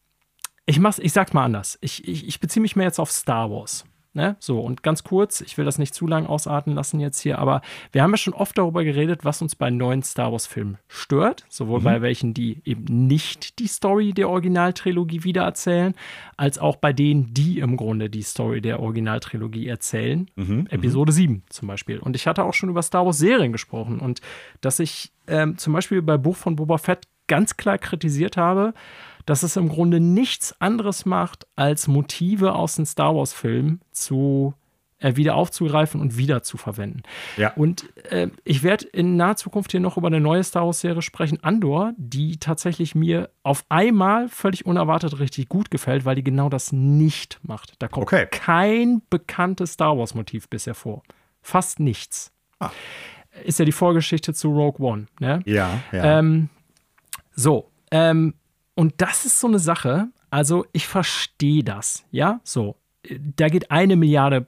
ich, 0.65 0.79
mach's, 0.79 0.99
ich 0.99 1.13
sag's 1.13 1.33
mal 1.33 1.45
anders. 1.45 1.77
Ich, 1.81 2.07
ich, 2.07 2.27
ich 2.27 2.39
beziehe 2.39 2.61
mich 2.61 2.75
mehr 2.75 2.85
jetzt 2.85 2.99
auf 2.99 3.11
Star 3.11 3.49
Wars. 3.49 3.85
Ne? 4.13 4.35
So, 4.39 4.59
und 4.59 4.81
ganz 4.81 5.03
kurz, 5.03 5.39
ich 5.41 5.57
will 5.57 5.65
das 5.65 5.77
nicht 5.77 5.93
zu 5.93 6.07
lang 6.07 6.25
ausarten 6.25 6.73
lassen 6.73 6.99
jetzt 6.99 7.19
hier, 7.19 7.38
aber 7.38 7.61
wir 7.91 8.01
haben 8.01 8.09
ja 8.09 8.17
schon 8.17 8.33
oft 8.33 8.57
darüber 8.57 8.83
geredet, 8.83 9.23
was 9.23 9.41
uns 9.41 9.55
bei 9.55 9.69
neuen 9.69 10.01
Star 10.01 10.31
Wars-Filmen 10.31 10.79
stört. 10.88 11.45
Sowohl 11.47 11.81
bei 11.81 12.01
welchen, 12.01 12.33
die 12.33 12.61
eben 12.65 12.85
nicht 13.07 13.59
die 13.59 13.67
Story 13.67 14.13
der 14.13 14.29
Originaltrilogie 14.29 15.23
wiedererzählen, 15.23 15.93
als 16.38 16.57
auch 16.57 16.77
bei 16.77 16.91
denen, 16.91 17.33
die 17.35 17.59
im 17.59 17.77
Grunde 17.77 18.09
die 18.09 18.23
Story 18.23 18.61
der 18.61 18.79
Originaltrilogie 18.79 19.67
erzählen. 19.67 20.29
Episode 20.69 21.11
7 21.11 21.43
zum 21.49 21.67
Beispiel. 21.67 21.99
Und 21.99 22.15
ich 22.15 22.25
hatte 22.25 22.43
auch 22.45 22.53
schon 22.55 22.69
über 22.69 22.81
Star 22.81 23.05
Wars-Serien 23.05 23.51
gesprochen 23.51 23.99
und 23.99 24.21
dass 24.61 24.79
ich 24.79 25.11
ähm, 25.27 25.57
zum 25.59 25.73
Beispiel 25.73 26.01
bei 26.01 26.17
Buch 26.17 26.35
von 26.35 26.55
Boba 26.55 26.79
Fett 26.79 27.07
ganz 27.27 27.57
klar 27.57 27.77
kritisiert 27.77 28.38
habe, 28.38 28.73
dass 29.30 29.43
es 29.43 29.56
im 29.56 29.69
Grunde 29.69 29.99
nichts 29.99 30.59
anderes 30.59 31.06
macht, 31.06 31.45
als 31.56 31.88
Motive 31.88 32.53
aus 32.56 32.75
den 32.75 32.85
Star 32.88 33.16
Wars-Filmen 33.16 33.80
zu 33.91 34.56
äh, 34.98 35.16
wieder 35.16 35.35
aufzugreifen 35.35 36.01
und 36.01 36.17
wieder 36.17 36.41
zu 36.43 36.58
verwenden. 36.58 37.03
Ja. 37.38 37.53
Und 37.53 37.85
äh, 38.11 38.30
ich 38.43 38.64
werde 38.64 38.85
in 38.88 39.16
naher 39.17 39.35
Zukunft 39.35 39.72
hier 39.72 39.80
noch 39.80 39.98
über 39.98 40.08
eine 40.08 40.19
neue 40.19 40.43
Star 40.43 40.66
Wars-Serie 40.66 41.01
sprechen, 41.03 41.43
Andor, 41.43 41.93
die 41.98 42.38
tatsächlich 42.38 42.95
mir 42.95 43.30
auf 43.43 43.64
einmal 43.69 44.27
völlig 44.30 44.66
unerwartet 44.66 45.19
richtig 45.19 45.48
gut 45.48 45.69
gefällt, 45.72 46.06
weil 46.06 46.16
die 46.16 46.24
genau 46.24 46.49
das 46.49 46.72
nicht 46.72 47.40
macht. 47.43 47.74
Da 47.80 47.88
kommt 47.88 48.08
Okay. 48.08 48.25
kein 48.32 49.01
bekanntes 49.11 49.74
Star 49.74 49.98
Wars-Motiv 49.98 50.49
bisher 50.49 50.74
vor. 50.75 51.03
Fast 51.41 51.80
nichts. 51.80 52.32
Ah. 52.59 52.72
Ist 53.45 53.59
ja 53.59 53.66
die 53.66 53.72
Vorgeschichte 53.72 54.33
zu 54.33 54.49
Rogue 54.49 54.85
One. 54.85 55.06
Ne? 55.19 55.41
Ja, 55.45 55.80
ja. 55.91 56.19
Ähm, 56.19 56.49
so, 57.35 57.69
ähm, 57.91 58.33
und 58.80 58.93
das 59.01 59.25
ist 59.25 59.41
so 59.41 59.48
eine 59.48 59.59
Sache, 59.59 60.08
also 60.30 60.66
ich 60.72 60.88
verstehe 60.88 61.66
das, 61.66 62.06
ja, 62.11 62.40
so. 62.45 62.77
Da 63.35 63.49
geht 63.49 63.72
eine 63.72 63.98
Milliarde 63.98 64.48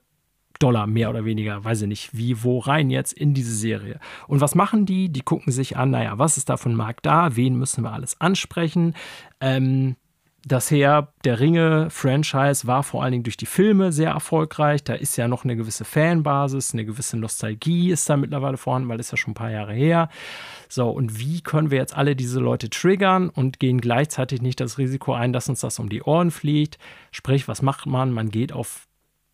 Dollar 0.57 0.87
mehr 0.87 1.09
oder 1.09 1.25
weniger, 1.25 1.61
weiß 1.65 1.81
ich 1.81 1.87
nicht, 1.89 2.17
wie, 2.17 2.41
wo 2.41 2.59
rein 2.59 2.89
jetzt 2.89 3.11
in 3.11 3.33
diese 3.33 3.53
Serie. 3.53 3.99
Und 4.29 4.39
was 4.39 4.55
machen 4.55 4.85
die? 4.85 5.09
Die 5.09 5.19
gucken 5.19 5.51
sich 5.51 5.75
an, 5.75 5.89
naja, 5.89 6.17
was 6.17 6.37
ist 6.37 6.47
da 6.47 6.55
ein 6.55 6.75
Markt 6.75 7.05
da? 7.05 7.35
Wen 7.35 7.55
müssen 7.57 7.83
wir 7.83 7.91
alles 7.91 8.21
ansprechen? 8.21 8.95
Ähm, 9.41 9.97
das 10.43 10.71
Herr 10.71 11.13
der 11.23 11.39
Ringe-Franchise 11.39 12.65
war 12.65 12.81
vor 12.81 13.03
allen 13.03 13.11
Dingen 13.11 13.23
durch 13.23 13.37
die 13.37 13.45
Filme 13.45 13.91
sehr 13.91 14.09
erfolgreich. 14.09 14.83
Da 14.83 14.93
ist 14.93 15.15
ja 15.15 15.27
noch 15.27 15.43
eine 15.43 15.55
gewisse 15.55 15.85
Fanbasis, 15.85 16.73
eine 16.73 16.83
gewisse 16.83 17.15
Nostalgie 17.17 17.91
ist 17.91 18.09
da 18.09 18.17
mittlerweile 18.17 18.57
vorhanden, 18.57 18.89
weil 18.89 18.99
ist 18.99 19.11
ja 19.11 19.17
schon 19.17 19.31
ein 19.31 19.35
paar 19.35 19.51
Jahre 19.51 19.73
her. 19.73 20.09
So, 20.67 20.89
und 20.89 21.19
wie 21.19 21.41
können 21.41 21.69
wir 21.69 21.77
jetzt 21.77 21.95
alle 21.95 22.15
diese 22.15 22.39
Leute 22.39 22.71
triggern 22.71 23.29
und 23.29 23.59
gehen 23.59 23.81
gleichzeitig 23.81 24.41
nicht 24.41 24.59
das 24.59 24.79
Risiko 24.79 25.13
ein, 25.13 25.31
dass 25.31 25.47
uns 25.47 25.59
das 25.59 25.77
um 25.77 25.89
die 25.89 26.01
Ohren 26.01 26.31
fliegt? 26.31 26.79
Sprich, 27.11 27.47
was 27.47 27.61
macht 27.61 27.85
man? 27.85 28.11
Man 28.11 28.31
geht 28.31 28.51
auf, 28.51 28.87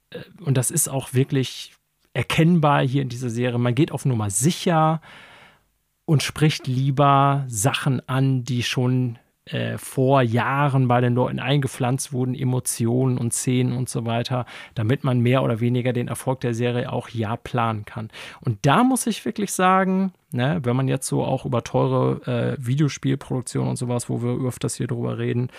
äh, 0.09 0.19
und 0.41 0.57
das 0.57 0.71
ist 0.71 0.89
auch 0.89 1.13
wirklich 1.13 1.73
erkennbar 2.13 2.85
hier 2.85 3.01
in 3.01 3.09
dieser 3.09 3.29
Serie, 3.29 3.59
man 3.59 3.75
geht 3.75 3.91
auf 3.91 4.03
Nummer 4.03 4.29
sicher 4.29 5.01
und 6.05 6.23
spricht 6.23 6.67
lieber 6.67 7.45
Sachen 7.47 8.01
an, 8.09 8.43
die 8.43 8.63
schon 8.63 9.19
äh, 9.51 9.77
vor 9.77 10.22
Jahren 10.22 10.88
bei 10.88 11.01
den 11.01 11.16
Leuten 11.16 11.40
eingepflanzt 11.40 12.14
wurden, 12.14 12.35
Emotionen 12.35 13.17
und 13.17 13.34
Szenen 13.34 13.74
und 13.74 13.90
so 13.90 14.06
weiter, 14.06 14.45
damit 14.76 15.03
man 15.03 15.19
mehr 15.19 15.43
oder 15.43 15.59
weniger 15.59 15.93
den 15.93 16.08
Erfolg 16.08 16.42
der 16.42 16.53
Serie 16.53 16.92
auch 16.92 17.09
ja 17.09 17.35
planen 17.35 17.85
kann. 17.85 18.09
Und 18.42 18.66
da 18.66 18.84
muss 18.84 19.08
ich 19.08 19.26
wirklich 19.26 19.51
sagen, 19.51 20.14
ne, 20.32 20.59
wenn 20.64 20.76
man 20.76 20.88
jetzt 20.88 21.08
so 21.08 21.24
auch 21.24 21.45
über 21.45 21.64
teure 21.64 22.58
äh, 22.58 22.66
Videospielproduktion 22.66 23.67
und 23.67 23.76
sowas, 23.77 24.09
wo 24.09 24.22
wir 24.22 24.48
öfters 24.48 24.76
hier 24.76 24.88
drüber 24.88 25.17
reden, 25.17 25.50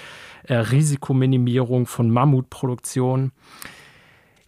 äh, 0.44 0.55
Risikominimierung 0.55 1.86
von 1.86 2.10
Mammutproduktionen, 2.10 3.33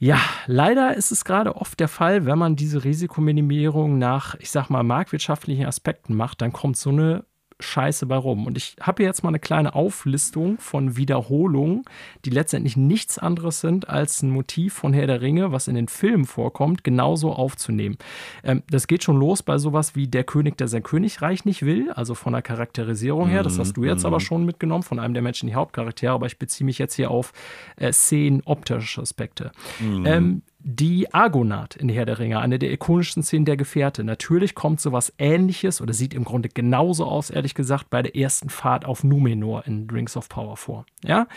ja, 0.02 0.18
leider 0.46 0.96
ist 0.96 1.12
es 1.12 1.26
gerade 1.26 1.56
oft 1.56 1.78
der 1.78 1.88
Fall, 1.88 2.24
wenn 2.24 2.38
man 2.38 2.56
diese 2.56 2.84
Risikominimierung 2.84 3.98
nach, 3.98 4.34
ich 4.36 4.50
sag 4.50 4.70
mal, 4.70 4.82
marktwirtschaftlichen 4.82 5.66
Aspekten 5.66 6.14
macht, 6.14 6.40
dann 6.40 6.54
kommt 6.54 6.78
so 6.78 6.88
eine 6.88 7.26
Scheiße 7.60 8.06
bei 8.06 8.16
rum. 8.16 8.46
Und 8.46 8.56
ich 8.56 8.76
habe 8.80 9.02
hier 9.02 9.06
jetzt 9.06 9.22
mal 9.22 9.28
eine 9.28 9.38
kleine 9.38 9.74
Auflistung 9.74 10.58
von 10.58 10.96
Wiederholungen, 10.96 11.84
die 12.24 12.30
letztendlich 12.30 12.76
nichts 12.76 13.18
anderes 13.18 13.60
sind 13.60 13.88
als 13.88 14.22
ein 14.22 14.30
Motiv 14.30 14.74
von 14.74 14.92
Herr 14.92 15.06
der 15.06 15.20
Ringe, 15.20 15.52
was 15.52 15.68
in 15.68 15.74
den 15.74 15.88
Filmen 15.88 16.24
vorkommt, 16.24 16.84
genauso 16.84 17.32
aufzunehmen. 17.32 17.96
Ähm, 18.44 18.62
das 18.70 18.86
geht 18.86 19.04
schon 19.04 19.18
los 19.18 19.42
bei 19.42 19.58
sowas 19.58 19.94
wie 19.94 20.08
Der 20.08 20.24
König, 20.24 20.56
der 20.58 20.68
sein 20.68 20.82
Königreich 20.82 21.44
nicht 21.44 21.62
will, 21.64 21.90
also 21.92 22.14
von 22.14 22.32
der 22.32 22.42
Charakterisierung 22.42 23.28
her. 23.28 23.42
Das 23.42 23.58
hast 23.58 23.76
du 23.76 23.84
jetzt 23.84 24.04
aber 24.04 24.20
schon 24.20 24.44
mitgenommen, 24.44 24.82
von 24.82 24.98
einem 24.98 25.14
der 25.14 25.22
Menschen, 25.22 25.46
die 25.46 25.54
Hauptcharaktere, 25.54 26.12
aber 26.12 26.26
ich 26.26 26.38
beziehe 26.38 26.64
mich 26.64 26.78
jetzt 26.78 26.94
hier 26.94 27.10
auf 27.10 27.32
äh, 27.76 27.92
Szenen, 27.92 28.42
optische 28.44 29.00
Aspekte. 29.00 29.52
Ähm, 29.80 30.42
die 30.62 31.12
Argonath 31.14 31.74
in 31.76 31.88
Herr 31.88 32.04
der 32.04 32.18
Ringe, 32.18 32.38
eine 32.38 32.58
der 32.58 32.70
ikonischsten 32.70 33.22
Szenen 33.22 33.46
der 33.46 33.56
Gefährte. 33.56 34.04
Natürlich 34.04 34.54
kommt 34.54 34.80
sowas 34.80 35.12
ähnliches 35.18 35.80
oder 35.80 35.94
sieht 35.94 36.12
im 36.12 36.24
Grunde 36.24 36.50
genauso 36.50 37.06
aus, 37.06 37.30
ehrlich 37.30 37.54
gesagt, 37.54 37.88
bei 37.88 38.02
der 38.02 38.14
ersten 38.14 38.50
Fahrt 38.50 38.84
auf 38.84 39.02
Numenor 39.02 39.66
in 39.66 39.88
Rings 39.88 40.16
of 40.18 40.28
Power 40.28 40.58
vor. 40.58 40.84
Ja? 41.02 41.28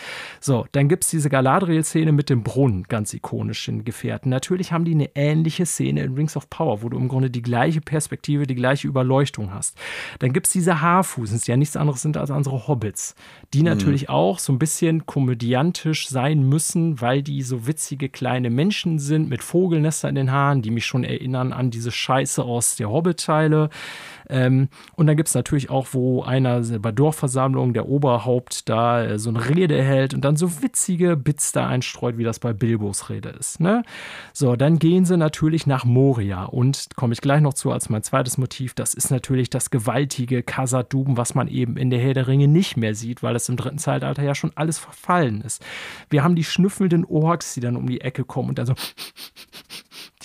So, 0.41 0.65
dann 0.73 0.89
gibt 0.89 1.05
es 1.05 1.09
diese 1.09 1.29
Galadriel-Szene 1.29 2.11
mit 2.11 2.29
dem 2.29 2.43
Brunnen, 2.43 2.83
ganz 2.83 3.13
ikonisch 3.13 3.67
in 3.69 3.85
Gefährten. 3.85 4.29
Natürlich 4.29 4.73
haben 4.73 4.83
die 4.83 4.93
eine 4.93 5.15
ähnliche 5.15 5.65
Szene 5.65 6.03
in 6.03 6.15
Rings 6.15 6.35
of 6.35 6.49
Power, 6.49 6.81
wo 6.81 6.89
du 6.89 6.97
im 6.97 7.07
Grunde 7.07 7.29
die 7.29 7.41
gleiche 7.41 7.79
Perspektive, 7.79 8.45
die 8.45 8.55
gleiche 8.55 8.89
Überleuchtung 8.89 9.53
hast. 9.53 9.77
Dann 10.19 10.33
gibt 10.33 10.47
es 10.47 10.53
diese 10.53 10.81
Haarfusens, 10.81 11.45
die 11.45 11.51
ja 11.51 11.57
nichts 11.57 11.77
anderes 11.77 12.01
sind 12.01 12.17
als 12.17 12.29
unsere 12.29 12.67
Hobbits, 12.67 13.15
die 13.53 13.63
natürlich 13.63 14.09
auch 14.09 14.39
so 14.39 14.51
ein 14.51 14.59
bisschen 14.59 15.05
komödiantisch 15.05 16.09
sein 16.09 16.43
müssen, 16.43 16.99
weil 16.99 17.23
die 17.23 17.41
so 17.41 17.67
witzige 17.67 18.09
kleine 18.09 18.49
Menschen 18.49 18.99
sind 18.99 19.12
mit 19.19 19.43
Vogelnester 19.43 20.09
in 20.09 20.15
den 20.15 20.31
Haaren, 20.31 20.61
die 20.61 20.71
mich 20.71 20.85
schon 20.85 21.03
erinnern 21.03 21.53
an 21.53 21.71
diese 21.71 21.91
Scheiße 21.91 22.43
aus 22.43 22.75
der 22.75 22.89
Hobbit-Teile. 22.89 23.69
Ähm, 24.33 24.69
und 24.95 25.05
dann 25.05 25.15
gibt 25.15 25.29
es 25.29 25.35
natürlich 25.35 25.69
auch, 25.69 25.87
wo 25.91 26.23
einer 26.23 26.61
bei 26.79 26.91
Dorfversammlung, 26.91 27.73
der 27.73 27.87
Oberhaupt, 27.87 28.67
da 28.67 29.03
äh, 29.03 29.19
so 29.19 29.29
eine 29.29 29.47
Rede 29.47 29.81
hält 29.81 30.15
und 30.15 30.25
dann 30.25 30.35
so 30.35 30.63
witzige 30.63 31.15
Bits 31.15 31.51
da 31.51 31.67
einstreut, 31.67 32.17
wie 32.17 32.23
das 32.23 32.39
bei 32.39 32.51
Bilbos 32.51 33.09
Rede 33.09 33.29
ist. 33.29 33.59
Ne? 33.59 33.83
So, 34.33 34.55
dann 34.55 34.79
gehen 34.79 35.05
sie 35.05 35.17
natürlich 35.17 35.67
nach 35.67 35.85
Moria 35.85 36.45
und 36.45 36.87
komme 36.95 37.13
ich 37.13 37.21
gleich 37.21 37.41
noch 37.41 37.53
zu 37.53 37.71
als 37.71 37.89
mein 37.89 38.01
zweites 38.01 38.39
Motiv. 38.39 38.73
Das 38.73 38.95
ist 38.95 39.11
natürlich 39.11 39.51
das 39.51 39.69
gewaltige 39.69 40.41
Khazad-Dum, 40.41 41.15
was 41.15 41.35
man 41.35 41.47
eben 41.47 41.77
in 41.77 41.91
der 41.91 41.99
Herr 41.99 42.15
der 42.15 42.27
Ringe 42.27 42.47
nicht 42.47 42.75
mehr 42.75 42.95
sieht, 42.95 43.21
weil 43.21 43.35
es 43.35 43.49
im 43.49 43.55
dritten 43.55 43.77
Zeitalter 43.77 44.23
ja 44.23 44.33
schon 44.33 44.51
alles 44.55 44.79
verfallen 44.79 45.41
ist. 45.41 45.63
Wir 46.09 46.23
haben 46.23 46.35
die 46.35 46.43
schnüffelnden 46.43 47.05
Orks, 47.05 47.53
die 47.53 47.59
dann 47.59 47.75
um 47.75 47.85
die 47.85 48.01
Ecke 48.01 48.23
kommen 48.23 48.49
und 48.49 48.57
dann 48.57 48.65
so 48.65 48.73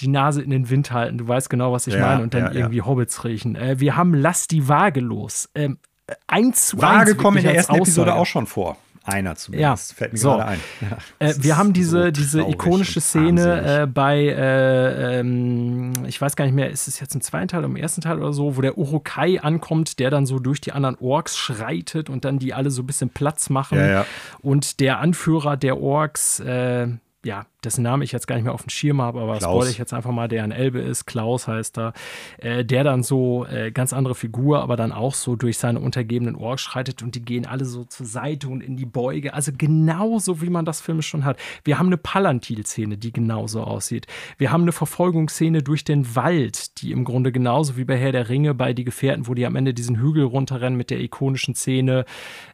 die 0.01 0.09
Nase 0.09 0.43
in 0.43 0.51
den 0.51 0.71
Wind 0.71 0.91
halten. 0.91 1.19
Du 1.19 1.29
weißt 1.29 1.51
genau, 1.51 1.73
was 1.73 1.87
ich 1.87 1.95
ja, 1.95 2.01
meine. 2.01 2.23
Und 2.23 2.35
dann 2.35 2.45
ja, 2.45 2.53
irgendwie. 2.53 2.83
Hobbits 2.83 3.25
riechen. 3.25 3.57
Äh, 3.57 3.81
wir 3.81 3.97
haben 3.97 4.15
Lass 4.15 4.49
die 4.49 4.69
Waage 4.69 5.01
los. 5.01 5.49
Ähm, 5.55 5.79
eins 6.27 6.69
zu 6.69 6.81
Waage 6.81 7.15
kommen 7.15 7.39
in 7.39 7.45
der 7.45 7.55
ersten 7.55 7.73
Aussage. 7.73 7.83
Episode 7.83 8.15
auch 8.15 8.27
schon 8.27 8.47
vor. 8.47 8.77
Einer 9.09 9.37
zumindest. 9.37 9.91
Ja. 9.91 9.97
Fällt 9.97 10.13
mir 10.13 10.19
so. 10.19 10.31
gerade 10.33 10.45
ein. 10.47 10.61
Ja, 10.83 10.99
äh, 11.27 11.35
wir 11.39 11.57
haben 11.57 11.73
diese, 11.73 12.05
so 12.05 12.11
diese 12.11 12.43
ikonische 12.43 13.01
Szene 13.01 13.83
äh, 13.83 13.87
bei, 13.87 14.19
äh, 14.19 15.21
ähm, 15.21 15.93
ich 16.07 16.21
weiß 16.21 16.37
gar 16.37 16.45
nicht 16.45 16.55
mehr, 16.55 16.71
ist 16.71 16.89
es 16.89 17.01
jetzt 17.01 17.15
im 17.15 17.23
zweiten 17.23 17.49
Teil 17.49 17.61
oder 17.61 17.69
im 17.69 17.77
ersten 17.77 18.03
Teil 18.03 18.19
oder 18.19 18.35
so, 18.35 18.59
wo 18.59 18.61
der 18.61 18.77
Urukai 18.77 19.41
ankommt, 19.41 19.99
der 19.99 20.11
dann 20.11 20.27
so 20.27 20.39
durch 20.39 20.61
die 20.61 20.73
anderen 20.73 20.97
Orks 21.01 21.39
schreitet 21.39 22.11
und 22.11 22.27
dann 22.27 22.39
die 22.39 22.53
alle 22.53 22.71
so 22.71 22.83
ein 22.83 22.87
bisschen 22.87 23.09
Platz 23.09 23.49
machen. 23.49 23.79
Ja, 23.79 24.05
und 24.43 24.79
der 24.79 24.99
Anführer 24.99 25.57
der 25.57 25.81
Orks, 25.81 26.41
äh, 26.41 26.89
ja, 27.25 27.47
dessen 27.65 27.83
Name 27.83 28.05
ich 28.05 28.13
jetzt 28.13 28.29
gar 28.29 28.37
nicht 28.37 28.45
mehr 28.45 28.55
auf 28.55 28.63
dem 28.63 28.71
Schirm 28.71 29.03
habe, 29.03 29.21
aber 29.21 29.39
Klaus. 29.39 29.51
spoilere 29.51 29.71
ich 29.71 29.79
jetzt 29.79 29.93
einfach 29.93 30.13
mal, 30.13 30.29
der 30.29 30.45
ein 30.45 30.53
Elbe 30.53 30.79
ist, 30.79 31.07
Klaus 31.07 31.49
heißt 31.49 31.79
er, 31.79 31.93
äh, 32.39 32.65
der 32.65 32.85
dann 32.85 33.03
so 33.03 33.47
äh, 33.47 33.73
ganz 33.73 33.93
andere 33.93 34.15
Figur, 34.15 34.63
aber 34.63 34.77
dann 34.77 34.93
auch 34.93 35.15
so 35.15 35.35
durch 35.35 35.59
seine 35.59 35.81
untergebenen 35.81 36.37
Orks 36.37 36.63
schreitet 36.63 37.03
und 37.03 37.17
die 37.17 37.25
gehen 37.25 37.47
alle 37.47 37.65
so 37.65 37.85
zur 37.85 38.07
Seite 38.07 38.49
und 38.49 38.61
in 38.61 38.77
die 38.77 38.87
Beuge, 38.87 39.35
also 39.35 39.51
genauso 39.57 40.41
wie 40.41 40.51
man 40.51 40.65
das 40.65 40.81
Film 40.81 41.03
schon 41.03 41.25
hat. 41.25 41.37
Wir 41.65 41.81
haben 41.81 41.87
eine 41.87 41.97
Palantil-Szene, 41.97 42.97
die 42.97 43.13
genauso 43.13 43.65
aussieht. 43.65 44.07
Wir 44.37 44.53
haben 44.53 44.63
eine 44.63 44.73
Verfolgungsszene 44.73 45.63
durch 45.63 45.83
den 45.83 46.15
Wald, 46.15 46.81
die 46.81 46.93
im 46.93 47.05
Grunde 47.05 47.33
genauso 47.33 47.77
wie 47.77 47.85
bei 47.85 47.97
Herr 47.97 48.13
der 48.13 48.29
Ringe 48.29 48.55
bei 48.55 48.73
Die 48.73 48.85
Gefährten, 48.85 49.27
wo 49.27 49.35
die 49.35 49.47
am 49.47 49.57
Ende 49.57 49.75
diesen 49.75 50.01
Hügel 50.01 50.25
runterrennen 50.25 50.77
mit 50.77 50.91
der 50.91 51.01
ikonischen 51.01 51.57
Szene, 51.57 52.05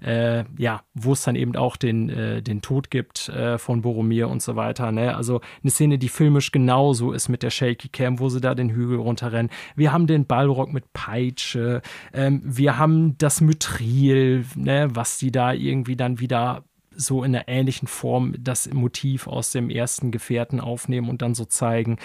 äh, 0.02 0.44
ja, 0.56 0.82
wo 0.94 1.12
es 1.12 1.22
dann 1.22 1.36
eben 1.36 1.56
auch 1.56 1.76
den, 1.76 2.08
äh, 2.08 2.42
den 2.42 2.62
Tod 2.62 2.90
gibt 2.90 3.28
äh, 3.28 3.58
von 3.58 3.82
Boromir 3.82 4.30
und 4.30 4.40
so 4.40 4.56
weiter 4.56 4.94
Ne? 4.94 5.03
Also 5.08 5.40
eine 5.62 5.70
Szene, 5.70 5.98
die 5.98 6.08
filmisch 6.08 6.52
genauso 6.52 7.12
ist 7.12 7.28
mit 7.28 7.42
der 7.42 7.50
Shaky 7.50 7.88
Cam, 7.88 8.18
wo 8.18 8.28
sie 8.28 8.40
da 8.40 8.54
den 8.54 8.70
Hügel 8.70 8.98
runterrennen. 8.98 9.50
Wir 9.76 9.92
haben 9.92 10.06
den 10.06 10.26
Ballrock 10.26 10.72
mit 10.72 10.92
Peitsche. 10.92 11.82
Ähm, 12.12 12.40
wir 12.44 12.78
haben 12.78 13.18
das 13.18 13.40
Mythril, 13.40 14.44
ne? 14.54 14.88
was 14.92 15.18
die 15.18 15.32
da 15.32 15.52
irgendwie 15.52 15.96
dann 15.96 16.20
wieder 16.20 16.64
so 16.96 17.24
in 17.24 17.34
einer 17.34 17.48
ähnlichen 17.48 17.88
Form 17.88 18.34
das 18.38 18.72
Motiv 18.72 19.26
aus 19.26 19.50
dem 19.50 19.70
ersten 19.70 20.10
Gefährten 20.10 20.60
aufnehmen 20.60 21.08
und 21.08 21.22
dann 21.22 21.34
so 21.34 21.44
zeigen. 21.44 21.98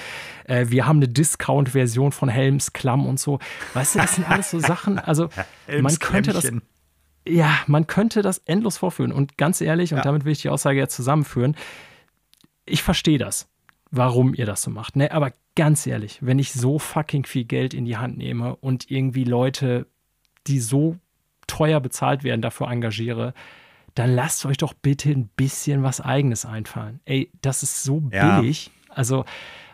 Äh, 0.46 0.68
wir 0.70 0.88
haben 0.88 0.98
eine 0.98 1.08
Discount-Version 1.08 2.12
von 2.12 2.30
Helms 2.30 2.74
Klamm 2.74 3.06
und 3.06 3.20
so. 3.20 3.40
Weißt 3.74 3.96
du, 3.96 4.00
das 4.00 4.16
sind 4.16 4.30
alles 4.30 4.52
so 4.52 4.60
Sachen. 4.60 5.00
Also 5.00 5.30
man 5.82 5.98
könnte 6.00 6.34
das. 6.34 6.52
Ja, 7.28 7.60
man 7.68 7.86
könnte 7.86 8.22
das 8.22 8.40
endlos 8.40 8.78
vorführen. 8.78 9.12
Und 9.12 9.38
ganz 9.38 9.62
ehrlich, 9.62 9.92
und 9.92 9.98
ja. 9.98 10.04
damit 10.04 10.26
will 10.26 10.32
ich 10.32 10.42
die 10.42 10.50
Aussage 10.50 10.80
jetzt 10.80 10.96
zusammenführen, 10.96 11.56
ich 12.70 12.84
verstehe 12.84 13.18
das, 13.18 13.50
warum 13.92 14.34
ihr 14.34 14.46
das 14.46 14.62
so 14.62 14.72
macht. 14.72 14.96
Ne? 14.96 15.12
Aber 15.12 15.34
ganz 15.56 15.86
ehrlich, 15.88 16.20
wenn 16.22 16.40
ich 16.40 16.54
so 16.54 16.80
fucking 16.80 17.26
viel 17.26 17.46
Geld 17.46 17.74
in 17.74 17.86
die 17.86 17.98
Hand 17.98 18.18
nehme 18.18 18.56
und 18.56 18.90
irgendwie 18.90 19.24
Leute, 19.24 19.88
die 20.48 20.60
so 20.60 20.98
teuer 21.48 21.80
bezahlt 21.80 22.24
werden, 22.24 22.42
dafür 22.42 22.70
engagiere, 22.70 23.34
dann 23.96 24.14
lasst 24.14 24.46
euch 24.46 24.58
doch 24.58 24.74
bitte 24.74 25.10
ein 25.10 25.28
bisschen 25.28 25.84
was 25.84 26.00
Eigenes 26.00 26.46
einfallen. 26.46 27.00
Ey, 27.06 27.32
das 27.42 27.64
ist 27.64 27.84
so 27.84 28.04
ja. 28.12 28.40
billig. 28.40 28.72
Also, 28.90 29.26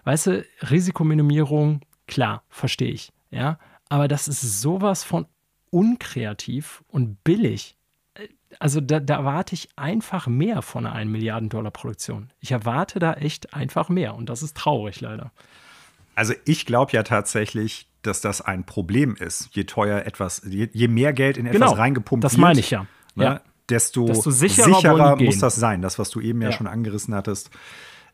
weißt 0.05 0.27
du, 0.27 0.45
Risikominimierung, 0.69 1.81
klar, 2.07 2.43
verstehe 2.49 2.91
ich. 2.91 3.11
Ja, 3.29 3.59
aber 3.89 4.07
das 4.07 4.27
ist 4.27 4.61
sowas 4.61 5.03
von 5.03 5.27
unkreativ 5.69 6.83
und 6.87 7.23
billig 7.23 7.75
also 8.59 8.81
da, 8.81 8.99
da, 8.99 9.15
erwarte 9.15 9.55
ich 9.55 9.69
einfach 9.75 10.27
mehr 10.27 10.61
von 10.61 10.85
einer 10.85 10.95
1 10.95 11.11
Milliarden 11.11 11.49
Dollar 11.49 11.71
Produktion. 11.71 12.29
Ich 12.39 12.51
erwarte 12.51 12.99
da 12.99 13.13
echt 13.13 13.53
einfach 13.53 13.89
mehr 13.89 14.15
und 14.15 14.29
das 14.29 14.43
ist 14.43 14.57
traurig 14.57 15.01
leider. 15.01 15.31
Also 16.15 16.33
ich 16.45 16.65
glaube 16.65 16.93
ja 16.93 17.03
tatsächlich, 17.03 17.87
dass 18.01 18.21
das 18.21 18.41
ein 18.41 18.65
Problem 18.65 19.15
ist. 19.15 19.49
Je 19.51 19.65
teuer 19.65 20.05
etwas, 20.05 20.41
je, 20.45 20.69
je 20.71 20.87
mehr 20.87 21.13
Geld 21.13 21.37
in 21.37 21.45
etwas 21.45 21.69
genau, 21.69 21.73
reingepumpt 21.73 22.23
das 22.23 22.33
wird. 22.33 22.37
Das 22.39 22.41
meine 22.41 22.59
ich 22.59 22.69
ja. 22.71 22.87
Ne, 23.15 23.23
ja. 23.23 23.41
Desto, 23.69 24.05
desto, 24.05 24.29
sicherer, 24.29 24.75
sicherer 24.75 25.15
muss 25.15 25.39
das 25.39 25.55
sein. 25.55 25.81
Das, 25.81 25.97
was 25.97 26.09
du 26.11 26.21
eben 26.21 26.41
ja, 26.41 26.49
ja. 26.49 26.55
schon 26.55 26.67
angerissen 26.67 27.15
hattest. 27.15 27.49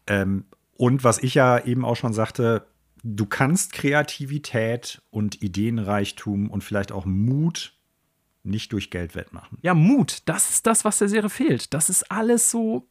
Ähm, 0.08 0.46
und 0.78 1.04
was 1.04 1.20
ich 1.20 1.36
ja 1.36 1.60
eben 1.60 1.84
auch 1.84 1.96
schon 1.96 2.14
sagte, 2.14 2.66
du 3.04 3.26
kannst 3.26 3.74
Kreativität 3.74 5.02
und 5.10 5.42
Ideenreichtum 5.42 6.50
und 6.50 6.64
vielleicht 6.64 6.92
auch 6.92 7.06
Mut 7.06 7.74
nicht 8.44 8.74
durch 8.74 8.90
Geld 8.90 9.16
wettmachen. 9.16 9.58
Ja, 9.62 9.74
Mut, 9.74 10.24
das 10.26 10.50
ist 10.50 10.68
das, 10.68 10.86
was 10.86 11.00
der 11.00 11.10
Serie 11.10 11.30
fehlt. 11.30 11.74
Das 11.74 11.90
ist 11.90 12.10
alles 12.12 12.50
so. 12.50 12.88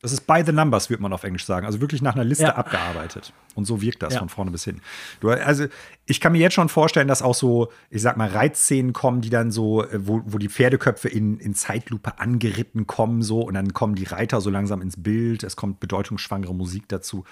Das 0.00 0.12
ist 0.12 0.28
by 0.28 0.44
the 0.46 0.52
numbers, 0.52 0.90
würde 0.90 1.02
man 1.02 1.12
auf 1.12 1.24
Englisch 1.24 1.44
sagen. 1.44 1.66
Also 1.66 1.80
wirklich 1.80 2.02
nach 2.02 2.14
einer 2.14 2.22
Liste 2.22 2.44
ja. 2.44 2.54
abgearbeitet. 2.54 3.32
Und 3.56 3.64
so 3.64 3.82
wirkt 3.82 4.00
das 4.00 4.14
ja. 4.14 4.20
von 4.20 4.28
vorne 4.28 4.52
bis 4.52 4.62
hin. 4.62 4.80
Du, 5.18 5.30
also, 5.30 5.66
ich 6.06 6.20
kann 6.20 6.30
mir 6.30 6.38
jetzt 6.38 6.52
schon 6.52 6.68
vorstellen, 6.68 7.08
dass 7.08 7.20
auch 7.20 7.34
so, 7.34 7.72
ich 7.90 8.00
sag 8.00 8.16
mal, 8.16 8.28
Reizszenen 8.28 8.92
kommen, 8.92 9.22
die 9.22 9.30
dann 9.30 9.50
so, 9.50 9.82
äh, 9.82 10.06
wo, 10.06 10.22
wo 10.24 10.38
die 10.38 10.48
Pferdeköpfe 10.48 11.08
in, 11.08 11.40
in 11.40 11.54
Zeitlupe 11.54 12.20
angeritten 12.20 12.86
kommen, 12.86 13.22
so, 13.22 13.40
und 13.40 13.54
dann 13.54 13.72
kommen 13.72 13.96
die 13.96 14.04
Reiter 14.04 14.40
so 14.40 14.50
langsam 14.50 14.82
ins 14.82 15.02
Bild. 15.02 15.42
Es 15.42 15.56
kommt 15.56 15.80
bedeutungsschwangere 15.80 16.54
Musik 16.54 16.84
dazu. 16.86 17.24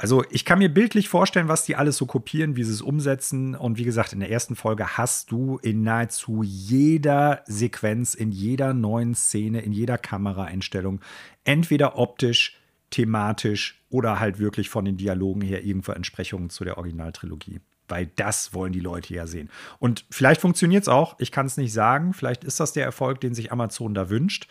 Also 0.00 0.24
ich 0.30 0.46
kann 0.46 0.60
mir 0.60 0.72
bildlich 0.72 1.10
vorstellen, 1.10 1.48
was 1.48 1.66
die 1.66 1.76
alles 1.76 1.98
so 1.98 2.06
kopieren, 2.06 2.56
wie 2.56 2.64
sie 2.64 2.72
es 2.72 2.80
umsetzen. 2.80 3.54
Und 3.54 3.76
wie 3.76 3.84
gesagt, 3.84 4.14
in 4.14 4.20
der 4.20 4.30
ersten 4.30 4.56
Folge 4.56 4.96
hast 4.96 5.30
du 5.30 5.58
in 5.58 5.82
nahezu 5.82 6.42
jeder 6.42 7.42
Sequenz, 7.44 8.14
in 8.14 8.32
jeder 8.32 8.72
neuen 8.72 9.14
Szene, 9.14 9.60
in 9.60 9.72
jeder 9.72 9.98
Kameraeinstellung, 9.98 11.02
entweder 11.44 11.98
optisch, 11.98 12.58
thematisch 12.88 13.84
oder 13.90 14.18
halt 14.18 14.38
wirklich 14.38 14.70
von 14.70 14.86
den 14.86 14.96
Dialogen 14.96 15.42
her 15.42 15.66
irgendwo 15.66 15.92
Entsprechungen 15.92 16.48
zu 16.48 16.64
der 16.64 16.78
Originaltrilogie. 16.78 17.60
Weil 17.86 18.06
das 18.16 18.54
wollen 18.54 18.72
die 18.72 18.80
Leute 18.80 19.12
ja 19.12 19.26
sehen. 19.26 19.50
Und 19.80 20.06
vielleicht 20.08 20.40
funktioniert 20.40 20.84
es 20.84 20.88
auch, 20.88 21.16
ich 21.18 21.30
kann 21.30 21.44
es 21.44 21.58
nicht 21.58 21.74
sagen. 21.74 22.14
Vielleicht 22.14 22.42
ist 22.44 22.58
das 22.58 22.72
der 22.72 22.86
Erfolg, 22.86 23.20
den 23.20 23.34
sich 23.34 23.52
Amazon 23.52 23.92
da 23.92 24.08
wünscht. 24.08 24.48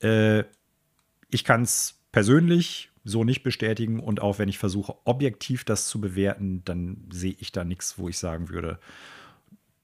Äh, 0.00 0.44
ich 1.28 1.42
kann 1.42 1.62
es 1.62 1.98
persönlich 2.12 2.91
so 3.04 3.24
nicht 3.24 3.42
bestätigen. 3.42 4.00
Und 4.00 4.20
auch 4.20 4.38
wenn 4.38 4.48
ich 4.48 4.58
versuche, 4.58 4.94
objektiv 5.04 5.64
das 5.64 5.86
zu 5.88 6.00
bewerten, 6.00 6.62
dann 6.64 7.08
sehe 7.10 7.34
ich 7.38 7.52
da 7.52 7.64
nichts, 7.64 7.98
wo 7.98 8.08
ich 8.08 8.18
sagen 8.18 8.48
würde, 8.48 8.78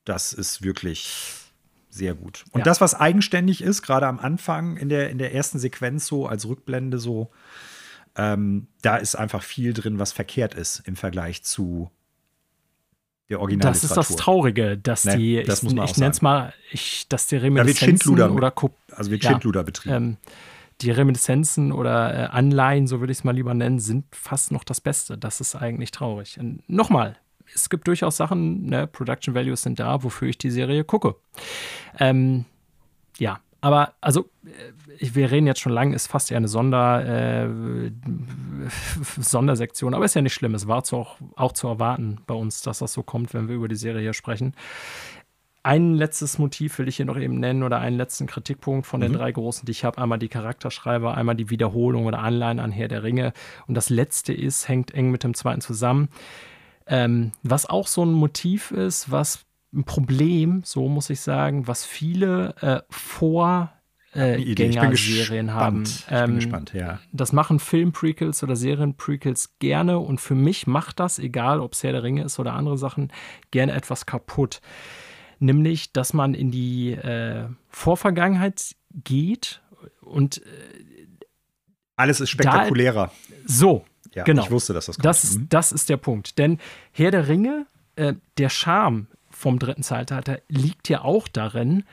das 0.04 0.32
ist 0.32 0.62
wirklich 0.62 1.12
sehr 1.90 2.14
gut. 2.14 2.44
Und 2.52 2.60
ja. 2.60 2.64
das, 2.64 2.80
was 2.80 2.94
eigenständig 2.94 3.62
ist, 3.62 3.82
gerade 3.82 4.06
am 4.06 4.18
Anfang 4.18 4.76
in 4.76 4.88
der, 4.88 5.10
in 5.10 5.18
der 5.18 5.34
ersten 5.34 5.58
Sequenz 5.58 6.06
so 6.06 6.26
als 6.26 6.46
Rückblende 6.46 6.98
so, 6.98 7.30
ähm, 8.16 8.68
da 8.82 8.96
ist 8.96 9.14
einfach 9.14 9.42
viel 9.42 9.72
drin, 9.72 9.98
was 9.98 10.12
verkehrt 10.12 10.54
ist 10.54 10.82
im 10.86 10.96
Vergleich 10.96 11.42
zu 11.44 11.90
der 13.28 13.40
Original. 13.40 13.72
Das 13.72 13.84
ist 13.84 13.96
das 13.96 14.16
Traurige, 14.16 14.78
dass 14.78 15.04
nee, 15.04 15.16
die, 15.16 15.42
das 15.44 15.62
ich, 15.62 15.72
ich 15.72 15.96
nenne 15.98 16.10
es 16.10 16.22
mal, 16.22 16.52
ich, 16.72 17.06
dass 17.08 17.26
die 17.26 17.36
Reminiszenzen 17.36 18.16
da 18.16 18.34
wird 18.34 18.36
oder 18.36 18.72
also 18.96 19.10
wird 19.10 19.22
Schindluder 19.22 19.60
ja, 19.60 19.64
betrieben. 19.64 19.94
Ähm, 19.94 20.16
die 20.80 20.90
Reminiszenzen 20.90 21.72
oder 21.72 22.14
äh, 22.14 22.26
Anleihen, 22.28 22.86
so 22.86 23.00
würde 23.00 23.10
ich 23.10 23.18
es 23.18 23.24
mal 23.24 23.34
lieber 23.34 23.54
nennen, 23.54 23.80
sind 23.80 24.04
fast 24.14 24.52
noch 24.52 24.64
das 24.64 24.80
Beste. 24.80 25.18
Das 25.18 25.40
ist 25.40 25.56
eigentlich 25.56 25.90
traurig. 25.90 26.38
Und 26.38 26.68
nochmal, 26.68 27.16
es 27.54 27.68
gibt 27.68 27.86
durchaus 27.88 28.16
Sachen, 28.16 28.66
ne, 28.66 28.86
Production 28.86 29.34
Values 29.34 29.62
sind 29.62 29.80
da, 29.80 30.02
wofür 30.02 30.28
ich 30.28 30.38
die 30.38 30.50
Serie 30.50 30.84
gucke. 30.84 31.16
Ähm, 31.98 32.44
ja, 33.18 33.40
aber 33.60 33.94
also, 34.00 34.30
äh, 34.44 35.14
wir 35.14 35.30
reden 35.32 35.48
jetzt 35.48 35.60
schon 35.60 35.72
lange, 35.72 35.96
ist 35.96 36.06
fast 36.06 36.30
eher 36.30 36.36
eine 36.36 36.48
Sonder, 36.48 37.04
äh, 37.04 37.90
Sondersektion, 39.20 39.94
aber 39.94 40.04
ist 40.04 40.14
ja 40.14 40.22
nicht 40.22 40.34
schlimm. 40.34 40.54
Es 40.54 40.68
war 40.68 40.84
zu 40.84 40.96
auch, 40.96 41.16
auch 41.34 41.52
zu 41.52 41.66
erwarten 41.66 42.18
bei 42.26 42.34
uns, 42.34 42.62
dass 42.62 42.78
das 42.78 42.92
so 42.92 43.02
kommt, 43.02 43.34
wenn 43.34 43.48
wir 43.48 43.56
über 43.56 43.68
die 43.68 43.76
Serie 43.76 44.02
hier 44.02 44.14
sprechen 44.14 44.54
ein 45.68 45.96
letztes 45.96 46.38
Motiv 46.38 46.78
will 46.78 46.88
ich 46.88 46.96
hier 46.96 47.04
noch 47.04 47.18
eben 47.18 47.38
nennen 47.40 47.62
oder 47.62 47.78
einen 47.78 47.98
letzten 47.98 48.26
Kritikpunkt 48.26 48.86
von 48.86 49.02
den 49.02 49.12
mhm. 49.12 49.16
drei 49.16 49.32
großen, 49.32 49.66
die 49.66 49.72
ich 49.72 49.84
habe. 49.84 50.00
Einmal 50.00 50.18
die 50.18 50.28
Charakterschreiber, 50.28 51.14
einmal 51.14 51.34
die 51.34 51.50
Wiederholung 51.50 52.06
oder 52.06 52.20
Anleihen 52.20 52.58
an 52.58 52.72
Herr 52.72 52.88
der 52.88 53.02
Ringe. 53.02 53.34
Und 53.66 53.74
das 53.74 53.90
letzte 53.90 54.32
ist, 54.32 54.66
hängt 54.66 54.94
eng 54.94 55.10
mit 55.10 55.24
dem 55.24 55.34
zweiten 55.34 55.60
zusammen. 55.60 56.08
Ähm, 56.86 57.32
was 57.42 57.66
auch 57.66 57.86
so 57.86 58.02
ein 58.02 58.12
Motiv 58.12 58.70
ist, 58.70 59.10
was 59.10 59.44
ein 59.74 59.84
Problem, 59.84 60.62
so 60.64 60.88
muss 60.88 61.10
ich 61.10 61.20
sagen, 61.20 61.66
was 61.66 61.84
viele 61.84 62.54
äh, 62.62 62.80
vor 62.88 63.70
äh, 64.14 64.42
Gänger-Serien 64.54 65.52
haben. 65.52 65.82
Ich 65.82 66.06
bin 66.06 66.16
ähm, 66.16 66.34
gespannt, 66.36 66.72
ja. 66.72 66.98
Das 67.12 67.34
machen 67.34 67.58
Film-Prequels 67.58 68.42
oder 68.42 68.56
Serien-Prequels 68.56 69.58
gerne 69.58 69.98
und 69.98 70.18
für 70.18 70.34
mich 70.34 70.66
macht 70.66 70.98
das, 70.98 71.18
egal 71.18 71.60
ob 71.60 71.74
es 71.74 71.82
Herr 71.82 71.92
der 71.92 72.04
Ringe 72.04 72.24
ist 72.24 72.38
oder 72.38 72.54
andere 72.54 72.78
Sachen, 72.78 73.12
gerne 73.50 73.72
etwas 73.72 74.06
kaputt. 74.06 74.62
Nämlich, 75.40 75.92
dass 75.92 76.12
man 76.12 76.34
in 76.34 76.50
die 76.50 76.92
äh, 76.92 77.48
Vorvergangenheit 77.68 78.74
geht 78.92 79.62
und 80.00 80.38
äh, 80.38 81.06
alles 81.96 82.20
ist 82.20 82.30
spektakulärer. 82.30 83.10
Da, 83.28 83.34
so, 83.46 83.84
ja, 84.14 84.24
genau. 84.24 84.42
Ich 84.42 84.50
wusste, 84.50 84.72
dass 84.72 84.86
das 84.86 84.96
kommt. 84.96 85.04
Das, 85.04 85.36
mhm. 85.36 85.48
das 85.48 85.72
ist 85.72 85.88
der 85.88 85.96
Punkt. 85.96 86.38
Denn 86.38 86.58
Herr 86.92 87.10
der 87.10 87.28
Ringe, 87.28 87.66
äh, 87.96 88.14
der 88.36 88.48
Charme 88.48 89.08
vom 89.30 89.58
dritten 89.58 89.82
Zeitalter 89.82 90.40
liegt 90.48 90.88
ja 90.88 91.02
auch 91.02 91.28
darin, 91.28 91.84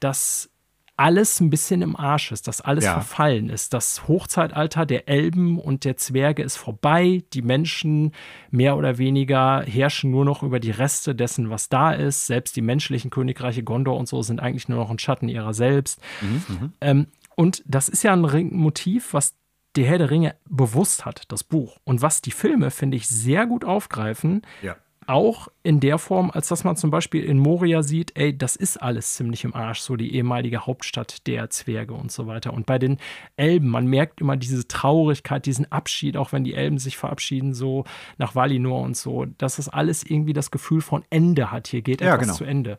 dass 0.00 0.50
alles 0.96 1.40
ein 1.40 1.50
bisschen 1.50 1.82
im 1.82 1.96
Arsch 1.96 2.30
ist, 2.30 2.46
dass 2.46 2.60
alles 2.60 2.84
ja. 2.84 2.94
verfallen 2.94 3.48
ist. 3.48 3.74
Das 3.74 4.06
Hochzeitalter 4.06 4.86
der 4.86 5.08
Elben 5.08 5.58
und 5.58 5.84
der 5.84 5.96
Zwerge 5.96 6.42
ist 6.42 6.56
vorbei. 6.56 7.22
Die 7.32 7.42
Menschen 7.42 8.12
mehr 8.50 8.76
oder 8.76 8.98
weniger 8.98 9.62
herrschen 9.62 10.10
nur 10.10 10.24
noch 10.24 10.42
über 10.42 10.60
die 10.60 10.70
Reste 10.70 11.14
dessen, 11.14 11.50
was 11.50 11.68
da 11.68 11.92
ist. 11.92 12.26
Selbst 12.26 12.54
die 12.54 12.62
menschlichen 12.62 13.10
Königreiche 13.10 13.64
Gondor 13.64 13.98
und 13.98 14.08
so 14.08 14.22
sind 14.22 14.40
eigentlich 14.40 14.68
nur 14.68 14.78
noch 14.78 14.90
ein 14.90 14.98
Schatten 14.98 15.28
ihrer 15.28 15.54
selbst. 15.54 16.00
Mhm, 16.20 16.42
mhm. 16.48 16.72
ähm, 16.80 17.06
und 17.36 17.64
das 17.66 17.88
ist 17.88 18.04
ja 18.04 18.12
ein 18.12 18.20
Motiv, 18.52 19.12
was 19.12 19.34
der 19.76 19.86
Herr 19.86 19.98
der 19.98 20.10
Ringe 20.10 20.36
bewusst 20.48 21.04
hat, 21.04 21.24
das 21.28 21.42
Buch. 21.42 21.78
Und 21.84 22.00
was 22.00 22.22
die 22.22 22.30
Filme, 22.30 22.70
finde 22.70 22.96
ich, 22.96 23.08
sehr 23.08 23.46
gut 23.46 23.64
aufgreifen. 23.64 24.42
Ja. 24.62 24.76
Auch 25.06 25.48
in 25.62 25.80
der 25.80 25.98
Form, 25.98 26.30
als 26.30 26.48
dass 26.48 26.64
man 26.64 26.76
zum 26.76 26.90
Beispiel 26.90 27.24
in 27.24 27.38
Moria 27.38 27.82
sieht, 27.82 28.12
ey, 28.16 28.36
das 28.36 28.56
ist 28.56 28.76
alles 28.82 29.14
ziemlich 29.14 29.44
im 29.44 29.54
Arsch, 29.54 29.80
so 29.80 29.96
die 29.96 30.14
ehemalige 30.14 30.66
Hauptstadt 30.66 31.26
der 31.26 31.50
Zwerge 31.50 31.94
und 31.94 32.10
so 32.10 32.26
weiter. 32.26 32.52
Und 32.52 32.66
bei 32.66 32.78
den 32.78 32.98
Elben, 33.36 33.68
man 33.68 33.86
merkt 33.86 34.20
immer 34.20 34.36
diese 34.36 34.66
Traurigkeit, 34.66 35.46
diesen 35.46 35.70
Abschied, 35.70 36.16
auch 36.16 36.32
wenn 36.32 36.44
die 36.44 36.54
Elben 36.54 36.78
sich 36.78 36.96
verabschieden, 36.96 37.54
so 37.54 37.84
nach 38.18 38.34
Valinor 38.34 38.82
und 38.82 38.96
so, 38.96 39.26
dass 39.38 39.56
das 39.56 39.68
alles 39.68 40.04
irgendwie 40.04 40.32
das 40.32 40.50
Gefühl 40.50 40.80
von 40.80 41.04
Ende 41.10 41.50
hat. 41.50 41.68
Hier 41.68 41.82
geht 41.82 42.00
etwas 42.00 42.20
genau. 42.20 42.34
zu 42.34 42.44
Ende. 42.44 42.78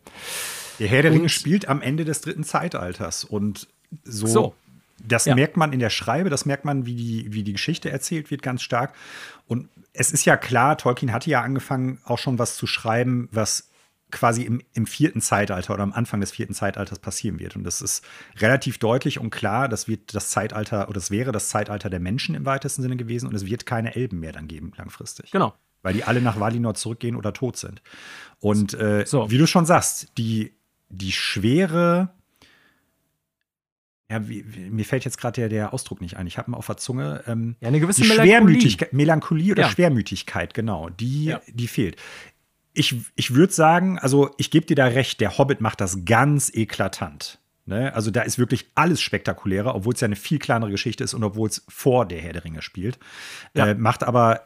Der 0.79 0.87
Herr 0.87 1.03
der 1.03 1.11
Ringe 1.11 1.29
spielt 1.29 1.67
am 1.67 1.81
Ende 1.81 2.05
des 2.05 2.21
dritten 2.21 2.43
Zeitalters 2.43 3.23
und 3.23 3.67
so, 4.03 4.27
so. 4.27 4.53
Das 5.03 5.25
ja. 5.25 5.35
merkt 5.35 5.57
man 5.57 5.73
in 5.73 5.79
der 5.79 5.89
Schreibe, 5.89 6.29
das 6.29 6.45
merkt 6.45 6.65
man, 6.65 6.85
wie 6.85 6.95
die, 6.95 7.33
wie 7.33 7.43
die 7.43 7.53
Geschichte 7.53 7.89
erzählt 7.89 8.31
wird, 8.31 8.41
ganz 8.41 8.61
stark. 8.61 8.93
Und 9.47 9.69
es 9.97 10.11
ist 10.11 10.25
ja 10.25 10.37
klar, 10.37 10.77
Tolkien 10.77 11.11
hatte 11.11 11.29
ja 11.29 11.41
angefangen, 11.41 11.99
auch 12.03 12.17
schon 12.17 12.39
was 12.39 12.55
zu 12.55 12.67
schreiben, 12.67 13.29
was 13.31 13.69
quasi 14.11 14.43
im, 14.43 14.61
im 14.73 14.85
vierten 14.85 15.19
Zeitalter 15.19 15.73
oder 15.73 15.83
am 15.83 15.91
Anfang 15.91 16.21
des 16.21 16.31
vierten 16.31 16.53
Zeitalters 16.53 16.99
passieren 16.99 17.39
wird. 17.39 17.55
Und 17.55 17.63
das 17.63 17.81
ist 17.81 18.03
relativ 18.37 18.77
deutlich 18.77 19.19
und 19.19 19.29
klar, 19.29 19.67
das 19.67 19.87
wird 19.87 20.13
das 20.13 20.29
Zeitalter 20.29 20.85
oder 20.87 20.93
das 20.93 21.11
wäre 21.11 21.31
das 21.31 21.49
Zeitalter 21.49 21.89
der 21.89 21.99
Menschen 21.99 22.35
im 22.35 22.45
weitesten 22.45 22.81
Sinne 22.81 22.97
gewesen 22.97 23.27
und 23.27 23.35
es 23.35 23.45
wird 23.45 23.65
keine 23.65 23.95
Elben 23.95 24.19
mehr 24.19 24.31
dann 24.31 24.47
geben, 24.47 24.71
langfristig. 24.77 25.31
Genau. 25.31 25.53
Weil 25.81 25.93
die 25.93 26.03
alle 26.03 26.21
nach 26.21 26.39
Valinor 26.39 26.75
zurückgehen 26.75 27.15
oder 27.15 27.33
tot 27.33 27.57
sind. 27.57 27.81
Und 28.39 28.73
äh, 28.73 29.05
so. 29.05 29.29
wie 29.29 29.37
du 29.37 29.47
schon 29.47 29.65
sagst, 29.65 30.17
die, 30.17 30.55
die 30.89 31.11
schwere 31.11 32.09
ja, 34.09 34.27
wie, 34.27 34.45
wie, 34.53 34.69
mir 34.69 34.85
fällt 34.85 35.03
jetzt 35.03 35.17
gerade 35.17 35.41
der, 35.41 35.49
der 35.49 35.73
Ausdruck 35.73 35.99
nicht 35.99 36.17
ein. 36.17 36.27
Ich 36.27 36.37
habe 36.37 36.51
ihn 36.51 36.53
auf 36.53 36.67
der 36.67 36.77
Zunge. 36.77 37.23
Ähm, 37.27 37.55
ja, 37.59 37.69
eine 37.69 37.79
gewisse 37.79 38.05
Melancholie. 38.05 38.87
Melancholie 38.91 39.51
oder 39.53 39.63
ja. 39.63 39.69
Schwermütigkeit, 39.69 40.53
genau. 40.53 40.89
Die, 40.89 41.25
ja. 41.25 41.41
die 41.47 41.67
fehlt. 41.67 41.95
Ich, 42.73 42.95
ich 43.15 43.33
würde 43.33 43.53
sagen, 43.53 43.97
also 43.97 44.29
ich 44.37 44.51
gebe 44.51 44.65
dir 44.65 44.75
da 44.75 44.85
recht, 44.85 45.21
der 45.21 45.37
Hobbit 45.37 45.61
macht 45.61 45.81
das 45.81 46.05
ganz 46.05 46.53
eklatant. 46.53 47.39
Ne? 47.65 47.93
Also 47.95 48.11
da 48.11 48.21
ist 48.21 48.37
wirklich 48.37 48.69
alles 48.75 49.01
spektakulärer, 49.01 49.73
obwohl 49.73 49.93
es 49.93 50.01
ja 50.01 50.05
eine 50.05 50.15
viel 50.15 50.37
kleinere 50.37 50.69
Geschichte 50.69 51.03
ist 51.03 51.15
und 51.15 51.23
obwohl 51.23 51.49
es 51.49 51.65
vor 51.67 52.05
der 52.05 52.21
Herr 52.21 52.33
der 52.33 52.43
Ringe 52.43 52.61
spielt. 52.61 52.99
Ja. 53.55 53.67
Äh, 53.67 53.75
macht 53.75 54.03
aber 54.03 54.41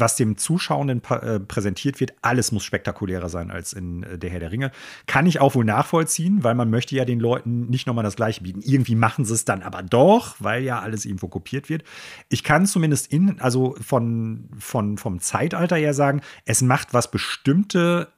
was 0.00 0.16
dem 0.16 0.36
Zuschauenden 0.36 1.02
äh, 1.04 1.40
präsentiert 1.40 2.00
wird, 2.00 2.14
alles 2.22 2.52
muss 2.52 2.64
spektakulärer 2.64 3.28
sein 3.28 3.50
als 3.50 3.72
in 3.72 4.02
äh, 4.02 4.18
Der 4.18 4.30
Herr 4.30 4.40
der 4.40 4.52
Ringe. 4.52 4.70
Kann 5.06 5.26
ich 5.26 5.40
auch 5.40 5.54
wohl 5.54 5.64
nachvollziehen, 5.64 6.42
weil 6.44 6.54
man 6.54 6.70
möchte 6.70 6.94
ja 6.94 7.04
den 7.04 7.20
Leuten 7.20 7.66
nicht 7.66 7.86
nochmal 7.86 8.04
das 8.04 8.16
Gleiche 8.16 8.42
bieten. 8.42 8.60
Irgendwie 8.62 8.94
machen 8.94 9.24
sie 9.24 9.34
es 9.34 9.44
dann 9.44 9.62
aber 9.62 9.82
doch, 9.82 10.36
weil 10.38 10.62
ja 10.62 10.80
alles 10.80 11.04
irgendwo 11.04 11.28
kopiert 11.28 11.68
wird. 11.68 11.84
Ich 12.28 12.44
kann 12.44 12.66
zumindest 12.66 13.12
in, 13.12 13.40
also 13.40 13.76
von, 13.80 14.48
von, 14.58 14.98
vom 14.98 15.20
Zeitalter 15.20 15.76
her 15.76 15.94
sagen, 15.94 16.20
es 16.44 16.62
macht 16.62 16.94
was 16.94 17.10
bestimmte 17.10 18.08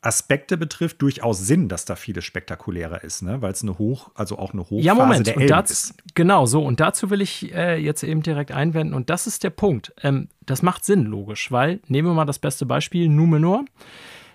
Aspekte 0.00 0.56
betrifft, 0.56 1.02
durchaus 1.02 1.40
Sinn, 1.40 1.68
dass 1.68 1.84
da 1.84 1.96
vieles 1.96 2.24
spektakulärer 2.24 3.02
ist, 3.02 3.22
ne? 3.22 3.42
weil 3.42 3.52
es 3.52 3.62
eine 3.62 3.78
Hoch, 3.78 4.10
also 4.14 4.38
auch 4.38 4.52
eine 4.52 4.62
Hochphase 4.62 4.82
ja, 4.82 4.94
Moment. 4.94 5.26
der 5.26 5.36
Elben 5.36 5.64
ist. 5.64 5.94
Genau, 6.14 6.46
so. 6.46 6.64
Und 6.64 6.78
dazu 6.78 7.10
will 7.10 7.20
ich 7.20 7.52
äh, 7.52 7.76
jetzt 7.78 8.04
eben 8.04 8.22
direkt 8.22 8.52
einwenden. 8.52 8.94
Und 8.94 9.10
das 9.10 9.26
ist 9.26 9.42
der 9.42 9.50
Punkt. 9.50 9.92
Ähm, 10.02 10.28
das 10.46 10.62
macht 10.62 10.84
Sinn, 10.84 11.04
logisch, 11.04 11.50
weil, 11.50 11.80
nehmen 11.88 12.08
wir 12.08 12.14
mal 12.14 12.26
das 12.26 12.38
beste 12.38 12.64
Beispiel, 12.64 13.08
Numenor, 13.08 13.64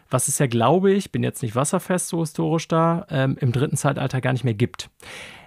was 0.09 0.27
es 0.27 0.37
ja, 0.37 0.47
glaube 0.47 0.91
ich, 0.91 1.11
bin 1.11 1.23
jetzt 1.23 1.41
nicht 1.41 1.55
wasserfest 1.55 2.09
so 2.09 2.19
historisch 2.19 2.67
da, 2.67 3.07
ähm, 3.09 3.37
im 3.39 3.53
dritten 3.53 3.77
Zeitalter 3.77 4.19
gar 4.19 4.33
nicht 4.33 4.43
mehr 4.43 4.53
gibt. 4.53 4.89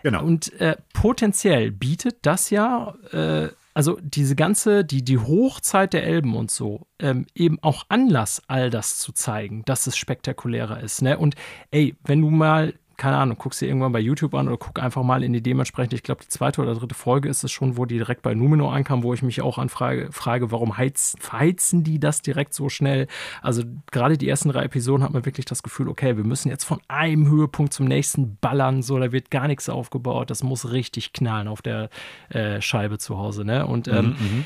Genau. 0.02 0.24
Und 0.24 0.58
äh, 0.60 0.76
potenziell 0.94 1.70
bietet 1.70 2.16
das 2.22 2.48
ja 2.48 2.94
äh, 3.12 3.48
also 3.76 3.98
diese 4.00 4.36
ganze, 4.36 4.86
die, 4.86 5.04
die 5.04 5.18
Hochzeit 5.18 5.92
der 5.92 6.02
Elben 6.02 6.34
und 6.34 6.50
so, 6.50 6.86
ähm, 6.98 7.26
eben 7.34 7.58
auch 7.60 7.84
Anlass, 7.90 8.40
all 8.46 8.70
das 8.70 8.98
zu 8.98 9.12
zeigen, 9.12 9.66
dass 9.66 9.86
es 9.86 9.98
spektakulärer 9.98 10.80
ist. 10.80 11.02
Ne? 11.02 11.18
Und 11.18 11.34
ey, 11.72 11.94
wenn 12.02 12.22
du 12.22 12.30
mal 12.30 12.72
keine 12.96 13.16
Ahnung, 13.16 13.36
guckst 13.38 13.60
dir 13.60 13.66
irgendwann 13.66 13.92
bei 13.92 14.00
YouTube 14.00 14.34
an 14.34 14.48
oder 14.48 14.56
guck 14.56 14.78
einfach 14.82 15.02
mal 15.02 15.22
in 15.22 15.32
die 15.32 15.42
dementsprechend, 15.42 15.92
ich 15.92 16.02
glaube, 16.02 16.22
die 16.22 16.28
zweite 16.28 16.62
oder 16.62 16.74
dritte 16.74 16.94
Folge 16.94 17.28
ist 17.28 17.44
es 17.44 17.52
schon, 17.52 17.76
wo 17.76 17.84
die 17.84 17.98
direkt 17.98 18.22
bei 18.22 18.34
Numenor 18.34 18.72
ankam, 18.72 19.02
wo 19.02 19.12
ich 19.12 19.22
mich 19.22 19.42
auch 19.42 19.58
anfrage, 19.58 20.10
frage, 20.12 20.50
warum 20.50 20.78
heizen, 20.78 21.20
verheizen 21.20 21.84
die 21.84 21.98
das 21.98 22.22
direkt 22.22 22.54
so 22.54 22.68
schnell? 22.68 23.06
Also 23.42 23.64
gerade 23.90 24.16
die 24.16 24.28
ersten 24.28 24.48
drei 24.48 24.64
Episoden 24.64 25.04
hat 25.04 25.12
man 25.12 25.24
wirklich 25.24 25.46
das 25.46 25.62
Gefühl, 25.62 25.88
okay, 25.88 26.16
wir 26.16 26.24
müssen 26.24 26.48
jetzt 26.48 26.64
von 26.64 26.80
einem 26.88 27.28
Höhepunkt 27.28 27.72
zum 27.72 27.86
nächsten 27.86 28.36
ballern, 28.36 28.82
so, 28.82 28.98
da 28.98 29.12
wird 29.12 29.30
gar 29.30 29.46
nichts 29.46 29.68
aufgebaut, 29.68 30.30
das 30.30 30.42
muss 30.42 30.72
richtig 30.72 31.12
knallen 31.12 31.48
auf 31.48 31.62
der 31.62 31.90
äh, 32.30 32.60
Scheibe 32.60 32.98
zu 32.98 33.18
Hause, 33.18 33.44
ne? 33.44 33.66
Und 33.66 33.88
ähm, 33.88 34.16
mhm, 34.18 34.36
mhm. 34.36 34.44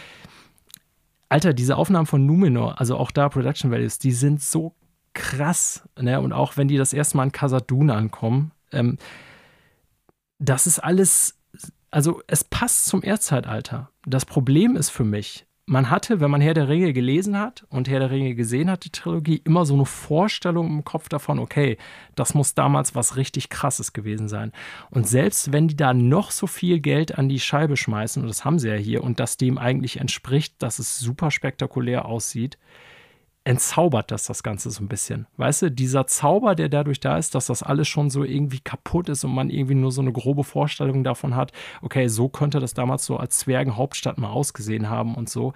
Alter, 1.29 1.53
diese 1.53 1.77
Aufnahmen 1.77 2.07
von 2.07 2.27
Numenor, 2.27 2.81
also 2.81 2.97
auch 2.97 3.13
da 3.13 3.29
Production 3.29 3.71
Values, 3.71 4.01
die 4.01 4.11
sind 4.11 4.43
so 4.43 4.75
krass. 5.15 5.89
Ne? 5.99 6.21
Und 6.21 6.33
auch 6.33 6.57
wenn 6.57 6.69
die 6.69 6.77
das 6.77 6.93
erste 6.93 7.17
Mal 7.17 7.25
in 7.25 7.33
Casadun 7.33 7.91
ankommen, 7.91 8.53
ähm, 8.73 8.99
das 10.39 10.67
ist 10.67 10.79
alles, 10.79 11.39
also 11.91 12.23
es 12.27 12.45
passt 12.45 12.87
zum 12.87 13.03
Erdzeitalter. 13.03 13.91
Das 14.07 14.25
Problem 14.25 14.77
ist 14.77 14.91
für 14.91 15.05
mich, 15.05 15.47
man 15.71 15.89
hatte, 15.89 16.21
wenn 16.21 16.33
man 16.33 16.41
Herr 16.41 16.55
der 16.55 16.69
Ringe 16.69 16.93
gelesen 16.93 17.39
hat 17.39 17.65
und 17.69 17.89
Herr 17.89 18.01
der 18.01 18.11
Ringe 18.11 18.35
gesehen 18.35 18.69
hat, 18.69 18.85
die 18.85 18.91
Trilogie, 18.91 19.41
immer 19.45 19.65
so 19.65 19.75
eine 19.75 19.87
Vorstellung 19.87 20.67
im 20.67 20.85
Kopf 20.85 21.09
davon, 21.09 21.39
okay, 21.39 21.79
das 22.17 22.35
muss 22.35 22.55
damals 22.55 22.97
was 22.97 23.15
richtig 23.15 23.51
Krasses 23.51 23.93
gewesen 23.93 24.27
sein. 24.27 24.51
Und 24.91 25.07
selbst 25.07 25.53
wenn 25.53 25.69
die 25.69 25.77
da 25.77 25.95
noch 25.95 26.33
so 26.33 26.49
viel 26.49 26.81
Geld 26.81 27.17
an 27.17 27.29
die 27.29 27.39
Scheibe 27.39 27.77
schmeißen, 27.77 28.21
und 28.21 28.29
das 28.29 28.45
haben 28.45 28.59
sie 28.59 28.69
ja 28.69 28.75
hier, 28.75 29.05
und 29.05 29.21
das 29.21 29.37
dem 29.37 29.59
eigentlich 29.59 30.01
entspricht, 30.01 30.61
dass 30.61 30.81
es 30.81 30.99
super 30.99 31.31
spektakulär 31.31 32.05
aussieht, 32.05 32.59
entzaubert 33.45 34.11
das 34.11 34.25
das 34.25 34.43
Ganze 34.43 34.71
so 34.71 34.83
ein 34.83 34.89
bisschen. 34.89 35.27
Weißt 35.37 35.63
du, 35.63 35.71
dieser 35.71 36.07
Zauber, 36.07 36.55
der 36.55 36.69
dadurch 36.69 37.01
da 37.01 37.17
ist, 37.17 37.35
dass 37.35 37.47
das 37.47 37.63
alles 37.63 37.89
schon 37.89 38.11
so 38.11 38.23
irgendwie 38.23 38.61
kaputt 38.61 39.09
ist 39.09 39.25
und 39.25 39.35
man 39.35 39.49
irgendwie 39.49 39.75
nur 39.75 39.93
so 39.93 40.03
eine 40.03 40.13
grobe 40.13 40.45
Vorstellung 40.45 41.05
davon 41.05 41.35
hat, 41.37 41.53
okay, 41.81 42.09
so 42.09 42.29
könnte 42.29 42.61
das 42.61 42.75
damals 42.75 43.07
so 43.07 43.17
als 43.17 43.39
Zwergenhauptstadt 43.39 44.19
mal 44.19 44.31
ausgesehen 44.31 44.91
haben 44.91 45.15
und 45.15 45.31
so. 45.31 45.55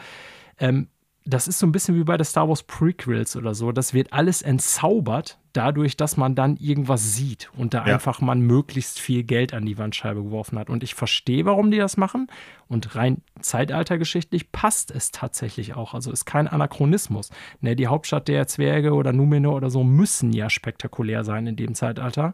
Ähm, 0.58 0.88
das 1.26 1.48
ist 1.48 1.58
so 1.58 1.66
ein 1.66 1.72
bisschen 1.72 1.96
wie 1.96 2.04
bei 2.04 2.16
der 2.16 2.24
Star 2.24 2.48
Wars 2.48 2.62
Prequels 2.62 3.36
oder 3.36 3.54
so. 3.54 3.72
Das 3.72 3.94
wird 3.94 4.12
alles 4.12 4.42
entzaubert, 4.42 5.38
dadurch, 5.54 5.96
dass 5.96 6.16
man 6.16 6.34
dann 6.34 6.56
irgendwas 6.56 7.14
sieht 7.14 7.50
und 7.56 7.72
da 7.74 7.86
ja. 7.86 7.94
einfach 7.94 8.20
man 8.20 8.40
möglichst 8.40 8.98
viel 8.98 9.22
Geld 9.22 9.54
an 9.54 9.64
die 9.64 9.78
Wandscheibe 9.78 10.22
geworfen 10.22 10.58
hat. 10.58 10.68
Und 10.68 10.82
ich 10.82 10.94
verstehe, 10.94 11.46
warum 11.46 11.70
die 11.70 11.78
das 11.78 11.96
machen. 11.96 12.26
Und 12.68 12.96
rein 12.96 13.22
zeitaltergeschichtlich 13.40 14.52
passt 14.52 14.90
es 14.90 15.10
tatsächlich 15.12 15.74
auch. 15.74 15.94
Also 15.94 16.10
ist 16.10 16.24
kein 16.24 16.48
Anachronismus. 16.48 17.30
Ne, 17.60 17.76
die 17.76 17.86
Hauptstadt 17.86 18.28
der 18.28 18.46
Zwerge 18.46 18.92
oder 18.92 19.12
Numenor 19.12 19.54
oder 19.54 19.70
so 19.70 19.84
müssen 19.84 20.32
ja 20.32 20.50
spektakulär 20.50 21.24
sein 21.24 21.46
in 21.46 21.56
dem 21.56 21.74
Zeitalter, 21.74 22.32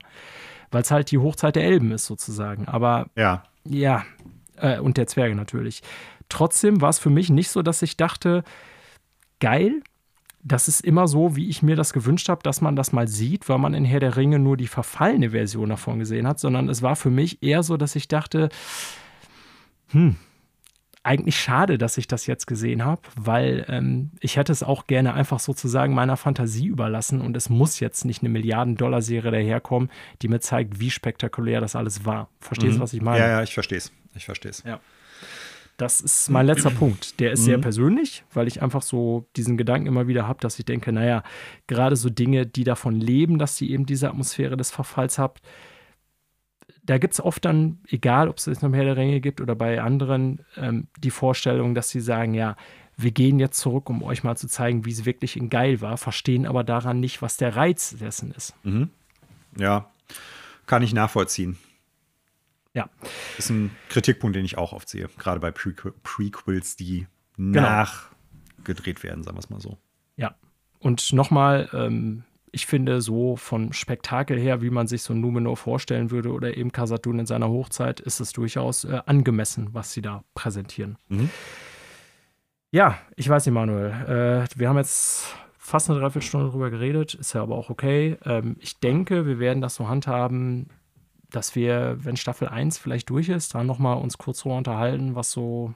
weil 0.70 0.82
es 0.82 0.90
halt 0.90 1.10
die 1.10 1.18
Hochzeit 1.18 1.56
der 1.56 1.64
Elben 1.64 1.92
ist 1.92 2.06
sozusagen. 2.06 2.66
Aber 2.68 3.10
ja, 3.16 3.44
ja 3.64 4.04
äh, 4.56 4.78
und 4.78 4.96
der 4.96 5.06
Zwerge 5.06 5.34
natürlich. 5.34 5.82
Trotzdem 6.30 6.80
war 6.80 6.90
es 6.90 6.98
für 6.98 7.10
mich 7.10 7.28
nicht 7.28 7.50
so, 7.50 7.60
dass 7.60 7.82
ich 7.82 7.96
dachte, 7.96 8.44
geil. 9.40 9.82
Das 10.42 10.68
ist 10.68 10.80
immer 10.80 11.06
so, 11.06 11.36
wie 11.36 11.48
ich 11.48 11.62
mir 11.62 11.76
das 11.76 11.92
gewünscht 11.92 12.28
habe, 12.28 12.42
dass 12.42 12.60
man 12.60 12.74
das 12.74 12.92
mal 12.92 13.08
sieht, 13.08 13.48
weil 13.48 13.58
man 13.58 13.74
in 13.74 13.84
Herr 13.84 14.00
der 14.00 14.16
Ringe 14.16 14.38
nur 14.38 14.56
die 14.56 14.68
verfallene 14.68 15.30
Version 15.30 15.68
davon 15.68 15.98
gesehen 15.98 16.26
hat, 16.26 16.40
sondern 16.40 16.68
es 16.68 16.80
war 16.80 16.96
für 16.96 17.10
mich 17.10 17.42
eher 17.42 17.62
so, 17.62 17.76
dass 17.76 17.94
ich 17.94 18.08
dachte, 18.08 18.48
hm, 19.88 20.16
eigentlich 21.02 21.38
schade, 21.38 21.78
dass 21.78 21.96
ich 21.96 22.08
das 22.08 22.26
jetzt 22.26 22.46
gesehen 22.46 22.84
habe, 22.84 23.02
weil 23.16 23.64
ähm, 23.68 24.10
ich 24.20 24.36
hätte 24.36 24.52
es 24.52 24.62
auch 24.62 24.86
gerne 24.86 25.14
einfach 25.14 25.40
sozusagen 25.40 25.94
meiner 25.94 26.16
Fantasie 26.16 26.66
überlassen 26.66 27.20
und 27.20 27.36
es 27.36 27.48
muss 27.48 27.80
jetzt 27.80 28.04
nicht 28.04 28.22
eine 28.22 28.28
Milliarden-Dollar-Serie 28.28 29.30
daherkommen, 29.30 29.90
die 30.20 30.28
mir 30.28 30.40
zeigt, 30.40 30.78
wie 30.78 30.90
spektakulär 30.90 31.60
das 31.60 31.74
alles 31.74 32.04
war. 32.04 32.28
Verstehst 32.40 32.74
du, 32.74 32.78
mhm. 32.78 32.82
was 32.82 32.92
ich 32.92 33.00
meine? 33.00 33.18
Ja, 33.18 33.28
ja, 33.28 33.42
ich 33.42 33.54
verstehe 33.54 33.78
es. 33.78 33.92
Ich 34.14 34.26
verstehe 34.26 34.50
es. 34.50 34.62
Ja. 34.64 34.80
Das 35.80 36.02
ist 36.02 36.28
mein 36.28 36.44
letzter 36.44 36.70
Punkt. 36.70 37.20
Der 37.20 37.32
ist 37.32 37.40
mhm. 37.40 37.44
sehr 37.44 37.58
persönlich, 37.58 38.22
weil 38.34 38.46
ich 38.46 38.60
einfach 38.60 38.82
so 38.82 39.26
diesen 39.36 39.56
Gedanken 39.56 39.86
immer 39.86 40.08
wieder 40.08 40.28
habe, 40.28 40.38
dass 40.40 40.58
ich 40.58 40.66
denke, 40.66 40.92
naja, 40.92 41.22
gerade 41.68 41.96
so 41.96 42.10
Dinge, 42.10 42.46
die 42.46 42.64
davon 42.64 43.00
leben, 43.00 43.38
dass 43.38 43.56
sie 43.56 43.70
eben 43.70 43.86
diese 43.86 44.10
Atmosphäre 44.10 44.58
des 44.58 44.70
Verfalls 44.70 45.18
habt, 45.18 45.40
da 46.82 46.98
gibt 46.98 47.14
es 47.14 47.20
oft 47.20 47.46
dann, 47.46 47.78
egal 47.88 48.28
ob 48.28 48.36
es 48.36 48.44
jetzt 48.44 48.62
noch 48.62 48.68
mehr 48.68 48.84
der 48.84 48.98
Ringe 48.98 49.20
gibt 49.20 49.40
oder 49.40 49.54
bei 49.54 49.80
anderen, 49.80 50.44
ähm, 50.56 50.88
die 50.98 51.10
Vorstellung, 51.10 51.74
dass 51.74 51.88
sie 51.88 52.00
sagen, 52.00 52.34
ja, 52.34 52.56
wir 52.98 53.12
gehen 53.12 53.38
jetzt 53.38 53.58
zurück, 53.58 53.88
um 53.88 54.02
euch 54.02 54.22
mal 54.22 54.36
zu 54.36 54.48
zeigen, 54.48 54.84
wie 54.84 54.90
es 54.90 55.06
wirklich 55.06 55.38
in 55.38 55.48
geil 55.48 55.80
war, 55.80 55.96
verstehen 55.96 56.46
aber 56.46 56.62
daran 56.62 57.00
nicht, 57.00 57.22
was 57.22 57.38
der 57.38 57.56
Reiz 57.56 57.96
dessen 57.98 58.32
ist. 58.32 58.54
Mhm. 58.64 58.90
Ja, 59.56 59.88
kann 60.66 60.82
ich 60.82 60.92
nachvollziehen. 60.92 61.56
Ja. 62.74 62.88
Das 63.36 63.46
ist 63.46 63.50
ein 63.50 63.70
Kritikpunkt, 63.88 64.36
den 64.36 64.44
ich 64.44 64.58
auch 64.58 64.72
oft 64.72 64.88
sehe, 64.88 65.08
gerade 65.18 65.40
bei 65.40 65.50
Prequ 65.50 65.92
Prequels, 66.02 66.76
die 66.76 67.06
genau. 67.36 67.62
nachgedreht 67.62 69.02
werden, 69.02 69.24
sagen 69.24 69.36
wir 69.36 69.40
es 69.40 69.50
mal 69.50 69.60
so. 69.60 69.78
Ja. 70.16 70.34
Und 70.78 71.12
nochmal, 71.12 71.68
ähm, 71.72 72.24
ich 72.52 72.66
finde, 72.66 73.00
so 73.00 73.36
von 73.36 73.72
Spektakel 73.72 74.38
her, 74.38 74.62
wie 74.62 74.70
man 74.70 74.86
sich 74.86 75.02
so 75.02 75.14
Numenor 75.14 75.56
vorstellen 75.56 76.10
würde 76.10 76.32
oder 76.32 76.56
eben 76.56 76.72
Khazad-dûm 76.72 77.20
in 77.20 77.26
seiner 77.26 77.48
Hochzeit, 77.48 78.00
ist 78.00 78.20
es 78.20 78.32
durchaus 78.32 78.84
äh, 78.84 79.00
angemessen, 79.06 79.70
was 79.72 79.92
sie 79.92 80.02
da 80.02 80.24
präsentieren. 80.34 80.96
Mhm. 81.08 81.30
Ja, 82.72 82.98
ich 83.16 83.28
weiß 83.28 83.46
nicht, 83.46 83.54
Manuel. 83.54 83.90
Äh, 84.46 84.58
wir 84.58 84.68
haben 84.68 84.76
jetzt 84.76 85.34
fast 85.58 85.90
eine 85.90 85.98
Dreiviertelstunde 85.98 86.50
drüber 86.50 86.70
geredet, 86.70 87.14
ist 87.14 87.32
ja 87.32 87.42
aber 87.42 87.56
auch 87.56 87.68
okay. 87.68 88.16
Ähm, 88.24 88.56
ich 88.60 88.78
denke, 88.78 89.26
wir 89.26 89.38
werden 89.38 89.60
das 89.60 89.74
so 89.74 89.88
handhaben, 89.88 90.68
dass 91.30 91.54
wir, 91.54 91.96
wenn 92.00 92.16
Staffel 92.16 92.48
1 92.48 92.78
vielleicht 92.78 93.10
durch 93.10 93.28
ist, 93.28 93.54
dann 93.54 93.66
nochmal 93.66 93.98
uns 93.98 94.18
kurz 94.18 94.38
darüber 94.38 94.58
unterhalten, 94.58 95.14
was 95.14 95.30
so 95.30 95.74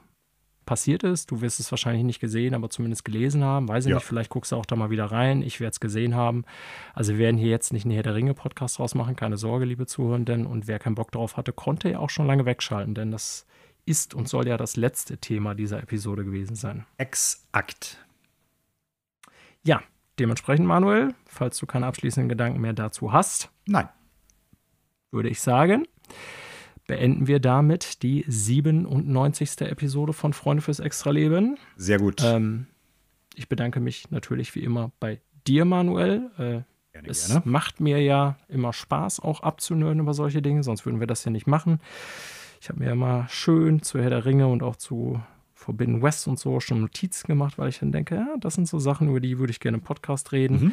passiert 0.65 1.03
ist. 1.03 1.31
Du 1.31 1.41
wirst 1.41 1.59
es 1.59 1.71
wahrscheinlich 1.71 2.03
nicht 2.03 2.19
gesehen, 2.19 2.53
aber 2.53 2.69
zumindest 2.69 3.05
gelesen 3.05 3.43
haben. 3.43 3.67
Weiß 3.67 3.85
ich 3.85 3.89
ja. 3.89 3.95
nicht, 3.97 4.05
vielleicht 4.05 4.29
guckst 4.29 4.51
du 4.51 4.55
auch 4.55 4.65
da 4.65 4.75
mal 4.75 4.89
wieder 4.89 5.05
rein. 5.05 5.41
Ich 5.41 5.59
werde 5.59 5.71
es 5.71 5.79
gesehen 5.79 6.15
haben. 6.15 6.43
Also 6.93 7.13
wir 7.13 7.19
werden 7.19 7.37
hier 7.37 7.49
jetzt 7.49 7.71
nicht 7.71 7.85
einen 7.85 7.93
Herr 7.93 8.03
der 8.03 8.15
Ringe-Podcast 8.15 8.79
draus 8.79 8.95
machen, 8.95 9.15
keine 9.15 9.37
Sorge, 9.37 9.65
liebe 9.65 9.85
Zuhörenden. 9.85 10.45
Und 10.45 10.67
wer 10.67 10.79
keinen 10.79 10.95
Bock 10.95 11.11
drauf 11.11 11.37
hatte, 11.37 11.53
konnte 11.53 11.89
ja 11.89 11.99
auch 11.99 12.09
schon 12.09 12.27
lange 12.27 12.45
wegschalten, 12.45 12.95
denn 12.95 13.11
das 13.11 13.45
ist 13.85 14.15
und 14.15 14.27
soll 14.27 14.47
ja 14.47 14.57
das 14.57 14.75
letzte 14.75 15.17
Thema 15.17 15.53
dieser 15.53 15.81
Episode 15.81 16.25
gewesen 16.25 16.55
sein. 16.55 16.85
Exakt. 16.97 18.03
Ja, 19.63 19.81
dementsprechend, 20.19 20.65
Manuel, 20.65 21.13
falls 21.25 21.57
du 21.57 21.65
keine 21.65 21.85
abschließenden 21.85 22.29
Gedanken 22.29 22.61
mehr 22.61 22.73
dazu 22.73 23.13
hast. 23.13 23.51
Nein. 23.67 23.89
Würde 25.15 25.29
ich 25.29 25.41
sagen 25.41 25.87
beenden 26.87 27.27
wir 27.27 27.39
damit 27.39 28.03
die 28.03 28.25
97. 28.27 29.61
Episode 29.61 30.13
von 30.13 30.33
Freunde 30.33 30.61
fürs 30.61 30.79
Extraleben. 30.79 31.57
Sehr 31.77 31.97
gut. 31.97 32.21
Ähm, 32.23 32.67
ich 33.33 33.49
bedanke 33.49 33.79
mich 33.79 34.11
natürlich 34.11 34.55
wie 34.55 34.63
immer 34.63 34.91
bei 34.99 35.19
dir, 35.47 35.65
Manuel. 35.65 36.29
Äh, 36.37 36.61
gerne, 36.93 37.07
es 37.07 37.27
gerne. 37.27 37.41
macht 37.45 37.79
mir 37.79 38.01
ja 38.01 38.37
immer 38.47 38.73
Spaß, 38.73 39.19
auch 39.19 39.41
abzunören 39.41 39.99
über 39.99 40.13
solche 40.13 40.41
Dinge, 40.41 40.63
sonst 40.63 40.85
würden 40.85 40.99
wir 40.99 41.07
das 41.07 41.25
ja 41.25 41.31
nicht 41.31 41.47
machen. 41.47 41.79
Ich 42.61 42.69
habe 42.69 42.79
mir 42.79 42.91
immer 42.91 43.27
schön 43.29 43.81
zu 43.81 43.99
Herr 43.99 44.09
der 44.09 44.25
Ringe 44.25 44.47
und 44.47 44.63
auch 44.63 44.75
zu 44.75 45.21
Forbidden 45.53 46.01
West 46.01 46.27
und 46.27 46.37
so 46.37 46.59
schon 46.59 46.81
Notizen 46.81 47.27
gemacht, 47.27 47.57
weil 47.57 47.69
ich 47.69 47.79
dann 47.79 47.91
denke, 47.91 48.15
ja, 48.15 48.35
das 48.39 48.53
sind 48.55 48.67
so 48.67 48.77
Sachen, 48.77 49.09
über 49.09 49.19
die 49.19 49.39
würde 49.39 49.51
ich 49.51 49.59
gerne 49.59 49.77
im 49.77 49.83
Podcast 49.83 50.31
reden. 50.31 50.65
Mhm. 50.65 50.71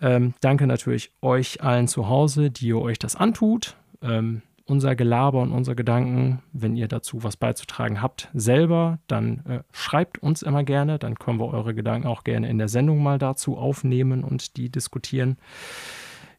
Ähm, 0.00 0.34
danke 0.40 0.66
natürlich 0.66 1.10
euch 1.22 1.62
allen 1.62 1.88
zu 1.88 2.08
Hause, 2.08 2.50
die 2.50 2.68
ihr 2.68 2.78
euch 2.78 2.98
das 2.98 3.16
antut. 3.16 3.76
Ähm, 4.02 4.42
unser 4.68 4.94
Gelaber 4.94 5.40
und 5.40 5.50
unsere 5.50 5.74
Gedanken, 5.74 6.42
wenn 6.52 6.76
ihr 6.76 6.88
dazu 6.88 7.24
was 7.24 7.38
beizutragen 7.38 8.02
habt, 8.02 8.28
selber, 8.34 8.98
dann 9.06 9.44
äh, 9.46 9.60
schreibt 9.72 10.18
uns 10.18 10.42
immer 10.42 10.62
gerne. 10.62 10.98
Dann 10.98 11.18
können 11.18 11.40
wir 11.40 11.46
eure 11.46 11.74
Gedanken 11.74 12.06
auch 12.06 12.22
gerne 12.22 12.48
in 12.48 12.58
der 12.58 12.68
Sendung 12.68 13.02
mal 13.02 13.18
dazu 13.18 13.56
aufnehmen 13.56 14.24
und 14.24 14.56
die 14.58 14.68
diskutieren. 14.68 15.38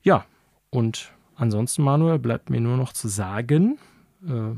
Ja, 0.03 0.25
und 0.69 1.11
ansonsten, 1.35 1.81
Manuel, 1.81 2.19
bleibt 2.19 2.51
mir 2.51 2.61
nur 2.61 2.77
noch 2.77 2.93
zu 2.93 3.07
sagen, 3.07 3.79
äh, 4.23 4.55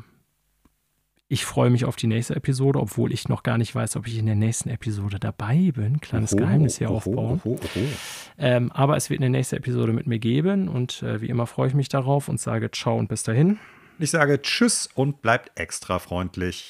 ich 1.31 1.45
freue 1.45 1.69
mich 1.69 1.85
auf 1.85 1.95
die 1.95 2.07
nächste 2.07 2.35
Episode, 2.35 2.77
obwohl 2.77 3.13
ich 3.13 3.29
noch 3.29 3.41
gar 3.41 3.57
nicht 3.57 3.73
weiß, 3.73 3.95
ob 3.95 4.05
ich 4.05 4.17
in 4.17 4.25
der 4.25 4.35
nächsten 4.35 4.67
Episode 4.67 5.17
dabei 5.17 5.71
bin. 5.73 6.01
Kleines 6.01 6.33
oho, 6.33 6.41
Geheimnis 6.41 6.77
hier 6.77 6.89
oho, 6.89 6.97
aufbauen. 6.97 7.41
Oho, 7.45 7.57
ähm, 8.37 8.69
aber 8.73 8.97
es 8.97 9.09
wird 9.09 9.21
eine 9.21 9.29
nächste 9.29 9.55
Episode 9.55 9.93
mit 9.93 10.07
mir 10.07 10.19
geben 10.19 10.67
und 10.67 11.03
äh, 11.03 11.21
wie 11.21 11.29
immer 11.29 11.47
freue 11.47 11.69
ich 11.69 11.73
mich 11.73 11.87
darauf 11.87 12.27
und 12.27 12.37
sage 12.41 12.69
ciao 12.71 12.97
und 12.97 13.07
bis 13.07 13.23
dahin. 13.23 13.59
Ich 13.97 14.11
sage 14.11 14.41
tschüss 14.41 14.89
und 14.93 15.21
bleibt 15.21 15.57
extra 15.57 15.99
freundlich. 15.99 16.69